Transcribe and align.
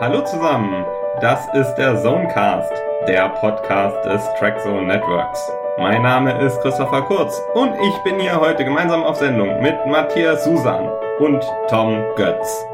Hallo 0.00 0.22
zusammen, 0.22 0.84
das 1.20 1.46
ist 1.54 1.76
der 1.76 1.96
Zonecast, 2.02 2.72
der 3.06 3.28
Podcast 3.28 4.04
des 4.04 4.22
Trackzone 4.40 4.88
Networks. 4.88 5.52
Mein 5.78 6.02
Name 6.02 6.32
ist 6.44 6.60
Christopher 6.62 7.02
Kurz 7.02 7.40
und 7.54 7.72
ich 7.80 7.96
bin 8.02 8.18
hier 8.18 8.40
heute 8.40 8.64
gemeinsam 8.64 9.04
auf 9.04 9.16
Sendung 9.16 9.60
mit 9.62 9.86
Matthias 9.86 10.42
Susan 10.42 10.88
und 11.20 11.44
Tom 11.68 12.02
Götz. 12.16 12.66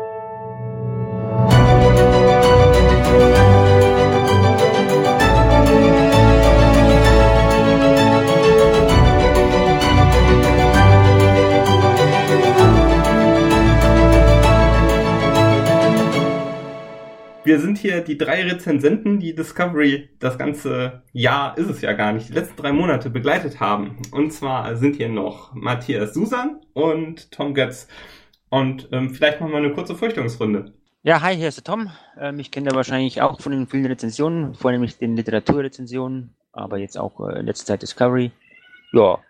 Die 18.10 18.18
drei 18.18 18.42
Rezensenten, 18.42 19.20
die 19.20 19.36
Discovery 19.36 20.10
das 20.18 20.36
ganze 20.36 21.04
Jahr, 21.12 21.56
ist 21.56 21.70
es 21.70 21.80
ja 21.80 21.92
gar 21.92 22.12
nicht, 22.12 22.28
die 22.28 22.32
letzten 22.32 22.56
drei 22.56 22.72
Monate 22.72 23.08
begleitet 23.08 23.60
haben. 23.60 24.02
Und 24.10 24.32
zwar 24.32 24.74
sind 24.74 24.96
hier 24.96 25.08
noch 25.08 25.54
Matthias 25.54 26.12
Susan 26.12 26.60
und 26.72 27.30
Tom 27.30 27.54
Götz. 27.54 27.86
Und 28.48 28.88
ähm, 28.90 29.14
vielleicht 29.14 29.40
machen 29.40 29.52
wir 29.52 29.58
eine 29.58 29.72
kurze 29.72 29.94
Fürchtungsrunde. 29.94 30.74
Ja, 31.02 31.22
hi, 31.22 31.36
hier 31.36 31.46
ist 31.46 31.58
der 31.58 31.62
Tom. 31.62 31.92
Ähm, 32.18 32.40
ich 32.40 32.50
kenne 32.50 32.70
da 32.70 32.74
wahrscheinlich 32.74 33.22
auch 33.22 33.40
von 33.40 33.52
den 33.52 33.68
vielen 33.68 33.86
Rezensionen, 33.86 34.54
vornehmlich 34.54 34.98
den 34.98 35.14
Literaturrezensionen, 35.14 36.34
aber 36.50 36.78
jetzt 36.78 36.98
auch 36.98 37.20
äh, 37.28 37.42
letzte 37.42 37.66
Zeit 37.66 37.82
Discovery. 37.82 38.32
Ja. 38.92 39.20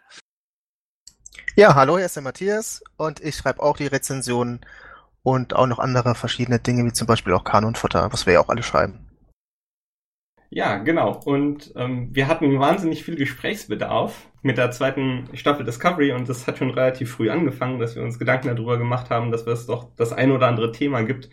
Ja, 1.54 1.74
hallo, 1.74 1.98
hier 1.98 2.06
ist 2.06 2.16
der 2.16 2.22
Matthias 2.22 2.82
und 2.96 3.20
ich 3.20 3.36
schreibe 3.36 3.62
auch 3.62 3.76
die 3.76 3.88
Rezensionen 3.88 4.60
und 5.22 5.54
auch 5.54 5.66
noch 5.66 5.78
andere 5.78 6.14
verschiedene 6.14 6.58
Dinge, 6.58 6.84
wie 6.84 6.92
zum 6.92 7.06
Beispiel 7.06 7.32
auch 7.32 7.44
Kanonfutter, 7.44 8.12
was 8.12 8.26
wir 8.26 8.34
ja 8.34 8.40
auch 8.40 8.48
alle 8.48 8.62
schreiben. 8.62 9.10
Ja, 10.52 10.78
genau. 10.78 11.20
Und 11.24 11.72
ähm, 11.76 12.08
wir 12.12 12.26
hatten 12.26 12.58
wahnsinnig 12.58 13.04
viel 13.04 13.14
Gesprächsbedarf 13.14 14.26
mit 14.42 14.58
der 14.58 14.72
zweiten 14.72 15.28
Staffel 15.34 15.64
Discovery 15.64 16.12
und 16.12 16.28
das 16.28 16.46
hat 16.48 16.58
schon 16.58 16.70
relativ 16.70 17.12
früh 17.12 17.30
angefangen, 17.30 17.78
dass 17.78 17.94
wir 17.94 18.02
uns 18.02 18.18
Gedanken 18.18 18.48
darüber 18.48 18.76
gemacht 18.76 19.10
haben, 19.10 19.30
dass 19.30 19.46
es 19.46 19.66
doch 19.66 19.88
das 19.96 20.12
ein 20.12 20.32
oder 20.32 20.48
andere 20.48 20.72
Thema 20.72 21.02
gibt, 21.02 21.30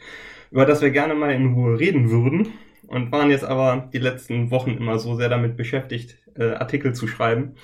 über 0.51 0.67
das 0.67 0.81
wir 0.81 0.91
gerne 0.91 1.15
mal 1.15 1.31
in 1.31 1.53
Ruhe 1.53 1.79
reden 1.79 2.11
würden 2.11 2.53
und 2.85 3.11
waren 3.11 3.31
jetzt 3.31 3.43
aber 3.43 3.89
die 3.91 3.97
letzten 3.97 4.51
Wochen 4.51 4.71
immer 4.71 4.99
so 4.99 5.15
sehr 5.15 5.29
damit 5.29 5.57
beschäftigt, 5.57 6.17
äh, 6.35 6.51
Artikel 6.51 6.93
zu 6.93 7.07
schreiben, 7.07 7.55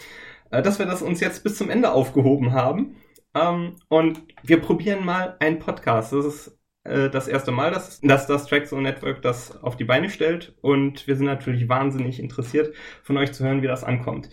äh, 0.49 0.63
dass 0.63 0.79
wir 0.79 0.87
das 0.87 1.03
uns 1.03 1.19
jetzt 1.19 1.43
bis 1.43 1.55
zum 1.55 1.69
Ende 1.69 1.91
aufgehoben 1.91 2.53
haben 2.53 2.95
ähm, 3.35 3.75
und 3.89 4.21
wir 4.43 4.61
probieren 4.61 5.05
mal 5.05 5.35
einen 5.39 5.59
Podcast. 5.59 6.13
Das 6.13 6.25
ist 6.25 6.59
äh, 6.83 7.09
das 7.09 7.27
erste 7.27 7.51
Mal, 7.51 7.71
dass, 7.71 8.01
dass 8.01 8.27
das 8.27 8.45
Trackzone 8.47 8.83
Network 8.83 9.21
das 9.21 9.61
auf 9.63 9.75
die 9.77 9.85
Beine 9.85 10.09
stellt. 10.09 10.55
Und 10.61 11.07
wir 11.07 11.15
sind 11.15 11.25
natürlich 11.25 11.69
wahnsinnig 11.69 12.19
interessiert, 12.19 12.75
von 13.03 13.17
euch 13.17 13.33
zu 13.33 13.43
hören, 13.43 13.61
wie 13.61 13.67
das 13.67 13.83
ankommt. 13.83 14.29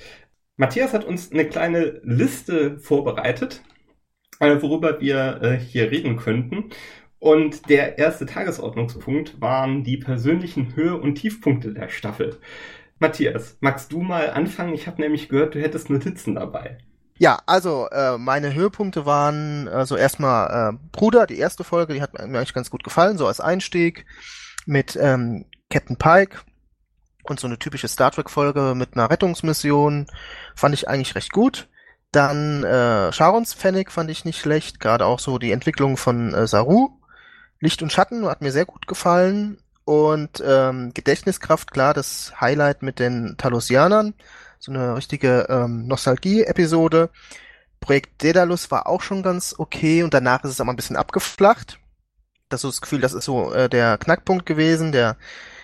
Matthias 0.56 0.92
hat 0.92 1.04
uns 1.04 1.32
eine 1.32 1.46
kleine 1.48 2.00
Liste 2.04 2.78
vorbereitet, 2.78 3.62
äh, 4.40 4.60
worüber 4.60 5.00
wir 5.00 5.40
äh, 5.42 5.58
hier 5.58 5.90
reden 5.90 6.16
könnten. 6.16 6.70
Und 7.18 7.68
der 7.68 7.98
erste 7.98 8.26
Tagesordnungspunkt 8.26 9.40
waren 9.40 9.84
die 9.84 9.98
persönlichen 9.98 10.74
Höhe- 10.74 10.96
und 10.96 11.16
Tiefpunkte 11.16 11.74
der 11.74 11.88
Staffel. 11.88 12.38
Matthias, 12.98 13.58
magst 13.60 13.92
du 13.92 14.00
mal 14.02 14.30
anfangen? 14.30 14.74
Ich 14.74 14.86
habe 14.86 15.00
nämlich 15.00 15.28
gehört, 15.28 15.54
du 15.54 15.60
hättest 15.60 15.90
Notizen 15.90 16.34
dabei. 16.34 16.78
Ja, 17.20 17.42
also 17.44 17.86
äh, 17.90 18.16
meine 18.16 18.54
Höhepunkte 18.54 19.04
waren 19.04 19.68
also 19.68 19.94
erstmal 19.94 20.72
äh, 20.72 20.78
Bruder, 20.90 21.26
die 21.26 21.36
erste 21.36 21.64
Folge, 21.64 21.92
die 21.92 22.00
hat 22.00 22.14
mir 22.14 22.22
eigentlich 22.22 22.54
ganz 22.54 22.70
gut 22.70 22.82
gefallen, 22.82 23.18
so 23.18 23.26
als 23.26 23.40
Einstieg 23.40 24.06
mit 24.64 24.96
ähm, 24.98 25.44
Captain 25.68 25.98
Pike 25.98 26.38
und 27.24 27.38
so 27.38 27.46
eine 27.46 27.58
typische 27.58 27.88
Star 27.88 28.10
Trek 28.10 28.30
Folge 28.30 28.72
mit 28.74 28.94
einer 28.94 29.10
Rettungsmission 29.10 30.06
fand 30.56 30.74
ich 30.74 30.88
eigentlich 30.88 31.14
recht 31.14 31.30
gut. 31.30 31.68
Dann 32.10 32.64
äh, 32.64 33.12
Charons 33.12 33.52
Pfennig 33.52 33.92
fand 33.92 34.10
ich 34.10 34.24
nicht 34.24 34.40
schlecht, 34.40 34.80
gerade 34.80 35.04
auch 35.04 35.18
so 35.18 35.36
die 35.36 35.52
Entwicklung 35.52 35.98
von 35.98 36.32
äh, 36.32 36.46
Saru. 36.46 36.88
Licht 37.58 37.82
und 37.82 37.92
Schatten 37.92 38.24
hat 38.24 38.40
mir 38.40 38.50
sehr 38.50 38.64
gut 38.64 38.86
gefallen 38.86 39.58
und 39.84 40.42
ähm, 40.42 40.92
Gedächtniskraft, 40.94 41.70
klar, 41.70 41.92
das 41.92 42.40
Highlight 42.40 42.80
mit 42.80 42.98
den 42.98 43.36
Talosianern 43.36 44.14
so 44.60 44.70
eine 44.70 44.94
richtige 44.94 45.46
ähm, 45.48 45.86
Nostalgie-Episode. 45.86 47.08
Projekt 47.80 48.22
Daedalus 48.22 48.70
war 48.70 48.86
auch 48.86 49.00
schon 49.00 49.22
ganz 49.22 49.54
okay 49.56 50.02
und 50.02 50.12
danach 50.12 50.44
ist 50.44 50.50
es 50.50 50.60
aber 50.60 50.70
ein 50.70 50.76
bisschen 50.76 50.96
abgeflacht. 50.96 51.80
Das 52.50 52.58
ist 52.58 52.62
so 52.62 52.68
das 52.68 52.80
Gefühl, 52.82 53.00
das 53.00 53.14
ist 53.14 53.24
so 53.24 53.52
äh, 53.54 53.70
der 53.70 53.96
Knackpunkt 53.96 54.44
gewesen, 54.44 54.92
der 54.92 55.16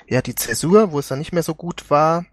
ja 0.09 0.23
die 0.23 0.34
Zäsur, 0.34 0.93
wo 0.93 0.99
es 0.99 1.09
dann 1.09 1.19
nicht 1.19 1.33
mehr 1.33 1.43
so 1.43 1.55
gut 1.55 1.91
war. 1.91 2.25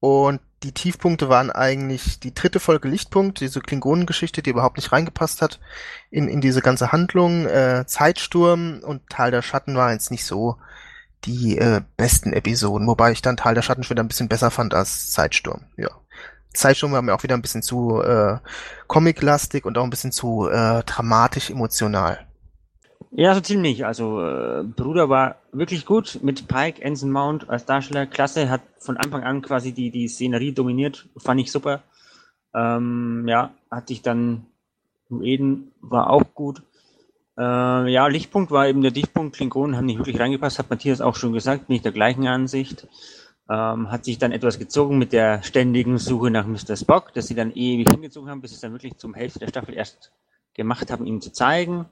Und 0.00 0.40
die 0.62 0.72
Tiefpunkte 0.72 1.28
waren 1.28 1.50
eigentlich 1.50 2.20
die 2.20 2.32
dritte 2.32 2.58
Folge 2.58 2.88
Lichtpunkt, 2.88 3.40
diese 3.40 3.60
Klingonengeschichte, 3.60 4.42
die 4.42 4.50
überhaupt 4.50 4.76
nicht 4.76 4.92
reingepasst 4.92 5.42
hat 5.42 5.60
in, 6.10 6.28
in 6.28 6.40
diese 6.40 6.62
ganze 6.62 6.90
Handlung. 6.90 7.46
Äh, 7.46 7.84
Zeitsturm 7.86 8.80
und 8.82 9.08
Tal 9.10 9.30
der 9.30 9.42
Schatten 9.42 9.76
war 9.76 9.92
jetzt 9.92 10.10
nicht 10.10 10.24
so 10.24 10.56
die 11.24 11.58
äh, 11.58 11.80
besten 11.96 12.32
Episoden, 12.32 12.86
wobei 12.86 13.12
ich 13.12 13.22
dann 13.22 13.36
Teil 13.36 13.54
der 13.54 13.62
Schatten 13.62 13.88
wieder 13.88 14.02
ein 14.02 14.08
bisschen 14.08 14.28
besser 14.28 14.50
fand 14.50 14.74
als 14.74 15.10
Zeitsturm. 15.10 15.62
Ja. 15.76 15.88
Zeitsturm 16.54 16.92
war 16.92 17.02
mir 17.02 17.14
auch 17.14 17.22
wieder 17.22 17.34
ein 17.34 17.42
bisschen 17.42 17.62
zu 17.62 18.02
äh, 18.02 18.38
comic-lastig 18.86 19.64
und 19.64 19.78
auch 19.78 19.84
ein 19.84 19.90
bisschen 19.90 20.12
zu 20.12 20.48
äh, 20.48 20.82
dramatisch 20.84 21.50
emotional. 21.50 22.26
Ja, 23.10 23.34
so 23.34 23.40
ziemlich. 23.40 23.84
Also 23.84 24.22
äh, 24.22 24.62
Bruder 24.64 25.08
war 25.08 25.36
wirklich 25.52 25.84
gut 25.84 26.20
mit 26.22 26.48
Pike, 26.48 26.82
Ensign 26.82 27.10
Mount 27.10 27.48
als 27.48 27.66
Darsteller. 27.66 28.06
Klasse, 28.06 28.48
hat 28.48 28.62
von 28.78 28.96
Anfang 28.96 29.22
an 29.22 29.42
quasi 29.42 29.72
die, 29.72 29.90
die 29.90 30.08
Szenerie 30.08 30.52
dominiert. 30.52 31.08
Fand 31.18 31.40
ich 31.40 31.52
super. 31.52 31.82
Ähm, 32.54 33.24
ja, 33.28 33.50
hatte 33.70 33.92
ich 33.92 34.02
dann 34.02 34.46
Eden 35.20 35.72
war 35.80 36.08
auch 36.08 36.34
gut. 36.34 36.62
Äh, 37.38 37.92
ja, 37.92 38.06
Lichtpunkt 38.06 38.50
war 38.50 38.68
eben 38.68 38.82
der 38.82 38.90
Dichtpunkt. 38.90 39.36
Klingonen 39.36 39.76
haben 39.76 39.86
nicht 39.86 39.98
wirklich 39.98 40.20
reingepasst, 40.20 40.58
hat 40.58 40.70
Matthias 40.70 41.00
auch 41.00 41.16
schon 41.16 41.32
gesagt, 41.32 41.68
nicht 41.68 41.84
der 41.84 41.92
gleichen 41.92 42.26
Ansicht. 42.26 42.86
Ähm, 43.50 43.90
hat 43.90 44.04
sich 44.04 44.18
dann 44.18 44.32
etwas 44.32 44.58
gezogen 44.58 44.98
mit 44.98 45.12
der 45.12 45.42
ständigen 45.42 45.98
Suche 45.98 46.30
nach 46.30 46.46
Mr. 46.46 46.76
Spock, 46.76 47.12
dass 47.14 47.26
sie 47.26 47.34
dann 47.34 47.52
ewig 47.52 47.90
hingezogen 47.90 48.30
haben, 48.30 48.40
bis 48.40 48.52
es 48.52 48.60
dann 48.60 48.72
wirklich 48.72 48.96
zum 48.96 49.14
Hälfte 49.14 49.40
der 49.40 49.48
Staffel 49.48 49.74
erst 49.74 50.12
gemacht 50.54 50.90
haben, 50.90 51.06
ihm 51.06 51.20
zu 51.20 51.32
zeigen. 51.32 51.86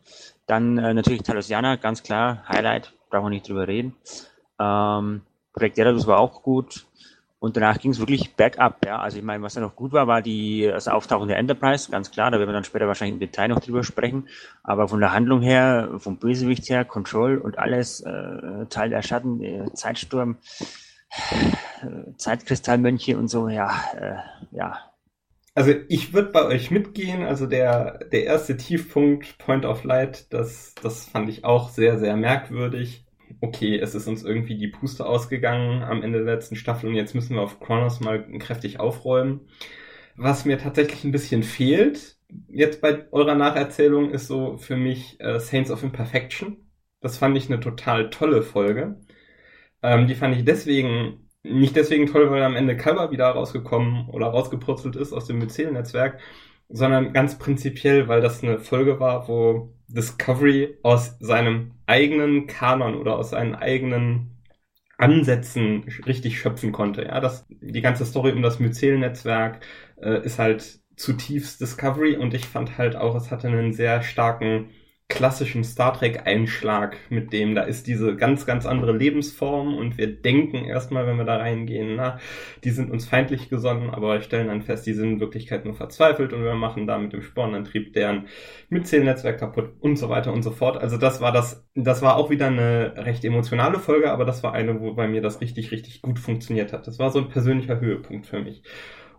Dann 0.46 0.78
äh, 0.78 0.94
natürlich 0.94 1.22
Talosiana, 1.22 1.76
ganz 1.76 2.02
klar, 2.02 2.44
Highlight, 2.48 2.92
brauchen 3.08 3.26
wir 3.26 3.30
nicht 3.30 3.48
drüber 3.48 3.66
reden. 3.66 3.96
Ähm, 4.58 5.22
Projekt 5.52 5.78
Daedalus 5.78 6.06
war 6.06 6.18
auch 6.18 6.42
gut. 6.42 6.86
Und 7.40 7.56
danach 7.56 7.78
ging 7.78 7.90
es 7.90 7.98
wirklich 7.98 8.34
bergab, 8.34 8.84
ja. 8.84 8.98
Also 8.98 9.16
ich 9.16 9.24
meine, 9.24 9.42
was 9.42 9.54
da 9.54 9.62
noch 9.62 9.74
gut 9.74 9.92
war, 9.92 10.06
war 10.06 10.20
die, 10.20 10.68
das 10.70 10.88
Auftauchen 10.88 11.26
der 11.26 11.38
Enterprise, 11.38 11.90
ganz 11.90 12.10
klar, 12.10 12.30
da 12.30 12.38
werden 12.38 12.50
wir 12.50 12.52
dann 12.52 12.64
später 12.64 12.86
wahrscheinlich 12.86 13.14
im 13.14 13.20
Detail 13.20 13.48
noch 13.48 13.60
drüber 13.60 13.82
sprechen. 13.82 14.28
Aber 14.62 14.88
von 14.88 15.00
der 15.00 15.14
Handlung 15.14 15.40
her, 15.40 15.88
vom 15.96 16.18
Bösewicht 16.18 16.68
her, 16.68 16.84
Control 16.84 17.38
und 17.38 17.58
alles, 17.58 18.02
äh, 18.02 18.66
Teil 18.68 18.90
der 18.90 19.00
Schatten, 19.00 19.42
äh, 19.42 19.72
Zeitsturm, 19.72 20.36
äh, 21.80 22.12
Zeitkristallmönche 22.18 23.16
und 23.16 23.28
so, 23.28 23.48
ja, 23.48 23.72
äh, 23.98 24.16
ja. 24.54 24.78
Also 25.54 25.72
ich 25.88 26.12
würde 26.12 26.32
bei 26.32 26.44
euch 26.44 26.70
mitgehen, 26.70 27.24
also 27.24 27.46
der, 27.46 28.00
der 28.12 28.24
erste 28.24 28.58
Tiefpunkt, 28.58 29.38
Point 29.38 29.64
of 29.64 29.82
Light, 29.84 30.30
das, 30.32 30.74
das 30.82 31.06
fand 31.06 31.30
ich 31.30 31.44
auch 31.46 31.70
sehr, 31.70 31.98
sehr 31.98 32.16
merkwürdig 32.16 33.06
okay, 33.40 33.78
es 33.78 33.94
ist 33.94 34.06
uns 34.06 34.24
irgendwie 34.24 34.56
die 34.56 34.68
Puste 34.68 35.06
ausgegangen 35.06 35.82
am 35.82 36.02
Ende 36.02 36.24
der 36.24 36.34
letzten 36.34 36.56
Staffel 36.56 36.88
und 36.88 36.96
jetzt 36.96 37.14
müssen 37.14 37.34
wir 37.36 37.42
auf 37.42 37.60
Kronos 37.60 38.00
mal 38.00 38.26
kräftig 38.38 38.80
aufräumen. 38.80 39.48
Was 40.16 40.44
mir 40.44 40.58
tatsächlich 40.58 41.04
ein 41.04 41.12
bisschen 41.12 41.42
fehlt, 41.42 42.16
jetzt 42.48 42.80
bei 42.80 43.06
eurer 43.12 43.34
Nacherzählung, 43.34 44.10
ist 44.10 44.26
so 44.26 44.56
für 44.58 44.76
mich 44.76 45.20
äh, 45.20 45.38
Saints 45.40 45.70
of 45.70 45.82
Imperfection. 45.82 46.56
Das 47.00 47.18
fand 47.18 47.36
ich 47.36 47.48
eine 47.50 47.60
total 47.60 48.10
tolle 48.10 48.42
Folge. 48.42 49.00
Ähm, 49.82 50.06
die 50.06 50.14
fand 50.14 50.36
ich 50.36 50.44
deswegen, 50.44 51.28
nicht 51.42 51.76
deswegen 51.76 52.06
toll, 52.06 52.30
weil 52.30 52.42
am 52.42 52.56
Ende 52.56 52.76
Kalber 52.76 53.10
wieder 53.10 53.28
rausgekommen 53.28 54.08
oder 54.10 54.26
rausgepurzelt 54.26 54.96
ist 54.96 55.12
aus 55.12 55.26
dem 55.26 55.38
Myzel-Netzwerk, 55.38 56.20
sondern 56.68 57.12
ganz 57.12 57.38
prinzipiell, 57.38 58.08
weil 58.08 58.20
das 58.20 58.42
eine 58.42 58.58
Folge 58.58 59.00
war, 59.00 59.28
wo 59.28 59.74
Discovery 59.88 60.78
aus 60.82 61.16
seinem 61.20 61.72
eigenen 61.90 62.46
Kanon 62.48 62.96
oder 62.96 63.16
aus 63.18 63.30
seinen 63.30 63.54
eigenen 63.56 64.38
Ansätzen 64.98 65.84
richtig 66.06 66.40
schöpfen 66.40 66.72
konnte. 66.72 67.04
Ja, 67.04 67.20
das, 67.20 67.46
die 67.50 67.80
ganze 67.82 68.04
Story 68.06 68.32
um 68.32 68.42
das 68.42 68.60
Myzel-Netzwerk 68.60 69.60
äh, 70.00 70.24
ist 70.24 70.38
halt 70.38 70.80
zutiefst 70.96 71.60
Discovery 71.60 72.16
und 72.16 72.34
ich 72.34 72.46
fand 72.46 72.78
halt 72.78 72.96
auch, 72.96 73.14
es 73.16 73.30
hatte 73.30 73.48
einen 73.48 73.72
sehr 73.72 74.02
starken 74.02 74.70
klassischen 75.10 75.64
Star 75.64 75.92
Trek 75.92 76.26
Einschlag 76.26 76.96
mit 77.10 77.34
dem, 77.34 77.54
da 77.54 77.64
ist 77.64 77.86
diese 77.86 78.16
ganz, 78.16 78.46
ganz 78.46 78.64
andere 78.64 78.96
Lebensform 78.96 79.76
und 79.76 79.98
wir 79.98 80.06
denken 80.06 80.64
erstmal, 80.64 81.06
wenn 81.06 81.18
wir 81.18 81.24
da 81.24 81.36
reingehen, 81.36 81.96
na, 81.96 82.18
die 82.64 82.70
sind 82.70 82.90
uns 82.90 83.04
feindlich 83.04 83.50
gesonnen, 83.50 83.90
aber 83.90 84.22
stellen 84.22 84.46
dann 84.46 84.62
fest, 84.62 84.86
die 84.86 84.94
sind 84.94 85.14
in 85.14 85.20
Wirklichkeit 85.20 85.66
nur 85.66 85.74
verzweifelt 85.74 86.32
und 86.32 86.42
wir 86.42 86.54
machen 86.54 86.86
da 86.86 86.96
mit 86.96 87.12
dem 87.12 87.20
Spornantrieb 87.20 87.92
deren 87.92 88.28
Mitzählnetzwerk 88.70 89.38
kaputt 89.38 89.74
und 89.80 89.96
so 89.96 90.08
weiter 90.08 90.32
und 90.32 90.42
so 90.42 90.52
fort. 90.52 90.78
Also 90.78 90.96
das 90.96 91.20
war 91.20 91.32
das, 91.32 91.66
das 91.74 92.00
war 92.00 92.16
auch 92.16 92.30
wieder 92.30 92.46
eine 92.46 92.94
recht 92.96 93.24
emotionale 93.24 93.78
Folge, 93.78 94.10
aber 94.12 94.24
das 94.24 94.42
war 94.42 94.54
eine, 94.54 94.80
wo 94.80 94.94
bei 94.94 95.08
mir 95.08 95.20
das 95.20 95.40
richtig, 95.40 95.72
richtig 95.72 96.00
gut 96.00 96.18
funktioniert 96.18 96.72
hat. 96.72 96.86
Das 96.86 96.98
war 96.98 97.10
so 97.10 97.18
ein 97.18 97.28
persönlicher 97.28 97.80
Höhepunkt 97.80 98.26
für 98.26 98.40
mich. 98.40 98.62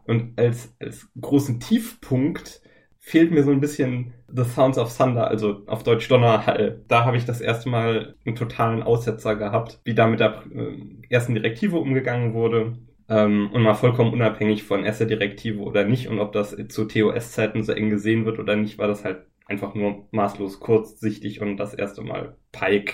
Und 0.06 0.40
als, 0.40 0.74
als 0.80 1.10
großen 1.20 1.60
Tiefpunkt 1.60 2.61
fehlt 3.02 3.32
mir 3.32 3.44
so 3.44 3.52
ein 3.52 3.60
bisschen 3.60 4.14
The 4.28 4.44
Sounds 4.44 4.78
of 4.78 4.96
Thunder, 4.96 5.28
also 5.28 5.64
auf 5.66 5.84
Deutsch 5.84 6.08
Donnerhall. 6.08 6.84
Da 6.88 7.04
habe 7.04 7.18
ich 7.18 7.26
das 7.26 7.42
erste 7.42 7.68
Mal 7.68 8.16
einen 8.26 8.36
totalen 8.36 8.84
Aussetzer 8.84 9.36
gehabt, 9.36 9.82
wie 9.84 9.96
da 9.96 10.08
mit 10.08 10.20
der 10.20 10.44
äh, 10.54 10.78
ersten 11.10 11.34
Direktive 11.34 11.78
umgegangen 11.78 12.34
wurde. 12.34 12.78
Ähm, 13.10 13.50
und 13.52 13.64
mal 13.64 13.74
vollkommen 13.74 14.14
unabhängig 14.14 14.64
von 14.64 14.86
erster 14.86 15.06
Direktive 15.06 15.60
oder 15.60 15.84
nicht 15.84 16.08
und 16.08 16.20
ob 16.20 16.32
das 16.32 16.56
zu 16.70 16.86
TOS-Zeiten 16.86 17.64
so 17.64 17.74
eng 17.74 17.90
gesehen 17.90 18.26
wird 18.26 18.40
oder 18.40 18.56
nicht, 18.56 18.78
war 18.78 18.88
das 18.88 19.04
halt 19.04 19.26
einfach 19.48 19.74
nur 19.76 20.08
maßlos 20.12 20.60
kurzsichtig 20.60 21.42
und 21.42 21.58
das 21.58 21.74
erste 21.74 22.04
Mal 22.04 22.38
Pike 22.54 22.94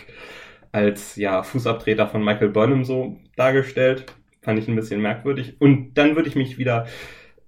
als 0.72 1.18
ja 1.18 1.44
Fußabtreter 1.44 2.08
von 2.08 2.24
Michael 2.24 2.50
Burnham 2.50 2.84
so 2.84 3.18
dargestellt. 3.36 4.06
Fand 4.42 4.58
ich 4.58 4.68
ein 4.68 4.76
bisschen 4.76 5.02
merkwürdig. 5.02 5.60
Und 5.60 5.96
dann 5.96 6.16
würde 6.16 6.30
ich 6.30 6.36
mich 6.36 6.58
wieder 6.58 6.88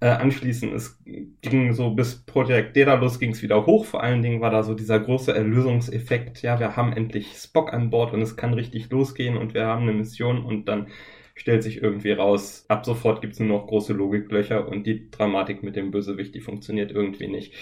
äh, 0.00 0.08
anschließen. 0.08 0.72
Es 0.74 0.98
ging 1.42 1.72
so 1.72 1.90
bis 1.90 2.24
Project 2.24 2.76
Daedalus 2.76 3.18
ging 3.18 3.32
es 3.32 3.42
wieder 3.42 3.66
hoch. 3.66 3.84
Vor 3.84 4.02
allen 4.02 4.22
Dingen 4.22 4.40
war 4.40 4.50
da 4.50 4.62
so 4.62 4.74
dieser 4.74 4.98
große 4.98 5.34
Erlösungseffekt. 5.34 6.42
Ja, 6.42 6.58
wir 6.58 6.76
haben 6.76 6.92
endlich 6.92 7.36
Spock 7.36 7.72
an 7.72 7.90
Bord 7.90 8.12
und 8.12 8.22
es 8.22 8.36
kann 8.36 8.54
richtig 8.54 8.90
losgehen 8.90 9.36
und 9.36 9.54
wir 9.54 9.66
haben 9.66 9.82
eine 9.82 9.92
Mission 9.92 10.44
und 10.44 10.66
dann 10.66 10.88
stellt 11.34 11.62
sich 11.62 11.82
irgendwie 11.82 12.12
raus, 12.12 12.66
ab 12.68 12.84
sofort 12.84 13.22
gibt's 13.22 13.38
nur 13.40 13.48
noch 13.48 13.66
große 13.66 13.94
Logiklöcher 13.94 14.68
und 14.68 14.86
die 14.86 15.10
Dramatik 15.10 15.62
mit 15.62 15.74
dem 15.74 15.90
Bösewicht, 15.90 16.34
die 16.34 16.40
funktioniert 16.40 16.90
irgendwie 16.90 17.28
nicht, 17.28 17.54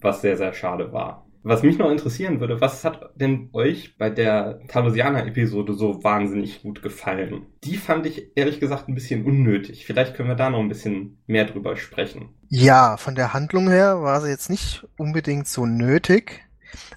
was 0.00 0.22
sehr, 0.22 0.36
sehr 0.38 0.54
schade 0.54 0.92
war. 0.92 1.27
Was 1.42 1.62
mich 1.62 1.78
noch 1.78 1.90
interessieren 1.90 2.40
würde, 2.40 2.60
was 2.60 2.84
hat 2.84 3.10
denn 3.14 3.48
euch 3.52 3.96
bei 3.96 4.10
der 4.10 4.60
Talosianer-Episode 4.68 5.72
so 5.74 6.02
wahnsinnig 6.02 6.62
gut 6.62 6.82
gefallen? 6.82 7.46
Die 7.64 7.76
fand 7.76 8.06
ich 8.06 8.32
ehrlich 8.34 8.60
gesagt 8.60 8.88
ein 8.88 8.94
bisschen 8.94 9.24
unnötig. 9.24 9.86
Vielleicht 9.86 10.14
können 10.14 10.28
wir 10.28 10.34
da 10.34 10.50
noch 10.50 10.58
ein 10.58 10.68
bisschen 10.68 11.18
mehr 11.26 11.44
drüber 11.44 11.76
sprechen. 11.76 12.30
Ja, 12.48 12.96
von 12.96 13.14
der 13.14 13.32
Handlung 13.32 13.68
her 13.68 14.02
war 14.02 14.20
sie 14.20 14.28
jetzt 14.28 14.50
nicht 14.50 14.86
unbedingt 14.96 15.46
so 15.46 15.64
nötig. 15.64 16.44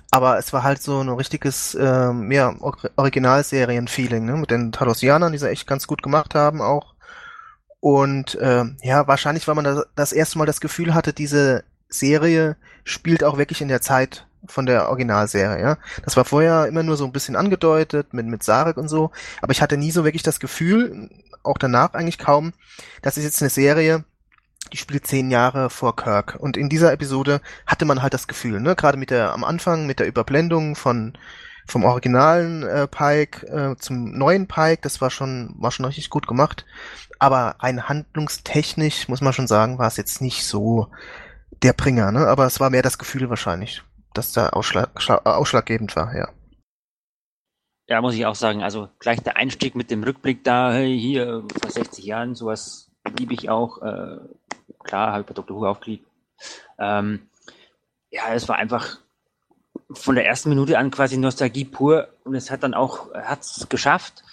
Aber 0.10 0.38
es 0.38 0.52
war 0.52 0.64
halt 0.64 0.82
so 0.82 1.00
ein 1.00 1.10
richtiges, 1.10 1.76
äh, 1.76 2.12
mehr 2.12 2.56
Originalserien-Feeling, 2.98 4.26
ne? 4.26 4.36
Mit 4.36 4.52
den 4.52 4.74
Talosianern, 4.74 5.32
die 5.32 5.38
sie 5.38 5.50
echt 5.50 5.68
ganz 5.68 5.88
gut 5.88 6.04
gemacht 6.04 6.36
haben 6.36 6.62
auch. 6.62 6.96
Und 7.80 8.36
äh, 8.36 8.66
ja, 8.84 9.08
wahrscheinlich, 9.08 9.48
weil 9.48 9.56
man 9.56 9.64
das, 9.64 9.86
das 9.96 10.12
erste 10.12 10.38
Mal 10.38 10.46
das 10.46 10.62
Gefühl 10.62 10.94
hatte, 10.94 11.14
diese 11.14 11.64
Serie 11.90 12.58
spielt 12.84 13.24
auch 13.24 13.38
wirklich 13.38 13.62
in 13.62 13.70
der 13.70 13.82
Zeit 13.82 14.28
von 14.52 14.66
der 14.66 14.90
Originalserie, 14.90 15.62
ja. 15.62 15.78
Das 16.04 16.18
war 16.18 16.26
vorher 16.26 16.68
immer 16.68 16.84
nur 16.84 16.98
so 16.98 17.06
ein 17.06 17.12
bisschen 17.12 17.36
angedeutet 17.36 18.14
mit, 18.14 18.26
mit 18.28 18.44
Sarek 18.44 18.78
und 18.78 18.88
so, 18.88 19.12
aber 19.42 19.52
ich 19.52 19.62
hatte 19.62 19.78
nie 19.78 19.92
so 19.92 20.04
wirklich 20.04 20.24
das 20.24 20.40
Gefühl, 20.40 21.10
auch 21.44 21.58
danach 21.58 21.94
eigentlich 21.94 22.18
kaum, 22.18 22.54
das 23.02 23.18
ist 23.18 23.24
jetzt 23.24 23.42
eine 23.42 23.50
Serie, 23.50 24.04
die 24.72 24.78
spielt 24.78 25.08
zehn 25.08 25.32
Jahre 25.32 25.70
vor 25.70 25.96
Kirk. 25.96 26.38
Und 26.40 26.58
in 26.58 26.70
dieser 26.70 26.94
Episode 26.94 27.42
hatte 27.66 27.86
man 27.86 28.02
halt 28.02 28.14
das 28.14 28.28
Gefühl, 28.28 28.62
ne, 28.62 28.76
gerade 28.76 28.98
mit 28.98 29.10
der, 29.10 29.34
am 29.34 29.44
Anfang 29.44 29.86
mit 29.86 30.00
der 30.00 30.08
Überblendung 30.08 30.76
von, 30.76 31.18
vom 31.68 31.84
originalen 31.84 32.64
äh, 32.64 32.88
Pike 32.88 33.48
äh, 33.48 33.76
zum 33.78 34.18
neuen 34.18 34.48
Pike, 34.48 34.82
das 34.82 35.02
war 35.02 35.10
schon, 35.10 35.56
war 35.58 35.72
schon 35.72 35.86
richtig 35.86 36.10
gut 36.10 36.28
gemacht. 36.28 36.66
Aber 37.20 37.56
rein 37.60 37.88
handlungstechnisch 37.88 39.08
muss 39.08 39.22
man 39.22 39.34
schon 39.34 39.48
sagen, 39.48 39.78
war 39.78 39.88
es 39.88 39.98
jetzt 39.98 40.22
nicht 40.22 40.46
so 40.46 40.88
der 41.62 41.74
Bringer, 41.74 42.12
ne? 42.12 42.28
Aber 42.28 42.46
es 42.48 42.60
war 42.60 42.72
mehr 42.72 42.82
das 42.82 42.98
Gefühl 42.98 43.30
wahrscheinlich 43.30 43.84
dass 44.14 44.34
da 44.34 44.50
Ausschlag, 44.50 44.90
ausschlaggebend 45.26 45.96
war, 45.96 46.16
ja. 46.16 46.30
Ja, 47.88 48.02
muss 48.02 48.16
ich 48.16 48.26
auch 48.26 48.36
sagen. 48.36 48.64
Also 48.64 48.90
gleich 49.00 49.22
der 49.22 49.36
Einstieg 49.36 49.76
mit 49.76 49.92
dem 49.92 50.04
Rückblick 50.04 50.44
da, 50.44 50.72
hey, 50.72 50.98
hier 50.98 51.44
vor 51.62 51.72
60 51.72 52.06
Jahren, 52.06 52.36
sowas 52.36 52.90
liebe 53.18 53.34
ich 53.34 53.50
auch. 53.50 53.82
Äh, 53.82 54.18
klar, 54.84 55.12
habe 55.12 55.22
ich 55.22 55.28
bei 55.28 55.34
Dr. 55.34 55.58
Who 55.58 55.68
aufgeliebt. 55.68 56.08
Ähm, 56.80 57.28
ja, 58.10 58.34
es 58.34 58.48
war 58.48 58.56
einfach 58.56 59.00
von 59.92 60.16
der 60.16 60.26
ersten 60.26 60.50
Minute 60.50 60.78
an 60.78 60.92
quasi 60.92 61.18
Nostalgie 61.18 61.66
pur 61.66 62.08
und 62.24 62.36
es 62.36 62.50
hat 62.50 62.64
dann 62.64 62.74
auch, 62.74 63.14
hat 63.14 63.42
es 63.42 63.68
geschafft, 63.68 64.24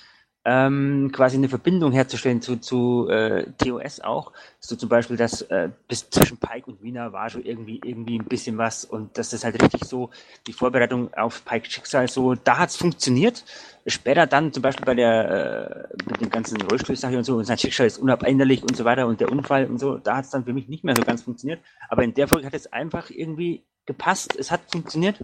ähm, 0.51 1.11
quasi 1.13 1.37
eine 1.37 1.51
Verbindung 1.51 1.93
herzustellen 1.93 2.41
zu, 2.41 2.57
zu 2.57 3.07
äh, 3.11 3.45
TOS 3.59 4.01
auch. 4.01 4.33
So 4.61 4.77
zum 4.77 4.89
Beispiel, 4.89 5.19
dass 5.19 5.43
äh, 5.43 5.69
bis 5.89 6.09
zwischen 6.09 6.39
Pike 6.39 6.71
und 6.71 6.83
Wiener 6.83 7.13
war 7.13 7.29
schon 7.29 7.45
irgendwie 7.45 7.79
irgendwie 7.85 8.19
ein 8.19 8.25
bisschen 8.25 8.57
was 8.57 8.87
und 8.87 9.19
das 9.19 9.35
ist 9.35 9.45
halt 9.45 9.63
richtig 9.63 9.85
so 9.85 10.09
die 10.47 10.55
Vorbereitung 10.55 11.13
auf 11.13 11.45
Pikes 11.45 11.71
Schicksal 11.71 12.09
so, 12.09 12.35
da 12.35 12.57
hat's 12.57 12.77
funktioniert. 12.77 13.45
Später 13.87 14.27
dann 14.27 14.51
zum 14.55 14.63
Beispiel 14.63 14.87
bei 14.87 14.95
der 14.95 15.91
äh, 15.91 16.11
mit 16.11 16.23
dem 16.23 16.31
ganzen 16.31 16.59
Rollstuhlsache 16.63 17.19
und 17.19 17.25
so 17.25 17.37
und 17.37 17.45
sein 17.45 17.59
Schicksal 17.59 17.87
ist 17.87 17.99
unabänderlich 17.99 18.63
und 18.63 18.75
so 18.75 18.87
weiter 18.87 19.07
und 19.07 19.21
der 19.21 19.31
Unfall 19.31 19.67
und 19.67 19.79
so, 19.79 19.99
da 19.99 20.17
hat's 20.17 20.31
dann 20.31 20.47
für 20.47 20.55
mich 20.55 20.67
nicht 20.67 20.83
mehr 20.83 20.97
so 20.97 21.03
ganz 21.03 21.23
funktioniert. 21.23 21.61
Aber 21.91 22.05
in 22.05 22.15
der 22.15 22.27
Folge 22.27 22.47
hat 22.47 22.55
es 22.55 22.73
einfach 22.73 23.11
irgendwie 23.11 23.65
gepasst, 23.85 24.35
es 24.39 24.51
hat 24.51 24.63
funktioniert. 24.73 25.19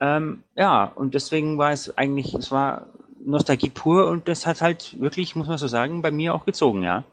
Ähm, 0.00 0.42
ja, 0.56 0.84
und 0.84 1.14
deswegen 1.14 1.58
war 1.58 1.70
es 1.70 1.96
eigentlich, 1.96 2.34
es 2.34 2.50
war 2.50 2.86
Nostalgie 3.28 3.70
pur 3.70 4.08
und 4.08 4.26
das 4.28 4.46
hat 4.46 4.60
halt 4.62 4.98
wirklich, 5.00 5.36
muss 5.36 5.48
man 5.48 5.58
so 5.58 5.68
sagen, 5.68 6.02
bei 6.02 6.10
mir 6.10 6.34
auch 6.34 6.44
gezogen, 6.46 6.82
ja. 6.82 7.04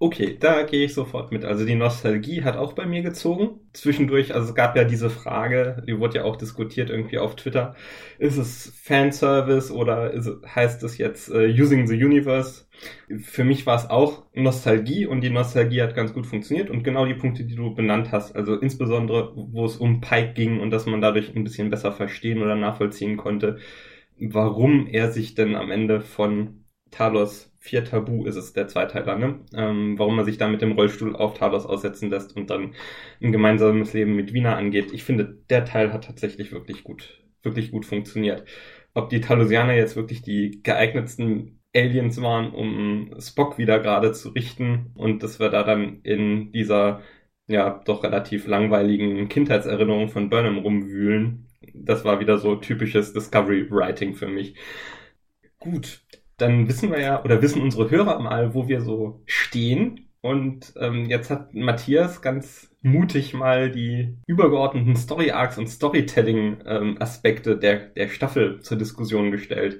Okay, 0.00 0.36
da 0.38 0.62
gehe 0.62 0.84
ich 0.84 0.94
sofort 0.94 1.32
mit. 1.32 1.44
Also 1.44 1.66
die 1.66 1.74
Nostalgie 1.74 2.42
hat 2.42 2.56
auch 2.56 2.72
bei 2.72 2.86
mir 2.86 3.02
gezogen. 3.02 3.60
Zwischendurch, 3.72 4.32
also 4.32 4.48
es 4.48 4.54
gab 4.54 4.76
ja 4.76 4.84
diese 4.84 5.10
Frage, 5.10 5.82
die 5.86 5.98
wurde 5.98 6.18
ja 6.18 6.24
auch 6.24 6.36
diskutiert 6.36 6.88
irgendwie 6.88 7.18
auf 7.18 7.36
Twitter. 7.36 7.74
Ist 8.18 8.38
es 8.38 8.72
Fanservice 8.82 9.72
oder 9.72 10.12
ist, 10.12 10.30
heißt 10.46 10.84
es 10.84 10.96
jetzt 10.96 11.28
uh, 11.30 11.38
Using 11.38 11.86
the 11.86 12.02
Universe? 12.02 12.66
Für 13.20 13.44
mich 13.44 13.66
war 13.66 13.76
es 13.76 13.90
auch 13.90 14.24
Nostalgie 14.32 15.06
und 15.06 15.20
die 15.20 15.30
Nostalgie 15.30 15.82
hat 15.82 15.96
ganz 15.96 16.14
gut 16.14 16.26
funktioniert 16.26 16.70
und 16.70 16.84
genau 16.84 17.04
die 17.04 17.14
Punkte, 17.14 17.44
die 17.44 17.56
du 17.56 17.74
benannt 17.74 18.12
hast, 18.12 18.36
also 18.36 18.54
insbesondere, 18.54 19.32
wo 19.34 19.66
es 19.66 19.76
um 19.76 20.00
Pike 20.00 20.32
ging 20.32 20.60
und 20.60 20.70
dass 20.70 20.86
man 20.86 21.00
dadurch 21.02 21.34
ein 21.34 21.44
bisschen 21.44 21.70
besser 21.70 21.92
verstehen 21.92 22.40
oder 22.40 22.54
nachvollziehen 22.54 23.16
konnte, 23.16 23.58
warum 24.20 24.86
er 24.86 25.10
sich 25.12 25.34
denn 25.34 25.54
am 25.56 25.70
Ende 25.70 26.00
von 26.00 26.64
Talos 26.90 27.52
4 27.58 27.84
Tabu 27.84 28.24
ist 28.26 28.36
es, 28.36 28.52
der 28.52 28.68
Zweiteiler, 28.68 29.16
ne? 29.18 29.40
Ähm, 29.54 29.98
warum 29.98 30.18
er 30.18 30.24
sich 30.24 30.38
da 30.38 30.48
mit 30.48 30.62
dem 30.62 30.72
Rollstuhl 30.72 31.14
auf 31.16 31.34
Talos 31.34 31.66
aussetzen 31.66 32.10
lässt 32.10 32.36
und 32.36 32.50
dann 32.50 32.74
ein 33.20 33.32
gemeinsames 33.32 33.92
Leben 33.92 34.16
mit 34.16 34.32
Wiener 34.32 34.56
angeht. 34.56 34.92
Ich 34.92 35.04
finde, 35.04 35.38
der 35.50 35.64
Teil 35.64 35.92
hat 35.92 36.04
tatsächlich 36.04 36.52
wirklich 36.52 36.84
gut, 36.84 37.22
wirklich 37.42 37.70
gut 37.70 37.84
funktioniert. 37.84 38.44
Ob 38.94 39.10
die 39.10 39.20
Talosianer 39.20 39.74
jetzt 39.74 39.96
wirklich 39.96 40.22
die 40.22 40.62
geeignetsten 40.62 41.60
Aliens 41.74 42.20
waren, 42.22 42.52
um 42.52 43.14
Spock 43.20 43.58
wieder 43.58 43.78
gerade 43.80 44.12
zu 44.12 44.30
richten 44.30 44.92
und 44.94 45.22
dass 45.22 45.38
wir 45.38 45.50
da 45.50 45.62
dann 45.62 46.00
in 46.02 46.52
dieser 46.52 47.02
ja 47.46 47.82
doch 47.84 48.04
relativ 48.04 48.46
langweiligen 48.46 49.28
Kindheitserinnerung 49.28 50.08
von 50.08 50.30
Burnham 50.30 50.58
rumwühlen, 50.58 51.47
das 51.74 52.04
war 52.04 52.20
wieder 52.20 52.38
so 52.38 52.56
typisches 52.56 53.12
Discovery 53.12 53.70
Writing 53.70 54.14
für 54.14 54.28
mich. 54.28 54.54
Gut, 55.58 56.02
dann 56.36 56.68
wissen 56.68 56.90
wir 56.90 57.00
ja, 57.00 57.24
oder 57.24 57.42
wissen 57.42 57.62
unsere 57.62 57.90
Hörer 57.90 58.20
mal, 58.20 58.54
wo 58.54 58.68
wir 58.68 58.80
so 58.80 59.22
stehen. 59.26 60.08
Und 60.20 60.74
ähm, 60.80 61.06
jetzt 61.06 61.30
hat 61.30 61.54
Matthias 61.54 62.22
ganz 62.22 62.74
mutig 62.82 63.34
mal 63.34 63.70
die 63.70 64.16
übergeordneten 64.26 64.96
Story 64.96 65.30
Arcs 65.30 65.58
und 65.58 65.68
Storytelling 65.68 66.58
ähm, 66.66 66.96
Aspekte 67.00 67.56
der, 67.56 67.88
der 67.90 68.08
Staffel 68.08 68.60
zur 68.60 68.78
Diskussion 68.78 69.30
gestellt. 69.30 69.78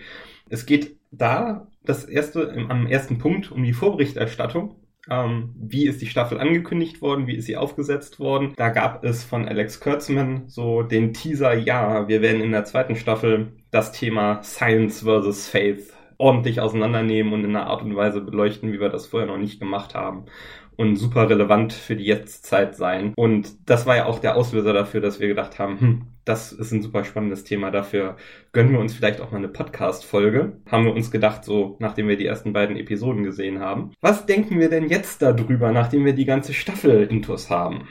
Es 0.48 0.66
geht 0.66 0.96
da 1.10 1.68
das 1.84 2.04
erste, 2.04 2.52
am 2.68 2.86
ersten 2.86 3.18
Punkt 3.18 3.50
um 3.50 3.62
die 3.62 3.72
Vorberichterstattung 3.72 4.76
ähm, 5.10 5.54
wie 5.56 5.86
ist 5.86 6.00
die 6.00 6.06
Staffel 6.06 6.38
angekündigt 6.38 7.00
worden? 7.02 7.26
Wie 7.26 7.36
ist 7.36 7.46
sie 7.46 7.56
aufgesetzt 7.56 8.20
worden? 8.20 8.52
Da 8.56 8.68
gab 8.68 9.04
es 9.04 9.24
von 9.24 9.46
Alex 9.46 9.80
Kurtzman 9.80 10.44
so 10.48 10.82
den 10.82 11.12
Teaser, 11.14 11.54
ja, 11.54 12.08
wir 12.08 12.22
werden 12.22 12.40
in 12.40 12.52
der 12.52 12.64
zweiten 12.64 12.96
Staffel 12.96 13.52
das 13.70 13.92
Thema 13.92 14.42
Science 14.42 15.02
versus 15.02 15.48
Faith 15.48 15.92
ordentlich 16.18 16.60
auseinandernehmen 16.60 17.32
und 17.32 17.44
in 17.44 17.54
einer 17.54 17.68
Art 17.68 17.82
und 17.82 17.94
Weise 17.94 18.20
beleuchten, 18.20 18.72
wie 18.72 18.80
wir 18.80 18.88
das 18.88 19.06
vorher 19.06 19.28
noch 19.28 19.38
nicht 19.38 19.60
gemacht 19.60 19.94
haben 19.94 20.24
und 20.78 20.96
super 20.96 21.28
relevant 21.28 21.72
für 21.72 21.96
die 21.96 22.04
Jetztzeit 22.04 22.76
sein. 22.76 23.12
Und 23.16 23.68
das 23.68 23.84
war 23.84 23.96
ja 23.96 24.06
auch 24.06 24.20
der 24.20 24.36
Auslöser 24.36 24.72
dafür, 24.72 25.00
dass 25.00 25.18
wir 25.18 25.26
gedacht 25.26 25.58
haben, 25.58 25.80
hm, 25.80 26.02
das 26.28 26.52
ist 26.52 26.72
ein 26.72 26.82
super 26.82 27.04
spannendes 27.04 27.44
Thema. 27.44 27.70
Dafür 27.70 28.16
gönnen 28.52 28.72
wir 28.72 28.80
uns 28.80 28.94
vielleicht 28.94 29.20
auch 29.20 29.30
mal 29.30 29.38
eine 29.38 29.48
Podcast-Folge. 29.48 30.60
Haben 30.70 30.84
wir 30.84 30.92
uns 30.92 31.10
gedacht, 31.10 31.44
so 31.44 31.76
nachdem 31.80 32.08
wir 32.08 32.16
die 32.16 32.26
ersten 32.26 32.52
beiden 32.52 32.76
Episoden 32.76 33.22
gesehen 33.22 33.60
haben. 33.60 33.92
Was 34.00 34.26
denken 34.26 34.60
wir 34.60 34.68
denn 34.68 34.88
jetzt 34.88 35.22
darüber, 35.22 35.72
nachdem 35.72 36.04
wir 36.04 36.12
die 36.12 36.26
ganze 36.26 36.52
Staffel 36.52 37.04
intus 37.04 37.48
haben? 37.48 37.88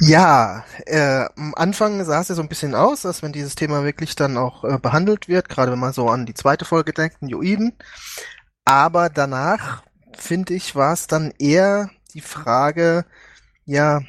Ja, 0.00 0.64
äh, 0.86 1.26
am 1.36 1.54
Anfang 1.54 2.02
sah 2.04 2.22
es 2.22 2.28
ja 2.28 2.34
so 2.34 2.42
ein 2.42 2.48
bisschen 2.48 2.74
aus, 2.74 3.04
als 3.04 3.22
wenn 3.22 3.32
dieses 3.32 3.54
Thema 3.54 3.84
wirklich 3.84 4.16
dann 4.16 4.38
auch 4.38 4.64
äh, 4.64 4.78
behandelt 4.78 5.28
wird, 5.28 5.48
gerade 5.48 5.70
wenn 5.72 5.78
man 5.78 5.92
so 5.92 6.08
an 6.08 6.26
die 6.26 6.34
zweite 6.34 6.64
Folge 6.64 6.92
denkt, 6.92 7.18
Joiden. 7.20 7.74
Aber 8.64 9.10
danach, 9.10 9.82
finde 10.16 10.54
ich, 10.54 10.74
war 10.74 10.94
es 10.94 11.06
dann 11.06 11.32
eher 11.38 11.90
die 12.14 12.22
Frage, 12.22 13.04
ja, 13.64 14.00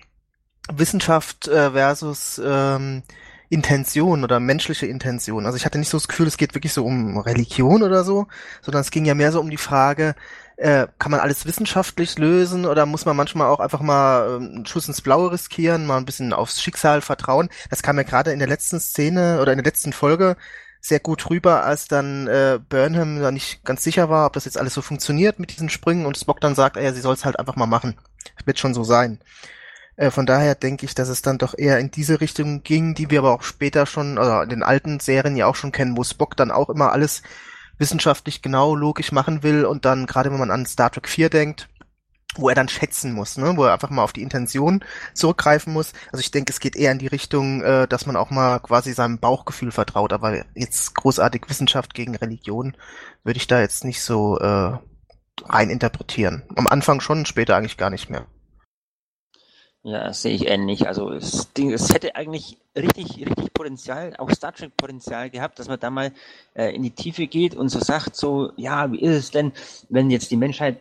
Wissenschaft 0.71 1.47
äh, 1.47 1.71
versus 1.71 2.41
ähm, 2.43 3.03
Intention 3.49 4.23
oder 4.23 4.39
menschliche 4.39 4.87
Intention. 4.87 5.45
Also 5.45 5.57
ich 5.57 5.65
hatte 5.65 5.77
nicht 5.77 5.89
so 5.89 5.97
das 5.97 6.07
Gefühl, 6.07 6.27
es 6.27 6.37
geht 6.37 6.55
wirklich 6.55 6.73
so 6.73 6.85
um 6.85 7.17
Religion 7.19 7.83
oder 7.83 8.03
so, 8.03 8.27
sondern 8.61 8.81
es 8.81 8.91
ging 8.91 9.05
ja 9.05 9.13
mehr 9.13 9.31
so 9.31 9.39
um 9.39 9.49
die 9.49 9.57
Frage, 9.57 10.15
äh, 10.57 10.87
kann 10.99 11.11
man 11.11 11.19
alles 11.19 11.45
wissenschaftlich 11.45 12.17
lösen 12.17 12.65
oder 12.65 12.85
muss 12.85 13.05
man 13.05 13.15
manchmal 13.15 13.47
auch 13.47 13.59
einfach 13.59 13.81
mal 13.81 14.27
äh, 14.27 14.35
einen 14.35 14.65
Schuss 14.65 14.87
ins 14.87 15.01
Blaue 15.01 15.31
riskieren, 15.31 15.85
mal 15.85 15.97
ein 15.97 16.05
bisschen 16.05 16.33
aufs 16.33 16.61
Schicksal 16.61 17.01
vertrauen? 17.01 17.49
Das 17.69 17.83
kam 17.83 17.97
ja 17.97 18.03
gerade 18.03 18.31
in 18.31 18.39
der 18.39 18.47
letzten 18.47 18.79
Szene 18.79 19.39
oder 19.41 19.51
in 19.51 19.57
der 19.57 19.65
letzten 19.65 19.93
Folge 19.93 20.35
sehr 20.79 20.99
gut 20.99 21.29
rüber, 21.29 21.63
als 21.63 21.87
dann 21.87 22.27
äh, 22.27 22.59
Burnham 22.69 23.19
da 23.19 23.31
nicht 23.31 23.63
ganz 23.63 23.83
sicher 23.83 24.09
war, 24.09 24.27
ob 24.27 24.33
das 24.33 24.45
jetzt 24.45 24.57
alles 24.57 24.73
so 24.73 24.81
funktioniert 24.81 25.39
mit 25.39 25.51
diesen 25.51 25.69
Sprüngen 25.69 26.05
und 26.05 26.17
Spock 26.17 26.41
dann 26.41 26.55
sagt, 26.55 26.75
ja, 26.75 26.93
sie 26.93 27.01
soll 27.01 27.13
es 27.13 27.25
halt 27.25 27.39
einfach 27.39 27.55
mal 27.55 27.67
machen. 27.67 27.97
Wird 28.45 28.59
schon 28.59 28.73
so 28.73 28.83
sein. 28.83 29.19
Äh, 29.95 30.11
von 30.11 30.25
daher 30.25 30.55
denke 30.55 30.85
ich, 30.85 30.95
dass 30.95 31.09
es 31.09 31.21
dann 31.21 31.37
doch 31.37 31.53
eher 31.57 31.79
in 31.79 31.91
diese 31.91 32.21
Richtung 32.21 32.63
ging, 32.63 32.95
die 32.95 33.09
wir 33.09 33.19
aber 33.19 33.33
auch 33.33 33.43
später 33.43 33.85
schon, 33.85 34.17
also 34.17 34.41
in 34.41 34.49
den 34.49 34.63
alten 34.63 34.99
Serien 34.99 35.35
ja 35.35 35.47
auch 35.47 35.55
schon 35.55 35.71
kennen, 35.71 35.97
wo 35.97 36.03
Spock 36.03 36.35
dann 36.35 36.51
auch 36.51 36.69
immer 36.69 36.91
alles 36.91 37.21
wissenschaftlich 37.77 38.41
genau 38.41 38.75
logisch 38.75 39.11
machen 39.11 39.43
will 39.43 39.65
und 39.65 39.85
dann 39.85 40.05
gerade 40.05 40.31
wenn 40.31 40.39
man 40.39 40.51
an 40.51 40.65
Star 40.65 40.91
Trek 40.91 41.09
4 41.09 41.29
denkt, 41.29 41.69
wo 42.35 42.49
er 42.49 42.55
dann 42.55 42.69
schätzen 42.69 43.13
muss, 43.13 43.37
ne? 43.37 43.55
wo 43.57 43.65
er 43.65 43.73
einfach 43.73 43.89
mal 43.89 44.03
auf 44.03 44.13
die 44.13 44.21
Intention 44.21 44.83
zurückgreifen 45.13 45.71
muss. 45.71 45.93
Also 46.11 46.21
ich 46.21 46.31
denke, 46.31 46.51
es 46.51 46.59
geht 46.59 46.75
eher 46.75 46.91
in 46.91 46.99
die 46.99 47.07
Richtung, 47.07 47.61
äh, 47.61 47.87
dass 47.87 48.05
man 48.05 48.15
auch 48.15 48.31
mal 48.31 48.59
quasi 48.59 48.93
seinem 48.93 49.19
Bauchgefühl 49.19 49.71
vertraut, 49.71 50.13
aber 50.13 50.43
jetzt 50.55 50.95
großartig 50.95 51.43
Wissenschaft 51.47 51.93
gegen 51.93 52.15
Religion 52.15 52.75
würde 53.23 53.37
ich 53.37 53.47
da 53.47 53.59
jetzt 53.59 53.83
nicht 53.83 54.01
so 54.01 54.39
äh, 54.39 54.77
rein 55.45 55.69
interpretieren. 55.69 56.43
Am 56.55 56.67
Anfang 56.67 57.01
schon, 57.01 57.25
später 57.25 57.55
eigentlich 57.55 57.77
gar 57.77 57.89
nicht 57.89 58.09
mehr. 58.09 58.25
Ja, 59.85 60.05
das 60.05 60.21
sehe 60.21 60.33
ich 60.33 60.47
ähnlich. 60.47 60.87
Also 60.87 61.11
es, 61.11 61.49
es 61.57 61.93
hätte 61.93 62.15
eigentlich 62.15 62.57
richtig, 62.73 63.17
richtig 63.17 63.53
Potenzial, 63.53 64.15
auch 64.17 64.31
Star 64.31 64.53
Trek 64.53 64.75
Potenzial 64.77 65.29
gehabt, 65.29 65.59
dass 65.59 65.67
man 65.67 65.77
da 65.77 65.89
mal 65.89 66.13
äh, 66.53 66.73
in 66.73 66.83
die 66.83 66.91
Tiefe 66.91 67.27
geht 67.27 67.53
und 67.53 67.67
so 67.67 67.79
sagt, 67.79 68.15
so, 68.15 68.53
ja, 68.55 68.89
wie 68.93 69.01
ist 69.01 69.15
es 69.15 69.31
denn, 69.31 69.51
wenn 69.89 70.09
jetzt 70.09 70.31
die 70.31 70.37
Menschheit 70.37 70.77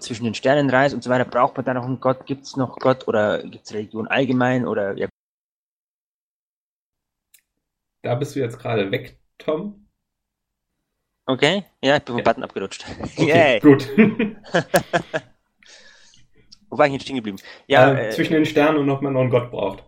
zwischen 0.00 0.24
den 0.24 0.34
Sternen 0.34 0.68
reist 0.68 0.94
und 0.94 1.02
so 1.02 1.08
weiter, 1.08 1.24
braucht 1.24 1.56
man 1.56 1.64
da 1.64 1.72
noch 1.72 1.86
einen 1.86 1.98
Gott? 1.98 2.26
Gibt 2.26 2.44
es 2.44 2.56
noch 2.56 2.76
Gott 2.76 3.08
oder 3.08 3.42
gibt 3.42 3.64
es 3.64 3.72
Religion 3.72 4.06
allgemein 4.06 4.66
oder 4.66 4.94
ja. 4.98 5.08
Da 8.02 8.14
bist 8.16 8.36
du 8.36 8.40
jetzt 8.40 8.58
gerade 8.58 8.90
weg, 8.90 9.18
Tom. 9.38 9.88
Okay, 11.24 11.64
ja, 11.82 11.96
ich 11.96 12.02
bin 12.02 12.14
vom 12.14 12.18
ja. 12.18 12.24
Button 12.24 12.44
abgerutscht. 12.44 12.84
Okay, 13.16 13.60
gut. 13.62 13.88
Wo 16.70 16.78
war 16.78 16.86
ich 16.86 16.92
jetzt 16.92 17.02
stehen 17.02 17.16
geblieben? 17.16 17.38
Ja, 17.66 17.92
äh, 17.92 18.10
zwischen 18.10 18.34
den 18.34 18.46
Sternen 18.46 18.78
und 18.78 18.90
ob 18.90 19.02
man 19.02 19.12
noch 19.12 19.20
einen 19.20 19.30
Gott 19.30 19.50
braucht. 19.50 19.84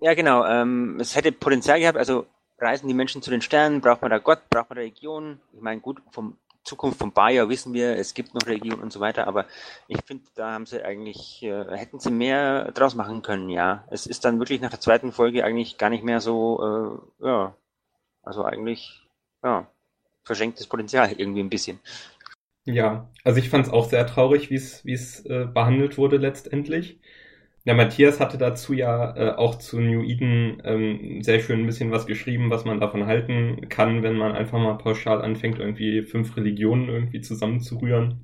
Ja, 0.00 0.14
genau. 0.14 0.44
Ähm, 0.44 0.98
es 1.00 1.16
hätte 1.16 1.32
Potenzial 1.32 1.80
gehabt. 1.80 1.98
Also 1.98 2.26
reisen 2.58 2.88
die 2.88 2.94
Menschen 2.94 3.22
zu 3.22 3.30
den 3.30 3.42
Sternen, 3.42 3.80
braucht 3.80 4.02
man 4.02 4.10
da 4.10 4.18
Gott, 4.18 4.48
braucht 4.50 4.70
man 4.70 4.78
Religion. 4.78 5.40
Ich 5.52 5.60
meine, 5.60 5.80
gut, 5.80 6.00
vom 6.10 6.36
Zukunft 6.64 6.98
von 6.98 7.12
Bayer 7.12 7.48
wissen 7.48 7.72
wir, 7.72 7.96
es 7.96 8.14
gibt 8.14 8.34
noch 8.34 8.46
Religion 8.46 8.80
und 8.80 8.92
so 8.92 9.00
weiter, 9.00 9.26
aber 9.26 9.46
ich 9.88 9.98
finde, 10.04 10.24
da 10.36 10.52
haben 10.52 10.66
sie 10.66 10.84
eigentlich, 10.84 11.42
äh, 11.42 11.76
hätten 11.76 11.98
sie 11.98 12.10
mehr 12.10 12.70
draus 12.72 12.94
machen 12.94 13.22
können, 13.22 13.48
ja. 13.48 13.84
Es 13.90 14.06
ist 14.06 14.24
dann 14.24 14.38
wirklich 14.38 14.60
nach 14.60 14.70
der 14.70 14.80
zweiten 14.80 15.12
Folge 15.12 15.44
eigentlich 15.44 15.76
gar 15.76 15.90
nicht 15.90 16.04
mehr 16.04 16.20
so, 16.20 17.02
äh, 17.20 17.26
ja, 17.26 17.54
also 18.22 18.44
eigentlich, 18.44 19.02
ja, 19.42 19.66
verschenktes 20.24 20.68
Potenzial 20.68 21.10
irgendwie 21.10 21.42
ein 21.42 21.50
bisschen. 21.50 21.80
Ja, 22.64 23.10
also 23.24 23.38
ich 23.40 23.48
fand 23.48 23.66
es 23.66 23.72
auch 23.72 23.88
sehr 23.88 24.06
traurig, 24.06 24.50
wie 24.50 24.54
es 24.92 25.26
äh, 25.26 25.46
behandelt 25.52 25.98
wurde 25.98 26.16
letztendlich. 26.16 27.00
Der 27.66 27.74
Matthias 27.74 28.20
hatte 28.20 28.38
dazu 28.38 28.72
ja 28.72 29.16
äh, 29.16 29.34
auch 29.36 29.56
zu 29.56 29.80
New 29.80 30.02
Eden 30.02 30.60
ähm, 30.64 31.22
sehr 31.22 31.40
schön 31.40 31.60
ein 31.60 31.66
bisschen 31.66 31.90
was 31.92 32.06
geschrieben, 32.06 32.50
was 32.50 32.64
man 32.64 32.80
davon 32.80 33.06
halten 33.06 33.68
kann, 33.68 34.02
wenn 34.02 34.16
man 34.16 34.32
einfach 34.32 34.58
mal 34.58 34.78
pauschal 34.78 35.22
anfängt, 35.22 35.58
irgendwie 35.58 36.02
fünf 36.02 36.36
Religionen 36.36 36.88
irgendwie 36.88 37.20
zusammenzurühren. 37.20 38.20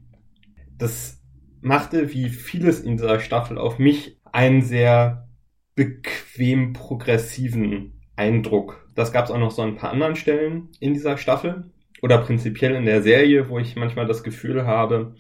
Das 0.76 1.20
machte, 1.60 2.12
wie 2.12 2.28
vieles 2.28 2.80
in 2.80 2.96
dieser 2.96 3.20
Staffel, 3.20 3.58
auf 3.58 3.78
mich 3.78 4.18
einen 4.24 4.62
sehr 4.62 5.28
bequem 5.74 6.72
progressiven 6.72 8.00
Eindruck. 8.16 8.88
Das 8.94 9.12
gab 9.12 9.26
es 9.26 9.30
auch 9.30 9.38
noch 9.38 9.52
so 9.52 9.62
ein 9.62 9.76
paar 9.76 9.90
anderen 9.90 10.16
Stellen 10.16 10.68
in 10.80 10.94
dieser 10.94 11.16
Staffel 11.18 11.70
oder 12.02 12.18
prinzipiell 12.18 12.74
in 12.74 12.84
der 12.84 13.02
Serie, 13.02 13.48
wo 13.48 13.58
ich 13.58 13.76
manchmal 13.76 14.06
das 14.06 14.22
Gefühl 14.22 14.66
habe, 14.66 15.14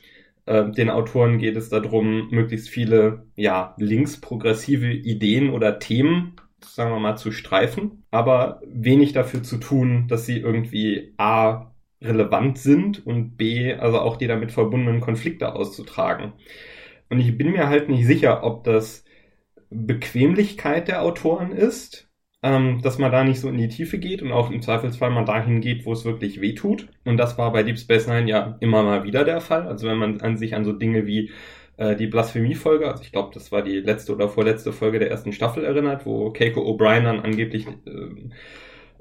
äh, 0.46 0.70
den 0.70 0.90
Autoren 0.90 1.38
geht 1.38 1.56
es 1.56 1.68
darum, 1.68 2.28
möglichst 2.30 2.68
viele, 2.68 3.26
ja, 3.36 3.74
linksprogressive 3.78 4.90
Ideen 4.92 5.50
oder 5.50 5.78
Themen, 5.78 6.36
sagen 6.60 6.92
wir 6.92 7.00
mal, 7.00 7.16
zu 7.16 7.32
streifen, 7.32 8.04
aber 8.10 8.60
wenig 8.66 9.12
dafür 9.12 9.42
zu 9.42 9.58
tun, 9.58 10.06
dass 10.08 10.26
sie 10.26 10.38
irgendwie 10.38 11.14
A, 11.18 11.72
relevant 12.00 12.58
sind 12.58 13.04
und 13.06 13.36
B, 13.36 13.74
also 13.74 13.98
auch 13.98 14.16
die 14.16 14.28
damit 14.28 14.52
verbundenen 14.52 15.00
Konflikte 15.00 15.54
auszutragen. 15.54 16.32
Und 17.10 17.20
ich 17.20 17.36
bin 17.36 17.50
mir 17.52 17.68
halt 17.68 17.88
nicht 17.88 18.06
sicher, 18.06 18.44
ob 18.44 18.64
das 18.64 19.04
Bequemlichkeit 19.70 20.88
der 20.88 21.02
Autoren 21.02 21.52
ist 21.52 22.07
ähm, 22.48 22.80
dass 22.82 22.98
man 22.98 23.12
da 23.12 23.24
nicht 23.24 23.40
so 23.40 23.48
in 23.48 23.58
die 23.58 23.68
Tiefe 23.68 23.98
geht 23.98 24.22
und 24.22 24.32
auch 24.32 24.50
im 24.50 24.62
Zweifelsfall 24.62 25.10
mal 25.10 25.24
dahin 25.24 25.60
geht, 25.60 25.84
wo 25.84 25.92
es 25.92 26.04
wirklich 26.04 26.40
weh 26.40 26.54
tut. 26.54 26.88
Und 27.04 27.18
das 27.18 27.36
war 27.36 27.52
bei 27.52 27.62
Deep 27.62 27.78
Space 27.78 28.06
Nine 28.06 28.28
ja 28.28 28.56
immer 28.60 28.82
mal 28.82 29.04
wieder 29.04 29.24
der 29.24 29.40
Fall. 29.40 29.66
Also 29.66 29.86
wenn 29.86 29.98
man 29.98 30.20
an 30.20 30.36
sich 30.36 30.54
an 30.54 30.64
so 30.64 30.72
Dinge 30.72 31.06
wie 31.06 31.30
äh, 31.76 31.94
die 31.94 32.06
Blasphemie-Folge, 32.06 32.88
also 32.88 33.02
ich 33.02 33.12
glaube, 33.12 33.30
das 33.34 33.52
war 33.52 33.62
die 33.62 33.80
letzte 33.80 34.14
oder 34.14 34.28
vorletzte 34.28 34.72
Folge 34.72 34.98
der 34.98 35.10
ersten 35.10 35.32
Staffel 35.32 35.64
erinnert, 35.64 36.06
wo 36.06 36.30
Keiko 36.30 36.60
O'Brien 36.62 37.04
dann 37.04 37.20
angeblich 37.20 37.66
ähm, 37.86 38.32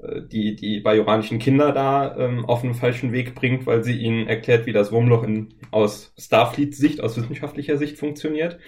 äh, 0.02 0.20
die, 0.30 0.54
die 0.54 0.80
bajoranischen 0.80 1.38
Kinder 1.38 1.72
da 1.72 2.16
ähm, 2.18 2.44
auf 2.44 2.62
einen 2.62 2.74
falschen 2.74 3.12
Weg 3.12 3.34
bringt, 3.34 3.66
weil 3.66 3.82
sie 3.82 3.96
ihnen 3.96 4.26
erklärt, 4.28 4.66
wie 4.66 4.72
das 4.72 4.92
Wurmloch 4.92 5.22
in, 5.24 5.54
aus 5.70 6.12
Starfleet-Sicht, 6.18 7.02
aus 7.02 7.16
wissenschaftlicher 7.16 7.78
Sicht 7.78 7.96
funktioniert. 7.96 8.58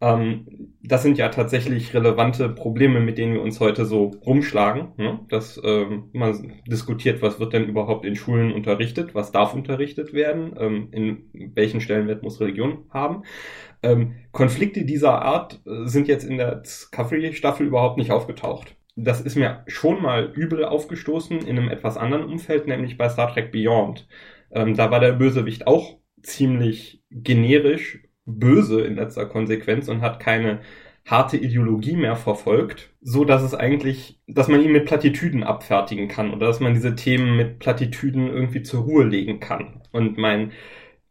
Ähm, 0.00 0.74
das 0.82 1.02
sind 1.02 1.18
ja 1.18 1.28
tatsächlich 1.28 1.92
relevante 1.92 2.48
Probleme, 2.48 3.00
mit 3.00 3.18
denen 3.18 3.34
wir 3.34 3.42
uns 3.42 3.58
heute 3.58 3.84
so 3.84 4.12
rumschlagen. 4.24 4.92
Ne? 4.96 5.20
Dass 5.28 5.60
ähm, 5.64 6.10
man 6.12 6.60
diskutiert, 6.66 7.20
was 7.20 7.40
wird 7.40 7.52
denn 7.52 7.68
überhaupt 7.68 8.04
in 8.04 8.14
Schulen 8.14 8.52
unterrichtet, 8.52 9.14
was 9.14 9.32
darf 9.32 9.54
unterrichtet 9.54 10.12
werden, 10.12 10.54
ähm, 10.58 10.88
in 10.92 11.52
welchen 11.54 11.80
Stellenwert 11.80 12.22
muss 12.22 12.40
Religion 12.40 12.84
haben. 12.90 13.24
Ähm, 13.82 14.14
Konflikte 14.32 14.84
dieser 14.84 15.22
Art 15.22 15.60
äh, 15.66 15.86
sind 15.86 16.06
jetzt 16.08 16.24
in 16.24 16.38
der 16.38 16.56
Discovery-Staffel 16.56 17.66
überhaupt 17.66 17.98
nicht 17.98 18.12
aufgetaucht. 18.12 18.76
Das 18.94 19.20
ist 19.20 19.36
mir 19.36 19.62
schon 19.68 20.02
mal 20.02 20.32
übel 20.34 20.64
aufgestoßen 20.64 21.40
in 21.40 21.58
einem 21.58 21.68
etwas 21.68 21.96
anderen 21.96 22.24
Umfeld, 22.24 22.66
nämlich 22.66 22.98
bei 22.98 23.08
Star 23.08 23.32
Trek 23.32 23.52
Beyond. 23.52 24.08
Ähm, 24.50 24.74
da 24.74 24.90
war 24.90 25.00
der 25.00 25.12
Bösewicht 25.12 25.66
auch 25.66 25.98
ziemlich 26.22 27.02
generisch 27.10 28.00
böse 28.28 28.82
in 28.82 28.96
letzter 28.96 29.26
Konsequenz 29.26 29.88
und 29.88 30.00
hat 30.02 30.20
keine 30.20 30.60
harte 31.06 31.38
Ideologie 31.38 31.96
mehr 31.96 32.16
verfolgt, 32.16 32.90
so 33.00 33.24
dass 33.24 33.42
es 33.42 33.54
eigentlich, 33.54 34.20
dass 34.26 34.48
man 34.48 34.62
ihn 34.62 34.72
mit 34.72 34.84
Plattitüden 34.84 35.42
abfertigen 35.42 36.06
kann 36.06 36.32
oder 36.32 36.46
dass 36.46 36.60
man 36.60 36.74
diese 36.74 36.94
Themen 36.94 37.36
mit 37.36 37.58
Plattitüden 37.58 38.28
irgendwie 38.28 38.62
zur 38.62 38.82
Ruhe 38.82 39.04
legen 39.04 39.40
kann. 39.40 39.80
Und 39.90 40.18
mein, 40.18 40.52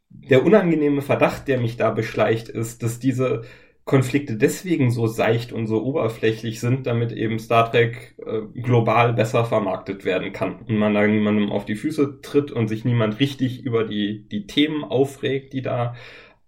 der 0.10 0.46
unangenehme 0.46 1.02
Verdacht, 1.02 1.48
der 1.48 1.60
mich 1.60 1.78
da 1.78 1.90
beschleicht, 1.90 2.48
ist, 2.48 2.84
dass 2.84 3.00
diese 3.00 3.44
Konflikte 3.88 4.36
deswegen 4.36 4.92
so 4.92 5.08
seicht 5.08 5.54
und 5.54 5.66
so 5.66 5.84
oberflächlich 5.84 6.60
sind, 6.60 6.86
damit 6.86 7.14
eben 7.14 7.40
Star 7.40 7.72
Trek 7.72 8.16
äh, 8.24 8.42
global 8.62 9.14
besser 9.14 9.46
vermarktet 9.46 10.06
werden 10.06 10.34
kann 10.34 10.60
und 10.68 10.78
man 10.78 10.94
da 10.94 11.08
niemandem 11.08 11.52
auf 11.52 11.66
die 11.66 11.76
Füße 11.76 12.20
tritt 12.22 12.52
und 12.52 12.68
sich 12.68 12.86
niemand 12.86 13.20
richtig 13.20 13.64
über 13.64 13.86
die, 13.86 14.28
die 14.28 14.46
Themen 14.46 14.84
aufregt, 14.84 15.54
die 15.54 15.62
da 15.62 15.96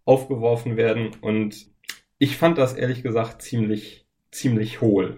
aufgeworfen 0.10 0.76
werden. 0.76 1.12
Und 1.22 1.68
ich 2.18 2.36
fand 2.36 2.58
das 2.58 2.74
ehrlich 2.74 3.04
gesagt 3.04 3.44
ziemlich, 3.44 4.08
ziemlich 4.32 4.82
hohl, 4.82 5.18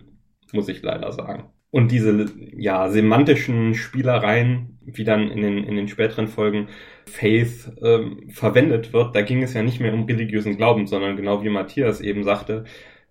muss 0.52 0.68
ich 0.68 0.84
leider 0.84 1.14
sagen. 1.14 1.46
Und 1.72 1.90
diese, 1.92 2.26
ja, 2.58 2.90
semantischen 2.90 3.74
Spielereien, 3.74 4.78
wie 4.82 5.06
dann 5.06 5.32
in 5.32 5.42
den, 5.42 5.64
in 5.64 5.78
den 5.78 5.88
späteren 5.88 6.28
Folgen 6.28 6.68
Faith 7.06 7.72
ähm, 7.82 8.30
verwendet 8.30 8.92
wird, 8.92 9.16
da 9.16 9.22
ging 9.22 9.42
es 9.42 9.54
ja 9.54 9.64
nicht 9.64 9.80
mehr 9.80 9.94
um 9.94 10.04
religiösen 10.04 10.58
Glauben, 10.58 10.86
sondern 10.86 11.16
genau 11.16 11.42
wie 11.42 11.50
Matthias 11.50 12.02
eben 12.02 12.26
sagte, 12.26 12.66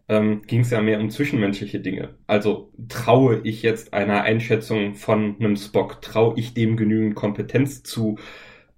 ähm, 0.08 0.42
ging 0.46 0.60
es 0.60 0.70
ja 0.70 0.82
mehr 0.82 1.00
um 1.00 1.08
zwischenmenschliche 1.08 1.80
Dinge. 1.80 2.10
Also 2.26 2.70
traue 2.88 3.40
ich 3.44 3.62
jetzt 3.62 3.94
einer 3.94 4.20
Einschätzung 4.22 4.94
von 4.94 5.36
einem 5.40 5.56
Spock, 5.56 6.02
traue 6.02 6.38
ich 6.38 6.52
dem 6.52 6.76
genügend 6.76 7.14
Kompetenz 7.14 7.82
zu, 7.82 8.18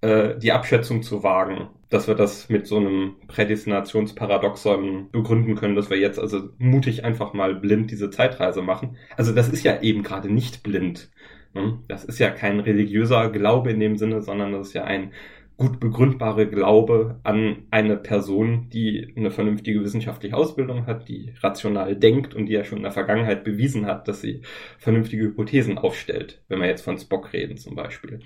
äh, 0.02 0.38
die 0.38 0.52
Abschätzung 0.52 1.02
zu 1.02 1.22
wagen, 1.22 1.70
dass 1.88 2.08
wir 2.08 2.14
das 2.14 2.48
mit 2.48 2.66
so 2.66 2.76
einem 2.76 3.14
Prädestinationsparadoxon 3.28 5.10
begründen 5.10 5.54
können, 5.54 5.76
dass 5.76 5.90
wir 5.90 5.98
jetzt 5.98 6.18
also 6.18 6.50
mutig 6.58 7.04
einfach 7.04 7.32
mal 7.32 7.54
blind 7.54 7.90
diese 7.90 8.10
Zeitreise 8.10 8.62
machen. 8.62 8.96
Also 9.16 9.32
das 9.32 9.48
ist 9.48 9.64
ja 9.64 9.80
eben 9.80 10.02
gerade 10.02 10.32
nicht 10.32 10.62
blind. 10.62 11.10
Ne? 11.54 11.78
Das 11.88 12.04
ist 12.04 12.18
ja 12.18 12.30
kein 12.30 12.60
religiöser 12.60 13.30
Glaube 13.30 13.70
in 13.70 13.80
dem 13.80 13.96
Sinne, 13.96 14.22
sondern 14.22 14.52
das 14.52 14.68
ist 14.68 14.74
ja 14.74 14.84
ein 14.84 15.12
gut 15.56 15.78
begründbare 15.78 16.48
Glaube 16.48 17.20
an 17.22 17.66
eine 17.70 17.96
Person, 17.96 18.68
die 18.70 19.12
eine 19.16 19.30
vernünftige 19.30 19.84
wissenschaftliche 19.84 20.36
Ausbildung 20.36 20.86
hat, 20.86 21.08
die 21.08 21.32
rational 21.40 21.94
denkt 21.94 22.34
und 22.34 22.46
die 22.46 22.54
ja 22.54 22.64
schon 22.64 22.78
in 22.78 22.84
der 22.84 22.92
Vergangenheit 22.92 23.44
bewiesen 23.44 23.86
hat, 23.86 24.08
dass 24.08 24.20
sie 24.20 24.40
vernünftige 24.78 25.24
Hypothesen 25.24 25.78
aufstellt, 25.78 26.42
wenn 26.48 26.60
wir 26.60 26.66
jetzt 26.66 26.82
von 26.82 26.98
Spock 26.98 27.32
reden 27.32 27.56
zum 27.56 27.76
Beispiel. 27.76 28.20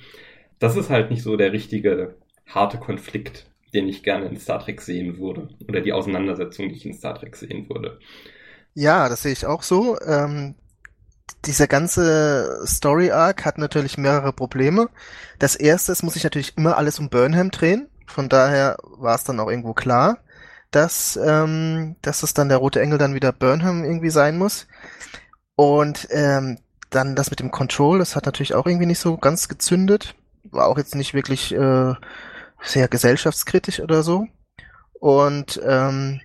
Das 0.59 0.77
ist 0.77 0.91
halt 0.91 1.11
nicht 1.11 1.23
so 1.23 1.37
der 1.37 1.53
richtige 1.53 2.17
harte 2.47 2.79
Konflikt, 2.79 3.47
den 3.75 3.89
ich 3.89 4.03
gerne 4.03 4.27
in 4.27 4.39
Star 4.39 4.61
Trek 4.61 4.81
sehen 4.81 5.19
würde 5.19 5.49
oder 5.69 5.81
die 5.81 5.93
Auseinandersetzung, 5.93 6.69
die 6.69 6.77
ich 6.77 6.87
in 6.87 6.95
Star 6.95 7.15
Trek 7.15 7.37
sehen 7.37 7.69
würde. 7.69 7.99
Ja, 8.75 9.09
das 9.09 9.23
sehe 9.23 9.33
ich 9.33 9.47
auch 9.47 9.63
so. 9.63 9.99
Ähm, 10.01 10.55
dieser 11.45 11.67
ganze 11.67 12.63
Story 12.67 13.11
Arc 13.11 13.45
hat 13.45 13.59
natürlich 13.59 13.99
mehrere 13.99 14.33
Probleme. 14.33 14.89
Das 15.39 15.57
erste, 15.57 15.93
es 15.93 16.03
muss 16.03 16.15
sich 16.15 16.25
natürlich 16.25 16.57
immer 16.57 16.77
alles 16.77 16.99
um 16.99 17.09
Burnham 17.09 17.51
drehen. 17.51 17.89
Von 18.07 18.29
daher 18.29 18.77
war 18.83 19.15
es 19.15 19.25
dann 19.25 19.41
auch 19.41 19.51
irgendwo 19.51 19.75
klar, 19.75 20.19
dass, 20.71 21.17
ähm, 21.17 21.97
dass 22.03 22.23
es 22.23 22.35
dann 22.35 22.49
der 22.49 22.59
rote 22.59 22.81
Engel 22.81 22.99
dann 22.99 23.15
wieder 23.15 23.33
Burnham 23.33 23.85
irgendwie 23.85 24.11
sein 24.11 24.39
muss. 24.39 24.67
Und 25.57 26.09
ähm, 26.11 26.59
dann 26.91 27.17
das 27.17 27.31
mit 27.31 27.41
dem 27.41 27.51
Control, 27.51 27.99
das 27.99 28.15
hat 28.15 28.27
natürlich 28.27 28.55
auch 28.55 28.67
irgendwie 28.67 28.87
nicht 28.87 29.01
so 29.01 29.17
ganz 29.17 29.49
gezündet. 29.49 30.15
War 30.51 30.67
auch 30.67 30.79
jetzt 30.79 30.95
nicht 30.95 31.15
wirklich 31.15 31.55
äh, 31.55 31.95
sehr 32.63 32.89
gesellschaftskritisch 32.89 33.81
oder 33.81 34.03
so. 34.03 34.27
Und 34.99 35.61
ähm, 35.65 36.21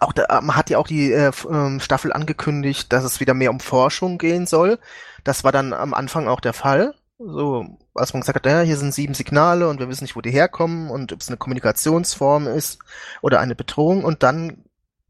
auch 0.00 0.12
da, 0.12 0.40
man 0.40 0.56
hat 0.56 0.70
ja 0.70 0.78
auch 0.78 0.86
die 0.86 1.12
äh, 1.12 1.32
ähm, 1.48 1.80
Staffel 1.80 2.12
angekündigt, 2.12 2.92
dass 2.92 3.04
es 3.04 3.20
wieder 3.20 3.34
mehr 3.34 3.50
um 3.50 3.60
Forschung 3.60 4.18
gehen 4.18 4.46
soll. 4.46 4.78
Das 5.24 5.44
war 5.44 5.52
dann 5.52 5.72
am 5.72 5.94
Anfang 5.94 6.28
auch 6.28 6.40
der 6.40 6.52
Fall. 6.52 6.94
So, 7.18 7.66
als 7.94 8.12
man 8.12 8.20
gesagt 8.20 8.36
hat, 8.36 8.46
ja, 8.46 8.60
hier 8.62 8.76
sind 8.76 8.94
sieben 8.94 9.14
Signale 9.14 9.68
und 9.68 9.78
wir 9.78 9.88
wissen 9.88 10.04
nicht, 10.04 10.16
wo 10.16 10.20
die 10.20 10.32
herkommen 10.32 10.90
und 10.90 11.12
ob 11.12 11.20
es 11.20 11.28
eine 11.28 11.36
Kommunikationsform 11.36 12.48
ist 12.48 12.78
oder 13.20 13.38
eine 13.38 13.54
Bedrohung. 13.54 14.02
Und 14.02 14.22
dann 14.22 14.64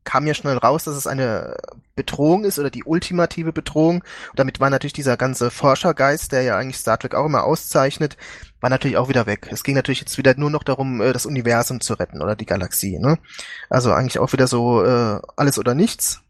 kam 0.05 0.27
ja 0.27 0.35
schnell 0.35 0.57
raus, 0.57 0.85
dass 0.85 0.97
es 0.97 1.07
eine 1.07 1.57
Bedrohung 1.95 2.45
ist 2.45 2.59
oder 2.59 2.71
die 2.71 2.85
ultimative 2.85 3.53
Bedrohung. 3.53 3.97
Und 4.31 4.39
damit 4.39 4.61
war 4.61 4.71
natürlich 4.71 4.93
dieser 4.93 5.17
ganze 5.17 5.51
Forschergeist, 5.51 6.33
der 6.33 6.43
ja 6.43 6.57
eigentlich 6.57 6.79
Star 6.79 6.99
Trek 6.99 7.15
auch 7.15 7.27
immer 7.27 7.45
auszeichnet, 7.45 8.17
war 8.61 8.71
natürlich 8.71 8.97
auch 8.97 9.09
wieder 9.09 9.27
weg. 9.27 9.49
Es 9.51 9.63
ging 9.63 9.75
natürlich 9.75 10.01
jetzt 10.01 10.19
wieder 10.19 10.35
nur 10.37 10.51
noch 10.51 10.63
darum, 10.63 11.01
äh, 11.01 11.13
das 11.13 11.27
Universum 11.27 11.81
zu 11.81 11.95
retten 11.95 12.23
oder 12.23 12.37
die 12.37 12.47
Galaxie. 12.47 12.99
Ne? 12.99 13.19
Also 13.69 13.93
eigentlich 13.93 14.19
auch 14.19 14.33
wieder 14.33 14.47
so 14.47 14.85
äh, 14.85 15.21
alles 15.37 15.59
oder 15.59 15.75
nichts. 15.75 16.21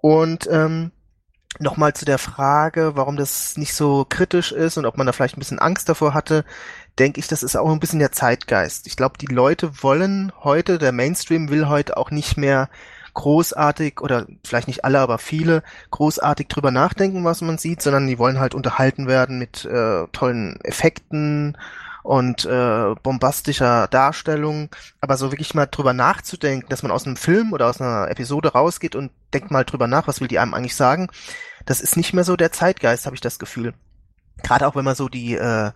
Und 0.00 0.48
ähm, 0.50 0.92
nochmal 1.58 1.94
zu 1.94 2.04
der 2.04 2.18
Frage, 2.18 2.92
warum 2.94 3.16
das 3.16 3.56
nicht 3.56 3.74
so 3.74 4.06
kritisch 4.08 4.52
ist 4.52 4.76
und 4.76 4.86
ob 4.86 4.96
man 4.96 5.06
da 5.06 5.12
vielleicht 5.12 5.36
ein 5.36 5.40
bisschen 5.40 5.58
Angst 5.58 5.88
davor 5.88 6.14
hatte, 6.14 6.44
denke 6.98 7.20
ich, 7.20 7.28
das 7.28 7.42
ist 7.42 7.56
auch 7.56 7.70
ein 7.70 7.80
bisschen 7.80 7.98
der 7.98 8.12
Zeitgeist. 8.12 8.86
Ich 8.86 8.96
glaube, 8.96 9.18
die 9.18 9.26
Leute 9.26 9.82
wollen 9.82 10.32
heute, 10.42 10.78
der 10.78 10.92
Mainstream 10.92 11.50
will 11.50 11.68
heute 11.68 11.96
auch 11.96 12.10
nicht 12.10 12.36
mehr 12.36 12.68
großartig 13.14 14.00
oder 14.00 14.26
vielleicht 14.44 14.68
nicht 14.68 14.84
alle, 14.84 15.00
aber 15.00 15.18
viele 15.18 15.62
großartig 15.90 16.48
drüber 16.48 16.70
nachdenken, 16.70 17.24
was 17.24 17.40
man 17.40 17.58
sieht, 17.58 17.82
sondern 17.82 18.06
die 18.06 18.18
wollen 18.18 18.38
halt 18.38 18.54
unterhalten 18.54 19.06
werden 19.06 19.38
mit 19.38 19.64
äh, 19.64 20.06
tollen 20.12 20.60
Effekten 20.62 21.56
und 22.02 22.44
äh, 22.44 22.94
bombastischer 23.02 23.88
Darstellung, 23.88 24.68
aber 25.00 25.16
so 25.16 25.32
wirklich 25.32 25.54
mal 25.54 25.66
drüber 25.66 25.92
nachzudenken, 25.92 26.68
dass 26.68 26.82
man 26.82 26.92
aus 26.92 27.06
einem 27.06 27.16
Film 27.16 27.52
oder 27.52 27.68
aus 27.68 27.80
einer 27.80 28.08
Episode 28.10 28.52
rausgeht 28.52 28.94
und 28.94 29.10
denkt 29.34 29.50
mal 29.50 29.64
drüber 29.64 29.88
nach, 29.88 30.06
was 30.06 30.20
will 30.20 30.28
die 30.28 30.38
einem 30.38 30.54
eigentlich 30.54 30.76
sagen, 30.76 31.08
das 31.64 31.80
ist 31.80 31.96
nicht 31.96 32.12
mehr 32.12 32.24
so 32.24 32.36
der 32.36 32.52
Zeitgeist, 32.52 33.06
habe 33.06 33.16
ich 33.16 33.22
das 33.22 33.38
Gefühl. 33.38 33.74
Gerade 34.42 34.68
auch 34.68 34.76
wenn 34.76 34.84
man 34.84 34.94
so 34.94 35.08
die 35.08 35.34
äh, 35.34 35.72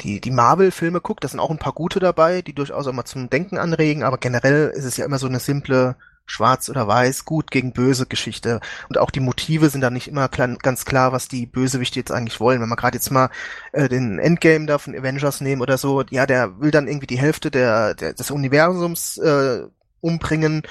die 0.00 0.20
die 0.20 0.30
Marvel-Filme 0.30 1.00
guckt, 1.00 1.24
da 1.24 1.28
sind 1.28 1.40
auch 1.40 1.50
ein 1.50 1.58
paar 1.58 1.72
gute 1.72 2.00
dabei, 2.00 2.42
die 2.42 2.54
durchaus 2.54 2.86
auch 2.86 2.92
mal 2.92 3.04
zum 3.04 3.30
Denken 3.30 3.58
anregen, 3.58 4.04
aber 4.04 4.18
generell 4.18 4.68
ist 4.74 4.84
es 4.84 4.96
ja 4.96 5.04
immer 5.04 5.18
so 5.18 5.26
eine 5.26 5.40
simple 5.40 5.96
schwarz 6.28 6.68
oder 6.68 6.86
weiß, 6.86 7.24
gut 7.24 7.50
gegen 7.50 7.72
böse 7.72 8.06
Geschichte. 8.06 8.60
Und 8.88 8.98
auch 8.98 9.10
die 9.10 9.20
Motive 9.20 9.70
sind 9.70 9.80
da 9.80 9.90
nicht 9.90 10.08
immer 10.08 10.28
klar, 10.28 10.48
ganz 10.62 10.84
klar, 10.84 11.12
was 11.12 11.26
die 11.26 11.46
Bösewichte 11.46 11.98
jetzt 11.98 12.12
eigentlich 12.12 12.38
wollen. 12.38 12.60
Wenn 12.60 12.68
man 12.68 12.76
gerade 12.76 12.96
jetzt 12.96 13.10
mal 13.10 13.30
äh, 13.72 13.88
den 13.88 14.18
Endgame 14.18 14.66
da 14.66 14.78
von 14.78 14.94
Avengers 14.94 15.40
nehmen 15.40 15.62
oder 15.62 15.78
so, 15.78 16.02
ja, 16.10 16.26
der 16.26 16.60
will 16.60 16.70
dann 16.70 16.86
irgendwie 16.86 17.06
die 17.06 17.18
Hälfte 17.18 17.50
der, 17.50 17.94
der 17.94 18.12
des 18.12 18.30
Universums 18.30 19.16
äh, 19.18 19.66
umbringen, 20.00 20.62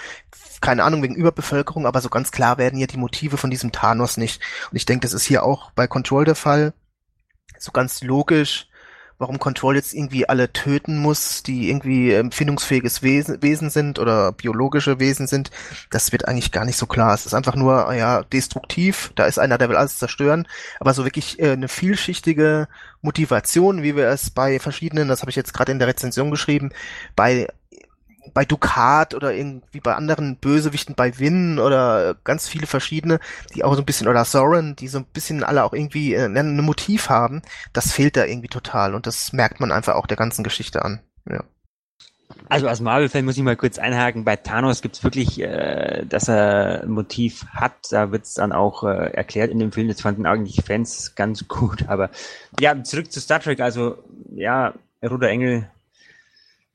keine 0.62 0.84
Ahnung, 0.84 1.04
wegen 1.04 1.15
Überbevölkerung, 1.15 1.86
aber 1.86 2.01
so 2.01 2.10
ganz 2.10 2.32
klar 2.32 2.58
werden 2.58 2.78
hier 2.78 2.88
die 2.88 2.97
Motive 2.97 3.38
von 3.38 3.49
diesem 3.49 3.71
Thanos 3.71 4.17
nicht. 4.17 4.41
Und 4.71 4.78
ich 4.78 4.86
denke, 4.86 5.06
das 5.06 5.13
ist 5.13 5.25
hier 5.25 5.43
auch 5.43 5.71
bei 5.71 5.88
Control 5.88 6.23
der 6.23 6.36
Fall. 6.36 6.73
So 7.60 7.71
ganz 7.71 8.04
logisch 8.04 8.69
warum 9.19 9.39
Control 9.39 9.75
jetzt 9.75 9.93
irgendwie 9.93 10.30
alle 10.30 10.53
töten 10.53 10.97
muss, 10.97 11.41
die 11.41 11.69
irgendwie 11.69 12.13
empfindungsfähiges 12.13 13.01
Wesen, 13.01 13.41
Wesen 13.41 13.69
sind 13.69 13.97
oder 13.97 14.32
biologische 14.32 14.99
Wesen 14.99 15.25
sind, 15.27 15.49
das 15.89 16.12
wird 16.12 16.27
eigentlich 16.27 16.51
gar 16.51 16.65
nicht 16.65 16.77
so 16.77 16.86
klar. 16.86 17.13
Es 17.13 17.25
ist 17.25 17.34
einfach 17.34 17.56
nur, 17.56 17.93
ja, 17.93 18.23
destruktiv, 18.23 19.12
da 19.15 19.25
ist 19.25 19.39
einer, 19.39 19.58
der 19.58 19.69
will 19.69 19.75
alles 19.75 19.97
zerstören, 19.97 20.47
aber 20.80 20.93
so 20.93 21.03
wirklich 21.03 21.39
äh, 21.39 21.51
eine 21.51 21.67
vielschichtige 21.67 22.67
Motivation, 23.01 23.84
wie 23.84 23.95
wir 23.95 24.08
es 24.08 24.30
bei 24.30 24.60
verschiedenen, 24.60 25.08
das 25.08 25.21
habe 25.21 25.32
ich 25.32 25.36
jetzt 25.36 25.53
gerade 25.53 25.71
in 25.71 25.80
der 25.80 25.88
Rezension 25.88 26.30
geschrieben, 26.30 26.71
bei 27.15 27.47
bei 28.33 28.45
Ducat 28.45 29.13
oder 29.13 29.33
irgendwie 29.33 29.79
bei 29.79 29.95
anderen 29.95 30.37
Bösewichten, 30.37 30.95
bei 30.95 31.17
Win 31.19 31.59
oder 31.59 32.15
ganz 32.23 32.47
viele 32.47 32.67
verschiedene, 32.67 33.19
die 33.53 33.63
auch 33.63 33.73
so 33.73 33.81
ein 33.81 33.85
bisschen, 33.85 34.07
oder 34.07 34.25
Soren, 34.25 34.75
die 34.75 34.87
so 34.87 34.99
ein 34.99 35.05
bisschen 35.05 35.43
alle 35.43 35.63
auch 35.63 35.73
irgendwie 35.73 36.13
äh, 36.13 36.25
ein 36.25 36.61
Motiv 36.61 37.09
haben, 37.09 37.41
das 37.73 37.91
fehlt 37.91 38.17
da 38.17 38.25
irgendwie 38.25 38.47
total 38.47 38.95
und 38.95 39.07
das 39.07 39.33
merkt 39.33 39.59
man 39.59 39.71
einfach 39.71 39.95
auch 39.95 40.07
der 40.07 40.17
ganzen 40.17 40.43
Geschichte 40.43 40.83
an. 40.83 40.99
Ja. 41.29 41.43
Also 42.49 42.67
als 42.67 42.79
Marvel-Fan 42.79 43.25
muss 43.25 43.37
ich 43.37 43.43
mal 43.43 43.55
kurz 43.55 43.77
einhaken. 43.77 44.23
Bei 44.23 44.35
Thanos 44.35 44.81
gibt's 44.81 45.03
wirklich, 45.03 45.41
äh, 45.41 46.05
dass 46.05 46.29
er 46.29 46.83
ein 46.83 46.89
Motiv 46.89 47.45
hat. 47.53 47.73
Da 47.91 48.11
wird's 48.11 48.33
dann 48.35 48.51
auch 48.51 48.83
äh, 48.83 49.11
erklärt 49.13 49.51
in 49.51 49.59
dem 49.59 49.71
Film. 49.71 49.87
Das 49.87 50.01
fanden 50.01 50.25
eigentlich 50.25 50.63
Fans 50.65 51.15
ganz 51.15 51.47
gut. 51.47 51.87
Aber 51.87 52.09
ja, 52.59 52.81
zurück 52.83 53.11
zu 53.11 53.19
Star 53.19 53.39
Trek. 53.39 53.59
Also 53.59 53.97
ja, 54.33 54.73
Ruder 55.03 55.29
Engel 55.29 55.69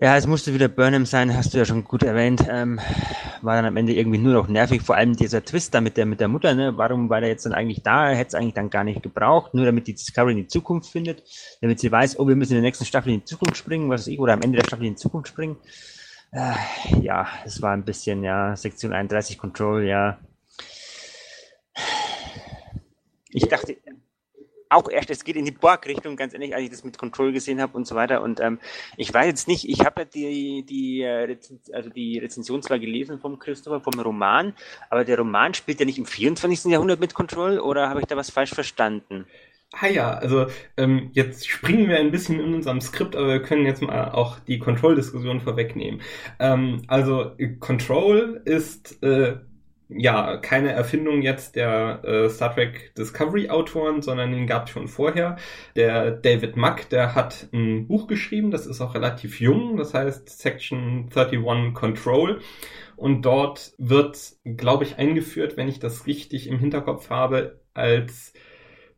ja, 0.02 0.16
es 0.16 0.26
musste 0.26 0.52
wieder 0.52 0.66
Burnham 0.66 1.06
sein, 1.06 1.36
hast 1.36 1.54
du 1.54 1.58
ja 1.58 1.64
schon 1.64 1.84
gut 1.84 2.02
erwähnt. 2.02 2.44
Ähm, 2.50 2.80
war 3.40 3.54
dann 3.54 3.66
am 3.66 3.76
Ende 3.76 3.92
irgendwie 3.92 4.18
nur 4.18 4.32
noch 4.32 4.48
nervig, 4.48 4.82
vor 4.82 4.96
allem 4.96 5.14
dieser 5.14 5.44
Twist 5.44 5.74
da 5.74 5.80
mit 5.80 5.96
der, 5.96 6.06
mit 6.06 6.18
der 6.18 6.26
Mutter, 6.26 6.56
ne? 6.56 6.76
Warum 6.76 7.08
war 7.08 7.20
der 7.20 7.28
jetzt 7.28 7.46
dann 7.46 7.52
eigentlich 7.52 7.84
da? 7.84 8.08
Hätte 8.08 8.28
es 8.30 8.34
eigentlich 8.34 8.54
dann 8.54 8.68
gar 8.68 8.82
nicht 8.82 9.00
gebraucht, 9.04 9.54
nur 9.54 9.64
damit 9.64 9.86
die 9.86 9.94
Discovery 9.94 10.32
in 10.32 10.38
die 10.38 10.48
Zukunft 10.48 10.90
findet, 10.90 11.22
damit 11.60 11.78
sie 11.78 11.92
weiß, 11.92 12.18
oh, 12.18 12.26
wir 12.26 12.34
müssen 12.34 12.50
in 12.50 12.56
der 12.56 12.62
nächsten 12.62 12.84
Staffel 12.84 13.12
in 13.12 13.20
die 13.20 13.26
Zukunft 13.26 13.56
springen, 13.56 13.88
was 13.90 14.00
weiß 14.00 14.08
ich, 14.08 14.18
oder 14.18 14.32
am 14.32 14.42
Ende 14.42 14.58
der 14.58 14.66
Staffel 14.66 14.86
in 14.86 14.94
die 14.94 14.98
Zukunft 14.98 15.28
springen. 15.28 15.56
Äh, 16.32 16.54
ja, 17.00 17.28
es 17.44 17.62
war 17.62 17.72
ein 17.72 17.84
bisschen, 17.84 18.24
ja, 18.24 18.56
Sektion 18.56 18.92
31 18.92 19.38
Control, 19.38 19.84
ja. 19.84 20.18
Ich 23.28 23.46
dachte, 23.46 23.76
auch 24.72 24.88
erst, 24.88 25.10
es 25.10 25.24
geht 25.24 25.36
in 25.36 25.44
die 25.44 25.50
Borg-Richtung, 25.50 26.16
ganz 26.16 26.34
ehrlich, 26.34 26.54
als 26.54 26.64
ich 26.64 26.70
das 26.70 26.84
mit 26.84 26.98
Control 26.98 27.32
gesehen 27.32 27.60
habe 27.60 27.76
und 27.76 27.86
so 27.86 27.94
weiter. 27.94 28.22
Und 28.22 28.40
ähm, 28.40 28.58
ich 28.96 29.12
weiß 29.12 29.26
jetzt 29.26 29.48
nicht, 29.48 29.68
ich 29.68 29.80
habe 29.80 30.02
ja 30.02 30.04
die, 30.04 30.64
die, 30.64 31.02
äh, 31.02 31.36
also 31.72 31.90
die 31.90 32.18
Rezension 32.18 32.62
zwar 32.62 32.78
gelesen 32.78 33.18
vom 33.18 33.38
Christopher, 33.38 33.80
vom 33.80 33.98
Roman, 34.00 34.54
aber 34.90 35.04
der 35.04 35.18
Roman 35.18 35.54
spielt 35.54 35.80
ja 35.80 35.86
nicht 35.86 35.98
im 35.98 36.06
24. 36.06 36.70
Jahrhundert 36.70 37.00
mit 37.00 37.14
Control 37.14 37.58
oder 37.58 37.88
habe 37.88 38.00
ich 38.00 38.06
da 38.06 38.16
was 38.16 38.30
falsch 38.30 38.54
verstanden? 38.54 39.26
Ah 39.80 39.86
ja, 39.86 40.12
also 40.12 40.46
ähm, 40.76 41.10
jetzt 41.14 41.48
springen 41.48 41.88
wir 41.88 41.98
ein 41.98 42.10
bisschen 42.10 42.38
in 42.38 42.52
unserem 42.54 42.82
Skript, 42.82 43.16
aber 43.16 43.28
wir 43.28 43.42
können 43.42 43.64
jetzt 43.64 43.80
mal 43.80 44.10
auch 44.10 44.38
die 44.40 44.58
Control-Diskussion 44.58 45.40
vorwegnehmen. 45.40 46.02
Ähm, 46.38 46.82
also 46.88 47.32
Control 47.58 48.42
ist 48.44 49.02
äh, 49.02 49.36
ja, 49.96 50.36
keine 50.36 50.72
Erfindung 50.72 51.22
jetzt 51.22 51.56
der 51.56 52.02
äh, 52.04 52.28
Star 52.28 52.54
Trek 52.54 52.94
Discovery 52.96 53.50
Autoren, 53.50 54.02
sondern 54.02 54.32
den 54.32 54.46
gab 54.46 54.66
es 54.66 54.70
schon 54.70 54.88
vorher. 54.88 55.36
Der 55.76 56.10
David 56.10 56.56
Mack, 56.56 56.88
der 56.90 57.14
hat 57.14 57.48
ein 57.52 57.86
Buch 57.86 58.06
geschrieben, 58.06 58.50
das 58.50 58.66
ist 58.66 58.80
auch 58.80 58.94
relativ 58.94 59.40
jung, 59.40 59.76
das 59.76 59.94
heißt 59.94 60.28
Section 60.28 61.10
31 61.14 61.74
Control. 61.74 62.40
Und 62.96 63.22
dort 63.22 63.72
wird, 63.78 64.18
glaube 64.44 64.84
ich, 64.84 64.98
eingeführt, 64.98 65.56
wenn 65.56 65.68
ich 65.68 65.78
das 65.78 66.06
richtig 66.06 66.46
im 66.46 66.58
Hinterkopf 66.58 67.10
habe, 67.10 67.60
als 67.74 68.32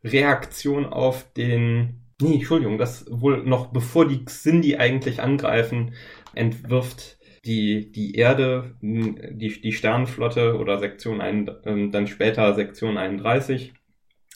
Reaktion 0.02 0.85
auf 0.87 1.33
den 1.33 2.00
Nee, 2.20 2.35
Entschuldigung, 2.35 2.78
das 2.78 3.07
wohl 3.11 3.42
noch 3.42 3.72
bevor 3.72 4.07
die 4.07 4.24
Xindi 4.24 4.76
eigentlich 4.76 5.20
angreifen, 5.20 5.94
entwirft 6.33 7.13
die, 7.44 7.92
die 7.92 8.14
Erde, 8.14 8.76
die, 8.80 9.61
die 9.61 9.72
Sternenflotte 9.72 10.57
oder 10.59 10.78
Sektion 10.78 11.20
ein, 11.20 11.50
ähm, 11.64 11.92
dann 11.92 12.07
später 12.07 12.54
Sektion 12.54 12.96
31 12.98 13.74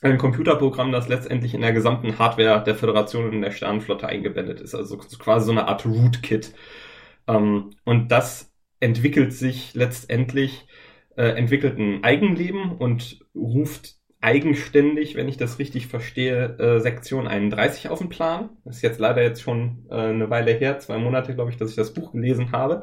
ein 0.01 0.18
Computerprogramm, 0.18 0.92
das 0.92 1.09
letztendlich 1.09 1.55
in 1.55 1.61
der 1.61 1.73
gesamten 1.73 2.18
Hardware 2.18 2.62
der 2.62 2.77
Föderation 2.77 3.25
und 3.27 3.33
in 3.33 3.42
der 3.42 3.51
Sternenflotte 3.51 4.07
eingebettet 4.07 4.61
ist. 4.61 4.75
Also 4.75 4.97
quasi 4.97 5.47
so 5.47 5.53
eine 5.53 5.66
Art 5.66 5.85
Rootkit. 5.87 6.55
Ähm, 7.27 7.71
und 7.85 8.12
das 8.12 8.53
entwickelt 8.81 9.33
sich 9.33 9.75
letztendlich, 9.75 10.66
äh, 11.16 11.31
entwickelt 11.31 11.79
ein 11.79 12.05
Eigenleben 12.05 12.73
und 12.73 13.21
ruft 13.35 13.98
eigenständig, 14.20 15.14
wenn 15.14 15.28
ich 15.28 15.37
das 15.37 15.59
richtig 15.59 15.87
verstehe, 15.87 16.59
äh, 16.59 16.81
Sektion 16.81 17.28
31 17.28 17.88
auf 17.88 18.00
den 18.00 18.09
Plan. 18.09 18.50
Das 18.64 18.76
ist 18.76 18.83
jetzt 18.83 18.98
leider 18.98 19.22
jetzt 19.22 19.42
schon 19.42 19.87
äh, 19.90 19.94
eine 19.94 20.31
Weile 20.31 20.52
her, 20.52 20.78
zwei 20.78 20.98
Monate, 20.98 21.35
glaube 21.35 21.50
ich, 21.50 21.57
dass 21.57 21.70
ich 21.70 21.76
das 21.76 21.94
Buch 21.94 22.12
gelesen 22.12 22.52
habe. 22.52 22.83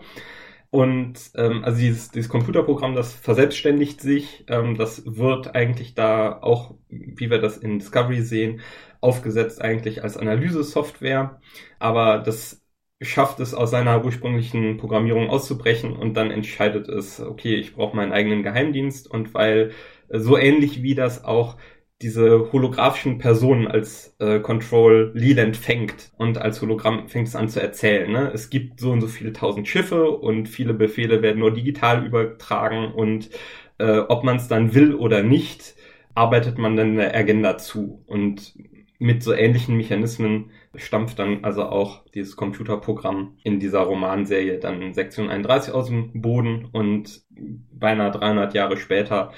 Und 0.69 1.31
ähm, 1.35 1.63
also 1.63 1.79
dieses, 1.79 2.11
dieses 2.11 2.29
Computerprogramm, 2.29 2.95
das 2.95 3.13
verselbstständigt 3.13 4.01
sich, 4.01 4.45
ähm, 4.49 4.77
das 4.77 5.03
wird 5.05 5.55
eigentlich 5.55 5.93
da 5.95 6.41
auch, 6.41 6.75
wie 6.89 7.29
wir 7.29 7.39
das 7.39 7.57
in 7.57 7.79
Discovery 7.79 8.21
sehen, 8.21 8.61
aufgesetzt 8.99 9.61
eigentlich 9.61 10.03
als 10.03 10.17
Analyse-Software. 10.17 11.39
Aber 11.79 12.19
das 12.19 12.61
schafft 13.01 13.39
es 13.39 13.53
aus 13.53 13.71
seiner 13.71 14.03
ursprünglichen 14.03 14.77
Programmierung 14.77 15.29
auszubrechen 15.29 15.93
und 15.95 16.15
dann 16.15 16.31
entscheidet 16.31 16.87
es, 16.89 17.19
okay, 17.19 17.55
ich 17.55 17.75
brauche 17.75 17.95
meinen 17.95 18.13
eigenen 18.13 18.43
Geheimdienst 18.43 19.09
und 19.09 19.33
weil 19.33 19.71
so 20.09 20.37
ähnlich 20.37 20.83
wie 20.83 20.95
das 20.95 21.23
auch 21.23 21.57
diese 22.01 22.51
holographischen 22.51 23.19
Personen 23.19 23.67
als 23.67 24.15
äh, 24.19 24.39
Control 24.39 25.11
Leland 25.13 25.55
fängt 25.55 26.11
und 26.17 26.37
als 26.37 26.61
Hologramm 26.61 27.07
fängt 27.07 27.29
es 27.29 27.35
an 27.35 27.47
zu 27.47 27.61
erzählen. 27.61 28.11
Ne? 28.11 28.31
Es 28.33 28.49
gibt 28.49 28.79
so 28.81 28.91
und 28.91 29.01
so 29.01 29.07
viele 29.07 29.31
tausend 29.31 29.67
Schiffe 29.67 30.09
und 30.09 30.47
viele 30.47 30.73
Befehle 30.73 31.21
werden 31.21 31.39
nur 31.39 31.53
digital 31.53 32.05
übertragen 32.05 32.91
und 32.93 33.29
äh, 33.77 33.99
ob 33.99 34.23
man 34.23 34.35
es 34.35 34.47
dann 34.47 34.73
will 34.73 34.93
oder 34.93 35.23
nicht, 35.23 35.75
arbeitet 36.15 36.57
man 36.57 36.75
dann 36.75 36.91
eine 36.91 37.13
Agenda 37.13 37.57
zu. 37.57 38.03
Und 38.07 38.53
mit 38.99 39.23
so 39.23 39.33
ähnlichen 39.33 39.77
Mechanismen 39.77 40.51
stampft 40.75 41.19
dann 41.19 41.43
also 41.43 41.63
auch 41.63 42.05
dieses 42.13 42.35
Computerprogramm 42.35 43.37
in 43.43 43.59
dieser 43.59 43.81
Romanserie 43.81 44.59
dann 44.59 44.93
Sektion 44.93 45.29
31 45.29 45.73
aus 45.73 45.87
dem 45.87 46.21
Boden 46.21 46.65
und 46.71 47.23
beinahe 47.29 48.11
300 48.11 48.53
Jahre 48.53 48.77
später 48.77 49.31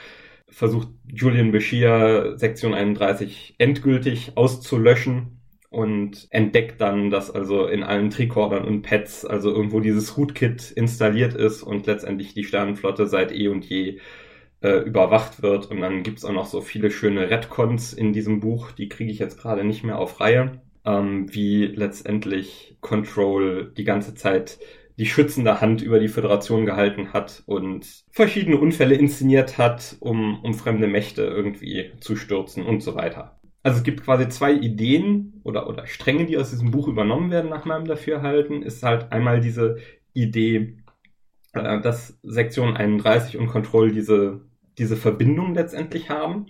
versucht 0.57 0.87
Julian 1.13 1.51
Bashir 1.51 2.33
Sektion 2.35 2.73
31 2.73 3.53
endgültig 3.59 4.31
auszulöschen 4.33 5.39
und 5.69 6.27
entdeckt 6.31 6.81
dann, 6.81 7.11
dass 7.11 7.29
also 7.29 7.67
in 7.67 7.83
allen 7.83 8.09
Tricordern 8.09 8.65
und 8.65 8.81
Pads 8.81 9.23
also 9.23 9.51
irgendwo 9.51 9.81
dieses 9.81 10.17
Rootkit 10.17 10.71
installiert 10.71 11.35
ist 11.35 11.61
und 11.61 11.85
letztendlich 11.85 12.33
die 12.33 12.43
Sternenflotte 12.43 13.05
seit 13.05 13.31
eh 13.31 13.49
und 13.49 13.65
je 13.65 13.99
äh, 14.61 14.79
überwacht 14.79 15.43
wird. 15.43 15.69
Und 15.69 15.79
dann 15.79 16.01
gibt's 16.01 16.25
auch 16.25 16.33
noch 16.33 16.47
so 16.47 16.61
viele 16.61 16.89
schöne 16.89 17.29
Redcons 17.29 17.93
in 17.93 18.11
diesem 18.11 18.39
Buch, 18.39 18.71
die 18.71 18.89
kriege 18.89 19.11
ich 19.11 19.19
jetzt 19.19 19.39
gerade 19.39 19.63
nicht 19.63 19.83
mehr 19.83 19.99
auf 19.99 20.19
Reihe, 20.19 20.59
ähm, 20.85 21.31
wie 21.31 21.67
letztendlich 21.67 22.77
Control 22.81 23.71
die 23.77 23.83
ganze 23.83 24.15
Zeit 24.15 24.57
die 24.97 25.05
schützende 25.05 25.61
Hand 25.61 25.81
über 25.81 25.99
die 25.99 26.07
Föderation 26.07 26.65
gehalten 26.65 27.13
hat 27.13 27.43
und 27.45 28.03
verschiedene 28.11 28.57
Unfälle 28.57 28.95
inszeniert 28.95 29.57
hat, 29.57 29.95
um, 29.99 30.43
um 30.43 30.53
fremde 30.53 30.87
Mächte 30.87 31.23
irgendwie 31.23 31.91
zu 31.99 32.15
stürzen 32.15 32.63
und 32.63 32.81
so 32.81 32.95
weiter. 32.95 33.39
Also 33.61 33.79
es 33.79 33.83
gibt 33.83 34.03
quasi 34.03 34.27
zwei 34.29 34.53
Ideen 34.53 35.41
oder, 35.43 35.67
oder 35.67 35.85
Stränge, 35.85 36.25
die 36.25 36.37
aus 36.37 36.49
diesem 36.49 36.71
Buch 36.71 36.87
übernommen 36.87 37.31
werden, 37.31 37.49
nach 37.49 37.65
meinem 37.65 37.85
Dafürhalten. 37.85 38.63
Ist 38.63 38.81
halt 38.81 39.11
einmal 39.11 39.39
diese 39.39 39.77
Idee, 40.13 40.77
äh, 41.53 41.79
dass 41.81 42.17
Sektion 42.23 42.75
31 42.75 43.37
und 43.37 43.47
Control 43.47 43.91
diese, 43.91 44.41
diese 44.77 44.95
Verbindung 44.95 45.53
letztendlich 45.53 46.09
haben. 46.09 46.47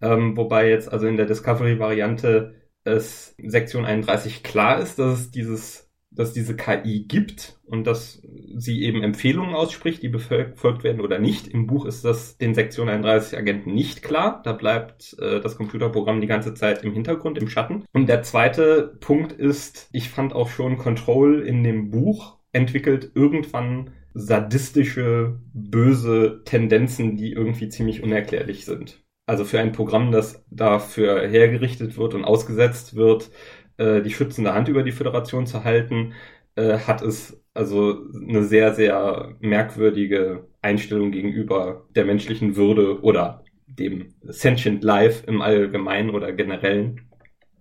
Ähm, 0.00 0.36
wobei 0.36 0.68
jetzt 0.68 0.92
also 0.92 1.06
in 1.06 1.16
der 1.16 1.26
Discovery-Variante 1.26 2.54
es 2.84 3.34
Sektion 3.42 3.84
31 3.84 4.42
klar 4.42 4.80
ist, 4.80 4.98
dass 4.98 5.20
es 5.20 5.30
dieses 5.30 5.85
dass 6.16 6.32
diese 6.32 6.56
KI 6.56 7.04
gibt 7.06 7.58
und 7.66 7.86
dass 7.86 8.22
sie 8.56 8.82
eben 8.82 9.02
Empfehlungen 9.02 9.54
ausspricht, 9.54 10.02
die 10.02 10.08
befolgt 10.08 10.82
werden 10.82 11.00
oder 11.00 11.18
nicht. 11.18 11.48
Im 11.48 11.66
Buch 11.66 11.84
ist 11.84 12.04
das 12.04 12.38
den 12.38 12.54
Sektion 12.54 12.88
31 12.88 13.38
Agenten 13.38 13.74
nicht 13.74 14.02
klar. 14.02 14.40
Da 14.44 14.52
bleibt 14.52 15.16
äh, 15.20 15.40
das 15.40 15.56
Computerprogramm 15.56 16.20
die 16.20 16.26
ganze 16.26 16.54
Zeit 16.54 16.82
im 16.82 16.92
Hintergrund, 16.92 17.38
im 17.38 17.48
Schatten. 17.48 17.84
Und 17.92 18.08
der 18.08 18.22
zweite 18.22 18.96
Punkt 19.00 19.32
ist, 19.32 19.88
ich 19.92 20.08
fand 20.08 20.32
auch 20.32 20.48
schon 20.48 20.78
Control 20.78 21.42
in 21.42 21.62
dem 21.62 21.90
Buch 21.90 22.38
entwickelt 22.52 23.12
irgendwann 23.14 23.90
sadistische, 24.14 25.38
böse 25.52 26.40
Tendenzen, 26.44 27.16
die 27.16 27.32
irgendwie 27.32 27.68
ziemlich 27.68 28.02
unerklärlich 28.02 28.64
sind. 28.64 29.04
Also 29.26 29.44
für 29.44 29.58
ein 29.58 29.72
Programm, 29.72 30.12
das 30.12 30.44
dafür 30.50 31.28
hergerichtet 31.28 31.98
wird 31.98 32.14
und 32.14 32.24
ausgesetzt 32.24 32.94
wird, 32.94 33.30
äh, 33.78 34.02
die 34.02 34.10
schützende 34.10 34.54
Hand 34.54 34.68
über 34.68 34.82
die 34.82 34.92
Föderation 34.92 35.46
zu 35.46 35.64
halten, 35.64 36.14
äh, 36.56 36.78
hat 36.78 37.02
es 37.02 37.42
also 37.54 38.04
eine 38.14 38.44
sehr, 38.44 38.74
sehr 38.74 39.34
merkwürdige 39.40 40.46
Einstellung 40.62 41.10
gegenüber 41.10 41.86
der 41.94 42.04
menschlichen 42.04 42.56
Würde 42.56 43.00
oder 43.02 43.44
dem 43.66 44.14
Sentient 44.22 44.84
Life 44.84 45.24
im 45.26 45.42
Allgemeinen 45.42 46.10
oder 46.10 46.32
generellen. 46.32 47.02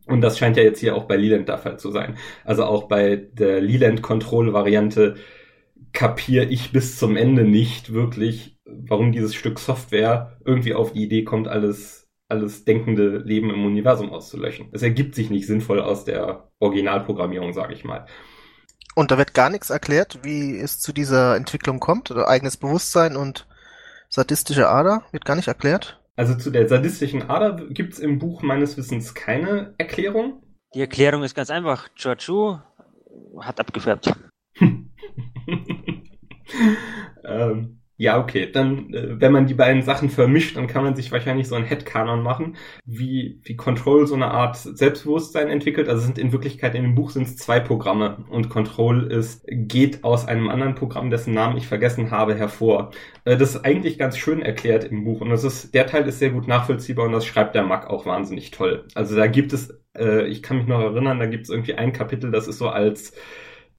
Und 0.08 0.22
das 0.22 0.38
scheint 0.38 0.58
ja 0.58 0.64
jetzt 0.64 0.80
hier 0.80 0.96
auch 0.96 1.06
bei 1.06 1.16
Leland 1.18 1.50
der 1.50 1.58
Fall 1.58 1.80
zu 1.80 1.92
sein. 1.92 2.18
Also 2.44 2.64
auch 2.66 2.88
bei 2.88 3.16
der 3.16 3.62
Leland-Control-Variante 3.62 5.16
kapiere 5.94 6.46
ich 6.46 6.72
bis 6.72 6.98
zum 6.98 7.16
Ende 7.16 7.44
nicht 7.44 7.94
wirklich, 7.94 8.58
warum 8.66 9.12
dieses 9.12 9.34
Stück 9.34 9.60
Software 9.60 10.38
irgendwie 10.46 10.74
auf 10.74 10.94
die 10.94 11.04
Idee 11.04 11.24
kommt, 11.24 11.48
alles 11.48 12.05
alles 12.28 12.66
denkende 12.66 13.20
Leben 13.20 13.50
im 13.50 13.66
Universum 13.66 14.12
auszulöschen. 14.12 14.70
Es 14.72 14.82
ergibt 14.82 15.16
sich 15.16 15.30
nicht 15.30 15.48
sinnvoll 15.48 15.80
aus 15.80 16.06
der 16.06 16.50
Originalprogrammierung, 16.60 17.54
sage 17.54 17.74
ich 17.74 17.84
mal. 17.84 18.06
Und 18.96 19.12
da 19.12 19.18
wird 19.18 19.34
gar 19.34 19.50
nichts 19.50 19.70
erklärt, 19.70 20.20
wie 20.24 20.58
es 20.58 20.80
zu 20.80 20.94
dieser 20.94 21.36
Entwicklung 21.36 21.80
kommt, 21.80 22.12
oder 22.12 22.28
eigenes 22.28 22.58
Bewusstsein 22.58 23.16
und 23.16 23.48
sadistische 24.10 24.70
Ader 24.70 25.04
wird 25.12 25.26
gar 25.26 25.36
nicht 25.36 25.50
erklärt. 25.50 26.02
Also 26.16 26.36
zu 26.36 26.50
der 26.50 26.70
sadistischen 26.70 27.30
Ader 27.30 27.68
gibt's 27.70 28.00
im 28.00 28.20
Buch 28.20 28.42
meines 28.42 28.78
Wissens 28.78 29.14
keine 29.14 29.76
Erklärung. 29.78 30.42
Die 30.74 30.80
Erklärung 30.80 31.24
ist 31.24 31.36
ganz 31.36 31.50
einfach. 31.50 31.90
Georgiou 31.96 32.60
hat 33.40 33.60
abgefärbt. 33.60 34.14
ähm, 37.26 37.82
ja, 37.98 38.20
okay. 38.20 38.52
Dann, 38.52 38.94
äh, 38.94 39.22
wenn 39.22 39.32
man 39.32 39.48
die 39.48 39.54
beiden 39.54 39.82
Sachen 39.82 40.10
vermischt, 40.10 40.58
dann 40.58 40.68
kann 40.68 40.84
man 40.84 40.96
sich 40.96 41.12
wahrscheinlich 41.12 41.48
so 41.48 41.56
einen 41.56 41.66
Headcanon 41.66 42.22
machen, 42.22 42.58
wie, 42.86 43.40
wie 43.44 43.56
Control 43.56 44.06
so 44.06 44.16
eine 44.16 44.32
Art 44.32 44.58
Selbstbewusstsein 44.58 45.50
entwickelt. 45.50 45.88
Also 45.88 46.02
sind 46.02 46.18
in 46.18 46.34
Wirklichkeit 46.34 46.76
in 46.76 46.84
dem 46.84 46.96
Buch 46.96 47.12
sind 47.12 47.28
es 47.28 47.38
zwei 47.38 47.62
Programme 47.62 48.26
und 48.30 48.50
Control 48.50 49.12
ist, 49.12 49.46
geht 49.48 50.04
aus 50.04 50.28
einem 50.28 50.50
anderen 50.50 50.76
Programm, 50.76 51.10
dessen 51.10 51.34
Namen 51.34 51.58
ich 51.58 51.68
vergessen 51.68 52.12
habe, 52.12 52.36
hervor. 52.36 52.92
Äh, 53.24 53.38
das 53.38 53.56
ist 53.56 53.66
eigentlich 53.66 53.98
ganz 53.98 54.18
schön 54.18 54.42
erklärt 54.42 54.84
im 54.84 55.06
Buch 55.06 55.22
und 55.22 55.30
das 55.30 55.46
ist, 55.46 55.74
der 55.74 55.88
Teil 55.88 56.06
ist 56.08 56.20
sehr 56.20 56.32
gut 56.32 56.48
nachvollziehbar 56.48 57.06
und 57.06 57.14
das 57.14 57.26
schreibt 57.26 57.56
der 57.56 57.64
Mack 57.64 57.90
auch 57.90 58.06
wahnsinnig 58.06 58.52
toll. 58.52 58.86
Also 58.94 59.16
da 59.16 59.28
gibt 59.28 59.54
es, 59.54 59.74
äh, 59.98 60.28
ich 60.28 60.44
kann 60.44 60.58
mich 60.58 60.68
noch 60.68 60.82
erinnern, 60.82 61.20
da 61.20 61.28
gibt 61.28 61.44
es 61.44 61.50
irgendwie 61.50 61.76
ein 61.76 61.94
Kapitel, 61.94 62.32
das 62.32 62.48
ist 62.48 62.58
so 62.58 62.68
als 62.68 63.14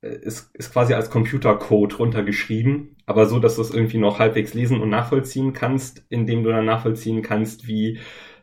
ist, 0.07 0.55
ist 0.55 0.73
quasi 0.73 0.95
als 0.95 1.11
Computercode 1.11 1.99
runtergeschrieben, 1.99 2.97
aber 3.07 3.27
so, 3.27 3.39
dass 3.39 3.57
du 3.57 3.63
es 3.63 3.75
irgendwie 3.75 3.99
noch 3.99 4.19
halbwegs 4.19 4.55
lesen 4.55 4.81
und 4.81 4.91
nachvollziehen 4.91 5.53
kannst, 5.53 6.05
indem 6.09 6.43
du 6.43 6.51
dann 6.51 6.65
nachvollziehen 6.65 7.23
kannst, 7.23 7.67
wie 7.67 7.99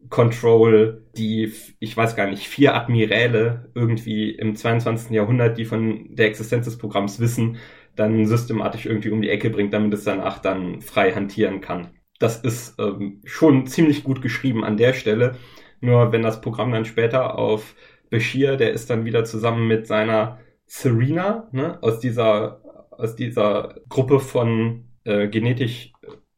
Control 0.09 1.03
die, 1.17 1.53
ich 1.79 1.95
weiß 1.95 2.15
gar 2.15 2.29
nicht, 2.29 2.47
vier 2.47 2.75
Admiräle 2.75 3.71
irgendwie 3.73 4.31
im 4.31 4.55
22. 4.55 5.11
Jahrhundert, 5.11 5.57
die 5.57 5.65
von 5.65 6.15
der 6.15 6.27
Existenz 6.27 6.65
des 6.65 6.77
Programms 6.77 7.19
wissen, 7.19 7.57
dann 7.95 8.25
systematisch 8.25 8.85
irgendwie 8.85 9.11
um 9.11 9.21
die 9.21 9.29
Ecke 9.29 9.49
bringt, 9.49 9.73
damit 9.73 9.93
es 9.93 10.03
danach 10.03 10.39
dann 10.39 10.81
frei 10.81 11.11
hantieren 11.11 11.61
kann. 11.61 11.91
Das 12.19 12.39
ist 12.39 12.79
ähm, 12.79 13.21
schon 13.25 13.67
ziemlich 13.67 14.03
gut 14.03 14.21
geschrieben 14.21 14.63
an 14.63 14.77
der 14.77 14.93
Stelle. 14.93 15.35
Nur 15.81 16.11
wenn 16.11 16.21
das 16.21 16.41
Programm 16.41 16.71
dann 16.71 16.85
später 16.85 17.37
auf 17.37 17.75
Bashir, 18.09 18.57
der 18.57 18.71
ist 18.71 18.89
dann 18.89 19.05
wieder 19.05 19.25
zusammen 19.25 19.67
mit 19.67 19.87
seiner 19.87 20.39
Serena, 20.75 21.47
ne, 21.51 21.77
aus 21.83 21.99
dieser, 21.99 22.61
aus 22.89 23.15
dieser 23.15 23.75
Gruppe 23.89 24.19
von 24.19 24.85
äh, 25.03 25.27
genetisch 25.27 25.93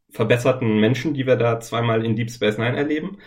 verbesserten 0.10 0.78
Menschen, 0.82 1.14
die 1.14 1.26
wir 1.26 1.38
da 1.38 1.62
zweimal 1.62 2.04
in 2.04 2.18
Deep 2.18 2.30
Space 2.30 2.58
Nine 2.58 2.76
erleben. 2.76 3.20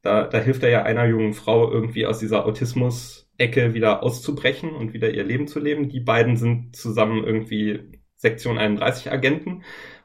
Da, 0.00 0.24
da 0.26 0.38
hilft 0.38 0.62
er 0.62 0.70
ja 0.70 0.82
einer 0.82 1.04
jungen 1.04 1.34
Frau 1.34 1.70
irgendwie 1.70 2.06
aus 2.06 2.20
dieser 2.20 2.46
Autismus-Ecke 2.46 3.74
wieder 3.74 4.02
auszubrechen 4.02 4.70
und 4.70 4.94
wieder 4.94 5.10
ihr 5.10 5.24
Leben 5.24 5.46
zu 5.46 5.60
leben. 5.60 5.90
Die 5.90 6.00
beiden 6.00 6.38
sind 6.38 6.74
zusammen 6.74 7.24
irgendwie 7.24 8.00
Sektion 8.16 8.56
31 8.56 9.12
Agenten 9.12 9.62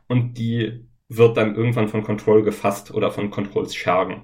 und 0.10 0.38
die 0.38 0.86
wird 1.08 1.38
dann 1.38 1.56
irgendwann 1.56 1.88
von 1.88 2.04
Control 2.04 2.44
gefasst 2.44 2.94
oder 2.94 3.10
von 3.10 3.32
Controls 3.32 3.74
Schergen. 3.74 4.24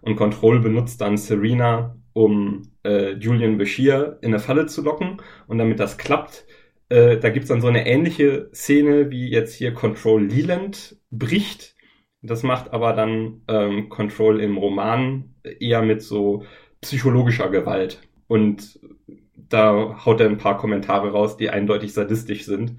Und 0.00 0.16
Control 0.16 0.58
benutzt 0.58 1.00
dann 1.00 1.16
Serena 1.16 1.99
um 2.12 2.62
äh, 2.84 3.12
Julian 3.12 3.58
Bashir 3.58 4.18
in 4.22 4.28
eine 4.30 4.38
Falle 4.40 4.66
zu 4.66 4.82
locken. 4.82 5.18
Und 5.46 5.58
damit 5.58 5.80
das 5.80 5.98
klappt, 5.98 6.46
äh, 6.88 7.18
da 7.18 7.30
gibt's 7.30 7.48
dann 7.48 7.60
so 7.60 7.68
eine 7.68 7.86
ähnliche 7.86 8.50
Szene, 8.52 9.10
wie 9.10 9.30
jetzt 9.30 9.54
hier 9.54 9.72
Control 9.72 10.24
Leland 10.24 10.96
bricht 11.10 11.74
Das 12.22 12.42
macht 12.42 12.72
aber 12.72 12.92
dann 12.92 13.42
ähm, 13.48 13.88
Control 13.88 14.40
im 14.40 14.58
Roman 14.58 15.34
eher 15.60 15.82
mit 15.82 16.02
so 16.02 16.44
psychologischer 16.80 17.48
Gewalt. 17.50 18.00
Und 18.26 18.78
da 19.36 20.04
haut 20.04 20.20
er 20.20 20.28
ein 20.28 20.38
paar 20.38 20.58
Kommentare 20.58 21.12
raus, 21.12 21.36
die 21.36 21.50
eindeutig 21.50 21.92
sadistisch 21.92 22.44
sind, 22.44 22.76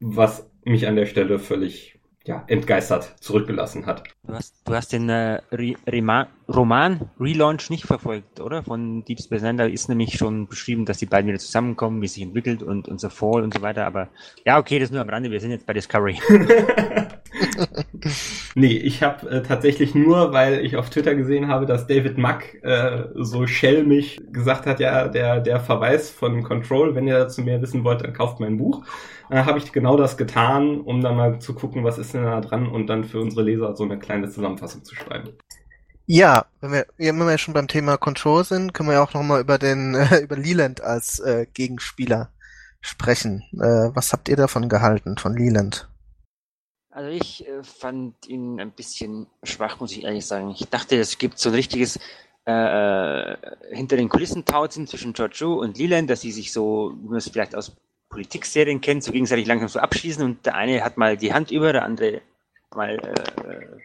was 0.00 0.50
mich 0.64 0.86
an 0.86 0.96
der 0.96 1.06
Stelle 1.06 1.38
völlig 1.38 1.95
ja, 2.26 2.44
entgeistert 2.48 3.14
zurückgelassen 3.20 3.86
hat. 3.86 4.02
Du 4.26 4.34
hast, 4.34 4.54
du 4.64 4.74
hast 4.74 4.92
den 4.92 5.08
äh, 5.08 5.40
Re 5.52 5.74
Roman 6.48 7.10
Relaunch 7.18 7.70
nicht 7.70 7.84
verfolgt, 7.84 8.40
oder? 8.40 8.62
Von 8.62 9.04
Deep 9.04 9.20
Space 9.20 9.42
Nine. 9.42 9.58
Da 9.58 9.64
ist 9.64 9.88
nämlich 9.88 10.16
schon 10.16 10.46
beschrieben, 10.46 10.84
dass 10.84 10.98
die 10.98 11.06
beiden 11.06 11.28
wieder 11.28 11.38
zusammenkommen, 11.38 12.02
wie 12.02 12.06
es 12.06 12.14
sich 12.14 12.22
entwickelt 12.22 12.62
und, 12.62 12.88
und 12.88 13.00
so 13.00 13.08
Fall 13.08 13.42
und 13.42 13.54
so 13.54 13.62
weiter. 13.62 13.86
Aber 13.86 14.08
ja, 14.44 14.58
okay, 14.58 14.78
das 14.78 14.90
nur 14.90 15.00
am 15.00 15.08
Rande. 15.08 15.30
Wir 15.30 15.40
sind 15.40 15.52
jetzt 15.52 15.66
bei 15.66 15.72
Discovery. 15.72 16.18
nee, 18.54 18.76
ich 18.76 19.02
habe 19.02 19.28
äh, 19.28 19.42
tatsächlich 19.42 19.94
nur, 19.94 20.32
weil 20.32 20.64
ich 20.64 20.76
auf 20.76 20.90
Twitter 20.90 21.14
gesehen 21.14 21.48
habe, 21.48 21.66
dass 21.66 21.86
David 21.86 22.18
Mack 22.18 22.62
äh, 22.62 23.04
so 23.14 23.46
schelmig 23.46 24.20
gesagt 24.32 24.66
hat, 24.66 24.80
ja, 24.80 25.08
der, 25.08 25.40
der 25.40 25.60
Verweis 25.60 26.10
von 26.10 26.42
Control, 26.42 26.94
wenn 26.94 27.06
ihr 27.06 27.18
dazu 27.18 27.42
mehr 27.42 27.62
wissen 27.62 27.84
wollt, 27.84 28.02
dann 28.02 28.12
kauft 28.12 28.40
mein 28.40 28.56
Buch. 28.56 28.84
Dann 29.28 29.44
habe 29.44 29.58
ich 29.58 29.72
genau 29.72 29.96
das 29.96 30.16
getan, 30.16 30.80
um 30.80 31.00
dann 31.00 31.16
mal 31.16 31.40
zu 31.40 31.54
gucken, 31.54 31.84
was 31.84 31.98
ist 31.98 32.14
denn 32.14 32.22
da 32.22 32.40
dran 32.40 32.68
und 32.68 32.86
dann 32.86 33.04
für 33.04 33.20
unsere 33.20 33.42
Leser 33.42 33.74
so 33.74 33.84
eine 33.84 33.98
kleine 33.98 34.28
Zusammenfassung 34.28 34.84
zu 34.84 34.94
schreiben. 34.94 35.30
Ja, 36.06 36.46
wenn 36.60 36.72
wir, 36.72 36.86
wenn 36.98 37.18
wir 37.18 37.38
schon 37.38 37.54
beim 37.54 37.66
Thema 37.66 37.96
Control 37.96 38.44
sind, 38.44 38.72
können 38.72 38.88
wir 38.88 38.94
ja 38.94 39.02
auch 39.02 39.14
nochmal 39.14 39.40
über 39.40 39.58
den, 39.58 39.94
äh, 39.94 40.18
über 40.22 40.36
Leland 40.36 40.80
als 40.80 41.18
äh, 41.18 41.46
Gegenspieler 41.52 42.30
sprechen. 42.80 43.42
Äh, 43.54 43.90
was 43.94 44.12
habt 44.12 44.28
ihr 44.28 44.36
davon 44.36 44.68
gehalten, 44.68 45.18
von 45.18 45.36
Leland? 45.36 45.88
Also 46.90 47.10
ich 47.10 47.46
äh, 47.48 47.64
fand 47.64 48.28
ihn 48.28 48.60
ein 48.60 48.70
bisschen 48.70 49.26
schwach, 49.42 49.80
muss 49.80 49.92
ich 49.92 50.04
ehrlich 50.04 50.24
sagen. 50.24 50.50
Ich 50.50 50.68
dachte, 50.68 50.96
es 50.96 51.18
gibt 51.18 51.38
so 51.38 51.48
ein 51.48 51.56
richtiges 51.56 51.98
äh, 52.46 52.52
äh 52.52 53.36
hinter 53.72 53.96
den 53.96 54.08
Kulissen 54.08 54.44
tauzen 54.44 54.86
zwischen 54.86 55.12
Giorgio 55.12 55.54
und 55.54 55.76
Leland, 55.76 56.08
dass 56.08 56.20
sie 56.20 56.30
sich 56.30 56.52
so, 56.52 56.94
wie 57.02 57.08
man 57.08 57.18
es 57.18 57.28
vielleicht 57.28 57.56
aus 57.56 57.76
Politikserien 58.08 58.80
kennt, 58.80 59.04
so 59.04 59.12
gegenseitig 59.12 59.46
langsam 59.46 59.68
so 59.68 59.78
abschießen 59.78 60.24
und 60.24 60.46
der 60.46 60.54
eine 60.54 60.84
hat 60.84 60.96
mal 60.96 61.16
die 61.16 61.32
Hand 61.32 61.50
über, 61.50 61.72
der 61.72 61.84
andere 61.84 62.22
mal 62.74 62.96
äh, 62.96 63.80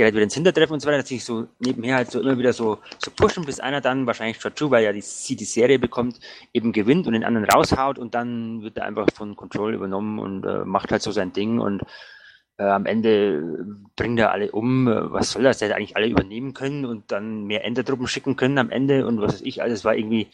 halt 0.00 0.14
wieder 0.14 0.22
ins 0.22 0.34
Hintertreffen 0.34 0.72
und 0.72 0.80
so 0.80 0.88
weiter, 0.88 0.98
dass 0.98 1.08
sich 1.08 1.24
so 1.24 1.48
nebenher 1.58 1.96
halt 1.96 2.10
so 2.10 2.20
immer 2.20 2.38
wieder 2.38 2.52
so, 2.52 2.78
so 2.98 3.10
pushen, 3.10 3.44
bis 3.44 3.60
einer 3.60 3.80
dann, 3.80 4.06
wahrscheinlich 4.06 4.38
Chachu, 4.38 4.70
weil 4.70 4.84
ja 4.84 4.92
die, 4.92 5.02
sie 5.02 5.36
die 5.36 5.44
Serie 5.44 5.78
bekommt, 5.78 6.18
eben 6.52 6.72
gewinnt 6.72 7.06
und 7.06 7.12
den 7.12 7.24
anderen 7.24 7.48
raushaut 7.48 7.98
und 7.98 8.14
dann 8.14 8.62
wird 8.62 8.78
er 8.78 8.86
einfach 8.86 9.06
von 9.14 9.36
Control 9.36 9.74
übernommen 9.74 10.18
und 10.18 10.44
äh, 10.44 10.64
macht 10.64 10.90
halt 10.92 11.02
so 11.02 11.12
sein 11.12 11.32
Ding 11.32 11.58
und 11.58 11.82
äh, 12.58 12.64
am 12.64 12.86
Ende 12.86 13.66
bringt 13.96 14.18
er 14.18 14.32
alle 14.32 14.52
um. 14.52 14.86
Was 14.86 15.32
soll 15.32 15.42
das? 15.42 15.60
Er 15.60 15.68
hätte 15.68 15.76
eigentlich 15.76 15.96
alle 15.96 16.08
übernehmen 16.08 16.54
können 16.54 16.84
und 16.84 17.12
dann 17.12 17.44
mehr 17.44 17.64
Endertruppen 17.64 18.06
schicken 18.06 18.36
können 18.36 18.58
am 18.58 18.70
Ende 18.70 19.06
und 19.06 19.20
was 19.20 19.34
weiß 19.34 19.42
ich. 19.42 19.62
Alles 19.62 19.84
war 19.84 19.94
irgendwie 19.94 20.28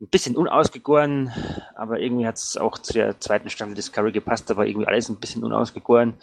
ein 0.00 0.08
bisschen 0.08 0.36
unausgegoren, 0.36 1.32
aber 1.74 2.00
irgendwie 2.00 2.26
hat 2.26 2.36
es 2.36 2.56
auch 2.56 2.78
zu 2.78 2.92
der 2.92 3.18
zweiten 3.20 3.50
Staffel 3.50 3.74
Discovery 3.74 4.12
gepasst, 4.12 4.54
war 4.56 4.66
irgendwie 4.66 4.86
alles 4.86 5.08
ein 5.08 5.18
bisschen 5.18 5.42
unausgegoren. 5.42 6.14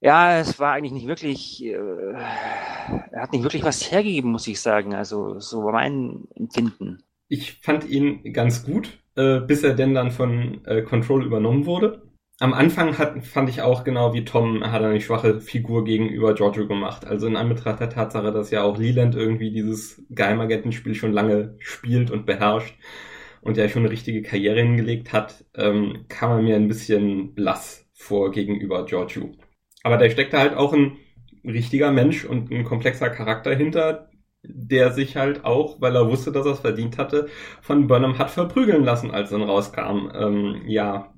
Ja, 0.00 0.38
es 0.38 0.60
war 0.60 0.72
eigentlich 0.72 0.92
nicht 0.92 1.08
wirklich, 1.08 1.64
äh, 1.64 1.72
er 1.72 3.22
hat 3.22 3.32
nicht 3.32 3.42
wirklich 3.42 3.64
was 3.64 3.90
hergegeben, 3.90 4.30
muss 4.30 4.46
ich 4.46 4.60
sagen. 4.60 4.94
Also 4.94 5.40
so 5.40 5.64
war 5.64 5.72
mein 5.72 6.28
Empfinden. 6.36 7.02
Ich 7.26 7.60
fand 7.60 7.88
ihn 7.88 8.32
ganz 8.32 8.64
gut, 8.64 8.98
äh, 9.16 9.40
bis 9.40 9.64
er 9.64 9.74
denn 9.74 9.94
dann 9.94 10.12
von 10.12 10.64
äh, 10.66 10.82
Control 10.82 11.26
übernommen 11.26 11.66
wurde 11.66 12.07
am 12.40 12.54
Anfang 12.54 12.98
hat, 12.98 13.24
fand 13.24 13.48
ich 13.48 13.62
auch 13.62 13.82
genau 13.82 14.14
wie 14.14 14.24
Tom, 14.24 14.62
hat 14.70 14.82
eine 14.82 15.00
schwache 15.00 15.40
Figur 15.40 15.84
gegenüber 15.84 16.34
Giorgio 16.34 16.68
gemacht. 16.68 17.04
Also 17.04 17.26
in 17.26 17.36
Anbetracht 17.36 17.80
der 17.80 17.90
Tatsache, 17.90 18.32
dass 18.32 18.50
ja 18.50 18.62
auch 18.62 18.78
Leland 18.78 19.16
irgendwie 19.16 19.50
dieses 19.50 20.02
Geheimagentenspiel 20.10 20.94
schon 20.94 21.12
lange 21.12 21.56
spielt 21.58 22.10
und 22.10 22.26
beherrscht 22.26 22.76
und 23.40 23.56
ja 23.56 23.68
schon 23.68 23.82
eine 23.82 23.90
richtige 23.90 24.22
Karriere 24.22 24.60
hingelegt 24.60 25.12
hat, 25.12 25.44
ähm, 25.56 26.04
kam 26.08 26.30
er 26.30 26.42
mir 26.42 26.56
ein 26.56 26.68
bisschen 26.68 27.34
blass 27.34 27.88
vor 27.92 28.30
gegenüber 28.30 28.86
Giorgio. 28.86 29.32
Aber 29.82 29.96
da 29.96 30.08
steckt 30.08 30.32
halt 30.32 30.54
auch 30.54 30.72
ein 30.72 30.96
richtiger 31.44 31.90
Mensch 31.90 32.24
und 32.24 32.52
ein 32.52 32.64
komplexer 32.64 33.10
Charakter 33.10 33.54
hinter, 33.54 34.10
der 34.42 34.92
sich 34.92 35.16
halt 35.16 35.44
auch, 35.44 35.80
weil 35.80 35.96
er 35.96 36.08
wusste, 36.08 36.30
dass 36.30 36.46
er 36.46 36.52
es 36.52 36.60
verdient 36.60 36.98
hatte, 36.98 37.28
von 37.60 37.88
Burnham 37.88 38.18
hat 38.18 38.30
verprügeln 38.30 38.84
lassen, 38.84 39.10
als 39.10 39.32
er 39.32 39.38
dann 39.38 39.48
rauskam. 39.48 40.10
Ähm, 40.14 40.62
ja, 40.66 41.12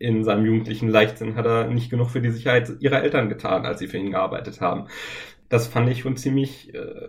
in 0.00 0.24
seinem 0.24 0.46
jugendlichen 0.46 0.88
Leichtsinn 0.88 1.36
hat 1.36 1.46
er 1.46 1.68
nicht 1.68 1.90
genug 1.90 2.10
für 2.10 2.20
die 2.20 2.30
Sicherheit 2.30 2.72
ihrer 2.80 3.02
Eltern 3.02 3.28
getan, 3.28 3.66
als 3.66 3.78
sie 3.78 3.86
für 3.86 3.98
ihn 3.98 4.10
gearbeitet 4.10 4.60
haben. 4.60 4.86
Das 5.48 5.68
fand 5.68 5.88
ich 5.90 6.00
schon 6.00 6.16
ziemlich 6.16 6.74
äh, 6.74 7.08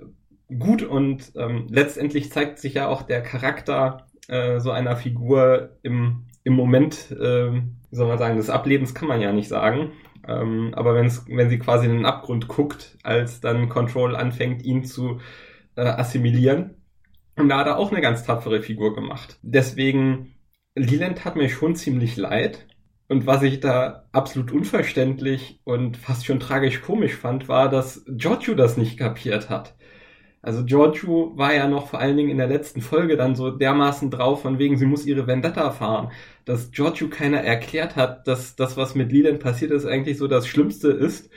gut 0.59 0.83
und 0.83 1.31
ähm, 1.35 1.67
letztendlich 1.69 2.31
zeigt 2.31 2.59
sich 2.59 2.75
ja 2.75 2.87
auch 2.87 3.01
der 3.01 3.21
Charakter 3.21 4.07
äh, 4.27 4.59
so 4.59 4.71
einer 4.71 4.95
Figur 4.95 5.77
im, 5.83 6.25
im 6.43 6.53
Moment, 6.53 7.11
äh, 7.11 7.51
wie 7.53 7.95
soll 7.95 8.07
man 8.07 8.17
sagen, 8.17 8.37
des 8.37 8.49
Ablebens 8.49 8.93
kann 8.93 9.07
man 9.07 9.21
ja 9.21 9.31
nicht 9.31 9.47
sagen. 9.47 9.91
Ähm, 10.27 10.73
aber 10.75 10.93
wenn's, 10.95 11.25
wenn 11.27 11.49
sie 11.49 11.59
quasi 11.59 11.85
in 11.85 11.93
den 11.93 12.05
Abgrund 12.05 12.47
guckt, 12.47 12.97
als 13.03 13.41
dann 13.41 13.69
Control 13.69 14.15
anfängt, 14.15 14.63
ihn 14.63 14.83
zu 14.83 15.19
äh, 15.75 15.81
assimilieren. 15.81 16.75
Und 17.37 17.49
da 17.49 17.59
hat 17.59 17.67
er 17.67 17.77
auch 17.77 17.91
eine 17.91 18.01
ganz 18.01 18.23
tapfere 18.23 18.61
Figur 18.61 18.93
gemacht. 18.93 19.39
Deswegen, 19.41 20.35
Leland 20.75 21.25
hat 21.25 21.35
mir 21.35 21.49
schon 21.49 21.75
ziemlich 21.75 22.17
leid. 22.17 22.67
Und 23.11 23.27
was 23.27 23.43
ich 23.43 23.59
da 23.59 24.05
absolut 24.13 24.53
unverständlich 24.53 25.59
und 25.65 25.97
fast 25.97 26.25
schon 26.25 26.39
tragisch 26.39 26.81
komisch 26.81 27.13
fand, 27.13 27.49
war, 27.49 27.67
dass 27.67 28.05
Giorgio 28.07 28.53
das 28.55 28.77
nicht 28.77 28.97
kapiert 28.97 29.49
hat. 29.49 29.75
Also 30.41 30.63
Giorgio 30.63 31.33
war 31.35 31.53
ja 31.53 31.67
noch 31.67 31.87
vor 31.87 31.99
allen 31.99 32.15
Dingen 32.15 32.29
in 32.29 32.37
der 32.37 32.47
letzten 32.47 32.79
Folge 32.79 33.17
dann 33.17 33.35
so 33.35 33.51
dermaßen 33.51 34.11
drauf, 34.11 34.41
von 34.43 34.59
wegen, 34.59 34.77
sie 34.77 34.85
muss 34.85 35.05
ihre 35.05 35.27
Vendetta 35.27 35.71
fahren, 35.71 36.13
dass 36.45 36.71
Giorgio 36.71 37.09
keiner 37.09 37.41
erklärt 37.41 37.97
hat, 37.97 38.29
dass 38.29 38.55
das, 38.55 38.77
was 38.77 38.95
mit 38.95 39.11
Leland 39.11 39.41
passiert 39.41 39.71
ist, 39.71 39.85
eigentlich 39.85 40.17
so 40.17 40.29
das 40.29 40.47
Schlimmste 40.47 40.87
ist 40.91 41.29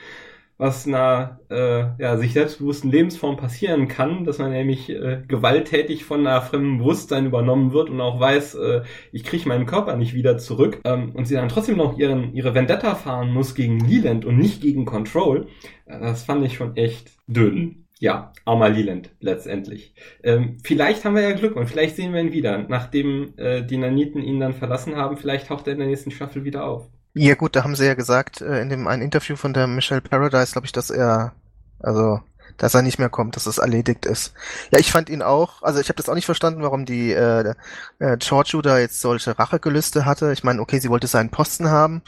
was 0.57 0.87
einer 0.87 1.39
äh, 1.49 2.01
ja, 2.01 2.17
sich 2.17 2.33
selbstbewussten 2.33 2.89
Lebensform 2.89 3.35
passieren 3.35 3.87
kann, 3.87 4.23
dass 4.23 4.37
man 4.37 4.51
nämlich 4.51 4.89
äh, 4.89 5.21
gewalttätig 5.27 6.05
von 6.05 6.25
einer 6.25 6.41
fremden 6.41 6.77
Bewusstsein 6.77 7.25
übernommen 7.25 7.73
wird 7.73 7.89
und 7.89 7.99
auch 7.99 8.19
weiß, 8.19 8.55
äh, 8.55 8.81
ich 9.11 9.23
kriege 9.23 9.49
meinen 9.49 9.65
Körper 9.65 9.97
nicht 9.97 10.13
wieder 10.13 10.37
zurück 10.37 10.79
ähm, 10.85 11.11
und 11.13 11.25
sie 11.25 11.35
dann 11.35 11.49
trotzdem 11.49 11.77
noch 11.77 11.97
ihren, 11.97 12.33
ihre 12.33 12.55
Vendetta 12.55 12.95
fahren 12.95 13.31
muss 13.31 13.53
gegen 13.53 13.79
Leland 13.79 14.23
und 14.23 14.37
nicht 14.37 14.61
gegen 14.61 14.85
Control, 14.85 15.47
äh, 15.85 15.99
das 15.99 16.23
fand 16.23 16.45
ich 16.45 16.53
schon 16.55 16.75
echt 16.77 17.11
dünn. 17.27 17.81
Ja, 17.99 18.33
armer 18.43 18.69
Leland 18.69 19.11
letztendlich. 19.21 19.93
Ähm, 20.21 20.57
vielleicht 20.63 21.05
haben 21.05 21.15
wir 21.15 21.21
ja 21.21 21.31
Glück 21.31 21.55
und 21.55 21.67
vielleicht 21.67 21.95
sehen 21.95 22.13
wir 22.13 22.19
ihn 22.19 22.33
wieder. 22.33 22.57
Nachdem 22.67 23.33
äh, 23.37 23.63
die 23.63 23.77
Naniten 23.77 24.21
ihn 24.21 24.41
dann 24.41 24.53
verlassen 24.53 24.97
haben, 24.97 25.15
vielleicht 25.15 25.47
taucht 25.47 25.67
er 25.67 25.73
in 25.73 25.79
der 25.79 25.87
nächsten 25.87 26.11
Staffel 26.11 26.43
wieder 26.43 26.65
auf. 26.65 26.89
Ja 27.17 27.35
gut, 27.35 27.55
da 27.55 27.63
haben 27.63 27.75
sie 27.75 27.85
ja 27.85 27.93
gesagt, 27.93 28.41
äh, 28.41 28.59
in 28.61 28.67
dem 28.69 28.87
einen 28.87 29.01
Interview 29.01 29.37
von 29.37 29.53
der 29.53 29.67
Michelle 29.67 30.01
Paradise, 30.01 30.51
glaube 30.51 30.65
ich, 30.65 30.73
dass 30.73 30.89
er, 30.89 31.33
also, 31.79 32.19
dass 32.57 32.73
er 32.73 32.81
nicht 32.81 32.99
mehr 32.99 33.09
kommt, 33.09 33.37
dass 33.37 33.45
es 33.45 33.57
erledigt 33.57 34.05
ist. 34.05 34.33
Ja, 34.71 34.79
ich 34.79 34.91
fand 34.91 35.09
ihn 35.09 35.21
auch, 35.21 35.63
also 35.63 35.79
ich 35.79 35.87
habe 35.87 35.95
das 35.95 36.09
auch 36.09 36.15
nicht 36.15 36.25
verstanden, 36.25 36.61
warum 36.61 36.85
die 36.85 37.13
äh, 37.13 37.53
äh, 37.99 38.17
Giorgio 38.17 38.61
da 38.61 38.79
jetzt 38.79 38.99
solche 38.99 39.39
Rachegelüste 39.39 40.05
hatte. 40.05 40.33
Ich 40.33 40.43
meine, 40.43 40.61
okay, 40.61 40.79
sie 40.79 40.89
wollte 40.89 41.07
seinen 41.07 41.29
Posten 41.31 41.69
haben, 41.69 42.01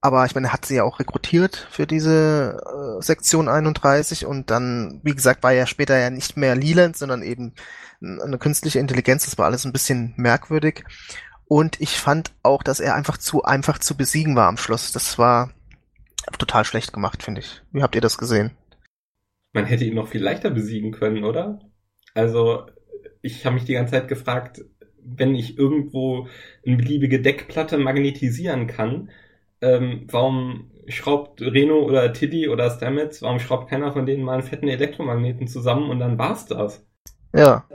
aber 0.00 0.24
ich 0.24 0.34
meine, 0.34 0.48
er 0.48 0.52
hat 0.54 0.64
sie 0.64 0.76
ja 0.76 0.84
auch 0.84 0.98
rekrutiert 0.98 1.68
für 1.70 1.86
diese 1.86 2.58
äh, 2.98 3.02
Sektion 3.02 3.48
31 3.50 4.24
und 4.24 4.50
dann, 4.50 5.00
wie 5.04 5.14
gesagt, 5.14 5.42
war 5.42 5.52
er 5.52 5.66
später 5.66 5.98
ja 5.98 6.08
nicht 6.08 6.38
mehr 6.38 6.56
Leland, 6.56 6.96
sondern 6.96 7.22
eben 7.22 7.52
eine 8.00 8.38
künstliche 8.38 8.78
Intelligenz. 8.78 9.24
Das 9.24 9.36
war 9.38 9.46
alles 9.46 9.64
ein 9.64 9.72
bisschen 9.72 10.14
merkwürdig. 10.16 10.84
Und 11.48 11.80
ich 11.80 11.98
fand 11.98 12.32
auch, 12.42 12.62
dass 12.62 12.78
er 12.78 12.94
einfach 12.94 13.16
zu 13.16 13.42
einfach 13.42 13.78
zu 13.78 13.96
besiegen 13.96 14.36
war 14.36 14.48
am 14.48 14.58
Schluss. 14.58 14.92
Das 14.92 15.18
war 15.18 15.50
total 16.38 16.64
schlecht 16.64 16.92
gemacht, 16.92 17.22
finde 17.22 17.40
ich. 17.40 17.62
Wie 17.72 17.82
habt 17.82 17.94
ihr 17.94 18.02
das 18.02 18.18
gesehen? 18.18 18.50
Man 19.54 19.64
hätte 19.64 19.86
ihn 19.86 19.94
noch 19.94 20.08
viel 20.08 20.22
leichter 20.22 20.50
besiegen 20.50 20.92
können, 20.92 21.24
oder? 21.24 21.58
Also, 22.12 22.66
ich 23.22 23.46
habe 23.46 23.54
mich 23.54 23.64
die 23.64 23.72
ganze 23.72 23.92
Zeit 23.92 24.08
gefragt, 24.08 24.62
wenn 25.02 25.34
ich 25.34 25.58
irgendwo 25.58 26.28
eine 26.66 26.76
beliebige 26.76 27.22
Deckplatte 27.22 27.78
magnetisieren 27.78 28.66
kann, 28.66 29.10
ähm, 29.62 30.06
warum 30.10 30.70
schraubt 30.86 31.40
Reno 31.40 31.80
oder 31.80 32.12
Tiddy 32.12 32.48
oder 32.48 32.70
Stamets, 32.70 33.22
warum 33.22 33.40
schraubt 33.40 33.70
keiner 33.70 33.92
von 33.92 34.04
denen 34.04 34.22
mal 34.22 34.34
einen 34.34 34.42
fetten 34.42 34.68
Elektromagneten 34.68 35.48
zusammen 35.48 35.88
und 35.88 35.98
dann 35.98 36.18
war's 36.18 36.44
das? 36.44 36.86
Ja, 37.34 37.66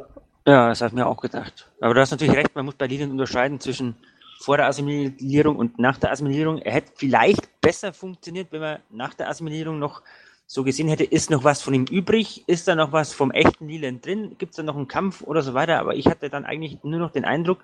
ja, 0.46 0.70
das 0.70 0.82
habe 0.82 0.90
ich 0.90 0.94
mir 0.94 1.08
auch 1.08 1.22
gedacht. 1.22 1.72
Aber 1.80 1.94
du 1.94 2.02
hast 2.02 2.12
natürlich 2.12 2.36
recht, 2.36 2.56
man 2.56 2.66
muss 2.66 2.76
bei 2.76 2.88
Leland 2.88 3.12
unterscheiden 3.12 3.60
zwischen 3.60 3.96
vor 4.40 4.58
der 4.58 4.68
Assimilierung 4.68 5.56
und 5.56 5.80
nach 5.80 5.98
der 5.98 6.12
Assimilierung. 6.12 6.58
Er 6.58 6.74
hätte 6.74 6.92
vielleicht 6.96 7.62
besser 7.62 7.94
funktioniert, 7.94 8.52
wenn 8.52 8.62
man 8.62 8.80
nach 8.90 9.14
der 9.14 9.30
Assimilierung 9.30 9.80
noch 9.80 10.02
so 10.46 10.64
gesehen 10.64 10.90
hätte, 10.90 11.06
ist 11.06 11.30
noch 11.30 11.44
was 11.44 11.62
von 11.62 11.74
ihm 11.74 11.86
übrig, 11.86 12.44
ist 12.48 12.68
da 12.68 12.76
noch 12.76 12.92
was 12.92 13.14
vom 13.14 13.32
echten 13.32 13.68
Leland 13.68 14.06
drin, 14.06 14.36
gibt 14.38 14.52
es 14.52 14.58
da 14.58 14.64
noch 14.64 14.76
einen 14.76 14.88
Kampf 14.88 15.22
oder 15.22 15.42
so 15.42 15.54
weiter, 15.54 15.80
aber 15.80 15.96
ich 15.96 16.08
hatte 16.08 16.30
dann 16.30 16.46
eigentlich 16.46 16.84
nur 16.84 17.00
noch 17.00 17.12
den 17.12 17.26
Eindruck, 17.26 17.60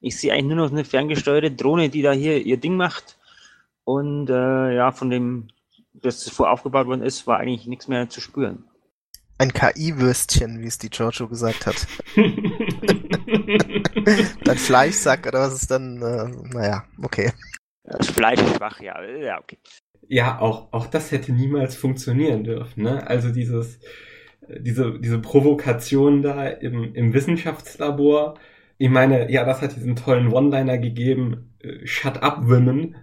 ich 0.00 0.18
sehe 0.18 0.32
eigentlich 0.32 0.56
nur 0.56 0.66
noch 0.66 0.72
eine 0.72 0.84
ferngesteuerte 0.84 1.52
Drohne, 1.52 1.88
die 1.88 2.02
da 2.02 2.12
hier 2.12 2.44
ihr 2.44 2.56
Ding 2.56 2.76
macht 2.76 3.16
und 3.84 4.28
äh, 4.28 4.74
ja, 4.74 4.90
von 4.92 5.10
dem 5.10 5.48
das 5.94 6.20
zuvor 6.20 6.50
aufgebaut 6.50 6.86
worden 6.86 7.02
ist, 7.02 7.26
war 7.26 7.38
eigentlich 7.38 7.66
nichts 7.66 7.88
mehr 7.88 8.08
zu 8.08 8.20
spüren. 8.20 8.64
Ein 9.36 9.52
KI-Würstchen, 9.52 10.60
wie 10.60 10.66
es 10.66 10.78
die 10.78 10.90
Giorgio 10.90 11.28
gesagt 11.28 11.66
hat. 11.66 11.86
Dein 14.44 14.58
Fleischsack 14.58 15.26
oder 15.26 15.40
was 15.40 15.54
ist 15.54 15.70
dann, 15.70 16.00
äh, 16.00 16.28
naja, 16.54 16.84
okay. 17.02 17.32
Das 17.84 18.10
Fleisch 18.10 18.40
ist 18.40 18.56
schwach, 18.56 18.80
ja, 18.80 19.02
ja, 19.02 19.40
okay. 19.40 19.58
Ja, 20.08 20.38
auch, 20.38 20.72
auch 20.72 20.86
das 20.86 21.10
hätte 21.10 21.32
niemals 21.32 21.74
funktionieren 21.76 22.44
dürfen, 22.44 22.84
ne? 22.84 23.06
Also 23.06 23.30
dieses, 23.30 23.80
diese, 24.48 24.98
diese 25.00 25.18
Provokation 25.18 26.22
da 26.22 26.46
im, 26.46 26.94
im 26.94 27.12
Wissenschaftslabor. 27.12 28.34
Ich 28.78 28.90
meine, 28.90 29.30
ja, 29.30 29.44
das 29.44 29.62
hat 29.62 29.76
diesen 29.76 29.96
tollen 29.96 30.32
One-Liner 30.32 30.78
gegeben, 30.78 31.54
äh, 31.60 31.86
Shut 31.86 32.22
up, 32.22 32.48
Women. 32.48 32.96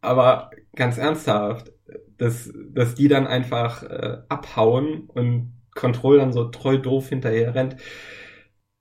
Aber 0.00 0.50
ganz 0.74 0.98
ernsthaft, 0.98 1.72
dass, 2.18 2.52
dass 2.70 2.94
die 2.94 3.08
dann 3.08 3.26
einfach 3.26 3.82
äh, 3.82 4.18
abhauen 4.28 5.04
und 5.08 5.52
Control 5.74 6.18
dann 6.18 6.32
so 6.32 6.44
treu 6.44 6.78
doof 6.78 7.08
hinterher 7.08 7.54
rennt. 7.54 7.76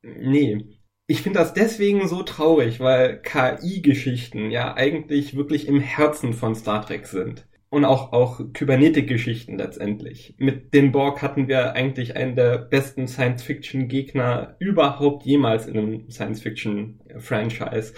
Nee. 0.01 0.65
Ich 1.08 1.21
finde 1.21 1.39
das 1.39 1.54
deswegen 1.54 2.08
so 2.08 2.23
traurig, 2.23 2.80
weil 2.80 3.21
KI-Geschichten 3.21 4.49
ja 4.49 4.73
eigentlich 4.75 5.36
wirklich 5.36 5.67
im 5.67 5.82
Herzen 5.82 6.34
von 6.34 6.56
Star 6.56 6.86
Trek 6.86 7.06
sind. 7.06 7.47
Und 7.69 7.86
auch, 7.86 8.12
auch 8.12 8.41
Kybernetik-Geschichten 8.54 9.58
letztendlich. 9.58 10.36
Mit 10.38 10.73
den 10.73 10.91
Borg 10.91 11.21
hatten 11.21 11.47
wir 11.47 11.73
eigentlich 11.73 12.17
einen 12.17 12.36
der 12.36 12.58
besten 12.58 13.08
Science-Fiction-Gegner 13.08 14.58
überhaupt 14.60 15.25
jemals 15.25 15.67
in 15.67 15.77
einem 15.77 16.10
Science-Fiction-Franchise. 16.10 17.93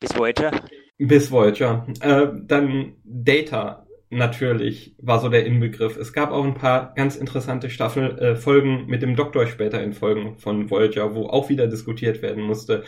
Bis 0.00 0.16
Voyager? 0.16 0.50
Bis 0.96 1.30
Voyager. 1.30 1.86
Äh, 2.00 2.28
dann 2.46 2.96
Data 3.04 3.86
natürlich 4.10 4.94
war 4.98 5.20
so 5.20 5.28
der 5.28 5.46
Inbegriff. 5.46 5.96
Es 5.96 6.12
gab 6.12 6.30
auch 6.30 6.44
ein 6.44 6.54
paar 6.54 6.94
ganz 6.94 7.16
interessante 7.16 7.70
Staffel 7.70 8.18
äh, 8.18 8.36
Folgen 8.36 8.86
mit 8.86 9.02
dem 9.02 9.16
Doktor 9.16 9.46
später 9.46 9.82
in 9.82 9.92
Folgen 9.92 10.36
von 10.38 10.70
Voyager, 10.70 11.14
wo 11.14 11.26
auch 11.26 11.48
wieder 11.48 11.66
diskutiert 11.66 12.22
werden 12.22 12.42
musste, 12.42 12.84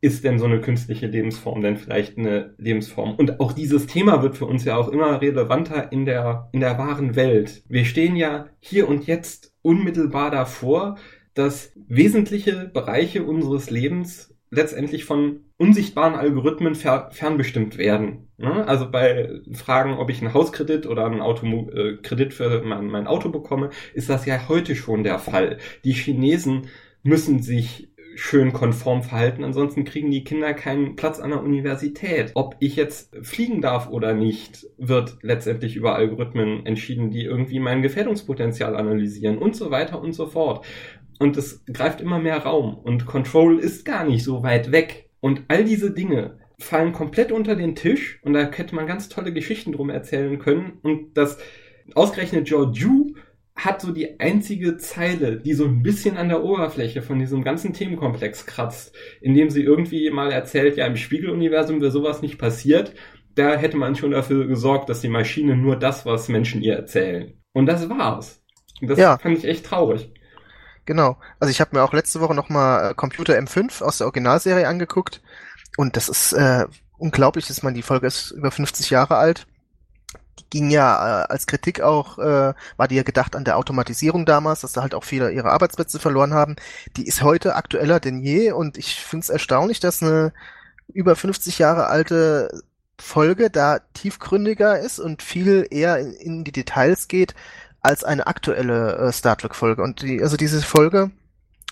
ist 0.00 0.24
denn 0.24 0.38
so 0.38 0.46
eine 0.46 0.60
künstliche 0.60 1.06
Lebensform 1.06 1.60
denn 1.60 1.76
vielleicht 1.76 2.18
eine 2.18 2.54
Lebensform? 2.58 3.14
Und 3.14 3.40
auch 3.40 3.52
dieses 3.52 3.86
Thema 3.86 4.22
wird 4.22 4.36
für 4.36 4.46
uns 4.46 4.64
ja 4.64 4.76
auch 4.76 4.88
immer 4.88 5.20
relevanter 5.20 5.92
in 5.92 6.04
der 6.04 6.48
in 6.52 6.60
der 6.60 6.78
wahren 6.78 7.16
Welt. 7.16 7.62
Wir 7.68 7.84
stehen 7.84 8.16
ja 8.16 8.48
hier 8.60 8.88
und 8.88 9.06
jetzt 9.06 9.54
unmittelbar 9.62 10.30
davor, 10.30 10.96
dass 11.34 11.72
wesentliche 11.86 12.68
Bereiche 12.72 13.22
unseres 13.22 13.70
Lebens 13.70 14.34
letztendlich 14.50 15.04
von 15.04 15.44
unsichtbaren 15.58 16.14
Algorithmen 16.14 16.74
fer 16.74 17.10
fernbestimmt 17.12 17.76
werden. 17.76 18.28
Ne? 18.38 18.66
Also 18.66 18.90
bei 18.90 19.40
Fragen, 19.52 19.94
ob 19.94 20.08
ich 20.08 20.22
einen 20.22 20.32
Hauskredit 20.32 20.86
oder 20.86 21.04
einen 21.04 21.20
Autokredit 21.20 22.28
äh, 22.28 22.30
für 22.30 22.62
mein, 22.64 22.86
mein 22.86 23.06
Auto 23.06 23.28
bekomme, 23.28 23.70
ist 23.92 24.08
das 24.08 24.24
ja 24.24 24.48
heute 24.48 24.76
schon 24.76 25.02
der 25.02 25.18
Fall. 25.18 25.58
Die 25.84 25.92
Chinesen 25.92 26.68
müssen 27.02 27.42
sich 27.42 27.90
schön 28.14 28.52
konform 28.52 29.02
verhalten, 29.02 29.44
ansonsten 29.44 29.84
kriegen 29.84 30.10
die 30.10 30.24
Kinder 30.24 30.52
keinen 30.52 30.96
Platz 30.96 31.20
an 31.20 31.30
der 31.30 31.42
Universität. 31.42 32.32
Ob 32.34 32.56
ich 32.58 32.74
jetzt 32.74 33.14
fliegen 33.22 33.60
darf 33.60 33.88
oder 33.88 34.12
nicht, 34.12 34.66
wird 34.76 35.18
letztendlich 35.22 35.76
über 35.76 35.94
Algorithmen 35.94 36.66
entschieden, 36.66 37.10
die 37.10 37.22
irgendwie 37.22 37.60
mein 37.60 37.82
Gefährdungspotenzial 37.82 38.76
analysieren 38.76 39.38
und 39.38 39.54
so 39.54 39.70
weiter 39.70 40.00
und 40.00 40.12
so 40.12 40.26
fort. 40.26 40.64
Und 41.20 41.36
es 41.36 41.64
greift 41.66 42.00
immer 42.00 42.18
mehr 42.18 42.38
Raum 42.38 42.76
und 42.76 43.06
Control 43.06 43.58
ist 43.58 43.84
gar 43.84 44.04
nicht 44.04 44.24
so 44.24 44.42
weit 44.42 44.72
weg. 44.72 45.07
Und 45.20 45.42
all 45.48 45.64
diese 45.64 45.90
Dinge 45.90 46.38
fallen 46.58 46.92
komplett 46.92 47.32
unter 47.32 47.54
den 47.54 47.74
Tisch 47.74 48.20
und 48.22 48.32
da 48.32 48.50
hätte 48.50 48.74
man 48.74 48.86
ganz 48.86 49.08
tolle 49.08 49.32
Geschichten 49.32 49.72
drum 49.72 49.90
erzählen 49.90 50.38
können. 50.38 50.78
Und 50.82 51.16
das 51.16 51.38
ausgerechnet 51.94 52.48
Georgiou 52.48 53.14
hat 53.54 53.80
so 53.80 53.92
die 53.92 54.20
einzige 54.20 54.76
Zeile, 54.76 55.36
die 55.36 55.52
so 55.52 55.64
ein 55.64 55.82
bisschen 55.82 56.16
an 56.16 56.28
der 56.28 56.44
Oberfläche 56.44 57.02
von 57.02 57.18
diesem 57.18 57.42
ganzen 57.42 57.72
Themenkomplex 57.72 58.46
kratzt, 58.46 58.94
indem 59.20 59.50
sie 59.50 59.62
irgendwie 59.62 60.10
mal 60.10 60.30
erzählt, 60.30 60.76
ja, 60.76 60.86
im 60.86 60.96
Spiegeluniversum 60.96 61.80
wäre 61.80 61.90
sowas 61.90 62.22
nicht 62.22 62.38
passiert. 62.38 62.94
Da 63.34 63.56
hätte 63.56 63.76
man 63.76 63.96
schon 63.96 64.12
dafür 64.12 64.46
gesorgt, 64.46 64.88
dass 64.88 65.00
die 65.00 65.08
Maschine 65.08 65.56
nur 65.56 65.76
das, 65.76 66.06
was 66.06 66.28
Menschen 66.28 66.62
ihr 66.62 66.74
erzählen. 66.74 67.34
Und 67.52 67.66
das 67.66 67.88
war's. 67.88 68.42
Und 68.80 68.90
das 68.90 68.98
ja. 68.98 69.18
fand 69.18 69.38
ich 69.38 69.44
echt 69.44 69.66
traurig. 69.66 70.12
Genau. 70.88 71.18
Also 71.38 71.50
ich 71.50 71.60
habe 71.60 71.76
mir 71.76 71.82
auch 71.82 71.92
letzte 71.92 72.20
Woche 72.20 72.34
nochmal 72.34 72.92
äh, 72.92 72.94
Computer 72.94 73.34
M5 73.34 73.82
aus 73.82 73.98
der 73.98 74.06
Originalserie 74.06 74.66
angeguckt. 74.66 75.20
Und 75.76 75.98
das 75.98 76.08
ist 76.08 76.32
äh, 76.32 76.64
unglaublich, 76.96 77.46
dass 77.46 77.62
man 77.62 77.74
die 77.74 77.82
Folge 77.82 78.06
ist 78.06 78.30
über 78.30 78.50
50 78.50 78.88
Jahre 78.88 79.18
alt. 79.18 79.46
Die 80.38 80.48
ging 80.48 80.70
ja 80.70 81.24
äh, 81.24 81.26
als 81.28 81.46
Kritik 81.46 81.82
auch, 81.82 82.18
äh, 82.18 82.54
war 82.78 82.88
die 82.88 82.94
ja 82.94 83.02
gedacht 83.02 83.36
an 83.36 83.44
der 83.44 83.58
Automatisierung 83.58 84.24
damals, 84.24 84.62
dass 84.62 84.72
da 84.72 84.80
halt 84.80 84.94
auch 84.94 85.04
viele 85.04 85.30
ihre 85.30 85.50
Arbeitsplätze 85.50 85.98
verloren 85.98 86.32
haben. 86.32 86.56
Die 86.96 87.06
ist 87.06 87.20
heute 87.22 87.54
aktueller 87.54 88.00
denn 88.00 88.20
je 88.20 88.52
und 88.52 88.78
ich 88.78 88.94
finde 88.94 89.24
es 89.24 89.28
erstaunlich, 89.28 89.80
dass 89.80 90.02
eine 90.02 90.32
über 90.94 91.16
50 91.16 91.58
Jahre 91.58 91.88
alte 91.88 92.62
Folge 92.98 93.50
da 93.50 93.80
tiefgründiger 93.92 94.80
ist 94.80 95.00
und 95.00 95.20
viel 95.22 95.66
eher 95.70 95.98
in, 95.98 96.14
in 96.14 96.44
die 96.44 96.52
Details 96.52 97.08
geht, 97.08 97.34
als 97.80 98.04
eine 98.04 98.26
aktuelle 98.26 98.96
äh, 98.96 99.12
Star 99.12 99.36
Trek 99.36 99.54
Folge. 99.54 99.82
Und 99.82 100.02
die, 100.02 100.22
also 100.22 100.36
diese 100.36 100.60
Folge, 100.62 101.10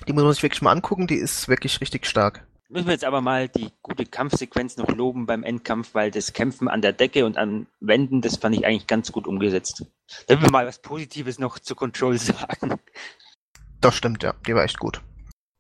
die 0.07 0.13
muss 0.13 0.25
man 0.25 0.33
sich 0.33 0.43
wirklich 0.43 0.63
mal 0.63 0.73
angucken, 0.73 1.07
die 1.07 1.17
ist 1.17 1.49
wirklich 1.49 1.81
richtig 1.81 2.07
stark. 2.07 2.47
Müssen 2.69 2.87
wir 2.87 2.95
jetzt 2.95 3.05
aber 3.05 3.21
mal 3.21 3.49
die 3.49 3.71
gute 3.83 4.05
Kampfsequenz 4.05 4.77
noch 4.77 4.89
loben 4.89 5.27
beim 5.27 5.45
Endkampf, 5.45 5.95
weil 5.95 6.11
das 6.11 6.33
Kämpfen 6.33 6.69
an 6.69 6.83
der 6.83 6.93
Decke 6.93 7.25
und 7.25 7.39
an 7.39 7.69
Wänden, 7.81 8.23
das 8.23 8.39
fand 8.39 8.57
ich 8.57 8.67
eigentlich 8.67 8.89
ganz 8.89 9.13
gut 9.13 9.29
umgesetzt. 9.29 9.85
Wenn 10.27 10.43
wir 10.43 10.51
mal 10.51 10.67
was 10.67 10.81
Positives 10.81 11.39
noch 11.39 11.61
zu 11.61 11.77
Control 11.77 12.19
sagen. 12.19 12.75
Das 13.81 13.95
stimmt, 13.95 14.23
ja. 14.25 14.35
Die 14.47 14.55
war 14.55 14.65
echt 14.65 14.79
gut. 14.79 15.01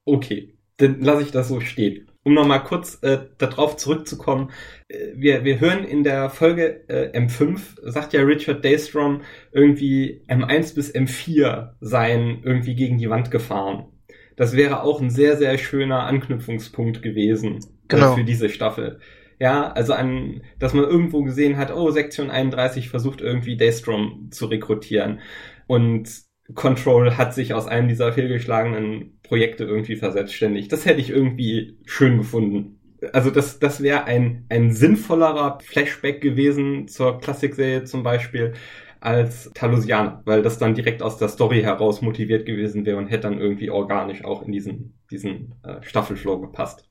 Okay, 0.04 0.58
dann 0.78 1.00
lasse 1.00 1.22
ich 1.22 1.30
das 1.30 1.48
so 1.48 1.60
stehen 1.60 2.10
um 2.26 2.34
nochmal 2.34 2.64
kurz 2.64 2.98
äh, 3.02 3.18
darauf 3.38 3.76
zurückzukommen, 3.76 4.50
äh, 4.88 5.12
wir, 5.14 5.44
wir 5.44 5.60
hören 5.60 5.84
in 5.84 6.02
der 6.02 6.28
Folge 6.28 6.88
äh, 6.88 7.16
M5, 7.16 7.60
sagt 7.84 8.12
ja 8.14 8.22
Richard 8.22 8.64
Daystrom, 8.64 9.22
irgendwie 9.52 10.24
M1 10.26 10.74
bis 10.74 10.92
M4 10.92 11.74
seien 11.80 12.42
irgendwie 12.42 12.74
gegen 12.74 12.98
die 12.98 13.08
Wand 13.08 13.30
gefahren. 13.30 13.86
Das 14.34 14.56
wäre 14.56 14.82
auch 14.82 15.00
ein 15.00 15.10
sehr, 15.10 15.36
sehr 15.36 15.56
schöner 15.56 16.02
Anknüpfungspunkt 16.02 17.00
gewesen 17.00 17.58
äh, 17.58 17.86
genau. 17.86 18.14
äh, 18.14 18.16
für 18.16 18.24
diese 18.24 18.48
Staffel. 18.48 18.98
Ja, 19.38 19.70
also 19.70 19.92
an, 19.92 20.42
dass 20.58 20.74
man 20.74 20.84
irgendwo 20.84 21.22
gesehen 21.22 21.56
hat, 21.56 21.72
oh, 21.72 21.92
Sektion 21.92 22.32
31 22.32 22.88
versucht 22.88 23.20
irgendwie 23.20 23.56
Daystrom 23.56 24.30
zu 24.32 24.46
rekrutieren. 24.46 25.20
Und 25.68 26.08
Control 26.54 27.16
hat 27.16 27.34
sich 27.34 27.54
aus 27.54 27.68
einem 27.68 27.86
dieser 27.86 28.12
fehlgeschlagenen 28.12 29.15
Projekte 29.26 29.64
irgendwie 29.64 29.96
verselbstständigt. 29.96 30.72
Das 30.72 30.86
hätte 30.86 31.00
ich 31.00 31.10
irgendwie 31.10 31.78
schön 31.84 32.18
gefunden. 32.18 32.78
Also 33.12 33.30
das, 33.30 33.58
das 33.58 33.82
wäre 33.82 34.04
ein, 34.04 34.46
ein 34.48 34.72
sinnvollerer 34.72 35.58
Flashback 35.60 36.20
gewesen 36.20 36.88
zur 36.88 37.20
Klassikserie 37.20 37.84
zum 37.84 38.02
Beispiel 38.02 38.54
als 39.00 39.52
Talusianer, 39.54 40.22
weil 40.24 40.42
das 40.42 40.58
dann 40.58 40.74
direkt 40.74 41.02
aus 41.02 41.18
der 41.18 41.28
Story 41.28 41.62
heraus 41.62 42.02
motiviert 42.02 42.46
gewesen 42.46 42.86
wäre 42.86 42.96
und 42.96 43.08
hätte 43.08 43.28
dann 43.28 43.38
irgendwie 43.38 43.70
organisch 43.70 44.24
auch 44.24 44.42
in 44.42 44.52
diesen, 44.52 44.98
diesen 45.10 45.54
äh, 45.62 45.82
Staffelflow 45.82 46.40
gepasst. 46.40 46.85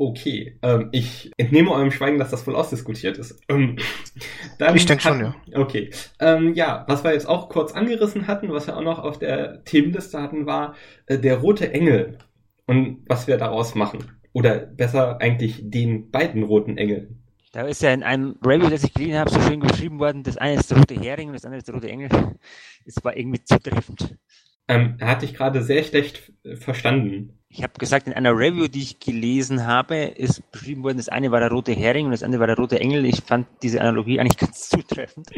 Okay, 0.00 0.56
ähm, 0.62 0.88
ich 0.92 1.30
entnehme 1.36 1.72
eurem 1.72 1.90
Schweigen, 1.90 2.18
dass 2.18 2.30
das 2.30 2.40
voll 2.40 2.56
ausdiskutiert 2.56 3.18
ist. 3.18 3.38
Ähm, 3.50 3.76
dann 4.58 4.74
ich 4.74 4.86
denke 4.86 5.02
schon, 5.02 5.20
ja. 5.20 5.34
Okay, 5.52 5.90
ähm, 6.20 6.54
ja, 6.54 6.86
was 6.88 7.04
wir 7.04 7.12
jetzt 7.12 7.28
auch 7.28 7.50
kurz 7.50 7.72
angerissen 7.72 8.26
hatten, 8.26 8.50
was 8.50 8.66
wir 8.66 8.78
auch 8.78 8.82
noch 8.82 8.98
auf 8.98 9.18
der 9.18 9.62
Themenliste 9.64 10.22
hatten, 10.22 10.46
war 10.46 10.74
äh, 11.04 11.18
der 11.18 11.36
rote 11.36 11.70
Engel 11.74 12.16
und 12.64 13.04
was 13.08 13.26
wir 13.26 13.36
daraus 13.36 13.74
machen. 13.74 13.98
Oder 14.32 14.60
besser 14.60 15.20
eigentlich 15.20 15.60
den 15.68 16.10
beiden 16.10 16.44
roten 16.44 16.78
Engeln. 16.78 17.22
Da 17.52 17.66
ist 17.66 17.82
ja 17.82 17.92
in 17.92 18.02
einem 18.02 18.38
Review, 18.42 18.70
das 18.70 18.84
ich 18.84 18.94
gelesen 18.94 19.18
habe, 19.18 19.28
so 19.28 19.40
schön 19.42 19.60
geschrieben 19.60 19.98
worden, 19.98 20.22
das 20.22 20.38
eine 20.38 20.60
ist 20.60 20.70
der 20.70 20.78
rote 20.78 20.94
Hering 20.94 21.28
und 21.28 21.34
das 21.34 21.44
andere 21.44 21.58
ist 21.58 21.68
der 21.68 21.74
rote 21.74 21.90
Engel. 21.90 22.08
Es 22.86 23.04
war 23.04 23.14
irgendwie 23.14 23.44
zutreffend. 23.44 24.16
Ähm, 24.66 24.96
hatte 25.02 25.26
ich 25.26 25.34
gerade 25.34 25.62
sehr 25.62 25.82
schlecht 25.82 26.32
verstanden. 26.54 27.39
Ich 27.52 27.64
habe 27.64 27.72
gesagt, 27.78 28.06
in 28.06 28.12
einer 28.12 28.30
Review, 28.30 28.68
die 28.68 28.82
ich 28.82 29.00
gelesen 29.00 29.66
habe, 29.66 29.96
ist 30.04 30.48
beschrieben 30.52 30.84
worden, 30.84 30.98
das 30.98 31.08
eine 31.08 31.32
war 31.32 31.40
der 31.40 31.50
rote 31.50 31.72
Hering 31.72 32.06
und 32.06 32.12
das 32.12 32.22
andere 32.22 32.38
war 32.40 32.46
der 32.46 32.56
rote 32.56 32.78
Engel. 32.78 33.04
Ich 33.04 33.22
fand 33.22 33.48
diese 33.62 33.80
Analogie 33.80 34.20
eigentlich 34.20 34.38
ganz 34.38 34.68
zutreffend. 34.68 35.28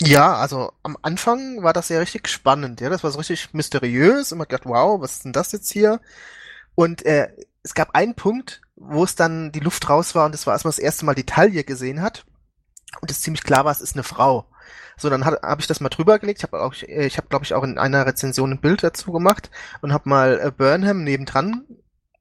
Ja, 0.00 0.36
also 0.36 0.72
am 0.82 0.96
Anfang 1.02 1.62
war 1.62 1.74
das 1.74 1.90
ja 1.90 1.98
richtig 1.98 2.28
spannend, 2.28 2.80
ja, 2.80 2.90
das 2.90 3.02
war 3.02 3.10
so 3.10 3.18
richtig 3.18 3.52
mysteriös 3.54 4.30
und 4.30 4.38
man 4.38 4.44
hat 4.44 4.50
gedacht, 4.50 4.66
wow, 4.66 5.00
was 5.00 5.14
ist 5.14 5.24
denn 5.24 5.32
das 5.32 5.52
jetzt 5.52 5.70
hier? 5.70 6.00
Und 6.74 7.04
äh, 7.06 7.28
es 7.62 7.74
gab 7.74 7.94
einen 7.94 8.14
Punkt, 8.14 8.60
wo 8.76 9.04
es 9.04 9.14
dann 9.14 9.52
die 9.52 9.60
Luft 9.60 9.88
raus 9.88 10.14
war 10.14 10.26
und 10.26 10.32
das 10.32 10.46
war, 10.46 10.52
als 10.52 10.64
man 10.64 10.70
das 10.70 10.78
erste 10.78 11.06
Mal 11.06 11.14
die 11.14 11.24
Taille 11.24 11.64
gesehen 11.64 12.02
hat 12.02 12.26
und 13.00 13.10
es 13.10 13.22
ziemlich 13.22 13.42
klar 13.42 13.64
war, 13.64 13.72
es 13.72 13.80
ist 13.80 13.94
eine 13.94 14.02
Frau. 14.04 14.46
So, 14.98 15.10
dann 15.10 15.24
habe 15.26 15.60
ich 15.60 15.66
das 15.66 15.80
mal 15.80 15.90
drüber 15.90 16.18
gelegt. 16.18 16.40
Ich 16.40 16.44
habe 16.44 16.60
auch, 16.62 16.72
ich 16.72 17.18
habe, 17.18 17.28
glaube 17.28 17.44
ich, 17.44 17.52
auch 17.54 17.62
in 17.64 17.78
einer 17.78 18.06
Rezension 18.06 18.52
ein 18.52 18.60
Bild 18.60 18.82
dazu 18.82 19.12
gemacht 19.12 19.50
und 19.82 19.92
habe 19.92 20.08
mal 20.08 20.40
äh, 20.40 20.50
Burnham 20.50 21.04
nebendran 21.04 21.64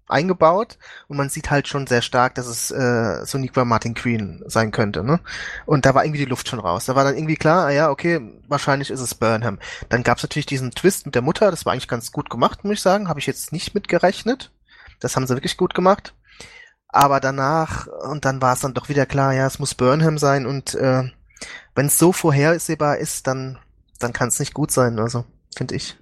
eingebaut 0.07 0.77
und 1.07 1.17
man 1.17 1.29
sieht 1.29 1.49
halt 1.49 1.67
schon 1.67 1.87
sehr 1.87 2.01
stark, 2.01 2.35
dass 2.35 2.47
es 2.47 2.69
äh, 2.71 3.25
Soniqua 3.25 3.65
Martin 3.65 3.95
Queen 3.95 4.43
sein 4.45 4.71
könnte, 4.71 5.03
ne? 5.03 5.19
Und 5.65 5.85
da 5.85 5.95
war 5.95 6.05
irgendwie 6.05 6.19
die 6.19 6.29
Luft 6.29 6.47
schon 6.47 6.59
raus. 6.59 6.85
Da 6.85 6.95
war 6.95 7.03
dann 7.03 7.15
irgendwie 7.15 7.37
klar, 7.37 7.65
ah 7.67 7.71
ja, 7.71 7.89
okay, 7.89 8.21
wahrscheinlich 8.47 8.91
ist 8.91 8.99
es 8.99 9.15
Burnham. 9.15 9.59
Dann 9.89 10.03
gab 10.03 10.17
es 10.17 10.23
natürlich 10.23 10.45
diesen 10.45 10.71
Twist 10.71 11.05
mit 11.05 11.15
der 11.15 11.21
Mutter, 11.21 11.49
das 11.49 11.65
war 11.65 11.73
eigentlich 11.73 11.87
ganz 11.87 12.11
gut 12.11 12.29
gemacht, 12.29 12.63
muss 12.63 12.73
ich 12.73 12.81
sagen, 12.81 13.07
habe 13.09 13.19
ich 13.19 13.25
jetzt 13.25 13.51
nicht 13.51 13.73
mitgerechnet. 13.73 14.51
Das 14.99 15.15
haben 15.15 15.27
sie 15.27 15.33
wirklich 15.35 15.57
gut 15.57 15.73
gemacht. 15.73 16.13
Aber 16.87 17.19
danach, 17.19 17.87
und 17.87 18.25
dann 18.25 18.41
war 18.41 18.53
es 18.53 18.61
dann 18.61 18.73
doch 18.73 18.89
wieder 18.89 19.05
klar, 19.05 19.33
ja, 19.33 19.47
es 19.47 19.59
muss 19.59 19.75
Burnham 19.75 20.17
sein 20.17 20.45
und 20.45 20.75
äh, 20.75 21.09
wenn 21.75 21.87
es 21.87 21.97
so 21.97 22.11
vorhersehbar 22.11 22.97
ist, 22.97 23.27
dann, 23.27 23.57
dann 23.99 24.13
kann 24.13 24.29
es 24.29 24.39
nicht 24.39 24.53
gut 24.53 24.71
sein, 24.71 24.99
also, 24.99 25.25
finde 25.55 25.75
ich. 25.75 25.95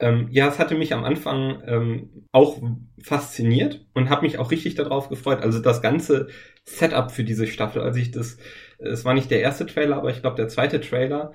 Ähm, 0.00 0.28
ja, 0.30 0.48
es 0.48 0.58
hatte 0.58 0.74
mich 0.76 0.94
am 0.94 1.04
Anfang 1.04 1.62
ähm, 1.66 2.24
auch 2.32 2.62
fasziniert 3.02 3.84
und 3.92 4.08
habe 4.08 4.22
mich 4.22 4.38
auch 4.38 4.50
richtig 4.50 4.74
darauf 4.74 5.10
gefreut. 5.10 5.42
Also 5.42 5.60
das 5.60 5.82
ganze 5.82 6.28
Setup 6.64 7.10
für 7.10 7.22
diese 7.22 7.46
Staffel, 7.46 7.82
als 7.82 7.96
ich 7.98 8.10
das, 8.10 8.38
es 8.78 9.04
war 9.04 9.12
nicht 9.12 9.30
der 9.30 9.42
erste 9.42 9.66
Trailer, 9.66 9.96
aber 9.96 10.10
ich 10.10 10.22
glaube 10.22 10.36
der 10.36 10.48
zweite 10.48 10.80
Trailer, 10.80 11.32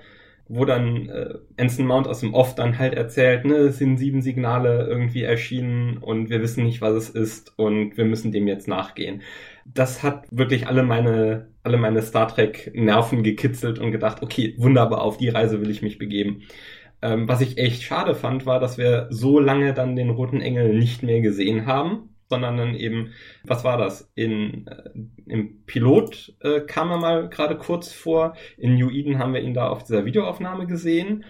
wo 0.48 0.64
dann 0.64 1.08
äh, 1.08 1.34
Anson 1.56 1.86
Mount 1.86 2.08
aus 2.08 2.20
dem 2.20 2.34
Off 2.34 2.56
dann 2.56 2.78
halt 2.78 2.94
erzählt, 2.94 3.44
ne, 3.44 3.54
es 3.56 3.78
sind 3.78 3.98
sieben 3.98 4.20
Signale 4.22 4.86
irgendwie 4.86 5.22
erschienen 5.22 5.98
und 5.98 6.28
wir 6.28 6.42
wissen 6.42 6.64
nicht, 6.64 6.80
was 6.80 6.94
es 6.94 7.10
ist 7.10 7.56
und 7.56 7.96
wir 7.96 8.04
müssen 8.04 8.32
dem 8.32 8.48
jetzt 8.48 8.66
nachgehen. 8.68 9.22
Das 9.74 10.02
hat 10.02 10.26
wirklich 10.30 10.66
alle 10.66 10.82
meine, 10.82 11.48
alle 11.62 11.76
meine 11.76 12.02
Star 12.02 12.28
Trek 12.28 12.72
Nerven 12.74 13.22
gekitzelt 13.22 13.78
und 13.78 13.92
gedacht, 13.92 14.22
okay, 14.22 14.54
wunderbar, 14.58 15.02
auf 15.02 15.16
die 15.18 15.28
Reise 15.28 15.60
will 15.60 15.70
ich 15.70 15.82
mich 15.82 15.98
begeben. 15.98 16.42
Ähm, 17.02 17.28
was 17.28 17.40
ich 17.40 17.58
echt 17.58 17.82
schade 17.82 18.14
fand, 18.14 18.46
war, 18.46 18.58
dass 18.58 18.78
wir 18.78 19.08
so 19.10 19.38
lange 19.38 19.74
dann 19.74 19.96
den 19.96 20.10
Roten 20.10 20.40
Engel 20.40 20.74
nicht 20.74 21.02
mehr 21.02 21.20
gesehen 21.20 21.66
haben, 21.66 22.10
sondern 22.28 22.56
dann 22.56 22.74
eben, 22.74 23.12
was 23.44 23.64
war 23.64 23.76
das? 23.76 24.10
In, 24.14 24.66
äh, 24.66 24.90
Im 25.26 25.64
Pilot 25.66 26.34
äh, 26.40 26.60
kam 26.60 26.90
er 26.90 26.98
mal 26.98 27.28
gerade 27.28 27.56
kurz 27.56 27.92
vor. 27.92 28.34
In 28.56 28.74
New 28.74 28.90
Eden 28.90 29.18
haben 29.18 29.34
wir 29.34 29.42
ihn 29.42 29.54
da 29.54 29.68
auf 29.68 29.84
dieser 29.84 30.04
Videoaufnahme 30.04 30.66
gesehen. 30.66 31.24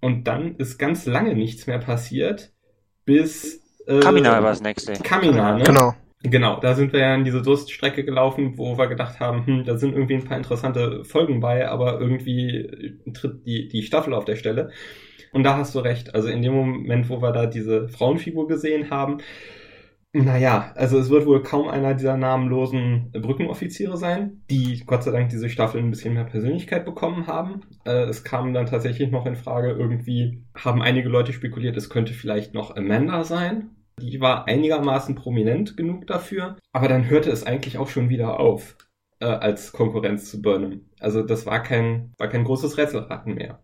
Und 0.00 0.26
dann 0.26 0.56
ist 0.56 0.78
ganz 0.78 1.06
lange 1.06 1.34
nichts 1.34 1.66
mehr 1.66 1.78
passiert, 1.78 2.52
bis. 3.04 3.62
Äh, 3.86 4.00
Kamina 4.00 4.42
war 4.42 4.50
das 4.50 4.62
nächste. 4.62 4.94
Kamina, 4.94 5.58
ne? 5.58 5.64
Genau. 5.64 5.94
Genau, 6.24 6.60
da 6.60 6.74
sind 6.74 6.92
wir 6.92 7.00
ja 7.00 7.14
in 7.14 7.24
diese 7.24 7.42
Durststrecke 7.42 8.04
gelaufen, 8.04 8.56
wo 8.56 8.78
wir 8.78 8.86
gedacht 8.86 9.18
haben, 9.18 9.44
hm, 9.44 9.64
da 9.64 9.76
sind 9.76 9.92
irgendwie 9.92 10.14
ein 10.14 10.24
paar 10.24 10.36
interessante 10.36 11.04
Folgen 11.04 11.40
bei, 11.40 11.68
aber 11.68 12.00
irgendwie 12.00 12.96
tritt 13.12 13.44
die, 13.44 13.68
die 13.68 13.82
Staffel 13.82 14.14
auf 14.14 14.24
der 14.24 14.36
Stelle. 14.36 14.70
Und 15.32 15.42
da 15.44 15.56
hast 15.56 15.74
du 15.74 15.80
recht. 15.80 16.14
Also 16.14 16.28
in 16.28 16.42
dem 16.42 16.52
Moment, 16.54 17.08
wo 17.08 17.20
wir 17.20 17.32
da 17.32 17.46
diese 17.46 17.88
Frauenfigur 17.88 18.46
gesehen 18.46 18.90
haben, 18.90 19.18
naja, 20.14 20.72
also 20.74 20.98
es 20.98 21.08
wird 21.08 21.24
wohl 21.24 21.42
kaum 21.42 21.68
einer 21.68 21.94
dieser 21.94 22.18
namenlosen 22.18 23.10
Brückenoffiziere 23.12 23.96
sein, 23.96 24.42
die 24.50 24.82
Gott 24.84 25.02
sei 25.04 25.10
Dank 25.10 25.30
diese 25.30 25.48
Staffel 25.48 25.80
ein 25.80 25.88
bisschen 25.88 26.12
mehr 26.12 26.24
Persönlichkeit 26.24 26.84
bekommen 26.84 27.26
haben. 27.26 27.62
Äh, 27.86 28.04
es 28.04 28.22
kam 28.22 28.52
dann 28.52 28.66
tatsächlich 28.66 29.10
noch 29.10 29.24
in 29.24 29.36
Frage, 29.36 29.70
irgendwie 29.70 30.44
haben 30.54 30.82
einige 30.82 31.08
Leute 31.08 31.32
spekuliert, 31.32 31.78
es 31.78 31.88
könnte 31.88 32.12
vielleicht 32.12 32.52
noch 32.52 32.76
Amanda 32.76 33.24
sein, 33.24 33.70
die 34.00 34.20
war 34.20 34.46
einigermaßen 34.46 35.14
prominent 35.14 35.76
genug 35.76 36.06
dafür, 36.06 36.56
aber 36.72 36.88
dann 36.88 37.08
hörte 37.08 37.30
es 37.30 37.44
eigentlich 37.44 37.78
auch 37.78 37.88
schon 37.88 38.08
wieder 38.08 38.40
auf 38.40 38.76
äh, 39.20 39.26
als 39.26 39.72
Konkurrenz 39.72 40.30
zu 40.30 40.42
Burnham. 40.42 40.86
Also 40.98 41.22
das 41.22 41.46
war 41.46 41.62
kein, 41.62 42.12
war 42.18 42.28
kein 42.28 42.44
großes 42.44 42.76
Rätselraten 42.76 43.34
mehr. 43.34 43.62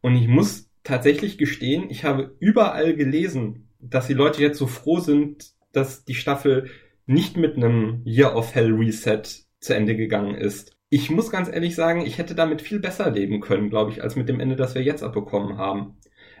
Und 0.00 0.16
ich 0.16 0.28
muss 0.28 0.70
tatsächlich 0.82 1.38
gestehen, 1.38 1.90
ich 1.90 2.04
habe 2.04 2.36
überall 2.40 2.94
gelesen, 2.94 3.68
dass 3.78 4.06
die 4.06 4.14
Leute 4.14 4.42
jetzt 4.42 4.58
so 4.58 4.66
froh 4.66 5.00
sind, 5.00 5.52
dass 5.72 6.04
die 6.04 6.14
Staffel 6.14 6.70
nicht 7.06 7.36
mit 7.36 7.56
einem 7.56 8.02
Year 8.04 8.34
of 8.36 8.54
Hell 8.54 8.72
Reset 8.72 9.22
zu 9.60 9.74
Ende 9.74 9.96
gegangen 9.96 10.34
ist. 10.34 10.76
Ich 10.90 11.10
muss 11.10 11.30
ganz 11.30 11.48
ehrlich 11.48 11.74
sagen, 11.74 12.00
ich 12.04 12.18
hätte 12.18 12.34
damit 12.34 12.62
viel 12.62 12.80
besser 12.80 13.10
leben 13.10 13.40
können, 13.40 13.70
glaube 13.70 13.90
ich, 13.90 14.02
als 14.02 14.16
mit 14.16 14.28
dem 14.28 14.40
Ende, 14.40 14.56
das 14.56 14.74
wir 14.74 14.82
jetzt 14.82 15.02
abbekommen 15.02 15.58
haben. 15.58 15.98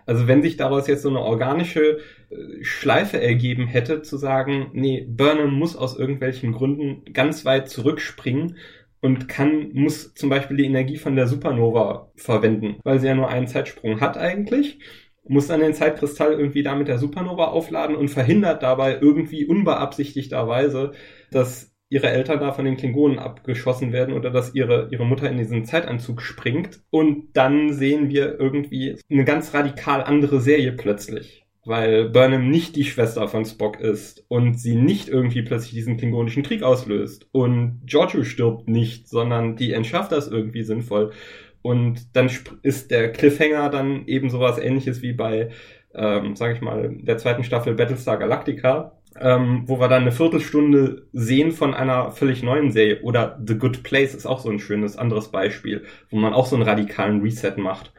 Also 0.08 0.26
wenn 0.26 0.42
sich 0.42 0.56
daraus 0.56 0.86
jetzt 0.86 1.02
so 1.02 1.10
eine 1.10 1.20
organische 1.20 1.98
äh, 2.30 2.64
Schleife 2.64 3.20
ergeben 3.20 3.66
hätte, 3.66 4.00
zu 4.00 4.16
sagen, 4.16 4.70
nee, 4.72 5.06
Burnham 5.06 5.52
muss 5.52 5.76
aus 5.76 5.98
irgendwelchen 5.98 6.52
Gründen 6.52 7.12
ganz 7.12 7.44
weit 7.44 7.68
zurückspringen 7.68 8.56
und 9.02 9.28
kann, 9.28 9.70
muss 9.74 10.14
zum 10.14 10.30
Beispiel 10.30 10.56
die 10.56 10.64
Energie 10.64 10.96
von 10.96 11.14
der 11.14 11.26
Supernova 11.26 12.10
verwenden, 12.16 12.80
weil 12.84 13.00
sie 13.00 13.06
ja 13.06 13.14
nur 13.14 13.28
einen 13.28 13.48
Zeitsprung 13.48 14.00
hat 14.00 14.16
eigentlich, 14.16 14.78
muss 15.24 15.48
dann 15.48 15.60
den 15.60 15.74
Zeitkristall 15.74 16.32
irgendwie 16.32 16.62
da 16.62 16.74
mit 16.74 16.88
der 16.88 16.98
Supernova 16.98 17.48
aufladen 17.48 17.94
und 17.94 18.08
verhindert 18.08 18.62
dabei 18.62 18.98
irgendwie 18.98 19.44
unbeabsichtigterweise, 19.44 20.92
dass 21.30 21.70
ihre 21.90 22.10
Eltern 22.10 22.40
da 22.40 22.52
von 22.52 22.64
den 22.64 22.76
Klingonen 22.76 23.18
abgeschossen 23.18 23.92
werden 23.92 24.14
oder 24.14 24.30
dass 24.30 24.54
ihre, 24.54 24.88
ihre 24.90 25.06
Mutter 25.06 25.30
in 25.30 25.38
diesen 25.38 25.64
Zeitanzug 25.64 26.20
springt. 26.20 26.80
Und 26.90 27.36
dann 27.36 27.72
sehen 27.72 28.10
wir 28.10 28.38
irgendwie 28.38 28.98
eine 29.10 29.24
ganz 29.24 29.54
radikal 29.54 30.02
andere 30.02 30.40
Serie 30.40 30.72
plötzlich. 30.72 31.44
Weil 31.64 32.08
Burnham 32.08 32.48
nicht 32.48 32.76
die 32.76 32.84
Schwester 32.84 33.28
von 33.28 33.44
Spock 33.44 33.78
ist 33.80 34.24
und 34.28 34.58
sie 34.58 34.74
nicht 34.74 35.08
irgendwie 35.08 35.42
plötzlich 35.42 35.72
diesen 35.72 35.98
klingonischen 35.98 36.42
Krieg 36.42 36.62
auslöst. 36.62 37.28
Und 37.32 37.82
Giorgio 37.84 38.24
stirbt 38.24 38.68
nicht, 38.68 39.08
sondern 39.08 39.56
die 39.56 39.72
entschärft 39.72 40.12
das 40.12 40.28
irgendwie 40.28 40.62
sinnvoll. 40.62 41.12
Und 41.60 42.16
dann 42.16 42.30
ist 42.62 42.90
der 42.90 43.12
Cliffhanger 43.12 43.68
dann 43.68 44.06
eben 44.06 44.30
sowas 44.30 44.58
ähnliches 44.58 45.02
wie 45.02 45.12
bei, 45.12 45.50
ähm, 45.94 46.36
sag 46.36 46.54
ich 46.54 46.62
mal, 46.62 46.96
der 47.00 47.18
zweiten 47.18 47.44
Staffel 47.44 47.74
Battlestar 47.74 48.16
Galactica, 48.16 48.97
ähm, 49.20 49.64
wo 49.66 49.80
wir 49.80 49.88
dann 49.88 50.02
eine 50.02 50.12
Viertelstunde 50.12 51.08
sehen 51.12 51.52
von 51.52 51.74
einer 51.74 52.10
völlig 52.12 52.42
neuen 52.42 52.70
Serie. 52.70 53.02
Oder 53.02 53.40
The 53.46 53.58
Good 53.58 53.82
Place 53.82 54.14
ist 54.14 54.26
auch 54.26 54.40
so 54.40 54.50
ein 54.50 54.58
schönes 54.58 54.96
anderes 54.96 55.30
Beispiel, 55.30 55.84
wo 56.10 56.16
man 56.16 56.32
auch 56.34 56.46
so 56.46 56.56
einen 56.56 56.64
radikalen 56.64 57.20
Reset 57.22 57.54
macht. 57.56 57.92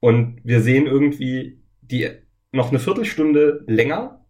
Und 0.00 0.40
wir 0.44 0.60
sehen 0.60 0.86
irgendwie 0.86 1.62
die 1.80 2.08
noch 2.52 2.70
eine 2.70 2.78
Viertelstunde 2.78 3.64
länger, 3.66 4.24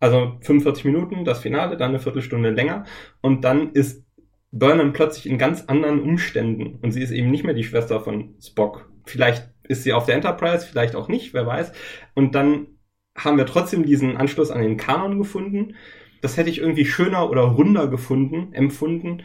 also 0.00 0.38
45 0.40 0.84
Minuten, 0.84 1.24
das 1.24 1.40
Finale, 1.40 1.76
dann 1.76 1.90
eine 1.90 1.98
Viertelstunde 1.98 2.50
länger. 2.50 2.84
Und 3.20 3.44
dann 3.44 3.72
ist 3.72 4.04
Burnham 4.50 4.92
plötzlich 4.92 5.26
in 5.26 5.38
ganz 5.38 5.64
anderen 5.64 6.00
Umständen. 6.00 6.78
Und 6.82 6.92
sie 6.92 7.02
ist 7.02 7.10
eben 7.10 7.30
nicht 7.30 7.44
mehr 7.44 7.54
die 7.54 7.64
Schwester 7.64 8.00
von 8.00 8.34
Spock. 8.40 8.90
Vielleicht 9.04 9.50
ist 9.64 9.82
sie 9.82 9.92
auf 9.92 10.06
der 10.06 10.14
Enterprise, 10.14 10.66
vielleicht 10.66 10.94
auch 10.94 11.08
nicht, 11.08 11.34
wer 11.34 11.46
weiß. 11.46 11.72
Und 12.14 12.34
dann 12.34 12.77
haben 13.18 13.36
wir 13.36 13.46
trotzdem 13.46 13.84
diesen 13.84 14.16
Anschluss 14.16 14.50
an 14.50 14.62
den 14.62 14.76
Kanon 14.76 15.18
gefunden. 15.18 15.74
Das 16.20 16.36
hätte 16.36 16.50
ich 16.50 16.58
irgendwie 16.58 16.84
schöner 16.84 17.30
oder 17.30 17.42
runder 17.42 17.88
gefunden, 17.88 18.52
empfunden, 18.52 19.22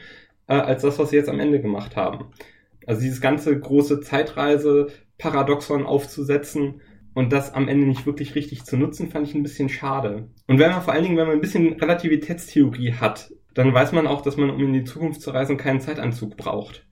äh, 0.47 0.53
als 0.53 0.81
das, 0.81 0.99
was 0.99 1.09
sie 1.09 1.15
jetzt 1.15 1.29
am 1.29 1.39
Ende 1.39 1.61
gemacht 1.61 1.95
haben. 1.95 2.25
Also 2.85 3.01
dieses 3.01 3.21
ganze 3.21 3.57
große 3.57 4.01
Zeitreise-Paradoxon 4.01 5.85
aufzusetzen 5.85 6.81
und 7.13 7.31
das 7.31 7.53
am 7.53 7.67
Ende 7.67 7.87
nicht 7.87 8.05
wirklich 8.05 8.35
richtig 8.35 8.65
zu 8.65 8.77
nutzen, 8.77 9.09
fand 9.09 9.27
ich 9.27 9.35
ein 9.35 9.43
bisschen 9.43 9.69
schade. 9.69 10.29
Und 10.47 10.59
wenn 10.59 10.71
man 10.71 10.81
vor 10.81 10.93
allen 10.93 11.03
Dingen, 11.03 11.17
wenn 11.17 11.27
man 11.27 11.35
ein 11.35 11.41
bisschen 11.41 11.73
Relativitätstheorie 11.73 12.93
hat, 12.93 13.31
dann 13.53 13.73
weiß 13.73 13.91
man 13.91 14.07
auch, 14.07 14.21
dass 14.21 14.37
man, 14.37 14.49
um 14.49 14.59
in 14.59 14.73
die 14.73 14.83
Zukunft 14.83 15.21
zu 15.21 15.31
reisen, 15.31 15.57
keinen 15.57 15.79
Zeitanzug 15.79 16.37
braucht. 16.37 16.85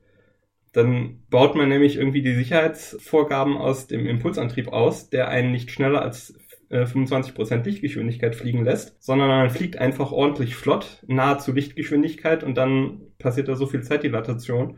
Dann 0.73 1.23
baut 1.29 1.55
man 1.55 1.69
nämlich 1.69 1.97
irgendwie 1.97 2.21
die 2.21 2.35
Sicherheitsvorgaben 2.35 3.57
aus 3.57 3.87
dem 3.87 4.05
Impulsantrieb 4.05 4.69
aus, 4.69 5.09
der 5.09 5.27
einen 5.27 5.51
nicht 5.51 5.71
schneller 5.71 6.01
als 6.01 6.33
25% 6.71 7.51
äh, 7.51 7.63
Lichtgeschwindigkeit 7.63 8.35
fliegen 8.35 8.63
lässt, 8.63 9.01
sondern 9.03 9.27
man 9.27 9.49
fliegt 9.49 9.77
einfach 9.77 10.11
ordentlich 10.11 10.55
flott, 10.55 11.03
nahezu 11.07 11.51
Lichtgeschwindigkeit 11.51 12.43
und 12.43 12.55
dann 12.55 13.01
passiert 13.19 13.47
da 13.47 13.55
so 13.55 13.65
viel 13.65 13.81
Zeitdilatation, 13.81 14.77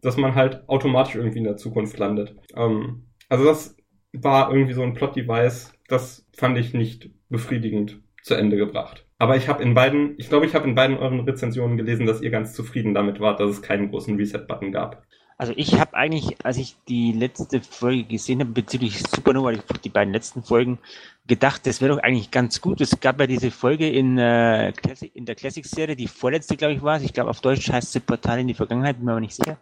dass 0.00 0.16
man 0.16 0.34
halt 0.34 0.68
automatisch 0.68 1.14
irgendwie 1.14 1.38
in 1.38 1.44
der 1.44 1.56
Zukunft 1.56 1.98
landet. 1.98 2.34
Ähm, 2.56 3.04
also 3.28 3.44
das 3.44 3.76
war 4.12 4.52
irgendwie 4.52 4.74
so 4.74 4.82
ein 4.82 4.94
Plot-Device, 4.94 5.72
das 5.88 6.26
fand 6.36 6.58
ich 6.58 6.74
nicht 6.74 7.10
befriedigend 7.28 8.00
zu 8.22 8.34
Ende 8.34 8.56
gebracht. 8.56 9.06
Aber 9.18 9.36
ich 9.36 9.48
habe 9.48 9.62
in 9.62 9.74
beiden, 9.74 10.14
ich 10.18 10.28
glaube, 10.28 10.46
ich 10.46 10.54
habe 10.54 10.68
in 10.68 10.74
beiden 10.74 10.98
euren 10.98 11.20
Rezensionen 11.20 11.76
gelesen, 11.76 12.06
dass 12.06 12.20
ihr 12.20 12.30
ganz 12.30 12.54
zufrieden 12.54 12.94
damit 12.94 13.20
wart, 13.20 13.40
dass 13.40 13.50
es 13.50 13.62
keinen 13.62 13.90
großen 13.90 14.16
Reset-Button 14.16 14.72
gab. 14.72 15.06
Also 15.38 15.54
ich 15.56 15.80
habe 15.80 15.94
eigentlich, 15.94 16.44
als 16.44 16.56
ich 16.56 16.76
die 16.88 17.12
letzte 17.12 17.60
Folge 17.60 18.04
gesehen 18.04 18.40
habe 18.40 18.50
bezüglich 18.50 18.98
Supernova, 18.98 19.52
die 19.82 19.88
beiden 19.88 20.12
letzten 20.12 20.42
Folgen, 20.42 20.78
gedacht, 21.26 21.66
das 21.66 21.80
wäre 21.80 21.94
doch 21.94 22.02
eigentlich 22.02 22.30
ganz 22.30 22.60
gut. 22.60 22.80
Es 22.80 22.98
gab 23.00 23.20
ja 23.20 23.26
diese 23.26 23.50
Folge 23.50 23.88
in, 23.88 24.18
äh, 24.18 24.72
in 25.14 25.24
der 25.24 25.34
Classic-Serie, 25.34 25.96
die 25.96 26.08
vorletzte, 26.08 26.56
glaube 26.56 26.74
ich, 26.74 26.82
war 26.82 26.96
es. 26.96 27.02
Ich 27.02 27.12
glaube, 27.12 27.30
auf 27.30 27.40
Deutsch 27.40 27.70
heißt 27.70 27.92
sie 27.92 28.00
Portal 28.00 28.40
in 28.40 28.48
die 28.48 28.54
Vergangenheit, 28.54 28.96
bin 28.96 29.06
mir 29.06 29.12
aber 29.12 29.20
nicht 29.20 29.34
sicher. 29.34 29.58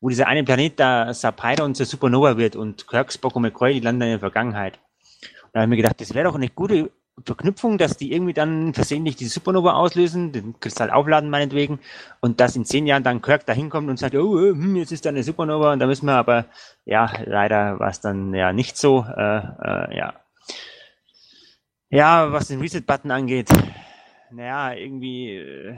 Wo 0.00 0.08
dieser 0.08 0.28
eine 0.28 0.44
Planet 0.44 0.78
da 0.78 1.14
Sapphire 1.14 1.72
zur 1.72 1.86
Supernova 1.86 2.36
wird 2.36 2.56
und 2.56 2.86
Kirk, 2.86 3.12
Spock 3.12 3.36
und 3.36 3.42
McCoy, 3.42 3.74
die 3.74 3.80
landen 3.80 4.02
in 4.02 4.08
der 4.10 4.18
Vergangenheit. 4.20 4.78
Und 5.42 5.50
da 5.54 5.60
habe 5.60 5.66
ich 5.66 5.70
mir 5.70 5.82
gedacht, 5.82 6.00
das 6.00 6.14
wäre 6.14 6.28
doch 6.28 6.36
eine 6.36 6.48
gute 6.48 6.90
Verknüpfung, 7.24 7.76
dass 7.76 7.96
die 7.96 8.12
irgendwie 8.12 8.32
dann 8.32 8.72
versehentlich 8.72 9.16
die 9.16 9.26
Supernova 9.26 9.74
auslösen, 9.74 10.32
den 10.32 10.58
Kristall 10.60 10.90
aufladen 10.90 11.28
meinetwegen, 11.28 11.80
und 12.20 12.40
dass 12.40 12.56
in 12.56 12.64
zehn 12.64 12.86
Jahren 12.86 13.02
dann 13.02 13.20
Kirk 13.20 13.46
da 13.46 13.52
hinkommt 13.52 13.88
und 13.88 13.98
sagt, 13.98 14.14
oh, 14.14 14.38
äh, 14.38 14.50
hm, 14.50 14.76
jetzt 14.76 14.92
ist 14.92 15.04
da 15.04 15.10
eine 15.10 15.22
Supernova 15.22 15.72
und 15.72 15.80
da 15.80 15.86
müssen 15.86 16.06
wir 16.06 16.14
aber, 16.14 16.46
ja, 16.84 17.10
leider 17.24 17.78
war 17.78 17.90
es 17.90 18.00
dann 18.00 18.32
ja 18.34 18.52
nicht 18.52 18.76
so, 18.76 19.04
äh, 19.04 19.38
äh, 19.38 19.96
ja. 19.96 20.14
Ja, 21.90 22.32
was 22.32 22.48
den 22.48 22.60
Reset-Button 22.60 23.10
angeht, 23.10 23.48
naja, 24.30 24.74
irgendwie, 24.74 25.36
äh, 25.36 25.76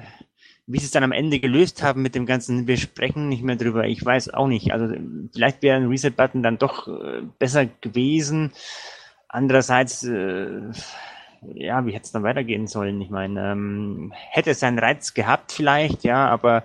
wie 0.66 0.78
sie 0.78 0.84
es 0.84 0.90
dann 0.90 1.04
am 1.04 1.12
Ende 1.12 1.40
gelöst 1.40 1.82
haben 1.82 2.02
mit 2.02 2.14
dem 2.14 2.26
ganzen, 2.26 2.66
wir 2.66 2.76
sprechen 2.76 3.28
nicht 3.28 3.42
mehr 3.42 3.56
drüber, 3.56 3.86
ich 3.86 4.04
weiß 4.04 4.34
auch 4.34 4.46
nicht. 4.46 4.72
Also 4.72 4.94
vielleicht 5.32 5.62
wäre 5.62 5.78
ein 5.78 5.88
Reset-Button 5.88 6.42
dann 6.42 6.58
doch 6.58 6.86
äh, 6.86 7.22
besser 7.38 7.66
gewesen. 7.80 8.52
Andererseits, 9.28 10.02
äh, 10.04 10.60
ja, 11.54 11.86
wie 11.86 11.92
hätte 11.92 12.04
es 12.04 12.12
dann 12.12 12.22
weitergehen 12.22 12.66
sollen? 12.66 13.00
Ich 13.00 13.10
meine, 13.10 13.52
ähm, 13.52 14.12
hätte 14.14 14.50
es 14.50 14.60
seinen 14.60 14.78
Reiz 14.78 15.14
gehabt 15.14 15.52
vielleicht, 15.52 16.04
ja, 16.04 16.28
aber 16.28 16.64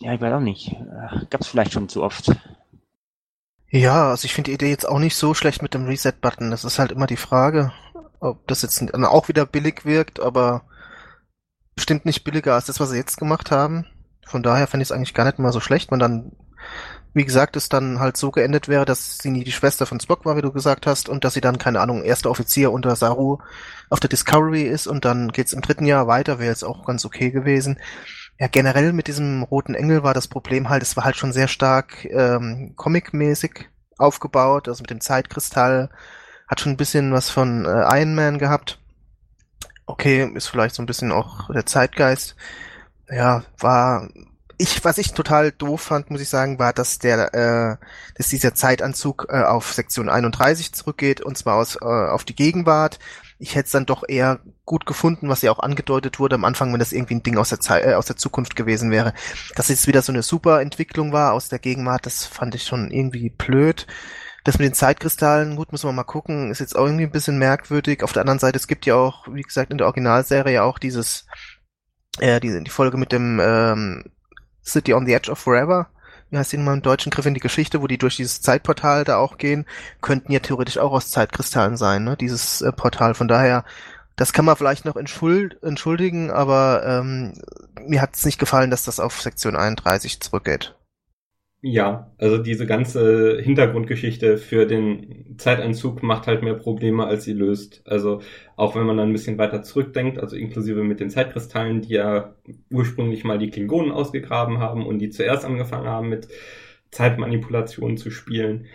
ja, 0.00 0.14
ich 0.14 0.20
weiß 0.20 0.32
auch 0.34 0.40
nicht. 0.40 0.76
Gab 1.30 1.40
es 1.40 1.48
vielleicht 1.48 1.72
schon 1.72 1.88
zu 1.88 2.04
oft. 2.04 2.30
Ja, 3.70 4.10
also 4.10 4.24
ich 4.24 4.32
finde 4.32 4.50
die 4.50 4.54
Idee 4.54 4.70
jetzt 4.70 4.88
auch 4.88 5.00
nicht 5.00 5.16
so 5.16 5.34
schlecht 5.34 5.60
mit 5.60 5.74
dem 5.74 5.86
Reset-Button. 5.86 6.50
Das 6.50 6.64
ist 6.64 6.78
halt 6.78 6.92
immer 6.92 7.06
die 7.06 7.16
Frage, 7.16 7.72
ob 8.20 8.46
das 8.46 8.62
jetzt 8.62 8.94
auch 8.94 9.28
wieder 9.28 9.46
billig 9.46 9.84
wirkt, 9.84 10.20
aber 10.20 10.62
bestimmt 11.74 12.04
nicht 12.04 12.24
billiger 12.24 12.54
als 12.54 12.66
das, 12.66 12.80
was 12.80 12.90
sie 12.90 12.96
jetzt 12.96 13.18
gemacht 13.18 13.50
haben. 13.50 13.86
Von 14.26 14.42
daher 14.42 14.66
fände 14.66 14.82
ich 14.82 14.88
es 14.88 14.92
eigentlich 14.92 15.14
gar 15.14 15.24
nicht 15.24 15.38
mal 15.38 15.52
so 15.52 15.60
schlecht, 15.60 15.90
wenn 15.90 16.00
dann, 16.00 16.32
wie 17.14 17.24
gesagt, 17.24 17.56
es 17.56 17.68
dann 17.68 18.00
halt 18.00 18.16
so 18.16 18.30
geendet 18.30 18.68
wäre, 18.68 18.84
dass 18.84 19.18
sie 19.18 19.30
nie 19.30 19.44
die 19.44 19.52
Schwester 19.52 19.86
von 19.86 20.00
Spock 20.00 20.24
war, 20.24 20.36
wie 20.36 20.42
du 20.42 20.52
gesagt 20.52 20.86
hast, 20.86 21.08
und 21.08 21.24
dass 21.24 21.34
sie 21.34 21.40
dann, 21.40 21.58
keine 21.58 21.80
Ahnung, 21.80 22.02
erster 22.02 22.30
Offizier 22.30 22.72
unter 22.72 22.96
Saru 22.96 23.38
auf 23.90 24.00
der 24.00 24.10
Discovery 24.10 24.62
ist 24.62 24.86
und 24.86 25.04
dann 25.04 25.30
geht's 25.30 25.52
im 25.52 25.62
dritten 25.62 25.86
Jahr 25.86 26.06
weiter, 26.06 26.38
wäre 26.38 26.50
jetzt 26.50 26.64
auch 26.64 26.84
ganz 26.84 27.04
okay 27.04 27.30
gewesen. 27.30 27.78
Ja, 28.38 28.48
generell 28.48 28.92
mit 28.92 29.06
diesem 29.06 29.42
roten 29.44 29.74
Engel 29.74 30.02
war 30.02 30.14
das 30.14 30.28
Problem 30.28 30.68
halt, 30.68 30.82
es 30.82 30.96
war 30.96 31.04
halt 31.04 31.16
schon 31.16 31.32
sehr 31.32 31.48
stark 31.48 32.04
ähm, 32.04 32.74
comic-mäßig 32.76 33.68
aufgebaut, 33.96 34.68
also 34.68 34.82
mit 34.82 34.90
dem 34.90 35.00
Zeitkristall, 35.00 35.90
hat 36.48 36.60
schon 36.60 36.72
ein 36.72 36.76
bisschen 36.76 37.12
was 37.12 37.30
von 37.30 37.64
äh, 37.64 38.00
Iron 38.00 38.14
Man 38.14 38.38
gehabt. 38.38 38.78
Okay, 39.86 40.30
ist 40.34 40.48
vielleicht 40.48 40.74
so 40.74 40.82
ein 40.82 40.86
bisschen 40.86 41.12
auch 41.12 41.50
der 41.52 41.66
Zeitgeist. 41.66 42.36
Ja, 43.10 43.44
war 43.58 44.08
ich, 44.58 44.84
was 44.84 44.98
ich 44.98 45.12
total 45.12 45.52
doof 45.52 45.80
fand, 45.80 46.10
muss 46.10 46.20
ich 46.20 46.28
sagen, 46.28 46.58
war, 46.58 46.72
dass 46.72 46.98
der, 46.98 47.32
äh, 47.32 47.76
dass 48.16 48.28
dieser 48.28 48.54
Zeitanzug 48.54 49.28
äh, 49.30 49.42
auf 49.42 49.72
Sektion 49.72 50.08
31 50.08 50.72
zurückgeht 50.72 51.20
und 51.20 51.38
zwar 51.38 51.54
aus 51.54 51.76
äh, 51.76 51.84
auf 51.84 52.24
die 52.24 52.34
Gegenwart 52.34 52.98
ich 53.38 53.54
hätte 53.54 53.66
es 53.66 53.72
dann 53.72 53.86
doch 53.86 54.02
eher 54.06 54.40
gut 54.64 54.84
gefunden, 54.84 55.28
was 55.28 55.42
ja 55.42 55.52
auch 55.52 55.60
angedeutet 55.60 56.18
wurde 56.18 56.34
am 56.34 56.44
Anfang, 56.44 56.72
wenn 56.72 56.80
das 56.80 56.92
irgendwie 56.92 57.14
ein 57.14 57.22
Ding 57.22 57.38
aus 57.38 57.50
der 57.50 57.60
Zeit, 57.60 57.84
äh, 57.84 57.94
aus 57.94 58.06
der 58.06 58.16
Zukunft 58.16 58.56
gewesen 58.56 58.90
wäre. 58.90 59.14
Dass 59.54 59.70
es 59.70 59.86
wieder 59.86 60.02
so 60.02 60.12
eine 60.12 60.22
super 60.22 60.60
Entwicklung 60.60 61.12
war 61.12 61.32
aus 61.32 61.48
der 61.48 61.58
Gegenwart, 61.58 62.04
das 62.06 62.24
fand 62.24 62.54
ich 62.54 62.64
schon 62.64 62.90
irgendwie 62.90 63.30
blöd. 63.30 63.86
Das 64.48 64.58
mit 64.58 64.64
den 64.64 64.72
Zeitkristallen, 64.72 65.56
gut, 65.56 65.72
müssen 65.72 65.90
wir 65.90 65.92
mal 65.92 66.04
gucken, 66.04 66.50
ist 66.50 66.60
jetzt 66.60 66.74
auch 66.74 66.86
irgendwie 66.86 67.04
ein 67.04 67.10
bisschen 67.10 67.38
merkwürdig. 67.38 68.02
Auf 68.02 68.14
der 68.14 68.22
anderen 68.22 68.38
Seite, 68.38 68.56
es 68.56 68.66
gibt 68.66 68.86
ja 68.86 68.94
auch, 68.94 69.28
wie 69.30 69.42
gesagt, 69.42 69.70
in 69.70 69.76
der 69.76 69.86
Originalserie 69.86 70.62
auch 70.62 70.78
dieses, 70.78 71.26
äh, 72.18 72.40
die, 72.40 72.64
die 72.64 72.70
Folge 72.70 72.96
mit 72.96 73.12
dem 73.12 73.38
ähm, 73.42 74.04
City 74.64 74.94
on 74.94 75.04
the 75.04 75.12
Edge 75.12 75.30
of 75.30 75.38
Forever, 75.38 75.90
wie 76.30 76.38
heißt 76.38 76.50
die 76.50 76.56
mal 76.56 76.72
im 76.72 76.80
deutschen 76.80 77.10
Griff 77.10 77.26
in 77.26 77.34
die 77.34 77.40
Geschichte, 77.40 77.82
wo 77.82 77.86
die 77.88 77.98
durch 77.98 78.16
dieses 78.16 78.40
Zeitportal 78.40 79.04
da 79.04 79.18
auch 79.18 79.36
gehen, 79.36 79.66
könnten 80.00 80.32
ja 80.32 80.38
theoretisch 80.38 80.78
auch 80.78 80.92
aus 80.92 81.10
Zeitkristallen 81.10 81.76
sein, 81.76 82.04
ne? 82.04 82.16
Dieses 82.16 82.62
äh, 82.62 82.72
Portal. 82.72 83.12
Von 83.12 83.28
daher, 83.28 83.66
das 84.16 84.32
kann 84.32 84.46
man 84.46 84.56
vielleicht 84.56 84.86
noch 84.86 84.96
entschuld 84.96 85.62
entschuldigen, 85.62 86.30
aber 86.30 86.86
ähm, 86.86 87.34
mir 87.86 88.00
hat 88.00 88.16
es 88.16 88.24
nicht 88.24 88.38
gefallen, 88.38 88.70
dass 88.70 88.84
das 88.84 88.98
auf 88.98 89.20
Sektion 89.20 89.56
31 89.56 90.20
zurückgeht. 90.20 90.74
Ja, 91.60 92.12
also 92.18 92.38
diese 92.38 92.66
ganze 92.66 93.40
Hintergrundgeschichte 93.42 94.38
für 94.38 94.64
den 94.64 95.34
Zeiteinzug 95.38 96.04
macht 96.04 96.28
halt 96.28 96.42
mehr 96.44 96.54
Probleme, 96.54 97.04
als 97.04 97.24
sie 97.24 97.32
löst. 97.32 97.82
Also 97.84 98.20
auch 98.54 98.76
wenn 98.76 98.86
man 98.86 98.96
dann 98.96 99.08
ein 99.08 99.12
bisschen 99.12 99.38
weiter 99.38 99.62
zurückdenkt, 99.64 100.20
also 100.20 100.36
inklusive 100.36 100.84
mit 100.84 101.00
den 101.00 101.10
Zeitkristallen, 101.10 101.80
die 101.82 101.94
ja 101.94 102.36
ursprünglich 102.70 103.24
mal 103.24 103.38
die 103.38 103.50
Klingonen 103.50 103.90
ausgegraben 103.90 104.58
haben 104.60 104.86
und 104.86 105.00
die 105.00 105.10
zuerst 105.10 105.44
angefangen 105.44 105.88
haben 105.88 106.08
mit 106.08 106.28
Zeitmanipulationen 106.92 107.96
zu 107.96 108.12
spielen. 108.12 108.66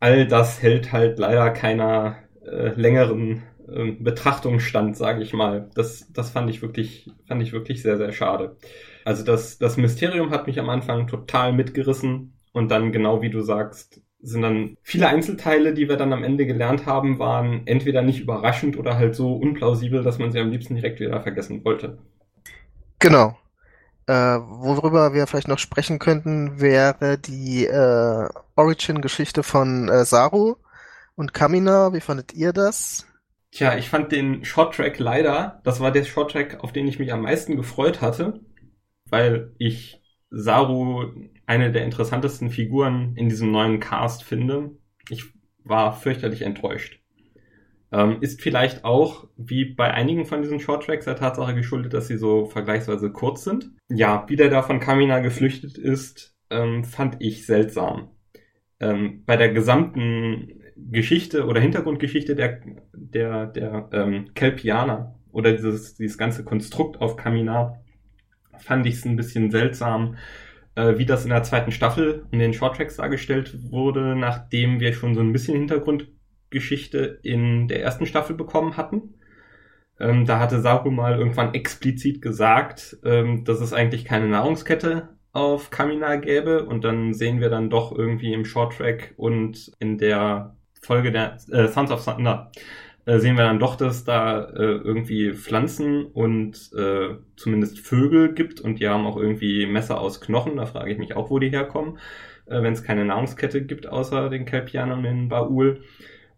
All 0.00 0.26
das 0.28 0.62
hält 0.62 0.92
halt 0.92 1.18
leider 1.18 1.50
keiner 1.50 2.16
äh, 2.44 2.68
längeren 2.80 3.42
äh, 3.68 3.92
Betrachtung 3.92 4.60
sage 4.96 5.22
ich 5.22 5.32
mal. 5.32 5.70
Das, 5.74 6.12
das 6.12 6.30
fand 6.30 6.50
ich 6.50 6.62
wirklich, 6.62 7.10
fand 7.26 7.42
ich 7.42 7.52
wirklich 7.52 7.82
sehr, 7.82 7.96
sehr 7.98 8.12
schade. 8.12 8.56
Also 9.04 9.24
das, 9.24 9.58
das 9.58 9.76
Mysterium 9.76 10.30
hat 10.30 10.46
mich 10.46 10.58
am 10.58 10.70
Anfang 10.70 11.06
total 11.06 11.52
mitgerissen 11.52 12.38
und 12.52 12.70
dann 12.70 12.92
genau 12.92 13.22
wie 13.22 13.30
du 13.30 13.40
sagst, 13.40 14.00
sind 14.20 14.42
dann 14.42 14.76
viele 14.82 15.08
Einzelteile, 15.08 15.74
die 15.74 15.88
wir 15.88 15.96
dann 15.96 16.12
am 16.12 16.22
Ende 16.22 16.46
gelernt 16.46 16.86
haben, 16.86 17.18
waren 17.18 17.66
entweder 17.66 18.02
nicht 18.02 18.20
überraschend 18.20 18.78
oder 18.78 18.96
halt 18.96 19.16
so 19.16 19.34
unplausibel, 19.34 20.04
dass 20.04 20.18
man 20.18 20.30
sie 20.30 20.38
am 20.38 20.50
liebsten 20.50 20.76
direkt 20.76 21.00
wieder 21.00 21.20
vergessen 21.20 21.64
wollte. 21.64 21.98
Genau. 23.00 23.36
Äh, 24.06 24.12
worüber 24.12 25.12
wir 25.12 25.26
vielleicht 25.26 25.48
noch 25.48 25.58
sprechen 25.58 25.98
könnten, 25.98 26.60
wäre 26.60 27.18
die 27.18 27.66
äh, 27.66 28.28
Origin-Geschichte 28.56 29.42
von 29.42 29.88
äh, 29.88 30.04
Saru 30.04 30.56
und 31.14 31.34
Kamina. 31.34 31.92
Wie 31.92 32.00
fandet 32.00 32.32
ihr 32.32 32.52
das? 32.52 33.06
Tja, 33.52 33.76
ich 33.76 33.90
fand 33.90 34.12
den 34.12 34.44
Shorttrack 34.44 34.98
leider, 34.98 35.60
das 35.64 35.78
war 35.78 35.90
der 35.90 36.04
Shorttrack, 36.04 36.64
auf 36.64 36.72
den 36.72 36.88
ich 36.88 36.98
mich 36.98 37.12
am 37.12 37.22
meisten 37.22 37.56
gefreut 37.56 38.00
hatte, 38.00 38.40
weil 39.12 39.52
ich 39.58 40.02
Saru 40.30 41.04
eine 41.44 41.70
der 41.70 41.84
interessantesten 41.84 42.48
Figuren 42.48 43.14
in 43.14 43.28
diesem 43.28 43.52
neuen 43.52 43.78
Cast 43.78 44.24
finde. 44.24 44.70
Ich 45.10 45.26
war 45.64 45.92
fürchterlich 45.92 46.42
enttäuscht. 46.42 46.98
Ähm, 47.92 48.16
ist 48.22 48.40
vielleicht 48.40 48.86
auch, 48.86 49.28
wie 49.36 49.66
bei 49.66 49.92
einigen 49.92 50.24
von 50.24 50.40
diesen 50.40 50.60
Shorttracks, 50.60 51.04
der 51.04 51.16
Tatsache 51.16 51.54
geschuldet, 51.54 51.92
dass 51.92 52.08
sie 52.08 52.16
so 52.16 52.46
vergleichsweise 52.46 53.12
kurz 53.12 53.44
sind. 53.44 53.70
Ja, 53.90 54.24
wie 54.28 54.36
der 54.36 54.48
da 54.48 54.62
von 54.62 54.80
Kamina 54.80 55.18
geflüchtet 55.18 55.76
ist, 55.76 56.34
ähm, 56.48 56.82
fand 56.82 57.16
ich 57.20 57.44
seltsam. 57.44 58.12
Ähm, 58.80 59.24
bei 59.26 59.36
der 59.36 59.52
gesamten 59.52 60.62
Geschichte 60.74 61.44
oder 61.44 61.60
Hintergrundgeschichte 61.60 62.34
der, 62.34 62.62
der, 62.94 63.46
der 63.46 63.90
ähm, 63.92 64.32
Kelpianer 64.32 65.20
oder 65.30 65.52
dieses, 65.52 65.96
dieses 65.96 66.16
ganze 66.16 66.44
Konstrukt 66.44 67.02
auf 67.02 67.16
Kamina 67.16 67.82
fand 68.62 68.86
ich 68.86 68.94
es 68.94 69.04
ein 69.04 69.16
bisschen 69.16 69.50
seltsam, 69.50 70.16
äh, 70.74 70.96
wie 70.98 71.06
das 71.06 71.24
in 71.24 71.30
der 71.30 71.42
zweiten 71.42 71.72
Staffel 71.72 72.26
in 72.30 72.38
den 72.38 72.54
Shorttracks 72.54 72.96
dargestellt 72.96 73.70
wurde, 73.70 74.16
nachdem 74.16 74.80
wir 74.80 74.92
schon 74.92 75.14
so 75.14 75.20
ein 75.20 75.32
bisschen 75.32 75.56
Hintergrundgeschichte 75.56 77.20
in 77.22 77.68
der 77.68 77.82
ersten 77.82 78.06
Staffel 78.06 78.36
bekommen 78.36 78.76
hatten. 78.76 79.14
Ähm, 80.00 80.26
da 80.26 80.38
hatte 80.38 80.60
Saru 80.60 80.90
mal 80.90 81.18
irgendwann 81.18 81.54
explizit 81.54 82.22
gesagt, 82.22 82.96
ähm, 83.04 83.44
dass 83.44 83.60
es 83.60 83.72
eigentlich 83.72 84.04
keine 84.04 84.28
Nahrungskette 84.28 85.10
auf 85.32 85.70
Kamina 85.70 86.16
gäbe 86.16 86.64
und 86.66 86.84
dann 86.84 87.14
sehen 87.14 87.40
wir 87.40 87.48
dann 87.48 87.70
doch 87.70 87.96
irgendwie 87.96 88.32
im 88.32 88.44
Shorttrack 88.44 89.14
und 89.16 89.72
in 89.78 89.98
der 89.98 90.56
Folge 90.80 91.12
der 91.12 91.38
äh, 91.50 91.68
Sons 91.68 91.90
of 91.90 92.04
Thunder 92.04 92.50
äh, 93.04 93.18
sehen 93.18 93.36
wir 93.36 93.44
dann 93.44 93.58
doch, 93.58 93.76
dass 93.76 94.04
da 94.04 94.44
äh, 94.44 94.76
irgendwie 94.76 95.32
Pflanzen 95.32 96.06
und 96.06 96.70
äh, 96.76 97.16
zumindest 97.36 97.80
Vögel 97.80 98.32
gibt 98.32 98.60
und 98.60 98.78
die 98.78 98.88
haben 98.88 99.06
auch 99.06 99.16
irgendwie 99.16 99.66
Messer 99.66 100.00
aus 100.00 100.20
Knochen. 100.20 100.56
Da 100.56 100.66
frage 100.66 100.92
ich 100.92 100.98
mich 100.98 101.16
auch, 101.16 101.30
wo 101.30 101.38
die 101.38 101.50
herkommen, 101.50 101.98
äh, 102.46 102.62
wenn 102.62 102.72
es 102.72 102.84
keine 102.84 103.04
Nahrungskette 103.04 103.64
gibt 103.64 103.88
außer 103.88 104.30
den 104.30 104.44
Kelpianern 104.44 105.02
den 105.02 105.28
Baul. 105.28 105.82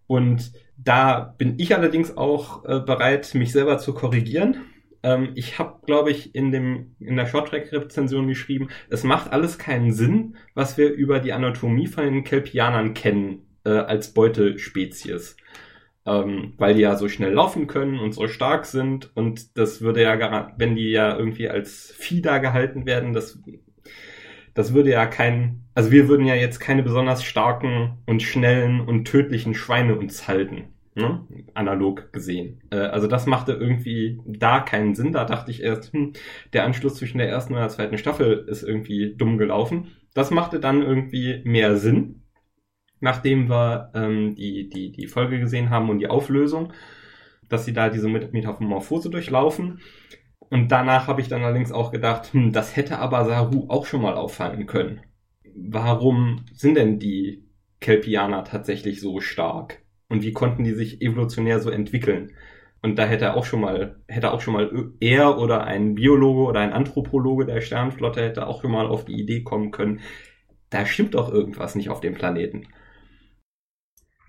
Und 0.07 0.53
da 0.77 1.35
bin 1.37 1.59
ich 1.59 1.75
allerdings 1.75 2.17
auch 2.17 2.65
äh, 2.65 2.81
bereit, 2.81 3.35
mich 3.35 3.53
selber 3.53 3.79
zu 3.79 3.93
korrigieren. 3.93 4.57
Ähm, 5.03 5.33
ich 5.35 5.59
habe, 5.59 5.81
glaube 5.85 6.11
ich, 6.11 6.35
in, 6.35 6.51
dem, 6.51 6.97
in 6.99 7.17
der 7.17 7.27
Shorttrack-Rezension 7.27 8.27
geschrieben, 8.27 8.69
es 8.89 9.05
macht 9.05 9.33
alles 9.33 9.59
keinen 9.59 9.93
Sinn, 9.93 10.37
was 10.55 10.79
wir 10.79 10.91
über 10.91 11.21
die 11.21 11.35
Anatomie 11.35 11.87
von 11.87 12.05
den 12.05 12.25
Kelpianern 12.25 12.95
kennen 12.95 13.47
äh, 13.65 13.71
als 13.71 14.15
Beutespezies 14.15 15.37
ähm, 16.07 16.55
weil 16.59 16.75
die 16.75 16.83
ja 16.83 16.97
so 16.97 17.09
schnell 17.09 17.33
laufen 17.33 17.67
können 17.67 17.99
und 17.99 18.13
so 18.13 18.29
stark 18.29 18.67
sind 18.67 19.11
und 19.17 19.57
das 19.57 19.81
würde 19.81 20.03
ja, 20.03 20.53
wenn 20.59 20.77
die 20.77 20.91
ja 20.91 21.17
irgendwie 21.17 21.49
als 21.49 21.95
Vieh 21.97 22.21
da 22.21 22.39
gehalten 22.39 22.87
werden, 22.87 23.13
das, 23.13 23.39
das 24.53 24.75
würde 24.75 24.91
ja 24.91 25.07
kein, 25.07 25.65
also 25.75 25.91
wir 25.91 26.09
würden 26.09 26.27
ja 26.27 26.35
jetzt 26.35 26.59
keine 26.61 26.83
besonders 26.83 27.25
starken 27.25 27.99
und 28.07 28.23
schnellen 28.23 28.81
und 28.81 29.07
tödlichen 29.07 29.55
Schweine 29.55 29.97
uns 29.97 30.29
halten. 30.29 30.69
Ne? 30.97 31.27
analog 31.55 32.13
gesehen. 32.13 32.61
Äh, 32.71 32.77
also 32.77 33.09
das 33.09 33.27
machte 33.27 33.53
irgendwie 33.53 34.21
da 34.27 34.61
keinen 34.61 34.95
Sinn. 34.95 35.11
Da 35.11 35.25
dachte 35.25 35.51
ich 35.51 35.61
erst, 35.61 35.93
hm, 35.93 36.13
der 36.53 36.65
Anschluss 36.65 36.95
zwischen 36.95 37.19
der 37.19 37.29
ersten 37.29 37.55
und 37.55 37.59
der 37.59 37.69
zweiten 37.69 37.99
Staffel 37.99 38.45
ist 38.49 38.63
irgendwie 38.63 39.17
dumm 39.17 39.37
gelaufen. 39.37 39.89
Das 40.15 40.31
machte 40.31 40.61
dann 40.61 40.83
irgendwie 40.83 41.41
mehr 41.45 41.77
Sinn 41.79 42.24
nachdem 43.05 43.51
wir 43.51 43.91
ähm, 43.95 44.35
die, 44.35 44.71
die, 44.71 44.91
die 44.91 45.07
Folge 45.07 45.39
gesehen 45.39 45.69
haben 45.69 45.91
und 45.91 45.99
die 45.99 46.09
Auflösung, 46.09 46.73
dass 47.51 47.67
sie 47.67 47.75
da 47.75 47.91
diese 47.91 48.09
Metamorphose 48.09 49.11
durchlaufen. 49.11 49.81
Und 50.39 50.73
danach 50.73 51.07
habe 51.07 51.21
ich 51.21 51.29
dann 51.29 51.43
allerdings 51.43 51.71
auch 51.71 51.93
gedacht, 51.93 52.33
hm, 52.33 52.53
das 52.53 52.77
hätte 52.77 52.99
aber 52.99 53.27
Saru 53.27 53.67
auch 53.69 53.85
schon 53.85 54.01
mal 54.01 54.15
auffallen 54.15 54.65
können. 54.67 55.03
Warum 55.55 56.47
sind 56.55 56.77
denn 56.77 56.99
die 56.99 57.45
Kelpianer 57.81 58.43
tatsächlich 58.43 59.03
so 59.03 59.21
stark? 59.21 59.83
Und 60.09 60.23
wie 60.23 60.33
konnten 60.33 60.65
die 60.65 60.73
sich 60.73 61.03
evolutionär 61.03 61.61
so 61.61 61.69
entwickeln? 61.69 62.33
Und 62.81 62.99
da 62.99 63.05
hätte 63.05 63.35
auch 63.35 63.45
schon 63.45 63.61
mal, 63.61 64.01
hätte 64.09 64.33
auch 64.33 64.41
schon 64.41 64.55
mal 64.55 64.93
er 65.01 65.39
oder 65.39 65.65
ein 65.65 65.95
Biologe 65.95 66.49
oder 66.49 66.61
ein 66.61 66.73
Anthropologe 66.73 67.45
der 67.45 67.61
Sternflotte 67.61 68.23
hätte 68.23 68.47
auch 68.47 68.63
schon 68.63 68.73
mal 68.73 68.87
auf 68.87 69.05
die 69.05 69.21
Idee 69.21 69.43
kommen 69.43 69.73
können, 69.73 70.01
da 70.71 70.87
stimmt 70.87 71.15
doch 71.15 71.31
irgendwas 71.31 71.75
nicht 71.75 71.91
auf 71.91 72.01
dem 72.01 72.15
Planeten. 72.15 72.67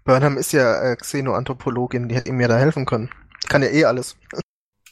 Burnham 0.05 0.37
ist 0.37 0.53
ja 0.53 0.81
äh, 0.83 0.95
Xenoanthropologin, 0.95 2.07
die 2.07 2.15
hätte 2.15 2.29
ihm 2.29 2.39
ja 2.39 2.47
da 2.47 2.57
helfen 2.57 2.85
können. 2.85 3.09
Kann 3.49 3.63
ja 3.63 3.69
eh 3.69 3.85
alles. 3.85 4.15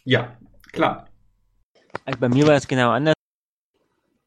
Ja, 0.03 0.36
klar. 0.72 1.07
Also 2.03 2.20
bei 2.20 2.30
mir 2.30 2.47
war 2.47 2.55
es 2.55 2.68
genau 2.68 2.89
anders. 2.89 3.14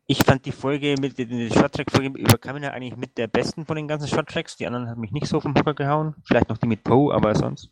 Ich 0.07 0.23
fand 0.25 0.47
die 0.47 0.53
Folge 0.53 0.95
mit 1.01 1.19
den 1.19 1.53
Short-Track-Folge 1.53 2.17
über 2.17 2.39
Kamina 2.39 2.71
eigentlich 2.71 2.97
mit 2.97 3.19
der 3.19 3.27
besten 3.27 3.67
von 3.67 3.75
den 3.75 3.89
ganzen 3.89 4.07
Short-Tracks. 4.07 4.57
Die 4.57 4.67
anderen 4.67 4.89
haben 4.89 5.01
mich 5.01 5.11
nicht 5.11 5.27
so 5.27 5.41
vom 5.41 5.57
Hocker 5.57 5.75
gehauen. 5.75 6.15
Vielleicht 6.25 6.49
noch 6.49 6.59
die 6.59 6.69
mit 6.69 6.85
Poe, 6.85 7.13
aber 7.13 7.35
sonst. 7.35 7.71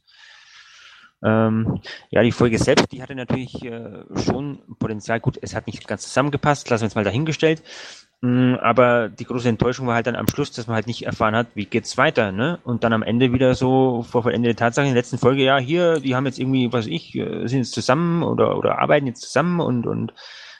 Ähm, 1.23 1.81
ja, 2.11 2.23
die 2.23 2.33
Folge 2.33 2.59
selbst, 2.59 2.91
die 2.91 3.01
hatte 3.01 3.15
natürlich 3.15 3.65
äh, 3.65 4.05
schon 4.17 4.61
Potenzial. 4.81 5.21
Gut, 5.21 5.39
es 5.41 5.55
hat 5.55 5.69
nicht 5.69 5.87
ganz 5.87 6.03
zusammengepasst, 6.03 6.69
lassen 6.69 6.83
wir 6.83 6.87
uns 6.87 6.95
mal 6.97 7.05
dahingestellt. 7.05 7.63
Mm, 8.21 8.55
aber 8.61 9.09
die 9.09 9.25
große 9.25 9.49
Enttäuschung 9.49 9.87
war 9.87 9.97
halt 9.97 10.07
dann 10.07 10.17
am 10.17 10.29
Schluss, 10.29 10.51
dass 10.53 10.67
man 10.67 10.77
halt 10.77 10.87
nicht 10.87 11.05
erfahren 11.05 11.37
hat, 11.37 11.49
wie 11.55 11.67
geht's 11.67 11.99
weiter, 11.99 12.33
ne? 12.33 12.59
Und 12.65 12.85
dann 12.85 12.93
am 12.93 13.03
Ende 13.03 13.33
wieder 13.33 13.55
so 13.55 14.03
vor 14.03 14.23
vollendete 14.23 14.57
Tatsache 14.57 14.87
in 14.87 14.95
der 14.95 15.03
letzten 15.03 15.19
Folge, 15.19 15.45
ja, 15.45 15.59
hier, 15.59 16.01
die 16.01 16.15
haben 16.15 16.27
jetzt 16.27 16.39
irgendwie, 16.39 16.73
was 16.73 16.87
weiß 16.87 16.93
ich, 16.93 17.15
äh, 17.17 17.47
sind 17.47 17.59
jetzt 17.59 17.73
zusammen 17.73 18.23
oder, 18.23 18.57
oder 18.57 18.79
arbeiten 18.79 19.07
jetzt 19.07 19.23
zusammen 19.23 19.61
und, 19.61 19.87
und 19.87 20.15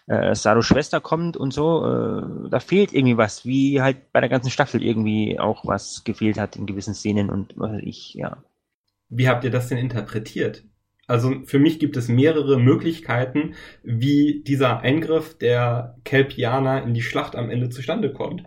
äh, 0.07 0.35
Saros 0.35 0.67
Schwester 0.67 1.01
kommt 1.01 1.37
und 1.37 1.53
so, 1.53 1.87
äh, 1.87 2.51
da 2.51 2.61
fehlt 2.61 2.93
irgendwie 2.93 3.17
was, 3.17 3.47
wie 3.47 3.81
halt 3.81 4.13
bei 4.13 4.21
der 4.21 4.29
ganzen 4.29 4.51
Staffel 4.51 4.83
irgendwie 4.83 5.39
auch 5.39 5.65
was 5.67 6.05
gefehlt 6.05 6.39
hat 6.39 6.57
in 6.57 6.67
gewissen 6.67 6.95
Szenen 6.95 7.31
und 7.31 7.55
was 7.57 7.73
weiß 7.73 7.83
ich, 7.83 8.15
ja. 8.15 8.37
Wie 9.09 9.29
habt 9.29 9.45
ihr 9.45 9.51
das 9.51 9.69
denn 9.69 9.79
interpretiert? 9.79 10.65
Also 11.07 11.43
für 11.45 11.59
mich 11.59 11.79
gibt 11.79 11.97
es 11.97 12.09
mehrere 12.09 12.59
Möglichkeiten, 12.59 13.55
wie 13.83 14.43
dieser 14.47 14.81
Eingriff 14.81 15.37
der 15.37 15.97
Kelpianer 16.05 16.83
in 16.83 16.95
die 16.95 17.03
Schlacht 17.03 17.37
am 17.37 17.51
Ende 17.51 17.69
zustande 17.69 18.13
kommt. 18.13 18.45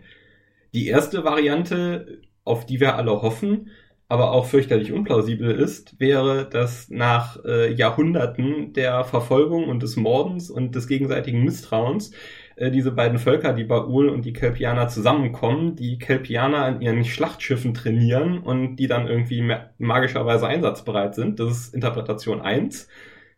Die 0.74 0.88
erste 0.88 1.24
Variante, 1.24 2.22
auf 2.44 2.66
die 2.66 2.80
wir 2.80 2.96
alle 2.96 3.22
hoffen, 3.22 3.70
aber 4.10 4.32
auch 4.32 4.46
fürchterlich 4.46 4.94
unplausibel 4.94 5.52
ist, 5.52 6.00
wäre, 6.00 6.50
dass 6.50 6.90
nach 6.90 7.44
äh, 7.44 7.74
Jahrhunderten 7.74 8.74
der 8.74 9.04
Verfolgung 9.04 9.68
und 9.68 9.84
des 9.84 9.98
Mordens 9.98 10.50
und 10.50 10.76
des 10.76 10.88
gegenseitigen 10.88 11.44
Misstrauens 11.44 12.12
äh, 12.58 12.72
diese 12.72 12.92
beiden 12.92 13.20
Völker, 13.20 13.54
die 13.54 13.64
Baul 13.64 14.10
und 14.10 14.26
die 14.26 14.34
Kelpianer, 14.34 14.88
zusammenkommen, 14.88 15.76
die 15.76 16.00
Kelpianer 16.00 16.64
an 16.64 16.82
ihren 16.82 17.06
Schlachtschiffen 17.06 17.74
trainieren 17.76 18.40
und 18.40 18.78
die 18.78 18.88
dann 18.88 19.08
irgendwie 19.08 19.48
magischerweise 19.78 20.48
einsatzbereit 20.48 21.14
sind. 21.16 21.40
Das 21.40 21.52
ist 21.52 21.74
Interpretation 21.76 22.42
eins. 22.42 22.88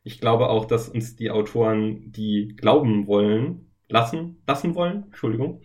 Ich 0.04 0.22
glaube 0.22 0.50
auch, 0.50 0.66
dass 0.66 0.88
uns 0.88 1.18
die 1.18 1.32
Autoren 1.32 2.12
die 2.14 2.56
glauben 2.56 3.08
wollen, 3.08 3.72
lassen, 3.90 4.42
lassen 4.48 4.74
wollen, 4.76 5.04
Entschuldigung. 5.08 5.62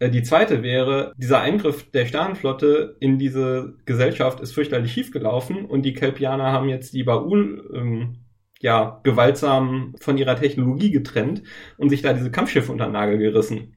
Äh, 0.00 0.10
die 0.10 0.24
zweite 0.24 0.64
wäre, 0.64 1.12
dieser 1.16 1.40
Eingriff 1.40 1.90
der 1.92 2.06
Sternenflotte 2.06 2.96
in 2.98 3.18
diese 3.18 3.76
Gesellschaft 3.84 4.40
ist 4.40 4.52
fürchterlich 4.52 4.92
schiefgelaufen 4.92 5.66
und 5.66 5.82
die 5.82 5.94
Kelpianer 5.94 6.50
haben 6.52 6.68
jetzt 6.68 6.94
die 6.94 7.04
Baul 7.04 7.70
ähm, 7.74 8.18
ja, 8.60 9.00
gewaltsam 9.04 9.94
von 10.00 10.18
ihrer 10.18 10.36
Technologie 10.36 10.90
getrennt 10.90 11.42
und 11.76 11.90
sich 11.90 12.02
da 12.02 12.12
diese 12.12 12.30
Kampfschiffe 12.30 12.72
unter 12.72 12.86
den 12.86 12.92
Nagel 12.92 13.18
gerissen. 13.18 13.76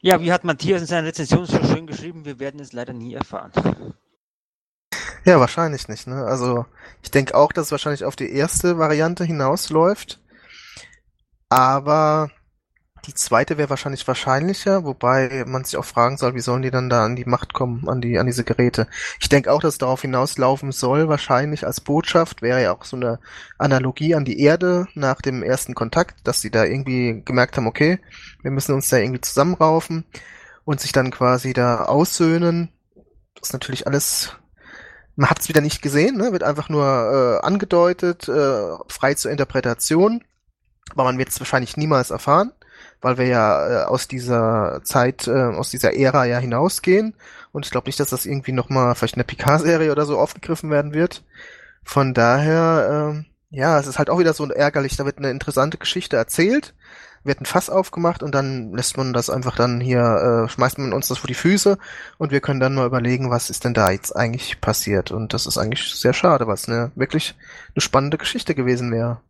Ja, 0.00 0.20
wie 0.20 0.32
hat 0.32 0.44
Matthias 0.44 0.80
in 0.80 0.86
seiner 0.86 1.08
Rezension 1.08 1.44
so 1.44 1.62
schön 1.62 1.86
geschrieben, 1.86 2.24
wir 2.24 2.38
werden 2.38 2.60
es 2.60 2.72
leider 2.72 2.92
nie 2.92 3.14
erfahren. 3.14 3.52
Ja, 5.24 5.38
wahrscheinlich 5.38 5.88
nicht, 5.88 6.06
ne? 6.06 6.24
Also, 6.24 6.64
ich 7.02 7.10
denke 7.10 7.34
auch, 7.34 7.52
dass 7.52 7.66
es 7.66 7.72
wahrscheinlich 7.72 8.04
auf 8.04 8.16
die 8.16 8.32
erste 8.32 8.78
Variante 8.78 9.24
hinausläuft. 9.24 10.18
Aber 11.50 12.30
die 13.06 13.14
zweite 13.14 13.56
wäre 13.56 13.70
wahrscheinlich 13.70 14.06
wahrscheinlicher, 14.06 14.84
wobei 14.84 15.44
man 15.46 15.64
sich 15.64 15.76
auch 15.76 15.84
fragen 15.84 16.16
soll, 16.16 16.34
wie 16.34 16.40
sollen 16.40 16.62
die 16.62 16.70
dann 16.70 16.90
da 16.90 17.04
an 17.04 17.16
die 17.16 17.24
Macht 17.24 17.54
kommen, 17.54 17.88
an 17.88 18.00
die, 18.00 18.18
an 18.18 18.26
diese 18.26 18.44
Geräte. 18.44 18.86
Ich 19.20 19.28
denke 19.28 19.52
auch, 19.52 19.60
dass 19.60 19.74
es 19.74 19.78
darauf 19.78 20.02
hinauslaufen 20.02 20.72
soll, 20.72 21.08
wahrscheinlich 21.08 21.66
als 21.66 21.80
Botschaft, 21.80 22.42
wäre 22.42 22.62
ja 22.62 22.72
auch 22.72 22.84
so 22.84 22.96
eine 22.96 23.18
Analogie 23.58 24.14
an 24.14 24.24
die 24.24 24.40
Erde 24.40 24.86
nach 24.94 25.20
dem 25.22 25.42
ersten 25.42 25.74
Kontakt, 25.74 26.26
dass 26.26 26.40
sie 26.40 26.50
da 26.50 26.64
irgendwie 26.64 27.22
gemerkt 27.24 27.56
haben, 27.56 27.66
okay, 27.66 27.98
wir 28.42 28.50
müssen 28.50 28.74
uns 28.74 28.88
da 28.88 28.98
irgendwie 28.98 29.20
zusammenraufen 29.20 30.04
und 30.64 30.80
sich 30.80 30.92
dann 30.92 31.10
quasi 31.10 31.52
da 31.52 31.84
aussöhnen. 31.84 32.70
Das 33.34 33.48
ist 33.48 33.52
natürlich 33.52 33.86
alles 33.86 34.36
man 35.16 35.28
hat 35.28 35.40
es 35.40 35.48
wieder 35.50 35.60
nicht 35.60 35.82
gesehen, 35.82 36.16
ne? 36.16 36.32
wird 36.32 36.44
einfach 36.44 36.70
nur 36.70 36.86
äh, 37.42 37.46
angedeutet, 37.46 38.26
äh, 38.26 38.76
frei 38.88 39.12
zur 39.14 39.30
Interpretation, 39.30 40.24
aber 40.92 41.04
man 41.04 41.18
wird 41.18 41.28
es 41.28 41.40
wahrscheinlich 41.40 41.76
niemals 41.76 42.10
erfahren 42.10 42.52
weil 43.00 43.18
wir 43.18 43.26
ja 43.26 43.68
äh, 43.68 43.84
aus 43.84 44.08
dieser 44.08 44.80
Zeit, 44.84 45.26
äh, 45.26 45.30
aus 45.30 45.70
dieser 45.70 45.94
Ära 45.96 46.24
ja 46.24 46.38
hinausgehen. 46.38 47.14
Und 47.52 47.64
ich 47.64 47.72
glaube 47.72 47.88
nicht, 47.88 47.98
dass 47.98 48.10
das 48.10 48.26
irgendwie 48.26 48.52
nochmal 48.52 48.94
vielleicht 48.94 49.14
in 49.14 49.20
der 49.20 49.24
Picard-Serie 49.24 49.90
oder 49.92 50.06
so 50.06 50.18
aufgegriffen 50.18 50.70
werden 50.70 50.92
wird. 50.92 51.24
Von 51.82 52.14
daher, 52.14 53.12
ähm, 53.12 53.26
ja, 53.50 53.78
es 53.78 53.86
ist 53.86 53.98
halt 53.98 54.10
auch 54.10 54.18
wieder 54.18 54.34
so 54.34 54.46
ärgerlich. 54.48 54.96
Da 54.96 55.06
wird 55.06 55.18
eine 55.18 55.30
interessante 55.30 55.78
Geschichte 55.78 56.16
erzählt, 56.16 56.74
wird 57.24 57.40
ein 57.40 57.46
Fass 57.46 57.68
aufgemacht 57.68 58.22
und 58.22 58.34
dann 58.34 58.72
lässt 58.72 58.96
man 58.96 59.12
das 59.12 59.28
einfach 59.30 59.56
dann 59.56 59.80
hier, 59.80 60.46
äh, 60.46 60.48
schmeißt 60.48 60.78
man 60.78 60.92
uns 60.92 61.08
das 61.08 61.18
vor 61.18 61.28
die 61.28 61.34
Füße 61.34 61.78
und 62.18 62.30
wir 62.30 62.40
können 62.40 62.60
dann 62.60 62.74
mal 62.74 62.86
überlegen, 62.86 63.30
was 63.30 63.50
ist 63.50 63.64
denn 63.64 63.74
da 63.74 63.90
jetzt 63.90 64.14
eigentlich 64.14 64.60
passiert. 64.60 65.10
Und 65.10 65.34
das 65.34 65.46
ist 65.46 65.58
eigentlich 65.58 65.94
sehr 65.94 66.12
schade, 66.12 66.46
weil 66.46 66.54
es 66.54 66.68
eine 66.68 66.92
wirklich 66.94 67.34
eine 67.74 67.80
spannende 67.80 68.18
Geschichte 68.18 68.54
gewesen 68.54 68.92
wäre. 68.92 69.20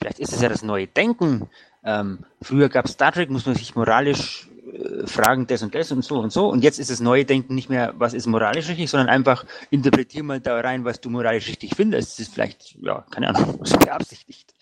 Vielleicht 0.00 0.18
ist 0.18 0.32
es 0.32 0.40
ja 0.40 0.48
das 0.48 0.62
neue 0.62 0.86
Denken. 0.86 1.48
Ähm, 1.84 2.20
früher 2.40 2.68
gab 2.68 2.86
es 2.86 2.92
Star 2.92 3.12
Trek, 3.12 3.30
muss 3.30 3.46
man 3.46 3.54
sich 3.54 3.74
moralisch 3.76 4.48
äh, 4.72 5.06
fragen, 5.06 5.46
das 5.46 5.62
und 5.62 5.74
das 5.74 5.92
und 5.92 6.02
so 6.04 6.18
und 6.18 6.32
so. 6.32 6.48
Und 6.48 6.64
jetzt 6.64 6.78
ist 6.78 6.90
das 6.90 7.00
neue 7.00 7.24
Denken 7.24 7.54
nicht 7.54 7.68
mehr, 7.68 7.92
was 7.96 8.14
ist 8.14 8.26
moralisch 8.26 8.68
richtig, 8.68 8.90
sondern 8.90 9.08
einfach 9.08 9.44
interpretier 9.70 10.22
mal 10.22 10.40
da 10.40 10.58
rein, 10.60 10.84
was 10.84 11.00
du 11.00 11.10
moralisch 11.10 11.48
richtig 11.48 11.74
findest. 11.76 12.12
Das 12.12 12.26
ist 12.26 12.34
vielleicht, 12.34 12.76
ja, 12.80 13.04
keine 13.10 13.28
Ahnung, 13.28 13.60
so 13.64 13.78
beabsichtigt. 13.78 14.54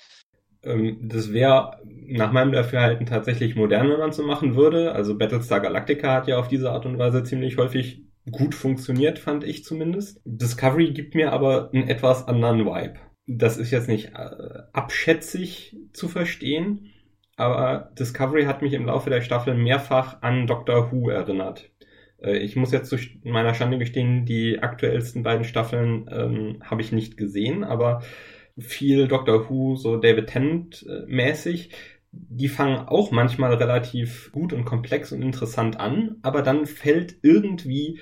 Ähm, 0.64 0.98
das 1.02 1.32
wäre 1.32 1.78
nach 1.84 2.32
meinem 2.32 2.52
Dafürhalten 2.52 3.06
tatsächlich 3.06 3.54
modern, 3.54 3.88
wenn 3.90 3.98
man 3.98 4.12
so 4.12 4.24
machen 4.24 4.56
würde. 4.56 4.92
Also 4.92 5.16
Battlestar 5.16 5.60
Galactica 5.60 6.14
hat 6.14 6.28
ja 6.28 6.38
auf 6.38 6.48
diese 6.48 6.70
Art 6.72 6.86
und 6.86 6.98
Weise 6.98 7.22
ziemlich 7.22 7.56
häufig 7.56 8.02
gut 8.30 8.54
funktioniert, 8.54 9.18
fand 9.18 9.44
ich 9.44 9.64
zumindest. 9.64 10.20
Discovery 10.24 10.92
gibt 10.92 11.14
mir 11.14 11.32
aber 11.32 11.70
einen 11.72 11.88
etwas 11.88 12.28
anderen 12.28 12.66
Vibe. 12.66 12.94
Das 13.26 13.56
ist 13.56 13.70
jetzt 13.70 13.88
nicht 13.88 14.14
äh, 14.14 14.62
abschätzig 14.72 15.76
zu 15.92 16.08
verstehen, 16.08 16.91
aber 17.42 17.92
Discovery 17.98 18.44
hat 18.44 18.62
mich 18.62 18.72
im 18.72 18.86
Laufe 18.86 19.10
der 19.10 19.20
Staffel 19.20 19.54
mehrfach 19.54 20.22
an 20.22 20.46
Doctor 20.46 20.90
Who 20.90 21.10
erinnert. 21.10 21.70
Äh, 22.22 22.38
ich 22.38 22.56
muss 22.56 22.72
jetzt 22.72 22.88
zu 22.88 22.96
meiner 23.24 23.54
Schande 23.54 23.78
gestehen, 23.78 24.24
die 24.24 24.60
aktuellsten 24.60 25.22
beiden 25.22 25.44
Staffeln 25.44 26.08
ähm, 26.10 26.62
habe 26.62 26.82
ich 26.82 26.92
nicht 26.92 27.16
gesehen, 27.16 27.64
aber 27.64 28.02
viel 28.58 29.08
Doctor 29.08 29.48
Who, 29.48 29.76
so 29.76 29.96
David 29.96 30.28
Tennant 30.28 30.86
mäßig, 31.06 31.70
die 32.12 32.48
fangen 32.48 32.86
auch 32.88 33.10
manchmal 33.10 33.54
relativ 33.54 34.30
gut 34.32 34.52
und 34.52 34.64
komplex 34.66 35.12
und 35.12 35.22
interessant 35.22 35.80
an, 35.80 36.16
aber 36.22 36.42
dann 36.42 36.66
fällt 36.66 37.16
irgendwie 37.22 38.00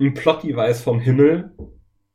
ein 0.00 0.14
Plot-Device 0.14 0.82
vom 0.82 1.00
Himmel, 1.00 1.52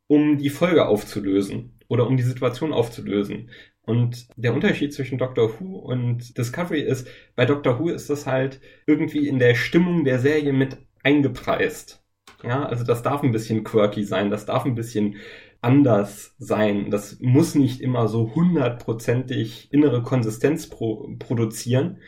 um 0.06 0.38
die 0.38 0.48
Folge 0.48 0.86
aufzulösen 0.86 1.78
oder 1.88 2.06
um 2.06 2.16
die 2.16 2.22
Situation 2.22 2.72
aufzulösen. 2.72 3.50
Und 3.86 4.28
der 4.36 4.54
Unterschied 4.54 4.94
zwischen 4.94 5.18
Doctor 5.18 5.60
Who 5.60 5.76
und 5.76 6.38
Discovery 6.38 6.80
ist, 6.80 7.06
bei 7.36 7.44
Doctor 7.44 7.78
Who 7.78 7.90
ist 7.90 8.08
das 8.08 8.26
halt 8.26 8.60
irgendwie 8.86 9.28
in 9.28 9.38
der 9.38 9.54
Stimmung 9.54 10.04
der 10.04 10.18
Serie 10.18 10.52
mit 10.52 10.78
eingepreist. 11.02 12.02
Ja, 12.42 12.64
also 12.66 12.84
das 12.84 13.02
darf 13.02 13.22
ein 13.22 13.32
bisschen 13.32 13.64
quirky 13.64 14.04
sein, 14.04 14.30
das 14.30 14.46
darf 14.46 14.64
ein 14.64 14.74
bisschen 14.74 15.16
anders 15.60 16.34
sein. 16.38 16.90
Das 16.90 17.18
muss 17.20 17.54
nicht 17.54 17.80
immer 17.80 18.08
so 18.08 18.34
hundertprozentig 18.34 19.72
innere 19.72 20.02
Konsistenz 20.02 20.68
pro 20.68 21.14
produzieren. 21.18 21.98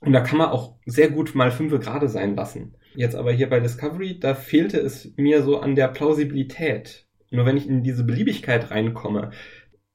Und 0.00 0.12
da 0.12 0.20
kann 0.20 0.38
man 0.38 0.50
auch 0.50 0.76
sehr 0.86 1.10
gut 1.10 1.34
mal 1.34 1.50
fünfe 1.50 1.78
gerade 1.78 2.08
sein 2.08 2.36
lassen. 2.36 2.74
Jetzt 2.94 3.16
aber 3.16 3.32
hier 3.32 3.48
bei 3.48 3.58
Discovery, 3.58 4.20
da 4.20 4.34
fehlte 4.34 4.78
es 4.78 5.12
mir 5.16 5.42
so 5.42 5.58
an 5.58 5.74
der 5.74 5.88
Plausibilität. 5.88 7.06
Nur 7.30 7.46
wenn 7.46 7.56
ich 7.56 7.68
in 7.68 7.82
diese 7.82 8.04
Beliebigkeit 8.04 8.70
reinkomme, 8.70 9.30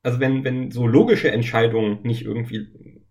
also 0.04 0.20
wenn, 0.20 0.44
wenn 0.44 0.72
so 0.72 0.88
logische 0.88 1.32
Entscheidungen 1.32 2.00
nicht 2.04 2.24
irgendwie 2.24 2.68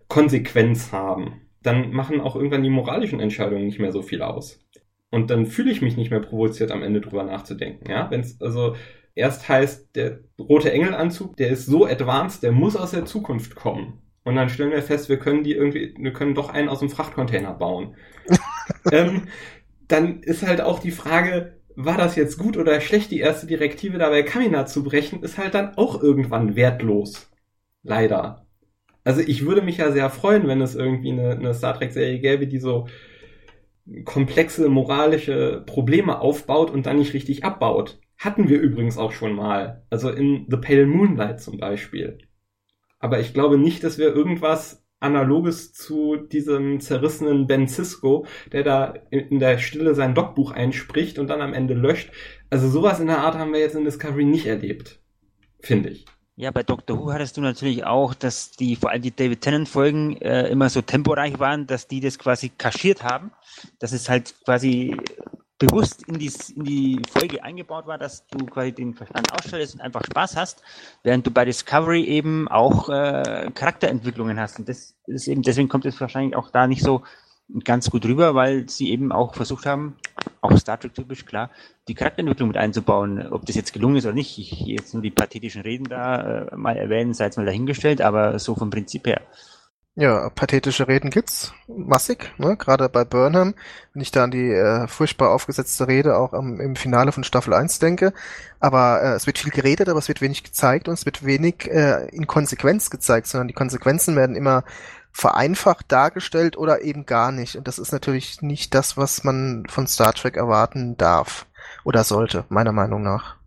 Konsequenz 0.09 0.93
haben, 0.93 1.43
dann 1.62 1.91
machen 1.91 2.20
auch 2.20 2.36
irgendwann 2.36 2.62
die 2.62 2.70
moralischen 2.70 3.20
Entscheidungen 3.20 3.66
nicht 3.66 3.78
mehr 3.78 3.93
so 3.93 4.03
viel 4.03 4.22
aus. 4.22 4.64
Und 5.11 5.30
dann 5.30 5.47
fühle 5.47 5.70
ich 5.70 5.82
mich 5.82 5.97
nicht 5.97 6.11
mehr 6.11 6.20
provoziert, 6.20 6.70
am 6.70 6.82
Ende 6.82 7.01
drüber 7.01 7.24
nachzudenken. 7.24 7.91
Ja, 7.91 8.11
wenn 8.11 8.20
es 8.20 8.41
also 8.41 8.76
erst 9.14 9.49
heißt, 9.49 9.97
der 9.97 10.20
rote 10.39 10.70
Engelanzug, 10.70 11.36
der 11.36 11.51
ist 11.51 11.66
so 11.66 11.86
advanced, 11.86 12.43
der 12.43 12.53
muss 12.53 12.76
aus 12.76 12.93
der 12.93 13.05
Zukunft 13.05 13.55
kommen. 13.55 14.03
Und 14.24 14.36
dann 14.36 14.51
stellen 14.51 14.70
wir 14.70 14.82
fest, 14.82 15.09
wir 15.09 15.18
können 15.18 15.43
die 15.43 15.53
irgendwie, 15.53 15.95
wir 15.99 16.12
können 16.12 16.34
doch 16.34 16.51
einen 16.51 16.68
aus 16.68 16.80
dem 16.80 16.91
Frachtcontainer 16.91 17.55
bauen. 17.55 17.97
ähm, 18.93 19.28
dann 19.89 20.22
ist 20.22 20.47
halt 20.47 20.61
auch 20.61 20.78
die 20.78 20.91
Frage, 20.91 21.58
war 21.81 21.97
das 21.97 22.16
jetzt 22.16 22.39
gut 22.39 22.57
oder 22.57 22.81
schlecht, 22.81 23.12
die 23.12 23.20
erste 23.20 23.47
Direktive 23.47 23.99
dabei 23.99 24.24
Kamina 24.24 24.66
zu 24.66 24.83
brechen, 24.83 25.22
ist 25.22 25.39
halt 25.39 25.55
dann 25.55 25.76
auch 25.76 26.03
irgendwann 26.03 26.57
wertlos. 26.57 27.31
Leider. 27.85 28.45
Also 29.05 29.20
ich 29.20 29.47
würde 29.47 29.62
mich 29.62 29.76
ja 29.76 29.93
sehr 29.93 30.11
freuen, 30.11 30.49
wenn 30.49 30.61
es 30.61 30.74
irgendwie 30.74 31.12
eine, 31.12 31.31
eine 31.31 31.55
Star 31.55 31.79
Trek-Serie 31.79 32.18
gäbe, 32.18 32.49
die 32.49 32.59
so 32.59 32.89
komplexe 34.05 34.68
moralische 34.68 35.62
Probleme 35.66 36.20
aufbaut 36.20 36.72
und 36.72 36.85
dann 36.87 36.99
nicht 36.99 37.14
richtig 37.14 37.45
abbaut. 37.45 38.01
Hatten 38.18 38.49
wir 38.49 38.61
übrigens 38.61 38.99
auch 38.99 39.12
schon 39.12 39.35
mal. 39.35 39.87
Also 39.89 40.11
in 40.11 40.47
The 40.51 40.57
Pale 40.57 40.87
Moonlight 40.87 41.41
zum 41.41 41.59
Beispiel. 41.59 42.18
Aber 42.99 43.20
ich 43.20 43.33
glaube 43.33 43.57
nicht, 43.57 43.85
dass 43.85 43.99
wir 43.99 44.12
irgendwas 44.12 44.85
Analoges 45.01 45.73
zu 45.73 46.17
diesem 46.17 46.81
zerrissenen 46.81 47.47
Ben 47.47 47.69
Cisco, 47.69 48.27
der 48.53 48.65
da 48.65 48.95
in 49.11 49.39
der 49.39 49.59
Stille 49.59 49.95
sein 49.95 50.15
Logbuch 50.15 50.51
einspricht 50.51 51.19
und 51.19 51.29
dann 51.29 51.41
am 51.41 51.55
Ende 51.55 51.75
löscht. 51.75 52.11
Also 52.51 52.69
sowas 52.69 53.01
in 53.01 53.07
der 53.07 53.19
Art 53.19 53.37
haben 53.37 53.53
wir 53.53 53.61
jetzt 53.61 53.77
in 53.77 53.85
Discovery 53.85 54.25
nicht 54.25 54.47
erlebt. 54.47 55.01
Finde 55.61 55.91
ich. 55.91 56.05
Ja, 56.37 56.53
bei 56.53 56.63
Doctor 56.63 56.99
Who 56.99 57.13
hattest 57.13 57.37
du 57.37 57.41
natürlich 57.41 57.85
auch, 57.85 58.15
dass 58.15 58.53
die, 58.53 58.77
vor 58.77 58.91
allem 58.91 59.03
die 59.03 59.15
David 59.15 59.41
Tennant 59.41 59.69
Folgen 59.69 60.17
äh, 60.19 60.47
immer 60.49 60.69
so 60.71 60.81
temporeich 60.83 61.41
waren, 61.41 61.67
dass 61.67 61.89
die 61.89 61.99
das 61.99 62.17
quasi 62.17 62.49
kaschiert 62.57 63.03
haben. 63.03 63.33
Das 63.81 63.93
ist 63.93 64.09
halt 64.09 64.37
quasi 64.45 64.97
bewusst 65.59 66.07
in 66.07 66.19
die, 66.19 66.31
in 66.55 66.65
die 66.65 67.03
Folge 67.11 67.43
eingebaut 67.43 67.87
war, 67.87 67.99
dass 67.99 68.27
du 68.29 68.47
quasi 68.47 68.73
den 68.73 68.95
Verstand 68.95 69.33
ausstellst 69.33 69.75
und 69.75 69.81
einfach 69.81 70.05
Spaß 70.05 70.37
hast, 70.37 70.63
während 71.03 71.27
du 71.27 71.31
bei 71.31 71.45
Discovery 71.45 72.05
eben 72.05 72.49
auch 72.49 72.89
äh, 72.89 73.51
Charakterentwicklungen 73.55 74.39
hast. 74.39 74.59
Und 74.59 74.69
das 74.69 74.95
ist 75.07 75.27
eben, 75.27 75.43
deswegen 75.43 75.69
kommt 75.69 75.85
es 75.85 76.01
wahrscheinlich 76.01 76.37
auch 76.37 76.51
da 76.51 76.67
nicht 76.67 76.83
so 76.83 77.03
ganz 77.65 77.91
gut 77.91 78.05
rüber, 78.05 78.35
weil 78.35 78.69
sie 78.69 78.91
eben 78.91 79.11
auch 79.11 79.35
versucht 79.35 79.67
haben, 79.67 79.97
auch 80.43 80.57
Star 80.59 80.79
Trek 80.79 80.95
typisch 80.95 81.25
klar, 81.25 81.51
die 81.89 81.95
Charakterentwicklung 81.95 82.49
mit 82.49 82.59
einzubauen. 82.59 83.27
Ob 83.33 83.47
das 83.47 83.57
jetzt 83.57 83.73
gelungen 83.73 83.97
ist 83.97 84.05
oder 84.05 84.15
nicht, 84.15 84.39
ich 84.39 84.61
jetzt 84.61 84.93
nur 84.93 85.03
die 85.03 85.11
pathetischen 85.11 85.63
Reden 85.63 85.85
da 85.85 86.49
äh, 86.49 86.57
mal 86.57 86.77
erwähnen, 86.77 87.15
sei 87.15 87.25
jetzt 87.25 87.39
mal 87.39 87.47
dahingestellt, 87.47 88.03
aber 88.03 88.39
so 88.39 88.55
vom 88.55 88.71
Prinzip 88.71 89.07
her. 89.07 89.23
Ja, 90.01 90.31
pathetische 90.31 90.87
Reden 90.87 91.11
gibt's, 91.11 91.53
massig, 91.67 92.31
ne? 92.39 92.57
gerade 92.57 92.89
bei 92.89 93.05
Burnham, 93.05 93.55
wenn 93.93 94.01
ich 94.01 94.13
da 94.13 94.23
an 94.23 94.31
die 94.31 94.49
äh, 94.49 94.87
furchtbar 94.87 95.31
aufgesetzte 95.33 95.89
Rede 95.89 96.17
auch 96.17 96.35
am, 96.35 96.61
im 96.61 96.77
Finale 96.77 97.11
von 97.11 97.25
Staffel 97.25 97.53
1 97.53 97.81
denke. 97.81 98.13
Aber 98.61 99.03
äh, 99.03 99.15
es 99.15 99.27
wird 99.27 99.39
viel 99.39 99.51
geredet, 99.51 99.89
aber 99.89 99.99
es 99.99 100.07
wird 100.07 100.21
wenig 100.21 100.45
gezeigt 100.45 100.87
und 100.87 100.95
es 100.95 101.05
wird 101.05 101.27
wenig 101.27 101.69
äh, 101.69 102.07
in 102.13 102.29
Konsequenz 102.29 102.91
gezeigt, 102.91 103.27
sondern 103.27 103.49
die 103.49 103.55
Konsequenzen 103.55 104.15
werden 104.15 104.37
immer 104.37 104.63
vereinfacht 105.11 105.91
dargestellt 105.91 106.57
oder 106.57 106.83
eben 106.83 107.05
gar 107.05 107.33
nicht. 107.33 107.57
Und 107.57 107.67
das 107.67 107.81
ist 107.81 107.91
natürlich 107.91 108.41
nicht 108.41 108.75
das, 108.75 108.97
was 108.97 109.25
man 109.25 109.65
von 109.69 109.89
Star 109.89 110.13
Trek 110.13 110.37
erwarten 110.37 110.97
darf 110.97 111.47
oder 111.83 112.05
sollte, 112.05 112.45
meiner 112.51 112.71
Meinung 112.71 113.03
nach. 113.03 113.38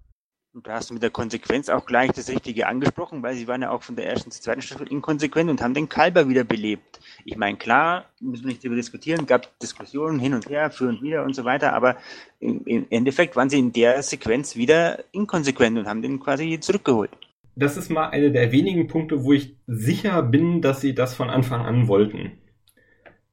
Und 0.54 0.68
da 0.68 0.74
hast 0.74 0.90
du 0.90 0.94
mit 0.94 1.02
der 1.02 1.12
Konsequenz 1.12 1.70
auch 1.70 1.86
gleich 1.86 2.12
das 2.12 2.28
Richtige 2.28 2.68
angesprochen, 2.68 3.24
weil 3.24 3.36
sie 3.36 3.48
waren 3.48 3.62
ja 3.62 3.72
auch 3.72 3.84
von 3.84 3.96
der 3.96 4.08
ersten 4.08 4.32
zur 4.32 4.42
zweiten 4.42 4.62
Staffel 4.62 4.86
inkonsequent 4.90 5.50
und 5.50 5.62
haben 5.62 5.74
den 5.74 5.88
Kalber 5.88 6.28
wieder 6.28 6.44
belebt. 6.44 7.00
Ich 7.24 7.38
meine, 7.38 7.58
klar, 7.58 8.06
müssen 8.20 8.44
wir 8.44 8.50
nicht 8.50 8.62
darüber 8.62 8.76
diskutieren, 8.76 9.26
gab 9.26 9.58
Diskussionen 9.60 10.20
hin 10.20 10.34
und 10.34 10.50
her, 10.50 10.70
für 10.70 10.90
und 10.90 11.02
wieder 11.02 11.24
und 11.24 11.36
so 11.36 11.46
weiter, 11.46 11.72
aber 11.72 11.96
im, 12.42 12.66
im 12.66 12.86
Endeffekt 12.90 13.38
waren 13.38 13.50
sie 13.50 13.60
in 13.60 13.72
der 13.72 14.04
Sequenz 14.04 14.58
wieder 14.58 15.06
inkonsequent 15.14 15.78
und 15.78 15.88
haben 15.88 16.02
den 16.02 16.20
quasi 16.20 16.60
zurückgeholt. 16.60 17.12
Das 17.56 17.78
ist 17.78 17.90
mal 17.90 18.10
eine 18.10 18.32
der 18.32 18.52
wenigen 18.52 18.88
Punkte, 18.88 19.24
wo 19.24 19.32
ich 19.32 19.56
sicher 19.68 20.22
bin, 20.22 20.62
dass 20.62 20.82
sie 20.82 20.94
das 20.94 21.14
von 21.14 21.30
Anfang 21.30 21.62
an 21.62 21.88
wollten. 21.88 22.34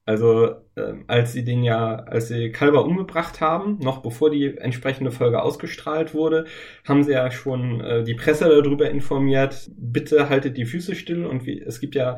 Also 0.09 0.55
äh, 0.73 0.93
als 1.05 1.33
sie 1.33 1.43
den 1.43 1.61
ja, 1.61 1.97
als 1.97 2.29
sie 2.29 2.51
Kalber 2.51 2.83
umgebracht 2.83 3.41
haben, 3.41 3.77
noch 3.77 4.01
bevor 4.01 4.31
die 4.31 4.57
entsprechende 4.57 5.11
Folge 5.11 5.39
ausgestrahlt 5.39 6.15
wurde, 6.15 6.45
haben 6.83 7.03
sie 7.03 7.11
ja 7.11 7.29
schon 7.29 7.79
äh, 7.81 8.03
die 8.03 8.15
Presse 8.15 8.45
darüber 8.49 8.89
informiert, 8.89 9.69
bitte 9.77 10.27
haltet 10.27 10.57
die 10.57 10.65
Füße 10.65 10.95
still 10.95 11.27
und 11.27 11.45
wie, 11.45 11.61
es 11.61 11.79
gibt 11.79 11.93
ja, 11.93 12.17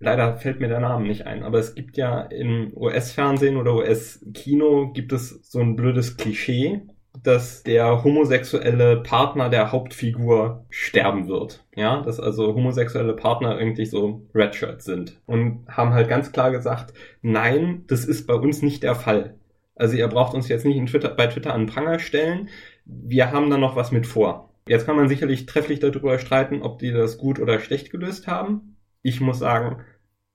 leider 0.00 0.36
fällt 0.36 0.60
mir 0.60 0.68
der 0.68 0.80
Name 0.80 1.08
nicht 1.08 1.26
ein, 1.26 1.42
aber 1.42 1.58
es 1.58 1.74
gibt 1.74 1.96
ja 1.96 2.20
im 2.20 2.76
US-Fernsehen 2.76 3.56
oder 3.56 3.74
US-Kino 3.74 4.92
gibt 4.92 5.14
es 5.14 5.40
so 5.50 5.60
ein 5.60 5.76
blödes 5.76 6.18
Klischee, 6.18 6.82
dass 7.22 7.62
der 7.62 8.04
homosexuelle 8.04 9.02
Partner 9.02 9.48
der 9.48 9.72
Hauptfigur 9.72 10.64
sterben 10.70 11.28
wird. 11.28 11.64
Ja, 11.74 12.02
dass 12.02 12.20
also 12.20 12.54
homosexuelle 12.54 13.14
Partner 13.14 13.58
irgendwie 13.58 13.86
so 13.86 14.22
Redshirts 14.34 14.84
sind. 14.84 15.20
Und 15.26 15.66
haben 15.68 15.92
halt 15.92 16.08
ganz 16.08 16.32
klar 16.32 16.50
gesagt, 16.50 16.94
nein, 17.22 17.84
das 17.88 18.04
ist 18.04 18.26
bei 18.26 18.34
uns 18.34 18.62
nicht 18.62 18.82
der 18.82 18.94
Fall. 18.94 19.34
Also 19.74 19.96
ihr 19.96 20.08
braucht 20.08 20.34
uns 20.34 20.48
jetzt 20.48 20.64
nicht 20.64 20.84
Twitter, 20.88 21.08
bei 21.08 21.26
Twitter 21.26 21.54
an 21.54 21.66
Pranger 21.66 21.98
stellen. 21.98 22.48
Wir 22.84 23.32
haben 23.32 23.50
da 23.50 23.56
noch 23.56 23.76
was 23.76 23.92
mit 23.92 24.06
vor. 24.06 24.50
Jetzt 24.68 24.86
kann 24.86 24.96
man 24.96 25.08
sicherlich 25.08 25.46
trefflich 25.46 25.80
darüber 25.80 26.18
streiten, 26.18 26.62
ob 26.62 26.78
die 26.78 26.92
das 26.92 27.18
gut 27.18 27.40
oder 27.40 27.58
schlecht 27.58 27.90
gelöst 27.90 28.26
haben. 28.26 28.76
Ich 29.02 29.20
muss 29.20 29.38
sagen, 29.38 29.82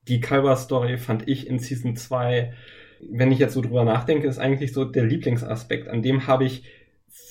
die 0.08 0.20
Kalber-Story 0.20 0.98
fand 0.98 1.28
ich 1.28 1.48
in 1.48 1.60
Season 1.60 1.96
2 1.96 2.54
wenn 3.02 3.32
ich 3.32 3.40
jetzt 3.40 3.54
so 3.54 3.62
drüber 3.62 3.84
nachdenke, 3.84 4.28
ist 4.28 4.40
eigentlich 4.40 4.74
so 4.74 4.86
der 4.86 5.06
Lieblingsaspekt. 5.06 5.88
An 5.88 6.02
dem 6.02 6.28
habe 6.28 6.46
ich 6.46 6.64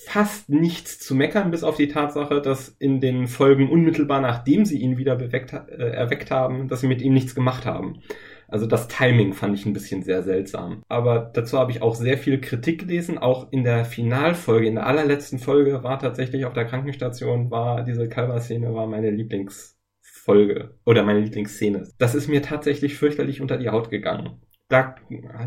fast 0.05 0.49
nichts 0.49 0.99
zu 0.99 1.15
meckern, 1.15 1.51
bis 1.51 1.63
auf 1.63 1.77
die 1.77 1.87
Tatsache, 1.87 2.41
dass 2.41 2.69
in 2.79 3.01
den 3.01 3.27
Folgen 3.27 3.69
unmittelbar 3.69 4.21
nachdem 4.21 4.65
sie 4.65 4.79
ihn 4.79 4.97
wieder 4.97 5.15
beweckt, 5.15 5.53
äh, 5.53 5.89
erweckt 5.89 6.31
haben, 6.31 6.67
dass 6.67 6.81
sie 6.81 6.87
mit 6.87 7.01
ihm 7.01 7.13
nichts 7.13 7.35
gemacht 7.35 7.65
haben. 7.65 8.01
Also 8.47 8.67
das 8.67 8.87
Timing 8.87 9.33
fand 9.33 9.57
ich 9.57 9.65
ein 9.65 9.73
bisschen 9.73 10.03
sehr 10.03 10.21
seltsam. 10.21 10.83
Aber 10.87 11.31
dazu 11.33 11.57
habe 11.57 11.71
ich 11.71 11.81
auch 11.81 11.95
sehr 11.95 12.17
viel 12.17 12.39
Kritik 12.39 12.81
gelesen. 12.81 13.17
Auch 13.17 13.51
in 13.51 13.63
der 13.63 13.85
Finalfolge, 13.85 14.67
in 14.67 14.75
der 14.75 14.85
allerletzten 14.85 15.39
Folge 15.39 15.83
war 15.83 15.99
tatsächlich 15.99 16.45
auf 16.45 16.53
der 16.53 16.65
Krankenstation, 16.65 17.49
war 17.49 17.83
diese 17.83 18.07
Kalber-Szene 18.07 18.73
war 18.73 18.85
meine 18.85 19.09
Lieblingsfolge 19.09 20.75
oder 20.85 21.03
meine 21.03 21.21
Lieblingsszene. 21.21 21.87
Das 21.97 22.13
ist 22.13 22.27
mir 22.27 22.43
tatsächlich 22.43 22.95
fürchterlich 22.95 23.41
unter 23.41 23.57
die 23.57 23.69
Haut 23.69 23.89
gegangen 23.89 24.41
da 24.67 24.95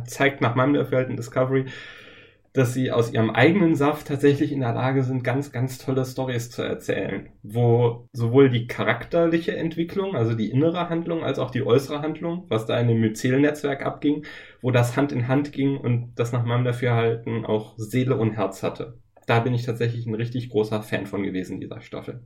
zeigt 0.06 0.40
nach 0.40 0.54
meinem 0.54 0.74
Dafürhalten 0.74 1.16
Discovery, 1.16 1.66
dass 2.52 2.74
sie 2.74 2.90
aus 2.90 3.12
ihrem 3.12 3.30
eigenen 3.30 3.74
Saft 3.74 4.08
tatsächlich 4.08 4.52
in 4.52 4.60
der 4.60 4.72
Lage 4.72 5.02
sind, 5.02 5.22
ganz, 5.22 5.52
ganz 5.52 5.78
tolle 5.78 6.04
Stories 6.04 6.50
zu 6.50 6.62
erzählen, 6.62 7.28
wo 7.42 8.08
sowohl 8.12 8.50
die 8.50 8.66
charakterliche 8.66 9.56
Entwicklung, 9.56 10.16
also 10.16 10.34
die 10.34 10.50
innere 10.50 10.88
Handlung, 10.88 11.22
als 11.22 11.38
auch 11.38 11.50
die 11.50 11.64
äußere 11.64 12.00
Handlung, 12.00 12.46
was 12.48 12.66
da 12.66 12.78
in 12.80 12.88
dem 12.88 13.00
Myzel-Netzwerk 13.00 13.84
abging, 13.84 14.24
wo 14.60 14.70
das 14.70 14.96
Hand 14.96 15.12
in 15.12 15.28
Hand 15.28 15.52
ging 15.52 15.76
und 15.76 16.14
das 16.16 16.32
nach 16.32 16.44
meinem 16.44 16.64
Dafürhalten 16.64 17.44
auch 17.44 17.74
Seele 17.76 18.16
und 18.16 18.32
Herz 18.32 18.62
hatte. 18.62 18.98
Da 19.26 19.40
bin 19.40 19.52
ich 19.52 19.66
tatsächlich 19.66 20.06
ein 20.06 20.14
richtig 20.14 20.48
großer 20.48 20.82
Fan 20.82 21.06
von 21.06 21.22
gewesen, 21.22 21.60
dieser 21.60 21.80
Staffel. 21.80 22.22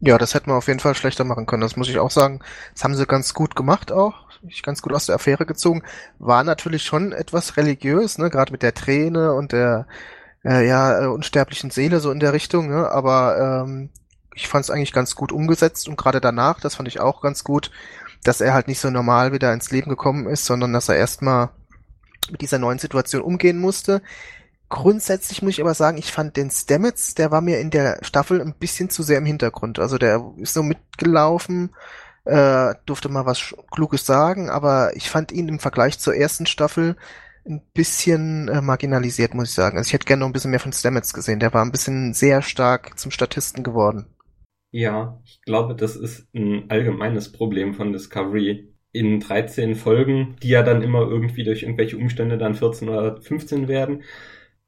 Ja, 0.00 0.18
das 0.18 0.34
hätten 0.34 0.50
wir 0.50 0.56
auf 0.56 0.68
jeden 0.68 0.80
Fall 0.80 0.94
schlechter 0.94 1.24
machen 1.24 1.46
können. 1.46 1.62
Das 1.62 1.76
muss 1.76 1.88
ich 1.88 1.98
auch 1.98 2.10
sagen. 2.10 2.40
Das 2.74 2.84
haben 2.84 2.94
sie 2.94 3.06
ganz 3.06 3.32
gut 3.32 3.56
gemacht 3.56 3.92
auch. 3.92 4.26
Ich 4.46 4.62
ganz 4.62 4.82
gut 4.82 4.92
aus 4.92 5.06
der 5.06 5.14
Affäre 5.14 5.46
gezogen. 5.46 5.82
War 6.18 6.44
natürlich 6.44 6.84
schon 6.84 7.12
etwas 7.12 7.56
religiös, 7.56 8.18
ne, 8.18 8.30
gerade 8.30 8.52
mit 8.52 8.62
der 8.62 8.74
Träne 8.74 9.32
und 9.32 9.52
der 9.52 9.86
äh, 10.44 10.66
ja 10.66 11.02
äh, 11.02 11.06
unsterblichen 11.06 11.70
Seele 11.70 12.00
so 12.00 12.10
in 12.10 12.20
der 12.20 12.34
Richtung. 12.34 12.68
Ne? 12.68 12.90
Aber 12.90 13.64
ähm, 13.66 13.90
ich 14.34 14.48
fand 14.48 14.64
es 14.64 14.70
eigentlich 14.70 14.92
ganz 14.92 15.14
gut 15.14 15.32
umgesetzt 15.32 15.88
und 15.88 15.96
gerade 15.96 16.20
danach, 16.20 16.60
das 16.60 16.74
fand 16.76 16.88
ich 16.88 17.00
auch 17.00 17.22
ganz 17.22 17.42
gut, 17.42 17.70
dass 18.22 18.40
er 18.42 18.52
halt 18.54 18.68
nicht 18.68 18.80
so 18.80 18.90
normal 18.90 19.32
wieder 19.32 19.52
ins 19.52 19.70
Leben 19.70 19.88
gekommen 19.88 20.26
ist, 20.26 20.44
sondern 20.44 20.72
dass 20.74 20.88
er 20.90 20.96
erstmal 20.96 21.50
mit 22.30 22.42
dieser 22.42 22.58
neuen 22.58 22.78
Situation 22.78 23.22
umgehen 23.22 23.58
musste. 23.58 24.02
Grundsätzlich 24.68 25.42
muss 25.42 25.52
ich 25.52 25.60
aber 25.60 25.74
sagen, 25.74 25.96
ich 25.96 26.10
fand 26.10 26.36
den 26.36 26.50
Stamets, 26.50 27.14
der 27.14 27.30
war 27.30 27.40
mir 27.40 27.60
in 27.60 27.70
der 27.70 27.98
Staffel 28.02 28.40
ein 28.40 28.54
bisschen 28.54 28.90
zu 28.90 29.04
sehr 29.04 29.18
im 29.18 29.26
Hintergrund. 29.26 29.78
Also 29.78 29.96
der 29.96 30.32
ist 30.38 30.54
so 30.54 30.64
mitgelaufen, 30.64 31.70
äh, 32.24 32.74
durfte 32.84 33.08
mal 33.08 33.26
was 33.26 33.54
Kluges 33.70 34.04
sagen, 34.04 34.50
aber 34.50 34.96
ich 34.96 35.08
fand 35.08 35.30
ihn 35.30 35.48
im 35.48 35.60
Vergleich 35.60 36.00
zur 36.00 36.16
ersten 36.16 36.46
Staffel 36.46 36.96
ein 37.48 37.62
bisschen 37.74 38.48
äh, 38.48 38.60
marginalisiert, 38.60 39.34
muss 39.34 39.50
ich 39.50 39.54
sagen. 39.54 39.78
Also 39.78 39.88
ich 39.88 39.92
hätte 39.92 40.06
gerne 40.06 40.20
noch 40.20 40.26
ein 40.26 40.32
bisschen 40.32 40.50
mehr 40.50 40.58
von 40.58 40.72
Stamets 40.72 41.14
gesehen. 41.14 41.38
Der 41.38 41.54
war 41.54 41.64
ein 41.64 41.70
bisschen 41.70 42.12
sehr 42.12 42.42
stark 42.42 42.98
zum 42.98 43.12
Statisten 43.12 43.62
geworden. 43.62 44.06
Ja, 44.72 45.20
ich 45.24 45.40
glaube, 45.42 45.76
das 45.76 45.94
ist 45.94 46.26
ein 46.34 46.64
allgemeines 46.68 47.30
Problem 47.30 47.74
von 47.74 47.92
Discovery. 47.92 48.72
In 48.92 49.20
13 49.20 49.74
Folgen, 49.74 50.36
die 50.42 50.48
ja 50.48 50.62
dann 50.62 50.82
immer 50.82 51.02
irgendwie 51.02 51.44
durch 51.44 51.62
irgendwelche 51.62 51.98
Umstände 51.98 52.36
dann 52.36 52.54
14 52.54 52.88
oder 52.88 53.20
15 53.20 53.68
werden, 53.68 54.02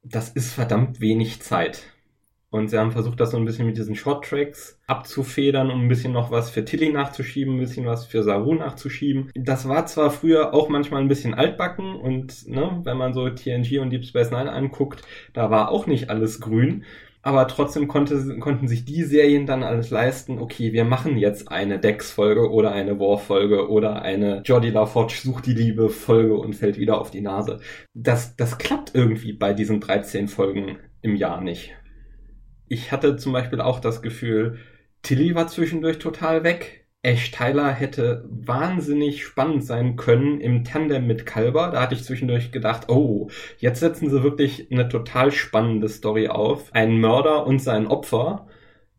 das 0.03 0.29
ist 0.29 0.53
verdammt 0.53 1.01
wenig 1.01 1.41
Zeit. 1.41 1.83
Und 2.51 2.69
sie 2.69 2.79
haben 2.79 2.91
versucht, 2.91 3.19
das 3.19 3.31
so 3.31 3.37
ein 3.37 3.45
bisschen 3.45 3.67
mit 3.67 3.77
diesen 3.77 3.95
Short-Tracks 3.95 4.79
abzufedern, 4.87 5.69
um 5.69 5.81
ein 5.81 5.87
bisschen 5.87 6.13
noch 6.13 6.31
was 6.31 6.49
für 6.49 6.65
Tilly 6.65 6.91
nachzuschieben, 6.91 7.55
ein 7.55 7.59
bisschen 7.59 7.85
was 7.85 8.07
für 8.07 8.23
Saru 8.23 8.55
nachzuschieben. 8.55 9.31
Das 9.35 9.67
war 9.67 9.85
zwar 9.85 10.09
früher 10.09 10.51
auch 10.53 10.67
manchmal 10.67 11.01
ein 11.01 11.07
bisschen 11.07 11.35
altbacken 11.35 11.95
und 11.95 12.47
ne, 12.47 12.81
wenn 12.83 12.97
man 12.97 13.13
so 13.13 13.29
TNG 13.29 13.79
und 13.79 13.91
Deep 13.91 14.03
Space 14.03 14.31
Nine 14.31 14.51
anguckt, 14.51 15.03
da 15.33 15.51
war 15.51 15.69
auch 15.69 15.85
nicht 15.85 16.09
alles 16.09 16.41
grün 16.41 16.85
aber 17.29 17.47
trotzdem 17.47 17.87
konnte, 17.87 18.39
konnten 18.39 18.67
sich 18.67 18.85
die 18.85 19.03
Serien 19.03 19.45
dann 19.45 19.61
alles 19.61 19.91
leisten, 19.91 20.39
okay, 20.39 20.73
wir 20.73 20.83
machen 20.83 21.15
jetzt 21.15 21.51
eine 21.51 21.77
Dex-Folge 21.77 22.49
oder 22.49 22.71
eine 22.71 22.99
War-Folge 22.99 23.69
oder 23.69 24.01
eine 24.01 24.41
Jordi 24.43 24.71
LaForge 24.71 25.13
sucht 25.21 25.45
die 25.45 25.53
Liebe-Folge 25.53 26.35
und 26.35 26.55
fällt 26.55 26.79
wieder 26.79 26.99
auf 26.99 27.11
die 27.11 27.21
Nase. 27.21 27.59
Das, 27.93 28.35
das 28.35 28.57
klappt 28.57 28.95
irgendwie 28.95 29.33
bei 29.33 29.53
diesen 29.53 29.79
13 29.79 30.27
Folgen 30.27 30.79
im 31.03 31.15
Jahr 31.15 31.39
nicht. 31.39 31.75
Ich 32.67 32.91
hatte 32.91 33.15
zum 33.15 33.31
Beispiel 33.31 33.61
auch 33.61 33.79
das 33.79 34.01
Gefühl, 34.01 34.57
Tilly 35.03 35.35
war 35.35 35.47
zwischendurch 35.47 35.99
total 35.99 36.43
weg. 36.43 36.78
Ash 37.01 37.31
Tyler 37.31 37.71
hätte 37.71 38.25
wahnsinnig 38.29 39.23
spannend 39.23 39.63
sein 39.63 39.95
können 39.95 40.41
im 40.41 40.65
Tandem 40.65 41.07
mit 41.07 41.25
Kalber. 41.25 41.71
Da 41.71 41.81
hatte 41.81 41.95
ich 41.95 42.03
zwischendurch 42.03 42.51
gedacht, 42.51 42.89
oh, 42.89 43.29
jetzt 43.57 43.79
setzen 43.79 44.09
sie 44.09 44.21
wirklich 44.23 44.69
eine 44.71 44.89
total 44.89 45.31
spannende 45.31 45.87
Story 45.87 46.27
auf. 46.27 46.73
Ein 46.73 46.99
Mörder 46.99 47.47
und 47.47 47.59
sein 47.59 47.87
Opfer, 47.87 48.47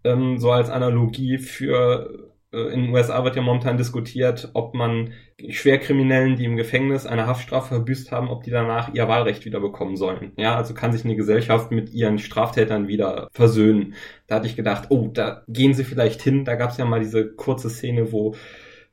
ähm, 0.04 0.38
so 0.38 0.50
als 0.50 0.70
Analogie 0.70 1.38
für 1.38 2.29
in 2.52 2.82
den 2.82 2.88
USA 2.92 3.22
wird 3.22 3.36
ja 3.36 3.42
momentan 3.42 3.76
diskutiert, 3.76 4.50
ob 4.54 4.74
man 4.74 5.12
Schwerkriminellen, 5.48 6.34
die 6.34 6.44
im 6.44 6.56
Gefängnis 6.56 7.06
eine 7.06 7.26
Haftstrafe 7.26 7.76
verbüßt 7.76 8.10
haben, 8.10 8.28
ob 8.28 8.42
die 8.42 8.50
danach 8.50 8.92
ihr 8.92 9.06
Wahlrecht 9.06 9.44
wieder 9.44 9.60
bekommen 9.60 9.96
sollen. 9.96 10.32
Ja, 10.36 10.56
also 10.56 10.74
kann 10.74 10.92
sich 10.92 11.04
eine 11.04 11.14
Gesellschaft 11.14 11.70
mit 11.70 11.92
ihren 11.92 12.18
Straftätern 12.18 12.88
wieder 12.88 13.28
versöhnen. 13.32 13.94
Da 14.26 14.36
hatte 14.36 14.48
ich 14.48 14.56
gedacht, 14.56 14.86
oh, 14.90 15.08
da 15.12 15.44
gehen 15.46 15.74
sie 15.74 15.84
vielleicht 15.84 16.22
hin. 16.22 16.44
Da 16.44 16.56
gab 16.56 16.70
es 16.70 16.76
ja 16.76 16.84
mal 16.84 17.00
diese 17.00 17.32
kurze 17.32 17.70
Szene, 17.70 18.10
wo 18.10 18.34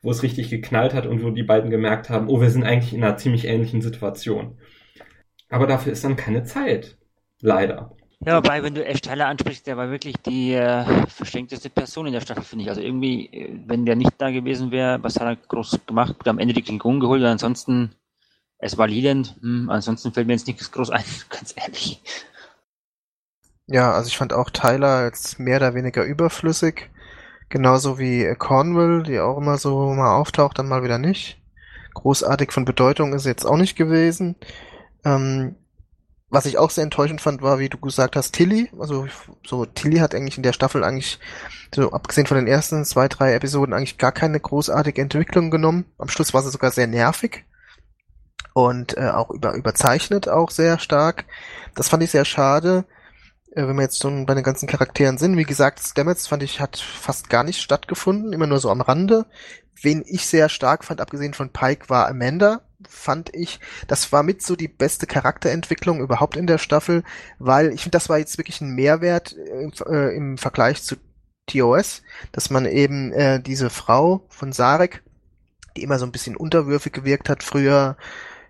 wo 0.01 0.11
es 0.11 0.23
richtig 0.23 0.49
geknallt 0.49 0.93
hat 0.93 1.07
und 1.07 1.23
wo 1.23 1.31
die 1.31 1.43
beiden 1.43 1.71
gemerkt 1.71 2.09
haben, 2.09 2.29
oh, 2.29 2.39
wir 2.39 2.51
sind 2.51 2.63
eigentlich 2.63 2.93
in 2.93 3.03
einer 3.03 3.17
ziemlich 3.17 3.45
ähnlichen 3.45 3.81
Situation. 3.81 4.57
Aber 5.49 5.67
dafür 5.67 5.91
ist 5.91 6.03
dann 6.03 6.15
keine 6.15 6.43
Zeit. 6.43 6.97
Leider. 7.41 7.96
Ja, 8.25 8.35
wobei, 8.37 8.63
wenn 8.63 8.73
du 8.73 8.83
Ash 8.83 9.01
Tyler 9.01 9.27
ansprichst, 9.27 9.67
der 9.67 9.77
war 9.77 9.91
wirklich 9.91 10.15
die 10.17 10.53
äh, 10.53 10.83
verstänkteste 11.07 11.69
Person 11.69 12.07
in 12.07 12.13
der 12.13 12.21
Staffel, 12.21 12.43
finde 12.43 12.63
ich. 12.63 12.69
Also 12.69 12.81
irgendwie, 12.81 13.27
äh, 13.27 13.59
wenn 13.67 13.85
der 13.85 13.95
nicht 13.95 14.13
da 14.17 14.31
gewesen 14.31 14.71
wäre, 14.71 15.01
was 15.03 15.19
hat 15.19 15.27
er 15.27 15.35
groß 15.35 15.81
gemacht? 15.85 16.17
Gut, 16.17 16.27
am 16.27 16.39
Ende 16.39 16.53
die 16.53 16.63
Klingonen 16.63 16.99
geholt, 16.99 17.21
und 17.21 17.27
ansonsten, 17.27 17.95
es 18.57 18.77
war 18.77 18.87
Leland, 18.87 19.35
hm, 19.41 19.69
ansonsten 19.69 20.13
fällt 20.13 20.27
mir 20.27 20.33
jetzt 20.33 20.47
nichts 20.47 20.71
groß 20.71 20.89
ein, 20.89 21.03
ganz 21.29 21.53
ehrlich. 21.55 22.01
Ja, 23.67 23.91
also 23.91 24.07
ich 24.07 24.17
fand 24.17 24.33
auch 24.33 24.49
Tyler 24.49 24.95
als 24.95 25.37
mehr 25.39 25.57
oder 25.57 25.75
weniger 25.75 26.03
überflüssig. 26.03 26.89
Genauso 27.49 27.99
wie 27.99 28.33
Cornwall, 28.35 29.03
die 29.03 29.19
auch 29.19 29.37
immer 29.37 29.57
so 29.57 29.93
mal 29.93 30.15
auftaucht, 30.15 30.57
dann 30.57 30.67
mal 30.67 30.83
wieder 30.83 30.97
nicht. 30.97 31.39
Großartig 31.93 32.51
von 32.51 32.65
Bedeutung 32.65 33.13
ist 33.13 33.25
jetzt 33.25 33.45
auch 33.45 33.57
nicht 33.57 33.75
gewesen. 33.75 34.35
Ähm, 35.05 35.55
was 36.29 36.45
ich 36.45 36.57
auch 36.57 36.69
sehr 36.69 36.83
enttäuschend 36.83 37.21
fand, 37.21 37.41
war, 37.41 37.59
wie 37.59 37.69
du 37.69 37.77
gesagt 37.77 38.15
hast, 38.15 38.33
Tilly. 38.33 38.69
Also 38.79 39.07
so 39.45 39.65
Tilly 39.65 39.97
hat 39.97 40.13
eigentlich 40.13 40.37
in 40.37 40.43
der 40.43 40.53
Staffel 40.53 40.83
eigentlich, 40.83 41.19
so 41.73 41.91
abgesehen 41.91 42.27
von 42.27 42.37
den 42.37 42.47
ersten 42.47 42.83
zwei, 42.83 43.07
drei 43.07 43.33
Episoden, 43.33 43.73
eigentlich 43.73 43.97
gar 43.97 44.11
keine 44.11 44.39
großartige 44.39 45.01
Entwicklung 45.01 45.51
genommen. 45.51 45.85
Am 45.97 46.09
Schluss 46.09 46.33
war 46.33 46.41
sie 46.41 46.51
sogar 46.51 46.71
sehr 46.71 46.87
nervig 46.87 47.45
und 48.53 48.97
äh, 48.97 49.09
auch 49.09 49.29
über, 49.29 49.53
überzeichnet 49.53 50.27
auch 50.27 50.51
sehr 50.51 50.79
stark. 50.79 51.25
Das 51.75 51.87
fand 51.87 52.03
ich 52.03 52.11
sehr 52.11 52.25
schade, 52.25 52.83
äh, 53.51 53.65
wenn 53.65 53.77
wir 53.77 53.83
jetzt 53.83 54.01
schon 54.01 54.25
bei 54.25 54.33
den 54.33 54.43
ganzen 54.43 54.67
Charakteren 54.67 55.17
sind. 55.17 55.37
Wie 55.37 55.43
gesagt, 55.43 55.79
Stamets 55.79 56.27
fand 56.27 56.43
ich, 56.43 56.59
hat 56.59 56.77
fast 56.77 57.29
gar 57.29 57.45
nicht 57.45 57.61
stattgefunden, 57.61 58.33
immer 58.33 58.47
nur 58.47 58.59
so 58.59 58.69
am 58.69 58.81
Rande. 58.81 59.27
Wen 59.81 60.03
ich 60.05 60.27
sehr 60.27 60.49
stark 60.49 60.83
fand, 60.83 60.99
abgesehen 60.99 61.33
von 61.33 61.53
Pike, 61.53 61.89
war 61.89 62.09
Amanda 62.09 62.66
fand 62.87 63.33
ich, 63.33 63.59
das 63.87 64.11
war 64.11 64.23
mit 64.23 64.41
so 64.41 64.55
die 64.55 64.67
beste 64.67 65.07
Charakterentwicklung 65.07 65.99
überhaupt 65.99 66.37
in 66.37 66.47
der 66.47 66.57
Staffel, 66.57 67.03
weil 67.39 67.73
ich 67.73 67.81
finde, 67.81 67.97
das 67.97 68.09
war 68.09 68.19
jetzt 68.19 68.37
wirklich 68.37 68.61
ein 68.61 68.75
Mehrwert 68.75 69.35
äh, 69.35 69.69
äh, 69.89 70.15
im 70.15 70.37
Vergleich 70.37 70.83
zu 70.83 70.95
TOS, 71.47 72.03
dass 72.31 72.49
man 72.49 72.65
eben 72.65 73.13
äh, 73.13 73.41
diese 73.41 73.69
Frau 73.69 74.25
von 74.29 74.51
Sarek, 74.51 75.03
die 75.75 75.83
immer 75.83 75.97
so 75.97 76.05
ein 76.05 76.11
bisschen 76.11 76.35
unterwürfig 76.35 76.93
gewirkt 76.93 77.29
hat 77.29 77.43
früher, 77.43 77.97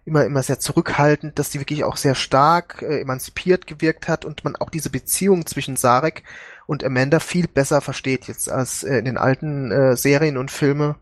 immer 0.06 0.26
immer 0.26 0.42
sehr 0.42 0.60
zurückhaltend, 0.60 1.38
dass 1.38 1.50
die 1.50 1.60
wirklich 1.60 1.84
auch 1.84 1.98
sehr 1.98 2.16
stark 2.16 2.82
äh, 2.82 3.02
emanzipiert 3.02 3.68
gewirkt 3.68 4.08
hat 4.08 4.26
und 4.26 4.44
man 4.44 4.56
auch 4.56 4.70
diese 4.70 4.90
Beziehung 4.90 5.46
zwischen 5.46 5.76
Sarek 5.76 6.24
und 6.66 6.84
Amanda 6.84 7.20
viel 7.20 7.48
besser 7.48 7.82
versteht 7.82 8.28
jetzt 8.28 8.50
als 8.50 8.84
äh, 8.84 8.98
in 8.98 9.06
den 9.06 9.18
alten 9.18 9.72
äh, 9.72 9.96
Serien 9.96 10.38
und 10.38 10.50
Filme 10.50 10.96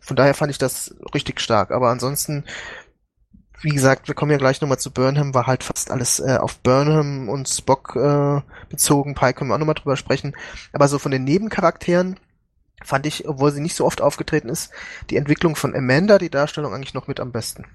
von 0.00 0.16
daher 0.16 0.34
fand 0.34 0.50
ich 0.50 0.58
das 0.58 0.94
richtig 1.14 1.40
stark. 1.40 1.70
Aber 1.70 1.90
ansonsten, 1.90 2.44
wie 3.62 3.70
gesagt, 3.70 4.08
wir 4.08 4.14
kommen 4.14 4.30
ja 4.30 4.38
gleich 4.38 4.60
nochmal 4.60 4.78
zu 4.78 4.92
Burnham, 4.92 5.34
war 5.34 5.46
halt 5.46 5.64
fast 5.64 5.90
alles 5.90 6.20
äh, 6.20 6.38
auf 6.38 6.60
Burnham 6.60 7.28
und 7.28 7.48
Spock 7.48 7.96
äh, 7.96 8.40
bezogen. 8.68 9.14
Pike 9.14 9.34
können 9.34 9.50
wir 9.50 9.54
auch 9.54 9.58
nochmal 9.58 9.74
drüber 9.74 9.96
sprechen. 9.96 10.36
Aber 10.72 10.88
so 10.88 10.98
von 10.98 11.12
den 11.12 11.24
Nebencharakteren 11.24 12.18
fand 12.82 13.06
ich, 13.06 13.28
obwohl 13.28 13.52
sie 13.52 13.60
nicht 13.60 13.76
so 13.76 13.84
oft 13.84 14.00
aufgetreten 14.00 14.48
ist, 14.48 14.72
die 15.10 15.16
Entwicklung 15.16 15.56
von 15.56 15.74
Amanda, 15.74 16.18
die 16.18 16.30
Darstellung 16.30 16.72
eigentlich 16.74 16.94
noch 16.94 17.08
mit 17.08 17.20
am 17.20 17.32
besten. 17.32 17.66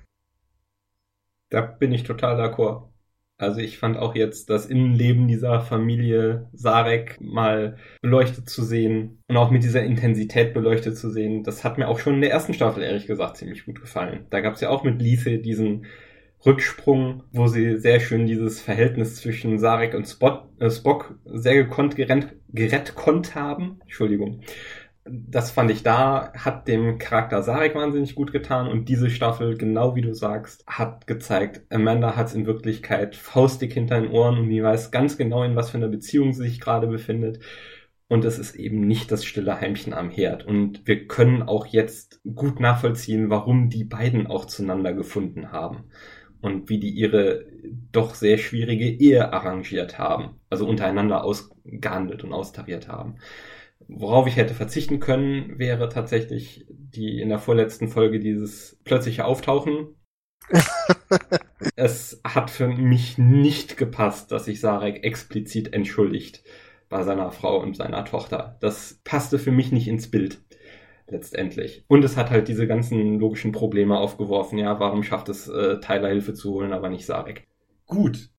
Da 1.49 1.61
bin 1.61 1.91
ich 1.91 2.03
total 2.03 2.39
d'accord. 2.39 2.94
Also 3.37 3.59
ich 3.59 3.77
fand 3.77 3.97
auch 3.97 4.15
jetzt 4.15 4.49
das 4.49 4.65
Innenleben 4.65 5.27
dieser 5.27 5.59
Familie 5.59 6.47
Sarek 6.53 7.17
mal 7.19 7.75
beleuchtet 8.01 8.49
zu 8.49 8.63
sehen 8.63 9.21
und 9.27 9.35
auch 9.35 9.51
mit 9.51 9.63
dieser 9.63 9.83
Intensität 9.83 10.53
beleuchtet 10.53 10.97
zu 10.97 11.09
sehen, 11.09 11.43
das 11.43 11.65
hat 11.65 11.77
mir 11.77 11.89
auch 11.89 11.99
schon 11.99 12.15
in 12.15 12.21
der 12.21 12.31
ersten 12.31 12.53
Staffel 12.53 12.81
ehrlich 12.81 13.07
gesagt 13.07 13.35
ziemlich 13.35 13.65
gut 13.65 13.81
gefallen. 13.81 14.25
Da 14.29 14.39
gab 14.39 14.53
es 14.55 14.61
ja 14.61 14.69
auch 14.69 14.83
mit 14.83 15.01
Lise 15.01 15.37
diesen 15.39 15.85
Rücksprung, 16.45 17.23
wo 17.33 17.47
sie 17.47 17.77
sehr 17.77 17.99
schön 17.99 18.25
dieses 18.25 18.61
Verhältnis 18.61 19.15
zwischen 19.17 19.59
Sarek 19.59 19.95
und 19.95 20.05
Spot, 20.05 20.47
äh, 20.59 20.69
Spock 20.69 21.15
sehr 21.25 21.55
gekonnt 21.55 21.97
gerettet, 21.97 22.35
gerettet 22.49 23.35
haben. 23.35 23.79
Entschuldigung 23.81 24.41
das 25.07 25.51
fand 25.51 25.69
ich 25.69 25.83
da, 25.83 26.33
hat 26.33 26.67
dem 26.67 26.97
Charakter 26.97 27.43
Sarek 27.43 27.75
wahnsinnig 27.75 28.15
gut 28.15 28.31
getan 28.31 28.67
und 28.67 28.89
diese 28.89 29.11
Staffel, 29.11 29.55
genau 29.55 29.95
wie 29.95 30.01
du 30.01 30.15
sagst, 30.15 30.65
hat 30.65 31.05
gezeigt, 31.05 31.61
Amanda 31.69 32.15
hat 32.15 32.27
es 32.27 32.33
in 32.33 32.47
Wirklichkeit 32.47 33.15
faustig 33.15 33.73
hinter 33.73 34.01
den 34.01 34.09
Ohren 34.09 34.39
und 34.39 34.49
die 34.49 34.63
weiß 34.63 34.89
ganz 34.89 35.15
genau, 35.17 35.43
in 35.43 35.55
was 35.55 35.69
für 35.69 35.77
einer 35.77 35.89
Beziehung 35.89 36.33
sie 36.33 36.43
sich 36.43 36.59
gerade 36.59 36.87
befindet. 36.87 37.39
Und 38.07 38.25
es 38.25 38.39
ist 38.39 38.55
eben 38.55 38.81
nicht 38.81 39.11
das 39.11 39.25
stille 39.25 39.59
Heimchen 39.59 39.93
am 39.93 40.09
Herd. 40.09 40.45
Und 40.45 40.87
wir 40.87 41.07
können 41.07 41.41
auch 41.43 41.65
jetzt 41.65 42.21
gut 42.35 42.59
nachvollziehen, 42.59 43.29
warum 43.31 43.69
die 43.69 43.83
beiden 43.83 44.27
auch 44.27 44.45
zueinander 44.45 44.93
gefunden 44.93 45.51
haben. 45.51 45.85
Und 46.39 46.69
wie 46.69 46.79
die 46.79 46.91
ihre 46.91 47.45
doch 47.91 48.13
sehr 48.13 48.37
schwierige 48.37 48.87
Ehe 48.87 49.33
arrangiert 49.33 49.97
haben. 49.97 50.39
Also 50.51 50.67
untereinander 50.67 51.23
ausgehandelt 51.23 52.23
und 52.23 52.31
austariert 52.33 52.87
haben. 52.87 53.15
Worauf 53.87 54.27
ich 54.27 54.35
hätte 54.35 54.53
verzichten 54.53 54.99
können, 54.99 55.59
wäre 55.59 55.89
tatsächlich 55.89 56.65
die 56.69 57.21
in 57.21 57.29
der 57.29 57.39
vorletzten 57.39 57.87
Folge 57.87 58.19
dieses 58.19 58.79
plötzliche 58.83 59.25
Auftauchen. 59.25 59.95
es 61.75 62.21
hat 62.23 62.49
für 62.49 62.67
mich 62.67 63.17
nicht 63.17 63.77
gepasst, 63.77 64.31
dass 64.31 64.45
sich 64.45 64.59
Sarek 64.59 65.03
explizit 65.03 65.73
entschuldigt 65.73 66.43
bei 66.89 67.03
seiner 67.03 67.31
Frau 67.31 67.59
und 67.59 67.75
seiner 67.75 68.05
Tochter. 68.05 68.57
Das 68.61 69.01
passte 69.03 69.39
für 69.39 69.51
mich 69.51 69.71
nicht 69.71 69.87
ins 69.87 70.09
Bild 70.09 70.41
letztendlich. 71.07 71.83
Und 71.87 72.03
es 72.03 72.17
hat 72.17 72.29
halt 72.29 72.47
diese 72.47 72.67
ganzen 72.67 73.19
logischen 73.19 73.51
Probleme 73.51 73.97
aufgeworfen. 73.97 74.57
Ja, 74.57 74.79
warum 74.79 75.03
schafft 75.03 75.29
es 75.29 75.47
äh, 75.47 75.79
Tyler 75.79 76.09
Hilfe 76.09 76.33
zu 76.33 76.53
holen, 76.53 76.73
aber 76.73 76.89
nicht 76.89 77.05
Sarek? 77.05 77.47
Gut, 77.85 78.29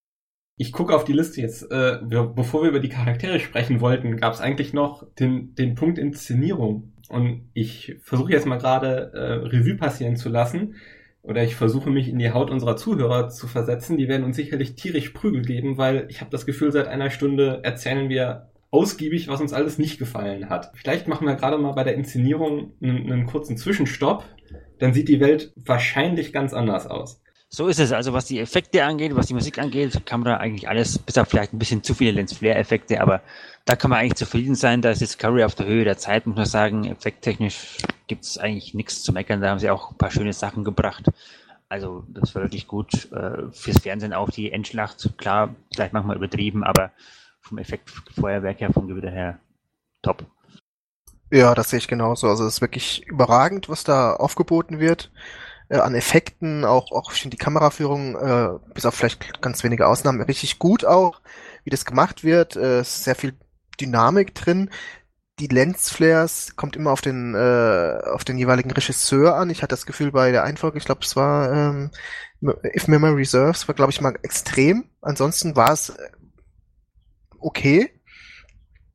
ich 0.57 0.73
gucke 0.73 0.95
auf 0.95 1.05
die 1.05 1.13
Liste 1.13 1.41
jetzt. 1.41 1.71
Äh, 1.71 1.99
wir, 2.09 2.25
bevor 2.25 2.63
wir 2.63 2.71
über 2.71 2.81
die 2.81 2.89
Charaktere 2.89 3.39
sprechen 3.41 3.81
wollten, 3.81 4.17
gab 4.17 4.33
es 4.33 4.41
eigentlich 4.41 4.73
noch 4.73 5.07
den, 5.15 5.55
den 5.55 5.75
Punkt 5.75 5.99
Inszenierung. 5.99 6.93
Und 7.09 7.49
ich 7.53 7.97
versuche 8.03 8.33
jetzt 8.33 8.47
mal 8.47 8.59
gerade 8.59 9.13
äh, 9.15 9.33
Revue 9.47 9.77
passieren 9.77 10.17
zu 10.17 10.29
lassen. 10.29 10.77
Oder 11.23 11.43
ich 11.45 11.57
versuche 11.57 11.91
mich 11.91 12.09
in 12.09 12.19
die 12.19 12.31
Haut 12.31 12.51
unserer 12.51 12.77
Zuhörer 12.77 13.29
zu 13.29 13.49
versetzen. 13.49 13.99
Die 13.99 14.09
werden 14.09 14.25
uns 14.25 14.37
sicherlich 14.37 14.77
tierisch 14.77 15.11
Prügel 15.11 15.43
geben, 15.43 15.77
weil 15.77 16.07
ich 16.09 16.21
habe 16.21 16.31
das 16.31 16.47
Gefühl, 16.47 16.73
seit 16.73 16.87
einer 16.87 17.11
Stunde 17.11 17.61
erzählen 17.63 18.09
wir 18.09 18.51
ausgiebig, 18.71 19.29
was 19.29 19.41
uns 19.41 19.53
alles 19.53 19.79
nicht 19.79 19.99
gefallen 19.99 20.49
hat. 20.49 20.71
Vielleicht 20.75 21.09
machen 21.09 21.27
wir 21.27 21.35
gerade 21.35 21.59
mal 21.59 21.73
bei 21.73 21.85
der 21.85 21.95
Inszenierung 21.95 22.73
einen, 22.81 23.13
einen 23.13 23.27
kurzen 23.27 23.57
Zwischenstopp. 23.57 24.25
Dann 24.79 24.95
sieht 24.95 25.09
die 25.09 25.21
Welt 25.21 25.53
wahrscheinlich 25.57 26.33
ganz 26.33 26.55
anders 26.55 26.87
aus. 26.87 27.21
So 27.49 27.69
ist 27.69 27.79
es. 27.79 27.93
Also 27.93 28.13
was 28.13 28.27
die 28.27 28.41
Effekte 28.41 28.85
angeht, 28.85 29.15
was 29.15 29.27
die 29.27 29.35
Musik 29.35 29.59
angeht, 29.59 30.05
kann 30.05 30.21
man 30.21 30.33
da 30.33 30.37
eigentlich 30.39 30.69
alles, 30.69 30.99
bis 30.99 31.17
auf 31.17 31.29
vielleicht 31.29 31.53
ein 31.53 31.59
bisschen 31.59 31.83
zu 31.83 31.95
viele 31.95 32.13
Lens-Flare-Effekte, 32.13 33.01
aber 33.01 33.23
da 33.65 33.77
kann 33.77 33.91
man 33.91 34.01
eigentlich 34.01 34.17
zufrieden 34.17 34.55
sein. 34.55 34.83
Da 34.83 34.91
ist 34.91 35.01
Discovery 35.01 35.45
auf 35.45 35.55
der 35.55 35.67
Höhe 35.67 35.85
der 35.85 35.97
Zeit, 35.97 36.27
muss 36.27 36.37
man 36.37 36.47
sagen. 36.47 36.85
Effekttechnisch 36.85 37.79
gibt 38.07 38.25
es 38.25 38.39
eigentlich 38.39 38.75
nichts 38.75 39.03
zu 39.03 39.13
meckern. 39.13 39.41
Da 39.41 39.51
haben 39.51 39.59
sie 39.59 39.71
auch 39.71 39.91
ein 39.91 39.97
paar 39.97 40.11
schöne 40.11 40.33
Sachen 40.33 40.65
gebracht. 40.65 41.07
Also 41.69 42.05
das 42.09 42.35
war 42.35 42.43
wirklich 42.43 42.67
gut. 42.67 43.11
Äh, 43.13 43.51
fürs 43.53 43.81
Fernsehen 43.81 44.13
auch 44.13 44.31
die 44.31 44.53
Endschlacht, 44.53 45.15
klar, 45.17 45.55
vielleicht 45.75 45.93
manchmal 45.93 46.17
übertrieben, 46.17 46.63
aber 46.63 46.93
vom 47.41 47.59
Effekt 47.59 47.91
Feuerwerk 48.15 48.61
her, 48.61 48.73
vom 48.73 48.87
Gewitter 48.87 49.11
her, 49.11 49.39
top. 50.03 50.25
Ja, 51.33 51.55
das 51.55 51.71
sehe 51.71 51.79
ich 51.79 51.89
genauso. 51.89 52.29
Also 52.29 52.45
es 52.45 52.55
ist 52.55 52.61
wirklich 52.61 53.05
überragend, 53.07 53.69
was 53.69 53.83
da 53.83 54.15
aufgeboten 54.15 54.79
wird 54.79 55.11
äh, 55.69 55.79
an 55.79 55.95
Effekten, 55.95 56.65
auch, 56.65 56.93
auch 56.93 57.13
ich 57.13 57.21
finde 57.23 57.37
die 57.37 57.43
Kameraführung, 57.43 58.17
äh, 58.17 58.49
bis 58.75 58.87
auf 58.87 58.95
vielleicht 58.95 59.43
ganz 59.43 59.65
wenige 59.65 59.87
Ausnahmen, 59.87 60.21
richtig 60.23 60.59
gut 60.59 60.85
auch, 60.85 61.21
wie 61.65 61.71
das 61.71 61.85
gemacht 61.85 62.25
wird, 62.25 62.57
äh, 62.57 62.83
sehr 62.85 63.15
viel 63.15 63.35
Dynamik 63.81 64.35
drin. 64.35 64.71
Die 65.39 65.49
Lensflares 65.49 66.57
kommt 66.57 66.77
immer 66.77 66.93
auf 66.93 67.03
den 67.03 67.35
äh, 67.35 67.99
auf 68.07 68.25
den 68.25 68.39
jeweiligen 68.39 68.71
Regisseur 68.71 69.37
an. 69.37 69.51
Ich 69.51 69.63
hatte 69.63 69.75
das 69.75 69.85
Gefühl 69.85 70.11
bei 70.11 70.31
der 70.33 70.45
Einfolge, 70.45 70.79
ich 70.79 70.85
glaube, 70.87 71.03
es 71.05 71.15
war 71.15 71.53
ähm, 71.53 71.91
If 72.75 72.89
Memory 72.89 73.13
Reserves, 73.13 73.69
war 73.69 73.75
glaube 73.75 73.93
ich 73.93 74.01
mal 74.01 74.17
extrem. 74.23 74.85
Ansonsten 75.03 75.55
war 75.55 75.73
es 75.73 75.93
okay. 77.39 77.91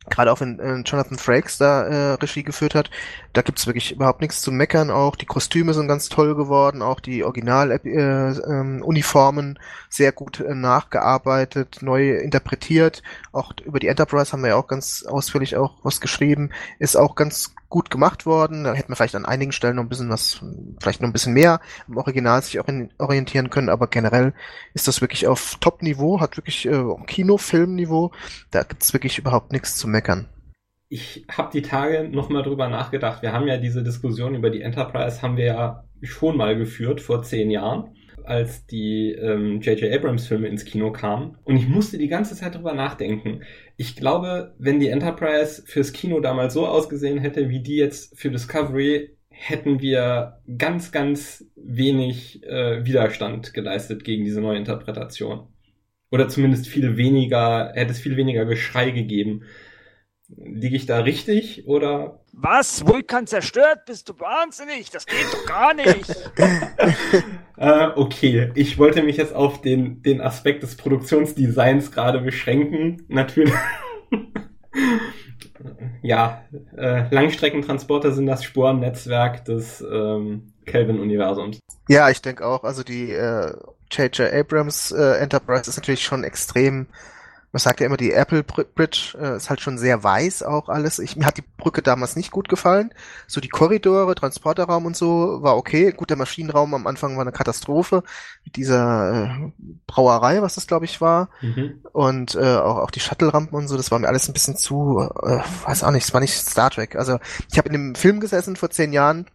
Gerade 0.10 0.32
auch 0.32 0.42
wenn 0.42 0.60
äh, 0.60 0.78
Jonathan 0.78 1.18
Frakes 1.20 1.60
da 1.60 1.84
äh, 1.84 2.14
Regie 2.14 2.44
geführt 2.44 2.74
hat, 2.74 2.90
da 3.34 3.42
gibt's 3.42 3.66
wirklich 3.66 3.94
überhaupt 3.94 4.22
nichts 4.22 4.42
zu 4.42 4.52
meckern. 4.52 4.92
Auch 4.92 5.16
die 5.16 5.26
Kostüme 5.26 5.74
sind 5.74 5.88
ganz 5.88 6.10
toll 6.10 6.36
geworden, 6.36 6.82
auch 6.82 7.00
die 7.00 7.24
Original-Uniformen 7.24 9.46
äh, 9.46 9.50
ähm, 9.52 9.58
sehr 9.90 10.12
gut 10.12 10.40
äh, 10.40 10.54
nachgearbeitet, 10.54 11.80
neu 11.82 12.18
interpretiert. 12.18 13.02
Auch 13.32 13.54
über 13.64 13.80
die 13.80 13.88
Enterprise 13.88 14.34
haben 14.34 14.42
wir 14.42 14.50
ja 14.50 14.56
auch 14.56 14.68
ganz 14.68 15.04
ausführlich 15.04 15.56
auch 15.56 15.76
was 15.84 16.02
geschrieben. 16.02 16.50
Ist 16.80 16.98
auch 16.98 17.16
ganz 17.16 17.56
gut 17.70 17.90
gemacht 17.90 18.26
worden. 18.26 18.66
Da 18.66 18.74
hätte 18.74 18.90
man 18.90 18.98
vielleicht 18.98 19.16
an 19.16 19.26
einigen 19.26 19.52
Stellen 19.52 19.78
noch 19.78 19.84
ein 19.84 19.90
bisschen 19.90 20.10
was, 20.10 20.42
vielleicht 20.80 21.02
noch 21.02 21.10
ein 21.10 21.14
bisschen 21.14 21.34
mehr 21.34 21.60
im 21.88 21.98
Original 21.98 22.44
sich 22.44 22.60
orientieren 22.60 23.50
können, 23.50 23.70
aber 23.70 23.88
generell 23.88 24.34
ist 24.74 24.88
das 24.88 25.02
wirklich 25.02 25.28
auf 25.28 25.58
Top-Niveau, 25.60 26.20
hat 26.20 26.38
wirklich 26.38 26.68
äh, 26.68 26.84
Kinofilm-Niveau. 27.08 28.12
Da 28.52 28.62
gibt's 28.64 28.94
wirklich 28.94 29.18
überhaupt 29.18 29.52
nichts 29.52 29.78
zu 29.78 29.88
meckern. 29.88 30.28
Ich 30.94 31.24
habe 31.32 31.52
die 31.54 31.62
Tage 31.62 32.10
nochmal 32.10 32.44
drüber 32.44 32.68
nachgedacht. 32.68 33.22
Wir 33.22 33.32
haben 33.32 33.48
ja 33.48 33.56
diese 33.56 33.82
Diskussion 33.82 34.36
über 34.36 34.50
die 34.50 34.62
Enterprise, 34.62 35.22
haben 35.22 35.38
wir 35.38 35.46
ja 35.46 35.86
schon 36.02 36.36
mal 36.36 36.58
geführt 36.58 37.00
vor 37.00 37.24
zehn 37.24 37.50
Jahren 37.50 37.96
als 38.26 38.66
die 38.66 39.12
J.J. 39.14 39.84
Ähm, 39.84 39.94
Abrams 39.94 40.28
Filme 40.28 40.50
ins 40.50 40.66
Kino 40.66 40.92
kamen. 40.92 41.38
Und 41.46 41.56
ich 41.56 41.70
musste 41.70 41.98
die 41.98 42.10
ganze 42.10 42.36
Zeit 42.36 42.56
drüber 42.56 42.74
nachdenken. 42.74 43.44
Ich 43.78 43.96
glaube, 43.96 44.54
wenn 44.60 44.82
die 44.82 44.90
Enterprise 44.90 45.64
fürs 45.66 45.94
Kino 45.94 46.20
damals 46.20 46.54
so 46.54 46.68
ausgesehen 46.68 47.20
hätte, 47.20 47.48
wie 47.48 47.62
die 47.62 47.78
jetzt 47.78 48.20
für 48.20 48.30
Discovery, 48.30 49.16
hätten 49.30 49.80
wir 49.80 50.42
ganz, 50.58 50.92
ganz 50.92 51.46
wenig 51.56 52.44
äh, 52.44 52.86
Widerstand 52.86 53.54
geleistet 53.54 54.04
gegen 54.04 54.26
diese 54.26 54.42
neue 54.42 54.58
Interpretation. 54.58 55.48
Oder 56.12 56.28
zumindest 56.28 56.68
viel 56.68 56.98
weniger, 56.98 57.72
hätte 57.76 57.92
es 57.92 58.00
viel 58.02 58.18
weniger 58.18 58.44
Geschrei 58.44 58.92
gegeben. 58.92 59.44
Liege 60.38 60.76
ich 60.76 60.86
da 60.86 61.00
richtig 61.00 61.68
oder? 61.68 62.20
Was? 62.34 62.88
Vulkan 62.88 63.28
zerstört? 63.28 63.86
Bist 63.86 64.10
du 64.10 64.20
wahnsinnig? 64.20 64.90
Das 64.90 65.06
geht 65.06 65.26
doch 65.32 65.46
gar 65.46 65.74
nicht. 65.74 66.16
äh, 67.58 67.88
okay, 67.96 68.52
ich 68.56 68.78
wollte 68.78 69.04
mich 69.04 69.18
jetzt 69.18 69.36
auf 69.36 69.62
den, 69.62 70.02
den 70.02 70.22
Aspekt 70.22 70.64
des 70.64 70.76
Produktionsdesigns 70.76 71.92
gerade 71.92 72.20
beschränken. 72.20 73.06
Natürlich. 73.10 73.54
ja, 76.02 76.44
äh, 76.78 77.14
Langstreckentransporter 77.14 78.12
sind 78.12 78.28
das 78.28 78.44
Sporennetzwerk 78.44 79.46
des 79.46 79.82
ähm, 79.82 80.54
Kelvin-Universums. 80.66 81.60
Ja, 81.90 82.10
ich 82.10 82.22
denke 82.22 82.46
auch. 82.46 82.64
Also 82.64 82.84
die 82.84 83.10
J.J. 83.92 84.20
Äh, 84.20 84.40
Abrams 84.40 84.92
äh, 84.92 85.18
Enterprise 85.20 85.70
ist 85.70 85.78
natürlich 85.78 86.04
schon 86.04 86.24
extrem 86.24 86.88
man 87.52 87.60
sagt 87.60 87.82
ja 87.82 87.86
immer, 87.86 87.98
die 87.98 88.14
Apple 88.14 88.44
Bridge 88.44 89.18
äh, 89.20 89.36
ist 89.36 89.50
halt 89.50 89.60
schon 89.60 89.78
sehr 89.78 90.04
weiß 90.04 90.44
auch 90.44 90.70
alles. 90.70 91.00
Ich, 91.00 91.18
mir 91.18 91.26
hat 91.26 91.38
die 91.38 91.44
Brücke 91.58 91.82
damals 91.82 92.16
nicht 92.16 92.32
gut 92.32 92.48
gefallen. 92.48 92.94
So 93.28 93.42
die 93.42 93.50
Korridore, 93.50 94.16
Transporterraum 94.16 94.86
und 94.86 94.96
so 94.96 95.42
war 95.42 95.58
okay. 95.58 95.92
Gut, 95.92 96.10
der 96.10 96.18
Maschinenraum 96.18 96.74
am 96.74 96.88
Anfang 96.88 97.16
war 97.16 97.22
eine 97.22 97.34
Katastrophe 97.34 98.04
mit 98.46 98.56
dieser 98.56 99.26
äh, 99.26 99.52
Brauerei, 99.86 100.42
was 100.42 100.56
das 100.56 100.68
glaube 100.68 100.86
ich 100.86 101.02
war. 101.02 101.30
Mhm. 101.42 101.82
Und 101.92 102.36
äh, 102.36 102.56
auch, 102.56 102.78
auch 102.78 102.92
die 102.92 103.02
Shuttle-Rampen 103.02 103.58
und 103.58 103.68
so, 103.68 103.76
das 103.76 103.92
war 103.92 104.00
mir 104.00 104.08
alles 104.08 104.30
ein 104.30 104.34
bisschen 104.34 104.56
zu, 104.56 105.10
äh, 105.22 105.40
weiß 105.66 105.84
auch 105.84 105.92
nicht, 105.92 106.06
es 106.06 106.14
war 106.14 106.22
nicht 106.22 106.34
Star 106.34 106.70
Trek. 106.70 106.96
Also 106.96 107.20
ich 107.52 107.58
habe 107.58 107.68
in 107.68 107.74
dem 107.74 107.96
Film 107.96 108.22
gesessen 108.22 108.56
vor 108.56 108.70
zehn 108.70 108.94
Jahren 108.94 109.26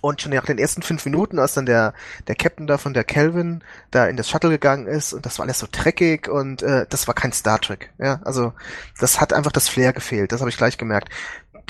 und 0.00 0.20
schon 0.20 0.32
nach 0.32 0.44
den 0.44 0.58
ersten 0.58 0.82
fünf 0.82 1.04
Minuten, 1.04 1.38
als 1.38 1.54
dann 1.54 1.66
der, 1.66 1.94
der 2.26 2.34
Captain 2.34 2.66
da 2.66 2.78
von 2.78 2.94
der 2.94 3.04
Kelvin 3.04 3.62
da 3.90 4.06
in 4.06 4.16
das 4.16 4.28
Shuttle 4.28 4.50
gegangen 4.50 4.86
ist 4.86 5.12
und 5.12 5.24
das 5.24 5.38
war 5.38 5.44
alles 5.44 5.58
so 5.58 5.66
dreckig 5.70 6.28
und 6.28 6.62
äh, 6.62 6.86
das 6.88 7.06
war 7.06 7.14
kein 7.14 7.32
Star 7.32 7.60
Trek. 7.60 7.90
Ja, 7.98 8.20
also 8.24 8.52
das 8.98 9.20
hat 9.20 9.32
einfach 9.32 9.52
das 9.52 9.68
Flair 9.68 9.92
gefehlt. 9.92 10.32
Das 10.32 10.40
habe 10.40 10.50
ich 10.50 10.56
gleich 10.56 10.78
gemerkt. 10.78 11.08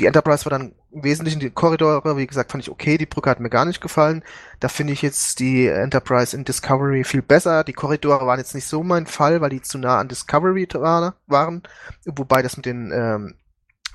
Die 0.01 0.07
Enterprise 0.07 0.45
war 0.45 0.51
dann 0.51 0.73
im 0.91 1.05
Wesentlichen 1.05 1.39
die 1.39 1.51
Korridore, 1.51 2.17
wie 2.17 2.27
gesagt, 2.27 2.51
fand 2.51 2.65
ich 2.65 2.71
okay. 2.71 2.99
Die 2.99 3.07
Brücke 3.07 3.31
hat 3.31 3.39
mir 3.39 3.51
gar 3.51 3.65
nicht 3.65 3.81
gefallen. 3.81 4.25
Da 4.59 4.69
finde 4.69 4.93
ich 4.93 5.03
jetzt 5.03 5.39
die 5.39 5.69
Enterprise 5.69 6.37
in 6.37 6.45
Discovery 6.45 7.05
viel 7.05 7.23
besser. 7.23 7.63
Die 7.63 7.73
Korridore 7.73 8.27
waren 8.27 8.39
jetzt 8.39 8.55
nicht 8.55 8.67
so 8.67 8.83
mein 8.83 9.07
Fall, 9.07 9.41
weil 9.41 9.51
die 9.51 9.63
zu 9.63 9.79
nah 9.79 9.99
an 9.99 10.09
Discovery 10.09 10.67
waren. 10.73 11.63
Wobei 12.05 12.43
das 12.43 12.57
mit 12.57 12.67
den 12.67 12.91
ähm, 12.93 13.35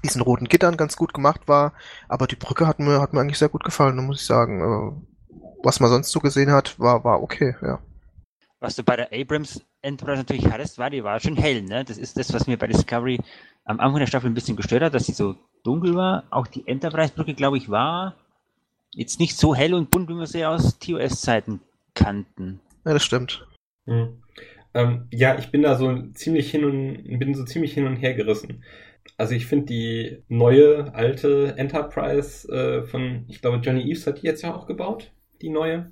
diesen 0.04 0.22
roten 0.22 0.47
Gittern 0.47 0.78
ganz 0.78 0.95
gut 0.95 1.14
gemacht 1.14 1.47
war. 1.47 1.74
Aber 2.08 2.28
die 2.28 2.36
Brücke 2.36 2.68
hat 2.68 2.80
mir, 2.80 3.02
hat 3.02 3.14
mir 3.14 3.22
eigentlich 3.22 3.38
sehr 3.38 3.50
gut 3.50 3.64
gefallen, 3.64 3.95
muss 4.06 4.22
ich 4.22 4.28
sagen. 4.28 4.62
Äh, 4.62 5.36
was 5.64 5.80
man 5.80 5.89
sonst 5.89 6.12
so 6.12 6.20
gesehen 6.20 6.52
hat, 6.52 6.80
war, 6.80 7.04
war 7.04 7.22
okay, 7.22 7.56
ja. 7.62 7.80
Was 8.62 8.76
du 8.76 8.84
bei 8.84 8.95
der 8.95 9.10
Abrams 9.14 9.62
Enterprise 9.82 10.18
natürlich 10.18 10.50
hattest, 10.52 10.78
war, 10.78 10.89
die 10.89 11.04
war 11.04 11.20
schon 11.20 11.38
hell, 11.38 11.62
ne? 11.62 11.86
Das 11.86 11.97
ist 11.97 12.18
das, 12.18 12.34
was 12.34 12.47
mir 12.47 12.58
bei 12.58 12.68
Discovery 12.68 13.20
am 13.64 13.80
Anfang 13.80 14.00
der 14.00 14.08
Staffel 14.08 14.30
ein 14.30 14.34
bisschen 14.34 14.58
gestört 14.58 14.84
hat, 14.84 14.93
dass 14.93 15.06
sie 15.06 15.14
so 15.14 15.36
dunkel 15.64 15.95
war. 15.95 16.24
Auch 16.30 16.47
die 16.47 16.68
Enterprise-Brücke, 16.68 17.36
glaube 17.36 17.58
ich, 17.58 17.70
war 17.70 18.16
jetzt 18.91 19.20
nicht 19.20 19.38
so 19.38 19.56
hell 19.56 19.74
und 19.74 19.91
bunt, 19.91 20.10
wie 20.10 20.16
wir 20.16 20.28
sie 20.28 20.45
aus 20.45 20.80
TOS-Zeiten 20.80 21.62
kannten. 21.93 22.60
Ja, 22.86 22.93
das 22.93 23.04
stimmt. 23.04 23.45
Mhm. 23.86 24.24
Ähm, 24.74 25.08
ja, 25.12 25.38
ich 25.38 25.52
bin 25.52 25.64
da 25.64 25.76
so 25.76 26.02
ziemlich 26.14 26.52
hin 26.52 26.64
und 26.64 27.20
bin 27.20 27.34
so 27.34 27.43
ziemlich 27.43 27.74
hin 27.74 27.88
und 27.88 27.95
her 27.97 28.14
gerissen. 28.14 28.64
Also 29.20 29.36
ich 29.36 29.47
finde 29.47 29.65
die 29.65 30.24
neue, 30.30 30.95
alte 30.95 31.53
Enterprise 31.57 32.47
äh, 32.47 32.84
von, 32.84 33.26
ich 33.28 33.41
glaube, 33.41 33.57
Johnny 33.57 33.82
Eves 33.82 34.07
hat 34.07 34.22
die 34.22 34.26
jetzt 34.26 34.43
ja 34.43 34.55
auch 34.55 34.65
gebaut, 34.65 35.11
die 35.41 35.49
neue 35.49 35.91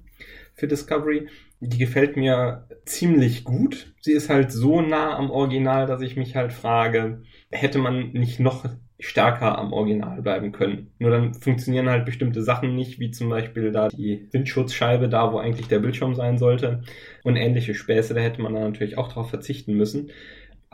für 0.53 0.65
Discovery. 0.65 1.27
Die 1.59 1.77
gefällt 1.77 2.15
mir 2.15 2.69
ziemlich 2.85 3.43
gut. 3.43 3.93
Sie 3.99 4.13
ist 4.13 4.29
halt 4.29 4.53
so 4.53 4.79
nah 4.79 5.17
am 5.17 5.29
Original, 5.29 5.87
dass 5.87 6.01
ich 6.01 6.15
mich 6.15 6.37
halt 6.37 6.53
frage, 6.53 7.21
hätte 7.51 7.79
man 7.79 8.13
nicht 8.13 8.39
noch 8.39 8.63
stärker 8.97 9.57
am 9.57 9.73
Original 9.73 10.21
bleiben 10.21 10.53
können. 10.53 10.91
Nur 10.97 11.11
dann 11.11 11.33
funktionieren 11.33 11.89
halt 11.89 12.05
bestimmte 12.05 12.41
Sachen 12.41 12.75
nicht, 12.75 12.97
wie 12.97 13.11
zum 13.11 13.27
Beispiel 13.27 13.73
da 13.73 13.89
die 13.89 14.29
Windschutzscheibe 14.31 15.09
da, 15.09 15.33
wo 15.33 15.37
eigentlich 15.37 15.67
der 15.67 15.79
Bildschirm 15.79 16.15
sein 16.15 16.37
sollte 16.37 16.81
und 17.23 17.35
ähnliche 17.35 17.75
Späße, 17.75 18.13
da 18.13 18.21
hätte 18.21 18.41
man 18.41 18.53
dann 18.53 18.63
natürlich 18.63 18.97
auch 18.97 19.11
drauf 19.11 19.29
verzichten 19.29 19.73
müssen. 19.73 20.11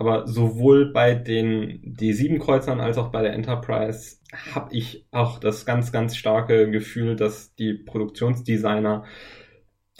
Aber 0.03 0.27
sowohl 0.27 0.91
bei 0.91 1.15
den 1.15 1.95
D7-Kreuzern 1.95 2.81
als 2.81 2.97
auch 2.97 3.07
bei 3.07 3.21
der 3.21 3.31
Enterprise 3.31 4.17
habe 4.53 4.75
ich 4.75 5.07
auch 5.11 5.39
das 5.39 5.65
ganz, 5.65 5.93
ganz 5.93 6.17
starke 6.17 6.69
Gefühl, 6.69 7.15
dass 7.15 7.55
die 7.55 7.73
Produktionsdesigner 7.73 9.05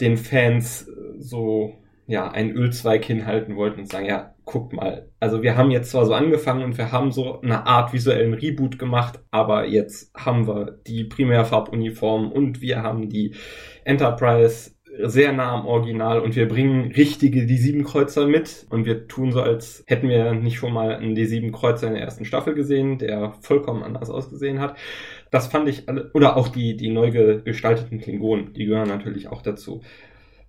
den 0.02 0.18
Fans 0.18 0.90
so 1.16 1.78
ja 2.06 2.30
einen 2.30 2.50
Ölzweig 2.50 3.02
hinhalten 3.06 3.56
wollten 3.56 3.80
und 3.80 3.90
sagen, 3.90 4.04
ja, 4.04 4.34
guckt 4.44 4.74
mal, 4.74 5.08
also 5.20 5.42
wir 5.42 5.56
haben 5.56 5.70
jetzt 5.70 5.90
zwar 5.90 6.04
so 6.04 6.12
angefangen 6.12 6.64
und 6.64 6.76
wir 6.76 6.92
haben 6.92 7.10
so 7.10 7.40
eine 7.40 7.66
Art 7.66 7.94
visuellen 7.94 8.34
Reboot 8.34 8.78
gemacht, 8.78 9.20
aber 9.30 9.66
jetzt 9.66 10.14
haben 10.14 10.46
wir 10.46 10.82
die 10.86 11.04
Primärfarbuniform 11.04 12.30
und 12.30 12.60
wir 12.60 12.82
haben 12.82 13.08
die 13.08 13.34
Enterprise 13.84 14.73
sehr 15.02 15.32
nah 15.32 15.52
am 15.52 15.66
Original 15.66 16.20
und 16.20 16.36
wir 16.36 16.48
bringen 16.48 16.92
richtige 16.92 17.40
D7-Kreuzer 17.40 18.26
mit 18.26 18.66
und 18.70 18.86
wir 18.86 19.08
tun 19.08 19.32
so, 19.32 19.40
als 19.40 19.84
hätten 19.86 20.08
wir 20.08 20.34
nicht 20.34 20.56
schon 20.56 20.72
mal 20.72 20.94
einen 20.94 21.16
D7-Kreuzer 21.16 21.88
in 21.88 21.94
der 21.94 22.02
ersten 22.02 22.24
Staffel 22.24 22.54
gesehen, 22.54 22.98
der 22.98 23.34
vollkommen 23.40 23.82
anders 23.82 24.10
ausgesehen 24.10 24.60
hat. 24.60 24.76
Das 25.30 25.48
fand 25.48 25.68
ich, 25.68 25.88
alle, 25.88 26.10
oder 26.14 26.36
auch 26.36 26.48
die, 26.48 26.76
die 26.76 26.90
neu 26.90 27.10
gestalteten 27.44 28.00
Klingonen, 28.00 28.52
die 28.52 28.66
gehören 28.66 28.88
natürlich 28.88 29.28
auch 29.28 29.42
dazu 29.42 29.82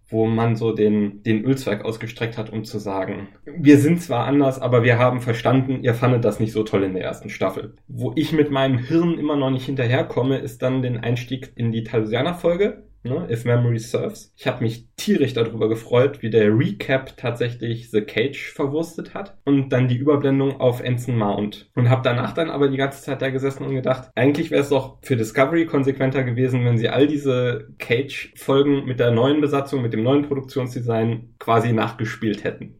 wo 0.07 0.25
man 0.25 0.55
so 0.55 0.71
den, 0.71 1.23
den 1.23 1.43
Ölzweig 1.43 1.83
ausgestreckt 1.83 2.37
hat, 2.37 2.51
um 2.51 2.63
zu 2.63 2.77
sagen, 2.77 3.29
wir 3.45 3.79
sind 3.79 4.01
zwar 4.01 4.25
anders, 4.25 4.59
aber 4.59 4.83
wir 4.83 4.99
haben 4.99 5.19
verstanden, 5.19 5.81
ihr 5.81 5.95
fandet 5.95 6.23
das 6.23 6.39
nicht 6.39 6.51
so 6.51 6.63
toll 6.63 6.83
in 6.83 6.93
der 6.93 7.03
ersten 7.03 7.29
Staffel. 7.29 7.75
Wo 7.87 8.13
ich 8.15 8.31
mit 8.31 8.51
meinem 8.51 8.77
Hirn 8.77 9.17
immer 9.17 9.35
noch 9.35 9.49
nicht 9.49 9.65
hinterherkomme, 9.65 10.37
ist 10.37 10.61
dann 10.61 10.81
den 10.81 10.97
Einstieg 10.97 11.53
in 11.55 11.71
die 11.71 11.83
Talusianer-Folge, 11.83 12.83
ne, 13.05 13.27
If 13.29 13.45
Memory 13.45 13.79
Serves. 13.79 14.33
Ich 14.35 14.47
habe 14.47 14.63
mich 14.63 14.87
tierisch 14.97 15.33
darüber 15.33 15.69
gefreut, 15.69 16.21
wie 16.21 16.29
der 16.29 16.57
Recap 16.57 17.15
tatsächlich 17.17 17.91
The 17.91 18.01
Cage 18.01 18.51
verwurstet 18.51 19.13
hat 19.13 19.37
und 19.45 19.69
dann 19.69 19.87
die 19.87 19.97
Überblendung 19.97 20.59
auf 20.59 20.81
Ensign 20.81 21.17
Mount. 21.17 21.69
Und 21.75 21.89
habe 21.89 22.01
danach 22.03 22.33
dann 22.33 22.49
aber 22.49 22.67
die 22.67 22.77
ganze 22.77 23.01
Zeit 23.01 23.21
da 23.21 23.29
gesessen 23.29 23.65
und 23.65 23.75
gedacht, 23.75 24.09
eigentlich 24.15 24.51
wäre 24.51 24.61
es 24.61 24.69
doch 24.69 24.97
für 25.01 25.15
Discovery 25.15 25.65
konsequenter 25.65 26.23
gewesen, 26.23 26.65
wenn 26.65 26.77
sie 26.77 26.89
all 26.89 27.07
diese 27.07 27.67
Cage-Folgen 27.77 28.85
mit 28.85 28.99
der 28.99 29.11
neuen 29.11 29.41
Besatzung, 29.41 29.81
mit 29.81 29.93
dem 29.93 30.03
neuen 30.03 30.27
Produktionsdesign 30.27 31.35
quasi 31.39 31.73
nachgespielt 31.73 32.43
hätten. 32.43 32.77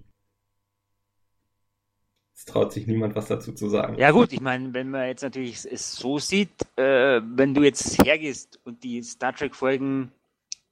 Traut 2.45 2.73
sich 2.73 2.85
niemand 2.85 3.15
was 3.15 3.27
dazu 3.27 3.53
zu 3.53 3.69
sagen. 3.69 3.97
Ja 3.97 4.11
gut, 4.11 4.31
ich 4.31 4.41
meine, 4.41 4.73
wenn 4.73 4.91
man 4.91 5.07
jetzt 5.07 5.23
natürlich 5.23 5.65
es 5.65 5.95
so 5.95 6.19
sieht, 6.19 6.51
äh, 6.75 7.21
wenn 7.23 7.53
du 7.53 7.63
jetzt 7.63 8.03
hergehst 8.05 8.59
und 8.63 8.83
die 8.83 9.01
Star 9.01 9.33
Trek 9.33 9.55
Folgen, 9.55 10.11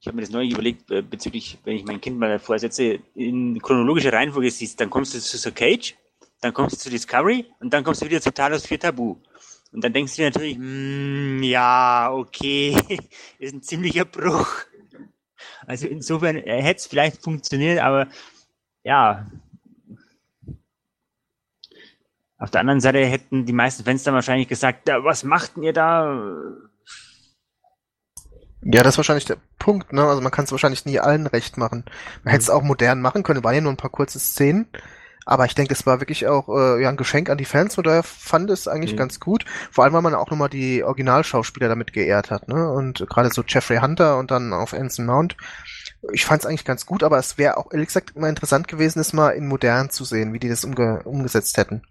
ich 0.00 0.06
habe 0.06 0.16
mir 0.16 0.22
das 0.22 0.30
neu 0.30 0.46
überlegt 0.46 0.90
äh, 0.90 1.02
bezüglich, 1.02 1.58
wenn 1.64 1.76
ich 1.76 1.84
mein 1.84 2.00
Kind 2.00 2.18
mal 2.18 2.38
vorsetze, 2.38 3.00
in 3.14 3.60
chronologischer 3.60 4.12
Reihenfolge 4.12 4.50
siehst, 4.50 4.80
dann 4.80 4.90
kommst 4.90 5.14
du 5.14 5.18
zu 5.18 5.36
Sir 5.36 5.50
Cage, 5.50 5.96
dann 6.40 6.52
kommst 6.52 6.76
du 6.76 6.78
zu 6.78 6.90
Discovery 6.90 7.46
und 7.58 7.72
dann 7.72 7.82
kommst 7.82 8.02
du 8.02 8.06
wieder 8.06 8.20
zu 8.20 8.32
Talos 8.32 8.66
4 8.66 8.78
Tabu. 8.78 9.16
Und 9.72 9.82
dann 9.82 9.92
denkst 9.92 10.14
du 10.14 10.22
dir 10.22 10.30
natürlich, 10.30 10.56
mm, 10.58 11.42
ja, 11.42 12.12
okay, 12.12 12.76
ist 13.38 13.54
ein 13.54 13.62
ziemlicher 13.62 14.04
Bruch. 14.04 14.48
Also 15.66 15.88
insofern 15.88 16.36
äh, 16.36 16.62
hätte 16.62 16.78
es 16.78 16.86
vielleicht 16.86 17.22
funktioniert, 17.22 17.80
aber 17.80 18.06
ja, 18.84 19.26
Auf 22.38 22.50
der 22.50 22.60
anderen 22.60 22.80
Seite 22.80 22.98
hätten 23.04 23.46
die 23.46 23.52
meisten 23.52 23.84
Fans 23.84 24.02
dann 24.02 24.14
wahrscheinlich 24.14 24.48
gesagt, 24.48 24.88
was 24.88 25.24
macht 25.24 25.56
ihr 25.56 25.72
da? 25.72 26.18
Ja, 28.62 28.82
das 28.82 28.94
ist 28.94 28.98
wahrscheinlich 28.98 29.26
der 29.26 29.36
Punkt, 29.58 29.92
ne? 29.92 30.02
Also 30.02 30.20
man 30.20 30.32
kann 30.32 30.46
es 30.46 30.50
wahrscheinlich 30.50 30.86
nie 30.86 30.98
allen 30.98 31.26
recht 31.26 31.58
machen. 31.58 31.84
Man 32.22 32.32
hätte 32.32 32.42
es 32.42 32.50
auch 32.50 32.62
modern 32.62 33.00
machen 33.00 33.22
können, 33.22 33.44
waren 33.44 33.54
ja 33.54 33.60
nur 33.60 33.72
ein 33.72 33.78
paar 33.78 33.90
kurze 33.90 34.18
Szenen. 34.18 34.66
Aber 35.26 35.46
ich 35.46 35.54
denke, 35.54 35.72
es 35.72 35.86
war 35.86 36.00
wirklich 36.00 36.26
auch 36.26 36.48
äh, 36.48 36.82
ja, 36.82 36.88
ein 36.88 36.96
Geschenk 36.96 37.30
an 37.30 37.38
die 37.38 37.46
Fans, 37.46 37.76
von 37.76 37.84
daher 37.84 38.02
fand 38.02 38.50
es 38.50 38.68
eigentlich 38.68 38.92
mhm. 38.92 38.98
ganz 38.98 39.20
gut. 39.20 39.44
Vor 39.70 39.84
allem, 39.84 39.94
weil 39.94 40.02
man 40.02 40.14
auch 40.14 40.30
nochmal 40.30 40.50
die 40.50 40.82
Originalschauspieler 40.82 41.68
damit 41.68 41.92
geehrt 41.92 42.30
hat, 42.30 42.48
ne? 42.48 42.70
Und 42.70 43.06
gerade 43.08 43.30
so 43.30 43.42
Jeffrey 43.46 43.78
Hunter 43.78 44.18
und 44.18 44.30
dann 44.30 44.52
auf 44.52 44.74
Anson 44.74 45.06
Mount. 45.06 45.36
Ich 46.12 46.26
fand 46.26 46.42
es 46.42 46.46
eigentlich 46.46 46.66
ganz 46.66 46.84
gut, 46.84 47.02
aber 47.02 47.18
es 47.18 47.38
wäre 47.38 47.56
auch 47.56 47.72
ehrlich 47.72 47.88
gesagt 47.88 48.14
immer 48.14 48.28
interessant 48.28 48.68
gewesen, 48.68 48.98
es 48.98 49.14
mal 49.14 49.30
in 49.30 49.48
modern 49.48 49.88
zu 49.88 50.04
sehen, 50.04 50.34
wie 50.34 50.38
die 50.38 50.50
das 50.50 50.64
umge 50.64 51.02
umgesetzt 51.04 51.56
hätten. 51.56 51.82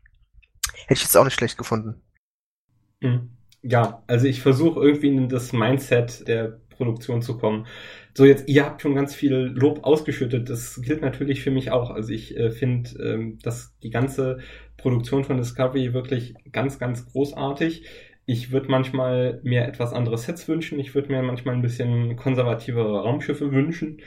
Hätte 0.88 0.94
ich 0.94 1.04
jetzt 1.04 1.18
auch 1.18 1.24
nicht 1.24 1.36
schlecht 1.36 1.58
gefunden. 1.58 2.02
Mhm. 3.02 3.30
Ja, 3.62 4.04
also 4.08 4.28
ich 4.28 4.42
versuche 4.42 4.82
irgendwie 4.82 5.08
in 5.08 5.30
das 5.30 5.54
Mindset 5.54 6.28
der 6.28 6.60
Produktion 6.70 7.22
zu 7.22 7.38
kommen. 7.38 7.66
So, 8.14 8.26
jetzt, 8.26 8.48
ihr 8.48 8.66
habt 8.66 8.82
schon 8.82 8.96
ganz 8.96 9.16
viel 9.16 9.34
Lob 9.34 9.84
ausgeschüttet. 9.84 10.50
Das 10.50 10.82
gilt 10.82 11.02
natürlich 11.02 11.42
für 11.42 11.52
mich 11.52 11.72
auch. 11.72 11.90
Also 11.90 12.12
ich 12.12 12.36
äh, 12.38 12.52
finde, 12.52 12.92
ähm, 13.02 13.40
dass 13.42 13.78
die 13.80 13.90
ganze 13.90 14.40
Produktion 14.78 15.24
von 15.24 15.38
Discovery 15.38 15.94
wirklich 15.94 16.36
ganz, 16.52 16.78
ganz 16.78 17.06
großartig. 17.12 17.86
Ich 18.26 18.52
würde 18.52 18.70
manchmal 18.70 19.40
mir 19.44 19.66
etwas 19.66 19.94
andere 19.94 20.18
Sets 20.18 20.48
wünschen. 20.48 20.80
Ich 20.80 20.94
würde 20.94 21.12
mir 21.12 21.24
manchmal 21.24 21.56
ein 21.56 21.62
bisschen 21.62 22.16
konservativere 22.16 23.02
Raumschiffe 23.02 23.52
wünschen. 23.52 24.02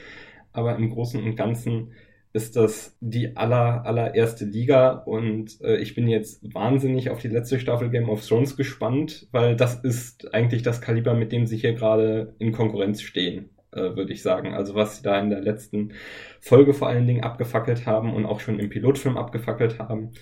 Aber 0.52 0.76
im 0.76 0.90
Großen 0.90 1.22
und 1.22 1.36
Ganzen 1.36 1.92
ist 2.36 2.54
das 2.54 2.94
die 3.00 3.34
aller, 3.34 3.86
allererste 3.86 4.44
Liga 4.44 4.90
und 4.90 5.58
äh, 5.62 5.78
ich 5.78 5.94
bin 5.94 6.06
jetzt 6.06 6.54
wahnsinnig 6.54 7.08
auf 7.08 7.18
die 7.18 7.28
letzte 7.28 7.58
Staffel 7.58 7.88
Game 7.88 8.10
of 8.10 8.24
Thrones 8.24 8.58
gespannt, 8.58 9.26
weil 9.32 9.56
das 9.56 9.82
ist 9.82 10.34
eigentlich 10.34 10.62
das 10.62 10.82
Kaliber, 10.82 11.14
mit 11.14 11.32
dem 11.32 11.46
sie 11.46 11.56
hier 11.56 11.72
gerade 11.72 12.34
in 12.38 12.52
Konkurrenz 12.52 13.00
stehen, 13.00 13.48
äh, 13.72 13.96
würde 13.96 14.12
ich 14.12 14.22
sagen. 14.22 14.52
Also 14.52 14.74
was 14.74 14.98
sie 14.98 15.02
da 15.02 15.18
in 15.18 15.30
der 15.30 15.40
letzten 15.40 15.94
Folge 16.38 16.74
vor 16.74 16.88
allen 16.88 17.06
Dingen 17.06 17.24
abgefackelt 17.24 17.86
haben 17.86 18.14
und 18.14 18.26
auch 18.26 18.40
schon 18.40 18.58
im 18.58 18.68
Pilotfilm 18.68 19.16
abgefackelt 19.16 19.78
haben, 19.78 20.12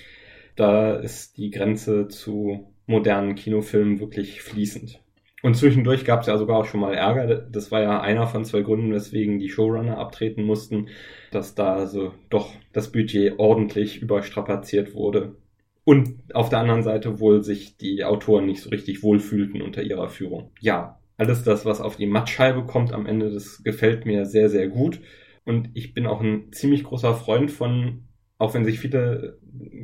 da 0.55 0.95
ist 0.95 1.37
die 1.37 1.51
Grenze 1.51 2.07
zu 2.07 2.73
modernen 2.87 3.35
Kinofilmen 3.35 3.99
wirklich 3.99 4.41
fließend. 4.41 5.04
Und 5.45 5.59
zwischendurch 5.59 6.07
gab 6.07 6.23
es 6.23 6.27
ja 6.27 6.39
sogar 6.39 6.57
auch 6.57 6.65
schon 6.65 6.81
mal 6.81 6.95
Ärger. 6.95 7.37
Das 7.37 7.71
war 7.71 7.83
ja 7.83 8.01
einer 8.01 8.27
von 8.27 8.47
zwei 8.47 8.63
Gründen, 8.63 8.95
weswegen 8.95 9.39
die 9.39 9.51
Showrunner 9.51 9.99
abtreten 9.99 10.43
mussten, 10.43 10.89
dass 11.33 11.55
da 11.55 11.75
also 11.75 12.15
doch 12.31 12.55
das 12.73 12.91
Budget 12.91 13.39
ordentlich 13.39 14.01
überstrapaziert 14.01 14.95
wurde. 14.95 15.37
Und 15.85 16.35
auf 16.35 16.49
der 16.49 16.61
anderen 16.61 16.83
Seite 16.83 17.21
wohl 17.21 17.43
sich 17.43 17.77
die 17.77 18.05
Autoren 18.05 18.47
nicht 18.47 18.63
so 18.63 18.71
richtig 18.71 19.03
wohlfühlten 19.03 19.61
unter 19.61 19.83
ihrer 19.83 20.09
Führung. 20.09 20.51
Ja, 20.61 20.99
alles 21.19 21.43
das, 21.43 21.67
was 21.67 21.83
auf 21.83 21.97
die 21.97 22.07
Mattscheibe 22.07 22.65
kommt 22.65 22.95
am 22.95 23.05
Ende, 23.05 23.31
das 23.31 23.63
gefällt 23.63 24.07
mir 24.07 24.25
sehr, 24.25 24.49
sehr 24.49 24.69
gut. 24.69 25.03
Und 25.45 25.69
ich 25.75 25.93
bin 25.93 26.07
auch 26.07 26.23
ein 26.23 26.53
ziemlich 26.53 26.85
großer 26.85 27.13
Freund 27.13 27.51
von, 27.51 28.05
auch 28.39 28.55
wenn 28.55 28.65
sich 28.65 28.81
viele 28.81 29.39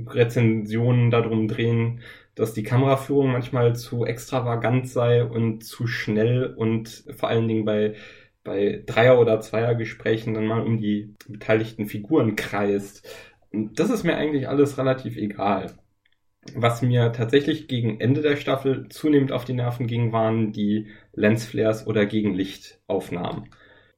Rezensionen 0.06 1.10
darum 1.10 1.48
drehen, 1.48 2.00
dass 2.40 2.54
die 2.54 2.62
Kameraführung 2.62 3.30
manchmal 3.32 3.76
zu 3.76 4.06
extravagant 4.06 4.88
sei 4.88 5.24
und 5.24 5.62
zu 5.62 5.86
schnell 5.86 6.54
und 6.56 7.04
vor 7.14 7.28
allen 7.28 7.46
Dingen 7.46 7.66
bei, 7.66 7.94
bei 8.42 8.82
Dreier- 8.86 9.20
oder 9.20 9.40
Zweiergesprächen 9.40 10.32
dann 10.32 10.46
mal 10.46 10.62
um 10.62 10.78
die 10.78 11.14
beteiligten 11.28 11.84
Figuren 11.84 12.36
kreist. 12.36 13.06
Das 13.52 13.90
ist 13.90 14.04
mir 14.04 14.16
eigentlich 14.16 14.48
alles 14.48 14.78
relativ 14.78 15.18
egal. 15.18 15.74
Was 16.54 16.80
mir 16.80 17.12
tatsächlich 17.12 17.68
gegen 17.68 18.00
Ende 18.00 18.22
der 18.22 18.36
Staffel 18.36 18.88
zunehmend 18.88 19.32
auf 19.32 19.44
die 19.44 19.52
Nerven 19.52 19.86
ging, 19.86 20.12
waren 20.12 20.52
die 20.52 20.88
Lensflares 21.12 21.86
oder 21.86 22.06
Gegenlichtaufnahmen. 22.06 23.50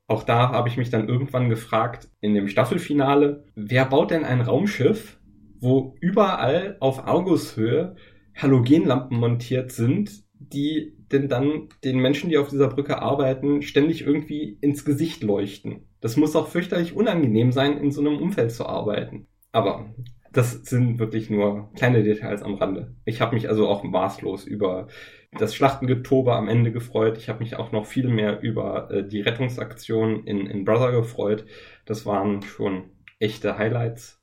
Auch 0.08 0.24
da 0.24 0.50
habe 0.50 0.68
ich 0.68 0.76
mich 0.76 0.90
dann 0.90 1.08
irgendwann 1.08 1.48
gefragt, 1.48 2.08
in 2.20 2.34
dem 2.34 2.48
Staffelfinale, 2.48 3.44
wer 3.54 3.84
baut 3.84 4.10
denn 4.10 4.24
ein 4.24 4.40
Raumschiff, 4.40 5.20
wo 5.60 5.94
überall 6.00 6.76
auf 6.80 7.06
Augushöhe 7.06 7.94
Halogenlampen 8.34 9.18
montiert 9.18 9.72
sind, 9.72 10.24
die 10.38 10.94
denn 11.12 11.28
dann 11.28 11.68
den 11.84 11.98
Menschen, 11.98 12.30
die 12.30 12.38
auf 12.38 12.48
dieser 12.48 12.68
Brücke 12.68 13.00
arbeiten, 13.00 13.62
ständig 13.62 14.02
irgendwie 14.02 14.58
ins 14.60 14.84
Gesicht 14.84 15.22
leuchten. 15.22 15.84
Das 16.00 16.16
muss 16.16 16.34
auch 16.34 16.48
fürchterlich 16.48 16.96
unangenehm 16.96 17.52
sein, 17.52 17.78
in 17.78 17.90
so 17.90 18.00
einem 18.00 18.18
Umfeld 18.18 18.50
zu 18.50 18.66
arbeiten. 18.66 19.26
Aber 19.52 19.94
das 20.32 20.52
sind 20.64 20.98
wirklich 20.98 21.28
nur 21.28 21.70
kleine 21.74 22.02
Details 22.02 22.42
am 22.42 22.54
Rande. 22.54 22.94
Ich 23.04 23.20
habe 23.20 23.34
mich 23.34 23.48
also 23.48 23.68
auch 23.68 23.84
maßlos 23.84 24.44
über 24.44 24.88
das 25.38 25.54
Schlachtengetobe 25.54 26.34
am 26.34 26.48
Ende 26.48 26.72
gefreut. 26.72 27.18
Ich 27.18 27.28
habe 27.28 27.40
mich 27.40 27.56
auch 27.56 27.72
noch 27.72 27.86
viel 27.86 28.08
mehr 28.08 28.40
über 28.40 28.90
äh, 28.90 29.06
die 29.06 29.20
Rettungsaktion 29.20 30.24
in, 30.24 30.46
in 30.46 30.64
Brother 30.64 30.92
gefreut. 30.92 31.44
Das 31.84 32.06
waren 32.06 32.42
schon 32.42 32.84
echte 33.18 33.58
Highlights. 33.58 34.22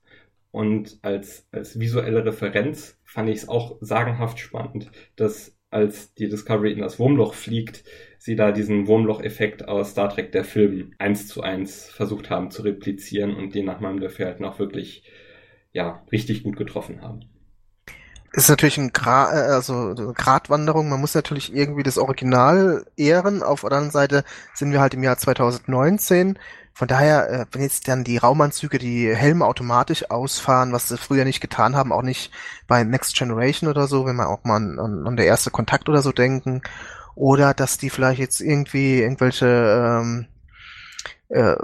Und 0.51 0.97
als, 1.03 1.47
als 1.51 1.80
visuelle 1.80 2.26
Referenz 2.26 2.99
fand 3.10 3.28
ich 3.30 3.38
es 3.38 3.49
auch 3.49 3.78
sagenhaft 3.82 4.39
spannend, 4.39 4.91
dass 5.16 5.57
als 5.72 6.14
die 6.14 6.30
Discovery 6.30 6.74
in 6.74 6.80
das 6.80 6.99
Wurmloch 6.99 7.34
fliegt, 7.34 7.84
sie 8.20 8.36
da 8.36 8.51
diesen 8.51 8.88
Wurmloch-Effekt 8.88 9.68
aus 9.68 9.91
Star 9.91 10.10
Trek 10.10 10.32
der 10.32 10.43
Film 10.43 10.93
eins 10.99 11.28
zu 11.28 11.41
eins 11.41 11.86
versucht 11.86 12.30
haben 12.30 12.51
zu 12.51 12.62
replizieren 12.62 13.36
und 13.36 13.55
den 13.55 13.66
nach 13.66 13.80
meinem 13.80 13.99
Dafürhalten 13.99 14.45
auch 14.45 14.60
wirklich, 14.60 15.03
ja, 15.72 16.03
richtig 16.12 16.43
gut 16.43 16.55
getroffen 16.55 17.01
haben. 17.01 17.22
Ist 18.32 18.49
natürlich 18.49 18.78
ein 18.78 18.93
Gra 18.93 19.34
äh, 19.34 19.53
also 19.53 19.74
eine 19.74 20.14
Gratwanderung. 20.14 20.88
Man 20.89 21.01
muss 21.01 21.16
natürlich 21.16 21.53
irgendwie 21.53 21.84
das 21.84 21.97
Original 21.97 22.86
ehren. 22.95 23.41
Auf 23.41 23.62
der 23.62 23.72
anderen 23.72 23.91
Seite 23.91 24.24
sind 24.53 24.72
wir 24.72 24.82
halt 24.82 24.93
im 24.93 25.03
Jahr 25.03 25.18
2019 25.18 26.38
von 26.80 26.88
daher, 26.88 27.30
äh, 27.30 27.45
wenn 27.51 27.61
jetzt 27.61 27.89
dann 27.89 28.05
die 28.05 28.15
Raumanzüge 28.15 28.77
die 28.77 29.13
Helme 29.13 29.45
automatisch 29.45 30.09
ausfahren, 30.09 30.71
was 30.71 30.88
sie 30.88 30.97
früher 30.97 31.25
nicht 31.25 31.41
getan 31.41 31.75
haben, 31.75 31.91
auch 31.91 32.03
nicht 32.03 32.32
bei 32.69 32.86
Next 32.86 33.17
Generation 33.17 33.69
oder 33.69 33.86
so, 33.86 34.05
wenn 34.05 34.15
man 34.15 34.27
auch 34.27 34.45
mal 34.45 34.55
an, 34.55 35.05
an 35.05 35.17
der 35.17 35.25
erste 35.25 35.51
Kontakt 35.51 35.89
oder 35.89 36.01
so 36.01 36.13
denken, 36.13 36.61
oder 37.15 37.53
dass 37.53 37.80
die 37.80 37.89
vielleicht 37.89 38.21
jetzt 38.21 38.39
irgendwie 38.39 39.01
irgendwelche 39.01 39.99
ähm, 40.01 40.27
äh, 41.27 41.57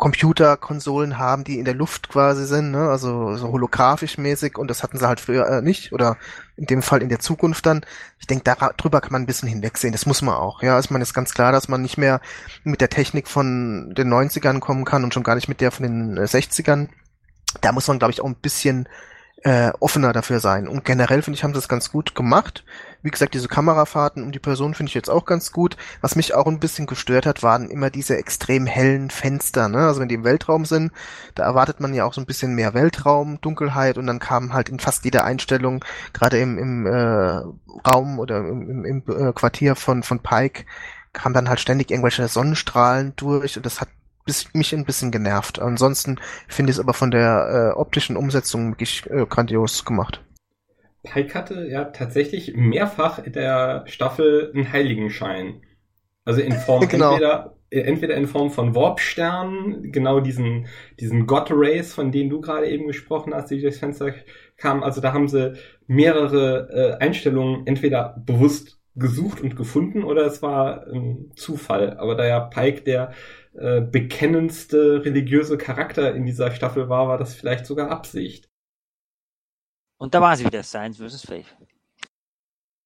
Computerkonsolen 0.00 1.18
haben, 1.18 1.44
die 1.44 1.58
in 1.58 1.66
der 1.66 1.74
Luft 1.74 2.08
quasi 2.08 2.46
sind, 2.46 2.70
ne? 2.70 2.88
also 2.88 3.36
so 3.36 3.52
holographisch 3.52 4.16
mäßig 4.16 4.56
und 4.56 4.68
das 4.68 4.82
hatten 4.82 4.96
sie 4.96 5.06
halt 5.06 5.20
früher 5.20 5.46
äh, 5.46 5.60
nicht 5.60 5.92
oder 5.92 6.16
in 6.56 6.64
dem 6.64 6.80
Fall 6.80 7.02
in 7.02 7.10
der 7.10 7.18
Zukunft 7.18 7.66
dann. 7.66 7.84
Ich 8.18 8.26
denke, 8.26 8.44
darüber 8.44 9.02
kann 9.02 9.12
man 9.12 9.22
ein 9.22 9.26
bisschen 9.26 9.50
hinwegsehen, 9.50 9.92
das 9.92 10.06
muss 10.06 10.22
man 10.22 10.36
auch. 10.36 10.62
Ja, 10.62 10.78
ist 10.78 10.90
man 10.90 11.02
ist 11.02 11.12
ganz 11.12 11.34
klar, 11.34 11.52
dass 11.52 11.68
man 11.68 11.82
nicht 11.82 11.98
mehr 11.98 12.22
mit 12.64 12.80
der 12.80 12.88
Technik 12.88 13.28
von 13.28 13.92
den 13.94 14.08
90ern 14.08 14.60
kommen 14.60 14.86
kann 14.86 15.04
und 15.04 15.12
schon 15.12 15.22
gar 15.22 15.34
nicht 15.34 15.48
mit 15.48 15.60
der 15.60 15.70
von 15.70 15.82
den 15.82 16.18
60ern. 16.18 16.84
Äh, 16.84 16.88
da 17.60 17.72
muss 17.72 17.86
man, 17.86 17.98
glaube 17.98 18.12
ich, 18.12 18.22
auch 18.22 18.26
ein 18.26 18.36
bisschen 18.36 18.88
äh, 19.42 19.70
offener 19.80 20.14
dafür 20.14 20.40
sein. 20.40 20.66
Und 20.66 20.86
generell 20.86 21.20
finde 21.20 21.36
ich, 21.36 21.44
haben 21.44 21.52
sie 21.52 21.58
das 21.58 21.68
ganz 21.68 21.90
gut 21.92 22.14
gemacht. 22.14 22.64
Wie 23.02 23.10
gesagt, 23.10 23.34
diese 23.34 23.48
Kamerafahrten 23.48 24.22
um 24.22 24.32
die 24.32 24.38
Person 24.38 24.74
finde 24.74 24.90
ich 24.90 24.94
jetzt 24.94 25.08
auch 25.08 25.24
ganz 25.24 25.52
gut. 25.52 25.76
Was 26.00 26.16
mich 26.16 26.34
auch 26.34 26.46
ein 26.46 26.60
bisschen 26.60 26.86
gestört 26.86 27.26
hat, 27.26 27.42
waren 27.42 27.70
immer 27.70 27.90
diese 27.90 28.16
extrem 28.16 28.66
hellen 28.66 29.10
Fenster. 29.10 29.68
Ne? 29.68 29.78
Also 29.78 30.00
wenn 30.00 30.08
die 30.08 30.16
im 30.16 30.24
Weltraum 30.24 30.64
sind, 30.64 30.92
da 31.34 31.44
erwartet 31.44 31.80
man 31.80 31.94
ja 31.94 32.04
auch 32.04 32.12
so 32.12 32.20
ein 32.20 32.26
bisschen 32.26 32.54
mehr 32.54 32.74
Weltraum, 32.74 33.40
Dunkelheit 33.40 33.96
und 33.96 34.06
dann 34.06 34.18
kam 34.18 34.52
halt 34.52 34.68
in 34.68 34.80
fast 34.80 35.04
jeder 35.04 35.24
Einstellung, 35.24 35.84
gerade 36.12 36.38
im, 36.38 36.58
im 36.58 36.86
äh, 36.86 37.42
Raum 37.88 38.18
oder 38.18 38.38
im, 38.38 38.68
im, 38.68 38.84
im 38.84 39.02
äh, 39.08 39.32
Quartier 39.32 39.76
von, 39.76 40.02
von 40.02 40.20
Pike, 40.20 40.64
kam 41.12 41.32
dann 41.32 41.48
halt 41.48 41.60
ständig 41.60 41.90
irgendwelche 41.90 42.28
Sonnenstrahlen 42.28 43.14
durch 43.16 43.56
und 43.56 43.66
das 43.66 43.80
hat 43.80 43.88
mich 44.52 44.72
ein 44.74 44.84
bisschen 44.84 45.10
genervt. 45.10 45.58
Ansonsten 45.58 46.20
finde 46.46 46.70
ich 46.70 46.76
es 46.76 46.80
aber 46.80 46.94
von 46.94 47.10
der 47.10 47.72
äh, 47.74 47.78
optischen 47.78 48.16
Umsetzung 48.16 48.72
wirklich 48.72 49.08
äh, 49.10 49.26
grandios 49.26 49.84
gemacht. 49.84 50.22
Pike 51.02 51.34
hatte 51.34 51.66
ja 51.68 51.84
tatsächlich 51.84 52.54
mehrfach 52.54 53.18
in 53.18 53.32
der 53.32 53.84
Staffel 53.86 54.52
einen 54.54 54.72
Heiligenschein. 54.72 55.62
Also 56.24 56.40
in 56.40 56.52
Form 56.66 56.86
genau. 56.88 57.12
entweder, 57.12 57.56
äh, 57.70 57.80
entweder 57.80 58.14
in 58.16 58.26
Form 58.26 58.50
von 58.50 58.74
Warpsternen, 58.74 59.92
genau 59.92 60.20
diesen, 60.20 60.66
diesen 60.98 61.26
God 61.26 61.50
Rays, 61.50 61.94
von 61.94 62.12
denen 62.12 62.30
du 62.30 62.40
gerade 62.40 62.68
eben 62.68 62.86
gesprochen 62.86 63.34
hast, 63.34 63.50
die 63.50 63.60
durchs 63.60 63.78
Fenster 63.78 64.14
kamen. 64.56 64.82
Also 64.82 65.00
da 65.00 65.12
haben 65.12 65.28
sie 65.28 65.54
mehrere 65.86 66.98
äh, 67.00 67.04
Einstellungen 67.04 67.66
entweder 67.66 68.22
bewusst 68.24 68.78
gesucht 68.96 69.40
und 69.40 69.56
gefunden 69.56 70.04
oder 70.04 70.26
es 70.26 70.42
war 70.42 70.86
ein 70.88 71.30
Zufall. 71.34 71.96
Aber 71.96 72.14
da 72.16 72.26
ja 72.26 72.40
Pike 72.40 72.82
der 72.82 73.12
äh, 73.54 73.80
bekennendste 73.80 75.04
religiöse 75.04 75.56
Charakter 75.56 76.14
in 76.14 76.26
dieser 76.26 76.50
Staffel 76.50 76.88
war, 76.88 77.08
war 77.08 77.18
das 77.18 77.34
vielleicht 77.34 77.66
sogar 77.66 77.90
Absicht. 77.90 78.49
Und 80.00 80.14
da 80.14 80.22
war 80.22 80.34
sie 80.34 80.46
wieder, 80.46 80.62
Science 80.62 80.96
vs. 80.96 81.26
Faith. 81.26 81.54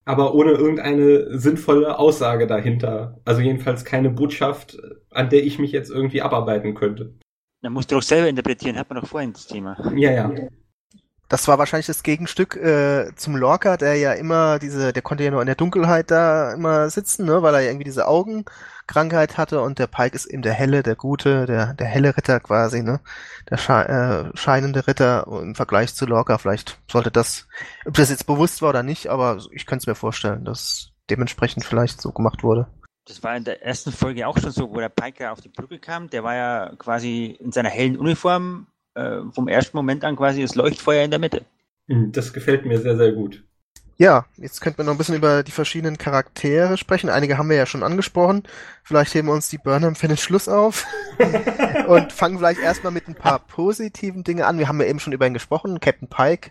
Aber 0.05 0.35
ohne 0.35 0.51
irgendeine 0.51 1.39
sinnvolle 1.39 1.97
Aussage 1.97 2.49
dahinter. 2.49 3.21
Also 3.25 3.41
jedenfalls 3.41 3.85
keine 3.85 4.11
Botschaft, 4.11 4.77
an 5.11 5.31
der 5.31 5.45
ich 5.45 5.61
mich 5.61 5.71
jetzt 5.71 5.91
irgendwie 5.91 6.23
abarbeiten 6.23 6.75
könnte. 6.75 7.15
Dann 7.63 7.73
musst 7.73 7.91
du 7.91 7.95
doch 7.95 8.03
selber 8.03 8.29
interpretieren, 8.29 8.77
hat 8.77 8.91
man 8.91 9.01
doch 9.01 9.09
vorhin 9.09 9.33
das 9.33 9.47
Thema. 9.47 9.77
Ja, 9.97 10.11
ja. 10.11 10.35
Das 11.29 11.49
war 11.49 11.59
wahrscheinlich 11.59 11.87
das 11.87 12.03
Gegenstück 12.03 12.57
äh, 12.57 13.15
zum 13.17 13.37
Lorca, 13.37 13.77
der 13.77 13.97
ja 13.97 14.13
immer 14.13 14.59
diese, 14.59 14.93
der 14.93 15.03
konnte 15.03 15.25
ja 15.25 15.31
nur 15.31 15.41
in 15.41 15.47
der 15.47 15.55
Dunkelheit 15.55 16.11
da 16.11 16.53
immer 16.53 16.91
sitzen, 16.91 17.25
ne, 17.25 17.43
weil 17.43 17.55
er 17.55 17.61
ja 17.61 17.71
irgendwie 17.71 17.85
diese 17.85 18.07
Augenkrankheit 18.07 19.39
hatte 19.39 19.63
und 19.63 19.79
der 19.79 19.87
Pike 19.87 20.15
ist 20.15 20.27
eben 20.27 20.43
der 20.43 20.53
helle, 20.53 20.83
der 20.83 20.97
gute, 20.97 21.47
der 21.47 21.73
der 21.75 21.87
helle 21.87 22.17
Ritter 22.17 22.41
quasi, 22.41 22.83
ne, 22.83 23.01
der 23.49 23.57
sche 23.57 23.89
äh, 23.89 24.37
scheinende 24.37 24.87
Ritter 24.87 25.27
im 25.27 25.55
Vergleich 25.55 25.95
zu 25.95 26.05
Lorca. 26.05 26.37
Vielleicht 26.37 26.79
sollte 26.91 27.11
das, 27.11 27.49
ob 27.87 27.95
das 27.95 28.11
jetzt 28.11 28.27
bewusst 28.27 28.61
war 28.61 28.69
oder 28.69 28.83
nicht, 28.83 29.09
aber 29.09 29.39
ich 29.51 29.65
könnte 29.65 29.85
es 29.85 29.87
mir 29.87 29.95
vorstellen, 29.95 30.45
dass 30.45 30.91
dementsprechend 31.09 31.65
vielleicht 31.65 32.03
so 32.03 32.13
gemacht 32.13 32.43
wurde. 32.43 32.67
Das 33.07 33.23
war 33.23 33.37
in 33.37 33.45
der 33.45 33.63
ersten 33.63 33.93
Folge 33.93 34.27
auch 34.27 34.39
schon 34.39 34.51
so, 34.51 34.71
wo 34.71 34.79
der 34.79 34.89
Pike 34.89 35.31
auf 35.31 35.41
die 35.41 35.51
Brücke 35.51 35.79
kam. 35.79 36.09
Der 36.09 36.25
war 36.25 36.35
ja 36.35 36.73
quasi 36.79 37.37
in 37.39 37.53
seiner 37.53 37.69
hellen 37.69 37.99
Uniform 37.99 38.67
äh, 38.95 39.21
vom 39.33 39.49
ersten 39.49 39.77
Moment 39.77 40.05
an 40.05 40.17
quasi 40.17 40.43
das 40.43 40.55
Leuchtfeuer 40.55 41.05
in 41.05 41.11
der 41.11 41.21
Mitte. 41.21 41.43
Hm, 41.89 42.13
das 42.13 42.33
gefällt 42.33 42.65
mir 42.65 42.81
sehr, 42.81 42.97
sehr 42.97 43.13
gut. 43.13 43.43
Ja, 43.97 44.27
jetzt 44.37 44.61
könnten 44.61 44.79
wir 44.79 44.85
noch 44.85 44.93
ein 44.93 44.99
bisschen 44.99 45.15
über 45.15 45.45
die 45.45 45.53
verschiedenen 45.53 45.99
Charaktere 45.99 46.77
sprechen. 46.77 47.11
Einige 47.11 47.39
haben 47.39 47.49
wir 47.49 47.57
ja 47.57 47.67
schon 47.67 47.85
angesprochen. 47.85 48.43
Vielleicht 48.83 49.15
heben 49.15 49.29
wir 49.29 49.35
uns 49.35 49.51
die 49.51 49.59
Burnham 49.59 49.95
für 49.95 50.09
den 50.09 50.17
Schluss 50.17 50.49
auf 50.49 50.85
und 51.87 52.13
fangen 52.13 52.39
vielleicht 52.39 52.61
erstmal 52.61 52.93
mit 52.93 53.07
ein 53.07 53.15
paar 53.15 53.39
positiven 53.39 54.25
Dingen 54.25 54.43
an. 54.43 54.59
Wir 54.59 54.67
haben 54.67 54.81
ja 54.81 54.87
eben 54.87 54.99
schon 54.99 55.13
über 55.13 55.27
ihn 55.27 55.35
gesprochen. 55.35 55.79
Captain 55.79 56.09
Pike 56.09 56.51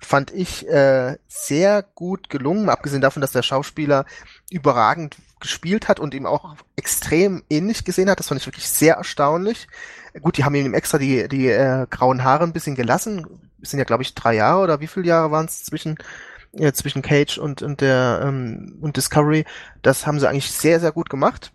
fand 0.00 0.32
ich 0.32 0.66
äh, 0.68 1.16
sehr 1.28 1.82
gut 1.94 2.28
gelungen, 2.28 2.68
abgesehen 2.68 3.02
davon, 3.02 3.20
dass 3.20 3.32
der 3.32 3.42
Schauspieler 3.42 4.04
überragend 4.50 5.16
gespielt 5.38 5.88
hat 5.88 6.00
und 6.00 6.12
ihm 6.12 6.26
auch 6.26 6.56
extrem 6.74 7.44
ähnlich 7.48 7.84
gesehen 7.84 8.10
hat. 8.10 8.18
Das 8.18 8.28
fand 8.28 8.40
ich 8.40 8.46
wirklich 8.46 8.68
sehr 8.68 8.96
erstaunlich. 8.96 9.68
Gut, 10.20 10.36
die 10.36 10.44
haben 10.44 10.54
ihm 10.54 10.74
extra 10.74 10.98
die, 10.98 11.28
die 11.28 11.48
äh, 11.48 11.86
grauen 11.88 12.24
Haare 12.24 12.44
ein 12.44 12.52
bisschen 12.52 12.74
gelassen. 12.74 13.26
Es 13.62 13.70
sind 13.70 13.78
ja, 13.78 13.84
glaube 13.84 14.02
ich, 14.02 14.14
drei 14.14 14.34
Jahre 14.34 14.62
oder 14.62 14.80
wie 14.80 14.86
viele 14.86 15.06
Jahre 15.06 15.30
waren 15.30 15.46
es 15.46 15.64
zwischen 15.64 15.96
äh, 16.52 16.72
zwischen 16.72 17.02
Cage 17.02 17.38
und, 17.38 17.62
und 17.62 17.80
der 17.80 18.22
ähm, 18.24 18.78
und 18.80 18.96
Discovery. 18.96 19.44
Das 19.82 20.06
haben 20.06 20.18
sie 20.18 20.28
eigentlich 20.28 20.50
sehr, 20.50 20.80
sehr 20.80 20.92
gut 20.92 21.10
gemacht. 21.10 21.52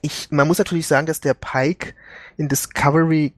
Ich, 0.00 0.30
man 0.30 0.46
muss 0.46 0.58
natürlich 0.58 0.86
sagen, 0.86 1.06
dass 1.06 1.20
der 1.20 1.34
Pike 1.34 1.94
in 2.36 2.48
Discovery 2.48 3.34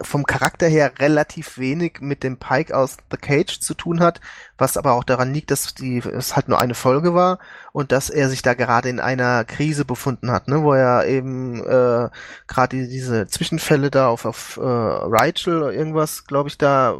vom 0.00 0.24
Charakter 0.24 0.68
her 0.68 0.92
relativ 0.98 1.58
wenig 1.58 2.00
mit 2.00 2.22
dem 2.22 2.38
Pike 2.38 2.76
aus 2.76 2.98
The 3.10 3.16
Cage 3.16 3.60
zu 3.60 3.74
tun 3.74 4.00
hat, 4.00 4.20
was 4.56 4.76
aber 4.76 4.92
auch 4.92 5.04
daran 5.04 5.32
liegt, 5.32 5.50
dass 5.50 5.74
die, 5.74 5.98
es 5.98 6.36
halt 6.36 6.48
nur 6.48 6.60
eine 6.60 6.74
Folge 6.74 7.14
war 7.14 7.38
und 7.72 7.90
dass 7.92 8.08
er 8.10 8.28
sich 8.28 8.42
da 8.42 8.54
gerade 8.54 8.88
in 8.88 9.00
einer 9.00 9.44
Krise 9.44 9.84
befunden 9.84 10.30
hat, 10.30 10.48
ne, 10.48 10.62
wo 10.62 10.72
er 10.72 11.06
eben 11.06 11.60
äh, 11.66 12.08
gerade 12.46 12.86
diese 12.86 13.26
Zwischenfälle 13.26 13.90
da 13.90 14.08
auf, 14.08 14.24
auf 14.24 14.56
äh, 14.56 14.60
Rachel 14.62 15.62
oder 15.62 15.72
irgendwas, 15.72 16.24
glaube 16.24 16.48
ich, 16.48 16.58
da 16.58 16.98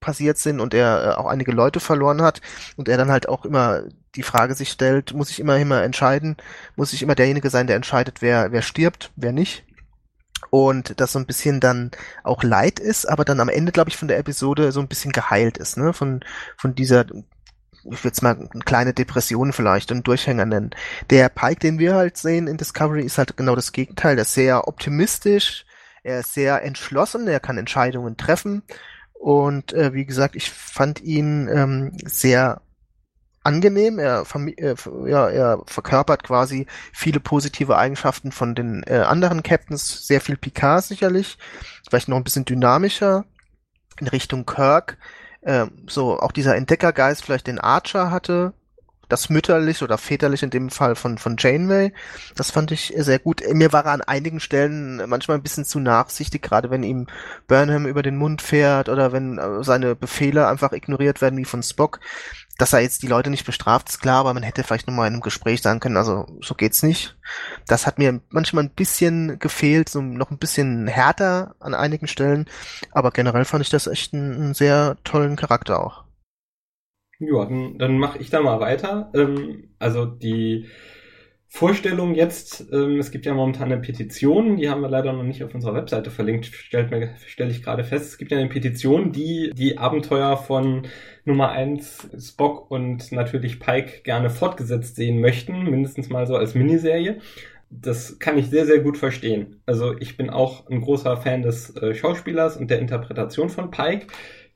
passiert 0.00 0.38
sind 0.38 0.60
und 0.60 0.74
er 0.74 1.04
äh, 1.04 1.14
auch 1.14 1.26
einige 1.26 1.52
Leute 1.52 1.80
verloren 1.80 2.22
hat 2.22 2.40
und 2.76 2.88
er 2.88 2.98
dann 2.98 3.10
halt 3.10 3.28
auch 3.28 3.44
immer 3.44 3.84
die 4.14 4.22
Frage 4.22 4.54
sich 4.54 4.70
stellt, 4.70 5.14
muss 5.14 5.30
ich 5.30 5.40
immer 5.40 5.58
immer 5.58 5.82
entscheiden, 5.82 6.36
muss 6.76 6.92
ich 6.92 7.02
immer 7.02 7.14
derjenige 7.14 7.50
sein, 7.50 7.66
der 7.66 7.76
entscheidet, 7.76 8.22
wer 8.22 8.52
wer 8.52 8.62
stirbt, 8.62 9.12
wer 9.16 9.32
nicht 9.32 9.64
und 10.50 11.00
das 11.00 11.12
so 11.12 11.18
ein 11.18 11.26
bisschen 11.26 11.60
dann 11.60 11.90
auch 12.24 12.42
leid 12.42 12.78
ist, 12.78 13.06
aber 13.06 13.24
dann 13.24 13.40
am 13.40 13.48
Ende, 13.48 13.72
glaube 13.72 13.90
ich, 13.90 13.96
von 13.96 14.08
der 14.08 14.18
Episode 14.18 14.72
so 14.72 14.80
ein 14.80 14.88
bisschen 14.88 15.12
geheilt 15.12 15.58
ist, 15.58 15.76
ne? 15.76 15.92
Von, 15.92 16.24
von 16.56 16.74
dieser, 16.74 17.06
ich 17.84 18.04
würde 18.04 18.12
es 18.12 18.22
mal 18.22 18.36
eine 18.36 18.62
kleine 18.64 18.94
Depression 18.94 19.52
vielleicht 19.52 19.92
und 19.92 20.06
Durchhänger 20.06 20.46
nennen. 20.46 20.70
Der 21.10 21.28
Pike, 21.28 21.60
den 21.60 21.78
wir 21.78 21.94
halt 21.94 22.16
sehen 22.16 22.46
in 22.46 22.56
Discovery, 22.56 23.02
ist 23.02 23.18
halt 23.18 23.36
genau 23.36 23.54
das 23.54 23.72
Gegenteil. 23.72 24.16
Der 24.16 24.22
ist 24.22 24.34
sehr 24.34 24.68
optimistisch, 24.68 25.64
er 26.02 26.20
ist 26.20 26.34
sehr 26.34 26.62
entschlossen, 26.62 27.28
er 27.28 27.40
kann 27.40 27.58
Entscheidungen 27.58 28.16
treffen. 28.16 28.62
Und 29.14 29.72
äh, 29.72 29.92
wie 29.94 30.06
gesagt, 30.06 30.36
ich 30.36 30.50
fand 30.50 31.00
ihn 31.00 31.48
ähm, 31.48 31.92
sehr 32.04 32.62
angenehm. 33.48 33.98
Er, 33.98 34.24
äh, 34.34 34.74
ja, 35.06 35.28
er 35.28 35.62
verkörpert 35.66 36.22
quasi 36.22 36.66
viele 36.92 37.20
positive 37.20 37.76
Eigenschaften 37.76 38.30
von 38.30 38.54
den 38.54 38.82
äh, 38.86 38.98
anderen 38.98 39.42
Captains. 39.42 40.06
Sehr 40.06 40.20
viel 40.20 40.36
Picard 40.36 40.84
sicherlich. 40.84 41.38
Vielleicht 41.88 42.08
noch 42.08 42.16
ein 42.16 42.24
bisschen 42.24 42.44
dynamischer 42.44 43.24
in 43.98 44.08
Richtung 44.08 44.46
Kirk. 44.46 44.98
Äh, 45.40 45.66
so 45.86 46.18
auch 46.20 46.32
dieser 46.32 46.56
Entdeckergeist 46.56 47.24
vielleicht 47.24 47.46
den 47.46 47.58
Archer 47.58 48.10
hatte. 48.10 48.52
Das 49.08 49.30
mütterlich 49.30 49.82
oder 49.82 49.96
väterlich 49.96 50.42
in 50.42 50.50
dem 50.50 50.68
Fall 50.68 50.94
von, 50.94 51.16
von 51.16 51.36
Janeway. 51.38 51.94
Das 52.36 52.50
fand 52.50 52.72
ich 52.72 52.92
sehr 52.94 53.18
gut. 53.18 53.42
Mir 53.54 53.72
war 53.72 53.86
er 53.86 53.92
an 53.92 54.02
einigen 54.02 54.38
Stellen 54.38 55.02
manchmal 55.08 55.38
ein 55.38 55.42
bisschen 55.42 55.64
zu 55.64 55.80
nachsichtig, 55.80 56.42
gerade 56.42 56.70
wenn 56.70 56.82
ihm 56.82 57.06
Burnham 57.46 57.86
über 57.86 58.02
den 58.02 58.18
Mund 58.18 58.42
fährt 58.42 58.90
oder 58.90 59.10
wenn 59.12 59.38
äh, 59.38 59.64
seine 59.64 59.94
Befehle 59.94 60.46
einfach 60.46 60.72
ignoriert 60.72 61.22
werden 61.22 61.38
wie 61.38 61.46
von 61.46 61.62
Spock 61.62 62.00
dass 62.58 62.72
er 62.72 62.80
jetzt 62.80 63.02
die 63.02 63.06
Leute 63.06 63.30
nicht 63.30 63.46
bestraft, 63.46 63.88
ist 63.88 64.00
klar, 64.00 64.20
aber 64.20 64.34
man 64.34 64.42
hätte 64.42 64.64
vielleicht 64.64 64.88
nochmal 64.88 65.06
in 65.06 65.14
einem 65.14 65.22
Gespräch 65.22 65.62
sagen 65.62 65.80
können, 65.80 65.96
also 65.96 66.26
so 66.42 66.54
geht's 66.54 66.82
nicht. 66.82 67.16
Das 67.66 67.86
hat 67.86 67.98
mir 67.98 68.20
manchmal 68.30 68.64
ein 68.64 68.74
bisschen 68.74 69.38
gefehlt, 69.38 69.88
so 69.88 70.02
noch 70.02 70.30
ein 70.30 70.38
bisschen 70.38 70.88
härter 70.88 71.54
an 71.60 71.74
einigen 71.74 72.08
Stellen, 72.08 72.46
aber 72.90 73.12
generell 73.12 73.44
fand 73.44 73.64
ich 73.64 73.70
das 73.70 73.86
echt 73.86 74.12
einen, 74.12 74.34
einen 74.34 74.54
sehr 74.54 74.98
tollen 75.04 75.36
Charakter 75.36 75.80
auch. 75.80 76.04
Ja, 77.20 77.44
dann, 77.44 77.78
dann 77.78 77.98
mache 77.98 78.18
ich 78.18 78.30
da 78.30 78.40
mal 78.40 78.60
weiter. 78.60 79.10
Ähm, 79.14 79.70
also 79.78 80.04
die 80.04 80.68
Vorstellung 81.50 82.14
jetzt, 82.14 82.66
ähm, 82.72 82.98
es 82.98 83.10
gibt 83.10 83.24
ja 83.24 83.32
momentan 83.32 83.72
eine 83.72 83.80
Petition, 83.80 84.58
die 84.58 84.68
haben 84.68 84.82
wir 84.82 84.90
leider 84.90 85.14
noch 85.14 85.22
nicht 85.22 85.42
auf 85.42 85.54
unserer 85.54 85.74
Webseite 85.74 86.10
verlinkt, 86.10 86.46
stelle 86.46 87.16
stell 87.26 87.50
ich 87.50 87.62
gerade 87.62 87.84
fest. 87.84 88.10
Es 88.10 88.18
gibt 88.18 88.30
ja 88.32 88.38
eine 88.38 88.50
Petition, 88.50 89.12
die 89.12 89.50
die 89.54 89.78
Abenteuer 89.78 90.36
von 90.36 90.86
Nummer 91.24 91.50
eins 91.50 92.06
Spock 92.18 92.70
und 92.70 93.12
natürlich 93.12 93.60
Pike 93.60 94.02
gerne 94.02 94.28
fortgesetzt 94.28 94.96
sehen 94.96 95.20
möchten, 95.20 95.64
mindestens 95.64 96.10
mal 96.10 96.26
so 96.26 96.36
als 96.36 96.54
Miniserie. 96.54 97.18
Das 97.70 98.18
kann 98.18 98.38
ich 98.38 98.48
sehr, 98.50 98.66
sehr 98.66 98.80
gut 98.80 98.98
verstehen. 98.98 99.60
Also 99.64 99.96
ich 99.98 100.18
bin 100.18 100.30
auch 100.30 100.68
ein 100.68 100.82
großer 100.82 101.16
Fan 101.16 101.42
des 101.42 101.74
äh, 101.76 101.94
Schauspielers 101.94 102.58
und 102.58 102.70
der 102.70 102.78
Interpretation 102.78 103.48
von 103.48 103.70
Pike 103.70 104.06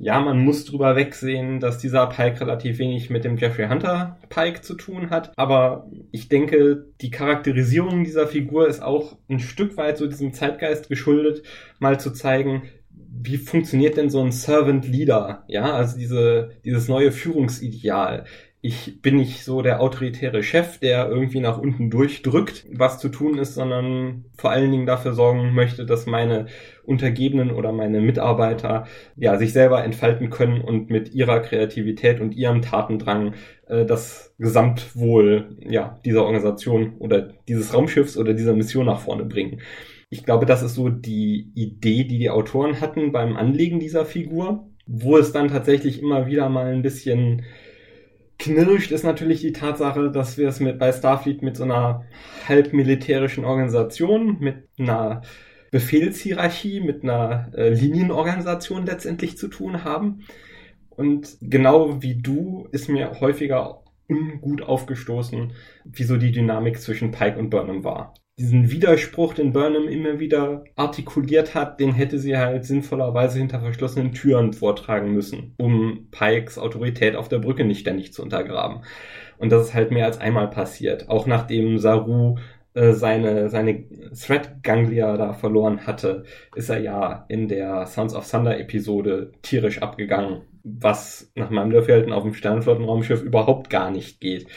ja, 0.03 0.19
man 0.19 0.45
muss 0.45 0.65
drüber 0.65 0.97
wegsehen, 0.97 1.61
dass 1.61 1.79
dieser 1.79 2.09
Pike 2.09 2.41
relativ 2.41 2.79
wenig 2.79 3.09
mit 3.09 3.23
dem 3.23 3.37
Jeffrey 3.37 3.69
Hunter 3.69 4.19
Pike 4.31 4.61
zu 4.61 4.75
tun 4.75 5.11
hat. 5.11 5.33
Aber 5.37 5.89
ich 6.11 6.29
denke, 6.29 6.87
die 7.01 7.13
Charakterisierung 7.13 8.03
dieser 8.03 8.27
Figur 8.27 8.67
ist 8.67 8.83
auch 8.83 9.17
ein 9.31 9.39
Stück 9.39 9.77
weit 9.77 9.99
so 9.99 10.09
diesem 10.09 10.33
Zeitgeist 10.33 10.89
geschuldet, 10.89 11.45
mal 11.79 12.01
zu 12.01 12.11
zeigen, 12.11 12.65
wie 12.91 13.37
funktioniert 13.37 13.97
denn 13.97 14.11
so 14.11 14.21
ein 14.21 14.33
Servant 14.33 14.89
Leader? 14.89 15.45
Ja, 15.47 15.73
also 15.73 15.97
diese, 15.97 16.51
dieses 16.65 16.89
neue 16.89 17.13
Führungsideal 17.13 18.25
ich 18.65 19.03
bin 19.03 19.17
nicht 19.17 19.43
so 19.43 19.61
der 19.61 19.81
autoritäre 19.81 20.45
Chef, 20.45 20.79
der 20.79 21.09
irgendwie 21.09 21.41
nach 21.41 21.59
unten 21.59 21.91
durchdrückt, 21.91 22.65
was 22.73 23.01
zu 23.01 23.09
tun 23.09 23.37
ist, 23.39 23.55
sondern 23.55 24.27
vor 24.37 24.53
allen 24.53 24.71
Dingen 24.71 24.87
dafür 24.87 25.15
sorgen 25.15 25.53
möchte, 25.53 25.85
dass 25.85 26.07
meine 26.07 26.47
Untergebenen 26.85 27.51
oder 27.51 27.73
meine 27.73 28.01
Mitarbeiter 28.01 28.87
ja 29.17 29.37
sich 29.37 29.53
selber 29.53 29.83
entfalten 29.83 30.31
können 30.31 30.61
und 30.61 30.91
mit 30.91 31.13
ihrer 31.13 31.41
Kreativität 31.41 32.21
und 32.21 32.37
ihrem 32.37 32.63
Tatendrang 32.63 33.35
äh, 33.67 33.85
das 33.85 34.33
Gesamtwohl 34.39 35.57
ja 35.69 35.99
dieser 36.05 36.25
Organisation 36.25 36.95
oder 37.01 37.33
dieses 37.49 37.75
Raumschiffs 37.75 38.17
oder 38.17 38.33
dieser 38.33 38.55
Mission 38.55 38.87
nach 38.87 39.01
vorne 39.01 39.25
bringen. 39.25 39.61
Ich 40.09 40.25
glaube, 40.25 40.47
das 40.47 40.63
ist 40.63 40.77
so 40.77 40.89
die 40.89 41.51
Idee, 41.57 42.05
die 42.05 42.19
die 42.19 42.31
Autoren 42.31 42.81
hatten 42.81 43.11
beim 43.11 43.37
Anlegen 43.37 43.81
dieser 43.81 44.05
Figur, 44.05 44.69
wo 44.87 45.17
es 45.17 45.33
dann 45.33 45.49
tatsächlich 45.49 46.01
immer 46.01 46.29
wieder 46.29 46.49
mal 46.49 46.67
ein 46.67 46.83
bisschen 46.83 47.43
knirscht 48.43 48.91
ist 48.91 49.05
natürlich 49.05 49.41
die 49.41 49.53
Tatsache, 49.53 50.11
dass 50.11 50.37
wir 50.37 50.49
es 50.49 50.59
mit 50.59 50.79
bei 50.79 50.93
Starfleet 50.93 51.43
mit 51.43 51.57
so 51.57 51.65
einer 51.65 52.05
halb 52.49 52.73
militärischen 52.73 53.45
Organisation, 53.45 54.39
mit 54.41 54.69
einer 54.79 55.23
Befehlshierarchie, 55.71 56.81
mit 56.81 57.05
einer 57.05 57.51
äh, 57.55 57.69
Linienorganisation 57.71 58.85
letztendlich 58.85 59.39
zu 59.39 59.49
tun 59.49 59.85
haben. 59.85 60.25
Und 60.91 61.39
genau 61.41 62.03
wie 62.03 62.17
du 62.17 62.69
ist 62.73 62.89
mir 62.89 63.21
häufiger 63.21 63.85
ungut 64.09 64.63
aufgestoßen, 64.63 65.53
wieso 65.85 66.17
die 66.17 66.33
Dynamik 66.33 66.81
zwischen 66.81 67.13
Pike 67.13 67.39
und 67.39 67.49
Burnham 67.49 67.85
war 67.85 68.13
diesen 68.43 68.73
Widerspruch, 68.73 69.35
den 69.35 69.53
Burnham 69.53 69.87
immer 69.87 70.19
wieder 70.19 70.65
artikuliert 70.75 71.55
hat, 71.55 71.79
den 71.79 71.93
hätte 71.93 72.19
sie 72.19 72.37
halt 72.37 72.65
sinnvollerweise 72.65 73.39
hinter 73.39 73.61
verschlossenen 73.61 74.13
Türen 74.13 74.53
vortragen 74.53 75.13
müssen, 75.13 75.55
um 75.59 76.09
Pikes 76.11 76.59
Autorität 76.59 77.15
auf 77.15 77.29
der 77.29 77.39
Brücke 77.39 77.65
nicht 77.65 77.79
ständig 77.79 78.13
zu 78.13 78.21
untergraben. 78.21 78.83
Und 79.39 79.53
das 79.53 79.69
ist 79.69 79.75
halt 79.75 79.93
mehr 79.93 80.07
als 80.07 80.19
einmal 80.19 80.51
passiert. 80.51 81.09
Auch 81.09 81.27
nachdem 81.27 81.79
Saru 81.79 82.37
äh, 82.75 82.93
seine, 82.93 83.49
seine 83.49 83.85
Thread-Ganglia 84.11 85.17
da 85.17 85.35
verloren 85.35 85.87
hatte, 85.87 86.25
ist 86.57 86.69
er 86.69 86.81
ja 86.81 87.25
in 87.29 87.47
der 87.47 87.87
Sons 87.87 88.13
of 88.13 88.29
Thunder 88.29 88.59
Episode 88.59 89.31
tierisch 89.43 89.83
abgegangen, 89.83 90.43
was 90.65 91.31
nach 91.37 91.51
meinem 91.51 91.71
Dafürhalten 91.71 92.13
auf 92.13 92.25
dem 92.25 92.35
Sternenflottenraumschiff 92.35 93.23
überhaupt 93.23 93.71
gar 93.71 93.93
nicht 93.93 94.21
geht. 94.21 94.49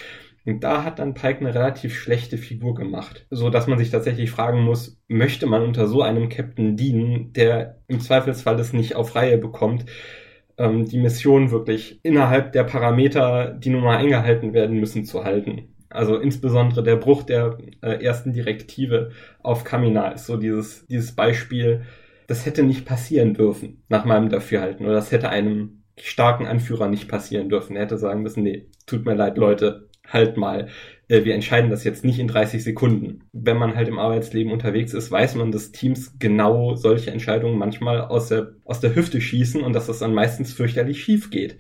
Und 0.46 0.64
da 0.64 0.84
hat 0.84 1.00
dann 1.00 1.16
Pike 1.16 1.40
eine 1.40 1.56
relativ 1.56 1.96
schlechte 1.96 2.38
Figur 2.38 2.76
gemacht, 2.76 3.26
so 3.32 3.50
dass 3.50 3.66
man 3.68 3.80
sich 3.80 3.90
tatsächlich 3.90 4.30
fragen 4.30 4.62
muss, 4.62 5.02
möchte 5.08 5.48
man 5.48 5.64
unter 5.64 5.88
so 5.88 6.04
einem 6.04 6.30
Captain 6.30 6.78
dienen, 6.78 7.34
der 7.34 7.82
im 7.88 8.00
Zweifelsfall 8.00 8.60
es 8.60 8.72
nicht 8.72 8.96
auf 8.96 9.16
Reihe 9.16 9.40
bekommt, 9.40 9.86
ähm, 10.58 10.86
die 10.86 11.00
Mission 11.00 11.52
wirklich 11.52 12.00
innerhalb 12.04 12.52
der 12.54 12.64
Parameter, 12.64 13.54
die 13.54 13.70
nun 13.70 13.84
mal 13.84 13.98
eingehalten 13.98 14.54
werden 14.54 14.80
müssen, 14.80 15.06
zu 15.06 15.24
halten. 15.24 15.76
Also 15.90 16.18
insbesondere 16.18 16.84
der 16.84 16.98
Bruch 16.98 17.24
der 17.24 17.58
äh, 17.82 18.04
ersten 18.04 18.34
Direktive 18.34 19.12
auf 19.42 19.64
Kamina 19.64 20.10
ist 20.10 20.26
so 20.26 20.38
dieses, 20.38 20.86
dieses 20.88 21.16
Beispiel, 21.16 21.84
das 22.28 22.46
hätte 22.46 22.64
nicht 22.64 22.86
passieren 22.86 23.34
dürfen, 23.34 23.84
nach 23.90 24.06
meinem 24.06 24.30
Dafürhalten. 24.30 24.86
Oder 24.86 24.96
das 24.96 25.12
hätte 25.12 25.30
einem 25.30 25.84
starken 25.98 26.46
Anführer 26.46 26.88
nicht 26.88 27.08
passieren 27.08 27.50
dürfen. 27.50 27.76
Er 27.76 27.84
hätte 27.84 27.98
sagen 27.98 28.22
müssen, 28.22 28.44
nee, 28.44 28.70
tut 28.86 29.06
mir 29.06 29.16
leid, 29.16 29.38
Leute, 29.38 29.85
halt 30.08 30.38
mal. 30.38 30.70
Äh, 31.08 31.24
wir 31.24 31.36
entscheiden 31.36 31.70
das 31.70 31.84
jetzt 31.84 32.04
nicht 32.04 32.20
in 32.20 32.28
30 32.28 32.64
Sekunden. 32.64 33.24
Wenn 33.32 33.58
man 33.58 33.76
halt 33.76 33.88
im 33.88 34.00
Arbeitsleben 34.00 34.52
unterwegs 34.52 34.94
ist, 34.94 35.12
weiß 35.12 35.36
man, 35.36 35.52
dass 35.52 35.72
Teams 35.72 36.18
genau 36.20 36.76
solche 36.76 37.12
Entscheidungen 37.12 37.58
manchmal 37.58 38.02
aus 38.02 38.30
der, 38.30 38.54
aus 38.66 38.80
der 38.80 38.96
Hüfte 38.96 39.22
schießen 39.22 39.62
und 39.62 39.74
dass 39.74 39.88
das 39.88 40.00
dann 40.00 40.14
meistens 40.14 40.54
fürchterlich 40.54 41.04
schief 41.04 41.30
geht. 41.30 41.58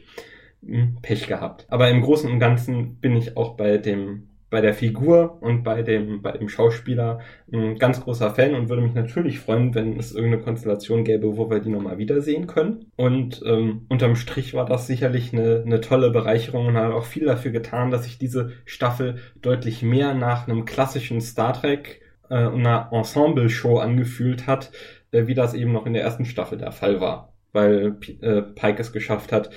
Hm, 0.65 0.97
Pech 1.01 1.27
gehabt. 1.27 1.65
Aber 1.69 1.89
im 1.89 2.01
Großen 2.01 2.31
und 2.31 2.39
Ganzen 2.39 2.95
bin 2.95 3.15
ich 3.15 3.37
auch 3.37 3.55
bei 3.55 3.77
dem 3.77 4.29
bei 4.49 4.61
der 4.61 4.73
Figur 4.73 5.41
und 5.41 5.63
bei 5.63 5.81
dem, 5.81 6.21
bei 6.21 6.31
dem 6.31 6.49
Schauspieler 6.49 7.19
ein 7.51 7.77
ganz 7.77 8.01
großer 8.01 8.29
Fan 8.31 8.53
und 8.53 8.69
würde 8.69 8.83
mich 8.83 8.93
natürlich 8.93 9.39
freuen, 9.39 9.73
wenn 9.73 9.97
es 9.97 10.13
irgendeine 10.13 10.43
Konstellation 10.43 11.03
gäbe, 11.03 11.35
wo 11.35 11.49
wir 11.49 11.59
die 11.59 11.69
nochmal 11.69 11.97
wiedersehen 11.97 12.47
können. 12.47 12.91
Und 12.95 13.41
ähm, 13.45 13.85
unterm 13.89 14.15
Strich 14.15 14.53
war 14.53 14.65
das 14.65 14.87
sicherlich 14.87 15.33
eine, 15.33 15.63
eine 15.65 15.81
tolle 15.81 16.11
Bereicherung 16.11 16.67
und 16.67 16.77
hat 16.77 16.91
auch 16.91 17.05
viel 17.05 17.25
dafür 17.25 17.51
getan, 17.51 17.91
dass 17.91 18.03
sich 18.03 18.17
diese 18.17 18.51
Staffel 18.65 19.17
deutlich 19.41 19.81
mehr 19.81 20.13
nach 20.13 20.47
einem 20.47 20.65
klassischen 20.65 21.21
Star 21.21 21.53
Trek 21.53 22.01
äh, 22.29 22.35
einer 22.35 22.89
Ensemble-Show 22.91 23.79
angefühlt 23.79 24.47
hat, 24.47 24.71
äh, 25.11 25.27
wie 25.27 25.33
das 25.33 25.53
eben 25.53 25.71
noch 25.71 25.85
in 25.85 25.93
der 25.93 26.03
ersten 26.03 26.25
Staffel 26.25 26.57
der 26.57 26.71
Fall 26.71 27.01
war. 27.01 27.33
Weil 27.51 27.97
äh, 28.21 28.41
Pike 28.41 28.81
es 28.81 28.91
geschafft 28.91 29.31
hat, 29.31 29.49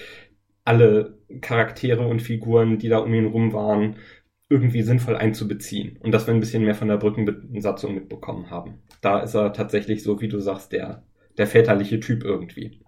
alle 0.64 1.18
Charaktere 1.40 2.06
und 2.06 2.20
Figuren, 2.20 2.78
die 2.78 2.88
da 2.88 2.98
um 2.98 3.14
ihn 3.14 3.26
rum 3.26 3.52
waren, 3.52 3.96
irgendwie 4.48 4.82
sinnvoll 4.82 5.16
einzubeziehen 5.16 5.98
und 5.98 6.12
dass 6.12 6.26
wir 6.26 6.34
ein 6.34 6.40
bisschen 6.40 6.64
mehr 6.64 6.74
von 6.74 6.88
der 6.88 6.96
Brückenbesatzung 6.96 7.94
mitbekommen 7.94 8.50
haben. 8.50 8.82
Da 9.00 9.20
ist 9.20 9.34
er 9.34 9.52
tatsächlich 9.52 10.02
so, 10.02 10.20
wie 10.20 10.28
du 10.28 10.40
sagst, 10.40 10.72
der, 10.72 11.02
der 11.36 11.46
väterliche 11.46 12.00
Typ 12.00 12.24
irgendwie. 12.24 12.80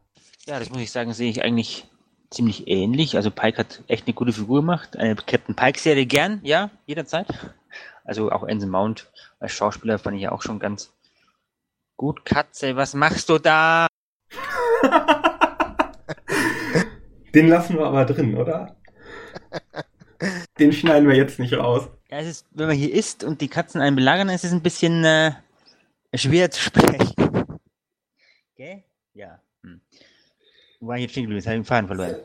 Ja, 0.46 0.58
das 0.58 0.70
muss 0.70 0.80
ich 0.80 0.90
sagen, 0.90 1.12
sehe 1.12 1.30
ich 1.30 1.42
eigentlich 1.42 1.86
ziemlich 2.30 2.66
ähnlich. 2.68 3.16
Also 3.16 3.30
Pike 3.30 3.58
hat 3.58 3.82
echt 3.88 4.06
eine 4.06 4.14
gute 4.14 4.32
Figur 4.32 4.60
gemacht. 4.60 4.96
Eine 4.96 5.16
Captain 5.16 5.54
Pike-Serie 5.54 6.06
gern, 6.06 6.40
ja, 6.42 6.70
jederzeit. 6.86 7.26
Also 8.04 8.30
auch 8.32 8.44
Ensign 8.44 8.70
Mount 8.70 9.10
als 9.38 9.52
Schauspieler 9.52 9.98
fand 9.98 10.16
ich 10.16 10.22
ja 10.22 10.32
auch 10.32 10.42
schon 10.42 10.58
ganz 10.58 10.92
gut. 11.96 12.24
Katze, 12.24 12.74
was 12.76 12.94
machst 12.94 13.28
du 13.28 13.38
da? 13.38 13.86
Den 17.34 17.48
lassen 17.48 17.76
wir 17.76 17.86
aber 17.86 18.06
drin, 18.06 18.36
oder? 18.36 18.76
Den 20.58 20.72
schneiden 20.72 21.08
wir 21.08 21.16
jetzt 21.16 21.38
nicht 21.38 21.54
raus. 21.54 21.88
Ja, 22.10 22.18
es 22.18 22.26
ist, 22.26 22.46
wenn 22.50 22.66
man 22.66 22.76
hier 22.76 22.92
isst 22.92 23.24
und 23.24 23.40
die 23.40 23.48
Katzen 23.48 23.80
einen 23.80 23.96
belagern, 23.96 24.28
ist 24.28 24.44
es 24.44 24.52
ein 24.52 24.62
bisschen 24.62 25.04
äh, 25.04 25.32
schwer 26.14 26.50
zu 26.50 26.60
sprechen. 26.62 27.14
Gell? 28.56 28.82
Ja. 29.14 29.40
Hm. 29.62 29.80
Wo 30.80 30.88
war 30.88 30.96
ich 30.96 31.02
jetzt 31.02 31.12
stehen 31.12 31.24
geblieben? 31.24 31.44
Habe 31.44 31.54
ich 31.54 31.60
den 31.60 31.64
Faden 31.64 31.86
verloren. 31.86 32.16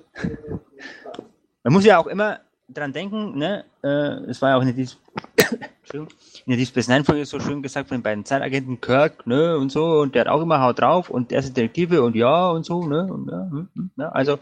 Man 1.63 1.73
muss 1.73 1.85
ja 1.85 1.97
auch 1.97 2.07
immer 2.07 2.39
dran 2.67 2.93
denken, 2.93 3.37
ne? 3.37 3.65
Äh, 3.83 4.29
es 4.29 4.41
war 4.41 4.49
ja 4.49 4.57
auch 4.57 4.61
in 4.61 4.75
der 4.75 4.75
in 5.93 6.07
der 6.47 6.57
Deep 6.57 6.67
Space 6.67 6.87
Nine 6.87 7.03
Folge 7.03 7.25
so 7.25 7.39
schön 7.39 7.61
gesagt 7.61 7.89
von 7.89 7.97
den 7.97 8.03
beiden 8.03 8.25
Zeitagenten 8.25 8.81
Kirk, 8.81 9.27
ne, 9.27 9.57
und 9.57 9.71
so, 9.71 10.01
und 10.01 10.15
der 10.15 10.21
hat 10.21 10.27
auch 10.27 10.41
immer 10.41 10.61
Haut 10.61 10.79
drauf 10.79 11.09
und 11.09 11.31
der 11.31 11.39
ist 11.39 11.55
Detektive 11.55 12.01
und 12.01 12.15
ja 12.15 12.49
und 12.49 12.65
so, 12.65 12.85
ne, 12.85 13.05
und 13.05 13.29
ja, 13.29 13.49
hm, 13.49 13.69
hm, 13.75 13.91
ja 13.97 14.09
also 14.09 14.39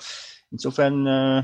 insofern 0.51 1.05
äh, 1.05 1.43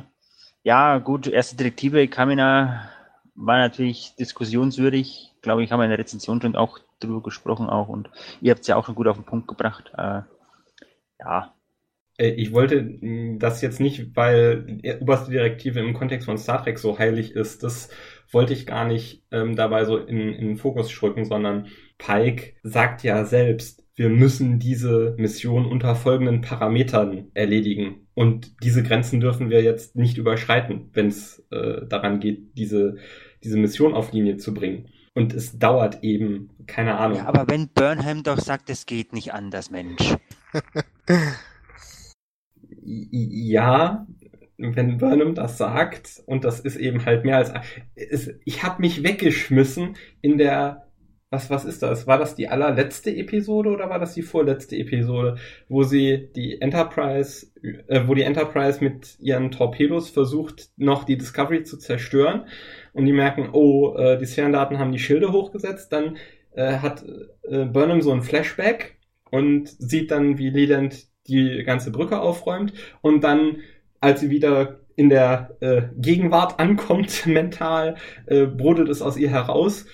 ja, 0.63 0.97
gut, 0.99 1.27
erste 1.27 1.55
Direktive 1.55 2.07
Kamina 2.07 2.89
war 3.35 3.57
natürlich 3.57 4.15
diskussionswürdig. 4.19 5.33
Glaube 5.41 5.63
ich, 5.63 5.71
haben 5.71 5.79
wir 5.79 5.85
in 5.85 5.91
der 5.91 5.99
Rezension 5.99 6.41
schon 6.41 6.55
auch 6.55 6.79
drüber 6.99 7.23
gesprochen 7.23 7.69
auch 7.69 7.87
und 7.87 8.09
ihr 8.41 8.51
habt 8.51 8.61
es 8.61 8.67
ja 8.67 8.75
auch 8.75 8.85
schon 8.85 8.95
gut 8.95 9.07
auf 9.07 9.17
den 9.17 9.25
Punkt 9.25 9.47
gebracht. 9.47 9.91
Äh, 9.97 10.21
ja. 11.19 11.53
Äh, 12.17 12.31
ich 12.31 12.51
wollte 12.51 12.79
hm, 12.79 13.39
das 13.39 13.61
jetzt 13.61 13.79
nicht, 13.79 14.15
weil 14.15 14.81
oberste 14.99 15.31
Direktive 15.31 15.79
im 15.79 15.93
Kontext 15.93 16.25
von 16.25 16.37
Star 16.37 16.63
Trek 16.63 16.77
so 16.77 16.99
heilig 16.99 17.31
ist. 17.31 17.63
Das 17.63 17.89
wollte 18.31 18.53
ich 18.53 18.67
gar 18.67 18.85
nicht 18.85 19.23
ähm, 19.31 19.55
dabei 19.55 19.85
so 19.85 19.97
in, 19.97 20.33
in 20.33 20.47
den 20.47 20.57
Fokus 20.57 20.91
schrücken, 20.91 21.25
sondern 21.25 21.67
Pike 21.97 22.55
sagt 22.63 23.03
ja 23.03 23.23
selbst, 23.25 23.78
wir 23.99 24.07
müssen 24.07 24.59
diese 24.59 25.13
Mission 25.17 25.65
unter 25.65 25.93
folgenden 25.93 26.39
Parametern 26.39 27.27
erledigen. 27.33 28.07
Und 28.13 28.63
diese 28.63 28.81
Grenzen 28.81 29.19
dürfen 29.19 29.49
wir 29.49 29.61
jetzt 29.61 29.97
nicht 29.97 30.17
überschreiten, 30.17 30.89
wenn 30.93 31.07
es 31.07 31.45
äh, 31.51 31.85
daran 31.85 32.21
geht, 32.21 32.57
diese, 32.57 32.95
diese 33.43 33.57
Mission 33.57 33.93
auf 33.93 34.13
Linie 34.13 34.37
zu 34.37 34.53
bringen. 34.53 34.87
Und 35.15 35.33
es 35.33 35.59
dauert 35.59 36.01
eben, 36.01 36.49
keine 36.65 36.97
Ahnung. 36.97 37.17
Ja, 37.17 37.25
aber 37.25 37.49
wenn 37.49 37.67
Burnham 37.67 38.23
doch 38.23 38.39
sagt, 38.39 38.69
es 38.69 38.85
geht 38.85 39.11
nicht 39.11 39.33
anders, 39.33 39.69
Mensch. 39.69 40.15
ja, 42.81 44.07
wenn 44.55 44.97
Burnham 44.97 45.35
das 45.35 45.57
sagt, 45.57 46.23
und 46.25 46.45
das 46.45 46.61
ist 46.61 46.77
eben 46.77 47.03
halt 47.03 47.25
mehr 47.25 47.35
als. 47.35 47.51
Es, 47.95 48.31
ich 48.45 48.63
habe 48.63 48.81
mich 48.81 49.03
weggeschmissen 49.03 49.97
in 50.21 50.37
der 50.37 50.88
was, 51.31 51.49
was 51.49 51.65
ist 51.65 51.83
das? 51.83 52.07
War 52.07 52.17
das 52.17 52.35
die 52.35 52.47
allerletzte 52.47 53.15
Episode 53.15 53.69
oder 53.69 53.89
war 53.89 53.99
das 53.99 54.15
die 54.15 54.23
vorletzte 54.23 54.75
Episode, 54.77 55.37
wo 55.67 55.83
sie 55.83 56.29
die 56.35 56.59
Enterprise, 56.59 57.47
äh, 57.87 58.07
wo 58.07 58.15
die 58.15 58.23
Enterprise 58.23 58.83
mit 58.83 59.19
ihren 59.19 59.51
Torpedos 59.51 60.09
versucht, 60.09 60.69
noch 60.77 61.03
die 61.03 61.17
Discovery 61.17 61.63
zu 61.63 61.77
zerstören? 61.77 62.47
Und 62.93 63.05
die 63.05 63.13
merken, 63.13 63.49
oh, 63.51 63.95
äh, 63.95 64.17
die 64.17 64.25
Sphärendaten 64.25 64.79
haben 64.79 64.91
die 64.91 64.99
Schilde 64.99 65.31
hochgesetzt, 65.31 65.93
dann 65.93 66.17
äh, 66.55 66.77
hat 66.77 67.05
äh, 67.43 67.65
Burnham 67.65 68.01
so 68.01 68.11
ein 68.11 68.23
Flashback 68.23 68.97
und 69.29 69.67
sieht 69.67 70.09
dann, 70.09 70.39
wie 70.39 70.49
Leland 70.49 71.05
die 71.27 71.63
ganze 71.63 71.91
Brücke 71.91 72.19
aufräumt. 72.19 72.73
Und 73.01 73.23
dann, 73.23 73.57
als 73.99 74.21
sie 74.21 74.31
wieder 74.31 74.79
in 74.95 75.09
der 75.09 75.55
äh, 75.59 75.83
Gegenwart 75.95 76.59
ankommt, 76.59 77.25
mental, 77.27 77.97
äh, 78.25 78.47
brodelt 78.47 78.89
es 78.89 79.03
aus 79.03 79.15
ihr 79.15 79.29
heraus 79.29 79.85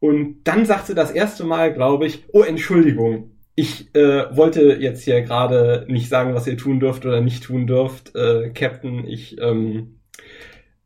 und 0.00 0.44
dann 0.44 0.66
sagt 0.66 0.86
sie 0.86 0.94
das 0.94 1.10
erste 1.10 1.44
Mal, 1.44 1.72
glaube 1.72 2.06
ich, 2.06 2.24
oh 2.32 2.42
Entschuldigung, 2.42 3.32
ich 3.54 3.94
äh, 3.94 4.36
wollte 4.36 4.76
jetzt 4.78 5.02
hier 5.02 5.22
gerade 5.22 5.86
nicht 5.88 6.08
sagen, 6.08 6.34
was 6.34 6.46
ihr 6.46 6.58
tun 6.58 6.78
dürft 6.78 7.06
oder 7.06 7.22
nicht 7.22 7.42
tun 7.42 7.66
dürft, 7.66 8.14
äh, 8.14 8.50
Captain. 8.50 9.06
Ich 9.06 9.40
ähm, 9.40 10.00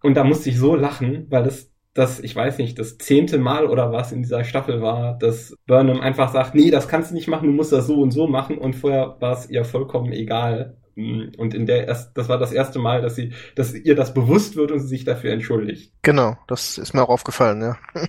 und 0.02 0.16
da 0.16 0.24
musste 0.24 0.48
ich 0.48 0.58
so 0.58 0.76
lachen, 0.76 1.26
weil 1.28 1.42
das 1.42 1.70
das, 1.92 2.20
ich 2.20 2.36
weiß 2.36 2.58
nicht, 2.58 2.78
das 2.78 2.98
zehnte 2.98 3.38
Mal 3.38 3.66
oder 3.66 3.90
was 3.90 4.12
in 4.12 4.22
dieser 4.22 4.44
Staffel 4.44 4.80
war, 4.80 5.18
dass 5.18 5.56
Burnham 5.66 6.00
einfach 6.00 6.32
sagt, 6.32 6.54
nee, 6.54 6.70
das 6.70 6.86
kannst 6.86 7.10
du 7.10 7.14
nicht 7.14 7.26
machen, 7.26 7.48
du 7.48 7.52
musst 7.52 7.72
das 7.72 7.88
so 7.88 8.00
und 8.00 8.12
so 8.12 8.28
machen 8.28 8.58
und 8.58 8.76
vorher 8.76 9.16
war 9.18 9.32
es 9.32 9.50
ihr 9.50 9.64
vollkommen 9.64 10.12
egal. 10.12 10.76
Und 10.96 11.54
in 11.54 11.66
der 11.66 11.88
erst, 11.88 12.16
das 12.16 12.28
war 12.28 12.38
das 12.38 12.52
erste 12.52 12.78
Mal, 12.78 13.00
dass 13.00 13.16
sie, 13.16 13.32
dass 13.54 13.74
ihr 13.74 13.94
das 13.94 14.12
bewusst 14.12 14.54
wird 14.56 14.70
und 14.70 14.80
sie 14.80 14.88
sich 14.88 15.04
dafür 15.04 15.32
entschuldigt. 15.32 15.92
Genau, 16.02 16.36
das 16.46 16.78
ist 16.78 16.94
mir 16.94 17.02
auch 17.02 17.08
aufgefallen, 17.08 17.62
ja. 17.62 17.76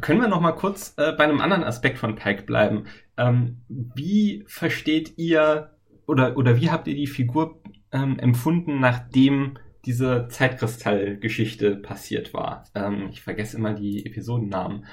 Können 0.00 0.22
wir 0.22 0.28
noch 0.28 0.40
mal 0.40 0.52
kurz 0.52 0.94
äh, 0.96 1.12
bei 1.12 1.24
einem 1.24 1.42
anderen 1.42 1.64
Aspekt 1.64 1.98
von 1.98 2.16
Pike 2.16 2.44
bleiben? 2.44 2.86
Ähm, 3.18 3.58
wie 3.68 4.44
versteht 4.46 5.18
ihr 5.18 5.76
oder, 6.06 6.38
oder 6.38 6.58
wie 6.58 6.70
habt 6.70 6.88
ihr 6.88 6.94
die 6.94 7.06
Figur 7.06 7.60
ähm, 7.92 8.18
empfunden, 8.18 8.80
nachdem 8.80 9.58
diese 9.84 10.28
Zeitkristall-Geschichte 10.28 11.76
passiert 11.76 12.32
war? 12.32 12.64
Ähm, 12.74 13.08
ich 13.10 13.20
vergesse 13.20 13.58
immer 13.58 13.74
die 13.74 14.06
Episodennamen. 14.06 14.86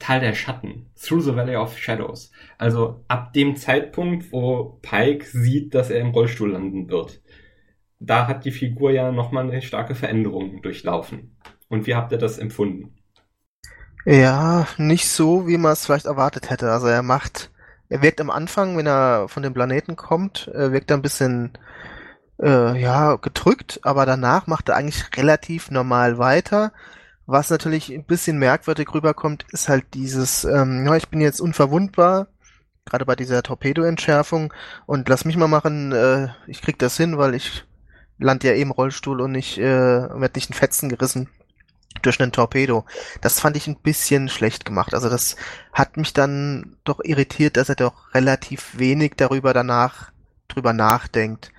Teil 0.00 0.20
der 0.20 0.34
Schatten, 0.34 0.90
Through 1.00 1.20
the 1.20 1.36
Valley 1.36 1.54
of 1.54 1.78
Shadows. 1.78 2.32
Also 2.58 3.04
ab 3.06 3.32
dem 3.32 3.54
Zeitpunkt, 3.54 4.32
wo 4.32 4.80
Pike 4.82 5.24
sieht, 5.24 5.72
dass 5.72 5.90
er 5.90 6.00
im 6.00 6.10
Rollstuhl 6.10 6.50
landen 6.50 6.88
wird. 6.90 7.22
Da 8.00 8.26
hat 8.26 8.44
die 8.44 8.50
Figur 8.50 8.90
ja 8.90 9.12
nochmal 9.12 9.48
eine 9.48 9.62
starke 9.62 9.94
Veränderung 9.94 10.62
durchlaufen. 10.62 11.36
Und 11.68 11.86
wie 11.86 11.94
habt 11.94 12.10
ihr 12.10 12.18
das 12.18 12.38
empfunden? 12.38 12.93
Ja, 14.06 14.66
nicht 14.76 15.08
so, 15.08 15.46
wie 15.46 15.56
man 15.56 15.72
es 15.72 15.86
vielleicht 15.86 16.06
erwartet 16.06 16.50
hätte. 16.50 16.70
Also 16.70 16.86
er 16.86 17.02
macht, 17.02 17.50
er 17.88 18.02
wirkt 18.02 18.20
am 18.20 18.30
Anfang, 18.30 18.76
wenn 18.76 18.86
er 18.86 19.28
von 19.28 19.42
dem 19.42 19.54
Planeten 19.54 19.96
kommt, 19.96 20.48
äh, 20.48 20.72
wirkt 20.72 20.90
er 20.90 20.98
ein 20.98 21.02
bisschen 21.02 21.52
äh, 22.42 22.78
ja 22.80 23.16
gedrückt, 23.16 23.80
aber 23.82 24.06
danach 24.06 24.46
macht 24.46 24.68
er 24.68 24.76
eigentlich 24.76 25.04
relativ 25.16 25.70
normal 25.70 26.18
weiter. 26.18 26.72
Was 27.26 27.50
natürlich 27.50 27.90
ein 27.90 28.04
bisschen 28.04 28.38
merkwürdig 28.38 28.92
rüberkommt, 28.94 29.46
ist 29.52 29.68
halt 29.70 29.86
dieses, 29.94 30.44
ähm, 30.44 30.86
ja, 30.86 30.96
ich 30.96 31.08
bin 31.08 31.20
jetzt 31.22 31.40
unverwundbar, 31.40 32.28
gerade 32.84 33.06
bei 33.06 33.16
dieser 33.16 33.42
Torpedo-Entschärfung 33.42 34.52
und 34.86 35.08
lass 35.08 35.24
mich 35.24 35.36
mal 35.36 35.48
machen, 35.48 35.92
äh, 35.92 36.28
ich 36.46 36.60
krieg 36.62 36.78
das 36.78 36.96
hin, 36.98 37.16
weil 37.18 37.34
ich 37.34 37.64
land 38.18 38.44
ja 38.44 38.52
eben 38.52 38.70
im 38.70 38.72
Rollstuhl 38.72 39.20
und 39.22 39.34
ich 39.34 39.58
äh, 39.58 39.64
werd 39.64 40.36
nicht 40.36 40.50
in 40.50 40.54
Fetzen 40.54 40.90
gerissen 40.90 41.28
durch 42.02 42.20
einen 42.20 42.32
Torpedo. 42.32 42.84
Das 43.20 43.40
fand 43.40 43.56
ich 43.56 43.66
ein 43.66 43.76
bisschen 43.76 44.28
schlecht 44.28 44.64
gemacht. 44.64 44.94
Also 44.94 45.08
das 45.08 45.36
hat 45.72 45.96
mich 45.96 46.12
dann 46.12 46.76
doch 46.84 47.00
irritiert, 47.02 47.56
dass 47.56 47.68
er 47.68 47.76
doch 47.76 48.14
relativ 48.14 48.78
wenig 48.78 49.14
darüber 49.16 49.52
danach 49.52 50.10
drüber 50.48 50.72
nachdenkt. 50.72 51.50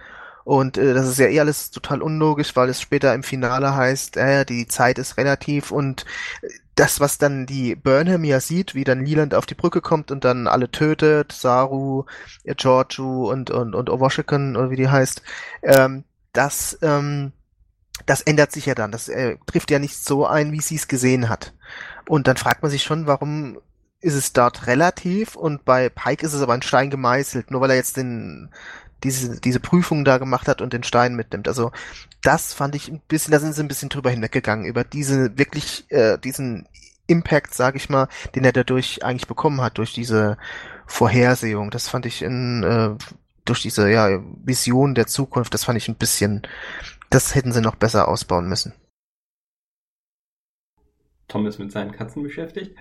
Und 0.44 0.78
äh, 0.78 0.94
das 0.94 1.08
ist 1.08 1.18
ja 1.18 1.28
eh 1.28 1.40
alles 1.40 1.72
total 1.72 2.02
unlogisch, 2.02 2.56
weil 2.56 2.70
es 2.70 2.80
später 2.80 3.14
im 3.16 3.24
Finale 3.24 3.76
heißt, 3.76 4.16
äh, 4.18 4.46
die 4.46 4.68
Zeit 4.68 5.00
ist 5.00 5.18
relativ 5.18 5.72
und 5.72 6.06
das, 6.76 7.00
was 7.00 7.18
dann 7.18 7.46
die 7.46 7.76
Burnham 7.76 8.24
ja 8.24 8.40
sieht, 8.40 8.76
wie 8.76 8.84
dann 8.84 9.06
Leland 9.06 9.34
auf 9.34 9.46
die 9.46 9.56
Brücke 9.56 9.82
kommt 9.82 10.12
und 10.12 10.26
dann 10.26 10.48
alle 10.48 10.70
tötet, 10.70 11.32
Saru, 11.32 12.06
Giorgio 12.44 13.32
und, 13.32 13.50
und, 13.50 13.74
und 13.74 13.90
Owoshikon, 13.90 14.56
oder 14.56 14.70
wie 14.70 14.76
die 14.76 14.90
heißt, 14.90 15.22
ähm, 15.64 16.04
das, 16.34 16.78
ähm, 16.82 17.32
das 18.06 18.22
ändert 18.22 18.52
sich 18.52 18.66
ja 18.66 18.76
dann. 18.76 18.92
Das 18.92 19.10
äh, 19.10 19.38
trifft 19.46 19.72
ja 19.72 19.80
nicht 19.80 20.04
so 20.04 20.26
ein, 20.26 20.52
wie 20.52 20.62
sie 20.62 20.76
es 20.76 20.88
gesehen 20.88 21.30
hat. 21.30 21.54
Und 22.08 22.28
dann 22.28 22.38
fragt 22.38 22.62
man 22.62 22.72
sich 22.72 22.84
schon, 22.84 23.08
warum 23.08 23.58
ist 24.02 24.14
es 24.14 24.34
dort 24.34 24.68
relativ 24.68 25.36
und 25.36 25.66
bei 25.66 25.90
Pike 25.90 26.24
ist 26.24 26.34
es 26.34 26.42
aber 26.42 26.54
ein 26.54 26.62
Stein 26.62 26.92
gemeißelt, 26.92 27.50
nur 27.50 27.62
weil 27.62 27.72
er 27.72 27.76
jetzt 27.76 27.98
den, 27.98 28.52
diese, 29.04 29.40
diese 29.40 29.60
Prüfung 29.60 30.06
da 30.06 30.20
gemacht 30.20 30.48
hat 30.48 30.62
und 30.62 30.74
den 30.74 30.84
Stein 30.84 31.16
mitnimmt. 31.16 31.48
Also 31.48 31.72
das 32.22 32.54
fand 32.54 32.76
ich 32.76 32.88
ein 32.88 33.02
bisschen, 33.08 33.32
da 33.32 33.40
sind 33.40 33.54
sie 33.54 33.64
ein 33.64 33.68
bisschen 33.68 33.90
drüber 33.90 34.12
hinweggegangen, 34.12 34.66
über 34.66 34.84
diese 34.84 35.38
wirklich, 35.40 35.90
äh, 35.90 36.20
diesen 36.20 36.68
Impact, 37.08 37.56
sag 37.56 37.76
ich 37.76 37.90
mal, 37.90 38.08
den 38.36 38.46
er 38.46 38.52
dadurch 38.52 39.04
eigentlich 39.04 39.28
bekommen 39.28 39.62
hat, 39.62 39.78
durch 39.80 39.94
diese 39.94 40.38
Vorhersehung. 40.86 41.72
Das 41.72 41.88
fand 41.88 42.06
ich 42.06 42.22
in, 42.22 42.64
äh, 42.64 42.96
durch 43.46 43.62
diese 43.62 43.90
ja, 43.90 44.20
Vision 44.44 44.96
der 44.96 45.08
Zukunft, 45.08 45.54
das 45.54 45.64
fand 45.64 45.78
ich 45.78 45.88
ein 45.88 45.96
bisschen, 45.96 46.44
das 47.10 47.36
hätten 47.36 47.52
sie 47.52 47.62
noch 47.62 47.76
besser 47.76 48.08
ausbauen 48.08 48.48
müssen. 48.48 48.74
Tom 51.28 51.48
ist 51.48 51.60
mit 51.60 51.72
seinen 51.72 51.92
Katzen 51.92 52.24
beschäftigt. 52.24 52.76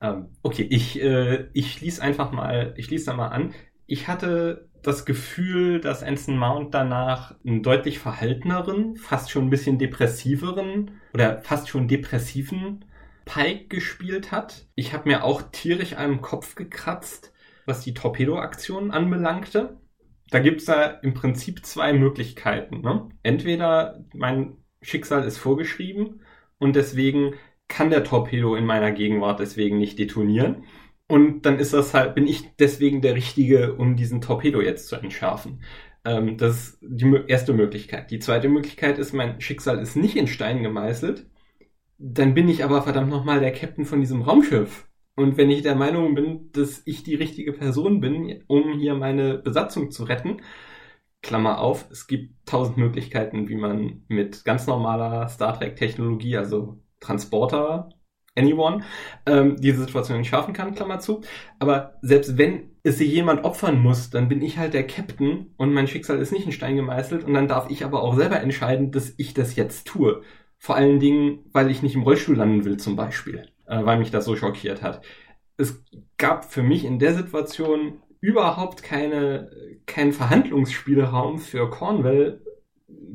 Ähm, 0.00 0.28
okay, 0.42 0.62
ich, 0.62 1.00
äh, 1.00 1.48
ich 1.52 1.72
schließe 1.72 2.02
einfach 2.02 2.30
mal, 2.32 2.74
ich 2.76 2.86
schließe 2.86 3.06
da 3.06 3.14
mal 3.14 3.28
an. 3.28 3.54
Ich 3.86 4.08
hatte 4.08 4.68
das 4.82 5.04
Gefühl, 5.04 5.80
dass 5.80 6.02
Anson 6.02 6.36
Mount 6.36 6.74
danach 6.74 7.34
einen 7.44 7.62
deutlich 7.62 7.98
verhalteneren, 7.98 8.96
fast 8.96 9.30
schon 9.30 9.46
ein 9.46 9.50
bisschen 9.50 9.78
depressiveren 9.78 11.00
oder 11.14 11.40
fast 11.40 11.68
schon 11.68 11.88
depressiven 11.88 12.84
Pike 13.24 13.66
gespielt 13.68 14.30
hat. 14.32 14.66
Ich 14.74 14.92
habe 14.92 15.08
mir 15.08 15.24
auch 15.24 15.42
tierisch 15.50 15.96
einen 15.96 16.20
Kopf 16.20 16.54
gekratzt, 16.54 17.32
was 17.64 17.80
die 17.80 17.94
Torpedo-Aktion 17.94 18.90
anbelangte. 18.90 19.80
Da 20.30 20.40
gibt's 20.40 20.64
da 20.64 20.84
im 20.84 21.14
Prinzip 21.14 21.64
zwei 21.64 21.92
Möglichkeiten. 21.92 22.80
Ne? 22.80 23.08
Entweder 23.22 24.04
mein 24.12 24.56
Schicksal 24.82 25.24
ist 25.24 25.38
vorgeschrieben 25.38 26.20
und 26.58 26.76
deswegen 26.76 27.34
kann 27.68 27.90
der 27.90 28.04
Torpedo 28.04 28.56
in 28.56 28.66
meiner 28.66 28.92
Gegenwart 28.92 29.40
deswegen 29.40 29.78
nicht 29.78 29.98
detonieren. 29.98 30.64
Und 31.08 31.42
dann 31.42 31.58
ist 31.58 31.72
das 31.72 31.94
halt, 31.94 32.14
bin 32.14 32.26
ich 32.26 32.56
deswegen 32.56 33.00
der 33.00 33.14
Richtige, 33.14 33.74
um 33.74 33.96
diesen 33.96 34.20
Torpedo 34.20 34.60
jetzt 34.60 34.88
zu 34.88 34.96
entschärfen. 34.96 35.62
Ähm, 36.04 36.36
das 36.38 36.56
ist 36.56 36.78
die 36.82 37.16
erste 37.28 37.52
Möglichkeit. 37.52 38.10
Die 38.10 38.18
zweite 38.18 38.48
Möglichkeit 38.48 38.98
ist, 38.98 39.12
mein 39.12 39.40
Schicksal 39.40 39.78
ist 39.80 39.96
nicht 39.96 40.16
in 40.16 40.26
Stein 40.26 40.62
gemeißelt. 40.62 41.26
Dann 41.98 42.34
bin 42.34 42.48
ich 42.48 42.64
aber 42.64 42.82
verdammt 42.82 43.10
nochmal 43.10 43.40
der 43.40 43.52
Captain 43.52 43.84
von 43.86 44.00
diesem 44.00 44.22
Raumschiff. 44.22 44.88
Und 45.16 45.38
wenn 45.38 45.50
ich 45.50 45.62
der 45.62 45.74
Meinung 45.74 46.14
bin, 46.14 46.52
dass 46.52 46.82
ich 46.84 47.02
die 47.02 47.14
richtige 47.14 47.52
Person 47.52 48.00
bin, 48.00 48.44
um 48.48 48.78
hier 48.78 48.94
meine 48.94 49.38
Besatzung 49.38 49.90
zu 49.90 50.04
retten, 50.04 50.42
Klammer 51.22 51.58
auf, 51.60 51.90
es 51.90 52.06
gibt 52.06 52.46
tausend 52.46 52.76
Möglichkeiten, 52.76 53.48
wie 53.48 53.56
man 53.56 54.04
mit 54.08 54.44
ganz 54.44 54.66
normaler 54.66 55.28
Star 55.28 55.58
Trek-Technologie, 55.58 56.36
also 56.36 56.80
Transporter, 57.00 57.88
anyone, 58.36 58.84
ähm, 59.24 59.56
diese 59.56 59.80
Situation 59.80 60.24
schaffen 60.24 60.52
kann, 60.52 60.74
Klammer 60.74 61.00
zu. 61.00 61.22
Aber 61.58 61.98
selbst 62.02 62.38
wenn 62.38 62.76
es 62.82 62.98
sich 62.98 63.10
jemand 63.10 63.44
opfern 63.44 63.80
muss, 63.80 64.10
dann 64.10 64.28
bin 64.28 64.42
ich 64.42 64.58
halt 64.58 64.74
der 64.74 64.86
Captain 64.86 65.54
und 65.56 65.72
mein 65.72 65.88
Schicksal 65.88 66.18
ist 66.18 66.32
nicht 66.32 66.46
in 66.46 66.52
Stein 66.52 66.76
gemeißelt 66.76 67.24
und 67.24 67.34
dann 67.34 67.48
darf 67.48 67.70
ich 67.70 67.84
aber 67.84 68.02
auch 68.02 68.14
selber 68.16 68.40
entscheiden, 68.40 68.92
dass 68.92 69.14
ich 69.16 69.34
das 69.34 69.56
jetzt 69.56 69.86
tue. 69.86 70.22
Vor 70.58 70.76
allen 70.76 71.00
Dingen, 71.00 71.40
weil 71.52 71.70
ich 71.70 71.82
nicht 71.82 71.94
im 71.94 72.02
Rollstuhl 72.02 72.36
landen 72.36 72.64
will 72.64 72.76
zum 72.76 72.96
Beispiel, 72.96 73.48
äh, 73.66 73.84
weil 73.84 73.98
mich 73.98 74.10
das 74.10 74.24
so 74.24 74.36
schockiert 74.36 74.82
hat. 74.82 75.02
Es 75.56 75.82
gab 76.18 76.44
für 76.44 76.62
mich 76.62 76.84
in 76.84 76.98
der 76.98 77.14
Situation 77.14 78.02
überhaupt 78.20 78.82
keine, 78.82 79.50
keinen 79.86 80.12
Verhandlungsspielraum 80.12 81.38
für 81.38 81.70
Cornwell, 81.70 82.42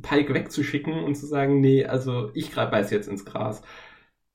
Pike 0.02 0.34
wegzuschicken 0.34 1.04
und 1.04 1.16
zu 1.16 1.26
sagen, 1.26 1.60
nee, 1.62 1.86
also 1.86 2.32
ich 2.34 2.52
greife 2.52 2.76
es 2.78 2.92
jetzt 2.92 3.08
ins 3.08 3.26
Gras. 3.26 3.62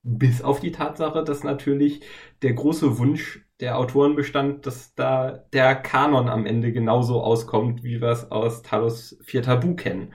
Bis 0.03 0.41
auf 0.41 0.59
die 0.59 0.71
Tatsache, 0.71 1.23
dass 1.23 1.43
natürlich 1.43 2.01
der 2.41 2.53
große 2.53 2.97
Wunsch 2.97 3.45
der 3.59 3.77
Autoren 3.77 4.15
bestand, 4.15 4.65
dass 4.65 4.93
da 4.95 5.31
der 5.51 5.75
Kanon 5.75 6.29
am 6.29 6.45
Ende 6.45 6.71
genauso 6.71 7.21
auskommt, 7.21 7.83
wie 7.83 7.99
wir 8.01 8.09
es 8.09 8.31
aus 8.31 8.61
Talos 8.61 9.17
Vier 9.23 9.41
Tabu 9.41 9.75
kennen. 9.75 10.13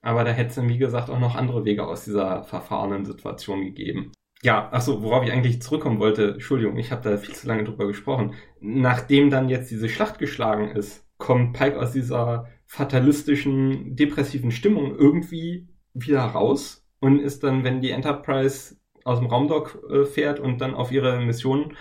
Aber 0.00 0.24
da 0.24 0.30
hätte 0.30 0.60
es 0.60 0.68
wie 0.68 0.78
gesagt, 0.78 1.10
auch 1.10 1.18
noch 1.18 1.34
andere 1.34 1.64
Wege 1.64 1.86
aus 1.86 2.04
dieser 2.04 2.44
verfahrenen 2.44 3.04
Situation 3.04 3.62
gegeben. 3.62 4.12
Ja, 4.44 4.70
achso, 4.72 5.02
worauf 5.02 5.24
ich 5.24 5.32
eigentlich 5.32 5.62
zurückkommen 5.62 5.98
wollte, 6.00 6.32
Entschuldigung, 6.32 6.76
ich 6.76 6.92
habe 6.92 7.02
da 7.08 7.16
viel 7.16 7.34
zu 7.34 7.46
lange 7.46 7.64
drüber 7.64 7.86
gesprochen. 7.86 8.34
Nachdem 8.60 9.30
dann 9.30 9.48
jetzt 9.48 9.70
diese 9.70 9.88
Schlacht 9.88 10.18
geschlagen 10.18 10.68
ist, 10.76 11.06
kommt 11.16 11.54
Pike 11.56 11.78
aus 11.80 11.92
dieser 11.92 12.46
fatalistischen, 12.66 13.96
depressiven 13.96 14.50
Stimmung 14.50 14.94
irgendwie 14.96 15.68
wieder 15.94 16.20
raus 16.22 16.86
und 17.00 17.20
ist 17.20 17.42
dann, 17.42 17.64
wenn 17.64 17.80
die 17.80 17.90
Enterprise 17.90 18.76
aus 19.04 19.18
dem 19.18 19.28
Raumdock 19.28 19.82
äh, 19.90 20.04
fährt 20.04 20.40
und 20.40 20.60
dann 20.60 20.74
auf 20.74 20.92
ihre 20.92 21.20
Mission 21.24 21.74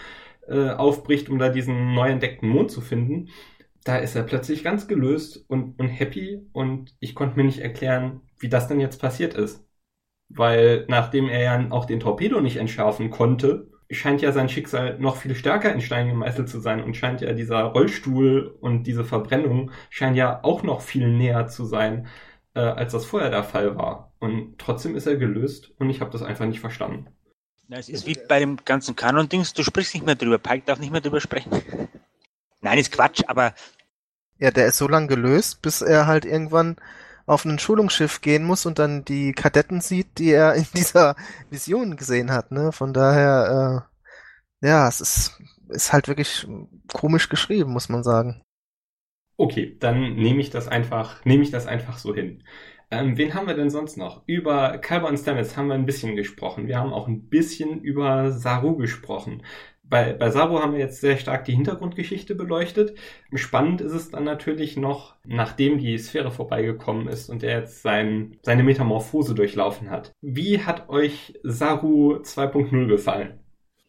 äh, 0.47 0.69
aufbricht, 0.69 1.29
um 1.29 1.39
da 1.39 1.49
diesen 1.49 1.93
neu 1.93 2.09
entdeckten 2.09 2.47
Mond 2.49 2.71
zu 2.71 2.79
finden, 2.81 3.29
da 3.83 3.97
ist 3.97 4.15
er 4.15 4.23
plötzlich 4.23 4.63
ganz 4.63 4.87
gelöst 4.87 5.43
und, 5.49 5.77
und 5.79 5.89
happy 5.89 6.41
und 6.53 6.95
ich 7.01 7.13
konnte 7.15 7.35
mir 7.37 7.43
nicht 7.45 7.59
erklären, 7.59 8.21
wie 8.39 8.49
das 8.49 8.67
denn 8.69 8.79
jetzt 8.79 9.01
passiert 9.01 9.33
ist. 9.33 9.65
Weil 10.29 10.85
nachdem 10.87 11.29
er 11.29 11.41
ja 11.41 11.71
auch 11.71 11.85
den 11.85 11.99
Torpedo 11.99 12.41
nicht 12.41 12.57
entschärfen 12.57 13.09
konnte, 13.09 13.69
scheint 13.91 14.21
ja 14.21 14.31
sein 14.31 14.49
Schicksal 14.49 14.97
noch 14.99 15.17
viel 15.17 15.35
stärker 15.35 15.71
in 15.71 15.81
Stein 15.81 16.09
gemeißelt 16.09 16.49
zu 16.49 16.59
sein 16.59 16.83
und 16.83 16.95
scheint 16.95 17.21
ja 17.21 17.33
dieser 17.33 17.63
Rollstuhl 17.63 18.57
und 18.59 18.83
diese 18.83 19.03
Verbrennung 19.03 19.71
scheint 19.89 20.17
ja 20.17 20.43
auch 20.43 20.63
noch 20.63 20.81
viel 20.81 21.09
näher 21.09 21.47
zu 21.47 21.65
sein, 21.65 22.07
äh, 22.55 22.59
als 22.59 22.93
das 22.93 23.05
vorher 23.05 23.29
der 23.29 23.43
Fall 23.43 23.75
war. 23.77 24.13
Und 24.19 24.57
trotzdem 24.57 24.95
ist 24.95 25.05
er 25.05 25.17
gelöst 25.17 25.71
und 25.79 25.89
ich 25.89 26.01
habe 26.01 26.11
das 26.11 26.23
einfach 26.23 26.45
nicht 26.45 26.59
verstanden. 26.59 27.07
Na, 27.67 27.77
es 27.77 27.89
ist 27.89 28.05
wie 28.05 28.17
bei 28.27 28.39
dem 28.39 28.57
ganzen 28.65 28.95
Kanon-Dings, 28.95 29.53
du 29.53 29.63
sprichst 29.63 29.93
nicht 29.93 30.05
mehr 30.05 30.15
drüber, 30.15 30.37
Pike 30.37 30.63
darf 30.65 30.79
nicht 30.79 30.91
mehr 30.91 31.01
drüber 31.01 31.21
sprechen. 31.21 31.51
Nein, 32.61 32.79
ist 32.79 32.91
Quatsch, 32.91 33.23
aber... 33.27 33.53
Ja, 34.39 34.51
der 34.51 34.65
ist 34.65 34.77
so 34.77 34.87
lange 34.87 35.07
gelöst, 35.07 35.61
bis 35.61 35.81
er 35.81 36.07
halt 36.07 36.25
irgendwann 36.25 36.75
auf 37.25 37.45
ein 37.45 37.59
Schulungsschiff 37.59 38.21
gehen 38.21 38.43
muss 38.43 38.65
und 38.65 38.79
dann 38.79 39.05
die 39.05 39.33
Kadetten 39.33 39.81
sieht, 39.81 40.17
die 40.17 40.31
er 40.31 40.55
in 40.55 40.65
dieser 40.75 41.15
Vision 41.49 41.95
gesehen 41.95 42.31
hat. 42.31 42.51
Ne? 42.51 42.71
Von 42.71 42.93
daher, 42.93 43.87
äh, 44.61 44.67
ja, 44.67 44.87
es 44.87 45.01
ist, 45.01 45.41
ist 45.69 45.93
halt 45.93 46.07
wirklich 46.07 46.47
komisch 46.91 47.29
geschrieben, 47.29 47.71
muss 47.71 47.89
man 47.89 48.03
sagen. 48.03 48.43
Okay, 49.37 49.77
dann 49.79 50.15
nehme 50.15 50.41
ich 50.41 50.51
das 50.51 50.67
einfach, 50.67 51.25
nehme 51.25 51.43
ich 51.43 51.51
das 51.51 51.65
einfach 51.65 51.97
so 51.97 52.13
hin. 52.13 52.43
Ähm, 52.91 53.17
wen 53.17 53.33
haben 53.33 53.47
wir 53.47 53.55
denn 53.55 53.71
sonst 53.71 53.97
noch? 53.97 54.21
Über 54.27 54.77
Kalber 54.77 55.07
und 55.07 55.17
Stamets 55.17 55.57
haben 55.57 55.67
wir 55.67 55.73
ein 55.73 55.87
bisschen 55.87 56.15
gesprochen. 56.15 56.67
Wir 56.67 56.77
haben 56.77 56.93
auch 56.93 57.07
ein 57.07 57.27
bisschen 57.27 57.81
über 57.81 58.31
Saru 58.31 58.75
gesprochen 58.77 59.41
bei, 59.83 60.13
bei 60.13 60.31
Sabo 60.31 60.59
haben 60.59 60.73
wir 60.73 60.79
jetzt 60.79 61.01
sehr 61.01 61.17
stark 61.17 61.45
die 61.45 61.53
Hintergrundgeschichte 61.53 62.35
beleuchtet. 62.35 62.97
Spannend 63.33 63.81
ist 63.81 63.91
es 63.91 64.09
dann 64.09 64.23
natürlich 64.23 64.77
noch, 64.77 65.15
nachdem 65.25 65.77
die 65.77 65.97
Sphäre 65.97 66.31
vorbeigekommen 66.31 67.07
ist 67.07 67.29
und 67.29 67.43
er 67.43 67.59
jetzt 67.59 67.81
sein, 67.81 68.37
seine 68.41 68.63
Metamorphose 68.63 69.35
durchlaufen 69.35 69.89
hat. 69.89 70.13
Wie 70.21 70.59
hat 70.63 70.89
euch 70.89 71.39
Saru 71.43 72.15
2.0 72.15 72.87
gefallen? 72.87 73.39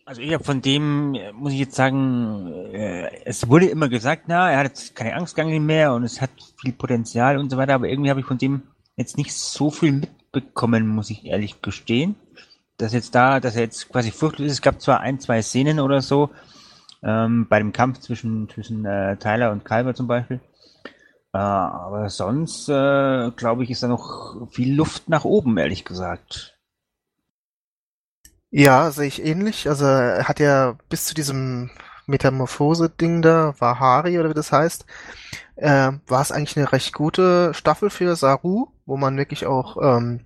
Also 0.06 0.20
ich 0.20 0.34
habe 0.34 0.44
von 0.44 0.60
dem, 0.60 1.16
muss 1.32 1.54
ich 1.54 1.60
jetzt 1.60 1.76
sagen, 1.76 2.52
äh, 2.74 3.08
es 3.24 3.48
wurde 3.48 3.66
immer 3.66 3.88
gesagt, 3.88 4.24
na, 4.26 4.50
er 4.50 4.58
hat 4.58 4.66
jetzt 4.66 4.94
keine 4.94 5.14
Angstgange 5.14 5.58
mehr 5.60 5.94
und 5.94 6.02
es 6.02 6.20
hat 6.20 6.30
viel 6.60 6.72
Potenzial 6.72 7.38
und 7.38 7.48
so 7.48 7.56
weiter, 7.56 7.74
aber 7.74 7.88
irgendwie 7.88 8.10
habe 8.10 8.20
ich 8.20 8.26
von 8.26 8.36
dem 8.36 8.64
jetzt 8.96 9.16
nicht 9.16 9.32
so 9.32 9.70
viel 9.70 9.92
mitbekommen, 9.92 10.86
muss 10.86 11.08
ich 11.08 11.24
ehrlich 11.24 11.62
gestehen 11.62 12.16
dass 12.76 12.92
jetzt 12.92 13.14
da, 13.14 13.40
dass 13.40 13.56
er 13.56 13.62
jetzt 13.62 13.88
quasi 13.90 14.10
furchtlos 14.10 14.46
ist. 14.46 14.52
Es 14.54 14.62
gab 14.62 14.80
zwar 14.80 15.00
ein, 15.00 15.20
zwei 15.20 15.42
Szenen 15.42 15.80
oder 15.80 16.00
so, 16.00 16.30
ähm, 17.02 17.46
bei 17.48 17.58
dem 17.58 17.72
Kampf 17.72 18.00
zwischen, 18.00 18.48
zwischen 18.48 18.84
äh, 18.84 19.16
Tyler 19.16 19.52
und 19.52 19.64
Kalber 19.64 19.94
zum 19.94 20.06
Beispiel. 20.06 20.40
Äh, 21.32 21.38
aber 21.38 22.08
sonst, 22.10 22.68
äh, 22.68 23.30
glaube 23.32 23.64
ich, 23.64 23.70
ist 23.70 23.82
da 23.82 23.88
noch 23.88 24.48
viel 24.50 24.74
Luft 24.74 25.08
nach 25.08 25.24
oben, 25.24 25.58
ehrlich 25.58 25.84
gesagt. 25.84 26.56
Ja, 28.50 28.90
sehe 28.92 29.08
ich 29.08 29.24
ähnlich. 29.24 29.68
Also 29.68 29.84
er 29.84 30.28
hat 30.28 30.38
ja 30.38 30.76
bis 30.88 31.06
zu 31.06 31.14
diesem 31.14 31.70
Metamorphose-Ding 32.06 33.22
da, 33.22 33.54
Wahari 33.58 34.18
oder 34.18 34.30
wie 34.30 34.34
das 34.34 34.52
heißt, 34.52 34.86
äh, 35.56 35.92
war 36.06 36.22
es 36.22 36.30
eigentlich 36.30 36.56
eine 36.56 36.70
recht 36.70 36.94
gute 36.94 37.52
Staffel 37.54 37.90
für 37.90 38.14
Saru, 38.16 38.68
wo 38.86 38.96
man 38.96 39.16
wirklich 39.16 39.46
auch 39.46 39.76
ähm, 39.82 40.20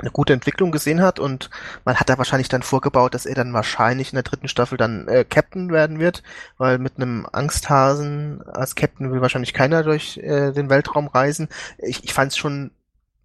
eine 0.00 0.10
gute 0.10 0.32
Entwicklung 0.32 0.72
gesehen 0.72 1.00
hat 1.02 1.18
und 1.18 1.50
man 1.84 1.96
hat 1.96 2.08
da 2.08 2.18
wahrscheinlich 2.18 2.48
dann 2.48 2.62
vorgebaut, 2.62 3.14
dass 3.14 3.26
er 3.26 3.34
dann 3.34 3.52
wahrscheinlich 3.52 4.12
in 4.12 4.16
der 4.16 4.24
dritten 4.24 4.48
Staffel 4.48 4.76
dann 4.76 5.06
äh, 5.06 5.24
Captain 5.24 5.70
werden 5.70 5.98
wird, 6.00 6.22
weil 6.58 6.78
mit 6.78 6.96
einem 6.96 7.26
Angsthasen 7.30 8.42
als 8.42 8.74
Captain 8.74 9.12
will 9.12 9.20
wahrscheinlich 9.20 9.54
keiner 9.54 9.82
durch 9.84 10.18
äh, 10.18 10.52
den 10.52 10.68
Weltraum 10.68 11.06
reisen. 11.06 11.48
Ich, 11.78 12.02
ich 12.04 12.12
fand 12.12 12.32
es 12.32 12.36
schon 12.36 12.72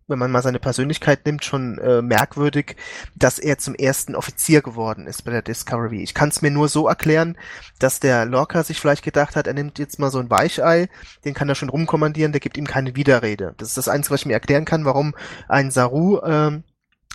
wenn 0.10 0.20
man 0.20 0.32
mal 0.32 0.42
seine 0.42 0.60
Persönlichkeit 0.60 1.26
nimmt, 1.26 1.46
schon 1.46 1.78
äh, 1.78 2.02
merkwürdig, 2.02 2.76
dass 3.16 3.40
er 3.40 3.58
zum 3.58 3.76
ersten 3.76 4.16
Offizier 4.16 4.62
geworden 4.62 5.08
ist 5.08 5.24
bei 5.24 5.32
der 5.32 5.42
Discovery. 5.42 6.02
Ich 6.04 6.14
kann 6.14 6.30
es 6.30 6.42
mir 6.42 6.52
nur 6.52 6.68
so 6.68 6.88
erklären, 6.88 7.38
dass 7.80 8.00
der 8.00 8.26
Lorca 8.26 8.64
sich 8.64 8.80
vielleicht 8.80 9.04
gedacht 9.04 9.36
hat, 9.36 9.48
er 9.48 9.54
nimmt 9.54 9.80
jetzt 9.80 10.00
mal 10.00 10.12
so 10.12 10.20
ein 10.20 10.30
Weichei, 10.30 10.90
den 11.26 11.34
kann 11.34 11.50
er 11.50 11.56
schon 11.56 11.70
rumkommandieren, 11.70 12.32
der 12.32 12.42
gibt 12.42 12.58
ihm 12.58 12.68
keine 12.68 12.96
Widerrede. 12.96 13.54
Das 13.58 13.70
ist 13.70 13.78
das 13.78 13.88
Einzige, 13.88 14.14
was 14.14 14.22
ich 14.22 14.26
mir 14.26 14.34
erklären 14.34 14.66
kann, 14.66 14.86
warum 14.86 15.16
ein 15.48 15.72
Saru 15.72 16.20
ähm, 16.24 16.64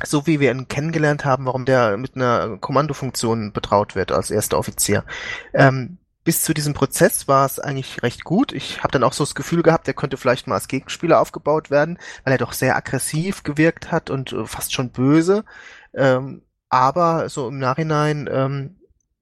so 0.02 0.26
wie 0.26 0.40
wir 0.40 0.50
ihn 0.50 0.66
kennengelernt 0.66 1.24
haben, 1.24 1.46
warum 1.46 1.64
der 1.64 1.96
mit 1.96 2.16
einer 2.16 2.58
Kommandofunktion 2.58 3.52
betraut 3.52 3.94
wird 3.94 4.10
als 4.10 4.30
erster 4.30 4.58
Offizier. 4.58 5.04
Ähm, 5.52 5.98
bis 6.24 6.42
zu 6.42 6.54
diesem 6.54 6.72
Prozess 6.72 7.28
war 7.28 7.44
es 7.44 7.60
eigentlich 7.60 8.02
recht 8.02 8.24
gut. 8.24 8.52
Ich 8.52 8.82
habe 8.82 8.92
dann 8.92 9.04
auch 9.04 9.12
so 9.12 9.24
das 9.24 9.34
Gefühl 9.34 9.62
gehabt, 9.62 9.86
er 9.86 9.94
könnte 9.94 10.16
vielleicht 10.16 10.46
mal 10.46 10.54
als 10.54 10.68
Gegenspieler 10.68 11.20
aufgebaut 11.20 11.70
werden, 11.70 11.98
weil 12.24 12.32
er 12.32 12.38
doch 12.38 12.54
sehr 12.54 12.76
aggressiv 12.76 13.42
gewirkt 13.42 13.92
hat 13.92 14.08
und 14.08 14.32
äh, 14.32 14.46
fast 14.46 14.72
schon 14.72 14.90
böse. 14.90 15.44
Ähm, 15.92 16.42
aber 16.70 17.28
so 17.28 17.48
im 17.48 17.58
Nachhinein 17.58 18.28
ähm, 18.32 18.76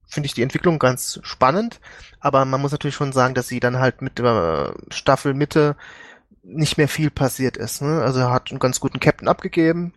finde 0.06 0.26
ich 0.26 0.34
die 0.34 0.42
Entwicklung 0.42 0.78
ganz 0.78 1.18
spannend. 1.22 1.80
Aber 2.20 2.44
man 2.44 2.60
muss 2.60 2.72
natürlich 2.72 2.94
schon 2.94 3.12
sagen, 3.12 3.34
dass 3.34 3.48
sie 3.48 3.60
dann 3.60 3.80
halt 3.80 4.00
mit 4.00 4.18
der 4.18 4.74
Staffel 4.90 5.34
Mitte 5.34 5.76
nicht 6.44 6.78
mehr 6.78 6.88
viel 6.88 7.10
passiert 7.10 7.56
ist. 7.56 7.82
Ne? 7.82 8.00
Also 8.02 8.20
er 8.20 8.30
hat 8.30 8.50
einen 8.50 8.60
ganz 8.60 8.78
guten 8.78 9.00
Captain 9.00 9.28
abgegeben, 9.28 9.92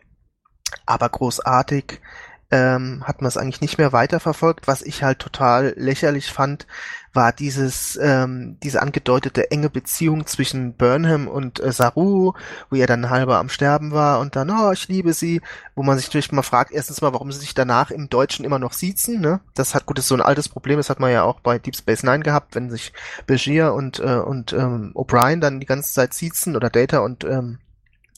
aber 0.86 1.10
großartig 1.10 2.02
ähm, 2.52 3.04
hat 3.06 3.22
man 3.22 3.28
es 3.28 3.38
eigentlich 3.38 3.62
nicht 3.62 3.78
mehr 3.78 3.92
weiterverfolgt. 3.92 4.68
Was 4.68 4.82
ich 4.82 5.04
halt 5.04 5.20
total 5.20 5.74
lächerlich 5.78 6.32
fand, 6.32 6.68
war 7.14 7.32
dieses 7.32 7.98
ähm, 8.02 8.58
diese 8.62 8.82
angedeutete 8.82 9.50
enge 9.50 9.70
Beziehung 9.70 10.28
zwischen 10.28 10.74
Burnham 10.74 11.28
und 11.28 11.60
äh, 11.60 11.72
Saru, 11.72 12.34
wo 12.70 12.76
er 12.76 12.88
dann 12.88 13.10
halber 13.10 13.38
am 13.38 13.50
Sterben 13.50 13.92
war 13.92 14.20
und 14.20 14.36
dann, 14.36 14.50
oh, 14.50 14.72
ich 14.72 14.88
liebe 14.90 15.14
sie, 15.14 15.42
wo 15.76 15.84
man 15.84 15.98
sich 15.98 16.08
natürlich 16.08 16.32
mal 16.32 16.44
fragt, 16.44 16.72
erstens 16.72 17.02
mal, 17.02 17.14
warum 17.14 17.32
sie 17.32 17.40
sich 17.40 17.54
danach 17.54 17.90
im 17.90 18.10
Deutschen 18.10 18.46
immer 18.46 18.60
noch 18.60 18.74
siezen, 18.74 19.22
ne? 19.22 19.40
Das 19.54 19.74
hat 19.74 19.86
gut, 19.86 19.98
das 19.98 20.06
ist 20.06 20.10
so 20.10 20.16
ein 20.16 20.22
altes 20.22 20.50
Problem, 20.50 20.78
das 20.78 20.90
hat 20.90 21.00
man 21.00 21.12
ja 21.12 21.24
auch 21.24 21.40
bei 21.40 21.58
Deep 21.58 21.76
Space 21.76 22.04
Nine 22.04 22.20
gehabt, 22.20 22.54
wenn 22.54 22.70
sich 22.70 22.94
Begier 23.26 23.74
und 23.74 24.00
äh, 24.00 24.18
und 24.18 24.54
ähm, 24.54 24.92
O'Brien 24.94 25.40
dann 25.40 25.60
die 25.60 25.66
ganze 25.66 25.94
Zeit 25.94 26.14
siezen 26.14 26.56
oder 26.56 26.70
Data 26.70 27.00
und 27.00 27.24
ähm, 27.24 27.60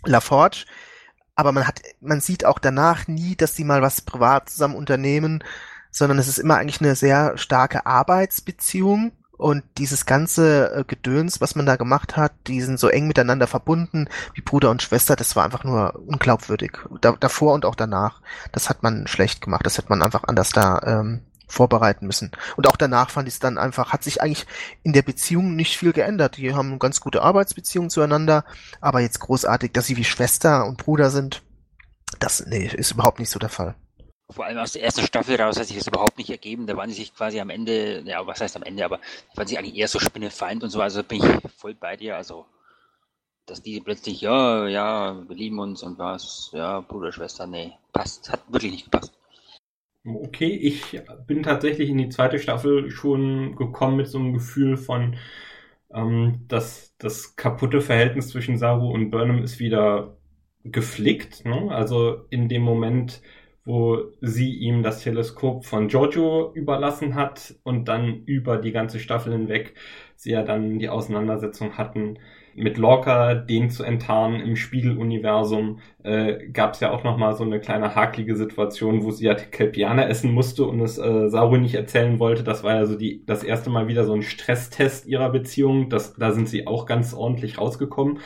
LaForge 0.06 0.66
aber 1.38 1.52
man 1.52 1.68
hat, 1.68 1.82
man 2.02 2.20
sieht 2.20 2.44
auch 2.44 2.60
danach 2.60 3.08
nie, 3.08 3.36
dass 3.36 3.56
sie 3.56 3.64
mal 3.64 3.82
was 3.82 4.02
privat 4.02 4.50
zusammen 4.50 4.76
unternehmen, 4.76 5.44
sondern 5.92 6.18
es 6.18 6.28
ist 6.28 6.40
immer 6.40 6.58
eigentlich 6.58 6.82
eine 6.82 6.96
sehr 6.96 7.38
starke 7.38 7.86
Arbeitsbeziehung 7.86 9.14
und 9.38 9.64
dieses 9.78 10.08
ganze 10.08 10.74
äh, 10.74 10.84
Gedöns, 10.84 11.40
was 11.40 11.56
man 11.56 11.68
da 11.68 11.76
gemacht 11.76 12.18
hat, 12.18 12.34
die 12.48 12.60
sind 12.62 12.80
so 12.80 12.88
eng 12.90 13.08
miteinander 13.08 13.46
verbunden 13.46 14.10
wie 14.34 14.42
Bruder 14.42 14.72
und 14.72 14.82
Schwester, 14.82 15.16
das 15.16 15.36
war 15.36 15.46
einfach 15.46 15.64
nur 15.64 16.02
unglaubwürdig. 16.08 16.72
Da, 17.02 17.12
davor 17.12 17.54
und 17.54 17.64
auch 17.64 17.76
danach. 17.76 18.22
Das 18.52 18.68
hat 18.68 18.82
man 18.82 19.06
schlecht 19.06 19.42
gemacht. 19.42 19.66
Das 19.66 19.78
hätte 19.78 19.90
man 19.90 20.02
einfach 20.02 20.24
anders 20.24 20.50
da 20.50 20.82
ähm, 20.84 21.22
vorbereiten 21.48 22.06
müssen. 22.06 22.32
Und 22.56 22.68
auch 22.68 22.76
danach 22.76 23.10
fand 23.10 23.28
ich 23.28 23.36
es 23.36 23.40
dann 23.40 23.58
einfach, 23.58 23.94
hat 23.94 24.04
sich 24.04 24.22
eigentlich 24.22 24.46
in 24.84 24.94
der 24.94 25.02
Beziehung 25.02 25.56
nicht 25.56 25.78
viel 25.78 25.94
geändert. 25.94 26.38
Die 26.38 26.54
haben 26.54 26.80
ganz 26.80 27.00
gute 27.00 27.22
Arbeitsbeziehung 27.22 27.90
zueinander, 27.90 28.44
aber 28.82 29.00
jetzt 29.00 29.20
großartig, 29.20 29.72
dass 29.72 29.88
sie 29.88 29.98
wie 29.98 30.04
Schwester 30.04 30.66
und 30.66 30.78
Bruder 30.78 31.10
sind, 31.10 31.42
das 32.20 32.46
nee, 32.46 32.68
ist 32.68 32.92
überhaupt 32.92 33.20
nicht 33.20 33.30
so 33.30 33.40
der 33.40 33.50
Fall. 33.50 33.76
Vor 34.30 34.46
allem 34.46 34.58
aus 34.58 34.74
der 34.74 34.84
ersten 34.84 35.04
Staffel 35.04 35.40
raus 35.40 35.58
hat 35.58 35.68
sich 35.68 35.78
das 35.78 35.88
überhaupt 35.88 36.18
nicht 36.18 36.30
ergeben. 36.30 36.68
Da 36.68 36.76
waren 36.76 36.90
sie 36.90 36.98
sich 36.98 37.16
quasi 37.16 37.40
am 37.40 37.50
Ende, 37.50 38.02
ja, 38.02 38.28
was 38.28 38.42
heißt 38.42 38.58
am 38.58 38.64
Ende, 38.64 38.84
aber 38.84 39.00
die 39.32 39.38
waren 39.38 39.48
sie 39.48 39.58
eigentlich 39.58 39.76
eher 39.76 39.88
so 39.88 40.00
Spinnefeind 40.00 40.64
und 40.64 40.70
so. 40.70 40.82
Also 40.82 41.02
bin 41.04 41.24
ich 41.24 41.52
voll 41.54 41.76
bei 41.76 41.96
dir. 41.96 42.18
Also, 42.18 42.46
dass 43.46 43.62
die 43.62 43.80
plötzlich, 43.80 44.20
ja, 44.20 44.68
ja, 44.68 45.24
wir 45.28 45.36
lieben 45.36 45.60
uns 45.60 45.82
und 45.82 45.98
was, 45.98 46.50
ja, 46.52 46.82
Bruder, 46.82 47.14
Schwester, 47.14 47.48
nee, 47.48 47.74
passt, 47.94 48.30
hat 48.30 48.42
wirklich 48.50 48.74
nicht 48.74 48.92
gepasst. 48.92 49.17
Okay, 50.16 50.48
ich 50.56 51.02
bin 51.26 51.44
tatsächlich 51.44 51.90
in 51.90 51.98
die 51.98 52.08
zweite 52.10 52.40
Staffel 52.40 52.90
schon 52.92 53.56
gekommen 53.58 53.98
mit 53.98 54.08
so 54.08 54.20
einem 54.20 54.34
Gefühl 54.34 54.78
von, 54.78 55.18
ähm, 55.94 56.46
dass 56.48 56.96
das 56.98 57.36
kaputte 57.36 57.82
Verhältnis 57.82 58.30
zwischen 58.30 58.58
Saru 58.58 58.90
und 58.92 59.12
Burnham 59.12 59.44
ist 59.44 59.60
wieder 59.60 60.18
geflickt. 60.64 61.46
Ne? 61.46 61.70
Also 61.72 62.26
in 62.30 62.48
dem 62.48 62.62
Moment, 62.62 63.22
wo 63.66 64.00
sie 64.22 64.54
ihm 64.56 64.82
das 64.82 65.02
Teleskop 65.04 65.66
von 65.66 65.90
Giorgio 65.90 66.54
überlassen 66.54 67.16
hat 67.16 67.56
und 67.64 67.86
dann 67.90 68.24
über 68.26 68.58
die 68.58 68.72
ganze 68.72 69.00
Staffel 69.00 69.34
hinweg 69.34 69.76
sie 70.16 70.32
ja 70.32 70.44
dann 70.44 70.80
die 70.80 70.90
Auseinandersetzung 70.90 71.78
hatten 71.78 72.18
mit 72.58 72.78
Lorca, 72.78 73.36
den 73.36 73.70
zu 73.70 73.84
enttarnen 73.84 74.42
im 74.42 74.56
Spiegeluniversum, 74.56 75.80
äh, 76.04 76.50
gab 76.50 76.74
es 76.74 76.80
ja 76.80 76.92
auch 76.92 77.04
nochmal 77.04 77.36
so 77.36 77.44
eine 77.44 77.60
kleine 77.60 77.94
haklige 77.94 78.36
Situation, 78.36 79.04
wo 79.04 79.12
sie 79.12 79.26
ja 79.26 79.36
Kelpianer 79.36 80.10
essen 80.10 80.32
musste 80.32 80.66
und 80.66 80.82
es 80.82 80.98
äh, 80.98 81.30
Saru 81.30 81.58
nicht 81.58 81.76
erzählen 81.76 82.20
wollte. 82.20 82.44
Das 82.44 82.64
war 82.64 82.74
ja 82.74 82.86
so 82.88 82.98
die, 82.98 83.24
das 83.28 83.44
erste 83.44 83.70
Mal 83.70 83.88
wieder 83.88 84.06
so 84.06 84.14
ein 84.14 84.24
Stresstest 84.24 85.06
ihrer 85.06 85.30
Beziehung. 85.30 85.90
Das, 85.90 86.16
da 86.16 86.32
sind 86.32 86.50
sie 86.50 86.66
auch 86.66 86.88
ganz 86.88 87.14
ordentlich 87.14 87.60
rausgekommen. 87.60 88.20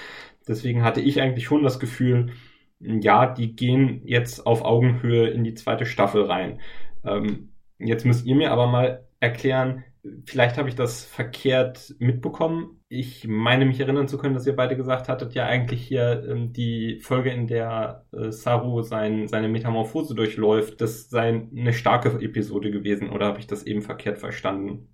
Deswegen 0.47 0.83
hatte 0.83 1.01
ich 1.01 1.21
eigentlich 1.21 1.45
schon 1.45 1.63
das 1.63 1.79
Gefühl, 1.79 2.31
ja, 2.79 3.27
die 3.27 3.55
gehen 3.55 4.01
jetzt 4.05 4.47
auf 4.47 4.63
Augenhöhe 4.63 5.27
in 5.27 5.43
die 5.43 5.55
zweite 5.55 5.85
Staffel 5.85 6.23
rein. 6.23 6.61
Ähm, 7.05 7.49
jetzt 7.79 8.05
müsst 8.05 8.25
ihr 8.25 8.35
mir 8.35 8.51
aber 8.51 8.67
mal 8.67 9.05
erklären, 9.19 9.83
vielleicht 10.25 10.57
habe 10.57 10.69
ich 10.69 10.75
das 10.75 11.03
verkehrt 11.05 11.95
mitbekommen. 11.99 12.80
Ich 12.93 13.25
meine 13.25 13.63
mich 13.63 13.79
erinnern 13.79 14.09
zu 14.09 14.17
können, 14.17 14.33
dass 14.33 14.45
ihr 14.45 14.55
beide 14.55 14.75
gesagt 14.75 15.07
hattet, 15.07 15.33
ja 15.33 15.45
eigentlich 15.45 15.81
hier 15.87 16.25
ähm, 16.27 16.51
die 16.51 16.99
Folge, 16.99 17.31
in 17.31 17.47
der 17.47 18.05
äh, 18.11 18.31
Saru 18.33 18.81
sein, 18.81 19.29
seine 19.29 19.47
Metamorphose 19.47 20.13
durchläuft, 20.13 20.81
das 20.81 21.09
sei 21.09 21.47
eine 21.55 21.71
starke 21.71 22.09
Episode 22.21 22.69
gewesen 22.69 23.09
oder 23.09 23.27
habe 23.27 23.39
ich 23.39 23.47
das 23.47 23.63
eben 23.63 23.81
verkehrt 23.81 24.17
verstanden? 24.17 24.90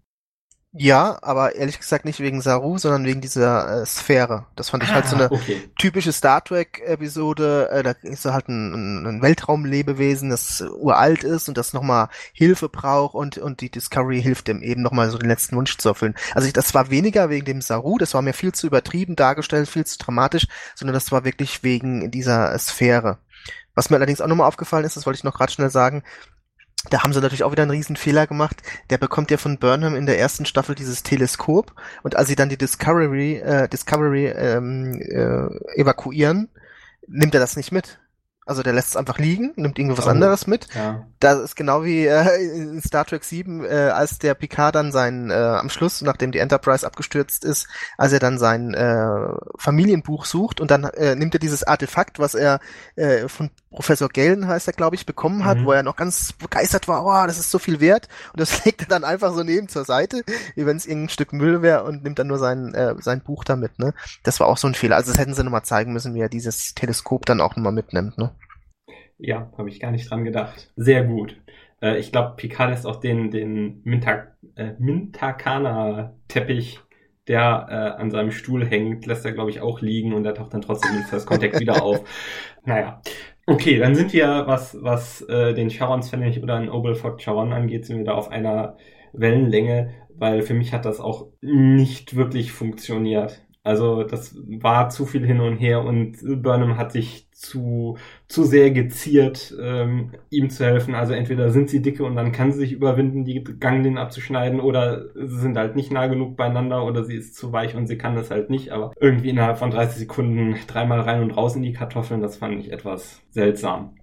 Ja, 0.79 1.17
aber 1.21 1.55
ehrlich 1.55 1.79
gesagt 1.79 2.05
nicht 2.05 2.19
wegen 2.19 2.41
Saru, 2.41 2.77
sondern 2.77 3.05
wegen 3.05 3.21
dieser 3.21 3.81
äh, 3.81 3.85
Sphäre. 3.85 4.45
Das 4.55 4.69
fand 4.69 4.83
ich 4.83 4.89
ah, 4.89 4.95
halt 4.95 5.07
so 5.07 5.15
ah, 5.15 5.19
eine 5.19 5.31
okay. 5.31 5.69
typische 5.77 6.11
Star 6.11 6.43
Trek-Episode. 6.43 7.69
Äh, 7.71 7.83
da 7.83 7.91
ist 8.03 8.21
so 8.21 8.33
halt 8.33 8.47
ein, 8.47 9.05
ein 9.05 9.21
Weltraumlebewesen, 9.21 10.29
das 10.29 10.61
uralt 10.61 11.23
ist 11.23 11.49
und 11.49 11.57
das 11.57 11.73
nochmal 11.73 12.09
Hilfe 12.31 12.69
braucht 12.69 13.15
und, 13.15 13.37
und 13.37 13.61
die 13.61 13.71
Discovery 13.71 14.21
hilft 14.21 14.47
dem 14.47 14.61
eben 14.61 14.81
nochmal 14.81 15.09
so 15.09 15.17
den 15.17 15.29
letzten 15.29 15.55
Wunsch 15.55 15.77
zu 15.77 15.89
erfüllen. 15.89 16.15
Also 16.33 16.47
ich, 16.47 16.53
das 16.53 16.73
war 16.73 16.91
weniger 16.91 17.29
wegen 17.29 17.45
dem 17.45 17.61
Saru, 17.61 17.97
das 17.97 18.13
war 18.13 18.21
mir 18.21 18.33
viel 18.33 18.51
zu 18.51 18.67
übertrieben 18.67 19.15
dargestellt, 19.15 19.67
viel 19.67 19.85
zu 19.85 19.97
dramatisch, 19.97 20.47
sondern 20.75 20.93
das 20.93 21.11
war 21.11 21.25
wirklich 21.25 21.63
wegen 21.63 22.11
dieser 22.11 22.57
Sphäre. 22.59 23.17
Was 23.73 23.89
mir 23.89 23.97
allerdings 23.97 24.21
auch 24.21 24.27
nochmal 24.27 24.47
aufgefallen 24.47 24.85
ist, 24.85 24.97
das 24.97 25.05
wollte 25.05 25.17
ich 25.17 25.23
noch 25.23 25.35
gerade 25.35 25.51
schnell 25.51 25.69
sagen, 25.69 26.03
da 26.89 27.03
haben 27.03 27.13
sie 27.13 27.19
natürlich 27.19 27.43
auch 27.43 27.51
wieder 27.51 27.63
einen 27.63 27.71
riesen 27.71 27.95
Fehler 27.95 28.27
gemacht. 28.27 28.61
Der 28.89 28.97
bekommt 28.97 29.31
ja 29.31 29.37
von 29.37 29.57
Burnham 29.57 29.95
in 29.95 30.05
der 30.05 30.19
ersten 30.19 30.45
Staffel 30.45 30.75
dieses 30.75 31.03
Teleskop 31.03 31.73
und 32.03 32.15
als 32.15 32.27
sie 32.27 32.35
dann 32.35 32.49
die 32.49 32.57
Discovery, 32.57 33.37
äh, 33.37 33.67
Discovery 33.67 34.27
ähm, 34.27 35.01
äh, 35.01 35.79
evakuieren, 35.79 36.49
nimmt 37.07 37.33
er 37.33 37.39
das 37.39 37.55
nicht 37.55 37.71
mit. 37.71 37.99
Also 38.47 38.63
der 38.63 38.71
lässt 38.71 38.89
es 38.89 38.95
einfach 38.95 39.17
liegen, 39.19 39.51
nimmt 39.57 39.77
irgendwas 39.77 40.07
oh, 40.07 40.09
anderes 40.09 40.47
mit. 40.47 40.73
Ja. 40.73 41.05
Das 41.19 41.41
ist 41.41 41.57
genau 41.57 41.83
wie 41.83 42.05
äh, 42.05 42.49
in 42.53 42.81
Star 42.81 43.03
Trek 43.03 43.25
7, 43.25 43.65
äh, 43.65 43.67
als 43.93 44.19
der 44.19 44.35
Picard 44.35 44.73
dann 44.73 44.93
sein, 44.93 45.29
äh, 45.29 45.33
am 45.33 45.69
Schluss, 45.69 46.01
nachdem 46.01 46.31
die 46.31 46.39
Enterprise 46.39 46.87
abgestürzt 46.87 47.43
ist, 47.43 47.67
als 47.97 48.13
er 48.13 48.19
dann 48.19 48.37
sein 48.37 48.73
äh, 48.73 49.27
Familienbuch 49.57 50.23
sucht 50.23 50.61
und 50.61 50.71
dann 50.71 50.85
äh, 50.85 51.15
nimmt 51.15 51.35
er 51.35 51.41
dieses 51.41 51.63
Artefakt, 51.63 52.19
was 52.19 52.35
er 52.35 52.61
äh, 52.95 53.27
von 53.27 53.49
Professor 53.69 54.09
Galen 54.09 54.47
heißt 54.47 54.67
er, 54.67 54.73
glaube 54.73 54.95
ich, 54.95 55.05
bekommen 55.05 55.45
hat, 55.45 55.59
mhm. 55.59 55.65
wo 55.65 55.71
er 55.71 55.83
noch 55.83 55.95
ganz 55.95 56.33
begeistert 56.33 56.87
war, 56.87 57.05
oh, 57.05 57.27
das 57.27 57.37
ist 57.37 57.51
so 57.51 57.59
viel 57.59 57.79
wert. 57.79 58.07
Und 58.31 58.39
das 58.39 58.65
legt 58.65 58.81
er 58.81 58.87
dann 58.87 59.03
einfach 59.03 59.33
so 59.33 59.43
neben 59.43 59.67
zur 59.67 59.83
Seite, 59.83 60.23
wie 60.55 60.65
wenn 60.65 60.77
es 60.77 60.85
irgendein 60.85 61.09
Stück 61.09 61.33
Müll 61.33 61.61
wäre 61.61 61.83
und 61.83 62.03
nimmt 62.03 62.19
dann 62.19 62.27
nur 62.27 62.39
sein, 62.39 62.73
äh, 62.73 62.95
sein 62.99 63.21
Buch 63.21 63.43
damit, 63.43 63.77
ne? 63.79 63.93
Das 64.23 64.39
war 64.39 64.47
auch 64.47 64.57
so 64.57 64.67
ein 64.67 64.73
Fehler. 64.73 64.95
Also 64.95 65.11
das 65.11 65.19
hätten 65.19 65.33
sie 65.33 65.43
nochmal 65.43 65.63
zeigen 65.63 65.93
müssen, 65.93 66.15
wie 66.15 66.21
er 66.21 66.29
dieses 66.29 66.73
Teleskop 66.75 67.25
dann 67.25 67.41
auch 67.41 67.55
nochmal 67.55 67.73
mitnimmt, 67.73 68.17
ne? 68.17 68.31
Ja, 69.17 69.51
habe 69.57 69.69
ich 69.69 69.79
gar 69.79 69.91
nicht 69.91 70.09
dran 70.09 70.23
gedacht. 70.23 70.71
Sehr 70.75 71.03
gut. 71.03 71.37
Äh, 71.81 71.97
ich 71.97 72.11
glaube, 72.11 72.35
Picard 72.35 72.73
ist 72.73 72.85
auch 72.85 72.99
den, 72.99 73.31
den 73.31 73.81
Minta, 73.83 74.27
äh, 74.55 74.73
Mintakana-Teppich, 74.79 76.79
der 77.27 77.67
äh, 77.69 78.01
an 78.01 78.11
seinem 78.11 78.31
Stuhl 78.31 78.65
hängt, 78.65 79.05
lässt 79.05 79.25
er, 79.25 79.33
glaube 79.33 79.49
ich, 79.49 79.61
auch 79.61 79.81
liegen 79.81 80.13
und 80.13 80.23
der 80.23 80.35
taucht 80.35 80.53
dann 80.53 80.61
trotzdem 80.61 80.95
in 80.95 81.03
First 81.03 81.27
Contact 81.27 81.59
wieder 81.59 81.83
auf. 81.83 82.03
Naja. 82.65 83.01
Okay, 83.49 83.77
dann 83.79 83.95
sind 83.95 84.11
wir, 84.11 84.43
was, 84.45 84.77
was 84.81 85.21
äh, 85.21 85.53
den 85.53 85.69
Charons 85.69 86.09
Pfennig 86.09 86.43
oder 86.43 86.55
ein 86.55 86.69
Oberford 86.69 87.21
Charon 87.21 87.53
angeht, 87.53 87.85
sind 87.85 87.97
wir 87.99 88.03
da 88.05 88.13
auf 88.13 88.29
einer 88.29 88.77
Wellenlänge, 89.13 89.93
weil 90.09 90.41
für 90.41 90.53
mich 90.53 90.73
hat 90.73 90.83
das 90.83 90.99
auch 90.99 91.27
nicht 91.41 92.15
wirklich 92.17 92.51
funktioniert. 92.51 93.46
Also 93.67 94.03
das 94.03 94.33
war 94.47 94.89
zu 94.89 95.05
viel 95.05 95.25
hin 95.25 95.41
und 95.41 95.57
her 95.57 95.83
und 95.83 96.17
Burnham 96.41 96.77
hat 96.77 96.93
sich 96.93 97.29
zu, 97.33 97.97
zu 98.29 98.45
sehr 98.45 98.71
geziert, 98.71 99.53
ähm, 99.61 100.13
ihm 100.29 100.49
zu 100.49 100.65
helfen. 100.65 100.95
Also 100.95 101.13
entweder 101.13 101.51
sind 101.51 101.69
sie 101.69 101.81
dicke 101.81 102.05
und 102.05 102.15
dann 102.15 102.31
kann 102.31 102.53
sie 102.53 102.59
sich 102.59 102.71
überwinden, 102.71 103.25
die 103.25 103.43
Ganglien 103.43 103.97
abzuschneiden, 103.97 104.61
oder 104.61 105.09
sie 105.15 105.39
sind 105.39 105.57
halt 105.57 105.75
nicht 105.75 105.91
nah 105.91 106.07
genug 106.07 106.37
beieinander 106.37 106.85
oder 106.85 107.03
sie 107.03 107.15
ist 107.15 107.35
zu 107.35 107.51
weich 107.51 107.75
und 107.75 107.87
sie 107.87 107.97
kann 107.97 108.15
das 108.15 108.31
halt 108.31 108.49
nicht. 108.49 108.71
Aber 108.71 108.93
irgendwie 109.01 109.29
innerhalb 109.29 109.57
von 109.57 109.69
30 109.69 109.99
Sekunden 109.99 110.55
dreimal 110.67 111.01
rein 111.01 111.21
und 111.21 111.31
raus 111.31 111.55
in 111.57 111.61
die 111.61 111.73
Kartoffeln, 111.73 112.21
das 112.21 112.37
fand 112.37 112.59
ich 112.61 112.71
etwas 112.71 113.21
seltsam 113.31 113.95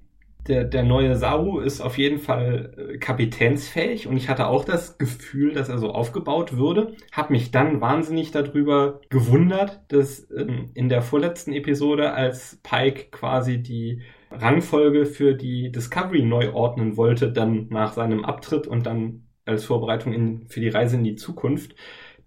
der, 0.47 0.65
der 0.65 0.83
neue 0.83 1.17
Saru 1.17 1.61
ist 1.61 1.81
auf 1.81 1.97
jeden 1.99 2.19
Fall 2.19 2.75
äh, 2.77 2.99
kapitänsfähig 2.99 4.07
und 4.07 4.17
ich 4.17 4.29
hatte 4.29 4.47
auch 4.47 4.65
das 4.65 4.99
Gefühl, 4.99 5.53
dass 5.53 5.69
er 5.69 5.79
so 5.79 5.91
aufgebaut 5.91 6.57
würde. 6.57 6.95
Hab 7.13 7.31
mich 7.31 7.51
dann 7.51 7.81
wahnsinnig 7.81 8.31
darüber 8.31 9.01
gewundert, 9.09 9.81
dass 9.89 10.29
ähm, 10.31 10.71
in 10.75 10.89
der 10.89 11.03
vorletzten 11.03 11.53
Episode, 11.53 12.13
als 12.13 12.61
Pike 12.63 13.11
quasi 13.11 13.63
die 13.63 14.03
Rangfolge 14.31 15.07
für 15.07 15.35
die 15.35 15.71
Discovery 15.73 16.23
neu 16.23 16.53
ordnen 16.53 16.97
wollte, 16.97 17.33
dann 17.33 17.69
nach 17.71 17.93
seinem 17.93 18.25
Abtritt 18.25 18.67
und 18.67 18.87
dann 18.87 19.25
als 19.47 19.65
Vorbereitung 19.65 20.13
in, 20.13 20.47
für 20.49 20.61
die 20.61 20.69
Reise 20.69 20.97
in 20.97 21.05
die 21.05 21.17
Zukunft, 21.17 21.75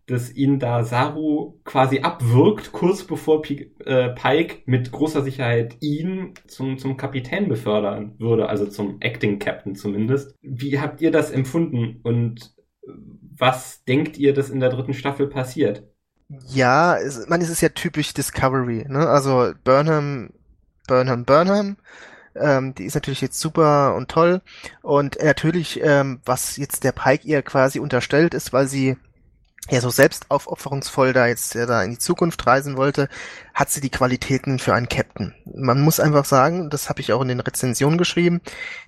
dass 0.07 0.33
ihn 0.33 0.57
da 0.57 0.83
Saru 0.83 1.59
quasi 1.65 1.99
abwirkt, 1.99 2.71
kurz 2.71 3.03
bevor 3.03 3.43
äh, 3.49 4.09
Pike 4.09 4.63
mit 4.65 4.91
großer 4.91 5.21
Sicherheit 5.21 5.77
ihn 5.81 6.33
zum, 6.47 6.77
zum 6.77 6.97
Kapitän 6.97 7.49
befördern 7.49 8.15
würde, 8.17 8.49
also 8.49 8.65
zum 8.65 8.97
Acting 9.01 9.37
Captain 9.37 9.75
zumindest. 9.75 10.33
Wie 10.41 10.79
habt 10.79 11.01
ihr 11.01 11.11
das 11.11 11.29
empfunden 11.29 11.99
und 12.03 12.55
was 13.37 13.83
denkt 13.83 14.17
ihr, 14.17 14.33
dass 14.33 14.49
in 14.49 14.59
der 14.59 14.69
dritten 14.69 14.93
Staffel 14.93 15.27
passiert? 15.27 15.83
Ja, 16.47 16.97
es, 16.97 17.27
man, 17.27 17.41
es 17.41 17.49
ist 17.49 17.61
ja 17.61 17.69
typisch 17.69 18.13
Discovery, 18.13 18.85
ne? 18.87 19.07
Also 19.07 19.53
Burnham, 19.63 20.31
Burnham, 20.87 21.25
Burnham. 21.25 21.77
Ähm, 22.35 22.75
die 22.75 22.85
ist 22.85 22.95
natürlich 22.95 23.21
jetzt 23.21 23.39
super 23.39 23.95
und 23.95 24.09
toll. 24.09 24.41
Und 24.81 25.17
natürlich, 25.23 25.81
ähm, 25.83 26.19
was 26.25 26.57
jetzt 26.57 26.83
der 26.83 26.91
Pike 26.91 27.27
ihr 27.27 27.41
quasi 27.41 27.79
unterstellt, 27.79 28.33
ist, 28.33 28.53
weil 28.53 28.67
sie 28.67 28.97
ja 29.69 29.81
so 29.81 29.89
selbst 29.89 30.29
aufopferungsvoll 30.29 31.13
da 31.13 31.27
jetzt 31.27 31.55
ja, 31.55 31.65
da 31.65 31.83
in 31.83 31.91
die 31.91 31.97
Zukunft 31.97 32.45
reisen 32.45 32.77
wollte, 32.77 33.09
hat 33.53 33.69
sie 33.69 33.81
die 33.81 33.89
Qualitäten 33.89 34.59
für 34.59 34.73
einen 34.73 34.89
Captain. 34.89 35.33
Man 35.45 35.81
muss 35.81 35.99
einfach 35.99 36.25
sagen, 36.25 36.69
das 36.69 36.89
habe 36.89 37.01
ich 37.01 37.13
auch 37.13 37.21
in 37.21 37.27
den 37.27 37.39
Rezensionen 37.39 37.97
geschrieben, 37.97 38.41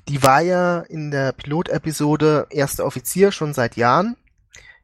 die 0.08 0.24
war 0.24 0.42
ja 0.42 0.80
in 0.80 1.12
der 1.12 1.32
Pilotepisode 1.34 2.48
erster 2.50 2.86
Offizier 2.86 3.32
schon 3.32 3.54
seit 3.54 3.76
Jahren 3.76 4.16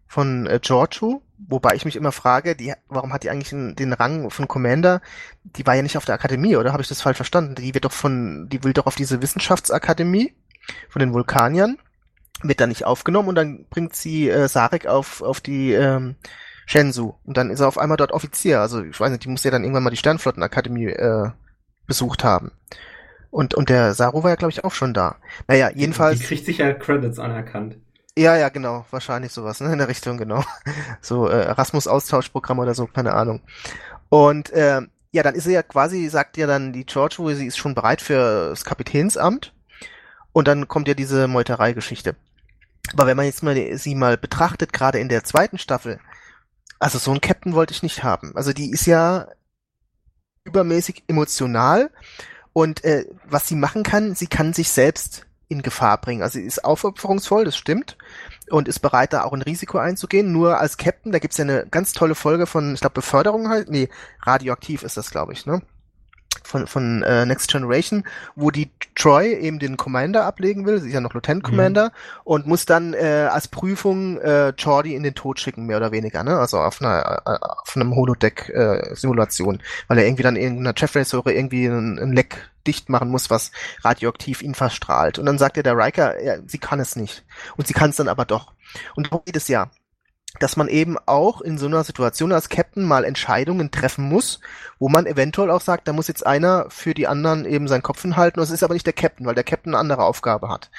von 0.08 0.46
äh, 0.46 0.60
Giorgio, 0.62 1.22
wobei 1.38 1.76
ich 1.76 1.86
mich 1.86 1.96
immer 1.96 2.12
frage, 2.12 2.56
die, 2.56 2.74
warum 2.88 3.12
hat 3.12 3.24
die 3.24 3.30
eigentlich 3.30 3.50
den, 3.50 3.76
den 3.76 3.94
Rang 3.94 4.30
von 4.30 4.48
Commander? 4.48 5.02
Die 5.44 5.66
war 5.66 5.76
ja 5.76 5.82
nicht 5.82 5.98
auf 5.98 6.06
der 6.06 6.16
Akademie, 6.16 6.56
oder 6.56 6.72
habe 6.72 6.82
ich 6.82 6.90
das 6.90 7.02
falsch 7.02 7.18
verstanden? 7.18 7.56
Die 7.56 7.74
wird 7.74 7.86
doch 7.86 7.92
von, 7.92 8.48
die 8.50 8.64
will 8.64 8.74
doch 8.74 8.86
auf 8.86 8.96
diese 8.96 9.22
Wissenschaftsakademie 9.22 10.34
von 10.90 11.00
den 11.00 11.14
Vulkaniern 11.14 11.78
wird 12.44 12.60
dann 12.60 12.70
nicht 12.70 12.86
aufgenommen 12.86 13.30
und 13.30 13.36
dann 13.36 13.66
bringt 13.70 13.95
sie 13.95 14.30
äh, 14.30 14.48
Sarek 14.48 14.88
auf, 14.88 15.22
auf 15.22 15.41
die 15.41 15.74
ähm, 15.74 16.16
Shenzhou 16.66 17.16
und 17.24 17.38
dann 17.38 17.49
ist 17.49 17.60
er 17.60 17.68
auf 17.68 17.78
einmal 17.78 17.98
dort 17.98 18.12
Offizier. 18.12 18.62
Also 18.62 18.84
ich 18.84 18.99
weiß 18.99 19.12
nicht, 19.12 19.24
die 19.24 19.30
muss 19.30 19.44
ja 19.44 19.52
dann 19.52 19.64
irgendwann 19.64 19.84
mal 19.84 19.90
die 19.90 19.98
Sternflottenakademie 19.98 20.88
äh, 20.88 21.30
besucht 21.88 22.24
haben. 22.24 22.52
Und, 23.32 23.53
und 23.53 23.70
der 23.70 23.94
Saru 23.94 24.24
war 24.24 24.30
ja, 24.30 24.38
glaube 24.38 24.52
ich, 24.52 24.64
auch 24.64 24.72
schon 24.72 24.94
da. 24.94 25.18
Naja, 25.48 25.70
jedenfalls. 25.74 26.20
Die 26.20 26.26
kriegt 26.26 26.45
sicher 26.45 26.74
Credits 26.74 27.20
anerkannt. 27.20 27.78
Ja, 28.18 28.38
ja, 28.38 28.48
genau. 28.48 28.86
Wahrscheinlich 28.91 29.34
sowas, 29.34 29.60
ne? 29.60 29.74
In 29.74 29.78
der 29.78 29.90
Richtung, 29.90 30.18
genau. 30.18 30.44
So 31.02 31.28
äh, 31.28 31.44
Erasmus-Austauschprogramm 31.44 32.60
oder 32.60 32.74
so, 32.74 32.88
keine 32.88 33.14
Ahnung. 33.14 33.41
Und 34.07 34.52
äh, 34.52 34.82
ja, 35.12 35.24
dann 35.24 35.36
ist 35.36 35.44
sie 35.44 35.53
ja 35.53 35.64
quasi, 35.64 36.07
sagt 36.07 36.38
ja 36.38 36.48
dann 36.48 36.72
die 36.72 36.86
George, 36.86 37.16
wo 37.18 37.30
sie 37.32 37.48
ist 37.48 37.57
schon 37.57 37.76
bereit 37.76 38.02
für 38.02 38.49
das 38.49 38.64
Kapitänsamt. 38.64 39.53
Und 40.32 40.48
dann 40.48 40.70
kommt 40.70 40.88
ja 40.88 40.94
diese 40.94 41.28
Meuterei-Geschichte. 41.28 42.16
Aber 42.94 43.07
wenn 43.07 43.18
man 43.18 43.26
jetzt 43.26 43.44
mal 43.44 43.78
sie 43.78 43.95
mal 43.95 44.18
betrachtet, 44.18 44.74
gerade 44.74 44.99
in 44.99 45.10
der 45.10 45.24
zweiten 45.24 45.57
Staffel, 45.57 45.99
also 46.80 46.98
so 46.98 47.12
einen 47.12 47.22
Captain 47.22 47.53
wollte 47.53 47.74
ich 47.74 47.84
nicht 47.84 48.03
haben. 48.03 48.36
Also 48.36 48.53
die 48.53 48.72
ist 48.72 48.86
ja 48.86 49.28
übermäßig 50.44 51.03
emotional 51.07 51.90
und 52.53 52.84
äh, 52.84 53.06
was 53.26 53.48
sie 53.48 53.56
machen 53.56 53.84
kann, 53.84 54.16
sie 54.16 54.28
kann 54.28 54.53
sich 54.53 54.70
selbst 54.70 55.26
in 55.48 55.62
Gefahr 55.62 55.99
bringen. 55.99 56.22
Also 56.22 56.40
sie 56.40 56.45
ist 56.45 56.64
aufopferungsvoll, 56.64 57.45
das 57.45 57.57
stimmt, 57.57 57.98
und 58.49 58.68
ist 58.68 58.80
bereit, 58.80 59.14
da 59.14 59.24
auch 59.24 59.34
ein 59.34 59.41
Risiko 59.41 59.78
einzugehen. 59.78 60.32
Nur 60.32 60.60
als 60.60 60.78
Captain, 60.78 61.12
da 61.12 61.20
gibt's 61.20 61.38
ja 61.38 61.44
eine 61.44 61.68
ganz 61.68 61.94
tolle 61.94 62.16
Folge 62.16 62.45
von, 62.48 62.74
ich 62.74 62.82
glaube, 62.82 62.95
Beförderung 62.95 63.49
halt, 63.49 63.70
nee, 63.70 63.90
radioaktiv 64.22 64.84
ist 64.84 64.98
das, 64.98 65.12
glaube 65.12 65.34
ich, 65.34 65.45
ne? 65.45 65.62
Von, 66.46 66.68
von 66.68 67.04
äh, 67.04 67.26
Next 67.26 67.52
Generation, 67.52 68.04
wo 68.36 68.52
die 68.52 68.70
Troy 68.96 69.34
eben 69.34 69.60
den 69.60 69.78
Commander 69.78 70.26
ablegen 70.26 70.66
will, 70.66 70.80
sie 70.80 70.90
ist 70.90 70.94
ja 70.94 71.02
noch 71.02 71.14
Lieutenant 71.14 71.44
mhm. 71.44 71.48
Commander, 71.48 71.86
mhm. 71.86 72.22
und 72.24 72.48
muss 72.48 72.66
dann 72.66 72.94
äh, 72.94 73.28
als 73.32 73.48
Prüfung 73.48 74.20
äh, 74.20 74.50
Jordi 74.50 74.96
in 74.96 75.04
den 75.04 75.16
Tod 75.16 75.40
schicken, 75.40 75.66
mehr 75.66 75.78
oder 75.78 75.92
weniger, 75.92 76.24
ne? 76.24 76.38
Also 76.38 76.60
auf 76.60 76.82
einer 76.82 77.22
äh, 77.26 77.38
auf 77.42 77.76
einem 77.76 77.96
Holodeck-Simulation, 77.96 79.56
äh, 79.56 79.64
weil 79.88 79.98
er 79.98 80.06
irgendwie 80.06 80.24
dann 80.24 80.36
in 80.36 80.60
einer 80.60 80.74
Jeffrey-Säure 80.76 81.34
irgendwie 81.34 81.66
ein, 81.66 82.00
ein 82.00 82.14
Leck 82.14 82.50
dicht 82.68 82.90
machen 82.90 83.10
muss, 83.10 83.30
was 83.30 83.52
radioaktiv 83.84 84.42
ihn 84.42 84.56
verstrahlt. 84.56 85.20
Und 85.20 85.26
dann 85.26 85.38
sagt 85.38 85.58
er 85.58 85.64
der 85.64 85.78
Riker, 85.78 86.22
ja, 86.24 86.38
sie 86.46 86.58
kann 86.58 86.80
es 86.80 86.96
nicht. 86.96 87.24
Und 87.58 87.68
sie 87.68 87.74
kann 87.74 87.92
es 87.92 87.98
dann 87.98 88.08
aber 88.08 88.26
doch. 88.26 88.54
Und 88.96 89.08
darum 89.08 89.24
geht 89.26 89.36
es 89.36 89.48
ja 89.48 89.70
dass 90.40 90.57
man 90.57 90.68
eben 90.68 90.98
auch 91.06 91.41
in 91.41 91.57
so 91.57 91.66
einer 91.66 91.84
Situation 91.84 92.32
als 92.32 92.49
Captain 92.49 92.84
mal 92.84 93.03
Entscheidungen 93.03 93.72
treffen 93.72 94.07
muss, 94.07 94.40
wo 94.80 94.90
man 94.90 95.06
eventuell 95.06 95.52
auch 95.52 95.62
sagt, 95.62 95.88
da 95.88 95.94
muss 95.94 96.07
jetzt 96.07 96.26
einer 96.26 96.66
für 96.70 96.94
die 96.94 97.07
anderen 97.07 97.45
eben 97.45 97.68
seinen 97.68 97.84
Kopf 97.84 98.02
hinhalten. 98.02 98.40
Und 98.40 98.45
es 98.45 98.52
ist 98.52 98.64
aber 98.64 98.74
nicht 98.74 98.86
der 98.86 98.94
Captain, 98.94 99.26
weil 99.26 99.36
der 99.36 99.44
Captain 99.44 99.74
eine 99.74 99.80
andere 99.80 100.03
Aufgabe 100.03 100.49
hat. 100.49 100.70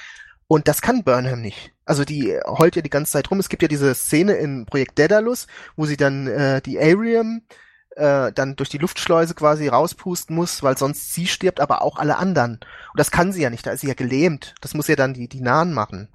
Und 0.48 0.68
das 0.68 0.80
kann 0.80 1.02
Burnham 1.02 1.40
nicht. 1.40 1.72
Also 1.84 2.04
die 2.04 2.38
heult 2.46 2.76
ja 2.76 2.82
die 2.82 2.90
ganze 2.90 3.12
Zeit 3.12 3.30
rum. 3.30 3.40
Es 3.40 3.48
gibt 3.48 3.62
ja 3.62 3.68
diese 3.68 3.94
Szene 3.94 4.34
in 4.34 4.66
Projekt 4.66 4.98
Daedalus, 4.98 5.46
wo 5.76 5.86
sie 5.86 5.96
dann 5.96 6.26
äh, 6.26 6.62
die 6.62 6.78
Arium 6.78 7.42
äh, 7.96 8.32
dann 8.32 8.56
durch 8.56 8.68
die 8.68 8.78
Luftschleuse 8.78 9.34
quasi 9.34 9.68
rauspusten 9.68 10.36
muss, 10.36 10.62
weil 10.62 10.78
sonst 10.78 11.14
sie 11.14 11.26
stirbt, 11.26 11.60
aber 11.60 11.82
auch 11.82 11.96
alle 11.96 12.18
anderen. 12.18 12.60
Und 12.92 13.00
das 13.00 13.10
kann 13.10 13.32
sie 13.32 13.42
ja 13.42 13.50
nicht, 13.50 13.66
da 13.66 13.72
ist 13.72 13.80
sie 13.80 13.88
ja 13.88 13.94
gelähmt. 13.94 14.54
Das 14.60 14.74
muss 14.74 14.86
ja 14.86 14.96
dann 14.96 15.14
die, 15.14 15.28
die 15.28 15.40
Nahen 15.40 15.72
machen. 15.72 16.08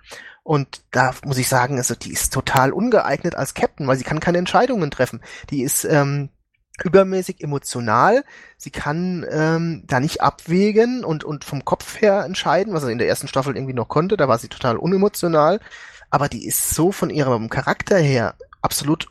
Und 0.43 0.81
da 0.91 1.13
muss 1.23 1.37
ich 1.37 1.47
sagen, 1.47 1.77
also 1.77 1.95
die 1.95 2.11
ist 2.11 2.33
total 2.33 2.71
ungeeignet 2.71 3.35
als 3.35 3.53
Captain, 3.53 3.87
weil 3.87 3.97
sie 3.97 4.03
kann 4.03 4.19
keine 4.19 4.39
Entscheidungen 4.39 4.89
treffen. 4.89 5.21
Die 5.51 5.61
ist 5.61 5.85
ähm, 5.85 6.29
übermäßig 6.83 7.41
emotional. 7.41 8.23
Sie 8.57 8.71
kann 8.71 9.25
ähm, 9.29 9.83
da 9.85 9.99
nicht 9.99 10.21
abwägen 10.21 11.03
und, 11.03 11.23
und 11.23 11.43
vom 11.43 11.63
Kopf 11.63 12.01
her 12.01 12.23
entscheiden, 12.25 12.73
was 12.73 12.83
er 12.83 12.89
in 12.89 12.97
der 12.97 13.07
ersten 13.07 13.27
Staffel 13.27 13.55
irgendwie 13.55 13.73
noch 13.73 13.87
konnte. 13.87 14.17
Da 14.17 14.27
war 14.27 14.39
sie 14.39 14.47
total 14.47 14.77
unemotional. 14.77 15.59
Aber 16.09 16.27
die 16.27 16.45
ist 16.45 16.71
so 16.71 16.91
von 16.91 17.09
ihrem 17.09 17.49
Charakter 17.49 17.97
her 17.97 18.35
absolut 18.61 19.07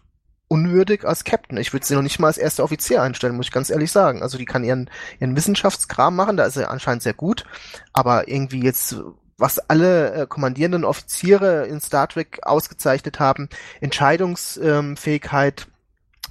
unwürdig 0.48 1.05
als 1.05 1.23
Captain. 1.23 1.57
Ich 1.59 1.73
würde 1.73 1.86
sie 1.86 1.94
noch 1.94 2.02
nicht 2.02 2.19
mal 2.19 2.27
als 2.27 2.39
erster 2.39 2.65
Offizier 2.65 3.02
einstellen, 3.02 3.36
muss 3.36 3.47
ich 3.47 3.52
ganz 3.52 3.70
ehrlich 3.70 3.93
sagen. 3.93 4.20
Also 4.20 4.36
die 4.36 4.44
kann 4.44 4.65
ihren, 4.65 4.90
ihren 5.20 5.36
Wissenschaftskram 5.36 6.16
machen, 6.16 6.36
da 6.36 6.44
ist 6.44 6.55
sie 6.55 6.69
anscheinend 6.69 7.05
sehr 7.05 7.15
gut. 7.15 7.44
Aber 7.93 8.27
irgendwie 8.27 8.62
jetzt 8.62 8.97
was 9.41 9.59
alle 9.59 10.12
äh, 10.12 10.27
kommandierenden 10.27 10.85
Offiziere 10.85 11.67
in 11.67 11.81
Star 11.81 12.09
Trek 12.09 12.41
ausgezeichnet 12.43 13.19
haben, 13.19 13.49
Entscheidungsfähigkeit, 13.81 15.67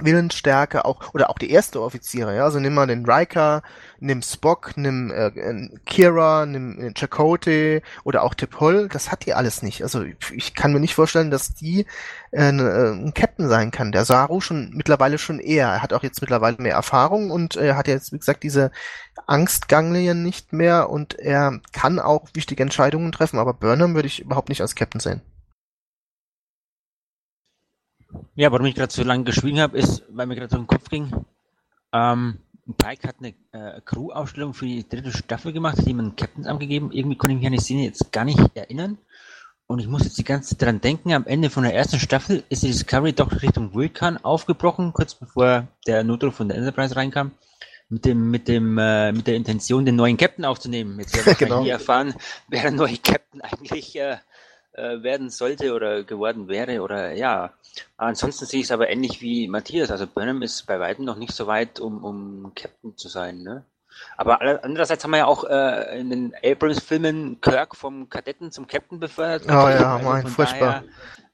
Willensstärke 0.04 0.86
auch 0.86 1.14
oder 1.14 1.30
auch 1.30 1.38
die 1.38 1.52
erste 1.52 1.82
Offiziere, 1.82 2.36
ja, 2.36 2.44
also 2.44 2.60
nimm 2.60 2.74
mal 2.74 2.88
den 2.88 3.06
Riker, 3.06 3.62
nimm 4.00 4.22
Spock, 4.22 4.74
nimm 4.76 5.12
äh, 5.12 5.70
Kira, 5.86 6.46
nimm 6.46 6.80
äh, 6.80 6.94
Chakotay 6.94 7.82
oder 8.04 8.24
auch 8.24 8.34
T'Pol, 8.34 8.88
das 8.88 9.12
hat 9.12 9.26
die 9.26 9.34
alles 9.34 9.62
nicht. 9.62 9.84
Also 9.84 10.04
ich 10.32 10.56
kann 10.56 10.74
mir 10.74 10.80
nicht 10.80 10.96
vorstellen, 10.96 11.32
dass 11.32 11.54
die 11.54 11.86
äh, 12.32 12.50
äh, 12.50 12.92
ein 12.92 13.14
Captain 13.14 13.48
sein 13.50 13.72
kann. 13.72 13.92
Der 13.92 14.06
Saru 14.06 14.42
schon 14.42 14.72
mittlerweile 14.74 15.18
schon 15.18 15.40
eher. 15.40 15.68
Er 15.68 15.82
hat 15.82 15.94
auch 15.94 16.04
jetzt 16.04 16.22
mittlerweile 16.22 16.58
mehr 16.60 16.76
Erfahrung 16.76 17.32
und 17.32 17.56
er 17.56 17.76
hat 17.76 17.88
jetzt 17.88 18.12
wie 18.14 18.20
gesagt 18.20 18.44
diese 18.44 18.72
Angstganglien 19.28 20.24
nicht 20.24 20.54
mehr 20.54 20.90
und 20.90 21.18
er 21.20 21.60
kann 21.72 22.00
auch 22.00 22.28
wichtige 22.34 22.64
Entscheidungen 22.64 23.12
treffen, 23.12 23.40
aber 23.40 23.54
Burnham 23.54 23.96
würde 23.96 24.08
ich 24.08 24.22
überhaupt 24.22 24.50
nicht 24.50 24.62
als 24.62 24.76
Captain 24.76 25.00
sehen. 25.00 25.22
Ja, 28.36 28.52
warum 28.52 28.66
ich 28.66 28.76
gerade 28.76 28.92
so 28.92 29.04
lange 29.04 29.24
geschwiegen 29.24 29.60
habe, 29.60 29.78
ist, 29.78 30.04
weil 30.10 30.26
mir 30.26 30.36
gerade 30.36 30.50
so 30.50 30.58
im 30.58 30.68
Kopf 30.68 30.90
ging. 30.90 31.12
Ähm, 31.94 32.40
Pike 32.78 33.08
hat 33.08 33.16
eine 33.20 33.34
äh, 33.52 33.82
Crew-Aufstellung 33.82 34.54
für 34.54 34.66
die 34.66 34.88
dritte 34.88 35.12
Staffel 35.12 35.54
gemacht, 35.54 35.78
hat 35.78 35.88
jemand 35.88 36.18
Captains 36.18 36.48
angegeben. 36.48 36.92
Irgendwie 36.92 37.18
konnte 37.18 37.34
ich 37.34 37.40
mich 37.40 37.48
an 37.48 37.54
die 37.54 37.60
Szene 37.60 37.84
jetzt 37.84 38.12
gar 38.12 38.26
nicht 38.26 38.40
erinnern. 38.56 38.98
Und 39.68 39.80
ich 39.80 39.88
muss 39.88 40.04
jetzt 40.04 40.18
die 40.18 40.24
ganze 40.24 40.50
Zeit 40.50 40.68
dran 40.68 40.82
denken, 40.82 41.14
am 41.14 41.28
Ende 41.28 41.52
von 41.52 41.64
der 41.64 41.76
ersten 41.76 42.00
Staffel 42.00 42.44
ist 42.50 42.64
die 42.64 42.68
Discovery 42.68 43.14
doch 43.14 43.32
Richtung 43.42 43.74
Vulkan 43.74 44.18
aufgebrochen, 44.18 44.94
kurz 44.94 45.14
bevor 45.14 45.68
der 45.86 46.04
Notruf 46.04 46.36
von 46.36 46.48
der 46.48 46.58
Enterprise 46.58 46.96
reinkam. 46.96 47.32
Mit 47.88 48.06
dem, 48.06 48.30
mit 48.30 48.48
dem, 48.48 48.78
äh, 48.78 49.12
mit 49.12 49.26
der 49.26 49.36
Intention, 49.36 49.86
den 49.86 49.96
neuen 49.96 50.18
Captain 50.18 50.46
aufzunehmen. 50.46 51.00
Jetzt 51.00 51.16
werden 51.16 51.26
wir 51.26 51.36
genau. 51.48 51.66
erfahren, 51.66 52.14
wer 52.48 52.62
der 52.62 52.72
neue 52.72 52.98
Captain 52.98 53.42
eigentlich 53.42 53.96
äh, 53.96 54.18
äh, 54.74 55.02
werden 55.02 55.30
sollte 55.30 55.74
oder 55.74 56.04
geworden 56.04 56.48
wäre 56.48 56.82
oder 56.82 57.12
ja. 57.14 57.54
Ansonsten 57.98 58.46
sehe 58.46 58.60
ich 58.60 58.66
es 58.66 58.72
aber 58.72 58.90
ähnlich 58.90 59.22
wie 59.22 59.48
Matthias. 59.48 59.92
Also 59.92 60.08
Burnham 60.08 60.42
ist 60.42 60.66
bei 60.66 60.80
weitem 60.80 61.06
noch 61.06 61.18
nicht 61.18 61.34
so 61.34 61.48
weit, 61.48 61.80
um, 61.80 62.04
um 62.04 62.52
Captain 62.56 62.98
zu 62.98 63.08
sein, 63.08 63.44
ne? 63.44 63.64
Aber 64.18 64.40
andererseits 64.64 65.04
haben 65.04 65.12
wir 65.12 65.18
ja 65.18 65.26
auch 65.26 65.44
äh, 65.44 66.00
in 66.00 66.10
den 66.10 66.34
Abrams-Filmen 66.44 67.42
Kirk 67.42 67.76
vom 67.76 68.10
Kadetten 68.10 68.52
zum 68.52 68.68
Captain 68.68 69.00
befördert. 69.00 69.46
Oh 69.48 69.70
ja, 69.70 69.96
also 69.96 70.10
mein, 70.10 70.28
furchtbar. 70.28 70.84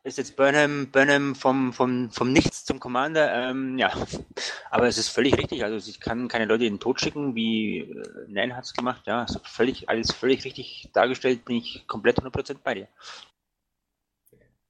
Ist 0.06 0.20
jetzt 0.20 0.36
Burnham, 0.36 0.92
Burnham 0.92 1.34
vom, 1.34 1.74
vom, 1.74 2.12
vom 2.12 2.32
Nichts 2.32 2.64
zum 2.64 2.80
Commander, 2.80 3.50
ähm, 3.50 3.80
ja. 3.80 3.92
Aber 4.70 4.86
es 4.86 5.00
ist 5.00 5.10
völlig 5.10 5.36
richtig. 5.36 5.64
Also 5.64 5.90
ich 5.90 6.00
kann 6.00 6.28
keine 6.28 6.46
Leute 6.46 6.66
in 6.66 6.76
den 6.76 6.80
Tod 6.80 7.02
schicken, 7.02 7.34
wie 7.34 7.80
äh, 7.80 8.04
Nan 8.28 8.56
hat 8.56 8.66
es 8.66 8.76
gemacht. 8.76 9.08
Ja, 9.08 9.24
ist 9.24 9.42
völlig, 9.48 9.90
alles 9.90 10.12
völlig 10.12 10.46
richtig 10.46 10.92
dargestellt, 10.94 11.44
bin 11.44 11.56
ich 11.56 11.88
komplett 11.88 12.22
100% 12.22 12.58
bei 12.64 12.76
dir. 12.76 12.88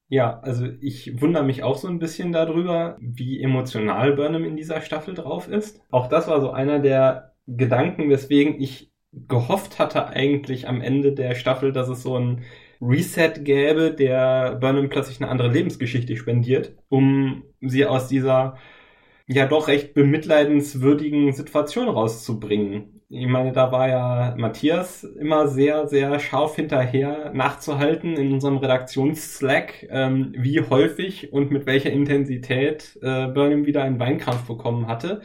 Ja, 0.07 0.39
also 0.39 0.67
ich 0.79 1.19
wundere 1.19 1.43
mich 1.43 1.63
auch 1.63 1.75
so 1.75 1.89
ein 1.89 1.99
bisschen 1.99 2.31
darüber, 2.31 2.95
wie 3.01 3.43
emotional 3.43 4.13
Burnham 4.13 4.45
in 4.45 4.55
dieser 4.55 4.79
Staffel 4.79 5.15
drauf 5.15 5.49
ist. 5.49 5.81
Auch 5.91 6.07
das 6.07 6.29
war 6.29 6.39
so 6.39 6.51
einer 6.51 6.79
der 6.79 7.33
Gedanken, 7.45 8.09
weswegen 8.09 8.61
ich 8.61 8.89
gehofft 9.11 9.79
hatte 9.79 10.07
eigentlich 10.07 10.69
am 10.69 10.79
Ende 10.79 11.11
der 11.11 11.35
Staffel, 11.35 11.73
dass 11.73 11.89
es 11.89 12.03
so 12.03 12.17
ein 12.17 12.45
Reset 12.81 13.33
gäbe, 13.43 13.91
der 13.91 14.55
Burnham 14.55 14.89
plötzlich 14.89 15.21
eine 15.21 15.29
andere 15.29 15.49
Lebensgeschichte 15.49 16.15
spendiert, 16.17 16.75
um 16.89 17.43
sie 17.61 17.85
aus 17.85 18.07
dieser 18.07 18.57
ja 19.27 19.47
doch 19.47 19.67
recht 19.67 19.93
bemitleidenswürdigen 19.93 21.31
Situation 21.33 21.89
rauszubringen. 21.89 23.01
Ich 23.09 23.27
meine, 23.27 23.51
da 23.51 23.71
war 23.71 23.87
ja 23.87 24.35
Matthias 24.37 25.03
immer 25.03 25.47
sehr, 25.47 25.87
sehr 25.87 26.19
scharf 26.19 26.55
hinterher 26.55 27.31
nachzuhalten 27.33 28.17
in 28.17 28.33
unserem 28.33 28.57
Redaktionsslack, 28.57 29.87
ähm, 29.89 30.33
wie 30.37 30.61
häufig 30.61 31.31
und 31.31 31.51
mit 31.51 31.65
welcher 31.65 31.91
Intensität 31.91 32.97
äh, 33.01 33.27
Burnham 33.27 33.65
wieder 33.65 33.83
einen 33.83 33.99
Weinkrampf 33.99 34.47
bekommen 34.47 34.87
hatte. 34.87 35.21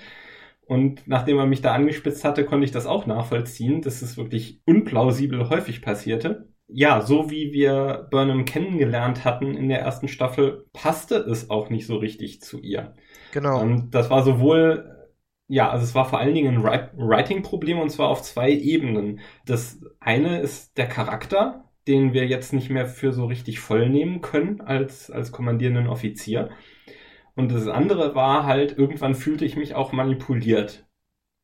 Und 0.66 1.08
nachdem 1.08 1.38
er 1.38 1.46
mich 1.46 1.62
da 1.62 1.74
angespitzt 1.74 2.24
hatte, 2.24 2.44
konnte 2.44 2.64
ich 2.64 2.70
das 2.70 2.86
auch 2.86 3.06
nachvollziehen, 3.06 3.82
dass 3.82 4.02
es 4.02 4.16
wirklich 4.16 4.60
unplausibel 4.66 5.48
häufig 5.48 5.82
passierte. 5.82 6.49
Ja, 6.72 7.00
so 7.00 7.30
wie 7.30 7.52
wir 7.52 8.08
Burnham 8.10 8.44
kennengelernt 8.44 9.24
hatten 9.24 9.54
in 9.56 9.68
der 9.68 9.80
ersten 9.80 10.08
Staffel, 10.08 10.66
passte 10.72 11.16
es 11.16 11.50
auch 11.50 11.70
nicht 11.70 11.86
so 11.86 11.96
richtig 11.96 12.40
zu 12.40 12.60
ihr. 12.60 12.94
Genau. 13.32 13.60
Und 13.60 13.90
das 13.90 14.10
war 14.10 14.22
sowohl, 14.22 15.08
ja, 15.48 15.70
also 15.70 15.84
es 15.84 15.94
war 15.94 16.04
vor 16.04 16.20
allen 16.20 16.34
Dingen 16.34 16.58
ein 16.58 16.62
Writing-Problem 16.62 17.78
und 17.78 17.90
zwar 17.90 18.08
auf 18.08 18.22
zwei 18.22 18.50
Ebenen. 18.52 19.20
Das 19.46 19.80
eine 19.98 20.40
ist 20.40 20.78
der 20.78 20.86
Charakter, 20.86 21.64
den 21.88 22.12
wir 22.12 22.26
jetzt 22.26 22.52
nicht 22.52 22.70
mehr 22.70 22.86
für 22.86 23.12
so 23.12 23.26
richtig 23.26 23.60
voll 23.60 23.88
nehmen 23.88 24.20
können 24.20 24.60
als, 24.60 25.10
als 25.10 25.32
kommandierenden 25.32 25.88
Offizier. 25.88 26.50
Und 27.34 27.52
das 27.52 27.66
andere 27.68 28.14
war 28.14 28.44
halt, 28.44 28.76
irgendwann 28.78 29.14
fühlte 29.14 29.44
ich 29.44 29.56
mich 29.56 29.74
auch 29.74 29.92
manipuliert. 29.92 30.86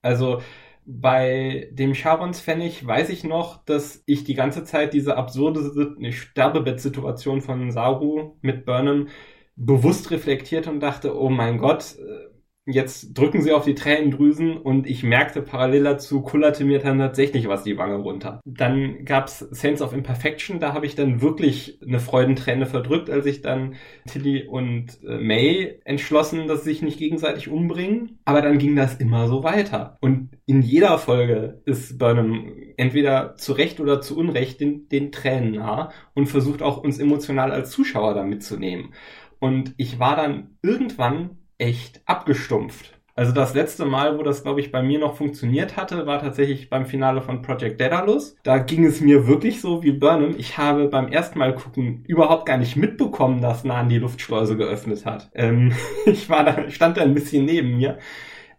Also 0.03 0.43
bei 0.87 1.69
dem 1.73 1.95
Charons 1.95 2.41
Pfennig 2.41 2.87
weiß 2.87 3.09
ich 3.11 3.25
noch, 3.25 3.65
dass 3.65 4.03
ich 4.07 4.23
die 4.23 4.35
ganze 4.35 4.65
Zeit 4.65 4.95
diese 4.95 5.17
absurde 5.17 5.97
Sterbebettsituation 6.13 7.41
von 7.41 7.73
Saru 7.73 8.37
mit 8.41 8.65
Burnham 8.65 9.09
bewusst 9.57 10.11
reflektiert 10.13 10.69
und 10.69 10.81
dachte, 10.81 11.19
oh 11.19 11.29
mein 11.29 11.59
Gott, 11.59 11.97
äh, 11.99 12.36
Jetzt 12.69 13.17
drücken 13.17 13.43
sie 13.43 13.53
auf 13.53 13.65
die 13.65 13.77
Tränendrüsen 13.77 14.57
und 14.57 14.89
ich 14.89 15.05
merkte 15.05 15.41
parallel 15.41 15.85
dazu, 15.85 16.21
kullerte 16.21 16.65
mir 16.65 16.81
dann 16.81 16.99
tatsächlich 16.99 17.47
was 17.47 17.63
die 17.63 17.79
Wange 17.79 17.95
runter. 17.95 18.41
Dann 18.45 19.05
gab's 19.05 19.39
Sense 19.39 19.85
of 19.85 19.93
Imperfection, 19.93 20.59
da 20.59 20.73
habe 20.73 20.85
ich 20.85 20.97
dann 20.97 21.21
wirklich 21.21 21.79
eine 21.87 22.01
Freudenträne 22.01 22.67
verdrückt, 22.67 23.09
als 23.09 23.25
ich 23.25 23.41
dann 23.41 23.77
Tilly 24.09 24.49
und 24.49 24.99
äh, 25.05 25.19
May 25.19 25.81
entschlossen, 25.85 26.49
dass 26.49 26.65
sie 26.65 26.71
sich 26.71 26.83
nicht 26.83 26.99
gegenseitig 26.99 27.49
umbringen. 27.49 28.19
Aber 28.25 28.43
dann 28.43 28.59
ging 28.59 28.75
das 28.75 28.97
immer 28.97 29.29
so 29.29 29.45
weiter. 29.45 29.97
Und 30.01 30.31
in 30.45 30.61
jeder 30.61 30.99
Folge 30.99 31.63
ist 31.67 31.99
Burnham 31.99 32.53
entweder 32.77 33.37
zu 33.37 33.53
Recht 33.53 33.79
oder 33.79 34.01
zu 34.01 34.19
Unrecht 34.19 34.61
den, 34.61 34.89
den 34.89 35.13
Tränen 35.13 35.53
nah 35.53 35.93
und 36.15 36.27
versucht 36.27 36.63
auch 36.63 36.79
uns 36.79 36.99
emotional 36.99 37.53
als 37.53 37.71
Zuschauer 37.71 38.15
da 38.15 38.25
mitzunehmen. 38.25 38.93
Und 39.39 39.75
ich 39.77 40.01
war 40.01 40.17
dann 40.17 40.57
irgendwann 40.63 41.39
echt 41.59 42.03
abgestumpft. 42.07 42.97
Also 43.17 43.33
das 43.33 43.55
letzte 43.55 43.87
Mal, 43.87 44.19
wo 44.19 44.23
das, 44.23 44.43
glaube 44.43 44.61
ich, 44.61 44.71
bei 44.71 44.83
mir 44.83 44.99
noch 44.99 45.17
funktioniert 45.17 45.79
hatte, 45.79 46.07
war 46.07 46.21
tatsächlich 46.21 46.69
beim 46.69 46.85
Finale 46.85 47.23
von 47.23 47.41
Project 47.41 47.81
Daedalus. 47.81 48.37
Da 48.43 48.59
ging 48.59 48.85
es 48.85 49.01
mir 49.01 49.27
wirklich 49.27 49.63
so 49.63 49.83
wie 49.83 49.93
Burnham. 49.93 50.35
Ich 50.37 50.59
habe 50.59 50.89
beim 50.89 51.09
ersten 51.09 51.39
Mal 51.39 51.55
gucken 51.55 52.05
überhaupt 52.07 52.45
gar 52.45 52.59
nicht 52.59 52.77
mitbekommen, 52.77 53.41
dass 53.41 53.65
Nahen 53.65 53.89
die 53.89 53.99
Luftschleuse 53.99 54.59
geöffnet 54.59 55.07
hat. 55.07 55.31
Ähm, 55.35 55.73
ich 56.07 56.29
war 56.29 56.45
da, 56.45 56.69
stand 56.69 56.99
da 56.99 57.03
ein 57.03 57.15
bisschen 57.15 57.47
neben 57.47 57.79
mir. 57.79 57.99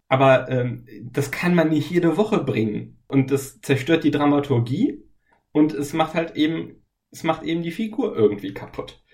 Aber 0.08 0.48
ähm, 0.50 0.86
das 1.04 1.30
kann 1.30 1.54
man 1.54 1.68
nicht 1.68 1.90
jede 1.90 2.16
Woche 2.16 2.42
bringen. 2.42 2.98
Und 3.06 3.30
das 3.30 3.60
zerstört 3.60 4.02
die 4.02 4.10
Dramaturgie 4.10 5.04
und 5.52 5.72
es 5.72 5.92
macht 5.92 6.14
halt 6.14 6.36
eben, 6.36 6.82
es 7.12 7.22
macht 7.22 7.44
eben 7.44 7.62
die 7.62 7.70
Figur 7.70 8.16
irgendwie 8.16 8.54
kaputt. 8.54 9.04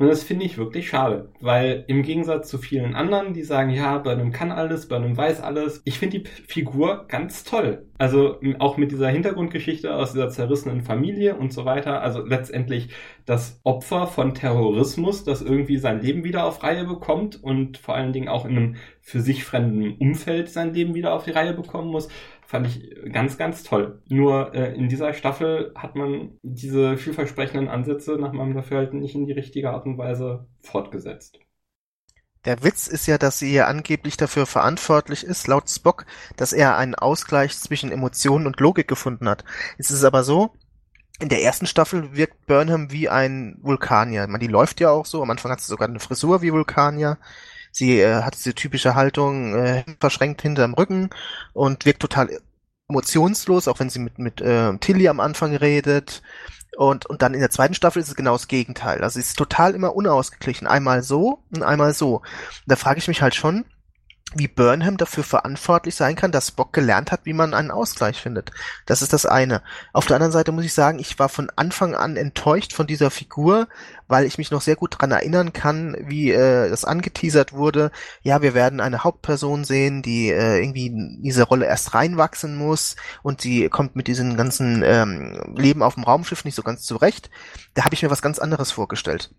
Und 0.00 0.06
das 0.06 0.22
finde 0.22 0.46
ich 0.46 0.56
wirklich 0.56 0.88
schade, 0.88 1.28
weil 1.40 1.84
im 1.86 2.02
Gegensatz 2.02 2.48
zu 2.48 2.56
vielen 2.56 2.94
anderen, 2.94 3.34
die 3.34 3.42
sagen, 3.42 3.68
ja, 3.68 3.98
Burnham 3.98 4.32
kann 4.32 4.50
alles, 4.50 4.88
Burnham 4.88 5.14
weiß 5.14 5.42
alles, 5.42 5.82
ich 5.84 5.98
finde 5.98 6.20
die 6.20 6.28
Figur 6.48 7.04
ganz 7.06 7.44
toll. 7.44 7.84
Also 7.98 8.40
auch 8.60 8.78
mit 8.78 8.92
dieser 8.92 9.10
Hintergrundgeschichte 9.10 9.94
aus 9.94 10.12
dieser 10.12 10.30
zerrissenen 10.30 10.80
Familie 10.80 11.36
und 11.36 11.52
so 11.52 11.66
weiter. 11.66 12.00
Also 12.00 12.24
letztendlich 12.24 12.88
das 13.26 13.60
Opfer 13.62 14.06
von 14.06 14.32
Terrorismus, 14.32 15.22
das 15.24 15.42
irgendwie 15.42 15.76
sein 15.76 16.00
Leben 16.00 16.24
wieder 16.24 16.46
auf 16.46 16.62
Reihe 16.62 16.86
bekommt 16.86 17.44
und 17.44 17.76
vor 17.76 17.94
allen 17.94 18.14
Dingen 18.14 18.28
auch 18.28 18.46
in 18.46 18.56
einem 18.56 18.76
für 19.02 19.20
sich 19.20 19.44
fremden 19.44 19.98
Umfeld 19.98 20.48
sein 20.48 20.72
Leben 20.72 20.94
wieder 20.94 21.12
auf 21.12 21.24
die 21.24 21.32
Reihe 21.32 21.52
bekommen 21.52 21.90
muss 21.90 22.08
fand 22.50 22.66
ich 22.66 23.12
ganz, 23.12 23.38
ganz 23.38 23.62
toll. 23.62 24.02
Nur 24.08 24.52
äh, 24.56 24.74
in 24.74 24.88
dieser 24.88 25.14
Staffel 25.14 25.72
hat 25.76 25.94
man 25.94 26.32
diese 26.42 26.96
vielversprechenden 26.96 27.68
Ansätze 27.68 28.16
nach 28.18 28.32
meinem 28.32 28.54
Dafürhalten 28.54 28.98
nicht 28.98 29.14
in 29.14 29.24
die 29.24 29.32
richtige 29.32 29.70
Art 29.70 29.86
und 29.86 29.98
Weise 29.98 30.48
fortgesetzt. 30.60 31.38
Der 32.44 32.64
Witz 32.64 32.88
ist 32.88 33.06
ja, 33.06 33.18
dass 33.18 33.38
sie 33.38 33.52
ja 33.52 33.66
angeblich 33.66 34.16
dafür 34.16 34.46
verantwortlich 34.46 35.22
ist, 35.22 35.46
laut 35.46 35.70
Spock, 35.70 36.06
dass 36.36 36.52
er 36.52 36.76
einen 36.76 36.96
Ausgleich 36.96 37.56
zwischen 37.56 37.92
Emotionen 37.92 38.48
und 38.48 38.58
Logik 38.58 38.88
gefunden 38.88 39.28
hat. 39.28 39.44
Es 39.78 39.92
ist 39.92 40.02
aber 40.02 40.24
so, 40.24 40.50
in 41.20 41.28
der 41.28 41.44
ersten 41.44 41.66
Staffel 41.66 42.16
wirkt 42.16 42.46
Burnham 42.46 42.90
wie 42.90 43.08
ein 43.08 43.58
Vulkanier. 43.60 44.26
Man, 44.26 44.40
die 44.40 44.48
läuft 44.48 44.80
ja 44.80 44.90
auch 44.90 45.06
so. 45.06 45.22
Am 45.22 45.30
Anfang 45.30 45.52
hat 45.52 45.60
sie 45.60 45.68
sogar 45.68 45.86
eine 45.86 46.00
Frisur 46.00 46.42
wie 46.42 46.52
Vulkanier. 46.52 47.16
Sie 47.72 48.00
äh, 48.00 48.22
hat 48.22 48.34
diese 48.34 48.54
typische 48.54 48.94
Haltung, 48.94 49.54
äh, 49.54 49.84
verschränkt 50.00 50.42
hinterm 50.42 50.74
Rücken 50.74 51.10
und 51.52 51.84
wirkt 51.84 52.00
total 52.00 52.30
emotionslos, 52.88 53.68
auch 53.68 53.78
wenn 53.80 53.90
sie 53.90 54.00
mit, 54.00 54.18
mit 54.18 54.40
äh, 54.40 54.76
Tilly 54.78 55.08
am 55.08 55.20
Anfang 55.20 55.54
redet. 55.54 56.22
Und, 56.76 57.06
und 57.06 57.22
dann 57.22 57.34
in 57.34 57.40
der 57.40 57.50
zweiten 57.50 57.74
Staffel 57.74 58.00
ist 58.00 58.08
es 58.08 58.16
genau 58.16 58.32
das 58.32 58.48
Gegenteil. 58.48 59.02
Also 59.02 59.14
sie 59.14 59.20
ist 59.20 59.36
total 59.36 59.74
immer 59.74 59.94
unausgeglichen. 59.94 60.66
Einmal 60.66 61.02
so 61.02 61.42
und 61.52 61.62
einmal 61.62 61.94
so. 61.94 62.16
Und 62.16 62.24
da 62.66 62.76
frage 62.76 62.98
ich 62.98 63.08
mich 63.08 63.22
halt 63.22 63.34
schon, 63.34 63.64
wie 64.34 64.48
Burnham 64.48 64.96
dafür 64.96 65.24
verantwortlich 65.24 65.94
sein 65.96 66.14
kann, 66.14 66.30
dass 66.30 66.48
Spock 66.48 66.72
gelernt 66.72 67.10
hat, 67.10 67.20
wie 67.24 67.32
man 67.32 67.52
einen 67.52 67.70
Ausgleich 67.70 68.20
findet. 68.20 68.52
Das 68.86 69.02
ist 69.02 69.12
das 69.12 69.26
eine. 69.26 69.62
Auf 69.92 70.06
der 70.06 70.16
anderen 70.16 70.32
Seite 70.32 70.52
muss 70.52 70.64
ich 70.64 70.72
sagen, 70.72 71.00
ich 71.00 71.18
war 71.18 71.28
von 71.28 71.50
Anfang 71.56 71.94
an 71.94 72.16
enttäuscht 72.16 72.72
von 72.72 72.86
dieser 72.86 73.10
Figur, 73.10 73.66
weil 74.06 74.24
ich 74.24 74.38
mich 74.38 74.50
noch 74.50 74.60
sehr 74.60 74.76
gut 74.76 74.96
dran 74.98 75.10
erinnern 75.10 75.52
kann, 75.52 75.96
wie 76.00 76.30
äh, 76.30 76.70
das 76.70 76.84
angeteasert 76.84 77.52
wurde. 77.52 77.90
Ja, 78.22 78.40
wir 78.40 78.54
werden 78.54 78.80
eine 78.80 79.02
Hauptperson 79.02 79.64
sehen, 79.64 80.02
die 80.02 80.28
äh, 80.28 80.60
irgendwie 80.60 80.86
in 80.86 81.22
diese 81.22 81.42
Rolle 81.42 81.66
erst 81.66 81.94
reinwachsen 81.94 82.56
muss 82.56 82.96
und 83.22 83.40
sie 83.40 83.68
kommt 83.68 83.96
mit 83.96 84.06
diesem 84.06 84.36
ganzen 84.36 84.82
ähm, 84.84 85.54
Leben 85.56 85.82
auf 85.82 85.94
dem 85.94 86.04
Raumschiff 86.04 86.44
nicht 86.44 86.54
so 86.54 86.62
ganz 86.62 86.82
zurecht. 86.82 87.30
Da 87.74 87.84
habe 87.84 87.94
ich 87.94 88.02
mir 88.02 88.10
was 88.10 88.22
ganz 88.22 88.38
anderes 88.38 88.70
vorgestellt. 88.70 89.34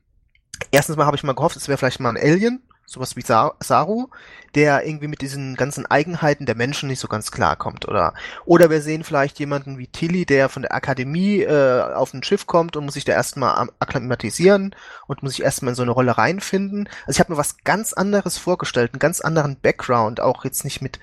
Erstens 0.72 0.98
mal 0.98 1.06
habe 1.06 1.16
ich 1.16 1.24
mal 1.24 1.34
gehofft, 1.34 1.56
es 1.56 1.68
wäre 1.68 1.78
vielleicht 1.78 2.00
mal 2.00 2.10
ein 2.10 2.22
Alien, 2.22 2.62
sowas 2.86 3.16
wie 3.16 3.22
Saru, 3.22 4.08
der 4.54 4.86
irgendwie 4.86 5.08
mit 5.08 5.22
diesen 5.22 5.56
ganzen 5.56 5.86
Eigenheiten 5.86 6.46
der 6.46 6.56
Menschen 6.56 6.90
nicht 6.90 7.00
so 7.00 7.08
ganz 7.08 7.32
klarkommt, 7.32 7.88
oder 7.88 8.14
oder 8.46 8.70
wir 8.70 8.82
sehen 8.82 9.04
vielleicht 9.04 9.40
jemanden 9.40 9.78
wie 9.78 9.88
Tilly, 9.88 10.26
der 10.26 10.50
von 10.50 10.64
der 10.64 10.74
Akademie 10.74 11.42
äh, 11.42 11.82
auf 11.94 12.14
ein 12.14 12.24
Schiff 12.24 12.48
kommt 12.48 12.76
und 12.76 12.86
muss 12.86 12.96
sich 12.96 13.06
da 13.06 13.14
erstmal 13.14 13.70
akklimatisieren 13.80 14.76
und 15.08 15.24
muss 15.24 15.34
sich 15.34 15.44
erstmal 15.44 15.70
in 15.70 15.76
so 15.76 15.84
eine 15.84 15.92
Rolle 15.92 16.18
reinfinden. 16.18 16.90
Also 17.06 17.18
ich 17.18 17.20
habe 17.20 17.32
mir 17.32 17.38
was 17.38 17.64
ganz 17.64 17.94
anderes 17.94 18.38
vorgestellt, 18.38 18.94
einen 18.94 19.00
ganz 19.00 19.22
anderen 19.22 19.58
Background, 19.60 20.20
auch 20.20 20.44
jetzt 20.44 20.64
nicht 20.64 20.82
mit 20.82 21.00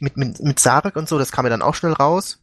mit 0.00 0.16
mit, 0.16 0.40
mit 0.40 0.60
Sarek 0.60 0.96
und 0.96 1.08
so, 1.08 1.18
das 1.18 1.32
kam 1.32 1.44
mir 1.44 1.50
dann 1.50 1.62
auch 1.62 1.74
schnell 1.74 1.92
raus 1.92 2.41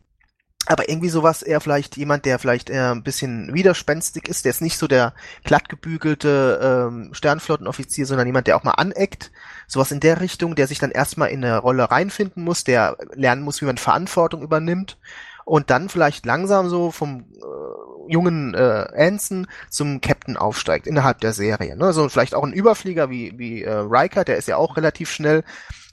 aber 0.65 0.90
irgendwie 0.90 1.10
sowas 1.10 1.41
eher 1.41 1.61
vielleicht 1.61 1.98
jemand, 1.98 2.26
der 2.26 2.38
vielleicht 2.38 2.69
eher 2.69 2.91
ein 2.91 3.03
bisschen 3.03 3.53
widerspenstig 3.53 4.27
ist, 4.27 4.45
der 4.45 4.52
ist 4.52 4.61
nicht 4.61 4.77
so 4.77 4.88
der 4.88 5.14
glattgebügelte 5.44 6.88
ähm, 6.91 7.14
Sternflottenoffizier, 7.14 8.06
sondern 8.06 8.27
jemand, 8.27 8.48
der 8.48 8.57
auch 8.57 8.64
mal 8.64 8.72
aneckt, 8.72 9.31
sowas 9.68 9.91
in 9.91 9.99
der 9.99 10.22
Richtung, 10.22 10.56
der 10.56 10.68
sich 10.68 10.80
dann 10.80 10.91
erstmal 10.91 11.30
in 11.30 11.44
eine 11.44 11.57
Rolle 11.57 11.90
reinfinden 11.90 12.44
muss, 12.44 12.64
der 12.64 12.98
lernen 13.14 13.41
muss, 13.41 13.61
wie 13.61 13.65
man 13.65 13.77
Verantwortung 13.77 14.41
übernimmt 14.41 14.98
und 15.45 15.72
dann 15.72 15.90
vielleicht 15.90 16.26
langsam 16.26 16.69
so 16.69 16.91
vom 16.91 17.22
äh, 17.22 18.11
jungen 18.11 18.53
äh, 18.53 18.88
Anson 18.95 19.48
zum 19.69 20.02
Captain 20.02 20.38
aufsteigt 20.38 20.86
innerhalb 20.86 21.19
der 21.22 21.34
Serie. 21.34 21.76
Ne? 21.76 21.94
So 21.94 22.07
vielleicht 22.10 22.36
auch 22.36 22.44
ein 22.44 22.53
Überflieger 22.53 23.10
wie, 23.10 23.34
wie 23.38 23.64
äh, 23.64 23.72
Riker, 23.72 24.23
der 24.23 24.38
ist 24.38 24.48
ja 24.48 24.57
auch 24.57 24.77
relativ 24.77 25.10
schnell 25.10 25.44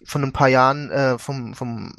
von 0.05 0.23
ein 0.23 0.33
paar 0.33 0.49
Jahren 0.49 0.91
äh, 0.91 1.19
vom, 1.19 1.55
vom 1.55 1.95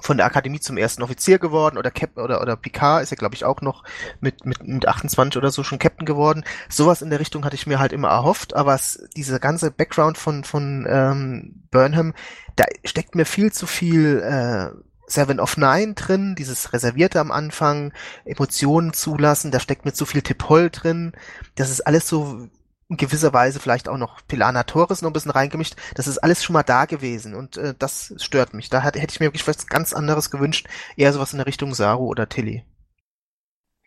von 0.00 0.16
der 0.16 0.26
Akademie 0.26 0.60
zum 0.60 0.76
ersten 0.76 1.02
Offizier 1.02 1.38
geworden 1.38 1.78
oder 1.78 1.90
Cap 1.90 2.16
oder 2.16 2.40
oder 2.40 2.56
Picard 2.56 3.02
ist 3.02 3.10
ja 3.10 3.16
glaube 3.16 3.34
ich 3.34 3.44
auch 3.44 3.60
noch 3.60 3.84
mit 4.20 4.44
mit 4.44 4.66
mit 4.66 4.86
28 4.86 5.36
oder 5.38 5.50
so 5.50 5.62
schon 5.62 5.78
Captain 5.78 6.06
geworden. 6.06 6.44
Sowas 6.68 7.02
in 7.02 7.10
der 7.10 7.20
Richtung 7.20 7.44
hatte 7.44 7.56
ich 7.56 7.66
mir 7.66 7.78
halt 7.78 7.92
immer 7.92 8.08
erhofft, 8.08 8.54
aber 8.54 8.74
es, 8.74 9.08
dieser 9.16 9.38
ganze 9.38 9.70
Background 9.70 10.18
von 10.18 10.44
von 10.44 10.86
ähm, 10.88 11.62
Burnham, 11.70 12.14
da 12.56 12.64
steckt 12.84 13.14
mir 13.14 13.24
viel 13.24 13.52
zu 13.52 13.66
viel 13.66 14.20
äh, 14.20 14.70
Seven 15.06 15.40
of 15.40 15.56
Nine 15.56 15.94
drin, 15.94 16.34
dieses 16.34 16.72
Reservierte 16.72 17.20
am 17.20 17.30
Anfang, 17.30 17.92
Emotionen 18.24 18.92
zulassen, 18.92 19.50
da 19.50 19.60
steckt 19.60 19.84
mir 19.84 19.92
zu 19.92 20.04
viel 20.04 20.22
Tippol 20.22 20.70
drin. 20.70 21.12
Das 21.54 21.70
ist 21.70 21.86
alles 21.86 22.08
so 22.08 22.48
in 22.88 22.96
gewisser 22.96 23.32
Weise 23.32 23.58
vielleicht 23.60 23.88
auch 23.88 23.98
noch 23.98 24.20
Pilana 24.28 24.62
Torres 24.62 25.02
noch 25.02 25.10
ein 25.10 25.12
bisschen 25.12 25.32
reingemischt. 25.32 25.74
Das 25.94 26.06
ist 26.06 26.18
alles 26.18 26.44
schon 26.44 26.54
mal 26.54 26.62
da 26.62 26.84
gewesen 26.84 27.34
und 27.34 27.56
äh, 27.56 27.74
das 27.76 28.14
stört 28.18 28.54
mich. 28.54 28.70
Da 28.70 28.80
hätte 28.80 28.98
ich 28.98 29.20
mir 29.20 29.26
wirklich 29.26 29.46
was 29.48 29.66
ganz 29.66 29.92
anderes 29.92 30.30
gewünscht, 30.30 30.68
eher 30.96 31.12
sowas 31.12 31.32
in 31.32 31.38
der 31.38 31.46
Richtung 31.46 31.74
Saru 31.74 32.06
oder 32.06 32.28
Tilly. 32.28 32.64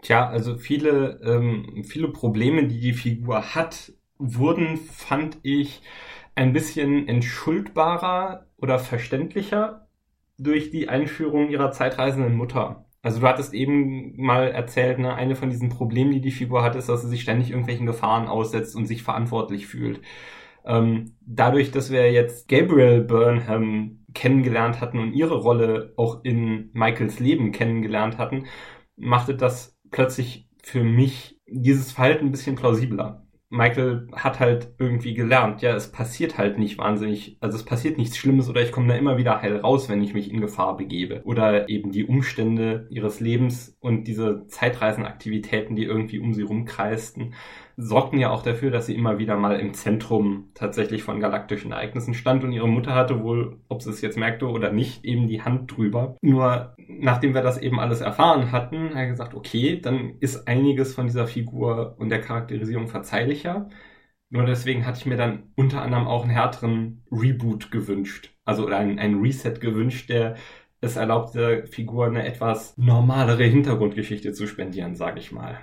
Tja, 0.01 0.27
also 0.29 0.57
viele, 0.57 1.19
ähm, 1.23 1.83
viele 1.87 2.09
Probleme, 2.09 2.67
die 2.67 2.79
die 2.79 2.93
Figur 2.93 3.53
hat, 3.55 3.91
wurden, 4.17 4.77
fand 4.77 5.37
ich, 5.43 5.81
ein 6.35 6.53
bisschen 6.53 7.07
entschuldbarer 7.07 8.47
oder 8.57 8.79
verständlicher 8.79 9.87
durch 10.37 10.71
die 10.71 10.87
Einführung 10.87 11.49
ihrer 11.49 11.71
zeitreisenden 11.71 12.35
Mutter. 12.35 12.85
Also 13.01 13.21
du 13.21 13.27
hattest 13.27 13.53
eben 13.53 14.15
mal 14.17 14.49
erzählt, 14.51 14.99
ne, 14.99 15.13
eine 15.15 15.35
von 15.35 15.49
diesen 15.49 15.69
Problemen, 15.69 16.11
die 16.11 16.21
die 16.21 16.31
Figur 16.31 16.63
hat, 16.63 16.75
ist, 16.75 16.89
dass 16.89 17.01
sie 17.01 17.09
sich 17.09 17.21
ständig 17.21 17.49
irgendwelchen 17.51 17.85
Gefahren 17.85 18.27
aussetzt 18.27 18.75
und 18.75 18.85
sich 18.85 19.03
verantwortlich 19.03 19.67
fühlt. 19.67 20.01
Ähm, 20.65 21.15
dadurch, 21.21 21.71
dass 21.71 21.91
wir 21.91 22.11
jetzt 22.11 22.49
Gabriel 22.49 23.01
Burnham 23.01 24.05
kennengelernt 24.13 24.81
hatten 24.81 24.99
und 24.99 25.13
ihre 25.13 25.37
Rolle 25.37 25.93
auch 25.97 26.23
in 26.23 26.71
Michaels 26.73 27.19
Leben 27.19 27.51
kennengelernt 27.51 28.17
hatten, 28.17 28.45
machte 28.97 29.35
das 29.35 29.77
plötzlich 29.91 30.49
für 30.61 30.83
mich 30.83 31.39
dieses 31.47 31.91
Verhalten 31.93 32.25
ein 32.25 32.31
bisschen 32.31 32.55
plausibler. 32.55 33.25
Michael 33.51 34.07
hat 34.13 34.39
halt 34.39 34.75
irgendwie 34.77 35.15
gelernt, 35.15 35.63
ja, 35.63 35.75
es 35.75 35.91
passiert 35.91 36.37
halt 36.37 36.59
nicht 36.59 36.77
wahnsinnig, 36.77 37.37
also 37.39 37.57
es 37.57 37.65
passiert 37.65 37.97
nichts 37.97 38.15
Schlimmes 38.15 38.47
oder 38.47 38.61
ich 38.61 38.71
komme 38.71 38.87
da 38.87 38.95
immer 38.95 39.17
wieder 39.17 39.41
heil 39.41 39.57
raus, 39.57 39.89
wenn 39.89 40.03
ich 40.03 40.13
mich 40.13 40.31
in 40.31 40.39
Gefahr 40.39 40.77
begebe. 40.77 41.21
Oder 41.23 41.67
eben 41.67 41.91
die 41.91 42.05
Umstände 42.05 42.87
ihres 42.91 43.19
Lebens 43.19 43.75
und 43.79 44.03
diese 44.03 44.45
Zeitreisenaktivitäten, 44.47 45.75
die 45.75 45.85
irgendwie 45.85 46.19
um 46.19 46.35
sie 46.35 46.43
rumkreisten, 46.43 47.33
sorgten 47.81 48.19
ja 48.19 48.29
auch 48.29 48.43
dafür, 48.43 48.71
dass 48.71 48.87
sie 48.87 48.95
immer 48.95 49.19
wieder 49.19 49.37
mal 49.37 49.57
im 49.57 49.73
Zentrum 49.73 50.49
tatsächlich 50.53 51.01
von 51.03 51.21
galaktischen 51.21 51.71
Ereignissen 51.71 52.13
stand 52.13 52.43
und 52.43 52.51
ihre 52.51 52.67
Mutter 52.67 52.93
hatte 52.93 53.23
wohl, 53.23 53.61
ob 53.69 53.81
sie 53.81 53.89
es 53.89 54.01
jetzt 54.01 54.17
merkte 54.17 54.47
oder 54.47 54.71
nicht, 54.71 55.05
eben 55.05 55.27
die 55.27 55.41
Hand 55.41 55.75
drüber. 55.75 56.17
Nur 56.21 56.75
nachdem 56.87 57.33
wir 57.33 57.41
das 57.41 57.57
eben 57.57 57.79
alles 57.79 58.01
erfahren 58.01 58.51
hatten, 58.51 58.89
hat 58.89 58.95
er 58.97 59.07
gesagt, 59.07 59.33
okay, 59.33 59.79
dann 59.79 60.15
ist 60.19 60.47
einiges 60.47 60.93
von 60.93 61.05
dieser 61.07 61.25
Figur 61.25 61.95
und 61.97 62.09
der 62.09 62.19
Charakterisierung 62.19 62.89
verzeihlicher. 62.89 63.69
Nur 64.29 64.45
deswegen 64.45 64.85
hatte 64.85 64.99
ich 64.99 65.05
mir 65.05 65.17
dann 65.17 65.43
unter 65.55 65.81
anderem 65.81 66.07
auch 66.07 66.23
einen 66.23 66.31
härteren 66.31 67.03
Reboot 67.11 67.71
gewünscht. 67.71 68.35
Also 68.43 68.67
einen, 68.67 68.99
einen 68.99 69.21
Reset 69.21 69.55
gewünscht, 69.59 70.09
der 70.09 70.35
es 70.81 70.97
erlaubt, 70.97 71.33
der 71.33 71.65
Figur 71.65 72.07
eine 72.07 72.25
etwas 72.25 72.77
normalere 72.77 73.43
Hintergrundgeschichte 73.45 74.33
zu 74.33 74.47
spendieren, 74.47 74.95
sage 74.95 75.19
ich 75.19 75.31
mal. 75.31 75.59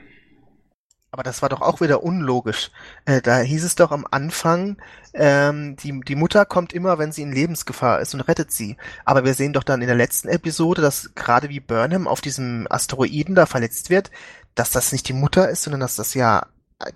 Aber 1.16 1.22
das 1.22 1.40
war 1.40 1.48
doch 1.48 1.62
auch 1.62 1.80
wieder 1.80 2.02
unlogisch. 2.02 2.70
Äh, 3.06 3.22
da 3.22 3.38
hieß 3.38 3.64
es 3.64 3.74
doch 3.74 3.90
am 3.90 4.06
Anfang, 4.10 4.76
ähm, 5.14 5.74
die, 5.76 5.98
die 6.02 6.14
Mutter 6.14 6.44
kommt 6.44 6.74
immer, 6.74 6.98
wenn 6.98 7.10
sie 7.10 7.22
in 7.22 7.32
Lebensgefahr 7.32 8.02
ist 8.02 8.12
und 8.12 8.20
rettet 8.20 8.52
sie. 8.52 8.76
Aber 9.06 9.24
wir 9.24 9.32
sehen 9.32 9.55
doch 9.55 9.62
dann 9.62 9.80
in 9.80 9.86
der 9.86 9.97
letzten 9.97 10.28
Episode, 10.28 10.82
dass 10.82 11.14
gerade 11.14 11.48
wie 11.48 11.60
Burnham 11.60 12.06
auf 12.06 12.20
diesem 12.20 12.66
Asteroiden 12.68 13.34
da 13.34 13.47
verletzt 13.47 13.88
wird, 13.88 14.10
dass 14.55 14.72
das 14.72 14.93
nicht 14.93 15.09
die 15.09 15.14
Mutter 15.14 15.48
ist, 15.48 15.62
sondern 15.62 15.80
dass 15.80 15.97
das 15.97 16.12
ja 16.12 16.48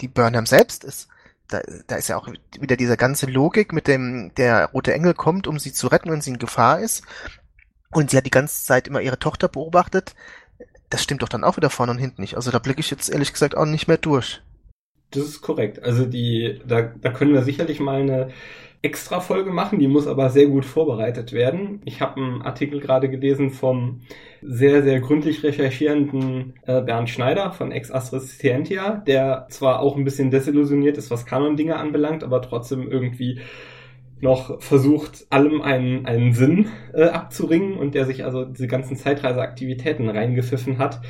die 0.02 0.08
Burnham 0.08 0.44
selbst 0.44 0.84
ist. 0.84 1.08
Da, 1.48 1.62
da 1.86 1.96
ist 1.96 2.08
ja 2.08 2.18
auch 2.18 2.28
wieder 2.60 2.76
diese 2.76 2.98
ganze 2.98 3.24
Logik 3.24 3.72
mit 3.72 3.88
dem, 3.88 4.32
der 4.36 4.66
rote 4.66 4.92
Engel 4.92 5.14
kommt, 5.14 5.46
um 5.46 5.58
sie 5.58 5.72
zu 5.72 5.86
retten, 5.86 6.10
wenn 6.10 6.20
sie 6.20 6.32
in 6.32 6.38
Gefahr 6.38 6.80
ist. 6.80 7.04
Und 7.90 8.10
sie 8.10 8.18
hat 8.18 8.26
die 8.26 8.30
ganze 8.30 8.66
Zeit 8.66 8.86
immer 8.86 9.00
ihre 9.00 9.18
Tochter 9.18 9.48
beobachtet 9.48 10.14
das 10.90 11.02
stimmt 11.02 11.22
doch 11.22 11.28
dann 11.28 11.44
auch 11.44 11.56
wieder 11.56 11.70
vorne 11.70 11.92
und 11.92 11.98
hinten 11.98 12.20
nicht. 12.20 12.36
Also 12.36 12.50
da 12.50 12.58
blicke 12.58 12.80
ich 12.80 12.90
jetzt 12.90 13.08
ehrlich 13.08 13.32
gesagt 13.32 13.56
auch 13.56 13.64
nicht 13.64 13.88
mehr 13.88 13.96
durch. 13.96 14.42
Das 15.12 15.24
ist 15.24 15.40
korrekt. 15.40 15.82
Also 15.82 16.04
die, 16.04 16.60
da, 16.66 16.82
da 16.82 17.10
können 17.10 17.32
wir 17.32 17.42
sicherlich 17.42 17.80
mal 17.80 18.00
eine 18.00 18.30
extra 18.82 19.20
Folge 19.20 19.50
machen, 19.50 19.78
die 19.78 19.88
muss 19.88 20.06
aber 20.06 20.30
sehr 20.30 20.46
gut 20.46 20.64
vorbereitet 20.64 21.32
werden. 21.32 21.82
Ich 21.84 22.00
habe 22.00 22.20
einen 22.20 22.42
Artikel 22.42 22.80
gerade 22.80 23.10
gelesen 23.10 23.50
vom 23.50 24.00
sehr, 24.40 24.82
sehr 24.82 25.00
gründlich 25.00 25.42
recherchierenden 25.42 26.54
äh, 26.62 26.80
Bernd 26.80 27.10
Schneider 27.10 27.52
von 27.52 27.72
Ex 27.72 27.90
Astris 27.90 28.38
Scientia, 28.38 28.96
der 29.06 29.46
zwar 29.50 29.80
auch 29.80 29.96
ein 29.96 30.04
bisschen 30.04 30.30
desillusioniert 30.30 30.96
ist, 30.96 31.10
was 31.10 31.26
Kanon-Dinge 31.26 31.76
anbelangt, 31.76 32.24
aber 32.24 32.40
trotzdem 32.40 32.90
irgendwie 32.90 33.40
noch 34.22 34.60
versucht, 34.60 35.26
allem 35.30 35.62
einen, 35.62 36.06
einen 36.06 36.32
Sinn 36.32 36.68
äh, 36.92 37.04
abzuringen 37.04 37.76
und 37.76 37.94
der 37.94 38.06
sich 38.06 38.24
also 38.24 38.44
diese 38.44 38.66
ganzen 38.66 38.96
Zeitreiseaktivitäten 38.96 40.08
reingepfiffen 40.08 40.78
hat 40.78 41.00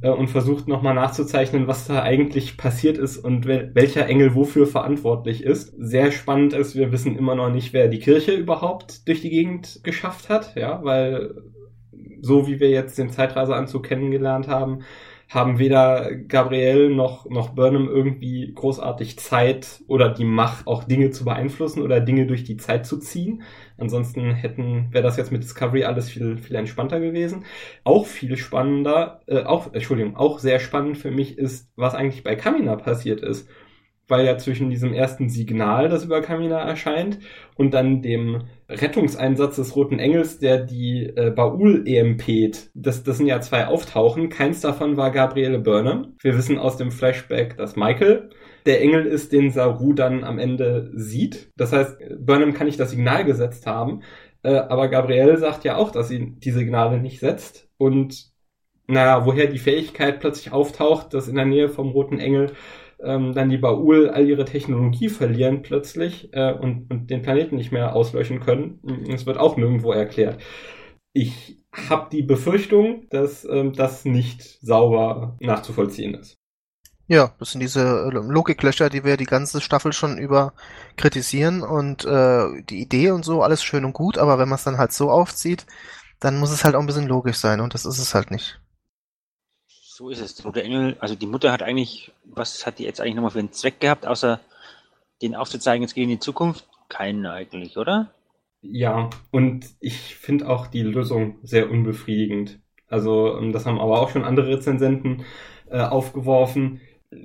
äh, 0.00 0.10
und 0.10 0.28
versucht 0.28 0.68
nochmal 0.68 0.94
nachzuzeichnen, 0.94 1.66
was 1.66 1.86
da 1.86 2.02
eigentlich 2.02 2.56
passiert 2.56 2.98
ist 2.98 3.18
und 3.18 3.46
wel 3.46 3.70
welcher 3.74 4.06
Engel 4.06 4.34
wofür 4.34 4.66
verantwortlich 4.66 5.42
ist. 5.42 5.74
Sehr 5.78 6.12
spannend 6.12 6.52
ist, 6.52 6.74
wir 6.74 6.92
wissen 6.92 7.16
immer 7.16 7.34
noch 7.34 7.50
nicht, 7.50 7.72
wer 7.72 7.88
die 7.88 7.98
Kirche 7.98 8.32
überhaupt 8.32 9.08
durch 9.08 9.20
die 9.20 9.30
Gegend 9.30 9.80
geschafft 9.82 10.28
hat, 10.28 10.54
ja, 10.56 10.82
weil 10.84 11.34
so 12.20 12.46
wie 12.46 12.60
wir 12.60 12.70
jetzt 12.70 12.98
den 12.98 13.10
Zeitreiseanzug 13.10 13.84
kennengelernt 13.84 14.48
haben, 14.48 14.80
haben 15.28 15.58
weder 15.58 16.14
Gabriel 16.14 16.90
noch, 16.90 17.28
noch 17.28 17.50
Burnham 17.50 17.88
irgendwie 17.88 18.52
großartig 18.54 19.18
Zeit 19.18 19.82
oder 19.88 20.08
die 20.08 20.24
Macht, 20.24 20.66
auch 20.66 20.84
Dinge 20.84 21.10
zu 21.10 21.24
beeinflussen 21.24 21.82
oder 21.82 22.00
Dinge 22.00 22.26
durch 22.26 22.44
die 22.44 22.56
Zeit 22.56 22.86
zu 22.86 22.98
ziehen. 22.98 23.42
Ansonsten 23.76 24.32
hätten, 24.32 24.92
wäre 24.92 25.02
das 25.02 25.16
jetzt 25.16 25.32
mit 25.32 25.42
Discovery 25.42 25.84
alles 25.84 26.10
viel, 26.10 26.36
viel 26.36 26.56
entspannter 26.56 27.00
gewesen. 27.00 27.44
Auch 27.82 28.06
viel 28.06 28.36
spannender, 28.36 29.20
äh, 29.26 29.42
auch, 29.42 29.72
Entschuldigung, 29.72 30.16
auch 30.16 30.38
sehr 30.38 30.60
spannend 30.60 30.98
für 30.98 31.10
mich 31.10 31.38
ist, 31.38 31.70
was 31.76 31.94
eigentlich 31.94 32.22
bei 32.22 32.36
Kamina 32.36 32.76
passiert 32.76 33.20
ist 33.20 33.48
weil 34.08 34.26
ja 34.26 34.36
zwischen 34.38 34.70
diesem 34.70 34.92
ersten 34.92 35.28
Signal, 35.28 35.88
das 35.88 36.04
über 36.04 36.20
Kamina 36.20 36.60
erscheint, 36.60 37.18
und 37.56 37.72
dann 37.74 38.02
dem 38.02 38.42
Rettungseinsatz 38.68 39.56
des 39.56 39.74
Roten 39.76 39.98
Engels, 39.98 40.38
der 40.38 40.58
die 40.58 41.04
äh, 41.04 41.30
Baul 41.30 41.86
EMPt, 41.86 42.70
das, 42.74 43.02
das 43.02 43.18
sind 43.18 43.26
ja 43.26 43.40
zwei 43.40 43.66
Auftauchen, 43.66 44.28
keins 44.28 44.60
davon 44.60 44.96
war 44.96 45.10
Gabriele 45.10 45.58
Burnham. 45.58 46.14
Wir 46.20 46.36
wissen 46.36 46.58
aus 46.58 46.76
dem 46.76 46.90
Flashback, 46.90 47.56
dass 47.56 47.76
Michael 47.76 48.30
der 48.66 48.80
Engel 48.80 49.04
ist, 49.04 49.32
den 49.32 49.50
Saru 49.50 49.92
dann 49.92 50.24
am 50.24 50.38
Ende 50.38 50.90
sieht. 50.94 51.50
Das 51.56 51.72
heißt, 51.72 51.98
Burnham 52.18 52.54
kann 52.54 52.66
nicht 52.66 52.80
das 52.80 52.90
Signal 52.90 53.24
gesetzt 53.24 53.66
haben, 53.66 54.02
äh, 54.42 54.54
aber 54.54 54.88
Gabrielle 54.88 55.36
sagt 55.38 55.64
ja 55.64 55.76
auch, 55.76 55.90
dass 55.90 56.08
sie 56.08 56.34
die 56.36 56.50
Signale 56.50 56.98
nicht 56.98 57.20
setzt 57.20 57.68
und 57.76 58.32
naja, 58.86 59.24
woher 59.24 59.46
die 59.46 59.58
Fähigkeit 59.58 60.20
plötzlich 60.20 60.52
auftaucht, 60.52 61.14
dass 61.14 61.28
in 61.28 61.36
der 61.36 61.46
Nähe 61.46 61.68
vom 61.68 61.90
Roten 61.90 62.18
Engel 62.18 62.52
ähm, 63.04 63.34
dann 63.34 63.50
die 63.50 63.58
Baul 63.58 64.08
all 64.10 64.26
ihre 64.26 64.44
Technologie 64.44 65.08
verlieren 65.08 65.62
plötzlich 65.62 66.28
äh, 66.32 66.52
und, 66.52 66.90
und 66.90 67.10
den 67.10 67.22
Planeten 67.22 67.56
nicht 67.56 67.72
mehr 67.72 67.94
auslöschen 67.94 68.40
können. 68.40 68.80
Es 69.08 69.26
wird 69.26 69.38
auch 69.38 69.56
nirgendwo 69.56 69.92
erklärt. 69.92 70.40
Ich 71.12 71.58
habe 71.72 72.08
die 72.10 72.22
Befürchtung, 72.22 73.06
dass 73.10 73.44
ähm, 73.44 73.72
das 73.72 74.04
nicht 74.04 74.42
sauber 74.60 75.36
nachzuvollziehen 75.40 76.14
ist. 76.14 76.36
Ja, 77.06 77.34
das 77.38 77.52
sind 77.52 77.60
diese 77.60 77.80
äh, 77.80 78.10
Logiklöcher, 78.10 78.88
die 78.88 79.04
wir 79.04 79.16
die 79.16 79.26
ganze 79.26 79.60
Staffel 79.60 79.92
schon 79.92 80.16
über 80.16 80.54
kritisieren 80.96 81.62
und 81.62 82.04
äh, 82.04 82.62
die 82.62 82.80
Idee 82.80 83.10
und 83.10 83.24
so, 83.24 83.42
alles 83.42 83.62
schön 83.62 83.84
und 83.84 83.92
gut, 83.92 84.16
aber 84.16 84.38
wenn 84.38 84.48
man 84.48 84.56
es 84.56 84.64
dann 84.64 84.78
halt 84.78 84.92
so 84.92 85.10
aufzieht, 85.10 85.66
dann 86.20 86.38
muss 86.38 86.50
es 86.50 86.64
halt 86.64 86.74
auch 86.74 86.80
ein 86.80 86.86
bisschen 86.86 87.06
logisch 87.06 87.36
sein 87.36 87.60
und 87.60 87.74
das 87.74 87.84
ist 87.84 87.98
es 87.98 88.14
halt 88.14 88.30
nicht. 88.30 88.58
So 89.96 90.08
ist 90.08 90.20
es. 90.20 90.34
Der 90.34 90.64
Engel, 90.64 90.96
also 90.98 91.14
die 91.14 91.28
Mutter 91.28 91.52
hat 91.52 91.62
eigentlich, 91.62 92.10
was 92.24 92.66
hat 92.66 92.80
die 92.80 92.82
jetzt 92.82 93.00
eigentlich 93.00 93.14
nochmal 93.14 93.30
für 93.30 93.38
einen 93.38 93.52
Zweck 93.52 93.78
gehabt, 93.78 94.08
außer 94.08 94.40
den 95.22 95.36
aufzuzeigen, 95.36 95.82
jetzt 95.82 95.94
gehen 95.94 96.10
in 96.10 96.16
die 96.16 96.18
Zukunft? 96.18 96.66
Keinen 96.88 97.24
eigentlich, 97.26 97.76
oder? 97.76 98.10
Ja, 98.60 99.08
und 99.30 99.66
ich 99.78 100.16
finde 100.16 100.48
auch 100.48 100.66
die 100.66 100.82
Lösung 100.82 101.38
sehr 101.44 101.70
unbefriedigend. 101.70 102.58
Also, 102.88 103.38
ähm, 103.38 103.52
das 103.52 103.66
haben 103.66 103.78
aber 103.78 104.00
auch 104.00 104.10
schon 104.10 104.24
andere 104.24 104.48
Rezensenten 104.48 105.26
äh, 105.70 105.78
aufgeworfen. 105.78 106.80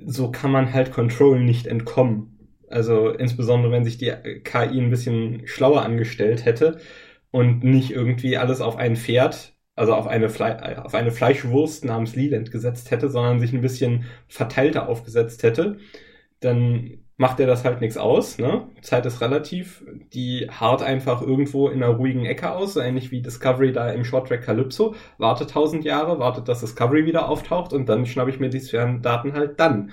So 0.06 0.30
kann 0.30 0.52
man 0.52 0.72
halt 0.72 0.92
Control 0.92 1.40
nicht 1.40 1.66
entkommen. 1.66 2.38
Also, 2.68 3.08
insbesondere 3.08 3.72
wenn 3.72 3.84
sich 3.84 3.98
die 3.98 4.12
KI 4.44 4.80
ein 4.80 4.90
bisschen 4.90 5.44
schlauer 5.48 5.82
angestellt 5.82 6.44
hätte 6.44 6.78
und 7.32 7.64
nicht 7.64 7.90
irgendwie 7.90 8.36
alles 8.36 8.60
auf 8.60 8.76
ein 8.76 8.94
Pferd 8.94 9.54
also 9.80 9.94
auf 9.94 10.06
eine, 10.06 10.28
Fle 10.28 10.84
auf 10.84 10.94
eine 10.94 11.10
Fleischwurst 11.10 11.86
namens 11.86 12.14
Leland 12.14 12.50
gesetzt 12.50 12.90
hätte, 12.90 13.08
sondern 13.08 13.40
sich 13.40 13.54
ein 13.54 13.62
bisschen 13.62 14.04
verteilter 14.28 14.90
aufgesetzt 14.90 15.42
hätte, 15.42 15.78
dann 16.40 16.98
macht 17.16 17.40
er 17.40 17.46
das 17.46 17.64
halt 17.64 17.80
nichts 17.80 17.96
aus, 17.96 18.36
ne? 18.38 18.68
Zeit 18.82 19.06
ist 19.06 19.22
relativ. 19.22 19.82
Die 20.12 20.48
hart 20.50 20.82
einfach 20.82 21.22
irgendwo 21.22 21.68
in 21.68 21.82
einer 21.82 21.94
ruhigen 21.94 22.26
Ecke 22.26 22.50
aus, 22.50 22.74
so 22.74 22.80
ähnlich 22.80 23.10
wie 23.10 23.22
Discovery 23.22 23.72
da 23.72 23.90
im 23.90 24.04
Short 24.04 24.28
Track 24.28 24.42
Calypso. 24.42 24.94
Wartet 25.16 25.50
tausend 25.50 25.84
Jahre, 25.84 26.18
wartet, 26.18 26.48
dass 26.48 26.60
Discovery 26.60 27.06
wieder 27.06 27.28
auftaucht 27.28 27.72
und 27.72 27.88
dann 27.88 28.04
schnappe 28.04 28.30
ich 28.30 28.38
mir 28.38 28.50
die 28.50 28.60
Sphärendaten 28.60 29.32
halt 29.32 29.58
dann. 29.60 29.92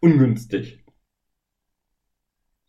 Ungünstig. 0.00 0.79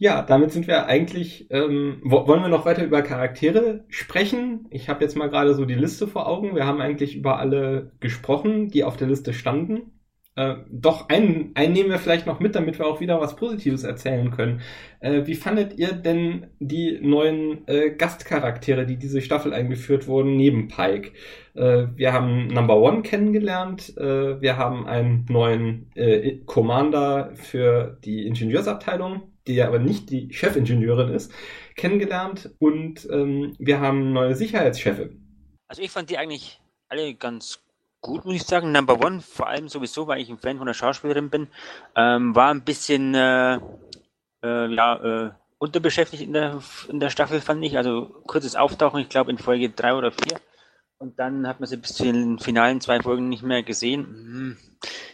Ja, 0.02 0.24
damit 0.24 0.52
sind 0.52 0.66
wir 0.66 0.88
eigentlich. 0.88 1.46
Ähm, 1.52 2.00
wollen 2.04 2.42
wir 2.42 2.50
noch 2.50 2.66
weiter 2.66 2.84
über 2.84 3.04
Charaktere 3.04 3.86
sprechen? 3.90 4.66
Ich 4.72 4.90
habe 4.90 5.04
jetzt 5.04 5.16
mal 5.16 5.30
gerade 5.30 5.54
so 5.54 5.64
die 5.66 5.76
Liste 5.76 6.08
vor 6.08 6.28
Augen. 6.28 6.56
Wir 6.56 6.66
haben 6.66 6.82
eigentlich 6.82 7.16
über 7.16 7.38
alle 7.38 7.92
gesprochen, 8.00 8.70
die 8.70 8.84
auf 8.84 8.98
der 8.98 9.08
Liste 9.08 9.32
standen. 9.32 9.92
Äh, 10.36 10.56
doch, 10.72 11.08
einen, 11.10 11.52
einen 11.54 11.74
nehmen 11.74 11.92
wir 11.92 12.00
vielleicht 12.00 12.26
noch 12.26 12.40
mit, 12.40 12.56
damit 12.56 12.80
wir 12.80 12.88
auch 12.88 13.00
wieder 13.00 13.22
was 13.22 13.36
Positives 13.36 13.84
erzählen 13.84 14.32
können. 14.32 14.62
Äh, 15.02 15.28
wie 15.28 15.36
fandet 15.36 15.78
ihr 15.78 15.92
denn 15.94 16.48
die 16.60 16.98
neuen 17.00 17.68
äh, 17.68 17.92
Gastcharaktere, 17.92 18.88
die 18.88 18.98
diese 18.98 19.22
Staffel 19.22 19.54
eingeführt 19.54 20.08
wurden, 20.08 20.36
neben 20.36 20.68
Pike? 20.68 21.12
Äh, 21.54 21.90
wir 21.96 22.12
haben 22.12 22.48
Number 22.48 22.78
One 22.82 23.04
kennengelernt, 23.04 23.96
äh, 23.98 24.42
wir 24.42 24.58
haben 24.58 24.88
einen 24.88 25.28
neuen 25.30 25.92
äh, 25.94 26.38
Commander 26.48 27.34
für 27.36 28.00
die 28.04 28.26
Ingenieursabteilung, 28.26 29.31
die 29.48 29.62
aber 29.62 29.80
nicht 29.80 30.10
die 30.10 30.34
Chefingenieurin 30.34 31.14
ist, 31.14 31.32
kennengelernt 31.76 32.52
und 32.60 33.08
ähm, 33.12 33.56
wir 33.60 33.80
haben 33.80 34.14
neue 34.14 34.36
Sicherheitschefin. 34.36 35.22
Also 35.68 35.82
ich 35.82 35.92
fand 35.92 36.10
die 36.10 36.18
eigentlich 36.18 36.60
alle 36.90 37.14
ganz 37.16 37.64
gut, 38.02 38.26
muss 38.26 38.36
ich 38.36 38.44
sagen. 38.44 38.72
Number 38.72 39.00
One, 39.06 39.22
vor 39.22 39.48
allem 39.48 39.70
sowieso, 39.70 40.08
weil 40.08 40.22
ich 40.22 40.30
ein 40.30 40.38
Fan 40.38 40.58
von 40.58 40.68
der 40.68 40.74
Schauspielerin 40.74 41.30
bin, 41.30 41.48
ähm, 41.96 42.36
war 42.36 42.54
ein 42.54 42.64
bisschen 42.64 43.16
äh, 43.16 43.56
äh, 44.44 44.74
ja, 44.74 45.28
äh, 45.28 45.32
unterbeschäftigt 45.60 46.24
in 46.24 46.34
der, 46.34 46.62
in 46.90 47.00
der 47.00 47.10
Staffel, 47.10 47.40
fand 47.40 47.64
ich. 47.64 47.78
Also 47.78 48.08
kurzes 48.26 48.56
Auftauchen, 48.56 49.00
ich 49.00 49.10
glaube 49.10 49.32
in 49.32 49.38
Folge 49.38 49.70
drei 49.70 49.94
oder 49.94 50.12
vier. 50.12 50.40
Und 50.98 51.18
dann 51.18 51.48
hat 51.48 51.60
man 51.60 51.68
sie 51.68 51.78
bis 51.78 51.94
zu 51.94 52.04
den 52.04 52.38
finalen 52.40 52.82
zwei 52.82 53.00
Folgen 53.00 53.30
nicht 53.30 53.44
mehr 53.44 53.64
gesehen. 53.64 54.06
Hm. 54.06 54.58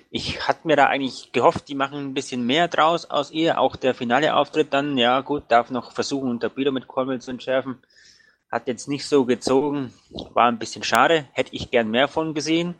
Ich 0.09 0.47
hatte 0.47 0.67
mir 0.67 0.77
da 0.77 0.87
eigentlich 0.87 1.31
gehofft, 1.33 1.67
die 1.67 1.75
machen 1.75 1.99
ein 1.99 2.13
bisschen 2.13 2.45
mehr 2.45 2.67
draus 2.67 3.05
aus 3.09 3.31
ihr. 3.31 3.59
Auch 3.59 3.75
der 3.75 3.93
finale 3.93 4.35
Auftritt 4.35 4.73
dann, 4.73 4.97
ja 4.97 5.19
gut, 5.21 5.43
darf 5.49 5.69
noch 5.69 5.91
versuchen, 5.91 6.29
unter 6.29 6.49
Bilder 6.49 6.71
mit 6.71 6.87
Cornwall 6.87 7.19
zu 7.19 7.31
entschärfen. 7.31 7.79
Hat 8.49 8.67
jetzt 8.67 8.87
nicht 8.87 9.05
so 9.05 9.25
gezogen, 9.25 9.93
war 10.33 10.47
ein 10.47 10.59
bisschen 10.59 10.83
schade, 10.83 11.25
hätte 11.33 11.53
ich 11.53 11.69
gern 11.69 11.91
mehr 11.91 12.07
von 12.07 12.33
gesehen. 12.33 12.75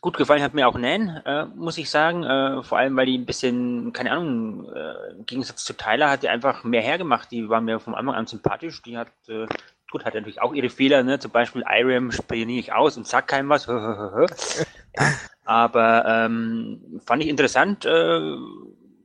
Gut 0.00 0.16
gefallen 0.16 0.42
hat 0.42 0.54
mir 0.54 0.66
auch 0.66 0.76
Nan, 0.76 1.22
äh, 1.26 1.44
muss 1.54 1.78
ich 1.78 1.90
sagen. 1.90 2.24
Äh, 2.24 2.62
vor 2.64 2.78
allem, 2.78 2.96
weil 2.96 3.06
die 3.06 3.18
ein 3.18 3.26
bisschen, 3.26 3.92
keine 3.92 4.10
Ahnung, 4.10 4.68
äh, 4.74 5.12
im 5.12 5.26
Gegensatz 5.26 5.62
zu 5.64 5.74
Tyler 5.74 6.10
hat 6.10 6.24
die 6.24 6.28
einfach 6.28 6.64
mehr 6.64 6.82
hergemacht. 6.82 7.30
Die 7.30 7.48
war 7.48 7.60
mir 7.60 7.78
vom 7.78 7.94
Anfang 7.94 8.14
an 8.14 8.26
sympathisch. 8.26 8.82
Die 8.82 8.96
hat, 8.96 9.12
äh, 9.28 9.46
gut, 9.92 10.04
hat 10.04 10.14
natürlich 10.14 10.40
auch 10.40 10.54
ihre 10.54 10.70
Fehler, 10.70 11.04
ne? 11.04 11.20
Zum 11.20 11.30
Beispiel 11.30 11.62
Irem 11.70 12.10
spioniere 12.10 12.58
ich 12.58 12.72
aus 12.72 12.96
und 12.96 13.06
sag 13.06 13.28
keinem 13.28 13.50
was. 13.50 13.68
Aber 15.44 16.04
ähm, 16.06 17.00
fand 17.04 17.22
ich 17.22 17.28
interessant. 17.28 17.84
Äh, 17.84 18.36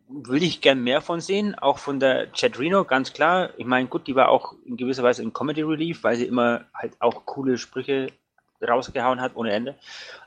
würde 0.10 0.46
ich 0.46 0.62
gern 0.62 0.84
mehr 0.84 1.02
von 1.02 1.20
sehen, 1.20 1.56
auch 1.56 1.80
von 1.80 2.00
der 2.00 2.32
Chad 2.32 2.58
Reno, 2.60 2.86
ganz 2.86 3.12
klar. 3.12 3.50
Ich 3.58 3.66
meine, 3.66 3.88
gut, 3.88 4.08
die 4.08 4.16
war 4.16 4.30
auch 4.30 4.54
in 4.66 4.78
gewisser 4.78 5.04
Weise 5.04 5.22
im 5.22 5.34
Comedy 5.34 5.64
Relief, 5.64 6.04
weil 6.04 6.16
sie 6.16 6.26
immer 6.26 6.66
halt 6.74 6.94
auch 7.00 7.26
coole 7.26 7.58
Sprüche 7.58 8.08
rausgehauen 8.66 9.22
hat 9.22 9.36
ohne 9.36 9.52
Ende. 9.52 9.76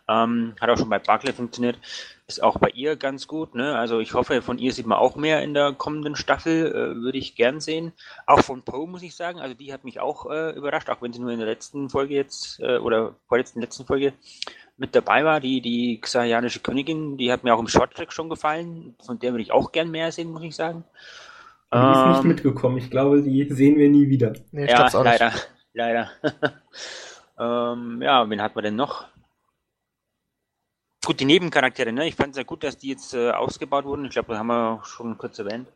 Ähm, 0.09 0.55
hat 0.61 0.71
auch 0.71 0.77
schon 0.77 0.89
bei 0.89 0.99
Barclay 0.99 1.33
funktioniert. 1.33 1.79
Ist 2.27 2.43
auch 2.43 2.59
bei 2.59 2.69
ihr 2.71 2.97
ganz 2.97 3.27
gut. 3.27 3.55
Ne? 3.55 3.77
Also 3.77 4.01
ich 4.01 4.15
hoffe, 4.15 4.43
von 4.43 4.59
ihr 4.59 4.73
sieht 4.73 4.87
man 4.87 4.99
auch 4.99 5.17
mehr 5.17 5.43
in 5.43 5.55
der 5.55 5.73
kommenden 5.73 6.15
Staffel. 6.15 6.67
Äh, 6.67 7.03
würde 7.03 7.19
ich 7.19 7.35
gern 7.35 7.61
sehen. 7.61 7.93
Auch 8.27 8.41
von 8.41 8.63
Poe 8.63 8.87
muss 8.87 9.03
ich 9.03 9.15
sagen. 9.15 9.41
Also 9.41 9.55
die 9.55 9.73
hat 9.73 9.85
mich 9.85 10.01
auch 10.01 10.31
äh, 10.31 10.51
überrascht, 10.51 10.91
auch 10.91 11.03
wenn 11.03 11.13
sie 11.13 11.21
nur 11.21 11.31
in 11.31 11.39
der 11.39 11.49
letzten 11.49 11.91
Folge 11.91 12.15
jetzt 12.15 12.61
äh, 12.61 12.79
oder 12.79 13.15
vorletzten 13.29 13.61
letzten 13.61 13.85
Folge 13.85 14.13
mit 14.81 14.95
dabei 14.95 15.25
war, 15.25 15.41
die, 15.41 15.61
die 15.61 16.01
Xarianische 16.01 16.61
Königin, 16.61 17.19
die 17.19 17.31
hat 17.31 17.45
mir 17.45 17.55
auch 17.55 17.61
im 17.61 17.69
Shorttrack 17.69 18.13
schon 18.13 18.31
gefallen. 18.31 18.97
Von 19.05 19.19
der 19.19 19.33
würde 19.33 19.43
ich 19.43 19.53
auch 19.53 19.73
gern 19.73 19.91
mehr 19.91 20.11
sehen, 20.11 20.33
muss 20.33 20.43
ich 20.43 20.57
sagen. 20.57 20.85
die 21.73 21.77
ähm, 21.77 21.93
ist 21.93 22.07
nicht 22.09 22.23
ähm, 22.23 22.29
mitgekommen. 22.29 22.79
Ich 22.79 22.91
glaube, 22.91 23.23
die 23.23 23.47
sehen 23.53 23.77
wir 23.77 23.91
nie 23.91 24.09
wieder. 24.09 24.33
Nee, 24.53 24.69
ja, 24.69 24.89
leider. 25.03 25.27
Nicht. 25.27 25.51
Leider. 25.75 26.11
ähm, 27.39 28.01
ja, 28.03 28.29
wen 28.29 28.41
hat 28.41 28.55
man 28.55 28.65
denn 28.65 28.77
noch? 28.77 29.05
Gut, 31.05 31.21
die 31.21 31.27
Nebencharaktere, 31.27 31.93
ne? 31.93 32.07
Ich 32.07 32.15
fand 32.15 32.31
es 32.31 32.39
ja 32.39 32.45
gut, 32.45 32.65
dass 32.65 32.79
die 32.79 32.89
jetzt 32.89 33.15
äh, 33.15 33.31
ausgebaut 33.31 33.85
wurden. 33.85 34.07
Ich 34.07 34.13
glaube, 34.13 34.29
das 34.29 34.39
haben 34.39 34.47
wir 34.47 34.81
schon 34.85 35.19
kurz 35.19 35.39
erwähnt. 35.39 35.69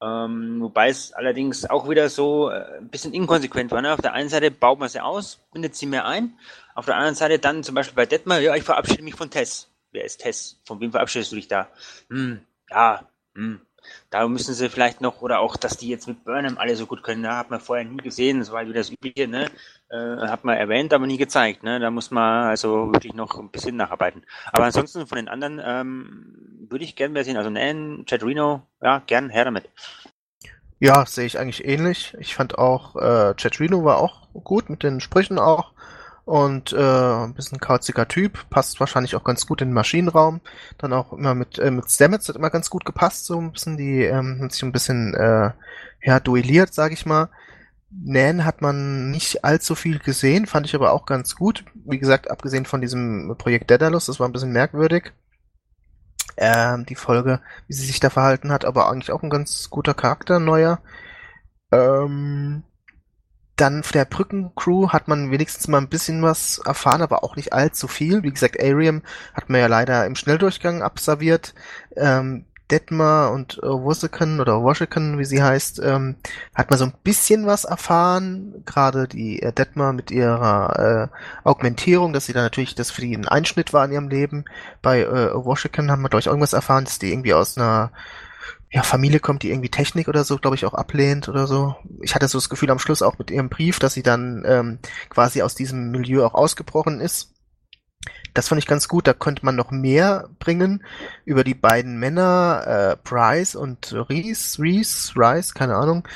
Ähm, 0.00 0.60
wobei 0.60 0.90
es 0.90 1.12
allerdings 1.14 1.64
auch 1.64 1.88
wieder 1.88 2.08
so 2.10 2.50
äh, 2.50 2.78
ein 2.78 2.88
bisschen 2.88 3.12
inkonsequent 3.12 3.72
war. 3.72 3.82
Ne? 3.82 3.92
Auf 3.92 4.02
der 4.02 4.12
einen 4.12 4.28
Seite 4.28 4.50
baut 4.50 4.78
man 4.78 4.88
sie 4.88 5.00
aus, 5.00 5.40
bindet 5.52 5.74
sie 5.74 5.86
mehr 5.86 6.06
ein. 6.06 6.38
Auf 6.76 6.84
der 6.84 6.96
anderen 6.96 7.14
Seite 7.14 7.38
dann 7.38 7.64
zum 7.64 7.74
Beispiel 7.74 7.96
bei 7.96 8.04
Detmar, 8.04 8.38
ja, 8.38 8.54
ich 8.54 8.62
verabschiede 8.62 9.02
mich 9.02 9.14
von 9.14 9.30
Tess. 9.30 9.70
Wer 9.92 10.04
ist 10.04 10.18
Tess? 10.18 10.60
Von 10.66 10.78
wem 10.78 10.90
verabschiedest 10.90 11.32
du 11.32 11.36
dich 11.36 11.48
da? 11.48 11.68
Hm, 12.10 12.40
ja, 12.68 13.08
hm. 13.34 13.62
Da 14.10 14.28
müssen 14.28 14.52
sie 14.52 14.68
vielleicht 14.68 15.00
noch, 15.00 15.22
oder 15.22 15.40
auch, 15.40 15.56
dass 15.56 15.78
die 15.78 15.88
jetzt 15.88 16.06
mit 16.06 16.24
Burnham 16.24 16.58
alle 16.58 16.76
so 16.76 16.84
gut 16.84 17.02
können, 17.02 17.22
da 17.22 17.38
hat 17.38 17.50
man 17.50 17.60
vorher 17.60 17.86
nie 17.86 17.96
gesehen, 17.96 18.40
das 18.40 18.50
war 18.50 18.58
halt 18.58 18.68
wieder 18.68 18.80
das 18.80 18.90
Übliche, 18.90 19.26
ne? 19.26 19.48
Äh, 19.88 20.26
hat 20.26 20.44
man 20.44 20.58
erwähnt, 20.58 20.92
aber 20.92 21.06
nie 21.06 21.16
gezeigt, 21.16 21.62
ne? 21.62 21.80
Da 21.80 21.90
muss 21.90 22.10
man 22.10 22.48
also 22.48 22.92
wirklich 22.92 23.14
noch 23.14 23.38
ein 23.38 23.50
bisschen 23.50 23.76
nacharbeiten. 23.76 24.26
Aber 24.52 24.64
ansonsten 24.64 25.06
von 25.06 25.16
den 25.16 25.28
anderen 25.28 25.62
ähm, 25.64 26.66
würde 26.68 26.84
ich 26.84 26.94
gern 26.94 27.12
mehr 27.12 27.24
sehen. 27.24 27.38
Also 27.38 27.48
Nan, 27.48 28.04
Chad 28.04 28.22
Reno, 28.22 28.66
ja, 28.82 29.02
gern 29.06 29.30
her 29.30 29.46
damit. 29.46 29.70
Ja, 30.78 31.06
sehe 31.06 31.24
ich 31.24 31.38
eigentlich 31.38 31.64
ähnlich. 31.64 32.14
Ich 32.18 32.34
fand 32.34 32.58
auch, 32.58 32.96
äh, 32.96 33.34
Chad 33.36 33.60
Reno 33.60 33.82
war 33.84 33.96
auch 33.96 34.28
gut 34.34 34.68
mit 34.68 34.82
den 34.82 35.00
Sprüchen 35.00 35.38
auch. 35.38 35.72
Und 36.26 36.72
äh, 36.72 36.76
ein 37.24 37.34
bisschen 37.34 37.60
kauziger 37.60 38.08
Typ, 38.08 38.50
passt 38.50 38.80
wahrscheinlich 38.80 39.14
auch 39.14 39.22
ganz 39.22 39.46
gut 39.46 39.62
in 39.62 39.68
den 39.68 39.74
Maschinenraum. 39.74 40.40
Dann 40.76 40.92
auch 40.92 41.12
immer 41.12 41.36
mit, 41.36 41.60
äh, 41.60 41.70
mit 41.70 41.88
Stamets 41.88 42.28
hat 42.28 42.34
immer 42.34 42.50
ganz 42.50 42.68
gut 42.68 42.84
gepasst, 42.84 43.26
so 43.26 43.38
ein 43.40 43.52
bisschen 43.52 43.76
die, 43.76 44.02
ähm, 44.02 44.40
hat 44.42 44.50
sich 44.50 44.64
ein 44.64 44.72
bisschen 44.72 45.14
äh, 45.14 45.52
ja, 46.02 46.18
duelliert, 46.18 46.74
sag 46.74 46.92
ich 46.92 47.06
mal. 47.06 47.28
Nan 47.90 48.44
hat 48.44 48.60
man 48.60 49.12
nicht 49.12 49.44
allzu 49.44 49.76
viel 49.76 50.00
gesehen, 50.00 50.46
fand 50.46 50.66
ich 50.66 50.74
aber 50.74 50.90
auch 50.90 51.06
ganz 51.06 51.36
gut. 51.36 51.64
Wie 51.74 51.98
gesagt, 51.98 52.28
abgesehen 52.28 52.66
von 52.66 52.80
diesem 52.80 53.36
Projekt 53.38 53.70
Daedalus, 53.70 54.06
das 54.06 54.18
war 54.18 54.28
ein 54.28 54.32
bisschen 54.32 54.52
merkwürdig. 54.52 55.12
Ähm, 56.36 56.86
die 56.86 56.96
Folge, 56.96 57.40
wie 57.68 57.72
sie 57.72 57.86
sich 57.86 58.00
da 58.00 58.10
verhalten 58.10 58.50
hat, 58.50 58.64
aber 58.64 58.90
eigentlich 58.90 59.12
auch 59.12 59.22
ein 59.22 59.30
ganz 59.30 59.70
guter 59.70 59.94
Charakter, 59.94 60.40
neuer. 60.40 60.80
Ähm, 61.70 62.64
dann 63.56 63.82
von 63.82 63.92
der 63.92 64.04
Brückencrew 64.04 64.90
hat 64.90 65.08
man 65.08 65.30
wenigstens 65.30 65.66
mal 65.68 65.78
ein 65.78 65.88
bisschen 65.88 66.22
was 66.22 66.58
erfahren, 66.58 67.02
aber 67.02 67.24
auch 67.24 67.36
nicht 67.36 67.52
allzu 67.52 67.88
viel. 67.88 68.22
Wie 68.22 68.30
gesagt, 68.30 68.62
Arium 68.62 69.02
hat 69.34 69.48
man 69.48 69.60
ja 69.60 69.66
leider 69.66 70.06
im 70.06 70.14
Schnelldurchgang 70.14 70.82
absolviert. 70.82 71.54
Ähm, 71.96 72.44
Detmar 72.70 73.32
und 73.32 73.58
äh, 73.62 73.66
Washington 73.66 74.40
oder 74.40 74.62
Washington, 74.62 75.18
wie 75.18 75.24
sie 75.24 75.42
heißt, 75.42 75.80
ähm, 75.84 76.16
hat 76.54 76.70
man 76.70 76.78
so 76.78 76.86
ein 76.86 76.94
bisschen 77.04 77.46
was 77.46 77.64
erfahren. 77.64 78.62
Gerade 78.66 79.06
die 79.06 79.40
äh, 79.40 79.52
Detmar 79.52 79.92
mit 79.92 80.10
ihrer 80.10 81.10
äh, 81.12 81.48
Augmentierung, 81.48 82.12
dass 82.12 82.26
sie 82.26 82.32
da 82.32 82.42
natürlich 82.42 82.74
das 82.74 82.90
für 82.90 83.02
die 83.02 83.16
ein 83.16 83.28
Einschnitt 83.28 83.72
war 83.72 83.84
in 83.84 83.92
ihrem 83.92 84.08
Leben. 84.08 84.44
Bei 84.82 85.02
äh, 85.02 85.32
Washington 85.32 85.90
haben 85.90 86.02
wir, 86.02 86.08
glaube 86.08 86.20
ich, 86.20 86.26
irgendwas 86.26 86.54
erfahren, 86.54 86.84
dass 86.84 86.98
die 86.98 87.12
irgendwie 87.12 87.34
aus 87.34 87.56
einer 87.56 87.92
ja, 88.70 88.82
Familie 88.82 89.20
kommt, 89.20 89.42
die 89.42 89.50
irgendwie 89.50 89.70
Technik 89.70 90.08
oder 90.08 90.24
so, 90.24 90.38
glaube 90.38 90.56
ich, 90.56 90.66
auch 90.66 90.74
ablehnt 90.74 91.28
oder 91.28 91.46
so. 91.46 91.76
Ich 92.00 92.14
hatte 92.14 92.28
so 92.28 92.38
das 92.38 92.48
Gefühl 92.48 92.70
am 92.70 92.78
Schluss 92.78 93.02
auch 93.02 93.18
mit 93.18 93.30
ihrem 93.30 93.48
Brief, 93.48 93.78
dass 93.78 93.94
sie 93.94 94.02
dann 94.02 94.44
ähm, 94.46 94.78
quasi 95.08 95.42
aus 95.42 95.54
diesem 95.54 95.90
Milieu 95.90 96.24
auch 96.24 96.34
ausgebrochen 96.34 97.00
ist. 97.00 97.32
Das 98.34 98.48
fand 98.48 98.58
ich 98.58 98.66
ganz 98.66 98.86
gut, 98.86 99.06
da 99.06 99.14
könnte 99.14 99.44
man 99.44 99.56
noch 99.56 99.70
mehr 99.70 100.28
bringen 100.38 100.84
über 101.24 101.42
die 101.42 101.54
beiden 101.54 101.98
Männer, 101.98 102.64
äh, 102.66 102.96
Price 102.96 103.54
und 103.54 103.94
Reese, 104.10 104.62
Reese, 104.62 105.12
Rice, 105.16 105.54
keine 105.54 105.76
Ahnung. 105.76 106.06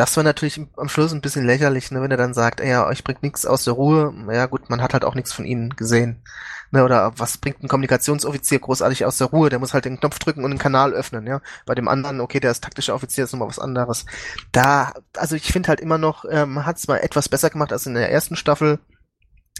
Das 0.00 0.16
war 0.16 0.24
natürlich 0.24 0.58
am 0.78 0.88
Schluss 0.88 1.12
ein 1.12 1.20
bisschen 1.20 1.44
lächerlich, 1.44 1.90
ne, 1.90 2.00
wenn 2.00 2.10
er 2.10 2.16
dann 2.16 2.32
sagt, 2.32 2.60
ey, 2.60 2.70
ja, 2.70 2.86
euch 2.86 3.04
bringt 3.04 3.22
nichts 3.22 3.44
aus 3.44 3.64
der 3.64 3.74
Ruhe. 3.74 4.14
Ja 4.32 4.46
gut, 4.46 4.70
man 4.70 4.80
hat 4.80 4.94
halt 4.94 5.04
auch 5.04 5.14
nichts 5.14 5.30
von 5.30 5.44
ihnen 5.44 5.76
gesehen. 5.76 6.22
Ne, 6.70 6.84
oder 6.84 7.12
was 7.18 7.36
bringt 7.36 7.62
ein 7.62 7.68
Kommunikationsoffizier 7.68 8.60
großartig 8.60 9.04
aus 9.04 9.18
der 9.18 9.26
Ruhe? 9.26 9.50
Der 9.50 9.58
muss 9.58 9.74
halt 9.74 9.84
den 9.84 10.00
Knopf 10.00 10.18
drücken 10.18 10.42
und 10.42 10.52
den 10.52 10.58
Kanal 10.58 10.94
öffnen, 10.94 11.26
ja. 11.26 11.42
Bei 11.66 11.74
dem 11.74 11.86
anderen, 11.86 12.22
okay, 12.22 12.40
der 12.40 12.50
ist 12.50 12.64
taktischer 12.64 12.94
Offizier, 12.94 13.24
ist 13.24 13.32
nochmal 13.32 13.48
was 13.48 13.58
anderes. 13.58 14.06
Da, 14.52 14.94
also 15.18 15.36
ich 15.36 15.52
finde 15.52 15.68
halt 15.68 15.80
immer 15.80 15.98
noch, 15.98 16.24
ähm, 16.30 16.64
hat 16.64 16.78
es 16.78 16.88
mal 16.88 16.96
etwas 16.96 17.28
besser 17.28 17.50
gemacht 17.50 17.70
als 17.70 17.84
in 17.84 17.92
der 17.92 18.10
ersten 18.10 18.36
Staffel. 18.36 18.78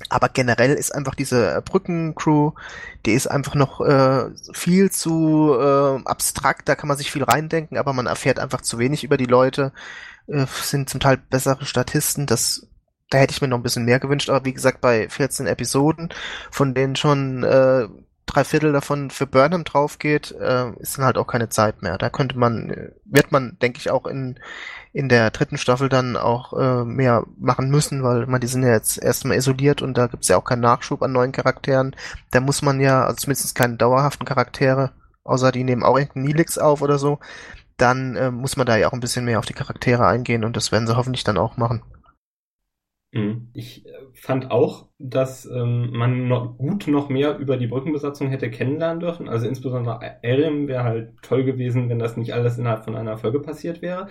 Aber 0.09 0.31
generell 0.31 0.73
ist 0.73 0.95
einfach 0.95 1.15
diese 1.15 1.61
Brückencrew, 1.63 2.53
die 3.05 3.13
ist 3.13 3.27
einfach 3.27 3.55
noch 3.55 3.83
äh, 3.83 4.31
viel 4.55 4.91
zu 4.91 5.55
äh, 5.55 6.03
abstrakt, 6.07 6.67
da 6.71 6.75
kann 6.77 6.89
man 6.89 6.97
sich 6.97 7.11
viel 7.11 7.25
reindenken, 7.25 7.77
aber 7.77 7.93
man 7.93 8.07
erfährt 8.07 8.39
einfach 8.39 8.63
zu 8.63 8.79
wenig 8.79 9.05
über 9.05 9.19
die 9.19 9.27
Leute, 9.27 9.73
äh, 10.31 10.47
sind 10.63 10.89
zum 10.89 11.01
Teil 11.01 11.19
bessere 11.19 11.65
Statisten, 11.65 12.27
das 12.27 12.67
da 13.11 13.19
hätte 13.19 13.33
ich 13.33 13.43
mir 13.43 13.49
noch 13.49 13.59
ein 13.59 13.65
bisschen 13.65 13.85
mehr 13.85 13.99
gewünscht, 13.99 14.31
aber 14.31 14.45
wie 14.45 14.55
gesagt, 14.55 14.81
bei 14.81 15.09
14 15.09 15.49
Episoden, 15.49 16.11
von 16.51 16.75
denen 16.75 16.95
schon 16.95 17.43
äh, 17.43 17.89
drei 18.27 18.45
Viertel 18.45 18.73
davon 18.73 19.11
für 19.11 19.27
Burnham 19.27 19.65
drauf 19.65 19.99
geht, 19.99 20.31
äh, 20.31 20.71
ist 20.79 20.97
dann 20.97 21.05
halt 21.05 21.19
auch 21.19 21.27
keine 21.27 21.49
Zeit 21.49 21.83
mehr. 21.83 21.99
Da 21.99 22.09
könnte 22.11 22.39
man, 22.39 22.71
äh, 22.71 22.91
wird 23.05 23.33
man, 23.33 23.59
denke 23.61 23.79
ich, 23.79 23.91
auch 23.91 24.07
in, 24.07 24.39
in 24.93 25.09
der 25.09 25.31
dritten 25.31 25.59
Staffel 25.59 25.89
dann 25.89 26.17
auch 26.17 26.53
äh, 26.53 26.85
mehr 26.85 27.25
machen 27.39 27.69
müssen, 27.71 28.03
weil 28.05 28.27
man, 28.27 28.41
die 28.41 28.47
sind 28.47 28.63
ja 28.63 28.71
jetzt 28.71 29.03
erstmal 29.03 29.37
isoliert 29.37 29.83
und 29.83 29.99
da 29.99 30.07
gibt's 30.07 30.29
ja 30.29 30.37
auch 30.37 30.45
keinen 30.45 30.61
Nachschub 30.61 31.03
an 31.03 31.13
neuen 31.13 31.33
Charakteren. 31.33 31.97
Da 32.31 32.41
muss 32.41 32.63
man 32.63 32.81
ja, 32.81 33.05
also 33.05 33.17
zumindest 33.17 33.55
keine 33.57 33.77
dauerhaften 33.77 34.27
Charaktere, 34.27 34.93
außer 35.25 35.51
die 35.51 35.65
nehmen 35.65 35.83
auch 35.83 35.99
irgendeinen 35.99 36.27
Nilix 36.27 36.59
auf 36.59 36.83
oder 36.83 36.99
so, 36.99 37.19
dann 37.81 38.17
äh, 38.17 38.31
muss 38.31 38.57
man 38.57 38.67
da 38.67 38.77
ja 38.77 38.89
auch 38.89 38.93
ein 38.93 39.01
bisschen 39.01 39.25
mehr 39.25 39.39
auf 39.39 39.47
die 39.47 39.55
Charaktere 39.55 40.07
eingehen 40.07 40.45
und 40.45 40.57
das 40.57 40.73
werden 40.73 40.87
sie 40.87 40.97
hoffentlich 40.97 41.25
dann 41.25 41.39
auch 41.39 41.57
machen. 41.57 41.83
Mhm. 43.13 43.49
Ich 43.55 43.87
äh, 43.87 43.91
fand 44.15 44.51
auch, 44.51 44.89
dass 44.99 45.45
ähm, 45.47 45.91
man 45.93 46.29
noch 46.29 46.57
gut 46.59 46.87
noch 46.87 47.09
mehr 47.09 47.39
über 47.39 47.57
die 47.57 47.67
Brückenbesatzung 47.67 48.29
hätte 48.29 48.51
kennenlernen 48.51 49.01
dürfen. 49.01 49.29
Also 49.29 49.49
insbesondere 49.49 50.19
Erim 50.23 50.69
wäre 50.69 50.85
halt 50.85 51.15
toll 51.23 51.45
gewesen, 51.45 51.89
wenn 51.89 51.99
das 51.99 52.17
nicht 52.17 52.35
alles 52.35 52.59
innerhalb 52.59 52.85
von 52.85 52.95
einer 52.97 53.17
Folge 53.17 53.41
passiert 53.41 53.83
wäre. 53.83 54.09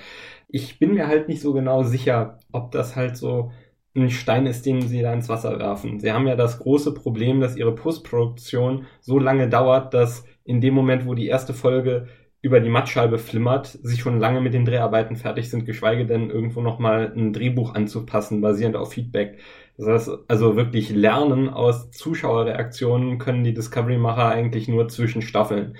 Ich 0.49 0.79
bin 0.79 0.93
mir 0.93 1.07
halt 1.07 1.29
nicht 1.29 1.41
so 1.41 1.53
genau 1.53 1.83
sicher, 1.83 2.39
ob 2.51 2.71
das 2.71 2.95
halt 2.95 3.15
so 3.15 3.51
ein 3.95 4.09
Stein 4.09 4.45
ist, 4.45 4.65
den 4.65 4.81
sie 4.81 5.01
da 5.01 5.13
ins 5.13 5.29
Wasser 5.29 5.57
werfen. 5.59 5.99
Sie 5.99 6.11
haben 6.11 6.27
ja 6.27 6.35
das 6.35 6.59
große 6.59 6.93
Problem, 6.93 7.39
dass 7.39 7.55
ihre 7.55 7.73
Postproduktion 7.73 8.85
so 9.01 9.17
lange 9.17 9.49
dauert, 9.49 9.93
dass 9.93 10.25
in 10.43 10.61
dem 10.61 10.73
Moment, 10.73 11.05
wo 11.05 11.13
die 11.13 11.27
erste 11.27 11.53
Folge 11.53 12.07
über 12.41 12.61
die 12.61 12.69
Mattscheibe 12.69 13.17
flimmert, 13.17 13.67
sich 13.67 14.01
schon 14.01 14.19
lange 14.19 14.39
mit 14.39 14.53
den 14.53 14.65
Dreharbeiten 14.65 15.17
fertig 15.17 15.49
sind, 15.49 15.65
geschweige 15.65 16.05
denn 16.05 16.29
irgendwo 16.29 16.61
nochmal 16.61 17.11
ein 17.15 17.33
Drehbuch 17.33 17.75
anzupassen, 17.75 18.39
basierend 18.39 18.77
auf 18.77 18.93
Feedback. 18.93 19.39
Das 19.77 19.87
heißt, 19.87 20.09
also 20.27 20.55
wirklich 20.55 20.89
lernen 20.89 21.49
aus 21.49 21.91
Zuschauerreaktionen 21.91 23.17
können 23.17 23.43
die 23.43 23.53
Discovery-Macher 23.53 24.29
eigentlich 24.29 24.67
nur 24.67 24.87
zwischen 24.87 25.21
Staffeln. 25.21 25.75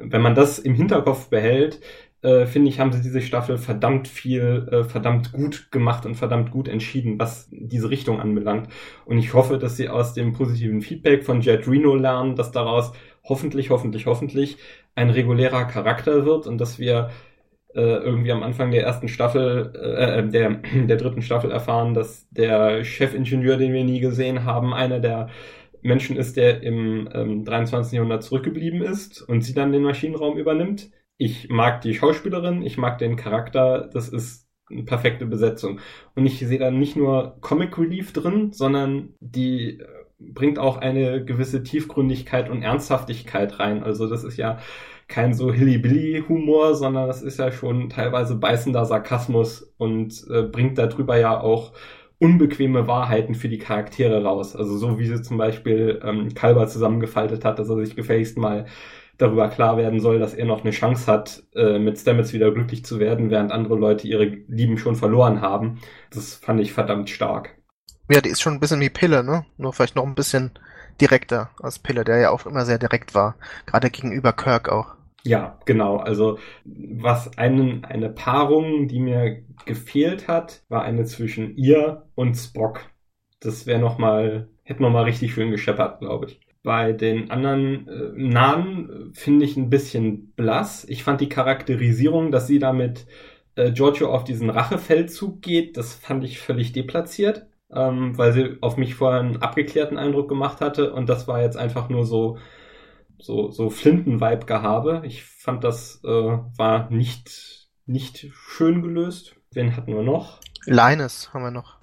Wenn 0.00 0.22
man 0.22 0.34
das 0.34 0.58
im 0.58 0.74
Hinterkopf 0.74 1.28
behält, 1.28 1.80
äh, 2.22 2.46
finde 2.46 2.70
ich, 2.70 2.80
haben 2.80 2.92
sie 2.92 3.02
diese 3.02 3.20
Staffel 3.20 3.58
verdammt 3.58 4.08
viel, 4.08 4.68
äh, 4.72 4.84
verdammt 4.84 5.32
gut 5.32 5.70
gemacht 5.70 6.06
und 6.06 6.14
verdammt 6.16 6.50
gut 6.50 6.66
entschieden, 6.66 7.18
was 7.18 7.48
diese 7.50 7.90
Richtung 7.90 8.20
anbelangt. 8.20 8.68
Und 9.04 9.18
ich 9.18 9.34
hoffe, 9.34 9.58
dass 9.58 9.76
sie 9.76 9.88
aus 9.88 10.14
dem 10.14 10.32
positiven 10.32 10.80
Feedback 10.80 11.24
von 11.24 11.40
Jet 11.40 11.68
Reno 11.68 11.94
lernen, 11.94 12.34
dass 12.34 12.50
daraus 12.50 12.92
hoffentlich, 13.22 13.70
hoffentlich, 13.70 14.06
hoffentlich 14.06 14.58
ein 14.96 15.10
regulärer 15.10 15.66
Charakter 15.66 16.26
wird 16.26 16.46
und 16.46 16.58
dass 16.58 16.80
wir 16.80 17.10
äh, 17.74 17.80
irgendwie 17.80 18.32
am 18.32 18.42
Anfang 18.42 18.70
der 18.70 18.84
ersten 18.84 19.06
Staffel, 19.06 19.72
äh, 19.76 20.20
äh, 20.20 20.28
der, 20.28 20.50
der 20.88 20.96
dritten 20.96 21.22
Staffel 21.22 21.50
erfahren, 21.52 21.94
dass 21.94 22.28
der 22.30 22.82
Chefingenieur, 22.82 23.58
den 23.58 23.72
wir 23.72 23.84
nie 23.84 24.00
gesehen 24.00 24.44
haben, 24.44 24.74
einer 24.74 24.98
der 24.98 25.28
Menschen 25.82 26.16
ist, 26.16 26.36
der 26.36 26.62
im 26.62 27.08
ähm, 27.12 27.44
23. 27.44 27.92
Jahrhundert 27.92 28.24
zurückgeblieben 28.24 28.82
ist 28.82 29.22
und 29.22 29.42
sie 29.42 29.54
dann 29.54 29.72
den 29.72 29.82
Maschinenraum 29.82 30.38
übernimmt. 30.38 30.90
Ich 31.18 31.48
mag 31.50 31.82
die 31.82 31.94
Schauspielerin, 31.94 32.62
ich 32.62 32.78
mag 32.78 32.98
den 32.98 33.16
Charakter, 33.16 33.88
das 33.92 34.08
ist 34.08 34.48
eine 34.70 34.84
perfekte 34.84 35.26
Besetzung. 35.26 35.80
Und 36.14 36.26
ich 36.26 36.38
sehe 36.38 36.58
da 36.58 36.70
nicht 36.70 36.96
nur 36.96 37.36
Comic 37.40 37.78
Relief 37.78 38.12
drin, 38.12 38.52
sondern 38.52 39.14
die 39.20 39.80
bringt 40.18 40.58
auch 40.58 40.78
eine 40.78 41.24
gewisse 41.24 41.62
Tiefgründigkeit 41.62 42.50
und 42.50 42.62
Ernsthaftigkeit 42.62 43.58
rein. 43.58 43.82
Also 43.82 44.08
das 44.08 44.24
ist 44.24 44.36
ja 44.36 44.58
kein 45.08 45.34
so 45.34 45.52
Hilly-Billy-Humor, 45.52 46.74
sondern 46.74 47.06
das 47.06 47.22
ist 47.22 47.38
ja 47.38 47.52
schon 47.52 47.90
teilweise 47.90 48.36
beißender 48.36 48.84
Sarkasmus 48.84 49.62
und 49.78 50.26
äh, 50.30 50.42
bringt 50.42 50.78
darüber 50.78 51.18
ja 51.18 51.38
auch 51.40 51.72
unbequeme 52.18 52.86
Wahrheiten 52.86 53.34
für 53.34 53.48
die 53.48 53.58
Charaktere 53.58 54.24
raus. 54.24 54.56
Also 54.56 54.76
so 54.76 54.98
wie 54.98 55.06
sie 55.06 55.22
zum 55.22 55.36
Beispiel 55.36 56.00
ähm, 56.02 56.34
Kalber 56.34 56.66
zusammengefaltet 56.66 57.44
hat, 57.44 57.58
dass 57.58 57.68
er 57.68 57.76
sich 57.76 57.94
gefälligst 57.94 58.38
mal 58.38 58.66
darüber 59.18 59.48
klar 59.48 59.76
werden 59.76 60.00
soll, 60.00 60.18
dass 60.18 60.34
er 60.34 60.46
noch 60.46 60.62
eine 60.62 60.70
Chance 60.72 61.10
hat, 61.10 61.42
äh, 61.54 61.78
mit 61.78 61.98
Stamets 61.98 62.32
wieder 62.32 62.50
glücklich 62.50 62.84
zu 62.84 62.98
werden, 63.00 63.30
während 63.30 63.52
andere 63.52 63.76
Leute 63.76 64.08
ihre 64.08 64.24
Lieben 64.24 64.78
schon 64.78 64.96
verloren 64.96 65.40
haben. 65.40 65.78
Das 66.10 66.34
fand 66.34 66.60
ich 66.60 66.72
verdammt 66.72 67.10
stark. 67.10 67.56
Ja, 68.08 68.20
die 68.20 68.28
ist 68.28 68.40
schon 68.40 68.54
ein 68.54 68.60
bisschen 68.60 68.80
wie 68.80 68.90
Pille, 68.90 69.24
ne? 69.24 69.44
Nur 69.56 69.72
vielleicht 69.72 69.96
noch 69.96 70.06
ein 70.06 70.14
bisschen 70.14 70.52
direkter 71.00 71.50
als 71.60 71.78
Pille, 71.78 72.04
der 72.04 72.18
ja 72.18 72.30
auch 72.30 72.46
immer 72.46 72.64
sehr 72.64 72.78
direkt 72.78 73.14
war. 73.14 73.36
Gerade 73.66 73.90
gegenüber 73.90 74.32
Kirk 74.32 74.68
auch. 74.68 74.94
Ja, 75.24 75.58
genau. 75.64 75.96
Also 75.96 76.38
was 76.64 77.36
einen, 77.36 77.84
eine 77.84 78.08
Paarung, 78.10 78.86
die 78.86 79.00
mir 79.00 79.42
gefehlt 79.64 80.28
hat, 80.28 80.62
war 80.68 80.82
eine 80.82 81.04
zwischen 81.04 81.56
ihr 81.56 82.06
und 82.14 82.34
Spock. 82.34 82.80
Das 83.40 83.66
wäre 83.66 83.80
noch 83.80 83.98
mal, 83.98 84.48
hätte 84.62 84.82
noch 84.82 84.90
mal 84.90 85.02
richtig 85.02 85.34
schön 85.34 85.50
gescheppert, 85.50 85.98
glaube 85.98 86.26
ich. 86.26 86.40
Bei 86.62 86.92
den 86.92 87.30
anderen 87.30 87.88
äh, 87.88 88.12
Nahen 88.14 89.10
finde 89.14 89.44
ich 89.44 89.56
ein 89.56 89.68
bisschen 89.68 90.32
blass. 90.32 90.84
Ich 90.88 91.02
fand 91.02 91.20
die 91.20 91.28
Charakterisierung, 91.28 92.30
dass 92.30 92.46
sie 92.46 92.60
damit 92.60 93.06
äh, 93.56 93.72
Giorgio 93.72 94.12
auf 94.12 94.24
diesen 94.24 94.50
Rachefeldzug 94.50 95.42
geht, 95.42 95.76
das 95.76 95.94
fand 95.94 96.22
ich 96.24 96.38
völlig 96.38 96.72
deplatziert 96.72 97.46
ähm, 97.72 98.16
weil 98.16 98.32
sie 98.32 98.58
auf 98.60 98.76
mich 98.76 98.94
vorher 98.94 99.20
einen 99.20 99.42
abgeklärten 99.42 99.98
Eindruck 99.98 100.28
gemacht 100.28 100.60
hatte 100.60 100.92
und 100.92 101.08
das 101.08 101.26
war 101.26 101.40
jetzt 101.42 101.56
einfach 101.56 101.88
nur 101.88 102.04
so 102.04 102.38
so 103.18 103.50
so 103.50 103.70
Flinten-Vibe-Gehabe. 103.70 105.02
Ich 105.04 105.24
fand 105.24 105.64
das 105.64 106.00
äh, 106.04 106.08
war 106.08 106.90
nicht 106.90 107.68
nicht 107.86 108.28
schön 108.32 108.82
gelöst. 108.82 109.36
Wen 109.52 109.76
hatten 109.76 109.94
wir 109.94 110.02
noch? 110.02 110.40
Linus 110.66 111.32
haben 111.32 111.42
wir 111.42 111.50
noch. 111.50 111.78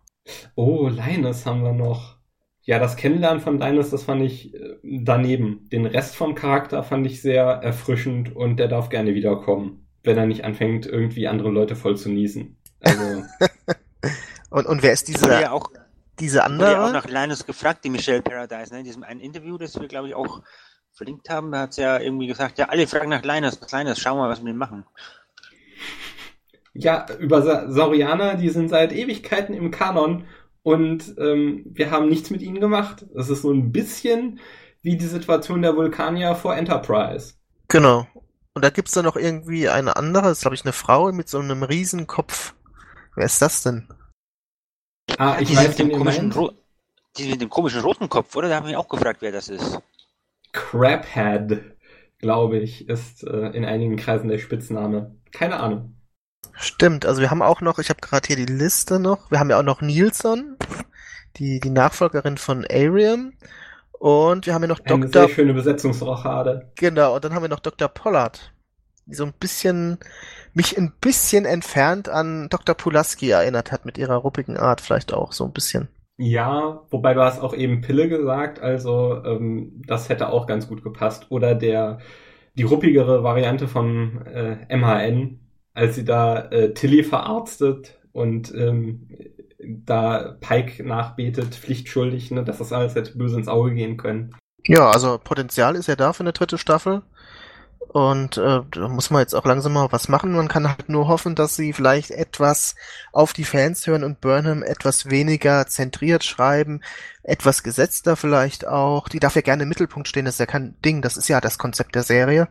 Oh, 0.56 0.90
Linus 0.90 1.46
haben 1.46 1.64
wir 1.64 1.74
noch. 1.74 2.18
Ja, 2.66 2.80
das 2.80 2.96
Kennenlernen 2.96 3.42
von 3.42 3.60
Linus, 3.60 3.90
das 3.90 4.04
fand 4.04 4.22
ich 4.22 4.54
äh, 4.54 4.78
daneben. 4.84 5.68
Den 5.72 5.86
Rest 5.86 6.16
vom 6.16 6.34
Charakter 6.36 6.84
fand 6.84 7.06
ich 7.06 7.22
sehr 7.22 7.44
erfrischend 7.44 8.34
und 8.36 8.58
der 8.58 8.70
darf 8.70 8.90
gerne 8.90 9.16
wiederkommen, 9.16 9.88
wenn 10.04 10.18
er 10.18 10.26
nicht 10.26 10.46
anfängt, 10.46 10.86
irgendwie 10.86 11.28
andere 11.28 11.50
Leute 11.50 11.76
voll 11.76 11.98
zu 11.98 12.10
niesen. 12.10 12.58
Also 12.80 13.24
Und, 14.54 14.68
und 14.68 14.84
wer 14.84 14.94
ist 14.94 15.08
dieser, 15.08 15.42
ja 15.42 15.52
auch, 15.52 15.72
diese 16.20 16.44
andere? 16.44 16.70
Ich 16.70 16.76
ja 16.76 16.86
auch 16.86 16.94
nach 16.94 17.08
Linus 17.08 17.44
gefragt, 17.44 17.84
die 17.84 17.90
Michelle 17.90 18.22
Paradise, 18.22 18.72
ne? 18.72 18.82
in 18.82 18.86
diesem 18.86 19.02
einen 19.02 19.20
Interview, 19.20 19.58
das 19.58 19.80
wir, 19.82 19.88
glaube 19.88 20.10
ich, 20.10 20.14
auch 20.14 20.44
verlinkt 20.92 21.28
haben, 21.32 21.52
da 21.52 21.62
hat 21.62 21.74
sie 21.74 21.82
ja 21.82 22.00
irgendwie 22.00 22.28
gesagt, 22.28 22.60
ja, 22.60 22.70
alle 22.70 22.86
fragen 22.86 23.10
nach 23.10 23.24
Linus, 23.24 23.60
was 23.60 23.72
Linus, 23.72 24.00
schau 24.00 24.16
mal, 24.16 24.30
was 24.30 24.42
wir 24.42 24.46
denn 24.46 24.58
machen. 24.58 24.86
Ja, 26.76 27.08
über 27.18 27.42
Sa 27.42 27.72
Saurianer, 27.72 28.36
die 28.36 28.50
sind 28.50 28.70
seit 28.70 28.94
Ewigkeiten 28.94 29.56
im 29.56 29.72
Kanon 29.72 30.26
und 30.62 31.16
ähm, 31.18 31.64
wir 31.66 31.90
haben 31.90 32.08
nichts 32.08 32.30
mit 32.30 32.44
ihnen 32.44 32.60
gemacht. 32.60 33.08
Das 33.16 33.32
ist 33.32 33.42
so 33.42 33.52
ein 33.52 33.72
bisschen 33.72 34.40
wie 34.84 34.98
die 34.98 35.08
Situation 35.08 35.64
der 35.64 35.76
Vulkanier 35.76 36.36
vor 36.36 36.56
Enterprise. 36.56 37.34
Genau. 37.70 38.06
Und 38.54 38.64
da 38.64 38.70
gibt's 38.70 38.92
da 38.92 39.02
noch 39.02 39.16
irgendwie 39.16 39.68
eine 39.68 39.96
andere, 39.96 40.26
das 40.26 40.34
ist 40.34 40.42
glaube 40.42 40.56
ich 40.56 40.64
eine 40.64 40.74
Frau 40.74 41.12
mit 41.12 41.28
so 41.28 41.40
einem 41.40 41.64
Riesenkopf. 41.64 42.54
Wer 43.16 43.26
ist 43.26 43.42
das 43.42 43.64
denn? 43.64 43.88
Ah, 45.18 45.38
ich 45.40 45.50
die 45.50 45.58
weiß 45.58 45.70
mit 45.70 45.80
dem 45.80 45.90
den 45.90 45.98
komischen, 45.98 46.34
die 47.18 47.30
mit 47.30 47.42
dem 47.42 47.50
komischen 47.50 47.82
roten 47.82 48.10
Kopf, 48.10 48.36
oder? 48.36 48.50
Da 48.50 48.56
haben 48.56 48.68
wir 48.68 48.80
auch 48.80 48.88
gefragt, 48.88 49.22
wer 49.22 49.32
das 49.32 49.50
ist. 49.50 49.80
Crabhead, 50.54 51.62
glaube 52.20 52.60
ich, 52.60 52.88
ist 52.88 53.24
äh, 53.24 53.50
in 53.50 53.66
einigen 53.66 53.98
Kreisen 53.98 54.30
der 54.30 54.40
Spitzname. 54.40 55.16
Keine 55.32 55.60
Ahnung. 55.60 55.96
Stimmt, 56.56 57.06
also 57.06 57.22
wir 57.22 57.32
haben 57.32 57.42
auch 57.42 57.62
noch, 57.62 57.80
ich 57.80 57.90
habe 57.90 58.00
gerade 58.02 58.28
hier 58.28 58.36
die 58.36 58.46
Liste 58.46 59.00
noch, 59.00 59.32
wir 59.32 59.40
haben 59.40 59.50
ja 59.50 59.60
auch 59.60 59.64
noch 59.64 59.82
Nilsson, 59.82 60.56
die, 61.38 61.60
die 61.60 61.70
Nachfolgerin 61.72 62.38
von 62.38 62.66
Ariam. 62.70 63.34
Und 63.92 64.46
wir 64.46 64.54
haben 64.54 64.64
ja 64.64 64.68
noch 64.68 64.82
Eine 64.82 65.08
Dr. 65.08 65.28
sehr 65.28 65.30
schöne 65.30 65.54
Besetzungsrochade. 65.54 66.72
Genau, 66.76 67.16
und 67.16 67.24
dann 67.24 67.34
haben 67.34 67.42
wir 67.42 67.50
noch 67.50 67.62
Dr. 67.62 67.88
Pollard, 67.88 68.54
die 69.06 69.16
so 69.16 69.24
ein 69.26 69.34
bisschen, 69.34 69.98
mich 70.54 70.78
ein 70.78 70.94
bisschen 71.02 71.46
entfernt 71.46 72.10
an 72.10 72.48
Dr. 72.50 72.76
Pulaski 72.76 73.30
erinnert 73.30 73.72
hat 73.72 73.86
mit 73.86 73.98
ihrer 73.98 74.16
ruppigen 74.16 74.58
Art, 74.58 74.82
vielleicht 74.82 75.14
auch 75.14 75.32
so 75.32 75.46
ein 75.46 75.54
bisschen. 75.54 75.88
Ja, 76.18 76.84
wobei 76.90 77.14
du 77.14 77.22
hast 77.22 77.42
auch 77.42 77.56
eben 77.56 77.82
Pille 77.82 78.08
gesagt, 78.08 78.60
also 78.60 79.24
ähm, 79.26 79.82
das 79.88 80.10
hätte 80.10 80.30
auch 80.30 80.46
ganz 80.46 80.68
gut 80.68 80.84
gepasst. 80.84 81.28
Oder 81.30 81.56
der 81.56 82.00
die 82.56 82.64
ruppigere 82.64 83.24
Variante 83.24 83.68
von 83.68 84.26
äh, 84.28 84.78
MHN, 84.78 85.40
als 85.74 85.96
sie 85.96 86.06
da 86.06 86.50
äh, 86.52 86.74
Tilly 86.74 87.04
verarztet 87.04 88.00
und 88.12 88.54
ähm, 88.54 89.08
da 89.60 90.38
Pike 90.40 90.84
nachbetet, 90.84 91.56
pflichtschuldig, 91.56 92.32
ne, 92.32 92.44
dass 92.44 92.60
das 92.60 92.74
alles 92.74 92.96
hätte 92.96 93.18
böse 93.18 93.38
ins 93.38 93.48
Auge 93.48 93.74
gehen 93.74 93.98
können. 93.98 94.36
Ja, 94.66 94.92
also 94.92 95.18
Potenzial 95.22 95.76
ist 95.76 95.88
ja 95.88 95.96
da 95.96 96.14
für 96.14 96.22
eine 96.22 96.34
dritte 96.34 96.58
Staffel. 96.58 97.02
Und 97.94 98.38
äh, 98.38 98.61
da 98.72 98.88
muss 98.88 99.11
man 99.11 99.22
jetzt 99.22 99.36
auch 99.36 99.45
langsam 99.45 99.74
mal 99.74 99.91
was 99.91 100.10
machen. 100.10 100.32
Man 100.32 100.48
kann 100.48 100.68
halt 100.68 100.90
nur 100.90 101.07
hoffen, 101.07 101.36
dass 101.36 101.56
sie 101.56 101.74
vielleicht 101.74 102.10
etwas 102.10 102.74
auf 103.11 103.34
die 103.34 103.44
Fans 103.44 103.86
hören 103.86 104.03
und 104.03 104.20
Burnham 104.20 104.64
etwas 104.64 105.11
weniger 105.11 105.68
zentriert 105.68 106.24
schreiben, 106.24 106.82
etwas 107.22 107.61
gesetzter 107.61 108.15
vielleicht 108.15 108.65
auch. 108.65 109.10
Die 109.10 109.20
darf 109.20 109.36
ja 109.36 109.44
gerne 109.44 109.61
im 109.61 109.70
Mittelpunkt 109.70 110.07
stehen, 110.07 110.26
das 110.26 110.36
ist 110.36 110.40
ja 110.40 110.48
kein 110.48 110.74
Ding, 110.82 111.03
das 111.03 111.18
ist 111.18 111.28
ja 111.28 111.40
das 111.40 111.60
Konzept 111.60 111.94
der 111.94 112.02
Serie. 112.02 112.48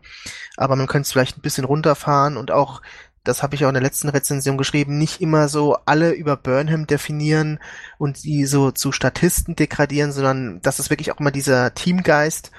Aber 0.56 0.76
man 0.76 0.86
könnte 0.86 1.06
es 1.06 1.12
vielleicht 1.12 1.38
ein 1.38 1.42
bisschen 1.42 1.64
runterfahren 1.64 2.36
und 2.36 2.52
auch 2.52 2.80
das 3.24 3.42
habe 3.42 3.56
ich 3.56 3.64
auch 3.64 3.68
in 3.68 3.74
der 3.74 3.82
letzten 3.82 4.10
Rezension 4.10 4.56
geschrieben, 4.56 4.96
nicht 4.96 5.20
immer 5.20 5.48
so 5.48 5.76
alle 5.86 6.12
über 6.12 6.36
Burnham 6.36 6.86
definieren 6.86 7.58
und 7.98 8.22
die 8.22 8.46
so 8.46 8.70
zu 8.70 8.92
Statisten 8.92 9.56
degradieren, 9.56 10.12
sondern 10.12 10.60
dass 10.60 10.78
es 10.78 10.90
wirklich 10.90 11.10
auch 11.10 11.18
immer 11.18 11.32
dieser 11.32 11.74
Teamgeist 11.74 12.52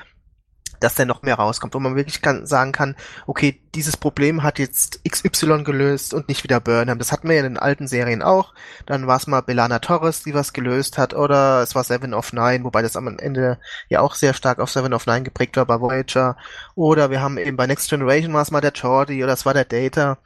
dass 0.83 0.95
der 0.95 1.05
noch 1.05 1.21
mehr 1.21 1.35
rauskommt, 1.35 1.73
wo 1.73 1.79
man 1.79 1.95
wirklich 1.95 2.21
kann, 2.21 2.45
sagen 2.45 2.73
kann, 2.73 2.95
okay, 3.25 3.61
dieses 3.73 3.95
Problem 3.95 4.43
hat 4.43 4.59
jetzt 4.59 5.01
XY 5.07 5.63
gelöst 5.63 6.13
und 6.13 6.27
nicht 6.27 6.43
wieder 6.43 6.59
Burnham. 6.59 6.99
Das 6.99 7.11
hatten 7.11 7.29
wir 7.29 7.35
ja 7.35 7.43
in 7.43 7.53
den 7.53 7.59
alten 7.59 7.87
Serien 7.87 8.21
auch. 8.21 8.53
Dann 8.85 9.07
war 9.07 9.17
es 9.17 9.27
mal 9.27 9.41
Belana 9.41 9.79
Torres, 9.79 10.23
die 10.23 10.33
was 10.33 10.53
gelöst 10.53 10.97
hat, 10.97 11.13
oder 11.13 11.61
es 11.61 11.73
war 11.73 11.83
Seven 11.83 12.13
of 12.13 12.33
Nine, 12.33 12.63
wobei 12.63 12.81
das 12.81 12.97
am 12.97 13.07
Ende 13.17 13.59
ja 13.89 14.01
auch 14.01 14.15
sehr 14.15 14.33
stark 14.33 14.59
auf 14.59 14.69
Seven 14.69 14.93
of 14.93 15.05
Nine 15.05 15.23
geprägt 15.23 15.55
war 15.55 15.65
bei 15.65 15.79
Voyager. 15.79 16.37
Oder 16.75 17.09
wir 17.09 17.21
haben 17.21 17.37
eben 17.37 17.57
bei 17.57 17.67
Next 17.67 17.89
Generation 17.89 18.33
war 18.33 18.41
es 18.41 18.51
mal 18.51 18.61
der 18.61 18.73
Jordi 18.73 19.23
oder 19.23 19.33
es 19.33 19.45
war 19.45 19.53
der 19.53 19.65
Data. 19.65 20.17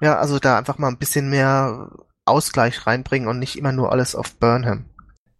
Ja, 0.00 0.18
also 0.18 0.38
da 0.38 0.58
einfach 0.58 0.78
mal 0.78 0.88
ein 0.88 0.98
bisschen 0.98 1.30
mehr 1.30 1.90
Ausgleich 2.24 2.86
reinbringen 2.86 3.28
und 3.28 3.38
nicht 3.38 3.58
immer 3.58 3.72
nur 3.72 3.92
alles 3.92 4.14
auf 4.14 4.34
Burnham. 4.34 4.84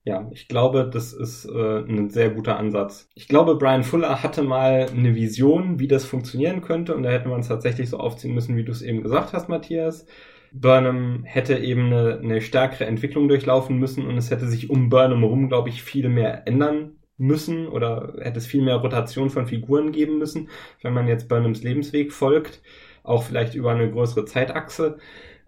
Ja, 0.05 0.29
ich 0.33 0.49
glaube, 0.49 0.91
das 0.93 1.13
ist 1.13 1.45
äh, 1.45 1.79
ein 1.79 2.11
sehr 2.11 2.31
guter 2.31 2.57
Ansatz. 2.59 3.09
Ich 3.15 3.29
glaube, 3.29 3.55
Brian 3.55 3.85
Fuller 3.85 4.23
hatte 4.23 4.43
mal 4.43 4.89
eine 4.91 5.15
Vision, 5.15 5.79
wie 5.79 5.87
das 5.87 6.05
funktionieren 6.05 6.61
könnte, 6.61 6.97
und 6.97 7.05
da 7.05 7.11
hätte 7.11 7.29
man 7.29 7.41
es 7.41 7.49
tatsächlich 7.49 7.89
so 7.89 7.99
aufziehen 7.99 8.35
müssen, 8.35 8.57
wie 8.57 8.65
du 8.65 8.73
es 8.73 8.83
eben 8.83 9.03
gesagt 9.03 9.33
hast, 9.33 9.49
Matthias. 9.49 10.07
Burnham 10.51 11.23
hätte 11.25 11.57
eben 11.59 11.87
eine, 11.87 12.19
eine 12.19 12.41
stärkere 12.41 12.87
Entwicklung 12.87 13.29
durchlaufen 13.29 13.79
müssen 13.79 14.07
und 14.07 14.19
es 14.19 14.31
hätte 14.31 14.49
sich 14.49 14.71
um 14.71 14.89
Burnham 14.89 15.21
herum, 15.21 15.49
glaube 15.49 15.69
ich, 15.69 15.83
viel 15.85 16.09
mehr 16.09 16.47
ändern 16.49 16.97
müssen 17.17 17.69
oder 17.69 18.15
hätte 18.21 18.39
es 18.39 18.47
viel 18.47 18.63
mehr 18.63 18.77
Rotation 18.77 19.31
von 19.31 19.47
Figuren 19.47 19.93
geben 19.93 20.19
müssen, 20.19 20.51
wenn 20.83 20.95
man 20.95 21.07
jetzt 21.07 21.29
Burnhams 21.29 21.63
Lebensweg 21.63 22.13
folgt, 22.13 22.61
auch 23.05 23.23
vielleicht 23.23 23.55
über 23.55 23.71
eine 23.71 23.91
größere 23.91 24.25
Zeitachse. 24.25 24.99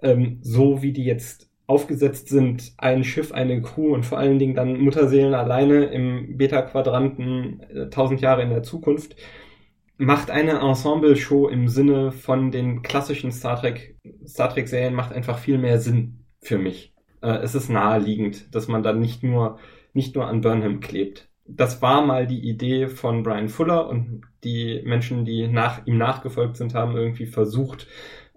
Ähm, 0.01 0.39
so 0.43 0.83
wie 0.83 0.93
die 0.93 1.05
jetzt 1.05 1.51
aufgesetzt 1.67 2.29
sind, 2.29 2.75
ein 2.77 3.05
Schiff, 3.05 3.33
eine 3.33 3.63
Crew 3.63 3.95
und 3.95 4.05
vor 4.05 4.19
allen 4.19 4.39
Dingen 4.39 4.55
dann 4.55 4.79
Mutterseelen 4.79 5.35
alleine 5.35 5.87
im 5.87 6.37
Beta-Quadranten 6.37 7.61
äh, 7.61 7.91
tausend 7.91 8.21
Jahre 8.21 8.43
in 8.43 8.51
der 8.51 8.63
Zukunft, 8.63 9.17
macht 9.97 10.31
eine 10.31 10.61
Ensemble-Show 10.61 11.49
im 11.49 11.69
Sinne 11.69 12.13
von 12.13 12.51
den 12.51 12.83
klassischen 12.83 13.33
Star 13.33 13.59
Trek, 13.59 13.97
Star 14.27 14.51
Trek-Serien 14.51 14.95
macht 14.95 15.13
einfach 15.13 15.39
viel 15.39 15.57
mehr 15.57 15.79
Sinn 15.79 16.25
für 16.41 16.59
mich. 16.59 16.93
Äh, 17.23 17.39
es 17.39 17.55
ist 17.55 17.71
naheliegend, 17.71 18.55
dass 18.55 18.69
man 18.69 18.83
dann 18.83 19.01
nicht 19.01 19.23
nur, 19.23 19.59
nicht 19.95 20.15
nur 20.15 20.27
an 20.27 20.43
Burnham 20.43 20.81
klebt. 20.81 21.29
Das 21.47 21.81
war 21.81 22.05
mal 22.05 22.27
die 22.27 22.47
Idee 22.49 22.89
von 22.89 23.23
Brian 23.23 23.49
Fuller 23.49 23.89
und 23.89 24.23
die 24.45 24.83
Menschen, 24.85 25.25
die 25.25 25.47
nach 25.47 25.87
ihm 25.87 25.97
nachgefolgt 25.97 26.57
sind, 26.57 26.75
haben 26.75 26.97
irgendwie 26.97 27.27
versucht, 27.27 27.87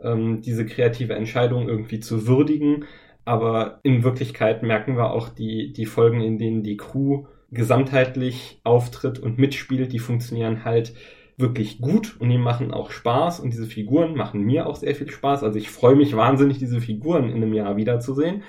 ähm, 0.01 0.41
diese 0.41 0.65
kreative 0.65 1.15
Entscheidung 1.15 1.67
irgendwie 1.67 1.99
zu 1.99 2.27
würdigen 2.27 2.85
aber 3.27 3.79
in 3.83 4.03
Wirklichkeit 4.03 4.63
merken 4.63 4.95
wir 4.95 5.11
auch 5.11 5.29
die, 5.29 5.73
die 5.73 5.85
Folgen, 5.85 6.21
in 6.21 6.37
denen 6.37 6.63
die 6.63 6.77
Crew 6.77 7.25
gesamtheitlich 7.51 8.61
auftritt 8.63 9.19
und 9.19 9.37
mitspielt, 9.37 9.91
die 9.91 9.99
funktionieren 9.99 10.63
halt 10.63 10.93
wirklich 11.37 11.79
gut 11.79 12.15
und 12.19 12.29
die 12.29 12.37
machen 12.37 12.71
auch 12.71 12.89
Spaß 12.89 13.41
und 13.41 13.51
diese 13.51 13.67
Figuren 13.67 14.15
machen 14.15 14.41
mir 14.41 14.65
auch 14.65 14.75
sehr 14.75 14.95
viel 14.95 15.09
Spaß. 15.09 15.43
Also 15.43 15.59
ich 15.59 15.69
freue 15.69 15.95
mich 15.95 16.15
wahnsinnig, 16.15 16.57
diese 16.57 16.81
Figuren 16.81 17.29
in 17.29 17.37
einem 17.37 17.53
Jahr 17.53 17.77
wiederzusehen. 17.77 18.43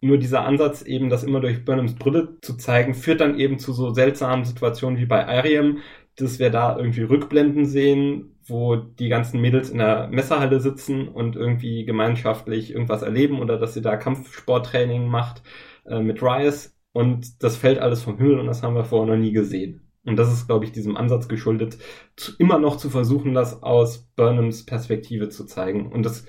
Nur 0.00 0.16
dieser 0.16 0.46
Ansatz, 0.46 0.80
eben 0.82 1.10
das 1.10 1.24
immer 1.24 1.40
durch 1.40 1.64
Burnhams 1.64 1.96
Brille 1.96 2.38
zu 2.40 2.56
zeigen, 2.56 2.94
führt 2.94 3.20
dann 3.20 3.38
eben 3.38 3.58
zu 3.58 3.72
so 3.72 3.92
seltsamen 3.92 4.46
Situationen 4.46 4.98
wie 4.98 5.06
bei 5.06 5.26
Ariam, 5.26 5.78
dass 6.20 6.38
wir 6.38 6.50
da 6.50 6.76
irgendwie 6.76 7.02
Rückblenden 7.02 7.66
sehen, 7.66 8.36
wo 8.44 8.76
die 8.76 9.08
ganzen 9.08 9.40
Mädels 9.40 9.70
in 9.70 9.78
der 9.78 10.08
Messerhalle 10.08 10.60
sitzen 10.60 11.08
und 11.08 11.36
irgendwie 11.36 11.84
gemeinschaftlich 11.84 12.72
irgendwas 12.72 13.02
erleben 13.02 13.40
oder 13.40 13.58
dass 13.58 13.74
sie 13.74 13.82
da 13.82 13.96
Kampfsporttraining 13.96 15.06
macht 15.06 15.42
äh, 15.86 16.00
mit 16.00 16.22
Rice 16.22 16.76
und 16.92 17.42
das 17.42 17.56
fällt 17.56 17.78
alles 17.78 18.02
vom 18.02 18.18
Himmel 18.18 18.38
und 18.40 18.46
das 18.46 18.62
haben 18.62 18.74
wir 18.74 18.84
vorher 18.84 19.14
noch 19.14 19.20
nie 19.20 19.32
gesehen. 19.32 19.86
Und 20.04 20.16
das 20.16 20.32
ist, 20.32 20.46
glaube 20.46 20.64
ich, 20.64 20.72
diesem 20.72 20.96
Ansatz 20.96 21.28
geschuldet, 21.28 21.78
zu, 22.16 22.32
immer 22.38 22.58
noch 22.58 22.76
zu 22.76 22.88
versuchen, 22.90 23.34
das 23.34 23.62
aus 23.62 24.08
Burnhams 24.16 24.64
Perspektive 24.64 25.28
zu 25.28 25.44
zeigen. 25.44 25.92
Und 25.92 26.04
das, 26.04 26.24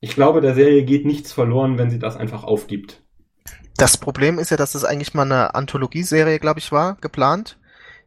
ich 0.00 0.14
glaube, 0.14 0.42
der 0.42 0.54
Serie 0.54 0.84
geht 0.84 1.06
nichts 1.06 1.32
verloren, 1.32 1.78
wenn 1.78 1.90
sie 1.90 1.98
das 1.98 2.16
einfach 2.16 2.44
aufgibt. 2.44 3.02
Das 3.78 3.96
Problem 3.96 4.38
ist 4.38 4.50
ja, 4.50 4.56
dass 4.56 4.74
es 4.74 4.82
das 4.82 4.90
eigentlich 4.90 5.14
mal 5.14 5.22
eine 5.22 5.54
Anthologieserie, 5.54 6.38
glaube 6.38 6.60
ich, 6.60 6.72
war, 6.72 6.96
geplant, 7.00 7.58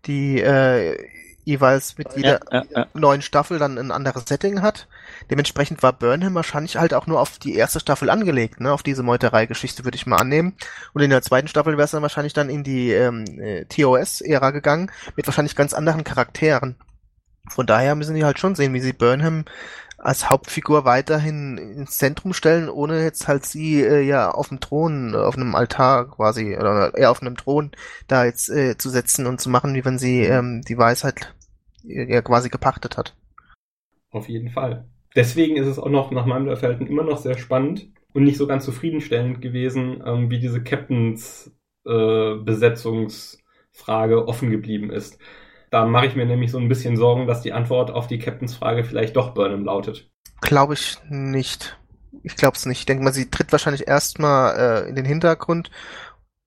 die 0.06 0.42
äh, 0.42 0.98
jeweils 1.50 1.98
mit 1.98 2.16
jeder 2.16 2.40
ja, 2.52 2.62
ja, 2.62 2.66
ja. 2.76 2.88
neuen 2.94 3.22
Staffel 3.22 3.58
dann 3.58 3.78
ein 3.78 3.92
anderes 3.92 4.26
Setting 4.28 4.62
hat. 4.62 4.88
Dementsprechend 5.32 5.82
war 5.82 5.94
Burnham 5.94 6.36
wahrscheinlich 6.36 6.78
halt 6.78 6.94
auch 6.94 7.08
nur 7.08 7.20
auf 7.20 7.40
die 7.40 7.56
erste 7.56 7.80
Staffel 7.80 8.10
angelegt, 8.10 8.60
ne? 8.62 8.72
Auf 8.72 8.84
diese 8.84 9.04
Meuterei-Geschichte 9.04 9.84
würde 9.84 9.96
ich 9.96 10.06
mal 10.06 10.18
annehmen. 10.18 10.56
Und 10.94 11.02
in 11.02 11.10
der 11.10 11.24
zweiten 11.24 11.48
Staffel 11.48 11.74
wäre 11.74 11.86
es 11.86 11.92
dann 11.92 12.04
wahrscheinlich 12.04 12.34
dann 12.34 12.50
in 12.50 12.64
die 12.64 12.92
ähm, 12.92 13.26
äh, 13.40 13.66
TOS-Ära 13.66 14.52
gegangen, 14.52 14.92
mit 15.16 15.26
wahrscheinlich 15.26 15.56
ganz 15.56 15.74
anderen 15.74 16.04
Charakteren. 16.04 16.76
Von 17.50 17.66
daher 17.66 17.96
müssen 17.96 18.16
die 18.16 18.26
halt 18.26 18.38
schon 18.38 18.56
sehen, 18.56 18.74
wie 18.74 18.80
sie 18.80 18.94
Burnham 18.94 19.46
als 20.00 20.30
Hauptfigur 20.30 20.86
weiterhin 20.86 21.58
ins 21.58 21.98
Zentrum 21.98 22.34
stellen, 22.34 22.70
ohne 22.70 23.04
jetzt 23.04 23.28
halt 23.28 23.46
sie 23.46 23.82
äh, 23.82 24.02
ja 24.02 24.32
auf 24.32 24.50
dem 24.50 24.60
Thron, 24.60 25.16
auf 25.16 25.36
einem 25.36 25.56
Altar 25.56 26.10
quasi, 26.10 26.56
oder 26.58 26.96
eher 26.96 27.12
auf 27.12 27.22
einem 27.22 27.38
Thron 27.38 27.72
da 28.08 28.26
jetzt 28.26 28.50
äh, 28.50 28.78
zu 28.78 28.90
setzen 28.90 29.28
und 29.28 29.42
zu 29.42 29.50
machen, 29.50 29.76
wie 29.76 29.86
wenn 29.86 30.00
sie 30.00 30.22
ähm, 30.24 30.62
die 30.68 30.78
Weisheit 30.78 31.34
er 31.88 32.22
quasi 32.22 32.50
gepachtet 32.50 32.98
hat. 32.98 33.16
Auf 34.12 34.28
jeden 34.28 34.50
Fall. 34.50 34.86
Deswegen 35.16 35.58
ist 35.58 35.68
es 35.68 35.80
auch 35.80 35.90
noch 35.90 36.12
nach 36.12 36.26
meinem 36.26 36.46
Dafürhalten 36.46 36.88
immer 36.88 37.04
noch 37.04 37.18
sehr 37.18 37.38
spannend 37.38 37.90
und 38.14 38.24
nicht 38.24 38.38
so 38.38 38.48
ganz 38.48 38.66
zufriedenstellend 38.66 39.42
gewesen, 39.42 40.02
ähm, 40.06 40.30
wie 40.30 40.40
diese 40.40 40.64
Captains 40.64 41.52
äh, 41.86 42.36
Besetzungsfrage 42.36 44.28
offen 44.28 44.50
geblieben 44.52 44.92
ist. 44.92 45.20
Da 45.70 45.86
mache 45.86 46.08
ich 46.08 46.16
mir 46.16 46.26
nämlich 46.26 46.52
so 46.52 46.58
ein 46.58 46.68
bisschen 46.68 46.98
Sorgen, 46.98 47.28
dass 47.28 47.41
die 47.41 47.54
Antwort 47.54 47.91
auf 47.91 48.08
die 48.08 48.20
Captains 48.20 48.56
Frage 48.56 48.84
vielleicht 48.84 49.16
doch 49.16 49.34
Burnham 49.34 49.66
lautet. 49.66 50.10
Glaube 50.41 50.74
ich 50.74 50.98
nicht. 51.10 51.78
Ich 52.24 52.36
glaube 52.36 52.58
es 52.58 52.66
nicht. 52.66 52.80
Ich 52.80 52.86
denke 52.86 53.04
mal, 53.04 53.14
sie 53.14 53.30
tritt 53.30 53.52
wahrscheinlich 53.52 53.88
erstmal 53.88 54.58
äh, 54.58 54.90
in 54.90 54.96
den 54.96 55.06
Hintergrund 55.06 55.70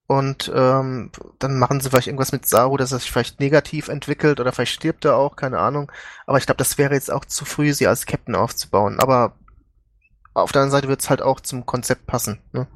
und 0.06 0.52
ähm, 0.54 1.10
dann 1.38 1.58
machen 1.58 1.80
sie 1.80 1.88
vielleicht 1.88 2.08
irgendwas 2.08 2.32
mit 2.32 2.46
Saru, 2.46 2.76
dass 2.76 2.92
er 2.92 2.98
sich 2.98 3.10
vielleicht 3.10 3.40
negativ 3.40 3.88
entwickelt 3.88 4.40
oder 4.40 4.52
vielleicht 4.52 4.74
stirbt 4.74 5.04
er 5.04 5.16
auch, 5.16 5.36
keine 5.36 5.58
Ahnung. 5.58 5.90
Aber 6.26 6.38
ich 6.38 6.46
glaube, 6.46 6.58
das 6.58 6.76
wäre 6.76 6.94
jetzt 6.94 7.10
auch 7.10 7.24
zu 7.24 7.44
früh, 7.44 7.72
sie 7.72 7.86
als 7.86 8.06
Captain 8.06 8.34
aufzubauen. 8.34 8.98
Aber 9.00 9.36
auf 10.34 10.52
der 10.52 10.62
anderen 10.62 10.72
Seite 10.72 10.88
wird 10.88 11.00
es 11.00 11.08
halt 11.08 11.22
auch 11.22 11.40
zum 11.40 11.64
Konzept 11.64 12.06
passen. 12.06 12.40
Ne? 12.52 12.66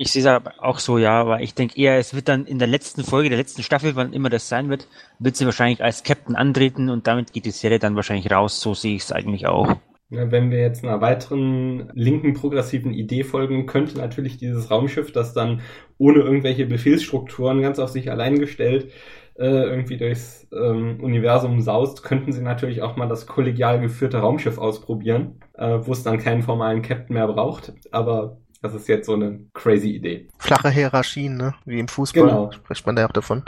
Ich 0.00 0.12
sehe 0.12 0.22
es 0.22 0.42
auch 0.60 0.78
so, 0.78 0.96
ja, 0.96 1.20
aber 1.20 1.40
ich 1.40 1.54
denke 1.54 1.76
eher, 1.76 1.98
es 1.98 2.14
wird 2.14 2.28
dann 2.28 2.46
in 2.46 2.60
der 2.60 2.68
letzten 2.68 3.02
Folge, 3.02 3.30
der 3.30 3.38
letzten 3.38 3.64
Staffel, 3.64 3.96
wann 3.96 4.12
immer 4.12 4.30
das 4.30 4.48
sein 4.48 4.70
wird, 4.70 4.86
wird 5.18 5.34
sie 5.34 5.44
wahrscheinlich 5.44 5.82
als 5.82 6.04
Captain 6.04 6.36
antreten 6.36 6.88
und 6.88 7.08
damit 7.08 7.32
geht 7.32 7.46
die 7.46 7.50
Serie 7.50 7.80
dann 7.80 7.96
wahrscheinlich 7.96 8.30
raus. 8.30 8.60
So 8.60 8.74
sehe 8.74 8.94
ich 8.94 9.02
es 9.02 9.10
eigentlich 9.10 9.48
auch. 9.48 9.74
Ja, 10.10 10.30
wenn 10.30 10.52
wir 10.52 10.60
jetzt 10.60 10.84
einer 10.84 11.00
weiteren 11.00 11.90
linken 11.94 12.32
progressiven 12.34 12.94
Idee 12.94 13.24
folgen, 13.24 13.66
könnte 13.66 13.98
natürlich 13.98 14.36
dieses 14.36 14.70
Raumschiff, 14.70 15.10
das 15.10 15.34
dann 15.34 15.62
ohne 15.98 16.20
irgendwelche 16.20 16.66
Befehlsstrukturen 16.66 17.60
ganz 17.60 17.80
auf 17.80 17.90
sich 17.90 18.08
allein 18.08 18.38
gestellt 18.38 18.92
äh, 19.38 19.46
irgendwie 19.46 19.96
durchs 19.96 20.46
ähm, 20.52 20.98
Universum 21.00 21.60
saust, 21.60 22.02
könnten 22.02 22.32
sie 22.32 22.42
natürlich 22.42 22.82
auch 22.82 22.96
mal 22.96 23.08
das 23.08 23.26
kollegial 23.26 23.80
geführte 23.80 24.18
Raumschiff 24.18 24.58
ausprobieren, 24.58 25.40
äh, 25.54 25.78
wo 25.82 25.92
es 25.92 26.02
dann 26.02 26.18
keinen 26.18 26.42
formalen 26.42 26.82
Captain 26.82 27.14
mehr 27.14 27.28
braucht. 27.28 27.72
Aber 27.92 28.38
das 28.60 28.74
ist 28.74 28.88
jetzt 28.88 29.06
so 29.06 29.14
eine 29.14 29.46
crazy 29.54 29.90
Idee. 29.90 30.28
Flache 30.38 30.70
Hierarchien, 30.70 31.36
ne? 31.36 31.54
Wie 31.64 31.78
im 31.78 31.88
Fußball 31.88 32.26
genau. 32.26 32.50
spricht 32.52 32.86
man 32.86 32.96
da 32.96 33.06
auch 33.06 33.12
davon. 33.12 33.44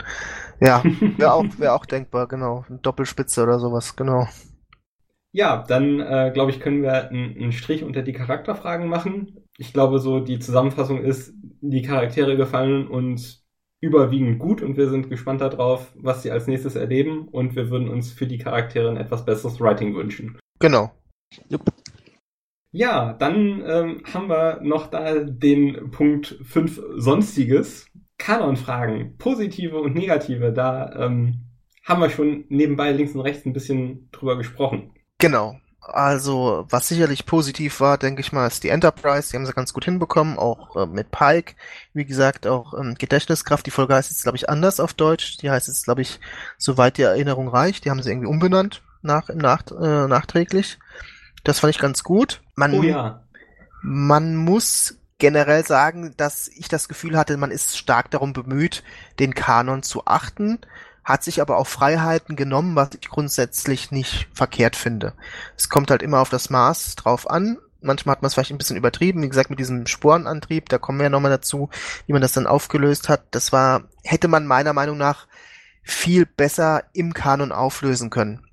Ja, 0.59 0.83
wäre 1.17 1.33
auch, 1.33 1.45
wär 1.57 1.75
auch 1.75 1.85
denkbar, 1.85 2.27
genau. 2.27 2.65
Eine 2.69 2.79
Doppelspitze 2.79 3.43
oder 3.43 3.59
sowas, 3.59 3.95
genau. 3.95 4.27
Ja, 5.33 5.63
dann 5.67 5.99
äh, 6.01 6.31
glaube 6.33 6.51
ich, 6.51 6.59
können 6.59 6.81
wir 6.81 7.09
einen 7.09 7.53
Strich 7.53 7.83
unter 7.83 8.01
die 8.01 8.11
Charakterfragen 8.13 8.87
machen. 8.87 9.47
Ich 9.57 9.71
glaube, 9.71 9.99
so 9.99 10.19
die 10.19 10.39
Zusammenfassung 10.39 11.01
ist, 11.03 11.33
die 11.61 11.81
Charaktere 11.81 12.35
gefallen 12.35 12.87
uns 12.87 13.45
überwiegend 13.79 14.39
gut 14.39 14.61
und 14.61 14.77
wir 14.77 14.89
sind 14.89 15.09
gespannt 15.09 15.41
darauf, 15.41 15.91
was 15.95 16.21
sie 16.21 16.31
als 16.31 16.47
nächstes 16.47 16.75
erleben 16.75 17.27
und 17.29 17.55
wir 17.55 17.69
würden 17.69 17.89
uns 17.89 18.11
für 18.11 18.27
die 18.27 18.37
Charaktere 18.37 18.89
ein 18.89 18.97
etwas 18.97 19.25
besseres 19.25 19.59
Writing 19.59 19.95
wünschen. 19.95 20.37
Genau. 20.59 20.91
Jupp. 21.49 21.63
Ja, 22.71 23.13
dann 23.13 23.63
ähm, 23.65 24.03
haben 24.13 24.29
wir 24.29 24.61
noch 24.61 24.87
da 24.87 25.19
den 25.19 25.91
Punkt 25.91 26.37
5 26.43 26.81
Sonstiges. 26.95 27.87
Kanon-Fragen, 28.17 29.17
positive 29.17 29.79
und 29.79 29.95
negative, 29.95 30.53
da 30.53 30.93
ähm, 30.95 31.41
haben 31.83 32.01
wir 32.01 32.11
schon 32.11 32.45
nebenbei 32.49 32.91
links 32.91 33.15
und 33.15 33.21
rechts 33.21 33.45
ein 33.45 33.53
bisschen 33.53 34.09
drüber 34.11 34.37
gesprochen. 34.37 34.91
Genau. 35.17 35.59
Also, 35.81 36.67
was 36.69 36.87
sicherlich 36.87 37.25
positiv 37.25 37.79
war, 37.79 37.97
denke 37.97 38.21
ich 38.21 38.31
mal, 38.31 38.45
ist 38.45 38.63
die 38.63 38.69
Enterprise. 38.69 39.31
Die 39.31 39.37
haben 39.37 39.47
sie 39.47 39.53
ganz 39.53 39.73
gut 39.73 39.85
hinbekommen, 39.85 40.37
auch 40.37 40.75
äh, 40.75 40.85
mit 40.85 41.09
Pike. 41.09 41.55
Wie 41.93 42.05
gesagt, 42.05 42.45
auch 42.45 42.75
ähm, 42.75 42.93
Gedächtniskraft. 42.99 43.65
Die 43.65 43.71
Folge 43.71 43.95
heißt 43.95 44.11
jetzt, 44.11 44.21
glaube 44.21 44.37
ich, 44.37 44.47
anders 44.47 44.79
auf 44.79 44.93
Deutsch. 44.93 45.37
Die 45.37 45.49
heißt 45.49 45.67
jetzt, 45.67 45.85
glaube 45.85 46.03
ich, 46.03 46.19
soweit 46.59 46.97
die 46.97 47.01
Erinnerung 47.01 47.47
reicht. 47.47 47.83
Die 47.83 47.89
haben 47.89 48.03
sie 48.03 48.11
irgendwie 48.11 48.27
umbenannt, 48.27 48.83
nach, 49.01 49.29
nach, 49.29 49.63
äh, 49.71 50.07
nachträglich. 50.07 50.77
Das 51.43 51.59
fand 51.59 51.73
ich 51.73 51.81
ganz 51.81 52.03
gut. 52.03 52.41
Man, 52.61 52.73
Oh 52.79 52.83
ja. 52.83 53.23
man 53.81 54.35
muss 54.35 54.97
generell 55.17 55.65
sagen, 55.65 56.13
dass 56.17 56.47
ich 56.47 56.67
das 56.67 56.87
Gefühl 56.87 57.17
hatte, 57.17 57.37
man 57.37 57.51
ist 57.51 57.77
stark 57.77 58.11
darum 58.11 58.33
bemüht, 58.33 58.83
den 59.19 59.33
Kanon 59.33 59.83
zu 59.83 60.05
achten, 60.05 60.59
hat 61.03 61.23
sich 61.23 61.41
aber 61.41 61.57
auch 61.57 61.67
Freiheiten 61.67 62.35
genommen, 62.35 62.75
was 62.75 62.89
ich 62.99 63.09
grundsätzlich 63.09 63.91
nicht 63.91 64.27
verkehrt 64.33 64.75
finde. 64.75 65.13
Es 65.57 65.69
kommt 65.69 65.89
halt 65.89 66.03
immer 66.03 66.19
auf 66.19 66.29
das 66.29 66.49
Maß 66.49 66.95
drauf 66.95 67.29
an. 67.29 67.57
Manchmal 67.81 68.13
hat 68.15 68.21
man 68.21 68.27
es 68.27 68.35
vielleicht 68.35 68.51
ein 68.51 68.59
bisschen 68.59 68.77
übertrieben, 68.77 69.23
wie 69.23 69.29
gesagt, 69.29 69.49
mit 69.49 69.57
diesem 69.57 69.87
Sporenantrieb, 69.87 70.69
da 70.69 70.77
kommen 70.77 70.99
wir 70.99 71.05
ja 71.05 71.09
nochmal 71.09 71.31
dazu, 71.31 71.69
wie 72.05 72.13
man 72.13 72.21
das 72.21 72.33
dann 72.33 72.45
aufgelöst 72.45 73.09
hat. 73.09 73.23
Das 73.31 73.51
war, 73.51 73.85
hätte 74.03 74.27
man 74.27 74.45
meiner 74.45 74.73
Meinung 74.73 74.97
nach 74.97 75.25
viel 75.81 76.27
besser 76.27 76.83
im 76.93 77.13
Kanon 77.13 77.51
auflösen 77.51 78.11
können. 78.11 78.45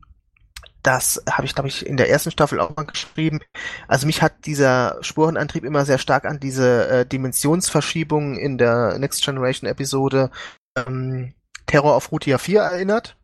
Das 0.83 1.23
habe 1.29 1.45
ich, 1.45 1.55
glaube 1.55 1.69
ich, 1.69 1.85
in 1.85 1.97
der 1.97 2.09
ersten 2.09 2.31
Staffel 2.31 2.61
auch 2.61 2.75
mal 2.77 2.85
geschrieben. 2.85 3.41
Also 3.89 4.07
mich 4.07 4.23
hat 4.23 4.47
dieser 4.47 4.99
Sporenantrieb 5.01 5.65
immer 5.65 5.85
sehr 5.85 5.99
stark 5.99 6.25
an 6.25 6.41
diese 6.41 6.89
äh, 6.89 7.07
Dimensionsverschiebung 7.07 8.37
in 8.37 8.59
der 8.59 8.99
Next 8.99 9.25
Generation 9.25 9.69
Episode 9.69 10.31
ähm, 10.77 11.35
Terror 11.67 11.95
auf 11.95 12.13
Rutia 12.13 12.39
4 12.39 12.61
erinnert. 12.61 13.17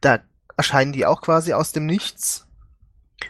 Da 0.00 0.20
erscheinen 0.56 0.92
die 0.92 1.06
auch 1.06 1.20
quasi 1.20 1.52
aus 1.52 1.72
dem 1.72 1.86
Nichts. 1.86 2.46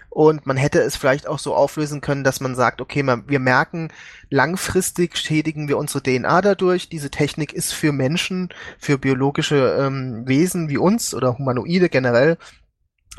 Und 0.09 0.47
man 0.47 0.57
hätte 0.57 0.81
es 0.81 0.97
vielleicht 0.97 1.27
auch 1.27 1.39
so 1.39 1.55
auflösen 1.55 2.01
können, 2.01 2.25
dass 2.25 2.41
man 2.41 2.55
sagt, 2.55 2.81
okay, 2.81 3.03
man, 3.03 3.29
wir 3.29 3.39
merken, 3.39 3.89
langfristig 4.29 5.17
schädigen 5.17 5.69
wir 5.69 5.79
unsere 5.79 6.03
DNA 6.03 6.43
dadurch. 6.43 6.89
Diese 6.89 7.11
Technik 7.11 7.53
ist 7.53 7.73
für 7.73 7.93
Menschen, 7.93 8.51
für 8.79 8.99
biologische 8.99 9.77
ähm, 9.81 10.27
Wesen 10.27 10.69
wie 10.69 10.79
uns 10.79 11.15
oder 11.15 11.39
Humanoide 11.39 11.89
generell 11.89 12.37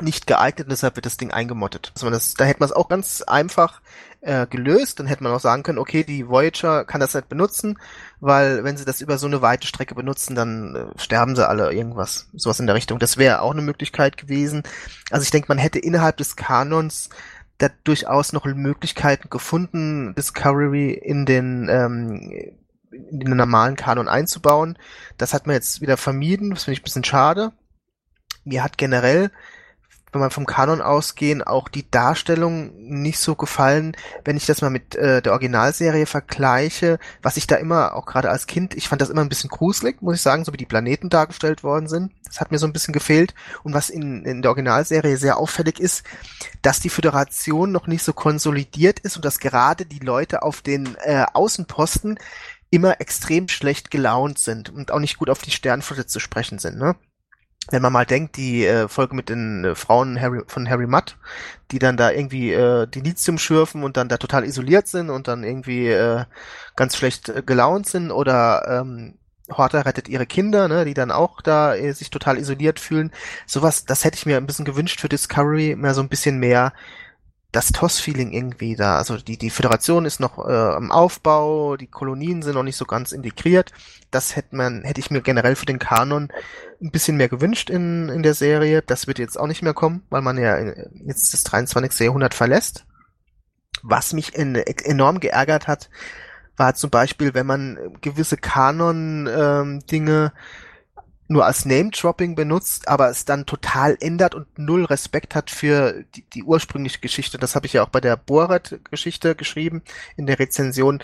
nicht 0.00 0.26
geeignet 0.26 0.70
deshalb 0.70 0.96
wird 0.96 1.06
das 1.06 1.16
Ding 1.16 1.30
eingemottet. 1.30 1.92
Also 1.94 2.10
das, 2.10 2.34
da 2.34 2.44
hätte 2.44 2.60
man 2.60 2.68
es 2.68 2.74
auch 2.74 2.88
ganz 2.88 3.22
einfach 3.22 3.80
äh, 4.20 4.46
gelöst, 4.46 4.98
dann 4.98 5.06
hätte 5.06 5.22
man 5.22 5.32
auch 5.32 5.40
sagen 5.40 5.62
können, 5.62 5.78
okay, 5.78 6.02
die 6.02 6.28
Voyager 6.28 6.84
kann 6.84 7.00
das 7.00 7.14
nicht 7.14 7.28
benutzen, 7.28 7.78
weil 8.20 8.64
wenn 8.64 8.76
sie 8.76 8.84
das 8.84 9.00
über 9.00 9.18
so 9.18 9.26
eine 9.26 9.42
weite 9.42 9.66
Strecke 9.66 9.94
benutzen, 9.94 10.34
dann 10.34 10.74
äh, 10.74 11.00
sterben 11.00 11.36
sie 11.36 11.46
alle 11.46 11.72
irgendwas, 11.72 12.28
sowas 12.32 12.58
in 12.58 12.66
der 12.66 12.74
Richtung. 12.74 12.98
Das 12.98 13.18
wäre 13.18 13.40
auch 13.40 13.52
eine 13.52 13.62
Möglichkeit 13.62 14.16
gewesen. 14.16 14.62
Also 15.10 15.22
ich 15.24 15.30
denke, 15.30 15.48
man 15.48 15.58
hätte 15.58 15.78
innerhalb 15.78 16.16
des 16.16 16.36
Kanons 16.36 17.10
da 17.58 17.68
durchaus 17.84 18.32
noch 18.32 18.44
Möglichkeiten 18.46 19.30
gefunden, 19.30 20.14
Discovery 20.16 20.92
in 20.92 21.24
den 21.24 21.68
ähm, 21.70 22.32
in 23.10 23.20
den 23.20 23.36
normalen 23.36 23.76
Kanon 23.76 24.08
einzubauen. 24.08 24.78
Das 25.18 25.34
hat 25.34 25.46
man 25.46 25.54
jetzt 25.54 25.80
wieder 25.80 25.96
vermieden, 25.96 26.50
das 26.50 26.64
finde 26.64 26.74
ich 26.74 26.80
ein 26.80 26.84
bisschen 26.84 27.04
schade. 27.04 27.52
Mir 28.44 28.62
hat 28.62 28.78
generell 28.78 29.30
wenn 30.14 30.20
man 30.20 30.30
vom 30.30 30.46
Kanon 30.46 30.80
ausgehen, 30.80 31.42
auch 31.42 31.68
die 31.68 31.90
Darstellung 31.90 32.72
nicht 32.76 33.18
so 33.18 33.34
gefallen, 33.34 33.96
wenn 34.24 34.36
ich 34.36 34.46
das 34.46 34.62
mal 34.62 34.70
mit 34.70 34.94
äh, 34.94 35.20
der 35.20 35.32
Originalserie 35.32 36.06
vergleiche, 36.06 36.98
was 37.20 37.36
ich 37.36 37.46
da 37.46 37.56
immer, 37.56 37.94
auch 37.94 38.06
gerade 38.06 38.30
als 38.30 38.46
Kind, 38.46 38.74
ich 38.74 38.88
fand 38.88 39.02
das 39.02 39.10
immer 39.10 39.22
ein 39.22 39.28
bisschen 39.28 39.50
gruselig, 39.50 40.00
muss 40.00 40.16
ich 40.16 40.22
sagen, 40.22 40.44
so 40.44 40.52
wie 40.52 40.56
die 40.56 40.66
Planeten 40.66 41.10
dargestellt 41.10 41.62
worden 41.62 41.88
sind. 41.88 42.12
Das 42.24 42.40
hat 42.40 42.50
mir 42.50 42.58
so 42.58 42.66
ein 42.66 42.72
bisschen 42.72 42.92
gefehlt. 42.92 43.34
Und 43.62 43.74
was 43.74 43.90
in, 43.90 44.24
in 44.24 44.42
der 44.42 44.50
Originalserie 44.50 45.16
sehr 45.16 45.36
auffällig 45.36 45.80
ist, 45.80 46.04
dass 46.62 46.80
die 46.80 46.88
Föderation 46.88 47.72
noch 47.72 47.86
nicht 47.86 48.04
so 48.04 48.12
konsolidiert 48.12 49.00
ist 49.00 49.16
und 49.16 49.24
dass 49.24 49.40
gerade 49.40 49.84
die 49.84 49.98
Leute 49.98 50.42
auf 50.42 50.62
den 50.62 50.96
äh, 51.02 51.26
Außenposten 51.32 52.18
immer 52.70 53.00
extrem 53.00 53.48
schlecht 53.48 53.90
gelaunt 53.90 54.38
sind 54.38 54.70
und 54.70 54.90
auch 54.90 54.98
nicht 54.98 55.18
gut 55.18 55.30
auf 55.30 55.42
die 55.42 55.50
Sternflotte 55.50 56.06
zu 56.06 56.18
sprechen 56.18 56.58
sind, 56.58 56.78
ne? 56.78 56.96
Wenn 57.70 57.82
man 57.82 57.92
mal 57.92 58.06
denkt, 58.06 58.36
die 58.36 58.66
äh, 58.66 58.88
Folge 58.88 59.14
mit 59.14 59.28
den 59.28 59.64
äh, 59.64 59.74
Frauen 59.74 60.20
Harry, 60.20 60.42
von 60.46 60.68
Harry 60.68 60.86
Mudd, 60.86 61.16
die 61.70 61.78
dann 61.78 61.96
da 61.96 62.10
irgendwie 62.10 62.52
äh, 62.52 62.86
die 62.86 63.00
Lithium 63.00 63.38
schürfen 63.38 63.82
und 63.82 63.96
dann 63.96 64.08
da 64.08 64.18
total 64.18 64.44
isoliert 64.44 64.86
sind 64.86 65.10
und 65.10 65.28
dann 65.28 65.44
irgendwie 65.44 65.88
äh, 65.88 66.24
ganz 66.76 66.96
schlecht 66.96 67.28
äh, 67.28 67.42
gelaunt 67.44 67.86
sind 67.86 68.10
oder 68.10 68.66
ähm, 68.68 69.14
Horta 69.50 69.80
rettet 69.80 70.08
ihre 70.08 70.26
Kinder, 70.26 70.68
ne, 70.68 70.84
die 70.84 70.94
dann 70.94 71.10
auch 71.10 71.42
da 71.42 71.74
äh, 71.74 71.92
sich 71.92 72.10
total 72.10 72.38
isoliert 72.38 72.80
fühlen. 72.80 73.12
Sowas, 73.46 73.84
das 73.84 74.04
hätte 74.04 74.16
ich 74.16 74.26
mir 74.26 74.38
ein 74.38 74.46
bisschen 74.46 74.64
gewünscht 74.64 75.00
für 75.00 75.08
Discovery, 75.08 75.76
mehr 75.76 75.94
so 75.94 76.00
ein 76.00 76.08
bisschen 76.08 76.38
mehr 76.38 76.72
das 77.54 77.68
TOS-Feeling 77.68 78.32
irgendwie 78.32 78.74
da. 78.74 78.98
Also 78.98 79.16
die, 79.16 79.38
die 79.38 79.50
Föderation 79.50 80.04
ist 80.06 80.18
noch 80.18 80.44
äh, 80.44 80.76
im 80.76 80.90
Aufbau, 80.90 81.76
die 81.76 81.86
Kolonien 81.86 82.42
sind 82.42 82.54
noch 82.54 82.64
nicht 82.64 82.76
so 82.76 82.84
ganz 82.84 83.12
integriert. 83.12 83.70
Das 84.10 84.34
hätte 84.34 84.56
man, 84.56 84.82
hätte 84.82 84.98
ich 85.00 85.12
mir 85.12 85.20
generell 85.20 85.54
für 85.54 85.66
den 85.66 85.78
Kanon 85.78 86.32
ein 86.82 86.90
bisschen 86.90 87.16
mehr 87.16 87.28
gewünscht 87.28 87.70
in, 87.70 88.08
in 88.08 88.24
der 88.24 88.34
Serie. 88.34 88.82
Das 88.82 89.06
wird 89.06 89.20
jetzt 89.20 89.38
auch 89.38 89.46
nicht 89.46 89.62
mehr 89.62 89.72
kommen, 89.72 90.02
weil 90.10 90.20
man 90.20 90.36
ja 90.36 90.58
jetzt 91.06 91.32
das 91.32 91.44
23. 91.44 92.00
Jahrhundert 92.00 92.34
verlässt. 92.34 92.86
Was 93.82 94.12
mich 94.12 94.34
in, 94.34 94.56
enorm 94.56 95.20
geärgert 95.20 95.68
hat, 95.68 95.90
war 96.56 96.74
zum 96.74 96.90
Beispiel, 96.90 97.34
wenn 97.34 97.46
man 97.46 97.78
gewisse 98.00 98.36
Kanon-Dinge 98.36 100.32
ähm, 100.34 100.38
nur 101.26 101.46
als 101.46 101.64
Name-Dropping 101.64 102.34
benutzt, 102.34 102.88
aber 102.88 103.08
es 103.08 103.24
dann 103.24 103.46
total 103.46 103.96
ändert 104.00 104.34
und 104.34 104.46
null 104.58 104.84
Respekt 104.84 105.34
hat 105.34 105.50
für 105.50 106.04
die, 106.14 106.22
die 106.34 106.44
ursprüngliche 106.44 107.00
Geschichte. 107.00 107.38
Das 107.38 107.54
habe 107.54 107.66
ich 107.66 107.72
ja 107.72 107.82
auch 107.82 107.88
bei 107.88 108.00
der 108.00 108.16
Borat-Geschichte 108.16 109.34
geschrieben 109.34 109.82
in 110.16 110.26
der 110.26 110.38
Rezension. 110.38 111.02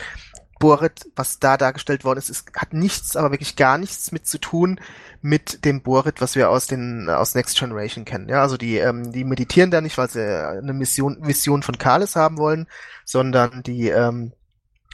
Borat, 0.58 1.06
was 1.16 1.38
da 1.38 1.56
dargestellt 1.56 2.04
worden 2.04 2.18
ist, 2.18 2.28
ist, 2.28 2.52
hat 2.54 2.74
nichts, 2.74 3.16
aber 3.16 3.30
wirklich 3.30 3.56
gar 3.56 3.78
nichts 3.78 4.12
mit 4.12 4.26
zu 4.26 4.36
tun 4.36 4.78
mit 5.22 5.64
dem 5.64 5.80
Borat, 5.82 6.20
was 6.20 6.36
wir 6.36 6.50
aus 6.50 6.66
den 6.66 7.08
aus 7.08 7.34
Next 7.34 7.58
Generation 7.58 8.04
kennen. 8.04 8.28
Ja, 8.28 8.42
also 8.42 8.58
die 8.58 8.76
ähm, 8.76 9.10
die 9.10 9.24
meditieren 9.24 9.70
da 9.70 9.80
nicht, 9.80 9.96
weil 9.96 10.10
sie 10.10 10.22
eine 10.22 10.74
Mission 10.74 11.26
Vision 11.26 11.62
von 11.62 11.78
Kalis 11.78 12.14
haben 12.14 12.36
wollen, 12.36 12.66
sondern 13.06 13.62
die 13.62 13.88
ähm, 13.88 14.32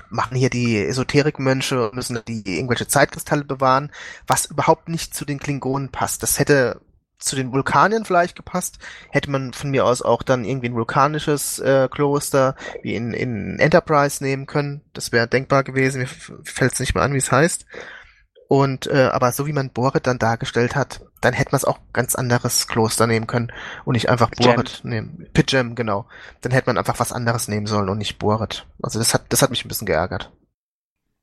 machen 0.09 0.36
hier 0.36 0.51
die 0.51 0.85
Esoterikmönche, 0.85 1.90
müssen 1.93 2.20
die 2.27 2.56
irgendwelche 2.56 2.86
Zeitkristalle 2.86 3.44
bewahren, 3.44 3.90
was 4.27 4.47
überhaupt 4.47 4.89
nicht 4.89 5.14
zu 5.14 5.24
den 5.24 5.39
Klingonen 5.39 5.90
passt. 5.90 6.23
Das 6.23 6.39
hätte 6.39 6.81
zu 7.18 7.35
den 7.35 7.52
Vulkaniern 7.52 8.05
vielleicht 8.05 8.36
gepasst, 8.36 8.78
hätte 9.10 9.31
man 9.31 9.52
von 9.52 9.70
mir 9.70 9.86
aus 9.86 10.02
auch 10.02 10.23
dann 10.23 10.44
irgendwie 10.44 10.68
ein 10.68 10.74
vulkanisches 10.74 11.59
äh, 11.59 11.89
Kloster 11.90 12.56
wie 12.82 12.94
in, 12.94 13.14
in 13.14 13.59
Enterprise 13.59 14.23
nehmen 14.23 14.47
können. 14.47 14.82
Das 14.93 15.12
wäre 15.12 15.27
denkbar 15.27 15.64
gewesen. 15.64 16.01
Mir 16.01 16.09
fällt 16.44 16.74
es 16.74 16.81
nicht 16.81 16.94
mehr 16.94 17.02
an, 17.02 17.14
wie 17.14 17.18
es 17.18 17.32
heißt. 17.32 17.66
Und 18.48 18.86
äh, 18.86 19.09
aber 19.12 19.32
so 19.32 19.47
wie 19.47 19.52
man 19.52 19.70
Boret 19.70 20.06
dann 20.06 20.18
dargestellt 20.18 20.77
hat, 20.77 21.01
dann 21.21 21.35
hätte 21.35 21.53
man 21.53 21.59
es 21.59 21.65
auch 21.65 21.79
ganz 21.93 22.15
anderes 22.15 22.69
Kloster 22.69 23.07
nehmen 23.07 23.27
können 23.27 23.53
und 23.85 23.95
nicht 23.95 24.09
einfach 24.09 24.31
Boret 24.31 24.81
nehmen. 24.85 25.27
Pidgem, 25.33 25.75
genau. 25.75 26.07
Dann 26.41 26.53
hätte 26.53 26.69
man 26.69 26.79
einfach 26.79 26.99
was 27.01 27.13
anderes 27.13 27.49
nehmen 27.49 27.67
sollen 27.67 27.89
und 27.89 27.99
nicht 27.99 28.19
Boret. 28.19 28.67
Also 28.83 28.99
das 28.99 29.15
hat 29.15 29.25
das 29.31 29.43
hat 29.43 29.51
mich 29.51 29.65
ein 29.65 29.69
bisschen 29.69 29.87
geärgert. 29.87 30.31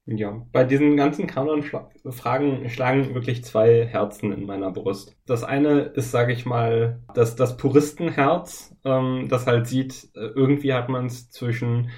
Ja, 0.05 0.45
bei 0.51 0.65
diesen 0.65 0.97
ganzen 0.97 1.27
Kanon-Fragen 1.27 2.69
schlagen 2.69 3.13
wirklich 3.15 3.45
zwei 3.45 3.85
Herzen 3.85 4.33
in 4.33 4.45
meiner 4.45 4.69
Brust. 4.69 5.15
Das 5.25 5.45
eine 5.45 5.79
ist, 5.79 6.11
sage 6.11 6.33
ich 6.33 6.45
mal, 6.45 7.01
das, 7.13 7.37
das 7.37 7.55
Puristenherz, 7.55 8.75
ähm, 8.83 9.27
das 9.29 9.47
halt 9.47 9.65
sieht, 9.67 10.09
äh, 10.13 10.25
irgendwie 10.35 10.73
hat 10.73 10.89
man 10.89 11.05
es 11.05 11.29
zwischen 11.31 11.89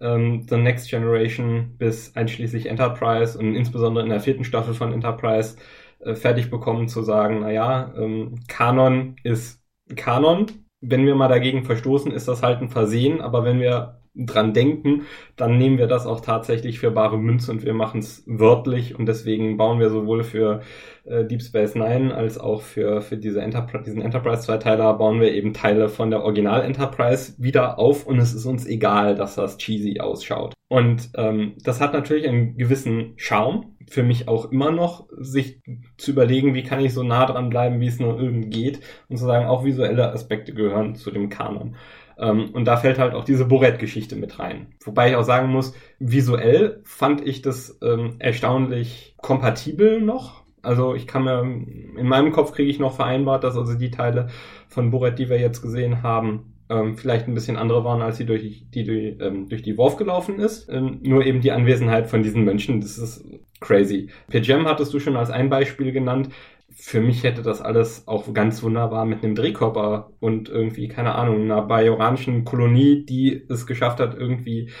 ähm, 0.00 0.44
The 0.48 0.56
Next 0.56 0.90
Generation 0.90 1.76
bis 1.78 2.16
einschließlich 2.16 2.66
Enterprise 2.66 3.38
und 3.38 3.54
insbesondere 3.54 4.02
in 4.02 4.10
der 4.10 4.20
vierten 4.20 4.44
Staffel 4.44 4.74
von 4.74 4.92
Enterprise 4.92 5.56
äh, 6.02 6.14
fertig 6.14 6.50
bekommen 6.50 6.88
zu 6.88 7.02
sagen, 7.02 7.40
naja, 7.40 7.92
ähm, 7.96 8.40
Kanon 8.48 9.16
ist 9.24 9.62
Kanon. 9.96 10.46
Wenn 10.80 11.06
wir 11.06 11.14
mal 11.14 11.28
dagegen 11.28 11.64
verstoßen, 11.64 12.10
ist 12.12 12.28
das 12.28 12.42
halt 12.42 12.60
ein 12.60 12.68
Versehen, 12.68 13.20
aber 13.20 13.44
wenn 13.44 13.60
wir 13.60 14.01
dran 14.14 14.52
denken, 14.52 15.02
dann 15.36 15.56
nehmen 15.56 15.78
wir 15.78 15.86
das 15.86 16.06
auch 16.06 16.20
tatsächlich 16.20 16.78
für 16.78 16.90
bare 16.90 17.18
Münze 17.18 17.50
und 17.50 17.64
wir 17.64 17.72
machen 17.72 18.00
es 18.00 18.22
wörtlich 18.26 18.98
und 18.98 19.06
deswegen 19.06 19.56
bauen 19.56 19.80
wir 19.80 19.88
sowohl 19.88 20.22
für 20.22 20.60
äh, 21.04 21.24
Deep 21.24 21.42
Space 21.42 21.74
Nine 21.74 22.14
als 22.14 22.38
auch 22.38 22.60
für, 22.60 23.00
für 23.00 23.16
diese 23.16 23.40
Enterprise, 23.40 23.84
diesen 23.84 24.02
Enterprise-Zweiteiler 24.02 24.94
bauen 24.94 25.20
wir 25.20 25.32
eben 25.32 25.54
Teile 25.54 25.88
von 25.88 26.10
der 26.10 26.22
Original 26.22 26.62
Enterprise 26.62 27.34
wieder 27.38 27.78
auf 27.78 28.06
und 28.06 28.18
es 28.18 28.34
ist 28.34 28.44
uns 28.44 28.66
egal, 28.66 29.14
dass 29.14 29.36
das 29.36 29.56
cheesy 29.56 30.00
ausschaut. 30.00 30.52
Und 30.68 31.10
ähm, 31.16 31.54
das 31.64 31.80
hat 31.80 31.92
natürlich 31.92 32.26
einen 32.26 32.56
gewissen 32.56 33.12
Charme, 33.16 33.72
für 33.90 34.02
mich 34.02 34.28
auch 34.28 34.50
immer 34.50 34.70
noch, 34.70 35.06
sich 35.18 35.60
zu 35.98 36.12
überlegen, 36.12 36.54
wie 36.54 36.62
kann 36.62 36.80
ich 36.80 36.94
so 36.94 37.02
nah 37.02 37.26
dran 37.26 37.50
bleiben, 37.50 37.80
wie 37.80 37.88
es 37.88 38.00
nur 38.00 38.18
irgend 38.18 38.52
geht 38.52 38.80
und 39.08 39.18
zu 39.18 39.26
sagen, 39.26 39.46
auch 39.46 39.64
visuelle 39.64 40.12
Aspekte 40.12 40.54
gehören 40.54 40.94
zu 40.94 41.10
dem 41.10 41.28
Kanon. 41.28 41.76
Ähm, 42.18 42.50
und 42.52 42.64
da 42.66 42.76
fällt 42.76 42.98
halt 42.98 43.14
auch 43.14 43.24
diese 43.24 43.44
Boret-Geschichte 43.44 44.16
mit 44.16 44.38
rein. 44.38 44.68
Wobei 44.84 45.10
ich 45.10 45.16
auch 45.16 45.24
sagen 45.24 45.48
muss, 45.48 45.74
visuell 45.98 46.80
fand 46.84 47.26
ich 47.26 47.42
das 47.42 47.78
ähm, 47.82 48.16
erstaunlich 48.18 49.14
kompatibel 49.20 50.00
noch. 50.00 50.42
Also 50.62 50.94
ich 50.94 51.06
kann 51.06 51.24
mir, 51.24 51.42
in 51.42 52.06
meinem 52.06 52.30
Kopf 52.30 52.52
kriege 52.52 52.70
ich 52.70 52.78
noch 52.78 52.94
vereinbart, 52.94 53.42
dass 53.42 53.56
also 53.56 53.74
die 53.74 53.90
Teile 53.90 54.28
von 54.68 54.90
Boret, 54.90 55.18
die 55.18 55.28
wir 55.28 55.40
jetzt 55.40 55.60
gesehen 55.60 56.02
haben, 56.02 56.52
ähm, 56.72 56.96
vielleicht 56.96 57.28
ein 57.28 57.34
bisschen 57.34 57.56
andere 57.56 57.84
waren, 57.84 58.00
als 58.00 58.18
die 58.18 58.26
durch 58.26 58.42
die, 58.70 58.84
die 58.84 59.16
ähm, 59.20 59.48
durch 59.48 59.62
die 59.62 59.76
Worf 59.76 59.96
gelaufen 59.96 60.38
ist. 60.38 60.68
Ähm, 60.68 61.00
nur 61.02 61.26
eben 61.26 61.40
die 61.40 61.52
Anwesenheit 61.52 62.08
von 62.08 62.22
diesen 62.22 62.44
Mönchen, 62.44 62.80
das 62.80 62.98
ist 62.98 63.24
crazy. 63.60 64.08
Pejam 64.28 64.66
hattest 64.66 64.94
du 64.94 65.00
schon 65.00 65.16
als 65.16 65.30
ein 65.30 65.50
Beispiel 65.50 65.92
genannt 65.92 66.30
für 66.84 67.00
mich 67.00 67.22
hätte 67.22 67.42
das 67.42 67.62
alles 67.62 68.08
auch 68.08 68.34
ganz 68.34 68.60
wunderbar 68.64 69.04
mit 69.04 69.22
einem 69.22 69.36
Drehkörper 69.36 70.10
und 70.18 70.48
irgendwie, 70.48 70.88
keine 70.88 71.14
Ahnung, 71.14 71.42
einer 71.42 71.62
bajoranischen 71.62 72.44
Kolonie, 72.44 73.06
die 73.06 73.46
es 73.48 73.68
geschafft 73.68 74.00
hat, 74.00 74.16
irgendwie 74.16 74.72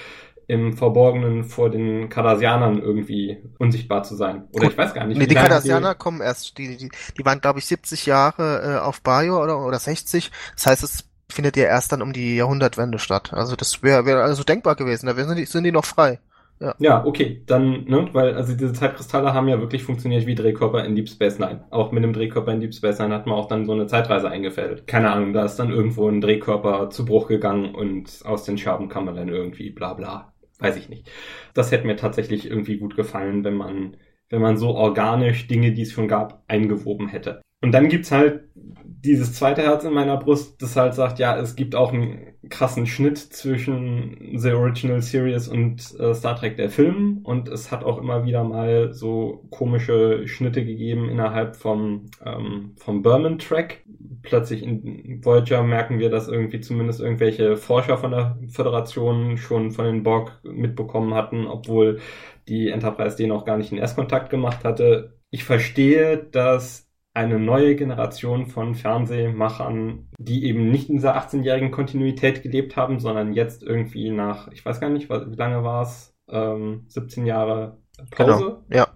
im 0.48 0.76
Verborgenen 0.76 1.44
vor 1.44 1.70
den 1.70 2.08
Cardassianern 2.08 2.82
irgendwie 2.82 3.38
unsichtbar 3.58 4.02
zu 4.02 4.16
sein. 4.16 4.48
Oder 4.52 4.66
ich 4.66 4.76
weiß 4.76 4.94
gar 4.94 5.06
nicht. 5.06 5.16
Nee, 5.16 5.28
die 5.28 5.36
Cardassianer 5.36 5.94
kommen 5.94 6.20
erst, 6.20 6.58
die, 6.58 6.76
die, 6.76 6.90
die 7.16 7.24
waren, 7.24 7.40
glaube 7.40 7.60
ich, 7.60 7.66
70 7.66 8.04
Jahre 8.04 8.78
äh, 8.78 8.78
auf 8.80 9.00
Bajor 9.02 9.40
oder, 9.40 9.64
oder 9.64 9.78
60. 9.78 10.32
Das 10.56 10.66
heißt, 10.66 10.82
es 10.82 11.04
findet 11.28 11.56
ja 11.56 11.64
erst 11.66 11.92
dann 11.92 12.02
um 12.02 12.12
die 12.12 12.34
Jahrhundertwende 12.34 12.98
statt. 12.98 13.32
Also 13.32 13.54
das 13.54 13.84
wäre 13.84 14.06
wär 14.06 14.16
also 14.24 14.42
denkbar 14.42 14.74
gewesen. 14.74 15.06
Da 15.06 15.14
sind 15.14 15.36
die, 15.36 15.44
sind 15.44 15.62
die 15.62 15.72
noch 15.72 15.84
frei. 15.84 16.18
Ja. 16.62 16.76
ja, 16.78 17.04
okay, 17.04 17.42
dann, 17.46 17.86
ne, 17.86 18.08
weil, 18.12 18.34
also 18.34 18.54
diese 18.54 18.72
Zeitkristalle 18.72 19.34
haben 19.34 19.48
ja 19.48 19.58
wirklich 19.58 19.82
funktioniert 19.82 20.26
wie 20.26 20.36
Drehkörper 20.36 20.84
in 20.84 20.94
Deep 20.94 21.08
Space 21.08 21.40
Nine. 21.40 21.64
Auch 21.70 21.90
mit 21.90 22.04
einem 22.04 22.12
Drehkörper 22.12 22.52
in 22.52 22.60
Deep 22.60 22.72
Space 22.72 23.00
Nine 23.00 23.12
hat 23.12 23.26
man 23.26 23.34
auch 23.34 23.48
dann 23.48 23.66
so 23.66 23.72
eine 23.72 23.88
Zeitreise 23.88 24.30
eingefädelt. 24.30 24.86
Keine 24.86 25.10
Ahnung, 25.10 25.32
da 25.32 25.44
ist 25.44 25.56
dann 25.56 25.72
irgendwo 25.72 26.08
ein 26.08 26.20
Drehkörper 26.20 26.88
zu 26.90 27.04
Bruch 27.04 27.26
gegangen 27.26 27.74
und 27.74 28.20
aus 28.24 28.44
den 28.44 28.58
Scherben 28.58 28.88
kam 28.88 29.06
man 29.06 29.16
dann 29.16 29.28
irgendwie 29.28 29.70
bla 29.70 29.94
bla. 29.94 30.32
Weiß 30.60 30.76
ich 30.76 30.88
nicht. 30.88 31.10
Das 31.52 31.72
hätte 31.72 31.84
mir 31.88 31.96
tatsächlich 31.96 32.48
irgendwie 32.48 32.76
gut 32.76 32.94
gefallen, 32.94 33.42
wenn 33.42 33.56
man, 33.56 33.96
wenn 34.30 34.40
man 34.40 34.56
so 34.56 34.68
organisch 34.68 35.48
Dinge, 35.48 35.72
die 35.72 35.82
es 35.82 35.90
schon 35.90 36.06
gab, 36.06 36.44
eingewoben 36.46 37.08
hätte. 37.08 37.42
Und 37.60 37.72
dann 37.72 37.88
gibt's 37.88 38.12
halt 38.12 38.44
dieses 38.54 39.34
zweite 39.34 39.62
Herz 39.62 39.82
in 39.82 39.92
meiner 39.92 40.16
Brust, 40.16 40.62
das 40.62 40.76
halt 40.76 40.94
sagt, 40.94 41.18
ja, 41.18 41.36
es 41.36 41.56
gibt 41.56 41.74
auch 41.74 41.92
einen 41.92 42.31
krassen 42.48 42.86
Schnitt 42.86 43.18
zwischen 43.18 44.36
The 44.36 44.52
Original 44.52 45.00
Series 45.00 45.48
und 45.48 45.98
äh, 45.98 46.14
Star 46.14 46.36
Trek 46.36 46.56
der 46.56 46.70
Film 46.70 47.20
und 47.22 47.48
es 47.48 47.70
hat 47.70 47.84
auch 47.84 47.98
immer 47.98 48.24
wieder 48.24 48.42
mal 48.42 48.92
so 48.92 49.44
komische 49.50 50.26
Schnitte 50.26 50.64
gegeben 50.64 51.08
innerhalb 51.08 51.56
vom, 51.56 52.06
ähm, 52.24 52.74
vom 52.76 53.02
Berman 53.02 53.38
Track. 53.38 53.84
Plötzlich 54.22 54.62
in 54.62 55.24
Voyager 55.24 55.62
merken 55.62 55.98
wir, 55.98 56.10
dass 56.10 56.28
irgendwie 56.28 56.60
zumindest 56.60 57.00
irgendwelche 57.00 57.56
Forscher 57.56 57.96
von 57.96 58.10
der 58.10 58.38
Föderation 58.48 59.36
schon 59.36 59.70
von 59.70 59.84
den 59.84 60.02
Borg 60.02 60.40
mitbekommen 60.42 61.14
hatten, 61.14 61.46
obwohl 61.46 62.00
die 62.48 62.68
Enterprise 62.68 63.16
den 63.16 63.32
auch 63.32 63.44
gar 63.44 63.56
nicht 63.56 63.72
in 63.72 63.78
Erstkontakt 63.78 64.30
gemacht 64.30 64.64
hatte. 64.64 65.18
Ich 65.30 65.44
verstehe, 65.44 66.18
dass 66.18 66.91
eine 67.14 67.38
neue 67.38 67.76
Generation 67.76 68.46
von 68.46 68.74
Fernsehmachern, 68.74 70.08
die 70.18 70.44
eben 70.46 70.70
nicht 70.70 70.88
in 70.88 70.96
dieser 70.96 71.16
18-jährigen 71.16 71.70
Kontinuität 71.70 72.42
gelebt 72.42 72.76
haben, 72.76 73.00
sondern 73.00 73.34
jetzt 73.34 73.62
irgendwie 73.62 74.10
nach, 74.10 74.48
ich 74.48 74.64
weiß 74.64 74.80
gar 74.80 74.88
nicht, 74.88 75.10
wie 75.10 75.36
lange 75.36 75.62
war 75.62 75.82
es, 75.82 76.14
ähm, 76.30 76.84
17 76.88 77.26
Jahre 77.26 77.78
Pause. 78.10 78.62
Genau, 78.68 78.80
ja. 78.80 78.88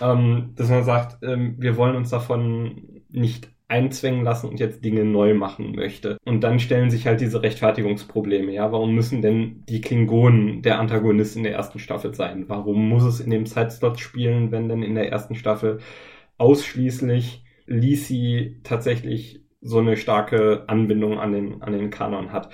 Ähm, 0.00 0.52
dass 0.56 0.70
man 0.70 0.84
sagt, 0.84 1.22
ähm, 1.22 1.56
wir 1.58 1.76
wollen 1.76 1.96
uns 1.96 2.10
davon 2.10 3.02
nicht 3.10 3.48
einzwängen 3.66 4.24
lassen 4.24 4.48
und 4.48 4.60
jetzt 4.60 4.84
Dinge 4.84 5.04
neu 5.04 5.34
machen 5.34 5.74
möchte. 5.74 6.18
Und 6.24 6.42
dann 6.42 6.60
stellen 6.60 6.90
sich 6.90 7.06
halt 7.06 7.20
diese 7.20 7.42
Rechtfertigungsprobleme. 7.42 8.52
Ja, 8.52 8.70
warum 8.72 8.94
müssen 8.94 9.22
denn 9.22 9.64
die 9.68 9.80
Klingonen 9.80 10.62
der 10.62 10.78
Antagonist 10.78 11.36
in 11.36 11.44
der 11.44 11.54
ersten 11.54 11.78
Staffel 11.78 12.14
sein? 12.14 12.44
Warum 12.48 12.88
muss 12.88 13.04
es 13.04 13.20
in 13.20 13.30
dem 13.30 13.46
Zeitslot 13.46 13.98
spielen, 13.98 14.52
wenn 14.52 14.68
denn 14.68 14.82
in 14.82 14.94
der 14.94 15.10
ersten 15.10 15.34
Staffel 15.34 15.78
ausschließlich 16.36 17.43
Lisi 17.66 18.60
tatsächlich 18.62 19.44
so 19.60 19.78
eine 19.78 19.96
starke 19.96 20.64
Anbindung 20.66 21.18
an 21.18 21.32
den, 21.32 21.62
an 21.62 21.72
den 21.72 21.90
Kanon 21.90 22.32
hat. 22.32 22.50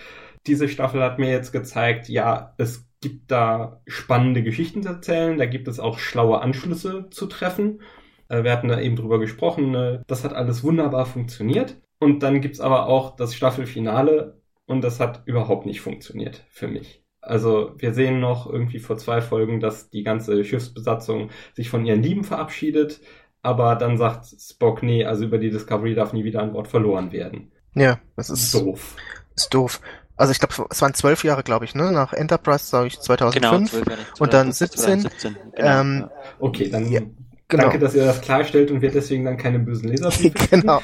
Diese 0.47 0.69
Staffel 0.69 1.03
hat 1.03 1.19
mir 1.19 1.31
jetzt 1.31 1.53
gezeigt, 1.53 2.09
ja, 2.09 2.55
es 2.57 2.89
gibt 3.01 3.31
da 3.31 3.83
spannende 3.87 4.43
Geschichten 4.43 4.83
zu 4.83 4.91
erzählen, 4.91 5.39
da 5.39 5.47
gibt 5.47 5.69
es 5.69 5.81
auch 5.81 5.99
schlaue 5.99 6.41
Anschlüsse 6.41 7.09
zu 7.11 7.27
treffen. 7.27 7.83
Äh, 8.29 8.45
wir 8.45 8.53
hatten 8.53 8.69
da 8.69 8.81
eben 8.81 8.97
drüber 8.97 9.19
gesprochen, 9.19 9.71
ne? 9.71 10.03
das 10.07 10.25
hat 10.25 10.33
alles 10.33 10.63
wunderbar 10.63 11.07
funktioniert. 11.07 11.77
Und 11.99 12.23
dann 12.23 12.41
gibt's 12.41 12.61
aber 12.61 12.87
auch 12.87 13.17
das 13.17 13.35
Staffelfinale 13.35 14.41
und 14.67 14.83
das 14.83 15.01
hat 15.01 15.23
überhaupt 15.27 15.67
nicht 15.67 15.81
funktioniert 15.81 16.45
für 16.49 16.69
mich. 16.69 17.05
Also 17.21 17.75
wir 17.77 17.93
sehen 17.93 18.21
noch 18.21 18.51
irgendwie 18.51 18.79
vor 18.79 18.97
zwei 18.97 19.21
Folgen, 19.21 19.61
dass 19.61 19.91
die 19.91 20.03
ganze 20.03 20.43
Schiffsbesatzung 20.43 21.31
sich 21.53 21.69
von 21.69 21.85
ihren 21.85 22.03
Lieben 22.03 22.25
verabschiedet 22.25 23.01
aber 23.43 23.77
dann 23.77 23.97
sagt 23.97 24.27
Spock, 24.27 24.83
nee, 24.83 25.05
also 25.05 25.25
über 25.25 25.39
die 25.39 25.51
Discovery 25.51 25.95
darf 25.95 26.13
nie 26.13 26.25
wieder 26.25 26.43
ein 26.43 26.53
Wort 26.53 26.69
verloren 26.69 27.13
werden. 27.13 27.51
Ja, 27.75 27.99
das 28.17 28.31
ist 28.31 28.55
doof. 28.55 28.97
Ist 29.37 29.55
doof. 29.55 29.81
Also 30.17 30.33
ich 30.33 30.39
glaube, 30.39 30.69
es 30.71 30.83
waren 30.83 30.93
zwölf 30.93 31.25
Jahre, 31.25 31.43
glaube 31.43 31.65
ich, 31.65 31.75
ne? 31.75 31.93
Nach 31.93 32.13
Enterprise, 32.13 32.67
sage 32.67 32.89
ich, 32.89 33.01
2005. 33.01 33.71
Genau, 33.71 33.91
Jahre, 33.91 34.03
und 34.19 34.33
dann 34.35 34.53
17. 34.53 34.79
2017, 34.79 35.37
genau, 35.57 35.81
ähm, 35.81 36.11
okay, 36.39 36.69
dann 36.69 36.91
ja, 36.91 37.01
genau. 37.49 37.63
danke, 37.63 37.79
dass 37.79 37.95
ihr 37.95 38.05
das 38.05 38.21
klarstellt 38.21 38.71
und 38.71 38.83
wir 38.83 38.91
deswegen 38.91 39.25
dann 39.25 39.39
keine 39.39 39.59
bösen 39.61 39.89
Leser 39.89 40.11
Genau. 40.51 40.83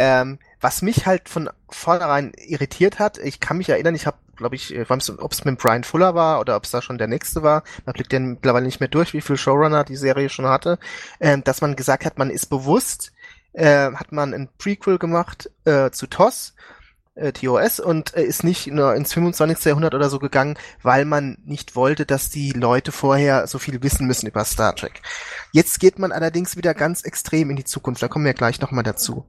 ähm, 0.00 0.38
was 0.60 0.82
mich 0.82 1.06
halt 1.06 1.28
von 1.28 1.50
vornherein 1.68 2.32
irritiert 2.36 2.98
hat, 2.98 3.18
ich 3.18 3.38
kann 3.38 3.58
mich 3.58 3.68
erinnern, 3.68 3.94
ich 3.94 4.06
habe 4.06 4.16
glaube 4.36 4.56
ich, 4.56 4.74
äh, 4.74 4.84
ob 4.88 5.32
es 5.32 5.44
mit 5.44 5.58
Brian 5.58 5.84
Fuller 5.84 6.14
war 6.14 6.40
oder 6.40 6.56
ob 6.56 6.64
es 6.64 6.70
da 6.70 6.82
schon 6.82 6.98
der 6.98 7.06
nächste 7.06 7.42
war, 7.42 7.62
man 7.84 7.92
blickt 7.92 8.12
ja 8.12 8.20
mittlerweile 8.20 8.66
nicht 8.66 8.80
mehr 8.80 8.88
durch, 8.88 9.14
wie 9.14 9.20
viel 9.20 9.36
Showrunner 9.36 9.84
die 9.84 9.96
Serie 9.96 10.28
schon 10.28 10.46
hatte, 10.46 10.78
äh, 11.18 11.38
dass 11.38 11.60
man 11.60 11.76
gesagt 11.76 12.04
hat, 12.04 12.18
man 12.18 12.30
ist 12.30 12.46
bewusst, 12.46 13.12
äh, 13.52 13.92
hat 13.92 14.12
man 14.12 14.34
ein 14.34 14.48
Prequel 14.58 14.98
gemacht 14.98 15.50
äh, 15.64 15.90
zu 15.90 16.06
TOS, 16.06 16.54
äh, 17.14 17.32
TOS 17.32 17.80
und 17.80 18.14
äh, 18.14 18.24
ist 18.24 18.44
nicht 18.44 18.66
nur 18.66 18.94
ins 18.94 19.12
25. 19.12 19.64
Jahrhundert 19.64 19.94
oder 19.94 20.10
so 20.10 20.18
gegangen, 20.18 20.58
weil 20.82 21.04
man 21.04 21.38
nicht 21.44 21.76
wollte, 21.76 22.06
dass 22.06 22.30
die 22.30 22.52
Leute 22.52 22.92
vorher 22.92 23.46
so 23.46 23.58
viel 23.58 23.82
wissen 23.82 24.06
müssen 24.06 24.26
über 24.26 24.44
Star 24.44 24.74
Trek. 24.74 25.00
Jetzt 25.52 25.78
geht 25.80 25.98
man 25.98 26.12
allerdings 26.12 26.56
wieder 26.56 26.74
ganz 26.74 27.02
extrem 27.02 27.50
in 27.50 27.56
die 27.56 27.64
Zukunft, 27.64 28.02
da 28.02 28.08
kommen 28.08 28.24
wir 28.24 28.34
gleich 28.34 28.60
nochmal 28.60 28.84
dazu 28.84 29.24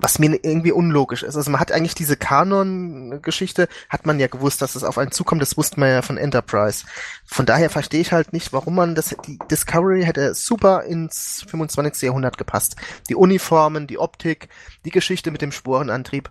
was 0.00 0.18
mir 0.18 0.38
irgendwie 0.42 0.72
unlogisch 0.72 1.22
ist. 1.22 1.36
Also 1.36 1.50
man 1.50 1.60
hat 1.60 1.72
eigentlich 1.72 1.94
diese 1.94 2.16
Kanon-Geschichte, 2.16 3.68
hat 3.88 4.06
man 4.06 4.18
ja 4.18 4.26
gewusst, 4.26 4.62
dass 4.62 4.76
es 4.76 4.84
auf 4.84 4.98
einen 4.98 5.12
zukommt, 5.12 5.42
das 5.42 5.56
wusste 5.56 5.80
man 5.80 5.90
ja 5.90 6.02
von 6.02 6.18
Enterprise. 6.18 6.84
Von 7.24 7.46
daher 7.46 7.70
verstehe 7.70 8.00
ich 8.00 8.12
halt 8.12 8.32
nicht, 8.32 8.52
warum 8.52 8.74
man 8.74 8.94
das, 8.94 9.14
die 9.26 9.38
Discovery 9.50 10.04
hätte 10.04 10.34
super 10.34 10.84
ins 10.84 11.44
25. 11.48 12.02
Jahrhundert 12.02 12.38
gepasst. 12.38 12.76
Die 13.08 13.14
Uniformen, 13.14 13.86
die 13.86 13.98
Optik, 13.98 14.48
die 14.84 14.90
Geschichte 14.90 15.30
mit 15.30 15.42
dem 15.42 15.52
Sporenantrieb 15.52 16.30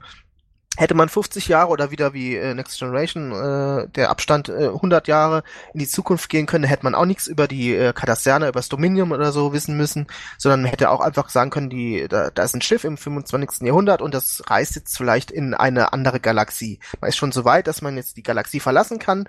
hätte 0.78 0.94
man 0.94 1.10
50 1.10 1.48
Jahre 1.48 1.70
oder 1.70 1.92
wieder 1.92 2.14
wie 2.14 2.36
äh, 2.36 2.54
Next 2.54 2.80
Generation 2.80 3.32
äh, 3.32 3.88
der 3.90 4.10
Abstand 4.10 4.50
äh, 4.50 4.68
100 4.68 5.08
Jahre 5.08 5.44
in 5.74 5.80
die 5.80 5.88
Zukunft 5.88 6.30
gehen 6.30 6.46
können, 6.46 6.64
hätte 6.64 6.84
man 6.84 6.96
auch 6.96 7.06
nichts 7.06 7.28
über 7.28 7.48
die 7.48 7.76
äh, 7.76 7.94
Cardassianer, 7.94 8.50
über 8.50 8.60
das 8.60 8.70
Dominium 8.70 9.12
oder 9.12 9.32
so 9.32 9.54
wissen 9.54 9.78
müssen, 9.78 10.08
sondern 10.38 10.64
man 10.64 10.72
hätte 10.72 10.90
auch 10.90 11.00
einfach 11.00 11.30
sagen 11.30 11.50
können, 11.50 11.70
die 11.70 12.08
da, 12.10 12.30
da 12.30 12.44
ist 12.44 12.56
ein 12.56 12.62
Schiff 12.62 12.84
im 12.84 12.98
25. 12.98 13.62
Jahrhundert 13.62 14.02
und 14.02 14.14
das 14.14 14.44
reist 14.48 14.76
jetzt 14.76 14.98
vielleicht 14.98 15.32
in 15.32 15.54
eine 15.54 15.94
andere 15.94 16.20
Galaxie. 16.20 16.80
Man 17.00 17.10
ist 17.10 17.18
schon 17.18 17.32
so 17.32 17.46
weit, 17.46 17.68
dass 17.68 17.82
man 17.82 17.96
jetzt 17.96 18.18
die 18.18 18.24
Galaxie 18.24 18.60
verlassen 18.60 19.00
kann 19.00 19.28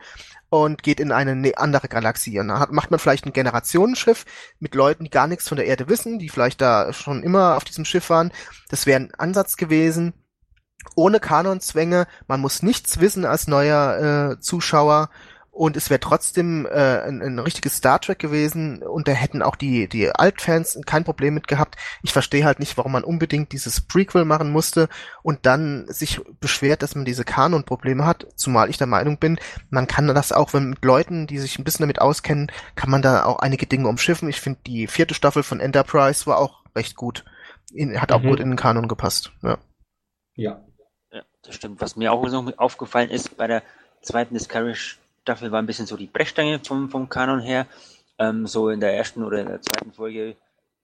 und 0.48 0.82
geht 0.82 1.00
in 1.00 1.12
eine 1.12 1.36
ne, 1.36 1.54
andere 1.56 1.88
Galaxie. 1.88 2.38
Und 2.38 2.48
dann 2.48 2.68
macht 2.70 2.90
man 2.90 3.00
vielleicht 3.00 3.26
ein 3.26 3.32
Generationenschiff 3.32 4.24
mit 4.58 4.74
Leuten, 4.74 5.04
die 5.04 5.10
gar 5.10 5.26
nichts 5.26 5.48
von 5.48 5.56
der 5.56 5.66
Erde 5.66 5.88
wissen, 5.88 6.18
die 6.18 6.28
vielleicht 6.28 6.60
da 6.60 6.92
schon 6.92 7.22
immer 7.22 7.56
auf 7.56 7.64
diesem 7.64 7.84
Schiff 7.84 8.10
waren. 8.10 8.32
Das 8.68 8.86
wäre 8.86 9.00
ein 9.00 9.14
Ansatz 9.14 9.56
gewesen 9.56 10.14
ohne 10.94 11.20
Kanonzwänge, 11.20 12.06
man 12.26 12.40
muss 12.40 12.62
nichts 12.62 13.00
wissen 13.00 13.24
als 13.24 13.48
neuer 13.48 14.32
äh, 14.32 14.40
Zuschauer 14.40 15.10
und 15.56 15.74
es 15.74 15.88
wäre 15.88 16.00
trotzdem 16.00 16.66
äh, 16.66 17.00
ein, 17.00 17.22
ein 17.22 17.38
richtiges 17.38 17.76
Star 17.76 17.98
Trek 17.98 18.18
gewesen 18.18 18.82
und 18.82 19.08
da 19.08 19.12
hätten 19.12 19.40
auch 19.40 19.56
die 19.56 19.88
die 19.88 20.10
Altfans 20.10 20.78
kein 20.84 21.04
Problem 21.04 21.32
mit 21.32 21.48
gehabt. 21.48 21.76
Ich 22.02 22.12
verstehe 22.12 22.44
halt 22.44 22.60
nicht, 22.60 22.76
warum 22.76 22.92
man 22.92 23.04
unbedingt 23.04 23.52
dieses 23.52 23.80
Prequel 23.80 24.26
machen 24.26 24.50
musste 24.52 24.90
und 25.22 25.46
dann 25.46 25.86
sich 25.88 26.20
beschwert, 26.40 26.82
dass 26.82 26.94
man 26.94 27.06
diese 27.06 27.24
Kanon-Probleme 27.24 28.04
hat, 28.04 28.26
zumal 28.36 28.68
ich 28.68 28.76
der 28.76 28.86
Meinung 28.86 29.18
bin, 29.18 29.38
man 29.70 29.86
kann 29.86 30.06
das 30.08 30.30
auch, 30.30 30.52
wenn 30.52 30.68
mit 30.68 30.84
Leuten, 30.84 31.26
die 31.26 31.38
sich 31.38 31.58
ein 31.58 31.64
bisschen 31.64 31.84
damit 31.84 32.02
auskennen, 32.02 32.52
kann 32.74 32.90
man 32.90 33.00
da 33.00 33.24
auch 33.24 33.38
einige 33.38 33.66
Dinge 33.66 33.88
umschiffen. 33.88 34.28
Ich 34.28 34.42
finde, 34.42 34.60
die 34.66 34.86
vierte 34.86 35.14
Staffel 35.14 35.42
von 35.42 35.60
Enterprise 35.60 36.26
war 36.26 36.36
auch 36.36 36.64
recht 36.74 36.96
gut. 36.96 37.24
In, 37.72 37.98
hat 38.00 38.12
auch 38.12 38.22
mhm. 38.22 38.28
gut 38.28 38.40
in 38.40 38.50
den 38.50 38.56
Kanon 38.56 38.88
gepasst. 38.88 39.32
Ja. 39.42 39.56
Ja, 40.34 40.65
das 41.46 41.54
stimmt. 41.54 41.80
Was 41.80 41.96
mir 41.96 42.12
auch 42.12 42.22
noch 42.28 42.58
aufgefallen 42.58 43.10
ist 43.10 43.36
bei 43.36 43.46
der 43.46 43.62
zweiten 44.02 44.34
Discovery-Staffel 44.34 45.50
war 45.52 45.60
ein 45.60 45.66
bisschen 45.66 45.86
so 45.86 45.96
die 45.96 46.06
Brechstange 46.06 46.60
vom, 46.64 46.90
vom 46.90 47.08
Kanon 47.08 47.40
her. 47.40 47.66
Ähm, 48.18 48.46
so 48.46 48.70
in 48.70 48.80
der 48.80 48.96
ersten 48.96 49.22
oder 49.24 49.40
in 49.40 49.48
der 49.48 49.60
zweiten 49.60 49.92
Folge 49.92 50.36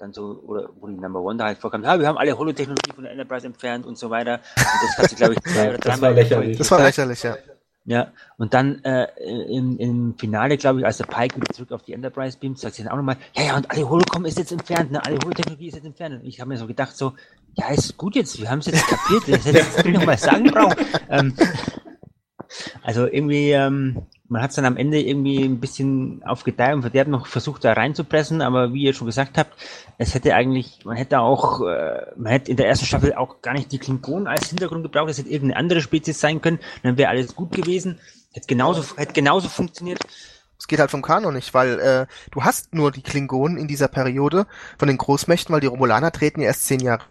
dann 0.02 0.12
so, 0.12 0.42
oder 0.46 0.68
wo 0.80 0.88
die 0.88 0.94
Number 0.94 1.20
One 1.20 1.38
da 1.38 1.44
halt 1.44 1.58
vorkam, 1.58 1.84
ja, 1.84 1.98
wir 1.98 2.08
haben 2.08 2.18
alle 2.18 2.36
Holotechnologie 2.36 2.92
von 2.92 3.04
der 3.04 3.12
Enterprise 3.12 3.46
entfernt 3.46 3.86
und 3.86 3.96
so 3.96 4.10
weiter. 4.10 4.40
Und 4.56 4.66
das 4.82 4.98
hat 4.98 5.10
sie, 5.10 5.16
glaube 5.16 5.34
ich, 5.34 5.40
zwei 5.52 5.68
oder 5.68 5.78
dreimal. 5.78 5.78
Das 5.78 6.02
war 6.02 6.10
lächerlich. 6.10 6.58
Das 6.58 6.70
war 6.70 6.82
lächerlich, 6.82 7.22
ja. 7.22 7.36
Ja, 7.84 8.12
und 8.38 8.54
dann 8.54 8.84
äh, 8.84 9.08
im, 9.48 9.76
im 9.78 10.14
Finale, 10.16 10.56
glaube 10.56 10.78
ich, 10.80 10.86
als 10.86 10.98
der 10.98 11.06
Pike 11.06 11.36
wieder 11.36 11.52
zurück 11.52 11.72
auf 11.72 11.82
die 11.82 11.94
Enterprise 11.94 12.38
beamt, 12.38 12.60
sagt 12.60 12.76
sie 12.76 12.84
dann 12.84 12.92
auch 12.92 12.96
nochmal, 12.96 13.16
ja, 13.36 13.44
ja, 13.44 13.56
und 13.56 13.68
alle 13.70 13.88
Holocom 13.88 14.24
ist 14.24 14.38
jetzt 14.38 14.52
entfernt, 14.52 14.92
ne? 14.92 15.04
alle 15.04 15.16
Holotechnologie 15.16 15.66
ist 15.66 15.74
jetzt 15.74 15.86
entfernt. 15.86 16.22
Und 16.22 16.24
ich 16.24 16.40
habe 16.40 16.48
mir 16.48 16.58
so 16.58 16.68
gedacht, 16.68 16.96
so, 16.96 17.14
ja, 17.54 17.70
ist 17.70 17.96
gut 17.96 18.14
jetzt, 18.14 18.40
wir 18.40 18.48
haben 18.48 18.60
es 18.60 18.66
jetzt 18.66 18.86
kapiert, 18.86 19.24
das 19.28 19.44
hätte 19.44 19.88
ich 19.88 19.94
nochmal 19.94 20.16
sagen 20.18 20.50
brauchen. 20.52 20.76
Ähm, 21.10 21.34
also 22.82 23.06
irgendwie, 23.06 23.50
ähm, 23.50 24.06
man 24.32 24.40
hat 24.40 24.50
es 24.50 24.56
dann 24.56 24.64
am 24.64 24.78
Ende 24.78 24.98
irgendwie 24.98 25.44
ein 25.44 25.60
bisschen 25.60 26.22
auf 26.24 26.42
Gedeih 26.42 26.72
und 26.72 26.80
Verderb 26.80 27.06
noch 27.06 27.26
versucht, 27.26 27.64
da 27.64 27.74
reinzupressen, 27.74 28.40
aber 28.40 28.72
wie 28.72 28.84
ihr 28.84 28.94
schon 28.94 29.06
gesagt 29.06 29.36
habt, 29.36 29.52
es 29.98 30.14
hätte 30.14 30.34
eigentlich, 30.34 30.86
man 30.86 30.96
hätte 30.96 31.20
auch, 31.20 31.60
äh, 31.60 32.06
man 32.16 32.32
hätte 32.32 32.50
in 32.50 32.56
der 32.56 32.66
ersten 32.66 32.86
Staffel 32.86 33.12
auch 33.14 33.42
gar 33.42 33.52
nicht 33.52 33.70
die 33.72 33.78
Klingonen 33.78 34.26
als 34.26 34.48
Hintergrund 34.48 34.84
gebraucht, 34.84 35.10
es 35.10 35.18
hätte 35.18 35.28
irgendeine 35.28 35.58
andere 35.58 35.82
Spezies 35.82 36.18
sein 36.18 36.40
können, 36.40 36.60
dann 36.82 36.96
wäre 36.96 37.10
alles 37.10 37.36
gut 37.36 37.52
gewesen, 37.52 38.00
hätte 38.32 38.46
genauso, 38.46 38.96
hätte 38.96 39.12
genauso 39.12 39.50
funktioniert. 39.50 40.00
Es 40.58 40.66
geht 40.66 40.80
halt 40.80 40.90
vom 40.90 41.02
Kanon 41.02 41.34
nicht, 41.34 41.52
weil 41.52 41.78
äh, 41.80 42.06
du 42.30 42.42
hast 42.42 42.72
nur 42.72 42.90
die 42.90 43.02
Klingonen 43.02 43.58
in 43.58 43.68
dieser 43.68 43.88
Periode 43.88 44.46
von 44.78 44.88
den 44.88 44.96
Großmächten, 44.96 45.52
weil 45.52 45.60
die 45.60 45.66
Romulaner 45.66 46.10
treten 46.10 46.40
ja 46.40 46.46
erst 46.46 46.64
zehn 46.64 46.80
Jahre 46.80 47.04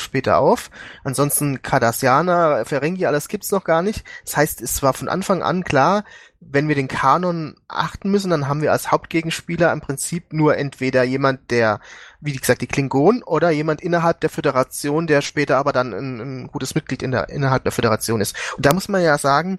später 0.00 0.38
auf. 0.38 0.70
Ansonsten 1.04 1.62
Cardassianer, 1.62 2.64
Ferengi, 2.64 3.06
alles 3.06 3.28
gibt's 3.28 3.50
noch 3.50 3.64
gar 3.64 3.82
nicht. 3.82 4.04
Das 4.24 4.36
heißt, 4.36 4.60
es 4.60 4.82
war 4.82 4.92
von 4.92 5.08
Anfang 5.08 5.42
an 5.42 5.64
klar, 5.64 6.04
wenn 6.50 6.68
wir 6.68 6.74
den 6.74 6.88
Kanon 6.88 7.56
achten 7.68 8.10
müssen, 8.10 8.30
dann 8.30 8.48
haben 8.48 8.62
wir 8.62 8.72
als 8.72 8.90
Hauptgegenspieler 8.90 9.72
im 9.72 9.80
Prinzip 9.80 10.32
nur 10.32 10.56
entweder 10.56 11.02
jemand, 11.02 11.50
der, 11.50 11.80
wie 12.20 12.32
gesagt, 12.32 12.62
die 12.62 12.66
Klingonen 12.66 13.22
oder 13.22 13.50
jemand 13.50 13.80
innerhalb 13.80 14.20
der 14.20 14.30
Föderation, 14.30 15.06
der 15.06 15.22
später 15.22 15.56
aber 15.56 15.72
dann 15.72 15.92
ein, 15.92 16.20
ein 16.20 16.46
gutes 16.48 16.74
Mitglied 16.74 17.02
in 17.02 17.12
der, 17.12 17.28
innerhalb 17.28 17.62
der 17.62 17.72
Föderation 17.72 18.20
ist. 18.20 18.36
Und 18.56 18.66
da 18.66 18.72
muss 18.72 18.88
man 18.88 19.02
ja 19.02 19.16
sagen, 19.18 19.58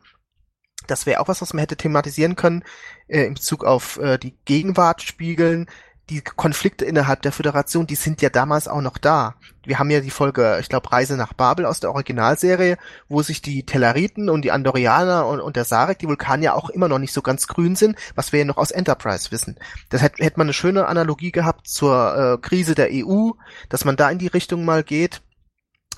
das 0.87 1.05
wäre 1.05 1.21
auch 1.21 1.27
was, 1.27 1.41
was 1.41 1.53
man 1.53 1.61
hätte 1.61 1.77
thematisieren 1.77 2.35
können 2.35 2.63
äh, 3.07 3.23
in 3.23 3.35
Bezug 3.35 3.63
auf 3.63 3.97
äh, 3.97 4.17
die 4.17 4.37
Gegenwart 4.45 5.01
spiegeln. 5.01 5.67
Die 6.09 6.21
Konflikte 6.21 6.83
innerhalb 6.83 7.21
der 7.21 7.31
Föderation, 7.31 7.87
die 7.87 7.95
sind 7.95 8.21
ja 8.21 8.29
damals 8.29 8.67
auch 8.67 8.81
noch 8.81 8.97
da. 8.97 9.35
Wir 9.65 9.79
haben 9.79 9.89
ja 9.89 10.01
die 10.01 10.09
Folge, 10.09 10.57
ich 10.59 10.67
glaube, 10.67 10.91
Reise 10.91 11.15
nach 11.15 11.31
Babel 11.31 11.65
aus 11.65 11.79
der 11.79 11.91
Originalserie, 11.91 12.77
wo 13.07 13.21
sich 13.21 13.41
die 13.41 13.65
Tellariten 13.65 14.29
und 14.29 14.41
die 14.41 14.51
Andorianer 14.51 15.25
und, 15.25 15.39
und 15.39 15.55
der 15.55 15.63
Sarek, 15.63 15.99
die 15.99 16.07
Vulkanier 16.07 16.55
auch 16.55 16.69
immer 16.69 16.89
noch 16.89 16.99
nicht 16.99 17.13
so 17.13 17.21
ganz 17.21 17.47
grün 17.47 17.77
sind, 17.77 17.97
was 18.15 18.33
wir 18.33 18.39
ja 18.39 18.45
noch 18.45 18.57
aus 18.57 18.71
Enterprise 18.71 19.31
wissen. 19.31 19.57
Das 19.89 20.01
hätte, 20.01 20.21
hätte 20.21 20.37
man 20.37 20.47
eine 20.47 20.53
schöne 20.53 20.87
Analogie 20.87 21.31
gehabt 21.31 21.69
zur 21.69 22.17
äh, 22.17 22.37
Krise 22.45 22.75
der 22.75 22.89
EU, 22.91 23.31
dass 23.69 23.85
man 23.85 23.95
da 23.95 24.09
in 24.09 24.19
die 24.19 24.27
Richtung 24.27 24.65
mal 24.65 24.83
geht. 24.83 25.21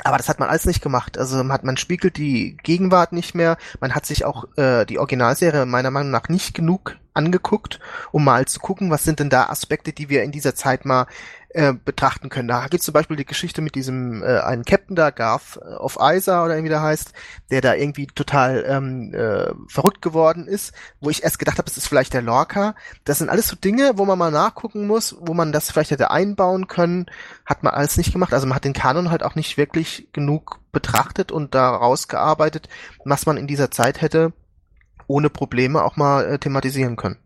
Aber 0.04 0.18
das 0.18 0.30
hat 0.30 0.40
man 0.40 0.50
alles 0.50 0.66
nicht 0.66 0.82
gemacht. 0.82 1.18
Also 1.18 1.38
man, 1.38 1.52
hat, 1.52 1.64
man 1.64 1.78
spiegelt 1.78 2.18
die 2.18 2.58
Gegenwart 2.62 3.12
nicht 3.12 3.34
mehr. 3.34 3.58
Man 3.80 3.96
hat 3.96 4.06
sich 4.06 4.26
auch 4.26 4.46
äh, 4.58 4.86
die 4.86 5.00
Originalserie 5.00 5.66
meiner 5.66 5.90
Meinung 5.90 6.12
nach 6.12 6.30
nicht 6.30 6.54
genug 6.54 6.98
angeguckt, 7.16 7.80
um 8.12 8.24
mal 8.24 8.46
zu 8.46 8.60
gucken, 8.60 8.92
was 8.92 9.04
sind 9.04 9.20
denn 9.20 9.30
da 9.30 9.48
Aspekte, 9.48 9.94
die 9.94 10.10
wir 10.10 10.24
in 10.24 10.32
dieser 10.32 10.56
Zeit 10.56 10.86
mal 10.86 11.08
äh, 11.56 11.74
betrachten 11.74 12.28
können. 12.28 12.50
Da 12.50 12.64
gibt 12.64 12.82
es 12.82 12.86
zum 12.86 12.94
Beispiel 12.94 13.16
die 13.16 13.26
Geschichte 13.26 13.62
mit 13.62 13.76
diesem 13.76 14.22
äh, 14.24 14.40
einen 14.40 14.66
Captain 14.66 14.94
da, 14.94 15.10
Garth 15.10 15.58
äh, 15.62 15.76
of 15.76 15.98
Isa 16.02 16.44
oder 16.44 16.56
irgendwie 16.56 16.70
der 16.70 16.82
heißt, 16.82 17.14
der 17.50 17.62
da 17.62 17.74
irgendwie 17.74 18.08
total 18.08 18.66
ähm, 18.68 19.14
äh, 19.14 19.54
verrückt 19.70 20.02
geworden 20.02 20.48
ist, 20.48 20.74
wo 21.00 21.10
ich 21.10 21.24
erst 21.24 21.40
gedacht 21.40 21.58
habe, 21.58 21.70
es 21.70 21.78
ist 21.78 21.88
vielleicht 21.88 22.14
der 22.14 22.22
Lorca. 22.22 22.76
Das 23.06 23.20
sind 23.20 23.30
alles 23.30 23.48
so 23.48 23.56
Dinge, 23.56 23.94
wo 23.96 24.04
man 24.04 24.20
mal 24.20 24.32
nachgucken 24.32 24.86
muss, 24.86 25.16
wo 25.22 25.34
man 25.34 25.54
das 25.54 25.72
vielleicht 25.72 25.92
hätte 25.92 26.12
einbauen 26.12 26.68
können, 26.68 27.06
hat 27.46 27.64
man 27.64 27.74
alles 27.74 27.96
nicht 27.96 28.12
gemacht. 28.12 28.34
Also 28.34 28.48
man 28.48 28.56
hat 28.58 28.66
den 28.66 28.74
Kanon 28.74 29.10
halt 29.10 29.24
auch 29.24 29.36
nicht 29.36 29.56
wirklich 29.56 30.10
genug 30.12 30.60
betrachtet 30.74 31.32
und 31.32 31.56
da 31.56 31.70
rausgearbeitet, 31.70 32.68
was 33.06 33.26
man 33.26 33.38
in 33.38 33.48
dieser 33.48 33.72
Zeit 33.72 34.02
hätte 34.02 34.34
ohne 35.08 35.30
Probleme 35.30 35.84
auch 35.84 35.98
mal 35.98 36.26
äh, 36.26 36.40
thematisieren 36.40 36.96
können. 36.96 37.18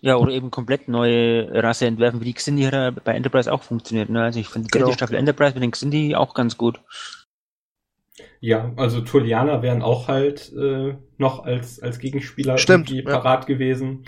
Ja, 0.00 0.16
oder 0.16 0.32
eben 0.32 0.50
komplett 0.50 0.88
neue 0.88 1.48
Rasse 1.62 1.86
entwerfen, 1.86 2.20
wie 2.20 2.24
die 2.24 2.32
Xindi 2.34 2.68
bei 3.04 3.14
Enterprise 3.14 3.52
auch 3.52 3.62
funktioniert. 3.62 4.10
Ne? 4.10 4.22
Also 4.24 4.40
ich 4.40 4.48
finde 4.48 4.66
die 4.66 4.76
genau. 4.76 4.90
Staffel 4.92 5.16
Enterprise 5.16 5.54
mit 5.54 5.62
den 5.62 5.70
Xindi 5.70 6.16
auch 6.16 6.34
ganz 6.34 6.56
gut. 6.58 6.80
Ja, 8.40 8.72
also 8.76 9.00
Tullianer 9.00 9.62
wären 9.62 9.82
auch 9.82 10.08
halt 10.08 10.52
äh, 10.54 10.96
noch 11.18 11.44
als, 11.44 11.80
als 11.80 12.00
Gegenspieler 12.00 12.58
Stimmt, 12.58 12.90
irgendwie 12.90 13.10
parat 13.10 13.48
ja. 13.48 13.54
gewesen. 13.54 14.04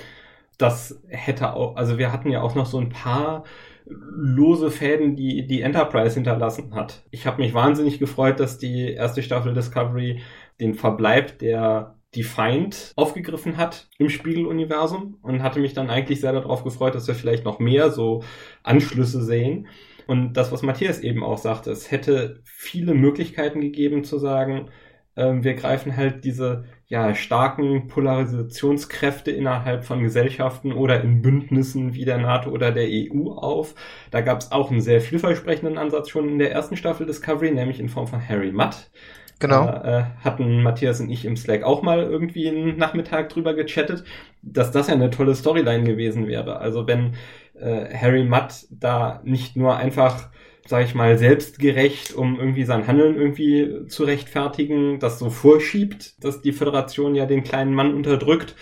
Das 0.59 1.01
hätte 1.07 1.55
auch, 1.55 1.77
also 1.77 1.99
wir 1.99 2.13
hatten 2.13 2.31
ja 2.31 2.43
auch 2.43 2.57
noch 2.57 2.67
so 2.67 2.79
ein 2.79 2.89
paar 2.89 3.45
lose 3.87 4.71
Fäden, 4.71 5.15
die 5.15 5.47
die 5.47 5.61
Enterprise 5.61 6.15
hinterlassen 6.15 6.75
hat. 6.75 7.05
Ich 7.11 7.27
habe 7.27 7.43
mich 7.43 7.55
wahnsinnig 7.55 7.99
gefreut, 7.99 8.41
dass 8.41 8.59
die 8.59 8.93
erste 8.93 9.23
Staffel 9.23 9.55
Discovery 9.55 10.23
den 10.61 10.75
Verbleib 10.75 11.39
der 11.39 11.97
Defiant 12.15 12.93
aufgegriffen 12.97 13.57
hat 13.57 13.89
im 13.99 14.09
Spiegeluniversum 14.09 15.19
und 15.23 15.43
hatte 15.43 15.61
mich 15.61 15.75
dann 15.75 15.91
eigentlich 15.91 16.21
sehr 16.21 16.33
darauf 16.33 16.65
gefreut, 16.65 16.95
dass 16.95 17.09
wir 17.09 17.15
vielleicht 17.15 17.45
noch 17.45 17.59
mehr 17.59 17.91
so 17.91 18.23
Anschlüsse 18.63 19.23
sehen. 19.23 19.69
Und 20.07 20.35
das, 20.35 20.53
was 20.53 20.63
Matthias 20.63 21.01
eben 21.01 21.23
auch 21.23 21.39
sagte, 21.39 21.71
es 21.71 21.91
hätte 21.91 22.41
viele 22.45 22.95
Möglichkeiten 22.95 23.61
gegeben 23.61 24.05
zu 24.05 24.19
sagen, 24.19 24.71
äh, 25.17 25.33
wir 25.41 25.55
greifen 25.55 25.97
halt 25.97 26.25
diese 26.25 26.65
ja, 26.87 27.15
starken 27.15 27.89
Polarisationskräfte 27.89 29.31
innerhalb 29.31 29.85
von 29.85 30.03
Gesellschaften 30.03 30.73
oder 30.73 31.01
in 31.03 31.23
Bündnissen 31.23 31.95
wie 31.95 32.05
der 32.05 32.19
NATO 32.19 32.51
oder 32.51 32.73
der 32.73 32.89
EU 32.89 33.31
auf. 33.31 33.75
Da 34.11 34.21
gab 34.21 34.41
es 34.41 34.53
auch 34.53 34.71
einen 34.71 34.81
sehr 34.81 35.01
vielversprechenden 35.01 35.79
Ansatz 35.79 36.11
schon 36.11 36.29
in 36.29 36.39
der 36.39 36.53
ersten 36.53 36.77
Staffel 36.77 37.07
Discovery, 37.07 37.51
nämlich 37.51 37.81
in 37.81 37.89
Form 37.89 38.07
von 38.07 38.27
Harry 38.29 38.53
Mudd, 38.53 38.91
Genau. 39.39 39.69
Äh, 39.69 40.05
hatten 40.23 40.63
Matthias 40.63 41.01
und 41.01 41.11
ich 41.11 41.25
im 41.25 41.37
Slack 41.37 41.65
auch 41.65 41.83
mal 41.83 42.03
irgendwie 42.03 42.49
einen 42.49 42.77
Nachmittag 42.77 43.29
drüber 43.29 43.55
gechattet, 43.55 44.05
dass 44.43 44.71
das 44.71 44.89
ja 44.89 44.95
eine 44.95 45.11
tolle 45.11 45.35
Storyline 45.35 45.85
gewesen 45.85 46.27
wäre. 46.27 46.59
Also 46.59 46.87
wenn 46.87 47.15
äh, 47.59 47.95
Harry 47.95 48.25
Mudd 48.25 48.67
da 48.71 49.21
nicht 49.25 49.57
nur 49.57 49.77
einfach 49.77 50.31
sag 50.67 50.85
ich 50.85 50.95
mal, 50.95 51.19
selbstgerecht, 51.19 52.15
um 52.15 52.39
irgendwie 52.39 52.65
sein 52.65 52.87
Handeln 52.87 53.17
irgendwie 53.17 53.87
zu 53.87 54.05
rechtfertigen, 54.05 54.99
das 54.99 55.19
so 55.19 55.29
vorschiebt, 55.29 56.25
dass 56.25 56.41
die 56.41 56.53
Föderation 56.53 57.15
ja 57.15 57.27
den 57.27 57.45
kleinen 57.45 57.75
Mann 57.75 57.95
unterdrückt, 57.95 58.55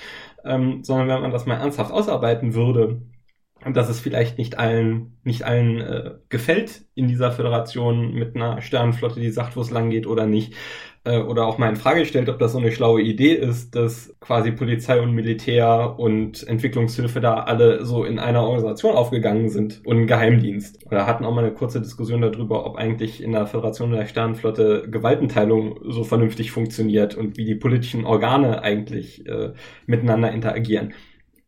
ähm, 0.44 0.82
sondern 0.82 1.09
wenn 1.09 1.23
man 1.23 1.31
das 1.31 1.47
mal 1.47 1.59
ernsthaft 1.59 1.93
ausarbeiten 1.93 2.55
würde, 2.55 3.03
dass 3.70 3.89
es 3.89 4.01
vielleicht 4.01 4.39
nicht 4.39 4.59
allen, 4.59 5.18
nicht 5.24 5.44
allen 5.44 5.80
äh, 5.80 6.10
gefällt 6.28 6.82
in 6.94 7.09
dieser 7.09 7.30
Föderation 7.30 8.12
mit 8.12 8.34
einer 8.34 8.60
Sternenflotte, 8.60 9.20
die 9.20 9.30
sagt, 9.30 9.56
wo 9.56 9.60
es 9.60 9.70
lang 9.70 9.90
geht 9.90 10.06
oder 10.06 10.26
nicht. 10.26 10.55
Äh, 11.05 11.18
oder 11.18 11.47
auch 11.47 11.59
mal 11.59 11.68
in 11.68 11.76
Frage 11.76 12.06
stellt, 12.06 12.28
ob 12.28 12.39
das 12.39 12.52
so 12.52 12.59
eine 12.59 12.70
schlaue 12.70 13.02
Idee 13.02 13.34
ist, 13.34 13.74
dass 13.74 14.14
quasi 14.20 14.52
Polizei 14.52 15.01
und 15.01 15.12
Militär 15.12 15.98
und 15.98 16.47
Entwicklungshilfe 16.47 17.20
da 17.20 17.34
alle 17.34 17.84
so 17.84 18.05
in 18.05 18.20
einer 18.20 18.43
Organisation 18.43 18.94
aufgegangen 18.94 19.48
sind 19.48 19.84
und 19.84 19.98
ein 19.98 20.06
Geheimdienst. 20.06 20.86
Oder 20.86 21.06
hatten 21.06 21.24
auch 21.24 21.34
mal 21.34 21.44
eine 21.44 21.55
kurze 21.55 21.80
Diskussion 21.80 22.20
darüber, 22.20 22.66
ob 22.66 22.76
eigentlich 22.76 23.22
in 23.22 23.32
der 23.32 23.47
Föderation 23.47 23.90
der 23.90 24.06
Sternenflotte 24.06 24.89
Gewaltenteilung 24.89 25.80
so 25.89 26.05
vernünftig 26.05 26.52
funktioniert 26.52 27.16
und 27.16 27.36
wie 27.36 27.44
die 27.44 27.56
politischen 27.56 28.05
Organe 28.05 28.62
eigentlich 28.62 29.26
äh, 29.26 29.52
miteinander 29.86 30.30
interagieren. 30.30 30.94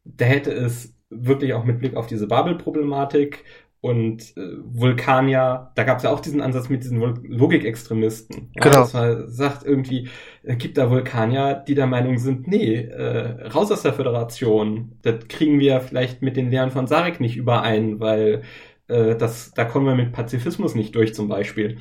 Da 0.05 0.25
hätte 0.25 0.51
es 0.53 0.94
wirklich 1.17 1.55
auch 1.55 1.65
mit 1.65 1.79
Blick 1.79 1.97
auf 1.97 2.07
diese 2.07 2.27
Babel-Problematik 2.27 3.45
und 3.85 4.35
äh, 4.39 4.57
Vulkanier, 4.65 5.71
da 5.75 5.85
gab 5.85 5.99
es 5.99 6.05
ja 6.05 6.11
auch 6.11 6.21
diesen 6.21 6.41
Ansatz 6.41 6.71
mit 6.71 6.85
diesen 6.85 6.99
Logikextremisten. 7.29 8.51
Ja, 8.55 8.63
genau. 8.63 8.77
Dass 8.77 8.95
man 8.95 9.29
sagt 9.29 9.63
irgendwie, 9.63 10.09
äh, 10.43 10.57
gibt 10.57 10.79
da 10.79 10.89
Vulkanier, 10.89 11.63
die 11.69 11.75
der 11.75 11.87
Meinung 11.87 12.17
sind, 12.17 12.49
nee, 12.49 12.77
äh, 12.77 13.47
raus 13.49 13.71
aus 13.71 13.83
der 13.83 13.93
Föderation. 13.93 14.93
Das 15.03 15.29
kriegen 15.29 15.61
wir 15.61 15.83
vielleicht 15.83 16.23
mit 16.23 16.39
den 16.39 16.51
Lehren 16.51 16.71
von 16.71 16.87
Sarek 16.87 17.21
nicht 17.21 17.37
überein, 17.37 18.01
weil 18.01 18.41
äh, 18.89 19.17
das, 19.17 19.53
da 19.53 19.67
kommen 19.67 19.85
wir 19.85 19.95
mit 19.95 20.13
Pazifismus 20.13 20.75
nicht 20.75 20.95
durch 20.95 21.15
zum 21.15 21.29
Beispiel. 21.29 21.77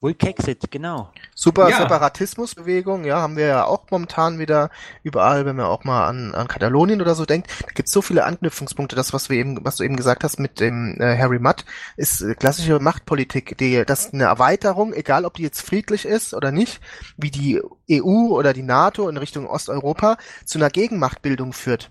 Vulkexit, 0.00 0.70
genau. 0.70 1.10
Super 1.34 1.70
ja. 1.70 1.78
Separatismusbewegung, 1.78 3.04
ja, 3.06 3.22
haben 3.22 3.36
wir 3.36 3.46
ja 3.46 3.64
auch 3.64 3.90
momentan 3.90 4.38
wieder 4.38 4.70
überall, 5.02 5.46
wenn 5.46 5.56
man 5.56 5.66
auch 5.66 5.84
mal 5.84 6.06
an, 6.06 6.34
an 6.34 6.48
Katalonien 6.48 7.00
oder 7.00 7.14
so 7.14 7.24
denkt. 7.24 7.50
Da 7.62 7.72
gibt 7.72 7.88
so 7.88 8.02
viele 8.02 8.24
Anknüpfungspunkte. 8.24 8.94
Das, 8.94 9.14
was 9.14 9.30
wir 9.30 9.38
eben, 9.38 9.64
was 9.64 9.76
du 9.76 9.84
eben 9.84 9.96
gesagt 9.96 10.22
hast 10.22 10.38
mit 10.38 10.60
dem 10.60 11.00
äh, 11.00 11.16
Harry 11.16 11.38
Mudd, 11.38 11.64
ist 11.96 12.20
äh, 12.20 12.34
klassische 12.34 12.78
Machtpolitik, 12.78 13.56
die, 13.56 13.84
das 13.86 14.06
ist 14.06 14.14
eine 14.14 14.24
Erweiterung, 14.24 14.92
egal 14.92 15.24
ob 15.24 15.34
die 15.34 15.42
jetzt 15.42 15.62
friedlich 15.62 16.04
ist 16.04 16.34
oder 16.34 16.52
nicht, 16.52 16.80
wie 17.16 17.30
die 17.30 17.62
EU 17.90 18.28
oder 18.34 18.52
die 18.52 18.62
NATO 18.62 19.08
in 19.08 19.16
Richtung 19.16 19.46
Osteuropa 19.46 20.18
zu 20.44 20.58
einer 20.58 20.68
Gegenmachtbildung 20.68 21.54
führt 21.54 21.90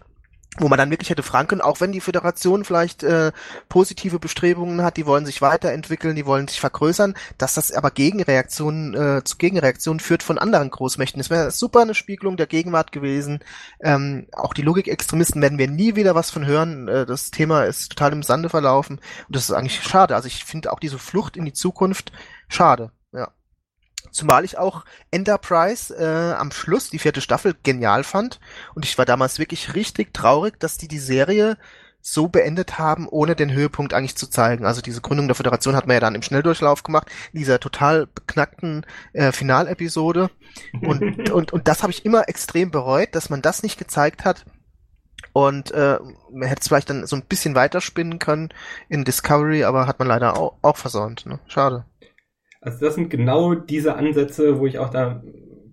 wo 0.58 0.70
man 0.70 0.78
dann 0.78 0.90
wirklich 0.90 1.10
hätte 1.10 1.24
fragen 1.24 1.48
können, 1.48 1.62
auch 1.62 1.82
wenn 1.82 1.92
die 1.92 2.02
Föderation 2.02 2.64
vielleicht 2.64 3.04
äh, 3.04 3.32
positive 3.70 4.20
Bestrebungen 4.20 4.84
hat, 4.84 4.98
die 4.98 5.06
wollen 5.06 5.26
sich 5.26 5.42
weiterentwickeln, 5.42 6.16
die 6.16 6.26
wollen 6.26 6.48
sich 6.48 6.60
vergrößern, 6.60 7.16
dass 7.38 7.56
das 7.56 7.72
aber 7.72 7.92
Gegenreaktionen 7.92 8.94
äh, 8.94 9.24
zu 9.24 9.38
Gegenreaktionen 9.38 10.00
führt 10.00 10.24
von 10.24 10.38
anderen 10.38 10.70
Großmächten. 10.70 11.20
Das 11.20 11.30
wäre 11.30 11.52
super 11.52 11.82
eine 11.82 11.94
Spiegelung 11.94 12.38
der 12.38 12.48
Gegenwart 12.48 12.92
gewesen. 12.92 13.40
Ähm, 13.82 14.28
auch 14.32 14.54
die 14.54 14.62
Logikextremisten 14.62 15.42
werden 15.42 15.58
wir 15.58 15.70
nie 15.70 15.96
wieder 15.96 16.16
was 16.16 16.32
von 16.32 16.46
hören. 16.46 16.88
Äh, 16.88 17.06
das 17.06 17.32
Thema 17.32 17.66
ist 17.66 17.90
total 17.90 18.14
im 18.14 18.24
Sande 18.24 18.50
verlaufen 18.50 19.00
und 19.28 19.36
das 19.36 19.44
ist 19.44 19.52
eigentlich 19.52 19.82
schade. 19.84 20.16
Also 20.16 20.28
ich 20.28 20.46
finde 20.46 20.72
auch 20.72 20.80
diese 20.80 21.00
Flucht 21.00 21.36
in 21.38 21.46
die 21.46 21.54
Zukunft 21.54 22.12
schade. 22.48 22.92
Zumal 24.16 24.46
ich 24.46 24.58
auch 24.58 24.86
Enterprise 25.12 25.94
äh, 25.94 26.36
am 26.36 26.52
Schluss, 26.52 26.90
die 26.90 27.00
vierte 27.00 27.20
Staffel, 27.20 27.54
genial 27.64 28.06
fand. 28.06 28.40
Und 28.74 28.86
ich 28.86 28.98
war 28.98 29.04
damals 29.04 29.40
wirklich 29.40 29.76
richtig 29.76 30.14
traurig, 30.14 30.58
dass 30.58 30.78
die 30.78 30.88
die 30.88 31.00
Serie 31.00 31.58
so 32.00 32.30
beendet 32.30 32.80
haben, 32.80 33.10
ohne 33.10 33.36
den 33.36 33.52
Höhepunkt 33.52 33.94
eigentlich 33.94 34.16
zu 34.16 34.28
zeigen. 34.28 34.66
Also 34.66 34.82
diese 34.82 35.02
Gründung 35.02 35.28
der 35.28 35.36
Föderation 35.36 35.76
hat 35.76 35.88
man 35.88 35.96
ja 35.96 36.00
dann 36.00 36.16
im 36.16 36.22
Schnelldurchlauf 36.22 36.84
gemacht, 36.84 37.10
in 37.34 37.40
dieser 37.40 37.60
total 37.60 38.08
beknackten 38.08 38.86
äh, 39.12 39.34
Finalepisode. 39.34 40.30
Und, 40.82 41.30
und, 41.32 41.52
und 41.52 41.68
das 41.68 41.84
habe 41.84 41.92
ich 41.92 42.06
immer 42.06 42.30
extrem 42.30 42.72
bereut, 42.72 43.10
dass 43.12 43.30
man 43.30 43.42
das 43.42 43.62
nicht 43.62 43.78
gezeigt 43.78 44.24
hat, 44.24 44.46
Und 45.34 45.72
äh, 45.72 46.00
man 46.32 46.48
hätte 46.48 46.62
es 46.62 46.70
vielleicht 46.70 46.90
dann 46.90 47.06
so 47.06 47.18
ein 47.18 47.26
bisschen 47.26 47.56
weiterspinnen 47.56 48.20
können 48.20 48.54
in 48.88 49.04
Discovery, 49.04 49.66
aber 49.66 49.86
hat 49.86 50.00
man 50.00 50.08
leider 50.08 50.38
auch, 50.38 50.56
auch 50.62 50.78
versäumt. 50.78 51.26
Ne? 51.26 51.40
Schade. 51.48 51.84
Also 52.66 52.84
das 52.84 52.96
sind 52.96 53.10
genau 53.10 53.54
diese 53.54 53.96
Ansätze, 53.96 54.60
wo 54.60 54.66
ich 54.66 54.80
auch 54.80 54.90
da 54.90 55.22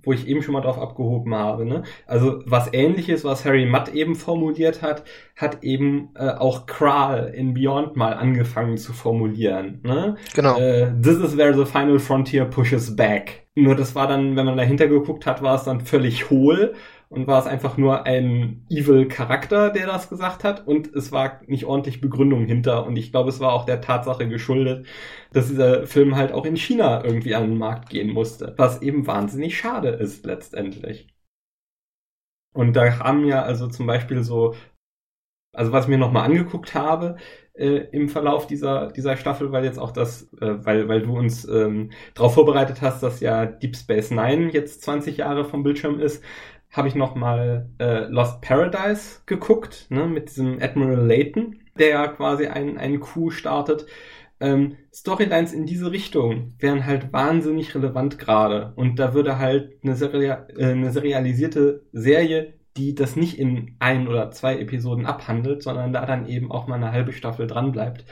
wo 0.04 0.12
ich 0.12 0.26
eben 0.26 0.42
schon 0.42 0.52
mal 0.52 0.60
drauf 0.60 0.78
abgehoben 0.78 1.34
habe. 1.34 1.64
Ne? 1.64 1.84
Also 2.06 2.40
was 2.44 2.72
ähnliches, 2.72 3.24
was 3.24 3.44
Harry 3.44 3.66
Mudd 3.66 3.88
eben 3.94 4.14
formuliert 4.14 4.82
hat, 4.82 5.04
hat 5.36 5.62
eben 5.62 6.10
äh, 6.14 6.30
auch 6.30 6.66
Kral 6.66 7.32
in 7.34 7.54
Beyond 7.54 7.96
mal 7.96 8.14
angefangen 8.14 8.78
zu 8.78 8.92
formulieren. 8.92 9.80
Ne? 9.84 10.16
Genau. 10.34 10.58
Äh, 10.58 10.92
This 11.00 11.18
is 11.18 11.36
where 11.36 11.54
the 11.54 11.64
final 11.64 11.98
frontier 11.98 12.44
pushes 12.46 12.96
back. 12.96 13.46
Nur 13.54 13.74
das 13.74 13.94
war 13.94 14.08
dann, 14.08 14.34
wenn 14.34 14.46
man 14.46 14.56
dahinter 14.56 14.88
geguckt 14.88 15.26
hat, 15.26 15.42
war 15.42 15.56
es 15.56 15.64
dann 15.64 15.82
völlig 15.82 16.30
hohl 16.30 16.74
und 17.12 17.26
war 17.26 17.38
es 17.40 17.46
einfach 17.46 17.76
nur 17.76 18.06
ein 18.06 18.64
evil 18.70 19.06
Charakter, 19.06 19.68
der 19.68 19.86
das 19.86 20.08
gesagt 20.08 20.44
hat. 20.44 20.66
Und 20.66 20.94
es 20.94 21.12
war 21.12 21.42
nicht 21.46 21.66
ordentlich 21.66 22.00
Begründung 22.00 22.46
hinter. 22.46 22.86
Und 22.86 22.96
ich 22.96 23.10
glaube, 23.10 23.28
es 23.28 23.38
war 23.38 23.52
auch 23.52 23.66
der 23.66 23.82
Tatsache 23.82 24.26
geschuldet, 24.28 24.86
dass 25.30 25.48
dieser 25.48 25.86
Film 25.86 26.16
halt 26.16 26.32
auch 26.32 26.46
in 26.46 26.56
China 26.56 27.04
irgendwie 27.04 27.34
an 27.34 27.50
den 27.50 27.58
Markt 27.58 27.90
gehen 27.90 28.10
musste, 28.10 28.54
was 28.56 28.80
eben 28.80 29.06
wahnsinnig 29.06 29.58
schade 29.58 29.90
ist 29.90 30.24
letztendlich. 30.24 31.08
Und 32.54 32.74
da 32.74 32.98
haben 32.98 33.26
ja 33.26 33.42
also 33.42 33.68
zum 33.68 33.86
Beispiel 33.86 34.22
so, 34.22 34.54
also 35.54 35.70
was 35.70 35.84
ich 35.84 35.90
mir 35.90 35.98
nochmal 35.98 36.24
angeguckt 36.24 36.74
habe, 36.74 37.16
äh, 37.54 37.88
im 37.92 38.08
Verlauf 38.08 38.46
dieser, 38.46 38.90
dieser 38.92 39.16
Staffel, 39.16 39.52
weil 39.52 39.64
jetzt 39.64 39.78
auch 39.78 39.90
das, 39.92 40.32
äh, 40.40 40.64
weil, 40.64 40.88
weil 40.88 41.02
du 41.02 41.16
uns 41.16 41.46
ähm, 41.46 41.90
darauf 42.14 42.34
vorbereitet 42.34 42.80
hast, 42.80 43.02
dass 43.02 43.20
ja 43.20 43.44
Deep 43.46 43.76
Space 43.76 44.10
Nine 44.10 44.50
jetzt 44.50 44.82
20 44.82 45.18
Jahre 45.18 45.44
vom 45.44 45.62
Bildschirm 45.62 46.00
ist, 46.00 46.24
habe 46.72 46.88
ich 46.88 46.94
noch 46.94 47.14
mal 47.14 47.68
äh, 47.78 48.06
Lost 48.06 48.40
Paradise 48.40 49.20
geguckt, 49.26 49.86
ne, 49.90 50.06
mit 50.06 50.30
diesem 50.30 50.60
Admiral 50.60 51.06
Layton, 51.06 51.60
der 51.78 51.88
ja 51.88 52.08
quasi 52.08 52.46
einen, 52.46 52.78
einen 52.78 53.00
Coup 53.00 53.32
startet. 53.32 53.86
Ähm, 54.40 54.76
Storylines 54.92 55.52
in 55.52 55.66
diese 55.66 55.92
Richtung 55.92 56.54
wären 56.58 56.84
halt 56.84 57.12
wahnsinnig 57.12 57.74
relevant 57.74 58.18
gerade. 58.18 58.72
Und 58.74 58.98
da 58.98 59.14
würde 59.14 59.38
halt 59.38 59.74
eine, 59.84 59.94
Seria 59.94 60.46
äh, 60.56 60.72
eine 60.72 60.90
serialisierte 60.90 61.84
Serie, 61.92 62.54
die 62.76 62.94
das 62.94 63.16
nicht 63.16 63.38
in 63.38 63.76
ein 63.78 64.08
oder 64.08 64.30
zwei 64.30 64.58
Episoden 64.58 65.06
abhandelt, 65.06 65.62
sondern 65.62 65.92
da 65.92 66.06
dann 66.06 66.26
eben 66.26 66.50
auch 66.50 66.66
mal 66.66 66.76
eine 66.76 66.90
halbe 66.90 67.12
Staffel 67.12 67.46
dran 67.46 67.70
bleibt, 67.70 68.04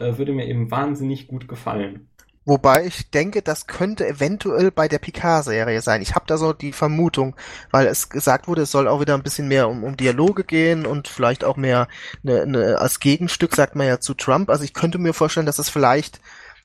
äh, 0.00 0.16
würde 0.16 0.32
mir 0.32 0.46
eben 0.46 0.70
wahnsinnig 0.70 1.28
gut 1.28 1.48
gefallen. 1.48 2.08
Wobei 2.46 2.86
ich 2.86 3.10
denke, 3.10 3.42
das 3.42 3.66
könnte 3.66 4.06
eventuell 4.06 4.70
bei 4.70 4.86
der 4.86 5.00
Picard-Serie 5.00 5.82
sein. 5.82 6.00
Ich 6.00 6.14
habe 6.14 6.26
da 6.28 6.38
so 6.38 6.52
die 6.52 6.72
Vermutung, 6.72 7.34
weil 7.72 7.88
es 7.88 8.08
gesagt 8.08 8.46
wurde, 8.46 8.62
es 8.62 8.70
soll 8.70 8.86
auch 8.86 9.00
wieder 9.00 9.14
ein 9.14 9.24
bisschen 9.24 9.48
mehr 9.48 9.68
um, 9.68 9.82
um 9.82 9.96
Dialoge 9.96 10.44
gehen 10.44 10.86
und 10.86 11.08
vielleicht 11.08 11.42
auch 11.42 11.56
mehr 11.56 11.88
ne, 12.22 12.46
ne, 12.46 12.78
als 12.78 13.00
Gegenstück, 13.00 13.56
sagt 13.56 13.74
man 13.74 13.88
ja 13.88 13.98
zu 13.98 14.14
Trump. 14.14 14.48
Also 14.48 14.62
ich 14.62 14.74
könnte 14.74 14.98
mir 14.98 15.12
vorstellen, 15.12 15.46
dass 15.46 15.58
es 15.58 15.68
vielleicht 15.68 16.20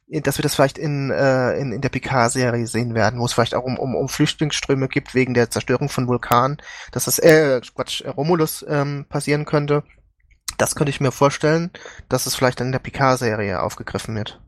dass 0.08 0.38
wir 0.38 0.44
das 0.44 0.56
vielleicht 0.56 0.78
in, 0.78 1.10
äh, 1.10 1.54
in, 1.54 1.72
in 1.72 1.80
der 1.80 1.90
Picard-Serie 1.90 2.68
sehen 2.68 2.94
werden, 2.94 3.20
wo 3.20 3.26
es 3.26 3.32
vielleicht 3.34 3.56
auch 3.56 3.64
um, 3.64 3.80
um, 3.80 3.96
um 3.96 4.10
Flüchtlingsströme 4.10 4.90
gibt 4.90 5.16
wegen 5.16 5.34
der 5.34 5.50
Zerstörung 5.50 5.88
von 5.88 6.08
Vulkan, 6.08 6.58
dass 6.92 7.06
das, 7.06 7.18
äh, 7.18 7.62
Quatsch, 7.74 8.04
Romulus 8.06 8.66
ähm, 8.68 9.06
passieren 9.08 9.46
könnte. 9.46 9.84
Das 10.58 10.76
könnte 10.76 10.90
ich 10.90 11.00
mir 11.00 11.14
vorstellen, 11.14 11.72
dass 12.10 12.26
es 12.26 12.36
vielleicht 12.36 12.60
in 12.60 12.74
der 12.74 12.80
Picard-Serie 12.80 13.64
aufgegriffen 13.64 14.14
wird. 14.16 14.42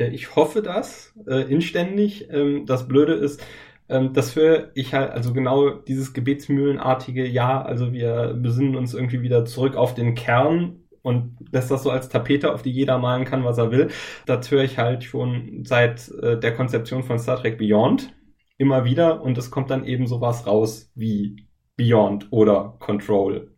Äh, 0.00 0.08
ich 0.08 0.34
hoffe 0.34 0.62
das 0.62 1.14
äh, 1.28 1.42
inständig. 1.52 2.28
Ähm, 2.30 2.66
das 2.66 2.88
Blöde 2.88 3.14
ist, 3.14 3.44
ähm, 3.88 4.12
dass 4.12 4.32
für 4.32 4.70
ich 4.74 4.94
halt, 4.94 5.10
also 5.10 5.32
genau 5.32 5.70
dieses 5.70 6.12
gebetsmühlenartige, 6.12 7.26
ja, 7.26 7.62
also 7.62 7.92
wir 7.92 8.34
besinnen 8.40 8.76
uns 8.76 8.94
irgendwie 8.94 9.22
wieder 9.22 9.44
zurück 9.44 9.76
auf 9.76 9.94
den 9.94 10.14
Kern 10.14 10.80
und 11.02 11.36
lässt 11.52 11.70
das 11.70 11.82
so 11.82 11.90
als 11.90 12.08
Tapete, 12.08 12.52
auf 12.52 12.62
die 12.62 12.70
jeder 12.70 12.98
malen 12.98 13.24
kann, 13.24 13.44
was 13.44 13.58
er 13.58 13.70
will. 13.70 13.88
Das 14.26 14.50
höre 14.50 14.64
ich 14.64 14.78
halt 14.78 15.04
schon 15.04 15.64
seit 15.64 16.08
äh, 16.22 16.38
der 16.38 16.54
Konzeption 16.54 17.02
von 17.02 17.18
Star 17.18 17.36
Trek 17.40 17.58
Beyond 17.58 18.12
immer 18.58 18.84
wieder 18.84 19.22
und 19.22 19.38
es 19.38 19.50
kommt 19.50 19.70
dann 19.70 19.84
eben 19.84 20.06
sowas 20.06 20.46
raus 20.46 20.90
wie 20.94 21.46
Beyond 21.76 22.28
oder 22.30 22.76
Control. 22.78 23.50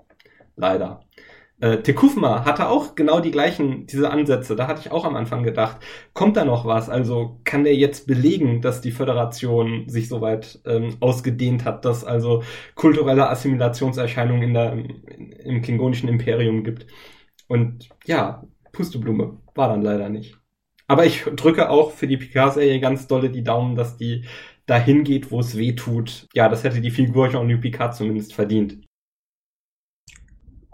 Leider. 0.54 1.00
Äh, 1.62 1.80
Tekufma 1.82 2.44
hatte 2.44 2.68
auch 2.68 2.96
genau 2.96 3.20
die 3.20 3.30
gleichen, 3.30 3.86
diese 3.86 4.10
Ansätze. 4.10 4.56
Da 4.56 4.66
hatte 4.66 4.80
ich 4.80 4.90
auch 4.90 5.04
am 5.04 5.14
Anfang 5.14 5.44
gedacht, 5.44 5.76
kommt 6.12 6.36
da 6.36 6.44
noch 6.44 6.66
was? 6.66 6.88
Also 6.90 7.38
kann 7.44 7.62
der 7.62 7.76
jetzt 7.76 8.08
belegen, 8.08 8.60
dass 8.60 8.80
die 8.80 8.90
Föderation 8.90 9.88
sich 9.88 10.08
soweit 10.08 10.60
ähm, 10.66 10.96
ausgedehnt 10.98 11.64
hat, 11.64 11.84
dass 11.84 12.04
also 12.04 12.42
kulturelle 12.74 13.30
Assimilationserscheinungen 13.30 14.42
in 14.42 14.54
der, 14.54 14.72
in, 14.72 15.30
im 15.44 15.62
klingonischen 15.62 16.08
Imperium 16.08 16.64
gibt? 16.64 16.88
Und 17.46 17.88
ja, 18.06 18.42
Pusteblume 18.72 19.38
war 19.54 19.68
dann 19.68 19.82
leider 19.82 20.08
nicht. 20.08 20.36
Aber 20.88 21.06
ich 21.06 21.22
drücke 21.22 21.70
auch 21.70 21.92
für 21.92 22.08
die 22.08 22.16
Picard-Serie 22.16 22.80
ganz 22.80 23.06
dolle 23.06 23.30
die 23.30 23.44
Daumen, 23.44 23.76
dass 23.76 23.96
die 23.96 24.24
dahin 24.66 25.04
geht, 25.04 25.30
wo 25.30 25.38
es 25.38 25.56
weh 25.56 25.74
tut. 25.74 26.26
Ja, 26.34 26.48
das 26.48 26.64
hätte 26.64 26.80
die 26.80 26.90
Figur 26.90 27.30
Jean-Luc 27.30 27.60
Picard 27.60 27.94
zumindest 27.94 28.34
verdient. 28.34 28.80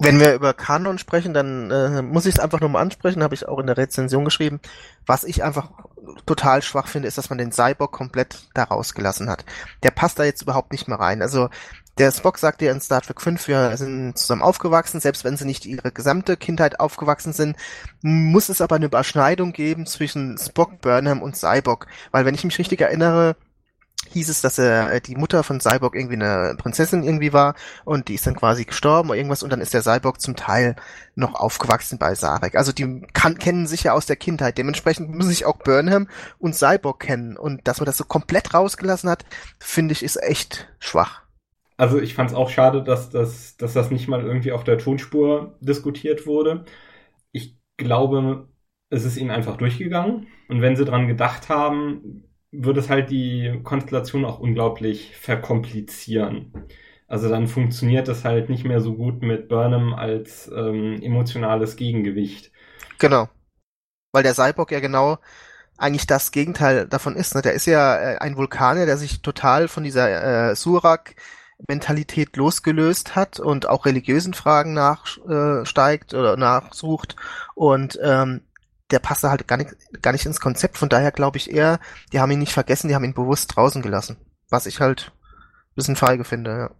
Wenn 0.00 0.20
wir 0.20 0.34
über 0.34 0.54
Kanon 0.54 0.98
sprechen, 0.98 1.34
dann 1.34 1.70
äh, 1.72 2.02
muss 2.02 2.26
ich 2.26 2.36
es 2.36 2.40
einfach 2.40 2.60
nur 2.60 2.70
mal 2.70 2.80
ansprechen, 2.80 3.22
habe 3.22 3.34
ich 3.34 3.48
auch 3.48 3.58
in 3.58 3.66
der 3.66 3.76
Rezension 3.76 4.24
geschrieben. 4.24 4.60
Was 5.06 5.24
ich 5.24 5.42
einfach 5.42 5.70
total 6.24 6.62
schwach 6.62 6.86
finde, 6.86 7.08
ist, 7.08 7.18
dass 7.18 7.30
man 7.30 7.38
den 7.38 7.52
Cyborg 7.52 7.90
komplett 7.90 8.48
da 8.54 8.64
rausgelassen 8.64 9.28
hat. 9.28 9.44
Der 9.82 9.90
passt 9.90 10.18
da 10.18 10.24
jetzt 10.24 10.42
überhaupt 10.42 10.70
nicht 10.70 10.86
mehr 10.86 11.00
rein. 11.00 11.20
Also 11.20 11.48
der 11.98 12.12
Spock 12.12 12.38
sagt 12.38 12.62
ja 12.62 12.70
in 12.70 12.80
Star 12.80 13.02
Trek 13.02 13.20
5, 13.20 13.48
wir 13.48 13.76
sind 13.76 14.16
zusammen 14.16 14.42
aufgewachsen, 14.42 15.00
selbst 15.00 15.24
wenn 15.24 15.36
sie 15.36 15.44
nicht 15.44 15.66
ihre 15.66 15.90
gesamte 15.90 16.36
Kindheit 16.36 16.78
aufgewachsen 16.78 17.32
sind, 17.32 17.56
muss 18.02 18.48
es 18.48 18.60
aber 18.60 18.76
eine 18.76 18.86
Überschneidung 18.86 19.52
geben 19.52 19.84
zwischen 19.84 20.38
Spock, 20.38 20.80
Burnham 20.80 21.22
und 21.22 21.36
Cyborg. 21.36 21.88
Weil 22.12 22.24
wenn 22.24 22.36
ich 22.36 22.44
mich 22.44 22.58
richtig 22.58 22.80
erinnere, 22.80 23.34
hieß 24.06 24.28
es, 24.28 24.40
dass 24.40 24.58
er 24.58 24.92
äh, 24.92 25.00
die 25.00 25.16
Mutter 25.16 25.42
von 25.42 25.60
Cyborg 25.60 25.94
irgendwie 25.94 26.14
eine 26.14 26.54
Prinzessin 26.56 27.02
irgendwie 27.02 27.32
war 27.32 27.54
und 27.84 28.08
die 28.08 28.14
ist 28.14 28.26
dann 28.26 28.36
quasi 28.36 28.64
gestorben 28.64 29.10
oder 29.10 29.18
irgendwas 29.18 29.42
und 29.42 29.50
dann 29.50 29.60
ist 29.60 29.74
der 29.74 29.82
Cyborg 29.82 30.20
zum 30.20 30.36
Teil 30.36 30.76
noch 31.14 31.34
aufgewachsen 31.34 31.98
bei 31.98 32.14
Sarek. 32.14 32.54
Also 32.54 32.72
die 32.72 33.02
kann, 33.12 33.38
kennen 33.38 33.66
sich 33.66 33.84
ja 33.84 33.92
aus 33.92 34.06
der 34.06 34.16
Kindheit. 34.16 34.58
Dementsprechend 34.58 35.10
müssen 35.10 35.30
sich 35.30 35.46
auch 35.46 35.58
Burnham 35.58 36.08
und 36.38 36.54
Cyborg 36.54 37.00
kennen 37.00 37.36
und 37.36 37.66
dass 37.66 37.80
man 37.80 37.86
das 37.86 37.96
so 37.96 38.04
komplett 38.04 38.54
rausgelassen 38.54 39.10
hat, 39.10 39.24
finde 39.58 39.92
ich, 39.92 40.02
ist 40.02 40.22
echt 40.22 40.68
schwach. 40.78 41.22
Also 41.76 42.00
ich 42.00 42.14
fand 42.14 42.30
es 42.30 42.36
auch 42.36 42.50
schade, 42.50 42.82
dass 42.82 43.10
das, 43.10 43.56
dass 43.56 43.72
das 43.72 43.90
nicht 43.90 44.08
mal 44.08 44.24
irgendwie 44.24 44.52
auf 44.52 44.64
der 44.64 44.78
Tonspur 44.78 45.56
diskutiert 45.60 46.26
wurde. 46.26 46.64
Ich 47.30 47.56
glaube, 47.76 48.48
es 48.90 49.04
ist 49.04 49.16
ihnen 49.16 49.30
einfach 49.30 49.56
durchgegangen. 49.56 50.26
Und 50.48 50.60
wenn 50.60 50.76
sie 50.76 50.84
dran 50.84 51.06
gedacht 51.06 51.48
haben, 51.48 52.27
würde 52.50 52.80
es 52.80 52.88
halt 52.88 53.10
die 53.10 53.60
Konstellation 53.62 54.24
auch 54.24 54.38
unglaublich 54.38 55.16
verkomplizieren. 55.16 56.52
Also 57.06 57.28
dann 57.28 57.46
funktioniert 57.46 58.08
es 58.08 58.24
halt 58.24 58.48
nicht 58.50 58.64
mehr 58.64 58.80
so 58.80 58.94
gut 58.94 59.22
mit 59.22 59.48
Burnham 59.48 59.94
als 59.94 60.50
ähm, 60.54 61.00
emotionales 61.02 61.76
Gegengewicht. 61.76 62.52
Genau. 62.98 63.28
Weil 64.12 64.22
der 64.22 64.34
Cyborg 64.34 64.70
ja 64.72 64.80
genau 64.80 65.18
eigentlich 65.78 66.06
das 66.06 66.32
Gegenteil 66.32 66.86
davon 66.86 67.16
ist. 67.16 67.34
Ne? 67.34 67.42
Der 67.42 67.54
ist 67.54 67.66
ja 67.66 67.96
äh, 67.96 68.18
ein 68.18 68.36
Vulkanier, 68.36 68.84
der 68.84 68.98
sich 68.98 69.22
total 69.22 69.68
von 69.68 69.84
dieser 69.84 70.50
äh, 70.50 70.56
Surak-Mentalität 70.56 72.36
losgelöst 72.36 73.16
hat 73.16 73.40
und 73.40 73.68
auch 73.68 73.86
religiösen 73.86 74.34
Fragen 74.34 74.74
nachsteigt 74.74 76.12
äh, 76.12 76.16
oder 76.16 76.36
nachsucht 76.36 77.16
und 77.54 77.98
ähm, 78.02 78.42
der 78.90 78.98
passt 78.98 79.24
halt 79.24 79.46
gar 79.46 79.56
nicht, 79.56 79.74
gar 80.02 80.12
nicht 80.12 80.26
ins 80.26 80.40
Konzept. 80.40 80.78
Von 80.78 80.88
daher 80.88 81.12
glaube 81.12 81.36
ich 81.36 81.52
eher, 81.52 81.78
die 82.12 82.20
haben 82.20 82.30
ihn 82.30 82.38
nicht 82.38 82.52
vergessen, 82.52 82.88
die 82.88 82.94
haben 82.94 83.04
ihn 83.04 83.14
bewusst 83.14 83.54
draußen 83.56 83.82
gelassen. 83.82 84.16
Was 84.48 84.66
ich 84.66 84.80
halt 84.80 85.12
ein 85.12 85.74
bisschen 85.74 85.96
feige 85.96 86.24
finde, 86.24 86.50
ja. 86.50 86.70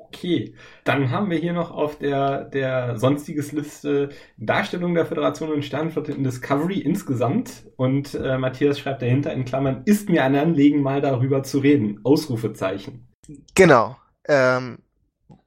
Okay, 0.00 0.54
dann 0.84 1.10
haben 1.10 1.28
wir 1.28 1.36
hier 1.36 1.52
noch 1.52 1.70
auf 1.70 1.98
der, 1.98 2.44
der 2.44 2.96
sonstiges 2.96 3.52
Liste 3.52 4.08
Darstellung 4.38 4.94
der 4.94 5.04
Föderation 5.04 5.52
und 5.52 5.64
Sternenflotte 5.64 6.12
in 6.12 6.24
Discovery 6.24 6.78
insgesamt. 6.78 7.66
Und 7.76 8.14
äh, 8.14 8.38
Matthias 8.38 8.78
schreibt 8.78 9.02
dahinter 9.02 9.34
in 9.34 9.44
Klammern, 9.44 9.82
ist 9.84 10.08
mir 10.08 10.24
ein 10.24 10.34
Anliegen, 10.34 10.82
mal 10.82 11.02
darüber 11.02 11.42
zu 11.42 11.58
reden. 11.58 12.00
Ausrufezeichen. 12.04 13.06
Genau. 13.54 13.96
Ähm, 14.26 14.78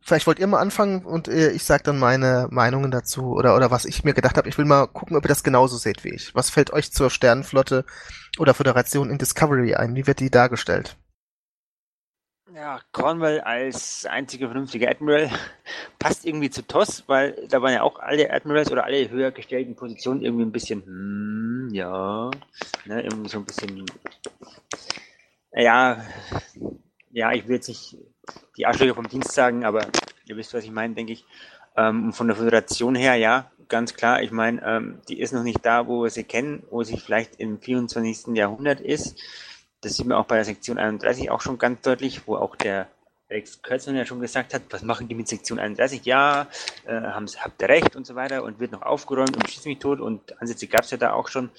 vielleicht 0.01 0.27
wollt 0.27 0.39
ihr 0.39 0.47
mal 0.47 0.59
anfangen 0.59 1.05
und 1.05 1.27
äh, 1.27 1.51
ich 1.51 1.63
sage 1.63 1.83
dann 1.83 1.99
meine 1.99 2.47
Meinungen 2.51 2.91
dazu 2.91 3.33
oder 3.33 3.55
oder 3.55 3.71
was 3.71 3.85
ich 3.85 4.03
mir 4.03 4.13
gedacht 4.13 4.37
habe. 4.37 4.49
Ich 4.49 4.57
will 4.57 4.65
mal 4.65 4.87
gucken, 4.87 5.15
ob 5.15 5.25
ihr 5.25 5.29
das 5.29 5.43
genauso 5.43 5.77
seht 5.77 6.03
wie 6.03 6.13
ich. 6.13 6.35
Was 6.35 6.49
fällt 6.49 6.73
euch 6.73 6.91
zur 6.91 7.09
Sternenflotte 7.09 7.85
oder 8.39 8.53
Föderation 8.53 9.09
in 9.09 9.17
Discovery 9.17 9.75
ein? 9.75 9.95
Wie 9.95 10.07
wird 10.07 10.19
die 10.19 10.31
dargestellt? 10.31 10.97
Ja, 12.53 12.81
Cornwall 12.91 13.39
als 13.39 14.05
einziger 14.05 14.47
vernünftiger 14.47 14.89
Admiral 14.89 15.29
passt 15.99 16.25
irgendwie 16.25 16.49
zu 16.49 16.67
TOS, 16.67 17.05
weil 17.07 17.47
da 17.47 17.61
waren 17.61 17.73
ja 17.73 17.81
auch 17.81 17.97
alle 17.99 18.29
Admirals 18.29 18.69
oder 18.69 18.83
alle 18.83 19.09
höher 19.09 19.31
gestellten 19.31 19.75
Positionen 19.75 20.21
irgendwie 20.21 20.43
ein 20.43 20.51
bisschen, 20.51 20.83
hm, 20.85 21.69
ja, 21.71 22.29
ne, 22.85 23.03
irgendwie 23.03 23.29
so 23.29 23.37
ein 23.37 23.45
bisschen, 23.45 23.85
ja, 25.53 26.03
ja, 27.11 27.31
ich 27.31 27.47
will 27.47 27.55
jetzt 27.55 27.69
nicht 27.69 27.95
die 28.57 28.65
Arschlöcher 28.65 28.95
vom 28.95 29.07
Dienst 29.07 29.31
sagen, 29.31 29.65
aber 29.65 29.87
ihr 30.25 30.37
wisst, 30.37 30.53
was 30.53 30.63
ich 30.63 30.71
meine, 30.71 30.93
denke 30.93 31.13
ich. 31.13 31.25
Ähm, 31.77 32.11
von 32.13 32.27
der 32.27 32.35
Föderation 32.35 32.95
her, 32.95 33.15
ja, 33.15 33.49
ganz 33.69 33.93
klar. 33.93 34.21
Ich 34.21 34.31
meine, 34.31 34.61
ähm, 34.65 35.01
die 35.07 35.19
ist 35.19 35.31
noch 35.31 35.43
nicht 35.43 35.65
da, 35.65 35.87
wo 35.87 36.03
wir 36.03 36.09
sie 36.09 36.23
kennen, 36.23 36.63
wo 36.69 36.83
sie 36.83 36.97
vielleicht 36.97 37.39
im 37.39 37.59
24. 37.59 38.35
Jahrhundert 38.35 38.81
ist. 38.81 39.17
Das 39.79 39.95
sieht 39.95 40.05
man 40.05 40.17
auch 40.17 40.25
bei 40.25 40.35
der 40.35 40.45
Sektion 40.45 40.77
31 40.77 41.31
auch 41.31 41.41
schon 41.41 41.57
ganz 41.57 41.81
deutlich, 41.81 42.27
wo 42.27 42.35
auch 42.35 42.55
der 42.55 42.87
Alex 43.31 43.61
Kurtzmann 43.61 43.95
ja 43.95 44.05
schon 44.05 44.19
gesagt 44.19 44.53
hat, 44.53 44.63
was 44.71 44.83
machen 44.83 45.07
die 45.07 45.15
mit 45.15 45.29
Sektion 45.29 45.57
31? 45.57 46.03
Ja, 46.05 46.47
äh, 46.85 46.99
habt 47.01 47.61
ihr 47.61 47.69
recht 47.69 47.95
und 47.95 48.05
so 48.05 48.13
weiter 48.15 48.43
und 48.43 48.59
wird 48.59 48.73
noch 48.73 48.81
aufgeräumt 48.81 49.35
und 49.35 49.49
schießt 49.49 49.65
mich 49.65 49.79
tot 49.79 50.01
und 50.01 50.39
Ansätze 50.41 50.67
gab 50.67 50.81
es 50.83 50.91
ja 50.91 50.97
da 50.97 51.13
auch 51.13 51.29
schon 51.29 51.49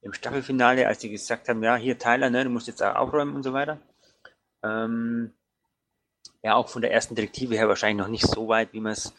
im 0.00 0.14
Staffelfinale, 0.14 0.86
als 0.86 1.00
die 1.00 1.10
gesagt 1.10 1.48
haben, 1.48 1.62
ja, 1.62 1.76
hier 1.76 1.98
Tyler, 1.98 2.30
ne, 2.30 2.44
du 2.44 2.50
musst 2.50 2.66
jetzt 2.66 2.82
auch 2.82 2.94
aufräumen 2.94 3.36
und 3.36 3.42
so 3.42 3.52
weiter. 3.52 3.78
Ähm, 4.62 5.32
ja, 6.42 6.54
auch 6.54 6.68
von 6.68 6.82
der 6.82 6.92
ersten 6.92 7.14
Direktive 7.14 7.56
her 7.56 7.68
wahrscheinlich 7.68 7.98
noch 7.98 8.10
nicht 8.10 8.26
so 8.26 8.48
weit, 8.48 8.72
wie 8.72 8.80
man 8.80 8.92
es 8.92 9.12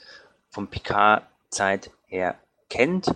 vom 0.50 0.68
PK-Zeit 0.68 1.92
her 2.08 2.36
kennt. 2.70 3.14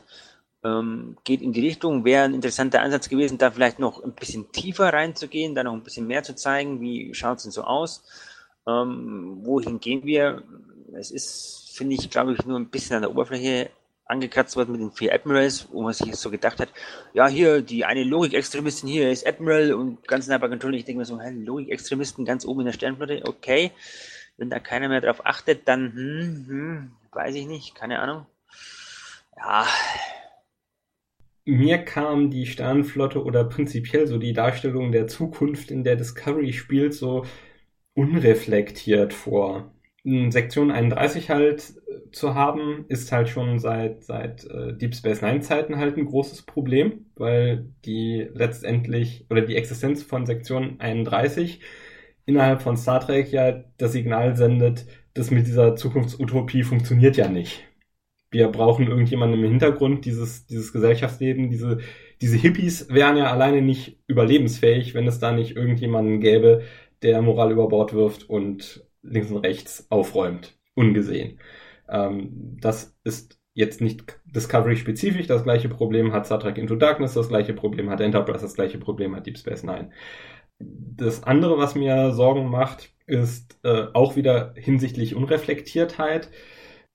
Ähm, 0.64 1.18
geht 1.24 1.42
in 1.42 1.52
die 1.52 1.66
Richtung, 1.66 2.06
wäre 2.06 2.24
ein 2.24 2.34
interessanter 2.34 2.82
Ansatz 2.82 3.10
gewesen, 3.10 3.38
da 3.38 3.52
vielleicht 3.52 3.80
noch 3.80 4.04
ein 4.04 4.14
bisschen 4.14 4.52
tiefer 4.52 4.94
reinzugehen, 4.94 5.56
da 5.56 5.64
noch 5.64 5.74
ein 5.74 5.84
bisschen 5.84 6.08
mehr 6.08 6.24
zu 6.24 6.36
zeigen, 6.36 6.80
wie 6.80 7.14
schaut 7.14 7.38
es 7.38 7.44
denn 7.44 7.52
so 7.52 7.64
aus, 7.64 8.04
ähm, 8.68 9.40
wohin 9.44 9.80
gehen 9.80 10.06
wir. 10.06 10.44
Es 10.94 11.12
ist, 11.12 11.72
finde 11.74 11.96
ich, 11.96 12.10
glaube 12.10 12.34
ich, 12.34 12.46
nur 12.46 12.60
ein 12.60 12.70
bisschen 12.70 12.96
an 12.96 13.02
der 13.02 13.12
Oberfläche 13.12 13.72
angekratzt 14.06 14.56
worden 14.56 14.74
mit 14.74 14.82
den 14.82 14.92
vier 14.92 15.14
Admirals, 15.14 15.68
wo 15.72 15.82
man 15.82 15.94
sich 15.94 16.16
so 16.16 16.30
gedacht 16.30 16.60
hat, 16.60 16.70
ja, 17.14 17.28
hier, 17.28 17.62
die 17.62 17.86
eine 17.86 18.04
Logik-Extremistin 18.04 18.90
hier 18.90 19.12
ist 19.12 19.26
Admiral 19.26 19.74
und 19.74 20.08
ganz 20.08 20.28
nah 20.28 20.38
bei 20.38 20.50
Control. 20.50 20.76
Ich 20.76 20.86
denke 20.86 21.00
mir 21.00 21.06
so, 21.06 21.20
hey, 21.20 21.34
Logik-Extremisten 21.34 22.26
ganz 22.26 22.46
oben 22.46 22.62
in 22.62 22.66
der 22.68 22.74
Sternflotte, 22.74 23.24
okay. 23.26 23.72
Wenn 24.38 24.50
da 24.50 24.60
keiner 24.60 24.90
mehr 24.90 25.02
drauf 25.02 25.26
achtet, 25.26 25.68
dann, 25.68 25.94
hm, 25.94 26.46
hm, 26.48 26.92
weiß 27.12 27.36
ich 27.36 27.48
nicht, 27.48 27.76
keine 27.76 28.00
Ahnung. 28.00 28.26
Ja. 29.38 29.68
Mir 31.46 31.80
kam 31.80 32.30
die 32.30 32.46
Sternenflotte 32.46 33.24
oder 33.24 33.44
prinzipiell 33.44 34.08
so 34.08 34.18
die 34.18 34.34
Darstellung 34.34 34.92
der 34.92 35.08
Zukunft, 35.08 35.72
in 35.72 35.84
der 35.84 35.98
Discovery 35.98 36.54
spielt, 36.54 36.94
so 36.94 37.26
unreflektiert 37.96 39.14
vor. 39.14 39.72
Sektion 40.04 40.70
31 40.72 41.30
halt 41.30 41.76
äh, 41.88 42.12
zu 42.12 42.36
haben, 42.36 42.86
ist 42.90 43.12
halt 43.12 43.30
schon 43.30 43.60
seit, 43.60 44.04
seit 44.04 44.46
äh, 44.46 44.74
Deep 44.74 44.96
Space 44.96 45.22
Nine 45.22 45.40
Zeiten 45.42 45.78
halt 45.78 45.98
ein 45.98 46.06
großes 46.06 46.42
Problem, 46.44 47.06
weil 47.16 47.70
die 47.86 48.28
letztendlich 48.34 49.26
oder 49.30 49.42
die 49.42 49.56
Existenz 49.56 50.04
von 50.04 50.26
Sektion 50.26 50.76
31 50.80 51.62
innerhalb 52.26 52.62
von 52.62 52.78
Star 52.78 53.00
Trek 53.00 53.32
ja 53.32 53.64
das 53.78 53.94
Signal 53.94 54.36
sendet, 54.36 54.86
das 55.14 55.32
mit 55.32 55.48
dieser 55.48 55.76
Zukunftsutopie 55.76 56.64
funktioniert 56.64 57.18
ja 57.18 57.30
nicht. 57.30 57.64
Wir 58.32 58.48
brauchen 58.50 58.88
irgendjemanden 58.88 59.44
im 59.44 59.50
Hintergrund, 59.52 60.06
dieses, 60.06 60.48
dieses 60.48 60.74
Gesellschaftsleben, 60.74 61.50
diese, 61.50 61.80
diese 62.22 62.36
Hippies 62.38 62.90
wären 62.90 63.16
ja 63.18 63.32
alleine 63.32 63.62
nicht 63.62 64.00
überlebensfähig, 64.08 64.96
wenn 64.96 65.08
es 65.08 65.20
da 65.20 65.32
nicht 65.32 65.56
irgendjemanden 65.56 66.20
gäbe, 66.20 66.64
der 67.04 67.22
Moral 67.22 67.52
über 67.52 67.68
Bord 67.68 67.94
wirft 67.94 68.30
und 68.30 68.84
links 69.04 69.32
und 69.32 69.38
rechts 69.38 69.86
aufräumt, 69.90 70.58
ungesehen. 70.76 71.40
Ähm, 71.90 72.58
das 72.60 72.96
ist 73.04 73.40
jetzt 73.54 73.82
nicht 73.82 74.20
Discovery-spezifisch, 74.26 75.28
das 75.28 75.44
gleiche 75.44 75.70
Problem 75.70 76.12
hat 76.12 76.26
Star 76.26 76.40
Trek 76.40 76.58
Into 76.58 76.76
Darkness, 76.76 77.14
das 77.14 77.30
gleiche 77.30 77.54
Problem 77.54 77.90
hat 77.90 78.02
Enterprise, 78.02 78.42
das 78.42 78.56
gleiche 78.56 78.80
Problem 78.80 79.16
hat 79.16 79.28
Deep 79.28 79.38
Space 79.38 79.64
Nine. 79.64 79.92
Das 80.60 81.24
andere, 81.24 81.58
was 81.58 81.76
mir 81.76 82.12
Sorgen 82.14 82.50
macht, 82.50 82.94
ist 83.06 83.60
äh, 83.64 83.88
auch 83.94 84.16
wieder 84.16 84.54
hinsichtlich 84.56 85.16
Unreflektiertheit 85.16 86.30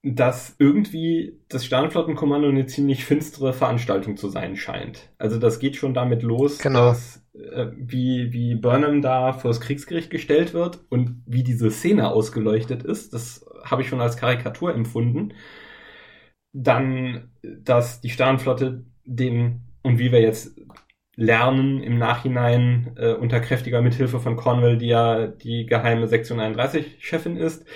dass 0.02 0.54
irgendwie 0.58 1.40
das 1.48 1.64
Sternflottenkommando 1.64 2.48
eine 2.48 2.66
ziemlich 2.66 3.04
finstere 3.04 3.52
Veranstaltung 3.52 4.16
zu 4.16 4.28
sein 4.28 4.56
scheint. 4.56 5.10
Also 5.18 5.38
das 5.38 5.58
geht 5.58 5.76
schon 5.76 5.92
damit 5.92 6.22
los, 6.22 6.58
genau. 6.58 6.86
dass 6.90 7.26
äh, 7.34 7.66
wie, 7.76 8.32
wie 8.32 8.54
Burnham 8.54 9.02
da 9.02 9.32
vor 9.32 9.50
das 9.50 9.60
Kriegsgericht 9.60 10.10
gestellt 10.10 10.54
wird 10.54 10.80
und 10.88 11.22
wie 11.26 11.42
diese 11.42 11.70
Szene 11.70 12.10
ausgeleuchtet 12.10 12.84
ist. 12.84 13.12
Das 13.12 13.44
habe 13.64 13.82
ich 13.82 13.88
schon 13.88 14.00
als 14.00 14.16
Karikatur 14.16 14.72
empfunden. 14.72 15.34
Dann, 16.52 17.32
dass 17.42 18.00
die 18.00 18.10
Sternflotte 18.10 18.84
den, 19.04 19.62
und 19.82 19.98
wie 19.98 20.12
wir 20.12 20.20
jetzt 20.20 20.58
lernen 21.16 21.82
im 21.82 21.98
Nachhinein 21.98 22.94
äh, 22.96 23.12
unter 23.12 23.40
kräftiger 23.40 23.82
Mithilfe 23.82 24.20
von 24.20 24.36
Cornwell, 24.36 24.78
die 24.78 24.86
ja 24.86 25.26
die 25.26 25.66
geheime 25.66 26.06
Sektion 26.06 26.38
31 26.38 26.98
Chefin 27.00 27.36
ist, 27.36 27.66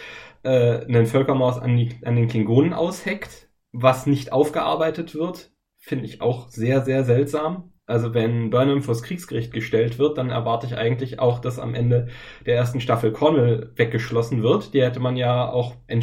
äh, 0.43 0.85
einen 0.85 1.07
Völkermord 1.07 1.63
an, 1.63 1.77
die, 1.77 1.95
an 2.05 2.17
den 2.17 2.29
Klingonen 2.29 2.73
ausheckt, 2.73 3.49
was 3.73 4.07
nicht 4.07 4.33
aufgearbeitet 4.33 5.15
wird, 5.15 5.53
finde 5.79 6.05
ich 6.05 6.21
auch 6.21 6.49
sehr, 6.49 6.83
sehr 6.83 7.05
seltsam. 7.05 7.73
Also 7.85 8.15
wenn 8.15 8.51
Burnham 8.51 8.83
vors 8.83 9.03
Kriegsgericht 9.03 9.53
gestellt 9.53 9.99
wird, 9.99 10.17
dann 10.17 10.31
erwarte 10.31 10.67
ich 10.67 10.77
eigentlich 10.77 11.19
auch, 11.19 11.41
dass 11.41 11.59
am 11.59 11.75
Ende 11.75 12.09
der 12.47 12.57
ersten 12.57 12.81
Staffel 12.81 13.13
Cornwall 13.13 13.73
weggeschlossen 13.75 14.43
wird. 14.43 14.73
Die 14.73 14.83
hätte 14.83 15.01
man 15.01 15.17
ja 15.17 15.51
auch 15.51 15.75
in 15.89 16.03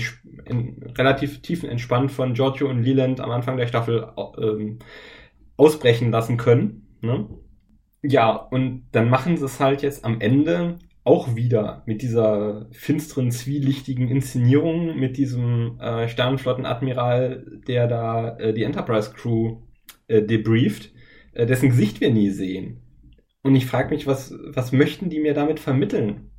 relativ 0.98 1.42
tiefen 1.42 1.70
entspannt 1.70 2.12
von 2.12 2.34
Giorgio 2.34 2.70
und 2.70 2.84
Leland 2.84 3.22
am 3.22 3.32
Anfang 3.32 3.56
der 3.58 3.68
Staffel 3.68 4.12
ähm, 4.38 4.80
ausbrechen 5.56 6.12
lassen 6.12 6.36
können. 6.36 6.98
Ne? 7.02 7.30
Ja, 8.02 8.34
und 8.34 8.88
dann 8.92 9.10
machen 9.10 9.38
sie 9.38 9.46
es 9.46 9.60
halt 9.60 9.82
jetzt 9.82 10.04
am 10.04 10.20
Ende 10.20 10.80
auch 11.04 11.36
wieder 11.36 11.84
mit 11.86 12.02
dieser 12.02 12.68
finsteren, 12.72 13.32
zwielichtigen 13.32 14.10
Inszenierung, 14.10 15.00
mit 15.00 15.18
diesem 15.18 15.80
äh, 15.80 16.08
Sternenflottenadmiral, 16.08 17.62
der 17.68 17.88
da 17.88 18.38
äh, 18.38 18.54
die 18.54 18.64
Enterprise 18.64 19.12
Crew 19.14 19.62
äh, 20.08 20.22
debrieft, 20.22 20.92
äh, 21.34 21.46
dessen 21.46 21.70
Gesicht 21.70 22.02
wir 22.02 22.12
nie 22.12 22.30
sehen. 22.30 22.82
Und 23.42 23.56
ich 23.56 23.66
frage 23.66 23.90
mich, 23.90 24.06
was, 24.06 24.34
was 24.54 24.72
möchten 24.72 25.10
die 25.10 25.20
mir 25.20 25.34
damit 25.34 25.60
vermitteln? 25.60 26.32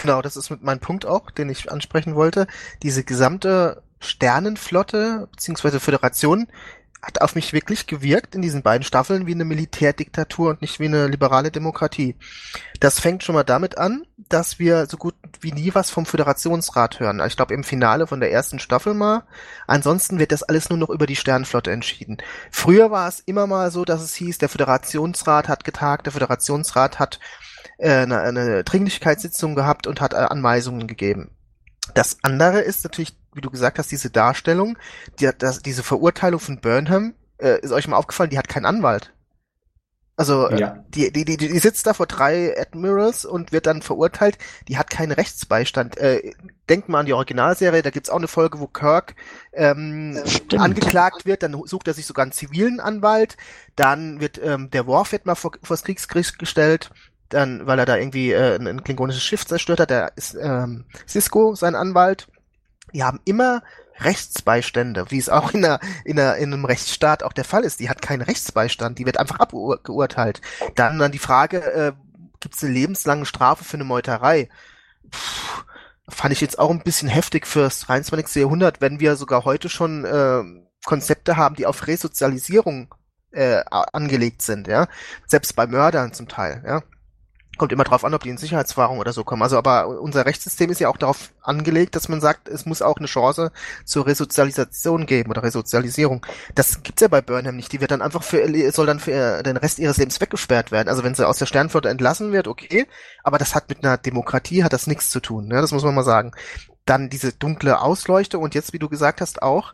Genau, 0.00 0.22
das 0.22 0.36
ist 0.36 0.50
meinem 0.62 0.80
Punkt 0.80 1.06
auch, 1.06 1.30
den 1.30 1.48
ich 1.48 1.70
ansprechen 1.70 2.14
wollte. 2.14 2.46
Diese 2.82 3.04
gesamte 3.04 3.82
Sternenflotte 4.00 5.28
beziehungsweise 5.30 5.80
Föderation 5.80 6.46
hat 7.04 7.20
auf 7.20 7.34
mich 7.34 7.52
wirklich 7.52 7.86
gewirkt 7.86 8.34
in 8.34 8.42
diesen 8.42 8.62
beiden 8.62 8.84
Staffeln 8.84 9.26
wie 9.26 9.34
eine 9.34 9.44
Militärdiktatur 9.44 10.50
und 10.50 10.62
nicht 10.62 10.80
wie 10.80 10.86
eine 10.86 11.06
liberale 11.06 11.50
Demokratie. 11.50 12.16
Das 12.80 12.98
fängt 12.98 13.22
schon 13.22 13.34
mal 13.34 13.44
damit 13.44 13.76
an, 13.76 14.06
dass 14.16 14.58
wir 14.58 14.86
so 14.86 14.96
gut 14.96 15.14
wie 15.40 15.52
nie 15.52 15.74
was 15.74 15.90
vom 15.90 16.06
Föderationsrat 16.06 17.00
hören. 17.00 17.22
Ich 17.26 17.36
glaube 17.36 17.54
im 17.54 17.62
Finale 17.62 18.06
von 18.06 18.20
der 18.20 18.32
ersten 18.32 18.58
Staffel 18.58 18.94
mal. 18.94 19.24
Ansonsten 19.66 20.18
wird 20.18 20.32
das 20.32 20.42
alles 20.42 20.70
nur 20.70 20.78
noch 20.78 20.90
über 20.90 21.06
die 21.06 21.16
Sternenflotte 21.16 21.70
entschieden. 21.70 22.18
Früher 22.50 22.90
war 22.90 23.08
es 23.08 23.20
immer 23.20 23.46
mal 23.46 23.70
so, 23.70 23.84
dass 23.84 24.02
es 24.02 24.14
hieß, 24.14 24.38
der 24.38 24.48
Föderationsrat 24.48 25.48
hat 25.48 25.64
getagt, 25.64 26.06
der 26.06 26.12
Föderationsrat 26.12 26.98
hat 26.98 27.20
äh, 27.78 27.90
eine, 27.90 28.20
eine 28.20 28.64
Dringlichkeitssitzung 28.64 29.54
gehabt 29.54 29.86
und 29.86 30.00
hat 30.00 30.14
äh, 30.14 30.16
Anweisungen 30.16 30.86
gegeben. 30.86 31.30
Das 31.92 32.18
andere 32.22 32.60
ist 32.60 32.84
natürlich 32.84 33.14
wie 33.34 33.40
du 33.40 33.50
gesagt 33.50 33.78
hast, 33.78 33.90
diese 33.90 34.10
Darstellung, 34.10 34.78
die 35.18 35.28
hat 35.28 35.42
das, 35.42 35.60
diese 35.60 35.82
Verurteilung 35.82 36.40
von 36.40 36.60
Burnham, 36.60 37.14
äh, 37.38 37.60
ist 37.60 37.72
euch 37.72 37.88
mal 37.88 37.96
aufgefallen, 37.96 38.30
die 38.30 38.38
hat 38.38 38.48
keinen 38.48 38.66
Anwalt. 38.66 39.12
Also 40.16 40.48
äh, 40.48 40.60
ja. 40.60 40.84
die, 40.90 41.12
die, 41.12 41.24
die, 41.24 41.36
die 41.36 41.58
sitzt 41.58 41.88
da 41.88 41.92
vor 41.92 42.06
drei 42.06 42.56
Admirals 42.56 43.24
und 43.24 43.50
wird 43.50 43.66
dann 43.66 43.82
verurteilt. 43.82 44.38
Die 44.68 44.78
hat 44.78 44.88
keinen 44.88 45.10
Rechtsbeistand. 45.10 45.96
Äh, 45.96 46.34
denkt 46.68 46.88
mal 46.88 47.00
an 47.00 47.06
die 47.06 47.14
Originalserie, 47.14 47.82
da 47.82 47.90
gibt's 47.90 48.10
auch 48.10 48.18
eine 48.18 48.28
Folge, 48.28 48.60
wo 48.60 48.68
Kirk 48.68 49.16
ähm, 49.52 50.22
angeklagt 50.56 51.26
wird, 51.26 51.42
dann 51.42 51.60
sucht 51.64 51.88
er 51.88 51.94
sich 51.94 52.06
sogar 52.06 52.22
einen 52.22 52.30
zivilen 52.30 52.78
Anwalt. 52.78 53.36
Dann 53.74 54.20
wird 54.20 54.40
ähm, 54.40 54.70
der 54.70 54.86
Worf 54.86 55.10
wird 55.10 55.26
mal 55.26 55.34
vor, 55.34 55.50
vor 55.60 55.76
das 55.76 55.82
Kriegsgericht 55.82 56.38
gestellt, 56.38 56.90
dann, 57.34 57.66
weil 57.66 57.78
er 57.78 57.86
da 57.86 57.96
irgendwie 57.96 58.32
äh, 58.32 58.56
ein, 58.56 58.66
ein 58.66 58.84
klingonisches 58.84 59.22
Schiff 59.22 59.46
zerstört 59.46 59.80
hat. 59.80 59.90
Da 59.90 60.06
ist 60.08 60.36
ähm, 60.40 60.84
Cisco 61.06 61.54
sein 61.54 61.74
Anwalt 61.74 62.28
die 62.94 63.02
haben 63.02 63.20
immer 63.24 63.62
Rechtsbeistände, 63.98 65.10
wie 65.10 65.18
es 65.18 65.28
auch 65.28 65.52
in, 65.52 65.64
einer, 65.64 65.80
in, 66.04 66.18
einer, 66.18 66.36
in 66.36 66.52
einem 66.52 66.64
Rechtsstaat 66.64 67.22
auch 67.22 67.32
der 67.32 67.44
Fall 67.44 67.64
ist. 67.64 67.80
Die 67.80 67.90
hat 67.90 68.00
keinen 68.00 68.22
Rechtsbeistand, 68.22 68.98
die 68.98 69.06
wird 69.06 69.18
einfach 69.18 69.40
abgeurteilt. 69.40 70.40
Dann 70.74 70.98
dann 70.98 71.12
die 71.12 71.18
Frage, 71.18 71.58
äh, 71.72 71.92
gibt 72.40 72.54
es 72.54 72.64
eine 72.64 72.72
lebenslange 72.72 73.26
Strafe 73.26 73.64
für 73.64 73.76
eine 73.76 73.84
Meuterei? 73.84 74.48
Puh, 75.10 75.62
fand 76.08 76.32
ich 76.32 76.40
jetzt 76.40 76.58
auch 76.58 76.70
ein 76.70 76.82
bisschen 76.82 77.08
heftig 77.08 77.46
fürs 77.46 77.80
23. 77.80 78.42
Jahrhundert, 78.42 78.80
wenn 78.80 79.00
wir 79.00 79.16
sogar 79.16 79.44
heute 79.44 79.68
schon 79.68 80.04
äh, 80.04 80.42
Konzepte 80.84 81.36
haben, 81.36 81.56
die 81.56 81.66
auf 81.66 81.86
Resozialisierung 81.86 82.94
äh, 83.30 83.62
angelegt 83.68 84.42
sind, 84.42 84.68
ja. 84.68 84.86
Selbst 85.26 85.56
bei 85.56 85.66
Mördern 85.66 86.12
zum 86.12 86.28
Teil, 86.28 86.62
ja. 86.66 86.82
Kommt 87.56 87.72
immer 87.72 87.84
drauf 87.84 88.04
an, 88.04 88.14
ob 88.14 88.22
die 88.22 88.30
in 88.30 88.38
Sicherheitswahrung 88.38 88.98
oder 88.98 89.12
so 89.12 89.24
kommen. 89.24 89.42
Also, 89.42 89.56
aber 89.56 90.00
unser 90.00 90.26
Rechtssystem 90.26 90.70
ist 90.70 90.80
ja 90.80 90.88
auch 90.88 90.96
darauf 90.96 91.32
angelegt, 91.42 91.94
dass 91.94 92.08
man 92.08 92.20
sagt, 92.20 92.48
es 92.48 92.66
muss 92.66 92.82
auch 92.82 92.96
eine 92.98 93.06
Chance 93.06 93.52
zur 93.84 94.06
Resozialisation 94.06 95.06
geben 95.06 95.30
oder 95.30 95.42
Resozialisierung. 95.42 96.24
Das 96.54 96.82
gibt's 96.82 97.02
ja 97.02 97.08
bei 97.08 97.20
Burnham 97.20 97.56
nicht. 97.56 97.72
Die 97.72 97.80
wird 97.80 97.90
dann 97.90 98.02
einfach 98.02 98.22
für, 98.22 98.72
soll 98.72 98.86
dann 98.86 99.00
für 99.00 99.42
den 99.42 99.56
Rest 99.56 99.78
ihres 99.78 99.96
Lebens 99.96 100.20
weggesperrt 100.20 100.72
werden. 100.72 100.88
Also, 100.88 101.04
wenn 101.04 101.14
sie 101.14 101.26
aus 101.26 101.38
der 101.38 101.46
Sternflotte 101.46 101.88
entlassen 101.88 102.32
wird, 102.32 102.48
okay. 102.48 102.86
Aber 103.22 103.38
das 103.38 103.54
hat 103.54 103.68
mit 103.68 103.84
einer 103.84 103.98
Demokratie, 103.98 104.64
hat 104.64 104.72
das 104.72 104.86
nichts 104.86 105.10
zu 105.10 105.20
tun. 105.20 105.46
Ne? 105.48 105.60
Das 105.60 105.72
muss 105.72 105.84
man 105.84 105.94
mal 105.94 106.04
sagen. 106.04 106.32
dann 106.86 107.08
diese 107.10 107.32
dunkle 107.32 107.80
Ausleuchtung 107.80 108.42
und 108.42 108.54
jetzt, 108.54 108.72
wie 108.72 108.78
du 108.78 108.88
gesagt 108.88 109.20
hast, 109.20 109.42
auch 109.42 109.72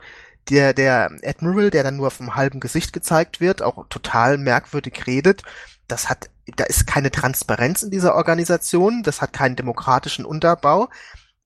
der, 0.48 0.72
der 0.74 1.10
Admiral, 1.24 1.70
der 1.70 1.82
dann 1.82 1.96
nur 1.96 2.10
vom 2.10 2.34
halben 2.34 2.60
Gesicht 2.60 2.92
gezeigt 2.92 3.40
wird, 3.40 3.62
auch 3.62 3.86
total 3.88 4.38
merkwürdig 4.38 5.06
redet, 5.06 5.42
das 5.88 6.08
hat, 6.08 6.30
da 6.56 6.64
ist 6.64 6.86
keine 6.86 7.10
Transparenz 7.10 7.82
in 7.82 7.90
dieser 7.90 8.14
Organisation, 8.14 9.02
das 9.02 9.20
hat 9.20 9.32
keinen 9.32 9.56
demokratischen 9.56 10.24
Unterbau. 10.24 10.88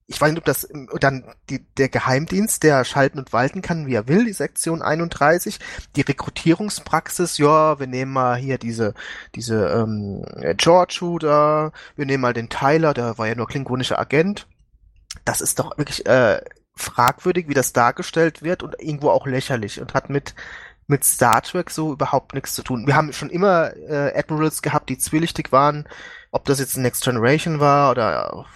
Ich 0.06 0.20
weiß 0.20 0.32
nicht, 0.32 0.38
ob 0.38 0.44
das 0.44 0.68
dann 1.00 1.24
die, 1.48 1.60
der 1.78 1.88
Geheimdienst, 1.88 2.62
der 2.62 2.84
schalten 2.84 3.18
und 3.18 3.32
walten 3.32 3.62
kann, 3.62 3.86
wie 3.86 3.94
er 3.94 4.06
will, 4.06 4.26
die 4.26 4.34
Sektion 4.34 4.82
31, 4.82 5.58
die 5.96 6.02
Rekrutierungspraxis, 6.02 7.38
ja, 7.38 7.78
wir 7.80 7.86
nehmen 7.86 8.12
mal 8.12 8.36
hier 8.36 8.58
diese, 8.58 8.92
diese 9.34 9.68
ähm, 9.68 10.26
George 10.58 10.92
Shooter, 10.92 11.72
wir 11.96 12.04
nehmen 12.04 12.20
mal 12.20 12.34
den 12.34 12.50
Tyler, 12.50 12.92
der 12.92 13.16
war 13.16 13.28
ja 13.28 13.34
nur 13.34 13.46
klingonischer 13.46 13.98
Agent. 13.98 14.46
Das 15.24 15.40
ist 15.40 15.58
doch 15.58 15.78
wirklich 15.78 16.04
äh, 16.04 16.42
fragwürdig, 16.76 17.48
wie 17.48 17.54
das 17.54 17.72
dargestellt 17.72 18.42
wird 18.42 18.62
und 18.62 18.74
irgendwo 18.78 19.10
auch 19.10 19.26
lächerlich 19.26 19.80
und 19.80 19.94
hat 19.94 20.10
mit 20.10 20.34
mit 20.86 21.04
Star 21.04 21.42
Trek 21.42 21.70
so 21.70 21.92
überhaupt 21.92 22.34
nichts 22.34 22.54
zu 22.54 22.62
tun. 22.62 22.86
Wir 22.86 22.96
haben 22.96 23.12
schon 23.12 23.30
immer 23.30 23.74
äh, 23.76 24.12
Admirals 24.18 24.62
gehabt, 24.62 24.90
die 24.90 24.98
zwielichtig 24.98 25.52
waren, 25.52 25.88
ob 26.30 26.44
das 26.44 26.58
jetzt 26.58 26.76
Next 26.76 27.04
Generation 27.04 27.60
war 27.60 27.90
oder 27.90 28.46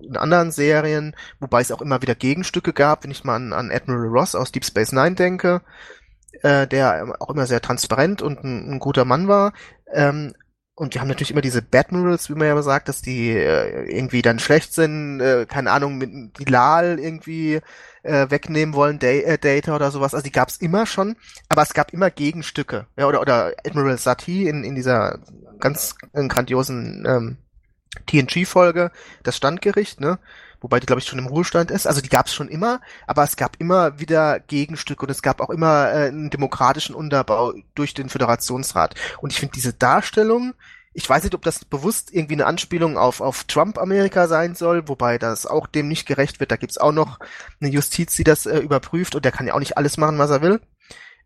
in 0.00 0.16
anderen 0.16 0.50
Serien, 0.50 1.14
wobei 1.40 1.60
es 1.60 1.72
auch 1.72 1.82
immer 1.82 2.02
wieder 2.02 2.14
Gegenstücke 2.14 2.72
gab, 2.72 3.04
wenn 3.04 3.10
ich 3.10 3.24
mal 3.24 3.36
an, 3.36 3.52
an 3.52 3.70
Admiral 3.70 4.08
Ross 4.08 4.34
aus 4.34 4.52
Deep 4.52 4.64
Space 4.64 4.92
Nine 4.92 5.14
denke, 5.14 5.62
äh, 6.42 6.66
der 6.66 7.16
auch 7.20 7.30
immer 7.30 7.46
sehr 7.46 7.60
transparent 7.60 8.22
und 8.22 8.44
ein, 8.44 8.72
ein 8.72 8.78
guter 8.78 9.04
Mann 9.04 9.28
war. 9.28 9.52
Ähm, 9.92 10.34
und 10.78 10.94
wir 10.94 11.00
haben 11.00 11.08
natürlich 11.08 11.32
immer 11.32 11.40
diese 11.40 11.60
Badmirals, 11.60 12.30
wie 12.30 12.34
man 12.34 12.46
ja 12.46 12.52
immer 12.52 12.62
sagt, 12.62 12.88
dass 12.88 13.02
die 13.02 13.30
äh, 13.30 13.90
irgendwie 13.90 14.22
dann 14.22 14.38
schlecht 14.38 14.72
sind, 14.72 15.20
äh, 15.20 15.44
keine 15.46 15.72
Ahnung, 15.72 15.98
mit 15.98 16.38
die 16.38 16.44
Lal 16.44 17.00
irgendwie 17.00 17.60
äh, 18.04 18.30
wegnehmen 18.30 18.76
wollen, 18.76 19.00
da 19.00 19.08
äh, 19.08 19.38
Data 19.38 19.74
oder 19.74 19.90
sowas. 19.90 20.14
Also 20.14 20.22
die 20.22 20.30
gab 20.30 20.48
es 20.48 20.58
immer 20.58 20.86
schon, 20.86 21.16
aber 21.48 21.62
es 21.62 21.74
gab 21.74 21.92
immer 21.92 22.10
Gegenstücke. 22.10 22.86
Ja, 22.96 23.08
oder, 23.08 23.20
oder 23.20 23.54
Admiral 23.66 23.98
Sati 23.98 24.48
in, 24.48 24.62
in 24.62 24.76
dieser 24.76 25.18
ganz 25.58 25.96
äh, 26.12 26.26
grandiosen 26.28 27.04
ähm, 27.08 27.36
TNG-Folge, 28.06 28.92
das 29.24 29.36
Standgericht, 29.36 30.00
ne? 30.00 30.20
Wobei 30.60 30.80
die, 30.80 30.86
glaube 30.86 31.00
ich, 31.00 31.06
schon 31.06 31.18
im 31.18 31.26
Ruhestand 31.26 31.70
ist. 31.70 31.86
Also 31.86 32.00
die 32.00 32.08
gab 32.08 32.26
es 32.26 32.34
schon 32.34 32.48
immer, 32.48 32.80
aber 33.06 33.24
es 33.24 33.36
gab 33.36 33.56
immer 33.58 33.98
wieder 33.98 34.40
Gegenstücke 34.40 35.04
und 35.06 35.10
es 35.10 35.22
gab 35.22 35.40
auch 35.40 35.50
immer 35.50 35.92
äh, 35.92 36.08
einen 36.08 36.30
demokratischen 36.30 36.94
Unterbau 36.94 37.54
durch 37.74 37.94
den 37.94 38.08
Föderationsrat. 38.08 38.94
Und 39.20 39.32
ich 39.32 39.40
finde 39.40 39.54
diese 39.54 39.72
Darstellung, 39.72 40.54
ich 40.94 41.08
weiß 41.08 41.22
nicht, 41.22 41.34
ob 41.34 41.42
das 41.42 41.64
bewusst 41.64 42.12
irgendwie 42.12 42.34
eine 42.34 42.46
Anspielung 42.46 42.98
auf, 42.98 43.20
auf 43.20 43.44
Trump-Amerika 43.44 44.26
sein 44.26 44.54
soll, 44.54 44.88
wobei 44.88 45.18
das 45.18 45.46
auch 45.46 45.66
dem 45.66 45.86
nicht 45.86 46.06
gerecht 46.06 46.40
wird. 46.40 46.50
Da 46.50 46.56
gibt's 46.56 46.78
auch 46.78 46.92
noch 46.92 47.18
eine 47.60 47.70
Justiz, 47.70 48.16
die 48.16 48.24
das 48.24 48.46
äh, 48.46 48.58
überprüft 48.58 49.14
und 49.14 49.24
der 49.24 49.32
kann 49.32 49.46
ja 49.46 49.54
auch 49.54 49.60
nicht 49.60 49.76
alles 49.76 49.96
machen, 49.96 50.18
was 50.18 50.30
er 50.30 50.42
will. 50.42 50.60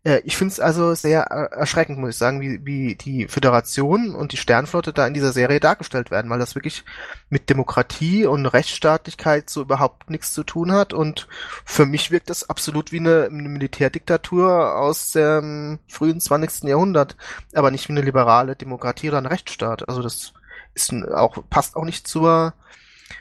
Äh, 0.03 0.21
ich 0.25 0.37
finde 0.37 0.51
es 0.51 0.59
also 0.59 0.93
sehr 0.95 1.31
äh, 1.31 1.55
erschreckend, 1.55 1.97
muss 1.97 2.11
ich 2.11 2.17
sagen, 2.17 2.41
wie, 2.41 2.65
wie 2.65 2.95
die 2.95 3.27
Föderation 3.27 4.15
und 4.15 4.31
die 4.31 4.37
Sternflotte 4.37 4.93
da 4.93 5.07
in 5.07 5.13
dieser 5.13 5.31
Serie 5.31 5.59
dargestellt 5.59 6.11
werden, 6.11 6.29
weil 6.29 6.39
das 6.39 6.55
wirklich 6.55 6.83
mit 7.29 7.49
Demokratie 7.49 8.25
und 8.25 8.45
Rechtsstaatlichkeit 8.45 9.49
so 9.49 9.61
überhaupt 9.61 10.09
nichts 10.09 10.33
zu 10.33 10.43
tun 10.43 10.71
hat. 10.71 10.93
Und 10.93 11.27
für 11.65 11.85
mich 11.85 12.11
wirkt 12.11 12.29
das 12.29 12.49
absolut 12.49 12.91
wie 12.91 12.99
eine, 12.99 13.25
eine 13.25 13.49
Militärdiktatur 13.49 14.75
aus 14.75 15.11
dem 15.11 15.79
frühen 15.87 16.19
20. 16.19 16.63
Jahrhundert, 16.63 17.15
aber 17.53 17.71
nicht 17.71 17.87
wie 17.87 17.93
eine 17.93 18.01
liberale 18.01 18.55
Demokratie 18.55 19.09
oder 19.09 19.19
ein 19.19 19.25
Rechtsstaat. 19.25 19.87
Also 19.87 20.01
das 20.01 20.33
ist 20.73 20.93
auch, 21.11 21.37
passt 21.49 21.75
auch 21.75 21.85
nicht 21.85 22.07
zur 22.07 22.53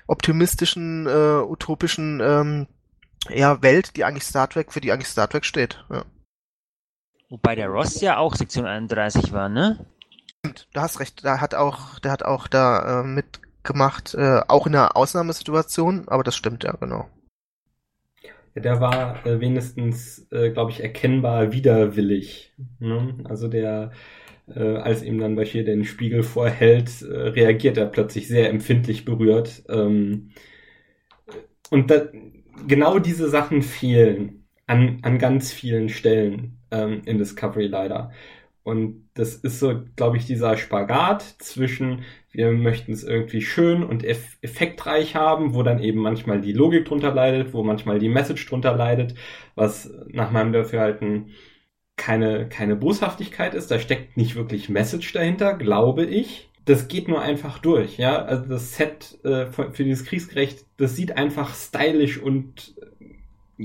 optimistischen, 0.06 1.06
äh, 1.06 1.42
utopischen 1.42 2.20
ähm, 2.20 2.66
ja, 3.28 3.62
Welt, 3.62 3.96
die 3.96 4.04
eigentlich 4.04 4.24
Star 4.24 4.48
Trek, 4.48 4.72
für 4.72 4.80
die 4.80 4.90
eigentlich 4.90 5.08
Star 5.08 5.28
Trek 5.28 5.44
steht. 5.44 5.84
Ja. 5.90 6.04
Wobei 7.32 7.54
der 7.54 7.68
Ross 7.68 7.98
ja 8.02 8.18
auch 8.18 8.34
Sektion 8.34 8.66
31 8.66 9.32
war, 9.32 9.48
ne? 9.48 9.86
Stimmt, 10.40 10.68
du 10.74 10.80
hast 10.82 11.00
recht, 11.00 11.24
der 11.24 11.40
hat 11.40 11.54
auch, 11.54 11.98
der 11.98 12.12
hat 12.12 12.22
auch 12.22 12.46
da 12.46 13.00
äh, 13.00 13.04
mitgemacht, 13.04 14.12
äh, 14.12 14.42
auch 14.48 14.66
in 14.66 14.74
einer 14.74 14.98
Ausnahmesituation, 14.98 16.08
aber 16.08 16.24
das 16.24 16.36
stimmt 16.36 16.62
ja, 16.64 16.72
genau. 16.72 17.08
Ja, 18.54 18.60
der 18.60 18.82
war 18.82 19.24
äh, 19.24 19.40
wenigstens, 19.40 20.30
äh, 20.30 20.50
glaube 20.50 20.72
ich, 20.72 20.82
erkennbar 20.82 21.52
widerwillig. 21.52 22.52
Ne? 22.80 23.14
Also 23.24 23.48
der, 23.48 23.92
äh, 24.54 24.76
als 24.76 25.02
ihm 25.02 25.18
dann 25.18 25.34
Bashir 25.34 25.64
den 25.64 25.86
Spiegel 25.86 26.24
vorhält, 26.24 27.00
äh, 27.00 27.06
reagiert 27.06 27.78
er 27.78 27.86
plötzlich 27.86 28.28
sehr 28.28 28.50
empfindlich 28.50 29.06
berührt. 29.06 29.62
Ähm, 29.70 30.32
und 31.70 31.90
da, 31.90 32.08
genau 32.68 32.98
diese 32.98 33.30
Sachen 33.30 33.62
fehlen 33.62 34.44
an, 34.66 34.98
an 35.00 35.18
ganz 35.18 35.50
vielen 35.50 35.88
Stellen 35.88 36.58
ähm, 36.72 37.02
in 37.04 37.18
Discovery 37.18 37.66
leider. 37.66 38.10
Und 38.64 39.08
das 39.14 39.34
ist 39.34 39.58
so, 39.58 39.82
glaube 39.96 40.16
ich, 40.16 40.26
dieser 40.26 40.56
Spagat 40.56 41.22
zwischen, 41.22 42.04
wir 42.30 42.52
möchten 42.52 42.92
es 42.92 43.02
irgendwie 43.02 43.42
schön 43.42 43.82
und 43.82 44.04
eff 44.04 44.38
effektreich 44.40 45.16
haben, 45.16 45.54
wo 45.54 45.62
dann 45.64 45.80
eben 45.80 46.00
manchmal 46.00 46.40
die 46.40 46.52
Logik 46.52 46.84
drunter 46.84 47.12
leidet, 47.12 47.54
wo 47.54 47.64
manchmal 47.64 47.98
die 47.98 48.08
Message 48.08 48.46
drunter 48.46 48.76
leidet, 48.76 49.14
was 49.56 49.92
nach 50.08 50.30
meinem 50.30 50.52
Dafürhalten 50.52 51.30
keine, 51.96 52.48
keine 52.48 52.76
Boshaftigkeit 52.76 53.54
ist. 53.54 53.70
Da 53.70 53.78
steckt 53.80 54.16
nicht 54.16 54.36
wirklich 54.36 54.68
Message 54.68 55.12
dahinter, 55.12 55.54
glaube 55.54 56.04
ich. 56.04 56.50
Das 56.64 56.86
geht 56.86 57.08
nur 57.08 57.20
einfach 57.20 57.58
durch, 57.58 57.98
ja. 57.98 58.24
Also 58.24 58.48
das 58.48 58.76
Set 58.76 59.18
äh, 59.24 59.46
für 59.46 59.84
dieses 59.84 60.04
Kriegsgerecht, 60.04 60.64
das 60.76 60.94
sieht 60.94 61.16
einfach 61.16 61.54
stylisch 61.54 62.18
und 62.18 62.76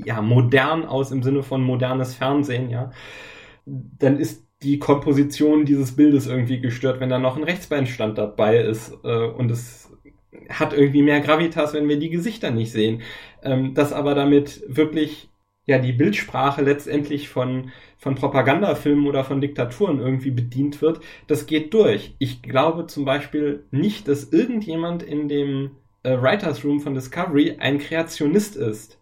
ja, 0.06 0.22
modern 0.22 0.86
aus 0.86 1.12
im 1.12 1.24
Sinne 1.24 1.44
von 1.44 1.64
modernes 1.64 2.16
Fernsehen, 2.16 2.70
ja, 2.70 2.92
dann 3.66 4.20
ist 4.20 4.46
die 4.64 4.80
Komposition 4.80 5.66
dieses 5.66 5.96
Bildes 5.96 6.28
irgendwie 6.28 6.60
gestört, 6.60 7.00
wenn 7.00 7.10
da 7.10 7.20
noch 7.20 7.38
ein 7.38 7.44
Rechtsbeinstand 7.44 8.18
dabei 8.18 8.58
ist 8.58 8.94
äh, 9.04 9.26
und 9.26 9.52
es 9.52 9.92
hat 10.50 10.74
irgendwie 10.74 11.04
mehr 11.04 11.20
Gravitas, 11.22 11.74
wenn 11.74 11.90
wir 11.90 12.00
die 12.00 12.10
Gesichter 12.10 12.52
nicht 12.52 12.72
sehen. 12.72 13.02
Ähm, 13.44 13.74
dass 13.74 13.94
aber 13.94 14.16
damit 14.16 14.64
wirklich 14.68 15.30
ja 15.66 15.78
die 15.80 15.92
Bildsprache 15.92 16.62
letztendlich 16.62 17.30
von 17.30 17.72
von 17.98 18.16
Propagandafilmen 18.16 19.08
oder 19.08 19.24
von 19.24 19.42
Diktaturen 19.42 20.00
irgendwie 20.00 20.32
bedient 20.32 20.82
wird, 20.82 21.02
das 21.28 21.46
geht 21.46 21.74
durch. 21.74 22.16
Ich 22.20 22.42
glaube 22.42 22.88
zum 22.88 23.06
Beispiel 23.06 23.66
nicht, 23.72 24.08
dass 24.08 24.32
irgendjemand 24.32 25.04
in 25.04 25.28
dem 25.28 25.72
äh, 26.04 26.18
Writers 26.22 26.64
Room 26.64 26.80
von 26.80 26.94
Discovery 26.94 27.58
ein 27.60 27.80
Kreationist 27.80 28.56
ist. 28.56 28.97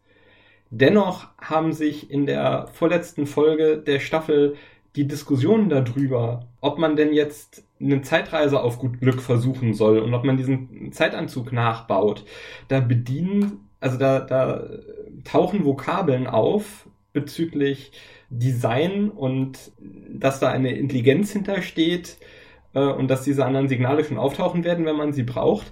Dennoch 0.78 1.28
haben 1.40 1.72
sich 1.72 2.12
in 2.12 2.26
der 2.26 2.68
vorletzten 2.74 3.28
Folge 3.28 3.78
der 3.78 4.02
Staffel 4.02 4.56
die 4.98 5.08
Diskussionen 5.08 5.70
darüber, 5.70 6.48
ob 6.60 6.80
man 6.80 6.98
denn 6.98 7.14
jetzt 7.14 7.66
eine 7.80 8.02
Zeitreise 8.02 8.60
auf 8.60 8.78
gut 8.78 9.00
Glück 9.00 9.22
versuchen 9.22 9.74
soll 9.74 10.00
und 10.00 10.14
ob 10.14 10.26
man 10.26 10.36
diesen 10.36 10.92
Zeitanzug 10.92 11.54
nachbaut, 11.54 12.26
da 12.68 12.82
bedienen, 12.82 13.70
also 13.80 13.98
da, 13.98 14.20
da 14.20 14.68
tauchen 15.24 15.64
Vokabeln 15.64 16.28
auf 16.28 16.90
bezüglich 17.14 17.94
Design 18.30 19.10
und 19.10 19.72
dass 20.10 20.42
da 20.42 20.50
eine 20.50 20.76
Intelligenz 20.76 21.32
hintersteht 21.32 22.18
äh, 22.74 22.82
und 22.82 23.10
dass 23.10 23.24
diese 23.24 23.46
anderen 23.46 23.70
Signale 23.70 24.04
schon 24.04 24.18
auftauchen 24.18 24.66
werden, 24.66 24.84
wenn 24.86 24.98
man 24.98 25.14
sie 25.14 25.24
braucht 25.24 25.72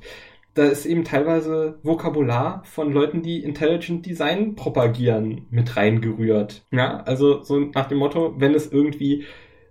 da 0.54 0.66
ist 0.66 0.86
eben 0.86 1.04
teilweise 1.04 1.80
Vokabular 1.84 2.64
von 2.66 2.92
Leuten, 2.92 3.24
die 3.24 3.44
Intelligent 3.44 4.06
Design 4.06 4.56
propagieren, 4.56 5.48
mit 5.50 5.76
reingerührt. 5.76 6.64
Ja, 6.72 6.98
also 6.98 7.42
so 7.44 7.60
nach 7.60 7.88
dem 7.88 7.98
Motto, 7.98 8.36
wenn 8.38 8.54
es 8.54 8.72
irgendwie 8.72 9.26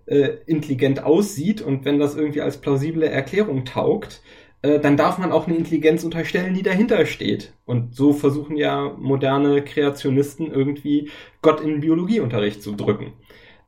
äh, 0.05 0.37
intelligent 0.45 1.03
aussieht 1.03 1.61
und 1.61 1.85
wenn 1.85 1.99
das 1.99 2.15
irgendwie 2.15 2.41
als 2.41 2.57
plausible 2.59 3.07
Erklärung 3.07 3.63
taugt, 3.63 4.21
äh, 4.61 4.79
dann 4.79 4.97
darf 4.97 5.17
man 5.17 5.31
auch 5.31 5.47
eine 5.47 5.55
Intelligenz 5.55 6.03
unterstellen, 6.03 6.53
die 6.53 6.63
dahinter 6.63 7.05
steht. 7.05 7.53
Und 7.65 7.95
so 7.95 8.11
versuchen 8.11 8.57
ja 8.57 8.93
moderne 8.99 9.61
Kreationisten 9.61 10.51
irgendwie 10.51 11.09
Gott 11.41 11.61
in 11.61 11.79
Biologieunterricht 11.79 12.61
zu 12.61 12.73
drücken. 12.75 13.13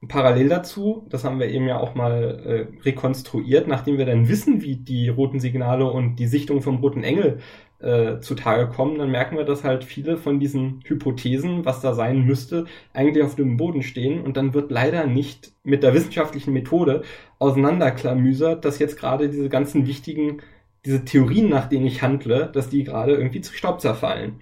Parallel 0.08 0.50
dazu, 0.50 1.06
das 1.10 1.24
haben 1.24 1.40
wir 1.40 1.48
eben 1.50 1.68
ja 1.68 1.80
auch 1.80 1.96
mal 1.96 2.68
äh, 2.74 2.84
rekonstruiert, 2.84 3.68
nachdem 3.68 3.98
wir 3.98 4.06
dann 4.06 4.28
wissen, 4.28 4.62
wie 4.62 4.76
die 4.76 5.10
roten 5.10 5.40
Signale 5.40 5.86
und 5.86 6.18
die 6.18 6.28
Sichtung 6.28 6.62
vom 6.62 6.78
roten 6.78 7.04
Engel 7.04 7.40
äh, 7.80 8.20
zutage 8.20 8.68
kommen, 8.68 8.98
dann 8.98 9.12
merken 9.12 9.38
wir, 9.38 9.44
dass 9.44 9.64
halt 9.64 9.84
viele 9.84 10.18
von 10.18 10.40
diesen 10.40 10.82
Hypothesen, 10.86 11.66
was 11.66 11.82
da 11.82 11.94
sein 11.94 12.26
müsste, 12.26 12.66
eigentlich 12.94 13.24
auf 13.24 13.36
dem 13.36 13.58
Boden 13.58 13.84
stehen 13.84 14.22
und 14.22 14.38
dann 14.38 14.54
wird 14.54 14.72
leider 14.72 15.06
nicht 15.08 15.52
mit 15.64 15.84
der 15.84 15.94
wissenschaftlichen 15.94 16.54
Methode 16.54 17.04
auseinanderklamüsert, 17.40 18.66
dass 18.66 18.80
jetzt 18.80 18.98
gerade 18.98 19.30
diese 19.30 19.50
ganzen 19.50 19.88
wichtigen, 19.88 20.42
diese 20.86 21.06
Theorien, 21.06 21.50
nach 21.50 21.68
denen 21.68 21.86
ich 21.86 22.02
handle, 22.02 22.50
dass 22.54 22.70
die 22.70 22.84
gerade 22.84 23.14
irgendwie 23.14 23.42
zu 23.42 23.54
Staub 23.54 23.82
zerfallen. 23.82 24.40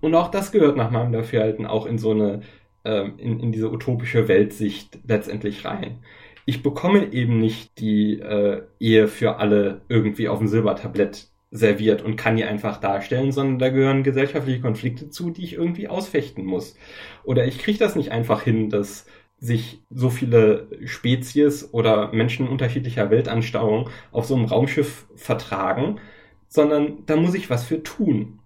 Und 0.00 0.14
auch 0.14 0.30
das 0.30 0.50
gehört 0.50 0.76
nach 0.76 0.90
meinem 0.90 1.12
Dafürhalten 1.12 1.64
auch 1.64 1.86
in 1.86 1.96
so 1.96 2.10
eine 2.10 2.42
ähm, 2.84 3.14
in, 3.18 3.40
in 3.40 3.52
diese 3.52 3.70
utopische 3.70 4.28
Weltsicht 4.28 4.98
letztendlich 5.06 5.64
rein. 5.64 5.98
Ich 6.44 6.62
bekomme 6.62 7.12
eben 7.12 7.38
nicht 7.38 7.78
die 7.78 8.18
äh, 8.20 8.62
Ehe 8.80 9.08
für 9.08 9.36
alle 9.36 9.82
irgendwie 9.88 10.28
auf 10.28 10.38
dem 10.38 10.48
Silbertablett 10.48 11.28
serviert 11.52 12.02
und 12.02 12.16
kann 12.16 12.36
die 12.36 12.44
einfach 12.44 12.78
darstellen, 12.78 13.30
sondern 13.30 13.58
da 13.58 13.68
gehören 13.68 14.02
gesellschaftliche 14.02 14.60
Konflikte 14.60 15.10
zu, 15.10 15.30
die 15.30 15.44
ich 15.44 15.52
irgendwie 15.52 15.86
ausfechten 15.86 16.44
muss. 16.44 16.76
Oder 17.24 17.46
ich 17.46 17.58
kriege 17.58 17.78
das 17.78 17.94
nicht 17.94 18.10
einfach 18.10 18.42
hin, 18.42 18.70
dass 18.70 19.06
sich 19.38 19.82
so 19.90 20.08
viele 20.08 20.68
Spezies 20.84 21.68
oder 21.72 22.12
Menschen 22.12 22.48
unterschiedlicher 22.48 23.10
Weltanstauung 23.10 23.90
auf 24.12 24.24
so 24.24 24.34
einem 24.34 24.46
Raumschiff 24.46 25.06
vertragen, 25.14 26.00
sondern 26.48 27.04
da 27.06 27.16
muss 27.16 27.34
ich 27.34 27.50
was 27.50 27.64
für 27.64 27.82
tun. 27.82 28.38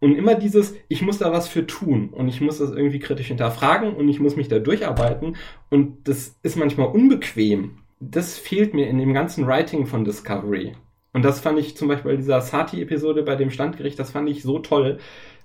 Und 0.00 0.14
immer 0.14 0.34
dieses, 0.34 0.74
ich 0.88 1.02
muss 1.02 1.18
da 1.18 1.30
was 1.30 1.46
für 1.46 1.66
tun 1.66 2.08
und 2.10 2.28
ich 2.28 2.40
muss 2.40 2.58
das 2.58 2.70
irgendwie 2.70 2.98
kritisch 2.98 3.28
hinterfragen 3.28 3.94
und 3.94 4.08
ich 4.08 4.18
muss 4.18 4.34
mich 4.34 4.48
da 4.48 4.58
durcharbeiten 4.58 5.36
und 5.68 6.08
das 6.08 6.38
ist 6.42 6.56
manchmal 6.56 6.88
unbequem. 6.88 7.78
Das 8.00 8.38
fehlt 8.38 8.72
mir 8.72 8.88
in 8.88 8.98
dem 8.98 9.12
ganzen 9.12 9.46
Writing 9.46 9.84
von 9.86 10.04
Discovery. 10.04 10.72
Und 11.12 11.22
das 11.24 11.40
fand 11.40 11.58
ich 11.58 11.76
zum 11.76 11.88
Beispiel 11.88 12.12
bei 12.12 12.16
dieser 12.16 12.40
Sati-Episode 12.40 13.24
bei 13.24 13.36
dem 13.36 13.50
Standgericht, 13.50 13.98
das 13.98 14.10
fand 14.10 14.28
ich 14.30 14.42
so 14.42 14.58
toll, 14.60 14.98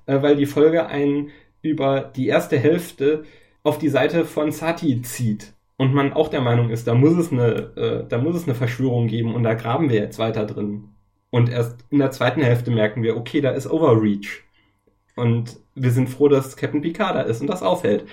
äh, 0.05 0.21
weil 0.21 0.37
die 0.37 0.45
Folge 0.45 0.87
einen 0.87 1.31
über 1.61 2.01
die 2.01 2.27
erste 2.27 2.57
Hälfte 2.57 3.25
auf 3.63 3.77
die 3.77 3.89
Seite 3.89 4.25
von 4.25 4.51
Sati 4.51 5.01
zieht 5.01 5.53
und 5.77 5.93
man 5.93 6.13
auch 6.13 6.29
der 6.29 6.41
Meinung 6.41 6.69
ist, 6.69 6.87
da 6.87 6.93
muss 6.93 7.17
es 7.17 7.31
eine, 7.31 7.73
äh, 7.75 8.05
da 8.07 8.19
muss 8.19 8.35
es 8.35 8.45
eine 8.45 8.55
Verschwörung 8.55 9.07
geben 9.07 9.33
und 9.33 9.43
da 9.43 9.53
graben 9.55 9.89
wir 9.89 9.99
jetzt 9.99 10.19
weiter 10.19 10.45
drin. 10.45 10.89
Und 11.29 11.49
erst 11.49 11.83
in 11.89 11.99
der 11.99 12.11
zweiten 12.11 12.41
Hälfte 12.41 12.71
merken 12.71 13.03
wir, 13.03 13.17
okay, 13.17 13.41
da 13.41 13.51
ist 13.51 13.69
Overreach. 13.69 14.44
Und 15.15 15.57
wir 15.75 15.91
sind 15.91 16.09
froh, 16.09 16.27
dass 16.27 16.57
Captain 16.57 16.81
Picard 16.81 17.15
da 17.15 17.21
ist 17.21 17.41
und 17.41 17.47
das 17.47 17.63
aufhält 17.63 18.07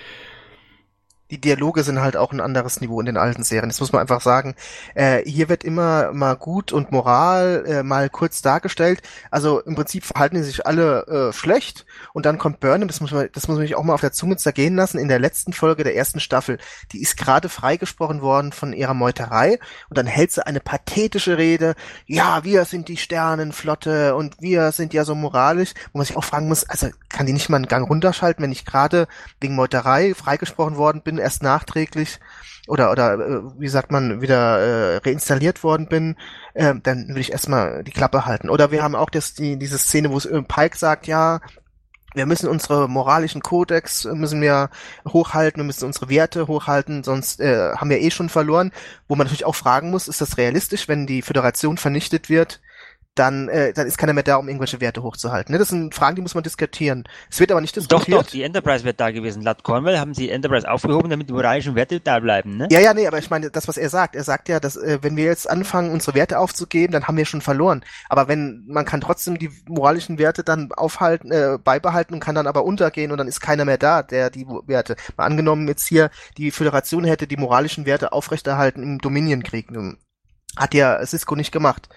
die 1.31 1.41
Dialoge 1.41 1.83
sind 1.83 1.99
halt 1.99 2.15
auch 2.15 2.31
ein 2.31 2.41
anderes 2.41 2.79
Niveau 2.81 2.99
in 2.99 3.05
den 3.05 3.17
alten 3.17 3.43
Serien. 3.43 3.69
Das 3.69 3.79
muss 3.79 3.91
man 3.91 4.01
einfach 4.01 4.21
sagen. 4.21 4.55
Äh, 4.93 5.23
hier 5.25 5.49
wird 5.49 5.63
immer 5.63 6.11
mal 6.13 6.35
gut 6.35 6.71
und 6.71 6.91
Moral 6.91 7.63
äh, 7.65 7.83
mal 7.83 8.09
kurz 8.09 8.41
dargestellt. 8.41 9.01
Also 9.31 9.59
im 9.61 9.75
Prinzip 9.75 10.05
verhalten 10.05 10.35
die 10.35 10.43
sich 10.43 10.67
alle 10.67 11.07
äh, 11.07 11.33
schlecht 11.33 11.85
und 12.13 12.25
dann 12.25 12.37
kommt 12.37 12.59
Burnham, 12.59 12.87
das 12.87 13.01
muss 13.01 13.11
man, 13.11 13.29
das 13.33 13.47
muss 13.47 13.57
man 13.57 13.65
sich 13.65 13.75
auch 13.75 13.83
mal 13.83 13.93
auf 13.93 14.01
der 14.01 14.11
Zunge 14.11 14.37
zergehen 14.37 14.75
lassen, 14.75 14.99
in 14.99 15.07
der 15.07 15.19
letzten 15.19 15.53
Folge 15.53 15.83
der 15.83 15.95
ersten 15.95 16.19
Staffel. 16.19 16.59
Die 16.91 17.01
ist 17.01 17.17
gerade 17.17 17.49
freigesprochen 17.49 18.21
worden 18.21 18.51
von 18.51 18.73
ihrer 18.73 18.93
Meuterei 18.93 19.59
und 19.89 19.97
dann 19.97 20.05
hält 20.05 20.31
sie 20.31 20.45
eine 20.45 20.59
pathetische 20.59 21.37
Rede. 21.37 21.73
Ja, 22.05 22.43
wir 22.43 22.65
sind 22.65 22.89
die 22.89 22.97
Sternenflotte 22.97 24.15
und 24.15 24.39
wir 24.39 24.71
sind 24.71 24.93
ja 24.93 25.03
so 25.03 25.15
moralisch, 25.15 25.73
wo 25.93 25.97
man 25.97 26.05
sich 26.05 26.15
auch 26.15 26.23
fragen 26.23 26.47
muss, 26.47 26.69
also 26.69 26.89
kann 27.09 27.25
die 27.25 27.33
nicht 27.33 27.49
mal 27.49 27.57
einen 27.57 27.67
Gang 27.67 27.89
runterschalten, 27.89 28.43
wenn 28.43 28.51
ich 28.51 28.65
gerade 28.65 29.07
wegen 29.39 29.55
Meuterei 29.55 30.13
freigesprochen 30.13 30.77
worden 30.77 31.01
bin, 31.01 31.12
erst 31.17 31.43
nachträglich 31.43 32.19
oder 32.67 32.91
oder 32.91 33.13
äh, 33.13 33.41
wie 33.59 33.67
sagt 33.67 33.91
man 33.91 34.21
wieder 34.21 34.59
äh, 34.59 34.97
reinstalliert 34.97 35.63
worden 35.63 35.87
bin, 35.87 36.15
äh, 36.53 36.73
dann 36.81 37.09
würde 37.09 37.19
ich 37.19 37.31
erstmal 37.31 37.83
die 37.83 37.91
Klappe 37.91 38.25
halten. 38.25 38.49
Oder 38.49 38.71
wir 38.71 38.83
haben 38.83 38.95
auch 38.95 39.09
das 39.09 39.33
die 39.33 39.57
diese 39.57 39.77
Szene, 39.77 40.11
wo 40.11 40.17
es 40.17 40.25
äh, 40.25 40.41
Pike 40.41 40.77
sagt, 40.77 41.07
ja, 41.07 41.41
wir 42.13 42.25
müssen 42.25 42.47
unsere 42.47 42.87
moralischen 42.87 43.41
Kodex 43.41 44.05
äh, 44.05 44.13
müssen 44.13 44.41
wir 44.41 44.69
hochhalten, 45.07 45.59
wir 45.59 45.65
müssen 45.65 45.85
unsere 45.85 46.09
Werte 46.09 46.47
hochhalten, 46.47 47.03
sonst 47.03 47.39
äh, 47.41 47.73
haben 47.75 47.89
wir 47.89 48.01
eh 48.01 48.11
schon 48.11 48.29
verloren. 48.29 48.71
Wo 49.07 49.15
man 49.15 49.25
natürlich 49.25 49.45
auch 49.45 49.55
fragen 49.55 49.89
muss, 49.89 50.07
ist 50.07 50.21
das 50.21 50.37
realistisch, 50.37 50.87
wenn 50.87 51.07
die 51.07 51.21
Föderation 51.21 51.77
vernichtet 51.77 52.29
wird? 52.29 52.61
Dann, 53.15 53.47
äh, 53.49 53.73
dann 53.73 53.85
ist 53.85 53.97
keiner 53.97 54.13
mehr 54.13 54.23
da, 54.23 54.37
um 54.37 54.47
irgendwelche 54.47 54.81
Werte 54.81 55.03
hochzuhalten. 55.03 55.53
Ne? 55.53 55.59
Das 55.59 55.69
sind 55.69 55.93
Fragen, 55.93 56.15
die 56.15 56.21
muss 56.21 56.33
man 56.33 56.43
diskutieren. 56.43 57.03
Es 57.29 57.39
wird 57.39 57.51
aber 57.51 57.61
nicht 57.61 57.75
diskutiert. 57.75 58.09
Doch, 58.09 58.23
doch, 58.23 58.31
die 58.31 58.41
Enterprise 58.41 58.83
wird 58.83 58.99
da 58.99 59.11
gewesen. 59.11 59.43
Laut 59.43 59.61
Cornwell 59.63 59.99
haben 59.99 60.13
sie 60.13 60.29
Enterprise 60.29 60.69
aufgehoben, 60.69 61.09
damit 61.09 61.29
die 61.29 61.33
moralischen 61.33 61.75
Werte 61.75 61.99
da 61.99 62.19
bleiben. 62.19 62.57
Ne? 62.57 62.67
Ja, 62.71 62.79
ja, 62.79 62.93
nee, 62.93 63.05
aber 63.05 63.19
ich 63.19 63.29
meine, 63.29 63.51
das, 63.51 63.67
was 63.67 63.77
er 63.77 63.89
sagt, 63.89 64.15
er 64.15 64.23
sagt 64.23 64.49
ja, 64.49 64.59
dass 64.59 64.77
äh, 64.77 64.99
wenn 65.01 65.15
wir 65.15 65.25
jetzt 65.25 65.47
anfangen, 65.49 65.91
unsere 65.91 66.15
Werte 66.15 66.39
aufzugeben, 66.39 66.93
dann 66.93 67.07
haben 67.07 67.17
wir 67.17 67.25
schon 67.25 67.41
verloren. 67.41 67.83
Aber 68.09 68.27
wenn 68.27 68.65
man 68.67 68.85
kann 68.85 69.01
trotzdem 69.01 69.37
die 69.37 69.51
moralischen 69.67 70.17
Werte 70.17 70.43
dann 70.43 70.71
aufhalten, 70.71 71.31
äh, 71.31 71.59
beibehalten 71.63 72.15
und 72.15 72.19
kann 72.19 72.35
dann 72.35 72.47
aber 72.47 72.65
untergehen 72.65 73.11
und 73.11 73.19
dann 73.19 73.27
ist 73.27 73.41
keiner 73.41 73.65
mehr 73.65 73.77
da, 73.77 74.01
der 74.01 74.31
die 74.31 74.47
Werte. 74.47 74.95
Mal 75.17 75.25
angenommen 75.25 75.67
jetzt 75.67 75.87
hier 75.87 76.09
die 76.37 76.49
Föderation 76.49 77.03
hätte 77.03 77.27
die 77.27 77.37
moralischen 77.37 77.85
Werte 77.85 78.11
aufrechterhalten 78.11 78.81
im 78.81 78.97
Dominion-Krieg. 78.99 79.67
Hat 80.55 80.73
ja 80.73 81.03
Cisco 81.05 81.35
nicht 81.35 81.51
gemacht 81.51 81.89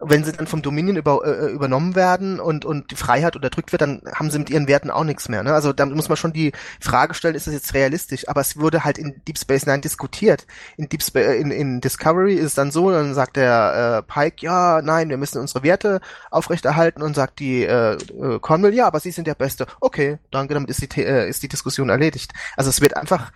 wenn 0.00 0.24
sie 0.24 0.32
dann 0.32 0.46
vom 0.46 0.62
Dominion 0.62 0.96
über, 0.96 1.20
äh, 1.24 1.46
äh, 1.46 1.50
übernommen 1.50 1.94
werden 1.94 2.40
und, 2.40 2.64
und 2.64 2.90
die 2.90 2.96
Freiheit 2.96 3.36
unterdrückt 3.36 3.72
wird, 3.72 3.82
dann 3.82 4.02
haben 4.12 4.30
sie 4.30 4.38
mit 4.38 4.50
ihren 4.50 4.68
Werten 4.68 4.90
auch 4.90 5.04
nichts 5.04 5.28
mehr. 5.28 5.42
Ne? 5.42 5.52
Also 5.52 5.72
da 5.72 5.86
muss 5.86 6.08
man 6.08 6.16
schon 6.16 6.32
die 6.32 6.52
Frage 6.80 7.14
stellen, 7.14 7.34
ist 7.34 7.46
das 7.46 7.54
jetzt 7.54 7.74
realistisch? 7.74 8.28
Aber 8.28 8.40
es 8.40 8.58
wurde 8.58 8.84
halt 8.84 8.98
in 8.98 9.20
Deep 9.26 9.38
Space 9.38 9.66
Nine 9.66 9.80
diskutiert. 9.80 10.46
In 10.76 10.88
Deep 10.88 11.02
Space, 11.02 11.26
äh, 11.26 11.34
in, 11.34 11.50
in 11.50 11.80
Discovery 11.80 12.34
ist 12.34 12.46
es 12.46 12.54
dann 12.54 12.70
so, 12.70 12.90
dann 12.90 13.14
sagt 13.14 13.36
der 13.36 14.04
äh, 14.08 14.12
Pike, 14.12 14.44
ja, 14.44 14.82
nein, 14.82 15.08
wir 15.08 15.16
müssen 15.16 15.40
unsere 15.40 15.62
Werte 15.62 16.00
aufrechterhalten 16.30 17.02
und 17.02 17.14
sagt 17.14 17.38
die 17.40 17.64
äh, 17.64 17.94
äh, 17.94 18.38
Conwell, 18.40 18.74
ja, 18.74 18.86
aber 18.86 19.00
sie 19.00 19.10
sind 19.10 19.26
der 19.26 19.34
Beste. 19.34 19.66
Okay, 19.80 20.18
danke, 20.30 20.54
damit 20.54 20.70
ist 20.70 20.80
die, 20.80 21.02
äh, 21.02 21.28
ist 21.28 21.42
die 21.42 21.48
Diskussion 21.48 21.88
erledigt. 21.88 22.32
Also 22.56 22.70
es 22.70 22.80
wird 22.80 22.96
einfach 22.96 23.32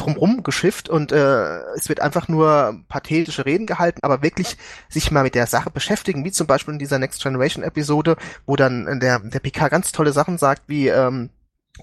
drumrum 0.00 0.42
geschifft 0.42 0.88
und 0.88 1.12
äh, 1.12 1.60
es 1.76 1.88
wird 1.88 2.00
einfach 2.00 2.28
nur 2.28 2.80
pathetische 2.88 3.46
Reden 3.46 3.66
gehalten, 3.66 4.00
aber 4.02 4.22
wirklich 4.22 4.56
sich 4.88 5.10
mal 5.10 5.22
mit 5.22 5.34
der 5.34 5.46
Sache 5.46 5.70
beschäftigen, 5.70 6.24
wie 6.24 6.32
zum 6.32 6.46
Beispiel 6.46 6.74
in 6.74 6.78
dieser 6.78 6.98
Next 6.98 7.22
Generation 7.22 7.64
Episode, 7.64 8.16
wo 8.46 8.56
dann 8.56 9.00
der, 9.00 9.20
der 9.20 9.40
PK 9.40 9.68
ganz 9.68 9.92
tolle 9.92 10.12
Sachen 10.12 10.38
sagt, 10.38 10.62
wie 10.66 10.88
ähm, 10.88 11.30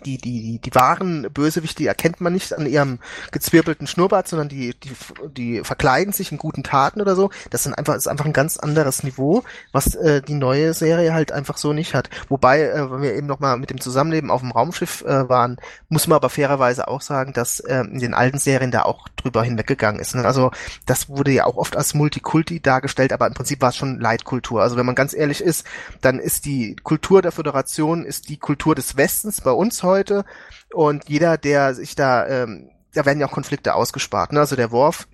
die, 0.05 0.17
die, 0.17 0.59
die 0.59 0.75
wahren 0.75 1.27
Bösewichte, 1.33 1.83
die 1.83 1.87
erkennt 1.87 2.21
man 2.21 2.33
nicht 2.33 2.53
an 2.53 2.65
ihrem 2.65 2.99
gezwirbelten 3.31 3.87
Schnurrbart, 3.87 4.27
sondern 4.27 4.49
die, 4.49 4.73
die, 4.73 4.91
die 5.31 5.63
verkleiden 5.63 6.13
sich 6.13 6.31
in 6.31 6.37
guten 6.37 6.63
Taten 6.63 7.01
oder 7.01 7.15
so. 7.15 7.29
Das 7.49 7.63
sind 7.63 7.73
einfach, 7.73 7.95
ist 7.95 8.07
einfach 8.07 8.25
ein 8.25 8.33
ganz 8.33 8.57
anderes 8.57 9.03
Niveau, 9.03 9.43
was 9.71 9.95
äh, 9.95 10.21
die 10.21 10.35
neue 10.35 10.73
Serie 10.73 11.13
halt 11.13 11.31
einfach 11.31 11.57
so 11.57 11.73
nicht 11.73 11.93
hat. 11.93 12.09
Wobei, 12.29 12.63
äh, 12.63 12.91
wenn 12.91 13.01
wir 13.01 13.15
eben 13.15 13.27
nochmal 13.27 13.57
mit 13.57 13.69
dem 13.69 13.81
Zusammenleben 13.81 14.31
auf 14.31 14.41
dem 14.41 14.51
Raumschiff 14.51 15.03
äh, 15.03 15.27
waren, 15.29 15.57
muss 15.89 16.07
man 16.07 16.17
aber 16.17 16.29
fairerweise 16.29 16.87
auch 16.87 17.01
sagen, 17.01 17.33
dass 17.33 17.59
äh, 17.59 17.81
in 17.81 17.99
den 17.99 18.13
alten 18.13 18.39
Serien 18.39 18.71
da 18.71 18.83
auch 18.83 19.07
drüber 19.15 19.43
hinweggegangen 19.43 19.99
ist. 19.99 20.15
Ne? 20.15 20.25
Also 20.25 20.51
das 20.85 21.09
wurde 21.09 21.31
ja 21.31 21.45
auch 21.45 21.57
oft 21.57 21.75
als 21.75 21.93
Multikulti 21.93 22.61
dargestellt, 22.61 23.13
aber 23.13 23.27
im 23.27 23.33
Prinzip 23.33 23.61
war 23.61 23.69
es 23.69 23.75
schon 23.75 23.99
Leitkultur. 23.99 24.61
Also 24.61 24.77
wenn 24.77 24.85
man 24.85 24.95
ganz 24.95 25.13
ehrlich 25.13 25.41
ist, 25.41 25.65
dann 26.01 26.19
ist 26.19 26.45
die 26.45 26.75
Kultur 26.83 27.21
der 27.21 27.31
Föderation, 27.31 28.03
ist 28.03 28.29
die 28.29 28.37
Kultur 28.37 28.75
des 28.75 28.97
Westens 28.97 29.41
bei 29.41 29.51
uns 29.51 29.83
heute 29.87 30.25
und 30.73 31.09
jeder, 31.09 31.37
der 31.37 31.73
sich 31.73 31.95
da, 31.95 32.27
ähm, 32.27 32.69
da 32.93 33.05
werden 33.05 33.19
ja 33.19 33.27
auch 33.27 33.31
Konflikte 33.31 33.73
ausgespart. 33.73 34.33
Ne? 34.33 34.39
Also 34.39 34.55
der 34.55 34.71
Worf, 34.71 35.07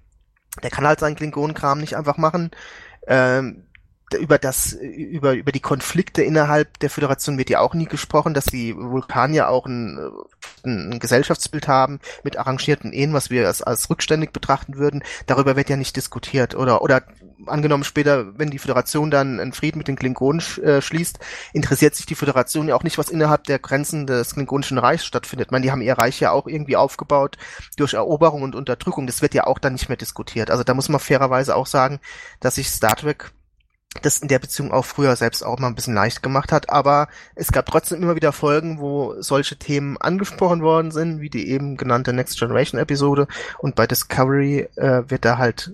der 0.61 0.69
kann 0.69 0.85
halt 0.85 0.99
seinen 0.99 1.15
Klingonenkram 1.15 1.79
nicht 1.79 1.95
einfach 1.95 2.17
machen. 2.17 2.51
Ähm, 3.07 3.65
über 4.13 4.37
das, 4.37 4.73
über, 4.73 5.33
über 5.33 5.51
die 5.51 5.59
Konflikte 5.59 6.23
innerhalb 6.23 6.79
der 6.79 6.89
Föderation 6.89 7.37
wird 7.37 7.49
ja 7.49 7.59
auch 7.59 7.73
nie 7.73 7.85
gesprochen, 7.85 8.33
dass 8.33 8.45
die 8.45 8.75
Vulkanier 8.75 9.49
auch 9.49 9.65
ein, 9.65 10.11
ein 10.65 10.99
Gesellschaftsbild 10.99 11.67
haben 11.67 11.99
mit 12.23 12.37
arrangierten 12.37 12.93
Ehen, 12.93 13.13
was 13.13 13.29
wir 13.29 13.47
als, 13.47 13.61
als 13.61 13.89
rückständig 13.89 14.31
betrachten 14.31 14.77
würden. 14.77 15.03
Darüber 15.27 15.55
wird 15.55 15.69
ja 15.69 15.77
nicht 15.77 15.95
diskutiert. 15.95 16.55
Oder, 16.55 16.81
oder 16.81 17.03
angenommen 17.47 17.83
später, 17.83 18.37
wenn 18.37 18.49
die 18.49 18.59
Föderation 18.59 19.11
dann 19.11 19.39
einen 19.39 19.53
Frieden 19.53 19.77
mit 19.77 19.87
den 19.87 19.95
Klingonen 19.95 20.41
äh, 20.63 20.81
schließt, 20.81 21.19
interessiert 21.53 21.95
sich 21.95 22.05
die 22.05 22.15
Föderation 22.15 22.67
ja 22.67 22.75
auch 22.75 22.83
nicht, 22.83 22.97
was 22.97 23.09
innerhalb 23.09 23.45
der 23.45 23.59
Grenzen 23.59 24.07
des 24.07 24.33
Klingonischen 24.33 24.77
Reichs 24.77 25.05
stattfindet. 25.05 25.47
Ich 25.47 25.51
meine, 25.51 25.63
die 25.63 25.71
haben 25.71 25.81
ihr 25.81 25.97
Reich 25.97 26.19
ja 26.19 26.31
auch 26.31 26.47
irgendwie 26.47 26.75
aufgebaut 26.75 27.37
durch 27.77 27.93
Eroberung 27.93 28.41
und 28.41 28.55
Unterdrückung. 28.55 29.07
Das 29.07 29.21
wird 29.21 29.33
ja 29.33 29.45
auch 29.45 29.59
dann 29.59 29.73
nicht 29.73 29.89
mehr 29.89 29.97
diskutiert. 29.97 30.51
Also 30.51 30.63
da 30.63 30.73
muss 30.73 30.89
man 30.89 30.99
fairerweise 30.99 31.55
auch 31.55 31.67
sagen, 31.67 31.99
dass 32.39 32.55
sich 32.55 32.69
Star 32.69 32.95
Trek 32.95 33.31
das 34.01 34.19
in 34.19 34.27
der 34.27 34.39
Beziehung 34.39 34.71
auch 34.71 34.85
früher 34.85 35.15
selbst 35.15 35.43
auch 35.43 35.59
mal 35.59 35.67
ein 35.67 35.75
bisschen 35.75 35.93
leicht 35.93 36.23
gemacht 36.23 36.51
hat, 36.51 36.69
aber 36.69 37.07
es 37.35 37.51
gab 37.51 37.67
trotzdem 37.67 38.01
immer 38.01 38.15
wieder 38.15 38.31
Folgen, 38.31 38.79
wo 38.79 39.21
solche 39.21 39.57
Themen 39.57 39.97
angesprochen 39.97 40.61
worden 40.61 40.91
sind, 40.91 41.21
wie 41.21 41.29
die 41.29 41.49
eben 41.49 41.77
genannte 41.77 42.11
Next 42.11 42.39
Generation 42.39 42.79
Episode 42.79 43.27
und 43.59 43.75
bei 43.75 43.87
Discovery 43.87 44.67
äh, 44.75 45.03
wird 45.09 45.25
da 45.25 45.37
halt 45.37 45.73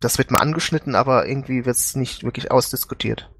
das 0.00 0.18
wird 0.18 0.30
mal 0.30 0.40
angeschnitten, 0.40 0.94
aber 0.94 1.26
irgendwie 1.26 1.64
wird 1.64 1.76
es 1.76 1.96
nicht 1.96 2.22
wirklich 2.22 2.50
ausdiskutiert. 2.50 3.30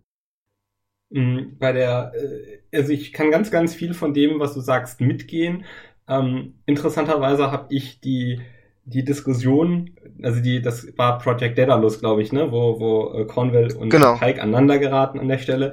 Mm, 1.10 1.58
bei 1.58 1.72
der, 1.72 2.12
äh, 2.14 2.76
also 2.76 2.92
ich 2.92 3.12
kann 3.12 3.30
ganz, 3.30 3.50
ganz 3.50 3.74
viel 3.74 3.94
von 3.94 4.14
dem, 4.14 4.40
was 4.40 4.54
du 4.54 4.60
sagst, 4.60 5.00
mitgehen. 5.00 5.64
Ähm, 6.08 6.54
interessanterweise 6.66 7.50
habe 7.50 7.72
ich 7.74 8.00
die 8.00 8.40
die 8.86 9.04
Diskussion, 9.04 9.90
also 10.22 10.40
die, 10.40 10.62
das 10.62 10.86
war 10.96 11.18
Project 11.18 11.58
Daedalus, 11.58 12.00
glaube 12.00 12.22
ich, 12.22 12.32
ne, 12.32 12.50
wo 12.50 12.80
wo 12.80 13.12
äh, 13.18 13.24
Cornwell 13.26 13.74
und 13.74 13.90
genau. 13.90 14.16
Pike 14.16 14.40
aneinander 14.40 14.78
geraten 14.78 15.20
an 15.20 15.28
der 15.28 15.38
Stelle. 15.38 15.72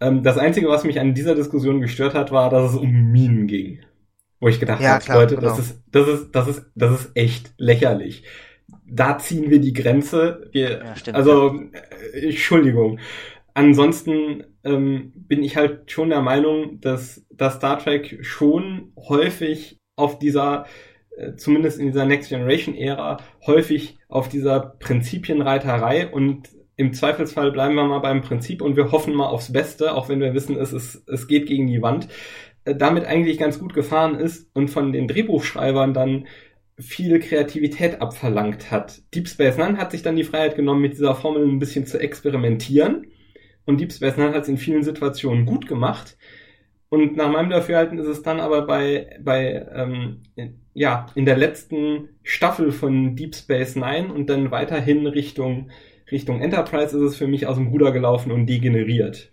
Ähm, 0.00 0.22
das 0.22 0.36
einzige, 0.36 0.68
was 0.68 0.84
mich 0.84 1.00
an 1.00 1.14
dieser 1.14 1.34
Diskussion 1.34 1.80
gestört 1.80 2.14
hat, 2.14 2.32
war, 2.32 2.50
dass 2.50 2.72
es 2.72 2.76
um 2.76 2.90
Minen 2.90 3.46
ging, 3.46 3.80
wo 4.40 4.48
ich 4.48 4.60
gedacht 4.60 4.82
ja, 4.82 5.00
habe, 5.00 5.20
Leute, 5.20 5.36
genau. 5.36 5.48
das 5.48 5.58
ist 5.58 5.82
das 5.90 6.08
ist 6.08 6.30
das 6.32 6.48
ist 6.48 6.66
das 6.74 7.00
ist 7.00 7.10
echt 7.14 7.52
lächerlich 7.56 8.24
da 8.90 9.18
ziehen 9.18 9.50
wir 9.50 9.60
die 9.60 9.72
Grenze. 9.72 10.48
Wir, 10.52 10.84
ja, 10.84 10.96
stimmt, 10.96 11.16
also, 11.16 11.60
äh, 12.12 12.26
Entschuldigung. 12.26 12.98
Ansonsten 13.54 14.44
ähm, 14.64 15.12
bin 15.14 15.42
ich 15.42 15.56
halt 15.56 15.90
schon 15.90 16.10
der 16.10 16.22
Meinung, 16.22 16.80
dass, 16.80 17.24
dass 17.30 17.56
Star 17.56 17.78
Trek 17.78 18.18
schon 18.22 18.92
häufig 18.96 19.78
auf 19.96 20.18
dieser, 20.18 20.64
äh, 20.64 20.68
zumindest 21.36 21.78
in 21.78 21.86
dieser 21.86 22.06
Next 22.06 22.28
Generation 22.28 22.74
Ära, 22.74 23.18
häufig 23.46 23.98
auf 24.08 24.28
dieser 24.28 24.60
Prinzipienreiterei 24.78 26.08
und 26.08 26.48
im 26.76 26.94
Zweifelsfall 26.94 27.52
bleiben 27.52 27.74
wir 27.74 27.84
mal 27.84 27.98
beim 27.98 28.22
Prinzip 28.22 28.62
und 28.62 28.74
wir 28.74 28.90
hoffen 28.90 29.14
mal 29.14 29.26
aufs 29.26 29.52
Beste, 29.52 29.94
auch 29.94 30.08
wenn 30.08 30.20
wir 30.20 30.32
wissen, 30.32 30.56
es, 30.56 30.72
ist, 30.72 31.06
es 31.08 31.28
geht 31.28 31.46
gegen 31.46 31.66
die 31.66 31.82
Wand, 31.82 32.08
äh, 32.64 32.74
damit 32.74 33.04
eigentlich 33.04 33.36
ganz 33.36 33.58
gut 33.58 33.74
gefahren 33.74 34.14
ist 34.14 34.50
und 34.54 34.68
von 34.68 34.92
den 34.92 35.06
Drehbuchschreibern 35.06 35.92
dann 35.92 36.26
viel 36.78 37.18
Kreativität 37.18 38.00
abverlangt 38.00 38.70
hat. 38.70 39.02
Deep 39.14 39.28
Space 39.28 39.58
Nine 39.58 39.76
hat 39.76 39.90
sich 39.90 40.02
dann 40.02 40.16
die 40.16 40.24
Freiheit 40.24 40.56
genommen, 40.56 40.80
mit 40.80 40.94
dieser 40.94 41.14
Formel 41.14 41.46
ein 41.46 41.58
bisschen 41.58 41.86
zu 41.86 42.00
experimentieren. 42.00 43.08
Und 43.66 43.78
Deep 43.80 43.92
Space 43.92 44.16
Nine 44.16 44.32
hat 44.32 44.44
es 44.44 44.48
in 44.48 44.56
vielen 44.56 44.82
Situationen 44.82 45.44
gut 45.44 45.66
gemacht. 45.68 46.16
Und 46.88 47.16
nach 47.16 47.30
meinem 47.30 47.50
Dafürhalten 47.50 47.98
ist 47.98 48.06
es 48.06 48.22
dann 48.22 48.40
aber 48.40 48.66
bei, 48.66 49.18
bei 49.22 49.66
ähm, 49.74 50.22
ja, 50.74 51.06
in 51.14 51.24
der 51.24 51.36
letzten 51.36 52.10
Staffel 52.22 52.72
von 52.72 53.16
Deep 53.16 53.34
Space 53.34 53.76
Nine 53.76 54.12
und 54.12 54.28
dann 54.28 54.50
weiterhin 54.50 55.06
Richtung, 55.06 55.70
Richtung 56.10 56.40
Enterprise 56.40 56.96
ist 56.96 57.02
es 57.02 57.16
für 57.16 57.26
mich 57.26 57.46
aus 57.46 57.56
dem 57.56 57.68
Ruder 57.68 57.92
gelaufen 57.92 58.32
und 58.32 58.46
degeneriert. 58.46 59.32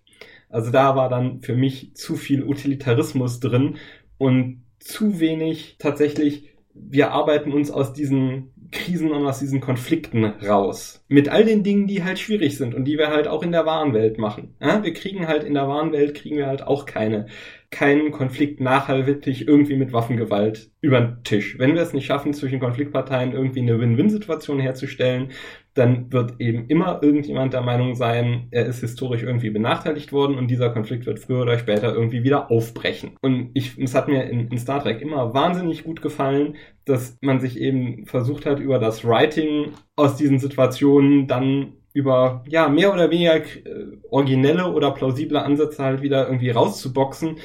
Also 0.50 0.72
da 0.72 0.96
war 0.96 1.10
dann 1.10 1.42
für 1.42 1.56
mich 1.56 1.96
zu 1.96 2.16
viel 2.16 2.44
Utilitarismus 2.44 3.40
drin 3.40 3.76
und 4.18 4.64
zu 4.80 5.20
wenig 5.20 5.76
tatsächlich, 5.80 6.50
wir 6.74 7.12
arbeiten 7.12 7.52
uns 7.52 7.72
aus 7.72 7.94
diesen 7.94 8.52
Krisen 8.72 9.12
und 9.12 9.26
aus 9.26 9.40
diesen 9.40 9.62
Konflikten 9.62 10.26
raus. 10.26 11.04
Mit 11.08 11.30
all 11.30 11.46
den 11.46 11.64
Dingen, 11.64 11.88
die 11.88 12.04
halt 12.04 12.20
schwierig 12.20 12.58
sind 12.58 12.76
und 12.76 12.86
die 12.86 12.98
wir 12.98 13.10
halt 13.10 13.28
auch 13.28 13.44
in 13.44 13.52
der 13.52 13.66
wahren 13.66 13.94
Welt 13.94 14.18
machen. 14.18 14.56
Ja, 14.60 14.84
wir 14.84 14.94
kriegen 14.94 15.28
halt 15.28 15.44
in 15.44 15.54
der 15.54 15.68
wahren 15.68 15.92
Welt, 15.92 16.16
kriegen 16.16 16.38
wir 16.38 16.48
halt 16.48 16.64
auch 16.64 16.86
keine, 16.86 17.28
keinen 17.72 18.12
Konflikt 18.12 18.60
nachhaltig 18.60 19.48
irgendwie 19.48 19.76
mit 19.76 19.94
Waffengewalt 19.94 20.72
über 20.82 21.02
den 21.02 21.24
Tisch. 21.24 21.58
Wenn 21.60 21.76
wir 21.76 21.82
es 21.82 21.94
nicht 21.94 22.06
schaffen, 22.06 22.34
zwischen 22.34 22.60
Konfliktparteien 22.60 23.34
irgendwie 23.34 23.62
eine 23.62 23.80
Win-Win-Situation 23.80 24.60
herzustellen, 24.60 25.32
dann 25.78 26.12
wird 26.12 26.40
eben 26.40 26.66
immer 26.68 27.00
irgendjemand 27.02 27.54
der 27.54 27.62
Meinung 27.62 27.96
sein, 27.96 28.48
er 28.52 28.66
ist 28.66 28.82
historisch 28.82 29.24
irgendwie 29.24 29.50
benachteiligt 29.50 30.12
worden 30.12 30.38
und 30.38 30.50
dieser 30.50 30.70
Konflikt 30.72 31.06
wird 31.06 31.20
früher 31.20 31.44
oder 31.44 31.60
später 31.60 31.94
irgendwie 31.94 32.24
wieder 32.24 32.50
aufbrechen. 32.50 33.12
Und 33.22 33.52
ich, 33.54 33.78
es 33.78 33.94
hat 33.94 34.08
mir 34.08 34.24
in, 34.24 34.48
in 34.48 34.58
Star 34.58 34.82
Trek 34.82 35.02
immer 35.02 35.34
wahnsinnig 35.34 35.84
gut 35.84 36.02
gefallen, 36.02 36.56
dass 36.86 37.18
man 37.22 37.40
sich 37.40 37.60
eben 37.60 38.06
versucht 38.06 38.46
hat, 38.46 38.60
über 38.60 38.80
das 38.80 39.06
Writing 39.06 39.74
aus 39.96 40.16
diesen 40.16 40.40
Situationen 40.40 41.28
dann 41.28 41.74
über 41.94 42.44
ja 42.48 42.70
mehr 42.70 42.94
oder 42.94 43.10
weniger 43.10 43.38
äh, 43.38 43.98
originelle 44.10 44.72
oder 44.72 44.92
plausible 44.92 45.42
Ansätze 45.42 45.84
halt 45.84 46.02
wieder 46.02 46.28
irgendwie 46.28 46.52
rauszuboxen 46.52 47.38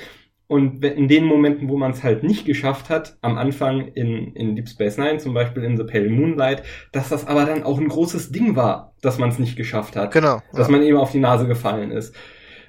und 0.53 0.85
in 0.85 1.09
den 1.09 1.25
Momenten, 1.25 1.71
wo 1.71 1.79
man 1.79 1.93
es 1.93 2.03
halt 2.03 2.25
nicht 2.25 2.45
geschafft 2.45 2.91
hat, 2.91 3.17
am 3.23 3.39
Anfang 3.39 3.89
in, 3.95 4.35
in 4.35 4.55
Deep 4.55 4.69
Space 4.69 4.99
Nine, 4.99 5.17
zum 5.17 5.33
Beispiel 5.33 5.65
in 5.65 5.79
The 5.79 5.85
Pale 5.85 6.11
Moonlight, 6.11 6.63
dass 6.93 7.09
das 7.09 7.27
aber 7.27 7.47
dann 7.47 7.63
auch 7.63 7.79
ein 7.79 7.89
großes 7.89 8.33
Ding 8.33 8.55
war, 8.55 8.95
dass 9.01 9.17
man 9.17 9.31
es 9.31 9.39
nicht 9.39 9.57
geschafft 9.57 9.97
hat. 9.97 10.13
Genau. 10.13 10.43
Dass 10.53 10.69
ja. 10.69 10.73
man 10.73 10.83
eben 10.83 10.99
auf 10.99 11.11
die 11.11 11.21
Nase 11.21 11.47
gefallen 11.47 11.91
ist. 11.91 12.15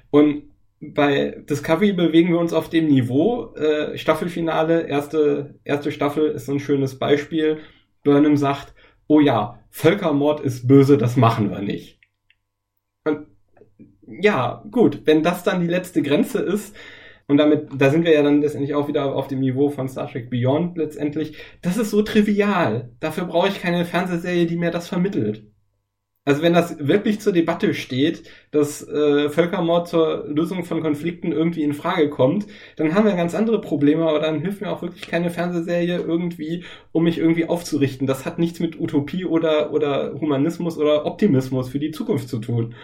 Und 0.08 0.44
bei 0.80 1.42
Discovery 1.46 1.92
bewegen 1.92 2.30
wir 2.30 2.38
uns 2.38 2.54
auf 2.54 2.70
dem 2.70 2.86
Niveau. 2.86 3.52
Äh, 3.54 3.98
Staffelfinale, 3.98 4.86
erste, 4.86 5.56
erste 5.62 5.92
Staffel 5.92 6.30
ist 6.30 6.46
so 6.46 6.52
ein 6.52 6.60
schönes 6.60 6.98
Beispiel. 6.98 7.58
Burnham 8.02 8.38
sagt, 8.38 8.72
oh 9.08 9.20
ja, 9.20 9.60
Völkermord 9.68 10.40
ist 10.40 10.66
böse, 10.66 10.96
das 10.96 11.18
machen 11.18 11.50
wir 11.50 11.60
nicht. 11.60 12.00
Und 13.04 13.26
ja, 14.06 14.64
gut, 14.70 15.02
wenn 15.04 15.22
das 15.22 15.42
dann 15.42 15.60
die 15.60 15.66
letzte 15.66 16.00
Grenze 16.00 16.38
ist, 16.38 16.74
und 17.26 17.38
damit, 17.38 17.68
da 17.76 17.90
sind 17.90 18.04
wir 18.04 18.12
ja 18.12 18.22
dann 18.22 18.42
letztendlich 18.42 18.74
auch 18.74 18.88
wieder 18.88 19.14
auf 19.14 19.28
dem 19.28 19.40
Niveau 19.40 19.70
von 19.70 19.88
Star 19.88 20.10
Trek 20.10 20.30
Beyond 20.30 20.76
letztendlich. 20.76 21.36
Das 21.62 21.76
ist 21.76 21.90
so 21.90 22.02
trivial. 22.02 22.90
Dafür 23.00 23.24
brauche 23.24 23.48
ich 23.48 23.60
keine 23.60 23.84
Fernsehserie, 23.84 24.46
die 24.46 24.56
mir 24.56 24.70
das 24.70 24.88
vermittelt. 24.88 25.44
Also 26.26 26.40
wenn 26.40 26.54
das 26.54 26.78
wirklich 26.78 27.20
zur 27.20 27.34
Debatte 27.34 27.74
steht, 27.74 28.22
dass 28.50 28.86
äh, 28.88 29.28
Völkermord 29.28 29.88
zur 29.88 30.24
Lösung 30.26 30.64
von 30.64 30.80
Konflikten 30.80 31.32
irgendwie 31.32 31.62
in 31.62 31.74
Frage 31.74 32.08
kommt, 32.08 32.46
dann 32.76 32.94
haben 32.94 33.04
wir 33.04 33.14
ganz 33.14 33.34
andere 33.34 33.60
Probleme, 33.60 34.08
aber 34.08 34.20
dann 34.20 34.40
hilft 34.40 34.62
mir 34.62 34.70
auch 34.70 34.80
wirklich 34.80 35.06
keine 35.06 35.28
Fernsehserie 35.28 35.98
irgendwie, 35.98 36.64
um 36.92 37.04
mich 37.04 37.18
irgendwie 37.18 37.46
aufzurichten. 37.46 38.06
Das 38.06 38.24
hat 38.24 38.38
nichts 38.38 38.58
mit 38.58 38.80
Utopie 38.80 39.26
oder, 39.26 39.72
oder 39.72 40.14
Humanismus 40.18 40.78
oder 40.78 41.04
Optimismus 41.04 41.68
für 41.68 41.78
die 41.78 41.90
Zukunft 41.90 42.30
zu 42.30 42.38
tun. 42.38 42.74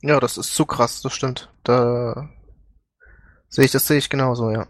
Ja, 0.00 0.18
das 0.18 0.38
ist 0.38 0.54
zu 0.54 0.64
krass, 0.64 1.02
das 1.02 1.12
stimmt. 1.12 1.50
Da 1.64 2.30
Sehe 3.52 3.66
ich, 3.66 3.70
das 3.70 3.86
sehe 3.86 3.98
ich 3.98 4.08
genauso, 4.08 4.50
ja. 4.50 4.66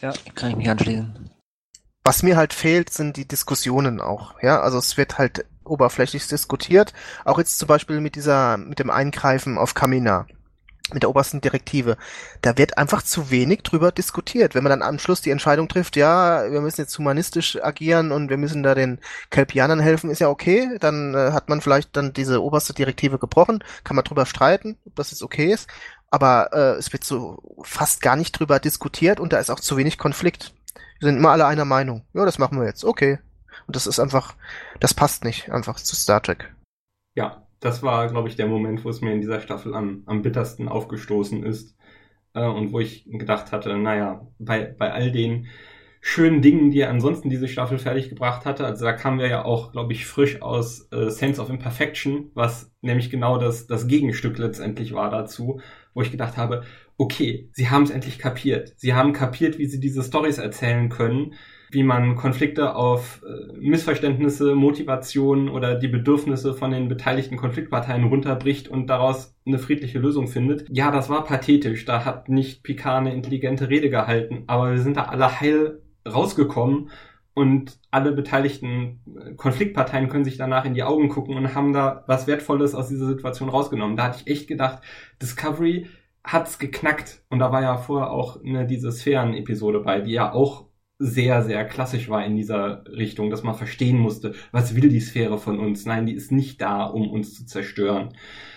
Ja, 0.00 0.14
kann 0.34 0.50
ich 0.50 0.56
mich 0.56 0.70
anschließen. 0.70 1.30
Was 2.04 2.22
mir 2.22 2.36
halt 2.36 2.54
fehlt, 2.54 2.88
sind 2.90 3.18
die 3.18 3.28
Diskussionen 3.28 4.00
auch, 4.00 4.42
ja. 4.42 4.60
Also 4.60 4.78
es 4.78 4.96
wird 4.96 5.18
halt 5.18 5.44
oberflächlich 5.62 6.26
diskutiert. 6.26 6.94
Auch 7.26 7.38
jetzt 7.38 7.58
zum 7.58 7.68
Beispiel 7.68 8.00
mit 8.00 8.14
dieser, 8.14 8.56
mit 8.56 8.78
dem 8.78 8.88
Eingreifen 8.88 9.58
auf 9.58 9.74
Kamina 9.74 10.26
mit 10.92 11.02
der 11.02 11.10
obersten 11.10 11.40
Direktive. 11.40 11.96
Da 12.42 12.56
wird 12.58 12.78
einfach 12.78 13.02
zu 13.02 13.30
wenig 13.30 13.62
drüber 13.62 13.90
diskutiert. 13.90 14.54
Wenn 14.54 14.62
man 14.62 14.70
dann 14.70 14.82
am 14.82 15.00
Schluss 15.00 15.20
die 15.20 15.30
Entscheidung 15.30 15.68
trifft, 15.68 15.96
ja, 15.96 16.50
wir 16.50 16.60
müssen 16.60 16.82
jetzt 16.82 16.96
humanistisch 16.96 17.58
agieren 17.62 18.12
und 18.12 18.30
wir 18.30 18.36
müssen 18.36 18.62
da 18.62 18.74
den 18.74 19.00
Kelpianern 19.30 19.80
helfen, 19.80 20.10
ist 20.10 20.20
ja 20.20 20.28
okay. 20.28 20.78
Dann 20.78 21.14
äh, 21.14 21.32
hat 21.32 21.48
man 21.48 21.60
vielleicht 21.60 21.96
dann 21.96 22.12
diese 22.12 22.40
oberste 22.40 22.72
Direktive 22.72 23.18
gebrochen. 23.18 23.64
Kann 23.82 23.96
man 23.96 24.04
drüber 24.04 24.26
streiten, 24.26 24.78
ob 24.86 24.94
das 24.94 25.10
jetzt 25.10 25.22
okay 25.22 25.52
ist 25.52 25.68
aber 26.10 26.50
äh, 26.52 26.78
es 26.78 26.92
wird 26.92 27.04
so 27.04 27.42
fast 27.62 28.00
gar 28.02 28.16
nicht 28.16 28.32
drüber 28.32 28.58
diskutiert 28.60 29.20
und 29.20 29.32
da 29.32 29.38
ist 29.38 29.50
auch 29.50 29.60
zu 29.60 29.76
wenig 29.76 29.98
Konflikt. 29.98 30.54
Wir 30.98 31.08
sind 31.08 31.18
immer 31.18 31.30
alle 31.30 31.46
einer 31.46 31.64
Meinung. 31.64 32.04
Ja, 32.14 32.24
das 32.24 32.38
machen 32.38 32.58
wir 32.58 32.66
jetzt. 32.66 32.84
Okay. 32.84 33.18
Und 33.66 33.76
das 33.76 33.86
ist 33.86 33.98
einfach, 33.98 34.34
das 34.80 34.94
passt 34.94 35.24
nicht 35.24 35.50
einfach 35.50 35.76
zu 35.76 35.96
Star 35.96 36.22
Trek. 36.22 36.54
Ja, 37.14 37.46
das 37.60 37.82
war, 37.82 38.08
glaube 38.08 38.28
ich, 38.28 38.36
der 38.36 38.46
Moment, 38.46 38.84
wo 38.84 38.90
es 38.90 39.00
mir 39.00 39.12
in 39.12 39.20
dieser 39.20 39.40
Staffel 39.40 39.74
am, 39.74 40.02
am 40.06 40.22
bittersten 40.22 40.68
aufgestoßen 40.68 41.44
ist. 41.44 41.76
Äh, 42.34 42.46
und 42.46 42.72
wo 42.72 42.80
ich 42.80 43.04
gedacht 43.06 43.50
hatte, 43.52 43.76
naja, 43.76 44.26
bei, 44.38 44.64
bei 44.64 44.92
all 44.92 45.10
den 45.10 45.48
schönen 46.00 46.40
Dingen, 46.40 46.70
die 46.70 46.80
er 46.80 46.90
ansonsten 46.90 47.30
diese 47.30 47.48
Staffel 47.48 47.78
fertiggebracht 47.78 48.44
hatte. 48.44 48.64
Also 48.64 48.84
da 48.84 48.92
kamen 48.92 49.18
wir 49.18 49.28
ja 49.28 49.44
auch, 49.44 49.72
glaube 49.72 49.92
ich, 49.92 50.06
frisch 50.06 50.40
aus 50.40 50.88
äh, 50.92 51.10
Sense 51.10 51.40
of 51.40 51.50
Imperfection, 51.50 52.30
was 52.34 52.72
nämlich 52.80 53.10
genau 53.10 53.38
das, 53.38 53.66
das 53.66 53.88
Gegenstück 53.88 54.38
letztendlich 54.38 54.92
war 54.94 55.10
dazu, 55.10 55.60
wo 55.96 56.02
ich 56.02 56.10
gedacht 56.10 56.36
habe, 56.36 56.62
okay, 56.98 57.48
sie 57.52 57.70
haben 57.70 57.84
es 57.84 57.90
endlich 57.90 58.18
kapiert. 58.18 58.74
Sie 58.76 58.92
haben 58.92 59.14
kapiert, 59.14 59.58
wie 59.58 59.64
sie 59.64 59.80
diese 59.80 60.02
Stories 60.02 60.36
erzählen 60.36 60.90
können, 60.90 61.32
wie 61.70 61.82
man 61.82 62.16
Konflikte 62.16 62.76
auf 62.76 63.22
äh, 63.26 63.56
Missverständnisse, 63.58 64.54
Motivationen 64.54 65.48
oder 65.48 65.74
die 65.74 65.88
Bedürfnisse 65.88 66.52
von 66.52 66.70
den 66.70 66.88
beteiligten 66.88 67.38
Konfliktparteien 67.38 68.04
runterbricht 68.04 68.68
und 68.68 68.88
daraus 68.88 69.34
eine 69.46 69.58
friedliche 69.58 69.98
Lösung 69.98 70.28
findet. 70.28 70.66
Ja, 70.70 70.90
das 70.90 71.08
war 71.08 71.24
pathetisch. 71.24 71.86
Da 71.86 72.04
hat 72.04 72.28
nicht 72.28 72.62
Picard 72.62 72.98
eine 72.98 73.14
intelligente 73.14 73.70
Rede 73.70 73.88
gehalten, 73.88 74.44
aber 74.48 74.72
wir 74.72 74.80
sind 74.80 74.98
da 74.98 75.04
alle 75.04 75.40
heil 75.40 75.80
rausgekommen 76.06 76.90
und 77.36 77.78
alle 77.90 78.12
beteiligten 78.12 79.00
äh, 79.14 79.34
Konfliktparteien 79.34 80.08
können 80.08 80.24
sich 80.24 80.38
danach 80.38 80.64
in 80.64 80.72
die 80.72 80.82
Augen 80.82 81.10
gucken 81.10 81.36
und 81.36 81.54
haben 81.54 81.74
da 81.74 82.02
was 82.06 82.26
Wertvolles 82.26 82.74
aus 82.74 82.88
dieser 82.88 83.06
Situation 83.06 83.50
rausgenommen. 83.50 83.94
Da 83.94 84.04
hatte 84.04 84.22
ich 84.24 84.32
echt 84.32 84.48
gedacht, 84.48 84.82
Discovery 85.20 85.86
hat's 86.24 86.58
geknackt. 86.58 87.22
Und 87.28 87.38
da 87.40 87.52
war 87.52 87.60
ja 87.60 87.76
vorher 87.76 88.10
auch 88.10 88.42
ne, 88.42 88.66
diese 88.66 88.90
Sphären-Episode 88.90 89.80
bei, 89.80 90.00
die 90.00 90.12
ja 90.12 90.32
auch 90.32 90.64
sehr, 90.98 91.42
sehr 91.42 91.66
klassisch 91.66 92.08
war 92.08 92.24
in 92.24 92.36
dieser 92.36 92.84
Richtung, 92.88 93.28
dass 93.28 93.42
man 93.42 93.54
verstehen 93.54 93.98
musste, 93.98 94.32
was 94.50 94.74
will 94.74 94.88
die 94.88 95.00
Sphäre 95.00 95.36
von 95.36 95.60
uns? 95.60 95.84
Nein, 95.84 96.06
die 96.06 96.14
ist 96.14 96.32
nicht 96.32 96.62
da, 96.62 96.84
um 96.84 97.10
uns 97.10 97.34
zu 97.34 97.44
zerstören. 97.44 98.14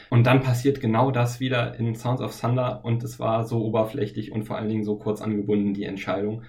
Und 0.09 0.25
dann 0.25 0.41
passiert 0.41 0.79
genau 0.79 1.11
das 1.11 1.41
wieder 1.41 1.77
in 1.77 1.95
Sounds 1.95 2.21
of 2.21 2.39
Thunder 2.39 2.85
und 2.85 3.03
es 3.03 3.19
war 3.19 3.43
so 3.43 3.61
oberflächlich 3.61 4.31
und 4.31 4.43
vor 4.43 4.55
allen 4.55 4.69
Dingen 4.69 4.85
so 4.85 4.95
kurz 4.95 5.21
angebunden, 5.21 5.73
die 5.73 5.83
Entscheidung. 5.83 6.43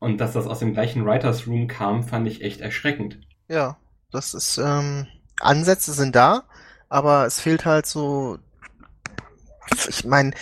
Und 0.00 0.18
dass 0.18 0.32
das 0.32 0.46
aus 0.46 0.58
dem 0.58 0.72
gleichen 0.72 1.04
Writers 1.04 1.46
Room 1.46 1.68
kam, 1.68 2.02
fand 2.02 2.26
ich 2.26 2.42
echt 2.42 2.60
erschreckend. 2.60 3.20
Ja, 3.48 3.76
das 4.10 4.34
ist, 4.34 4.58
ähm, 4.58 5.06
Ansätze 5.40 5.92
sind 5.92 6.16
da, 6.16 6.44
aber 6.88 7.26
es 7.26 7.38
fehlt 7.38 7.66
halt 7.66 7.86
so, 7.86 8.38
ich 9.88 10.04
meine, 10.04 10.32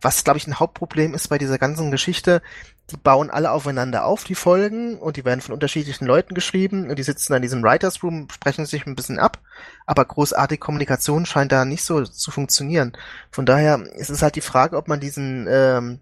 was 0.00 0.22
glaube 0.22 0.36
ich 0.38 0.46
ein 0.46 0.60
Hauptproblem 0.60 1.14
ist 1.14 1.28
bei 1.28 1.38
dieser 1.38 1.58
ganzen 1.58 1.90
Geschichte, 1.90 2.42
die 2.90 2.96
bauen 2.96 3.30
alle 3.30 3.50
aufeinander 3.50 4.04
auf, 4.04 4.22
die 4.22 4.36
Folgen, 4.36 4.98
und 4.98 5.16
die 5.16 5.24
werden 5.24 5.40
von 5.40 5.54
unterschiedlichen 5.54 6.06
Leuten 6.06 6.34
geschrieben, 6.34 6.88
und 6.88 6.96
die 6.96 7.02
sitzen 7.02 7.32
in 7.32 7.42
diesem 7.42 7.62
Writers 7.62 8.02
Room, 8.02 8.28
sprechen 8.30 8.66
sich 8.66 8.86
ein 8.86 8.94
bisschen 8.94 9.18
ab, 9.18 9.40
aber 9.86 10.04
großartige 10.04 10.60
Kommunikation 10.60 11.26
scheint 11.26 11.50
da 11.52 11.64
nicht 11.64 11.84
so 11.84 12.04
zu 12.04 12.30
funktionieren. 12.30 12.92
Von 13.32 13.46
daher 13.46 13.80
ist 13.96 14.10
es 14.10 14.22
halt 14.22 14.36
die 14.36 14.40
Frage, 14.40 14.76
ob 14.76 14.86
man 14.86 15.00
diesen 15.00 15.48
ähm, 15.50 16.00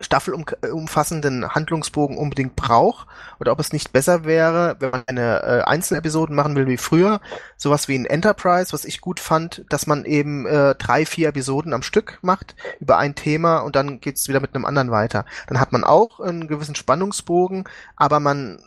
staffelumfassenden 0.00 1.54
Handlungsbogen 1.54 2.16
unbedingt 2.16 2.54
braucht 2.54 3.08
oder 3.40 3.50
ob 3.52 3.58
es 3.58 3.72
nicht 3.72 3.92
besser 3.92 4.24
wäre, 4.24 4.76
wenn 4.78 4.90
man 4.90 5.02
eine 5.06 5.42
äh, 5.42 5.62
Einzelepisoden 5.62 6.36
machen 6.36 6.54
will 6.54 6.68
wie 6.68 6.76
früher, 6.76 7.20
sowas 7.56 7.88
wie 7.88 7.96
in 7.96 8.06
Enterprise, 8.06 8.72
was 8.72 8.84
ich 8.84 9.00
gut 9.00 9.18
fand, 9.18 9.64
dass 9.68 9.86
man 9.86 10.04
eben 10.04 10.46
äh, 10.46 10.76
drei, 10.76 11.04
vier 11.04 11.28
Episoden 11.28 11.72
am 11.74 11.82
Stück 11.82 12.18
macht 12.22 12.54
über 12.78 12.98
ein 12.98 13.16
Thema 13.16 13.58
und 13.58 13.74
dann 13.74 14.00
geht's 14.00 14.28
wieder 14.28 14.40
mit 14.40 14.54
einem 14.54 14.64
anderen 14.64 14.90
weiter. 14.92 15.24
Dann 15.48 15.58
hat 15.58 15.72
man 15.72 15.82
auch 15.82 16.20
einen 16.20 16.46
gewissen 16.46 16.76
Spannungsbogen, 16.76 17.64
aber 17.96 18.20
man 18.20 18.60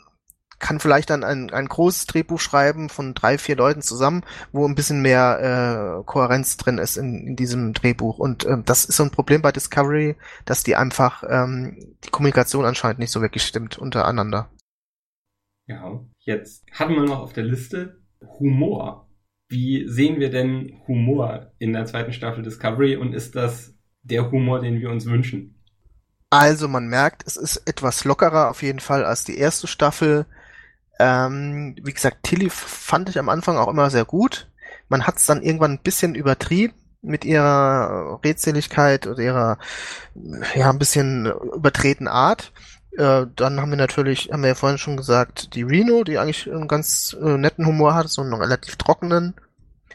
kann 0.62 0.80
vielleicht 0.80 1.10
dann 1.10 1.24
ein, 1.24 1.50
ein 1.50 1.68
großes 1.68 2.06
Drehbuch 2.06 2.40
schreiben 2.40 2.88
von 2.88 3.14
drei, 3.14 3.38
vier 3.38 3.58
Leuten 3.58 3.82
zusammen, 3.82 4.24
wo 4.54 4.66
ein 4.66 4.76
bisschen 4.76 5.02
mehr 5.02 6.00
äh, 6.00 6.04
Kohärenz 6.06 6.56
drin 6.56 6.78
ist 6.78 6.96
in, 6.96 7.28
in 7.28 7.36
diesem 7.36 7.74
Drehbuch. 7.74 8.20
Und 8.20 8.46
ähm, 8.46 8.64
das 8.66 8.86
ist 8.86 8.96
so 8.96 9.04
ein 9.04 9.12
Problem 9.12 9.42
bei 9.42 9.52
Discovery, 9.52 10.16
dass 10.46 10.64
die 10.64 10.76
einfach 10.76 11.24
ähm, 11.28 11.96
die 12.06 12.10
Kommunikation 12.10 12.64
anscheinend 12.64 13.00
nicht 13.00 13.12
so 13.12 13.22
wirklich 13.22 13.44
stimmt 13.44 13.78
untereinander. 13.78 14.50
Ja, 15.68 16.00
jetzt 16.20 16.64
hatten 16.72 16.94
wir 16.94 17.04
noch 17.04 17.20
auf 17.20 17.34
der 17.34 17.44
Liste 17.44 18.02
Humor. 18.40 19.10
Wie 19.50 19.88
sehen 19.90 20.20
wir 20.20 20.30
denn 20.30 20.82
Humor 20.88 21.52
in 21.60 21.74
der 21.74 21.86
zweiten 21.86 22.14
Staffel 22.14 22.44
Discovery 22.44 22.96
und 22.96 23.14
ist 23.14 23.36
das 23.36 23.74
der 24.04 24.32
Humor, 24.32 24.62
den 24.62 24.80
wir 24.80 24.90
uns 24.90 25.06
wünschen? 25.06 25.62
Also 26.30 26.70
man 26.70 26.88
merkt, 26.88 27.28
es 27.28 27.36
ist 27.36 27.58
etwas 27.68 28.06
lockerer 28.06 28.50
auf 28.50 28.64
jeden 28.64 28.80
Fall 28.80 29.04
als 29.04 29.26
die 29.26 29.38
erste 29.38 29.68
Staffel. 29.68 30.26
Ähm, 31.02 31.76
wie 31.82 31.94
gesagt, 31.94 32.22
Tilly 32.22 32.52
fand 32.52 33.10
ich 33.10 33.18
am 33.18 33.30
Anfang 33.30 33.58
auch 33.58 33.68
immer 33.68 33.90
sehr 33.90 34.06
gut. 34.06 34.48
Man 34.88 35.08
hat 35.08 35.18
es 35.18 35.26
dann 35.26 35.42
irgendwann 35.42 35.72
ein 35.72 35.82
bisschen 35.82 36.14
übertrieben 36.14 36.76
mit 37.02 37.26
ihrer 37.26 38.20
Redseligkeit 38.24 39.08
oder 39.08 39.20
ihrer 39.20 39.58
ja 40.54 40.70
ein 40.70 40.78
bisschen 40.78 41.26
übertreten 41.26 42.08
Art. 42.08 42.52
Äh, 42.96 43.26
dann 43.36 43.60
haben 43.60 43.72
wir 43.72 43.78
natürlich, 43.78 44.30
haben 44.32 44.44
wir 44.44 44.50
ja 44.50 44.56
vorhin 44.56 44.78
schon 44.78 44.96
gesagt, 44.96 45.56
die 45.56 45.64
Reno, 45.64 46.04
die 46.04 46.20
eigentlich 46.20 46.48
einen 46.52 46.68
ganz 46.68 47.18
äh, 47.20 47.38
netten 47.38 47.66
Humor 47.66 47.96
hat, 47.96 48.10
so 48.10 48.22
einen 48.22 48.36
relativ 48.36 48.76
trockenen, 48.76 49.34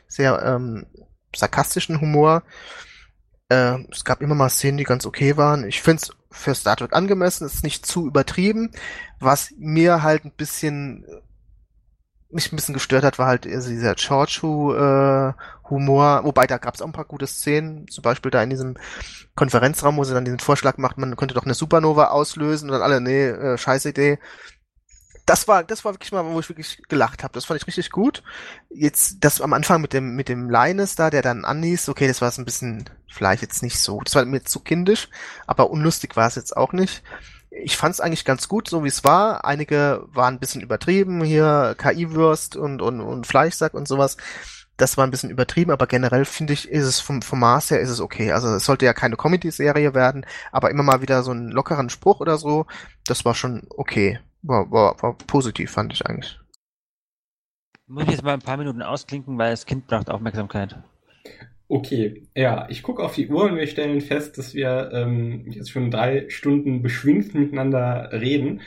sehr 0.08 0.42
ähm, 0.42 0.86
sarkastischen 1.34 2.00
Humor. 2.00 2.42
Äh, 3.49 3.78
es 3.91 4.05
gab 4.05 4.23
immer 4.23 4.34
mal 4.34 4.50
Szenen, 4.50 4.78
die 4.78 4.84
ganz 4.84 5.07
okay 5.07 5.36
waren. 5.36 5.65
Ich 5.65 5.83
finde 5.83 6.02
es 6.02 6.10
für 6.31 6.55
Star 6.55 6.76
Trek 6.76 6.92
angemessen, 6.92 7.47
ist 7.47 7.62
nicht 7.62 7.86
zu 7.86 8.07
übertrieben. 8.07 8.70
Was 9.20 9.52
mir 9.58 10.02
halt 10.02 10.25
ein 10.25 10.33
bisschen 10.33 11.05
mich 12.31 12.52
ein 12.52 12.57
bisschen 12.57 12.75
gestört 12.75 13.05
hat, 13.05 13.18
war 13.18 13.26
halt 13.26 13.47
also 13.47 13.68
dieser 13.68 13.94
Chorchu-Humor, 13.94 16.20
äh, 16.20 16.25
wobei 16.25 16.47
da 16.47 16.58
gab 16.58 16.75
es 16.75 16.83
auch 16.83 16.86
ein 16.86 16.92
paar 16.92 17.05
gute 17.05 17.26
Szenen, 17.26 17.86
zum 17.89 18.02
Beispiel 18.02 18.31
da 18.31 18.42
in 18.42 18.50
diesem 18.50 18.76
Konferenzraum, 19.34 19.97
wo 19.97 20.05
sie 20.05 20.15
dann 20.15 20.25
diesen 20.25 20.41
Vorschlag 20.41 20.78
macht, 20.78 20.99
man 20.99 21.16
könnte 21.16 21.34
doch 21.34 21.44
eine 21.44 21.55
Supernova 21.55 22.08
auslösen 22.08 22.68
und 22.68 22.75
dann 22.75 22.83
alle, 22.83 23.00
nee, 23.00 23.26
äh, 23.26 23.58
scheiß 23.58 23.84
Idee. 23.86 24.18
Das 25.26 25.48
war, 25.48 25.64
das 25.64 25.84
war 25.84 25.92
wirklich 25.92 26.12
mal, 26.12 26.24
wo 26.24 26.38
ich 26.38 26.48
wirklich 26.48 26.82
gelacht 26.88 27.22
habe. 27.22 27.34
Das 27.34 27.44
fand 27.44 27.60
ich 27.60 27.66
richtig 27.66 27.90
gut. 27.90 28.22
Jetzt, 28.70 29.16
das 29.20 29.40
am 29.40 29.52
Anfang 29.52 29.80
mit 29.80 29.92
dem, 29.92 30.14
mit 30.14 30.28
dem 30.28 30.48
Linus 30.48 30.94
da, 30.94 31.10
der 31.10 31.22
dann 31.22 31.44
anliest, 31.44 31.88
okay, 31.88 32.06
das 32.06 32.20
war 32.20 32.28
es 32.28 32.38
ein 32.38 32.44
bisschen, 32.44 32.88
vielleicht 33.08 33.42
jetzt 33.42 33.62
nicht 33.62 33.78
so, 33.80 34.00
das 34.00 34.14
war 34.14 34.24
mir 34.24 34.44
zu 34.44 34.60
kindisch, 34.60 35.08
aber 35.46 35.70
unlustig 35.70 36.16
war 36.16 36.28
es 36.28 36.36
jetzt 36.36 36.56
auch 36.56 36.72
nicht 36.72 37.02
ich 37.62 37.76
fand 37.76 37.94
es 37.94 38.00
eigentlich 38.00 38.24
ganz 38.24 38.48
gut, 38.48 38.68
so 38.68 38.84
wie 38.84 38.88
es 38.88 39.05
war. 39.05 39.44
Einige 39.44 40.06
waren 40.12 40.34
ein 40.34 40.40
bisschen 40.40 40.60
übertrieben, 40.60 41.22
hier 41.24 41.74
KI-Würst 41.78 42.56
und, 42.56 42.82
und, 42.82 43.00
und 43.00 43.26
Fleischsack 43.26 43.74
und 43.74 43.88
sowas. 43.88 44.16
Das 44.76 44.98
war 44.98 45.06
ein 45.06 45.10
bisschen 45.10 45.30
übertrieben, 45.30 45.70
aber 45.70 45.86
generell 45.86 46.26
finde 46.26 46.52
ich, 46.52 46.68
ist 46.68 46.84
es 46.84 47.00
vom, 47.00 47.22
vom 47.22 47.40
Maß 47.40 47.70
her 47.70 47.80
ist 47.80 47.88
es 47.88 48.00
okay. 48.00 48.32
Also 48.32 48.48
es 48.55 48.64
sollte 48.64 48.84
ja 48.84 48.92
keine 48.92 49.16
Comedy-Serie 49.16 49.94
werden, 49.94 50.26
aber 50.52 50.70
immer 50.70 50.82
mal 50.82 51.00
wieder 51.00 51.22
so 51.22 51.30
einen 51.30 51.50
lockeren 51.50 51.88
Spruch 51.88 52.20
oder 52.20 52.36
so, 52.36 52.66
das 53.06 53.24
war 53.24 53.34
schon 53.34 53.62
okay. 53.70 54.20
War, 54.47 54.70
war, 54.70 55.02
war 55.02 55.15
positiv, 55.26 55.73
fand 55.73 55.92
ich 55.92 56.07
eigentlich. 56.07 56.39
Muss 57.86 58.05
ich 58.05 58.10
jetzt 58.10 58.25
mal 58.25 58.34
ein 58.34 58.41
paar 58.41 58.57
Minuten 58.57 58.83
ausklinken, 58.83 59.39
weil 59.39 59.50
das 59.50 59.66
Kind 59.66 59.86
braucht 59.86 60.10
Aufmerksamkeit. 60.10 60.76
Okay, 61.68 62.28
ja, 62.36 62.68
ich 62.70 62.84
gucke 62.84 63.02
auf 63.02 63.16
die 63.16 63.28
Uhr 63.28 63.44
und 63.44 63.57
wir 63.57 63.66
stellen 63.66 64.00
fest, 64.00 64.39
dass 64.39 64.55
wir 64.55 64.91
ähm, 64.92 65.50
jetzt 65.50 65.70
schon 65.70 65.91
drei 65.91 66.31
Stunden 66.31 66.81
beschwingt 66.83 67.34
miteinander 67.34 68.10
reden. 68.12 68.60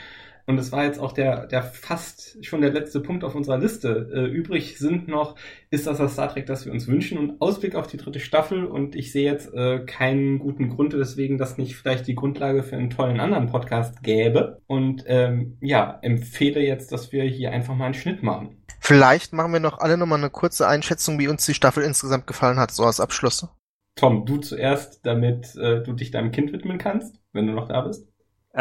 Und 0.50 0.58
es 0.58 0.72
war 0.72 0.84
jetzt 0.84 1.00
auch 1.00 1.12
der, 1.12 1.46
der 1.46 1.62
fast 1.62 2.44
schon 2.44 2.62
der 2.62 2.72
letzte 2.72 3.02
Punkt 3.02 3.24
auf 3.24 3.36
unserer 3.36 3.60
Liste. 3.60 4.10
Äh, 4.12 4.26
übrig 4.36 4.80
sind 4.80 5.08
noch, 5.08 5.36
ist 5.70 5.86
das 5.86 6.00
das 6.00 6.14
Star 6.14 6.34
Trek, 6.34 6.48
das 6.48 6.66
wir 6.66 6.72
uns 6.72 6.88
wünschen? 6.88 7.20
Und 7.20 7.40
Ausblick 7.40 7.76
auf 7.76 7.86
die 7.86 7.98
dritte 7.98 8.20
Staffel. 8.20 8.66
Und 8.66 8.96
ich 8.96 9.12
sehe 9.12 9.32
jetzt 9.32 9.54
äh, 9.54 9.86
keinen 9.86 10.40
guten 10.40 10.70
Grund, 10.70 10.98
weswegen 10.98 11.38
das 11.38 11.60
nicht 11.60 11.76
vielleicht 11.76 12.08
die 12.08 12.16
Grundlage 12.16 12.64
für 12.64 12.78
einen 12.78 12.90
tollen 12.90 13.20
anderen 13.20 13.46
Podcast 13.46 14.02
gäbe. 14.02 14.60
Und 14.66 15.04
ähm, 15.06 15.60
ja, 15.62 16.00
empfehle 16.02 16.62
jetzt, 16.62 16.92
dass 16.92 17.12
wir 17.12 17.26
hier 17.26 17.52
einfach 17.52 17.76
mal 17.76 17.86
einen 17.86 17.94
Schnitt 17.94 18.24
machen. 18.24 18.58
Vielleicht 18.80 19.34
machen 19.34 19.54
wir 19.54 19.60
noch 19.60 19.78
alle 19.78 19.98
nochmal 19.98 20.18
eine 20.18 20.32
kurze 20.32 20.68
Einschätzung, 20.68 21.20
wie 21.20 21.28
uns 21.28 21.46
die 21.46 21.54
Staffel 21.54 21.84
insgesamt 21.84 22.26
gefallen 22.26 22.58
hat, 22.58 22.72
so 22.72 22.86
als 22.86 23.00
Abschluss. 23.00 23.48
Tom, 23.94 24.26
du 24.26 24.38
zuerst, 24.38 25.06
damit 25.06 25.56
äh, 25.58 25.84
du 25.84 25.94
dich 25.94 26.10
deinem 26.10 26.32
Kind 26.32 26.54
widmen 26.54 26.80
kannst, 26.80 27.22
wenn 27.34 27.46
du 27.46 27.54
noch 27.54 27.68
da 27.68 27.82
bist. 27.82 28.09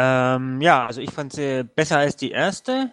Ähm, 0.01 0.61
ja, 0.61 0.85
also 0.87 1.01
ich 1.01 1.11
fand 1.11 1.33
sie 1.33 1.65
besser 1.75 1.97
als 1.97 2.15
die 2.15 2.31
erste. 2.31 2.89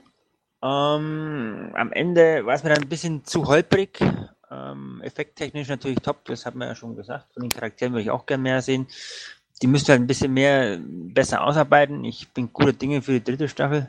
Ähm, 0.61 1.71
am 1.75 1.93
Ende 1.93 2.45
war 2.45 2.55
es 2.55 2.65
mir 2.65 2.71
dann 2.71 2.83
ein 2.83 2.89
bisschen 2.89 3.25
zu 3.25 3.47
holprig. 3.47 4.01
Ähm, 4.51 5.01
effekttechnisch 5.05 5.69
natürlich 5.69 6.01
top, 6.01 6.25
das 6.25 6.45
hat 6.45 6.57
man 6.57 6.67
ja 6.67 6.75
schon 6.75 6.97
gesagt. 6.97 7.33
Von 7.33 7.43
den 7.43 7.51
Charakteren 7.51 7.93
würde 7.93 8.03
ich 8.03 8.11
auch 8.11 8.27
gerne 8.27 8.43
mehr 8.43 8.61
sehen. 8.61 8.89
Die 9.63 9.69
müsste 9.69 9.93
halt 9.93 10.03
ein 10.03 10.09
bisschen 10.09 10.35
mehr 10.35 10.81
besser 10.83 11.45
ausarbeiten. 11.45 12.03
Ich 12.03 12.29
bin 12.31 12.53
guter 12.53 12.73
Dinge 12.73 13.01
für 13.03 13.13
die 13.13 13.23
dritte 13.25 13.49
Staffel. 13.49 13.87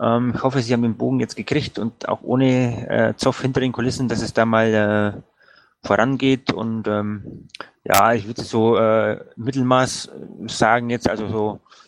Ähm, 0.00 0.32
ich 0.36 0.42
hoffe, 0.44 0.62
sie 0.62 0.72
haben 0.72 0.82
den 0.82 0.96
Bogen 0.96 1.18
jetzt 1.18 1.34
gekriegt 1.34 1.80
und 1.80 2.08
auch 2.08 2.22
ohne 2.22 2.88
äh, 2.88 3.16
Zoff 3.16 3.42
hinter 3.42 3.58
den 3.58 3.72
Kulissen, 3.72 4.06
dass 4.06 4.22
es 4.22 4.32
da 4.32 4.44
mal 4.44 5.22
äh, 5.24 5.86
vorangeht. 5.86 6.52
Und 6.52 6.86
ähm, 6.86 7.48
ja, 7.82 8.14
ich 8.14 8.28
würde 8.28 8.42
so 8.42 8.76
äh, 8.76 9.24
Mittelmaß 9.34 10.12
sagen 10.46 10.88
jetzt, 10.90 11.10
also 11.10 11.28
so 11.28 11.60
äh, 11.64 11.87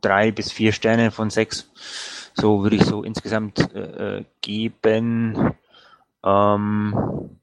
drei 0.00 0.30
bis 0.30 0.52
vier 0.52 0.72
Sterne 0.72 1.10
von 1.10 1.30
sechs. 1.30 1.70
So 2.34 2.62
würde 2.62 2.76
ich 2.76 2.84
so 2.84 3.02
insgesamt 3.02 3.74
äh, 3.74 4.18
äh 4.18 4.24
geben. 4.40 5.54
Ähm, 6.24 7.38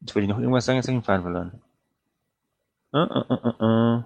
jetzt 0.00 0.14
will 0.14 0.22
ich 0.22 0.28
noch 0.28 0.38
irgendwas 0.38 0.64
sagen, 0.64 0.76
jetzt 0.76 0.88
habe 0.88 0.98
ich 0.98 1.02
den 1.02 1.06
Faden 1.06 1.22
verloren. 1.22 1.60
Äh, 2.92 2.98
äh, 2.98 3.48
äh, 3.64 4.02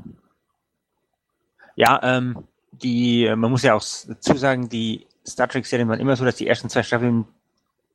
ja, 1.77 2.01
ähm, 2.03 2.45
die, 2.73 3.33
man 3.37 3.51
muss 3.51 3.63
ja 3.63 3.75
auch 3.75 3.85
dazu 4.07 4.37
sagen, 4.37 4.69
die 4.69 5.07
Star 5.27 5.49
Trek-Serien 5.49 5.89
waren 5.89 6.01
immer 6.01 6.17
so, 6.17 6.25
dass 6.25 6.37
die 6.37 6.47
ersten 6.47 6.71
zwei 6.71 6.83
Staffeln 6.83 7.27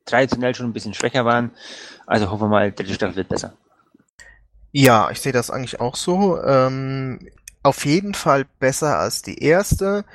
traditionell 0.06 0.54
schon 0.54 0.68
ein 0.68 0.74
bisschen 0.74 0.94
schwächer 0.94 1.26
waren. 1.26 1.52
Also 2.06 2.30
hoffen 2.30 2.44
wir 2.44 2.50
mal, 2.50 2.72
die 2.72 2.76
dritte 2.76 2.94
Staffel 2.94 3.16
wird 3.16 3.30
besser. 3.30 3.54
Ja, 4.72 5.10
ich 5.12 5.22
sehe 5.22 5.32
das 5.32 5.52
eigentlich 5.52 5.80
auch 5.80 5.96
so. 5.96 6.42
Ähm, 6.44 7.28
auf 7.64 7.86
jeden 7.86 8.14
Fall 8.14 8.46
besser 8.60 9.00
als 9.00 9.22
die 9.22 9.42
erste. 9.42 10.06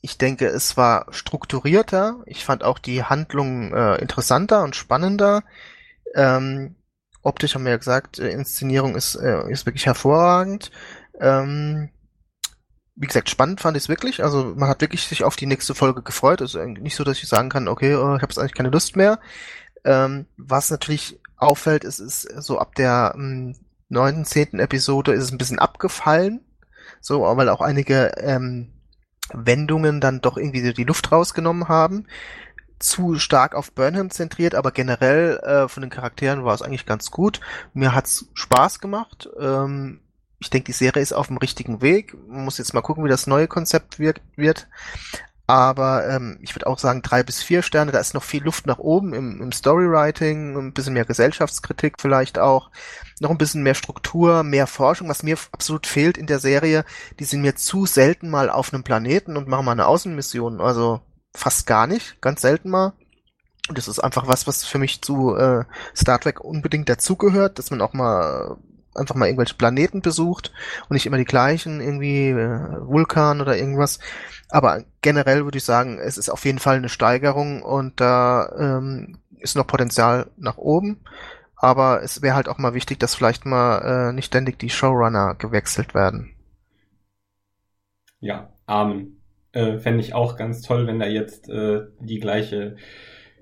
Ich 0.00 0.16
denke, 0.16 0.46
es 0.46 0.76
war 0.76 1.06
strukturierter. 1.12 2.22
Ich 2.26 2.44
fand 2.44 2.62
auch 2.62 2.78
die 2.78 3.02
Handlung 3.02 3.74
äh, 3.74 3.96
interessanter 3.96 4.62
und 4.62 4.76
spannender. 4.76 5.42
Ähm, 6.14 6.76
optisch 7.22 7.54
haben 7.54 7.64
wir 7.64 7.72
ja 7.72 7.78
gesagt, 7.78 8.18
äh, 8.18 8.30
Inszenierung 8.30 8.94
ist, 8.94 9.16
äh, 9.16 9.50
ist 9.50 9.66
wirklich 9.66 9.86
hervorragend. 9.86 10.70
Ähm, 11.20 11.90
wie 12.94 13.06
gesagt, 13.06 13.30
spannend 13.30 13.60
fand 13.60 13.76
ich 13.76 13.84
es 13.84 13.88
wirklich. 13.88 14.22
Also 14.22 14.54
man 14.56 14.68
hat 14.68 14.80
wirklich 14.80 15.06
sich 15.06 15.24
auf 15.24 15.36
die 15.36 15.46
nächste 15.46 15.74
Folge 15.74 16.02
gefreut. 16.02 16.40
Also 16.40 16.64
nicht 16.64 16.96
so, 16.96 17.04
dass 17.04 17.18
ich 17.18 17.28
sagen 17.28 17.48
kann, 17.48 17.68
okay, 17.68 17.94
oh, 17.94 18.16
ich 18.16 18.22
habe 18.22 18.30
jetzt 18.30 18.38
eigentlich 18.38 18.54
keine 18.54 18.70
Lust 18.70 18.96
mehr. 18.96 19.20
Ähm, 19.84 20.26
was 20.36 20.70
natürlich 20.70 21.20
auffällt, 21.36 21.84
ist, 21.84 22.00
ist 22.00 22.22
so 22.42 22.58
ab 22.58 22.74
der 22.74 23.14
ähm, 23.16 23.56
neunten, 23.88 24.24
zehnten 24.24 24.58
Episode 24.58 25.12
ist 25.12 25.24
es 25.24 25.32
ein 25.32 25.38
bisschen 25.38 25.58
abgefallen. 25.58 26.44
So, 27.00 27.22
weil 27.22 27.48
auch 27.48 27.60
einige 27.60 28.12
ähm, 28.18 28.72
Wendungen 29.32 30.00
dann 30.00 30.20
doch 30.20 30.36
irgendwie 30.36 30.72
die 30.72 30.84
Luft 30.84 31.12
rausgenommen 31.12 31.68
haben. 31.68 32.06
Zu 32.78 33.18
stark 33.18 33.54
auf 33.54 33.72
Burnham 33.72 34.10
zentriert, 34.10 34.54
aber 34.54 34.70
generell 34.70 35.38
äh, 35.38 35.68
von 35.68 35.80
den 35.80 35.90
Charakteren 35.90 36.44
war 36.44 36.54
es 36.54 36.62
eigentlich 36.62 36.86
ganz 36.86 37.10
gut. 37.10 37.40
Mir 37.74 37.94
hat's 37.94 38.26
Spaß 38.34 38.78
gemacht. 38.80 39.28
Ähm, 39.40 40.00
ich 40.38 40.50
denke, 40.50 40.66
die 40.66 40.72
Serie 40.72 41.02
ist 41.02 41.12
auf 41.12 41.26
dem 41.26 41.38
richtigen 41.38 41.82
Weg. 41.82 42.16
Man 42.28 42.44
muss 42.44 42.58
jetzt 42.58 42.74
mal 42.74 42.80
gucken, 42.80 43.04
wie 43.04 43.08
das 43.08 43.26
neue 43.26 43.48
Konzept 43.48 43.98
wird. 43.98 44.20
wird. 44.36 44.68
Aber 45.48 46.06
ähm, 46.06 46.38
ich 46.42 46.54
würde 46.54 46.66
auch 46.66 46.78
sagen, 46.78 47.00
drei 47.00 47.22
bis 47.22 47.42
vier 47.42 47.62
Sterne, 47.62 47.90
da 47.90 47.98
ist 47.98 48.12
noch 48.12 48.22
viel 48.22 48.44
Luft 48.44 48.66
nach 48.66 48.76
oben 48.76 49.14
im, 49.14 49.40
im 49.40 49.50
Storywriting, 49.50 50.54
ein 50.58 50.72
bisschen 50.74 50.92
mehr 50.92 51.06
Gesellschaftskritik 51.06 51.94
vielleicht 51.98 52.38
auch, 52.38 52.70
noch 53.20 53.30
ein 53.30 53.38
bisschen 53.38 53.62
mehr 53.62 53.74
Struktur, 53.74 54.42
mehr 54.42 54.66
Forschung, 54.66 55.08
was 55.08 55.22
mir 55.22 55.38
absolut 55.52 55.86
fehlt 55.86 56.18
in 56.18 56.26
der 56.26 56.38
Serie. 56.38 56.84
Die 57.18 57.24
sind 57.24 57.40
mir 57.40 57.56
zu 57.56 57.86
selten 57.86 58.28
mal 58.28 58.50
auf 58.50 58.74
einem 58.74 58.84
Planeten 58.84 59.38
und 59.38 59.48
machen 59.48 59.64
mal 59.64 59.72
eine 59.72 59.86
Außenmission. 59.86 60.60
Also 60.60 61.00
fast 61.34 61.66
gar 61.66 61.86
nicht, 61.86 62.20
ganz 62.20 62.42
selten 62.42 62.68
mal. 62.68 62.92
Und 63.70 63.78
das 63.78 63.88
ist 63.88 64.00
einfach 64.00 64.26
was, 64.26 64.46
was 64.46 64.66
für 64.66 64.78
mich 64.78 65.00
zu 65.00 65.34
äh, 65.34 65.64
Star 65.96 66.20
Trek 66.20 66.42
unbedingt 66.42 66.90
dazugehört, 66.90 67.58
dass 67.58 67.70
man 67.70 67.80
auch 67.80 67.94
mal 67.94 68.58
einfach 68.94 69.14
mal 69.14 69.26
irgendwelche 69.26 69.54
Planeten 69.54 70.02
besucht 70.02 70.52
und 70.88 70.94
nicht 70.94 71.06
immer 71.06 71.18
die 71.18 71.24
gleichen, 71.24 71.80
irgendwie 71.80 72.30
äh, 72.30 72.86
Vulkan 72.86 73.40
oder 73.40 73.56
irgendwas. 73.56 73.98
Aber 74.50 74.82
generell 75.02 75.44
würde 75.44 75.58
ich 75.58 75.64
sagen, 75.64 75.98
es 75.98 76.18
ist 76.18 76.30
auf 76.30 76.44
jeden 76.44 76.58
Fall 76.58 76.76
eine 76.76 76.88
Steigerung 76.88 77.62
und 77.62 78.00
da 78.00 78.50
ähm, 78.58 79.18
ist 79.38 79.56
noch 79.56 79.66
Potenzial 79.66 80.26
nach 80.36 80.56
oben. 80.56 81.00
Aber 81.56 82.02
es 82.02 82.22
wäre 82.22 82.36
halt 82.36 82.48
auch 82.48 82.58
mal 82.58 82.74
wichtig, 82.74 82.98
dass 82.98 83.14
vielleicht 83.14 83.44
mal 83.44 84.10
äh, 84.10 84.12
nicht 84.12 84.26
ständig 84.26 84.58
die 84.58 84.70
Showrunner 84.70 85.34
gewechselt 85.34 85.94
werden. 85.94 86.34
Ja, 88.20 88.52
Amen. 88.68 89.22
Äh, 89.52 89.78
Fände 89.78 90.00
ich 90.00 90.14
auch 90.14 90.36
ganz 90.36 90.60
toll, 90.60 90.86
wenn 90.86 90.98
da 90.98 91.06
jetzt 91.06 91.48
äh, 91.48 91.86
die 92.00 92.20
gleiche 92.20 92.76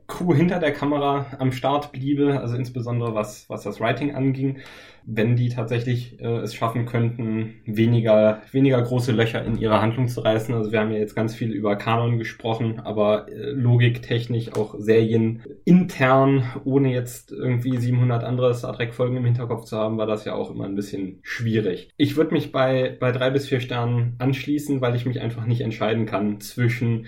Crew 0.07 0.33
hinter 0.33 0.60
der 0.60 0.73
Kamera 0.73 1.26
am 1.41 1.50
Start 1.50 1.91
bliebe, 1.91 2.41
also 2.41 2.55
insbesondere 2.55 3.15
was, 3.15 3.50
was 3.50 3.65
das 3.65 3.81
Writing 3.81 4.15
anging, 4.15 4.60
wenn 5.07 5.36
die 5.36 5.49
tatsächlich 5.49 6.20
äh, 6.20 6.39
es 6.39 6.55
schaffen 6.55 6.85
könnten, 6.85 7.55
weniger, 7.65 8.43
weniger 8.51 8.83
große 8.83 9.12
Löcher 9.12 9.44
in 9.44 9.57
ihre 9.57 9.81
Handlung 9.81 10.09
zu 10.09 10.20
reißen. 10.20 10.52
Also 10.52 10.73
wir 10.73 10.81
haben 10.81 10.91
ja 10.91 10.99
jetzt 10.99 11.15
ganz 11.15 11.35
viel 11.35 11.52
über 11.52 11.76
Kanon 11.76 12.18
gesprochen, 12.18 12.81
aber 12.81 13.28
äh, 13.28 13.51
logiktechnisch 13.51 14.52
auch 14.55 14.75
Serien 14.78 15.43
intern, 15.65 16.44
ohne 16.65 16.93
jetzt 16.93 17.31
irgendwie 17.31 17.76
700 17.76 18.25
andere 18.25 18.52
Star 18.55 18.75
Trek 18.75 18.94
Folgen 18.94 19.17
im 19.17 19.25
Hinterkopf 19.25 19.65
zu 19.65 19.76
haben, 19.76 19.97
war 19.97 20.07
das 20.07 20.25
ja 20.25 20.35
auch 20.35 20.51
immer 20.51 20.65
ein 20.65 20.75
bisschen 20.75 21.20
schwierig. 21.23 21.91
Ich 21.97 22.17
würde 22.17 22.35
mich 22.35 22.51
bei, 22.51 22.97
bei 22.99 23.12
drei 23.12 23.31
bis 23.31 23.47
vier 23.47 23.60
Sternen 23.60 24.17
anschließen, 24.18 24.81
weil 24.81 24.97
ich 24.97 25.07
mich 25.07 25.20
einfach 25.20 25.47
nicht 25.47 25.60
entscheiden 25.60 26.07
kann 26.07 26.41
zwischen 26.41 27.07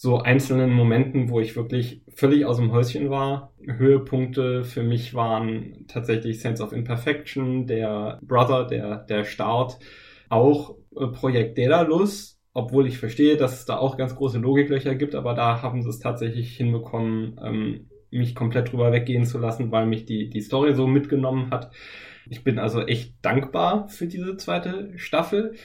so 0.00 0.18
einzelnen 0.18 0.70
Momenten, 0.70 1.28
wo 1.28 1.40
ich 1.40 1.56
wirklich 1.56 2.02
völlig 2.14 2.46
aus 2.46 2.58
dem 2.58 2.70
Häuschen 2.70 3.10
war. 3.10 3.52
Höhepunkte 3.66 4.62
für 4.62 4.84
mich 4.84 5.12
waren 5.12 5.86
tatsächlich 5.88 6.40
Sense 6.40 6.62
of 6.62 6.72
Imperfection, 6.72 7.66
der 7.66 8.20
Brother, 8.22 8.64
der, 8.64 8.98
der 8.98 9.24
Start, 9.24 9.80
auch 10.28 10.76
äh, 10.96 11.08
Projekt 11.08 11.58
Daedalus, 11.58 12.38
obwohl 12.52 12.86
ich 12.86 12.98
verstehe, 12.98 13.36
dass 13.36 13.58
es 13.58 13.64
da 13.64 13.78
auch 13.78 13.96
ganz 13.96 14.14
große 14.14 14.38
Logiklöcher 14.38 14.94
gibt, 14.94 15.16
aber 15.16 15.34
da 15.34 15.62
haben 15.62 15.82
sie 15.82 15.88
es 15.88 15.98
tatsächlich 15.98 16.56
hinbekommen, 16.56 17.40
ähm, 17.44 17.90
mich 18.12 18.36
komplett 18.36 18.70
drüber 18.70 18.92
weggehen 18.92 19.24
zu 19.24 19.38
lassen, 19.38 19.72
weil 19.72 19.86
mich 19.86 20.04
die, 20.04 20.30
die 20.30 20.42
Story 20.42 20.76
so 20.76 20.86
mitgenommen 20.86 21.50
hat. 21.50 21.72
Ich 22.30 22.44
bin 22.44 22.60
also 22.60 22.82
echt 22.82 23.14
dankbar 23.20 23.88
für 23.88 24.06
diese 24.06 24.36
zweite 24.36 24.92
Staffel. 24.96 25.56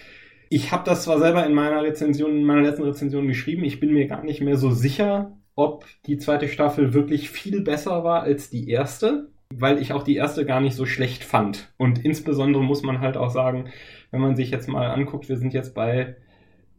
Ich 0.53 0.72
habe 0.72 0.83
das 0.85 1.06
zwar 1.06 1.17
selber 1.17 1.43
in 1.48 1.56
meiner 1.56 1.82
Rezension, 1.82 2.30
in 2.30 2.43
meiner 2.43 2.61
letzten 2.61 2.83
Rezension 2.83 3.27
geschrieben, 3.27 3.64
ich 3.64 3.80
bin 3.80 3.91
mir 3.91 4.06
gar 4.06 4.23
nicht 4.23 4.40
mehr 4.40 4.56
so 4.56 4.69
sicher, 4.69 5.35
ob 5.56 5.85
die 6.06 6.19
zweite 6.19 6.48
Staffel 6.48 6.93
wirklich 6.93 7.32
viel 7.32 7.61
besser 7.61 8.03
war 8.03 8.22
als 8.22 8.51
die 8.51 8.69
erste, 8.69 9.32
weil 9.51 9.82
ich 9.82 9.93
auch 9.93 10.03
die 10.03 10.15
erste 10.15 10.45
gar 10.45 10.61
nicht 10.61 10.75
so 10.75 10.85
schlecht 10.85 11.23
fand. 11.23 11.73
Und 11.77 12.06
insbesondere 12.06 12.61
muss 12.61 12.83
man 12.83 12.99
halt 12.99 13.17
auch 13.17 13.32
sagen, 13.32 13.72
wenn 14.11 14.22
man 14.22 14.35
sich 14.35 14.51
jetzt 14.51 14.69
mal 14.69 14.91
anguckt, 14.91 15.27
wir 15.27 15.38
sind 15.38 15.56
jetzt 15.56 15.73
bei 15.73 16.17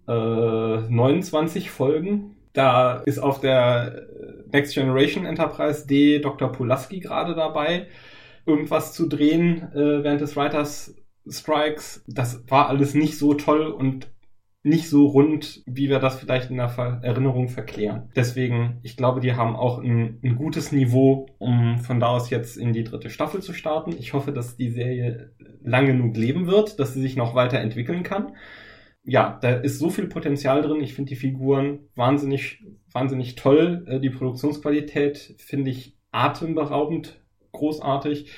äh, 0.07 0.13
29 0.13 1.69
Folgen. 1.69 2.37
Da 2.53 2.99
ist 2.99 3.19
auf 3.19 3.41
der 3.41 4.07
Next 4.53 4.75
Generation 4.75 5.27
Enterprise 5.27 5.85
D 5.85 6.21
Dr. 6.21 6.53
Pulaski 6.53 7.01
gerade 7.01 7.35
dabei, 7.35 7.89
irgendwas 8.47 8.93
zu 8.93 9.09
drehen 9.09 9.73
äh, 9.73 10.05
während 10.05 10.21
des 10.21 10.37
Writers 10.37 10.95
Strikes, 11.29 12.05
das 12.07 12.45
war 12.49 12.69
alles 12.69 12.95
nicht 12.95 13.19
so 13.19 13.35
toll 13.35 13.67
und 13.67 14.09
nicht 14.65 14.89
so 14.89 15.07
rund, 15.07 15.63
wie 15.67 15.91
wir 15.91 15.99
das 15.99 16.19
vielleicht 16.19 16.51
in 16.51 16.57
der 16.57 16.71
Ver 16.71 17.01
Erinnerung 17.03 17.49
verklären. 17.49 18.11
Deswegen, 18.17 18.79
ich 18.83 18.97
glaube, 18.97 19.21
die 19.21 19.35
haben 19.35 19.57
auch 19.57 19.79
ein, 19.79 20.19
ein, 20.25 20.37
gutes 20.37 20.73
Niveau, 20.73 21.27
um 21.39 21.79
von 21.79 22.01
da 22.01 22.09
aus 22.09 22.31
jetzt 22.31 22.57
in 22.57 22.73
die 22.73 22.83
dritte 22.83 23.11
Staffel 23.11 23.43
zu 23.43 23.53
starten. 23.53 23.95
Ich 23.99 24.15
hoffe, 24.15 24.33
dass 24.33 24.57
die 24.57 24.71
Serie 24.71 25.35
lang 25.63 25.87
genug 25.87 26.17
leben 26.17 26.47
wird, 26.47 26.81
dass 26.81 26.95
sie 26.95 27.03
sich 27.03 27.15
noch 27.15 27.35
weiterentwickeln 27.35 28.03
kann. 28.05 28.37
Ja, 29.03 29.39
da 29.43 29.51
ist 29.51 29.79
so 29.79 29.91
viel 29.91 30.07
Potenzial 30.07 30.63
drin. 30.63 30.81
Ich 30.81 30.95
finde 30.95 31.11
die 31.11 31.17
Figuren 31.17 31.81
wahnsinnig, 31.95 32.65
wahnsinnig 32.91 33.35
toll. 33.35 33.85
Äh, 33.87 34.01
die 34.01 34.09
Produktionsqualität 34.09 35.35
finde 35.39 35.71
ich 35.73 35.99
atemberaubend 36.11 37.21
großartig. 37.53 38.33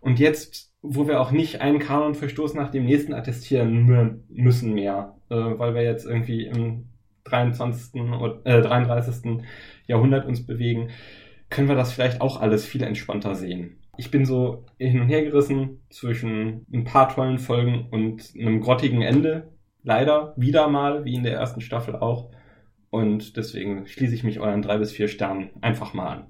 Und 0.00 0.20
jetzt 0.20 0.71
wo 0.82 1.06
wir 1.06 1.20
auch 1.20 1.30
nicht 1.30 1.60
einen 1.60 1.78
Kanonverstoß 1.78 2.54
nach 2.54 2.70
dem 2.70 2.84
nächsten 2.84 3.14
attestieren 3.14 3.86
müssen 4.28 4.74
mehr, 4.74 5.16
äh, 5.30 5.34
weil 5.36 5.74
wir 5.74 5.82
jetzt 5.82 6.04
irgendwie 6.04 6.46
im 6.46 6.88
23. 7.24 8.02
Oder, 8.20 8.40
äh, 8.44 8.60
33. 8.62 9.42
Jahrhundert 9.86 10.26
uns 10.26 10.44
bewegen, 10.44 10.90
können 11.50 11.68
wir 11.68 11.76
das 11.76 11.92
vielleicht 11.92 12.20
auch 12.20 12.40
alles 12.40 12.66
viel 12.66 12.82
entspannter 12.82 13.36
sehen. 13.36 13.78
Ich 13.96 14.10
bin 14.10 14.24
so 14.24 14.64
hin 14.78 15.00
und 15.00 15.08
her 15.08 15.22
gerissen 15.22 15.80
zwischen 15.90 16.66
ein 16.72 16.84
paar 16.84 17.08
tollen 17.10 17.38
Folgen 17.38 17.88
und 17.90 18.32
einem 18.38 18.60
grottigen 18.60 19.02
Ende. 19.02 19.52
Leider 19.84 20.34
wieder 20.36 20.68
mal, 20.68 21.04
wie 21.04 21.14
in 21.14 21.22
der 21.24 21.34
ersten 21.34 21.60
Staffel 21.60 21.96
auch. 21.96 22.30
Und 22.90 23.36
deswegen 23.36 23.86
schließe 23.86 24.14
ich 24.14 24.24
mich 24.24 24.40
euren 24.40 24.62
drei 24.62 24.78
bis 24.78 24.92
vier 24.92 25.08
Sternen 25.08 25.50
einfach 25.60 25.94
mal 25.94 26.08
an. 26.08 26.26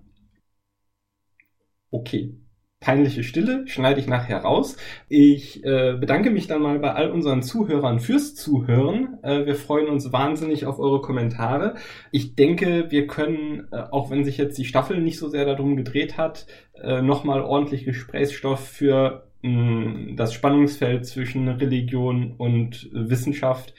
Okay 1.90 2.34
peinliche 2.82 3.22
Stille 3.22 3.66
schneide 3.66 4.00
ich 4.00 4.06
nachher 4.06 4.38
raus. 4.38 4.76
Ich 5.08 5.64
äh, 5.64 5.96
bedanke 5.98 6.30
mich 6.30 6.48
dann 6.48 6.60
mal 6.60 6.78
bei 6.80 6.92
all 6.92 7.10
unseren 7.10 7.42
Zuhörern 7.42 8.00
fürs 8.00 8.34
Zuhören. 8.34 9.18
Äh, 9.22 9.46
wir 9.46 9.54
freuen 9.54 9.88
uns 9.88 10.12
wahnsinnig 10.12 10.66
auf 10.66 10.78
eure 10.78 11.00
Kommentare. 11.00 11.76
Ich 12.10 12.34
denke, 12.34 12.90
wir 12.90 13.06
können, 13.06 13.68
äh, 13.72 13.76
auch 13.90 14.10
wenn 14.10 14.24
sich 14.24 14.36
jetzt 14.36 14.58
die 14.58 14.66
Staffel 14.66 15.00
nicht 15.00 15.18
so 15.18 15.28
sehr 15.28 15.46
darum 15.46 15.76
gedreht 15.76 16.18
hat, 16.18 16.46
äh, 16.82 17.00
nochmal 17.00 17.40
ordentlich 17.40 17.84
Gesprächsstoff 17.84 18.66
für 18.68 19.28
mh, 19.42 20.16
das 20.16 20.34
Spannungsfeld 20.34 21.06
zwischen 21.06 21.48
Religion 21.48 22.34
und 22.36 22.90
Wissenschaft 22.92 23.74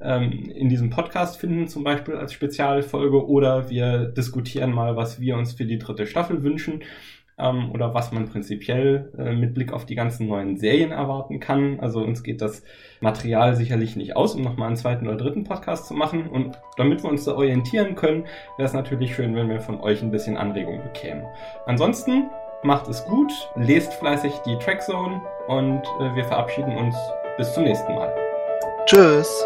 ähm, 0.00 0.50
in 0.54 0.68
diesem 0.68 0.90
Podcast 0.90 1.38
finden, 1.38 1.66
zum 1.66 1.82
Beispiel 1.82 2.14
als 2.14 2.32
Spezialfolge, 2.32 3.26
oder 3.26 3.68
wir 3.68 4.06
diskutieren 4.06 4.72
mal, 4.72 4.96
was 4.96 5.20
wir 5.20 5.36
uns 5.36 5.54
für 5.54 5.64
die 5.64 5.78
dritte 5.78 6.06
Staffel 6.06 6.42
wünschen 6.42 6.82
ähm, 7.38 7.70
oder 7.72 7.94
was 7.94 8.12
man 8.12 8.28
prinzipiell 8.28 9.12
äh, 9.18 9.32
mit 9.32 9.54
Blick 9.54 9.72
auf 9.72 9.86
die 9.86 9.94
ganzen 9.94 10.28
neuen 10.28 10.56
Serien 10.56 10.92
erwarten 10.92 11.40
kann. 11.40 11.80
Also 11.80 12.00
uns 12.00 12.22
geht 12.22 12.40
das 12.40 12.62
Material 13.00 13.56
sicherlich 13.56 13.96
nicht 13.96 14.16
aus, 14.16 14.34
um 14.34 14.42
nochmal 14.42 14.68
einen 14.68 14.76
zweiten 14.76 15.06
oder 15.06 15.16
dritten 15.16 15.44
Podcast 15.44 15.86
zu 15.86 15.94
machen. 15.94 16.28
Und 16.28 16.58
damit 16.76 17.02
wir 17.02 17.10
uns 17.10 17.24
da 17.24 17.32
orientieren 17.32 17.94
können, 17.94 18.24
wäre 18.56 18.66
es 18.66 18.72
natürlich 18.72 19.14
schön, 19.14 19.34
wenn 19.34 19.48
wir 19.48 19.60
von 19.60 19.80
euch 19.80 20.02
ein 20.02 20.10
bisschen 20.10 20.36
Anregung 20.36 20.82
bekämen. 20.82 21.24
Ansonsten 21.66 22.24
macht 22.62 22.88
es 22.88 23.04
gut, 23.04 23.32
lest 23.56 23.92
fleißig 23.94 24.32
die 24.46 24.56
Trackzone 24.58 25.20
und 25.48 25.82
äh, 26.00 26.14
wir 26.14 26.24
verabschieden 26.24 26.76
uns 26.76 26.96
bis 27.36 27.52
zum 27.52 27.64
nächsten 27.64 27.94
Mal. 27.94 28.12
Tschüss. 28.86 29.44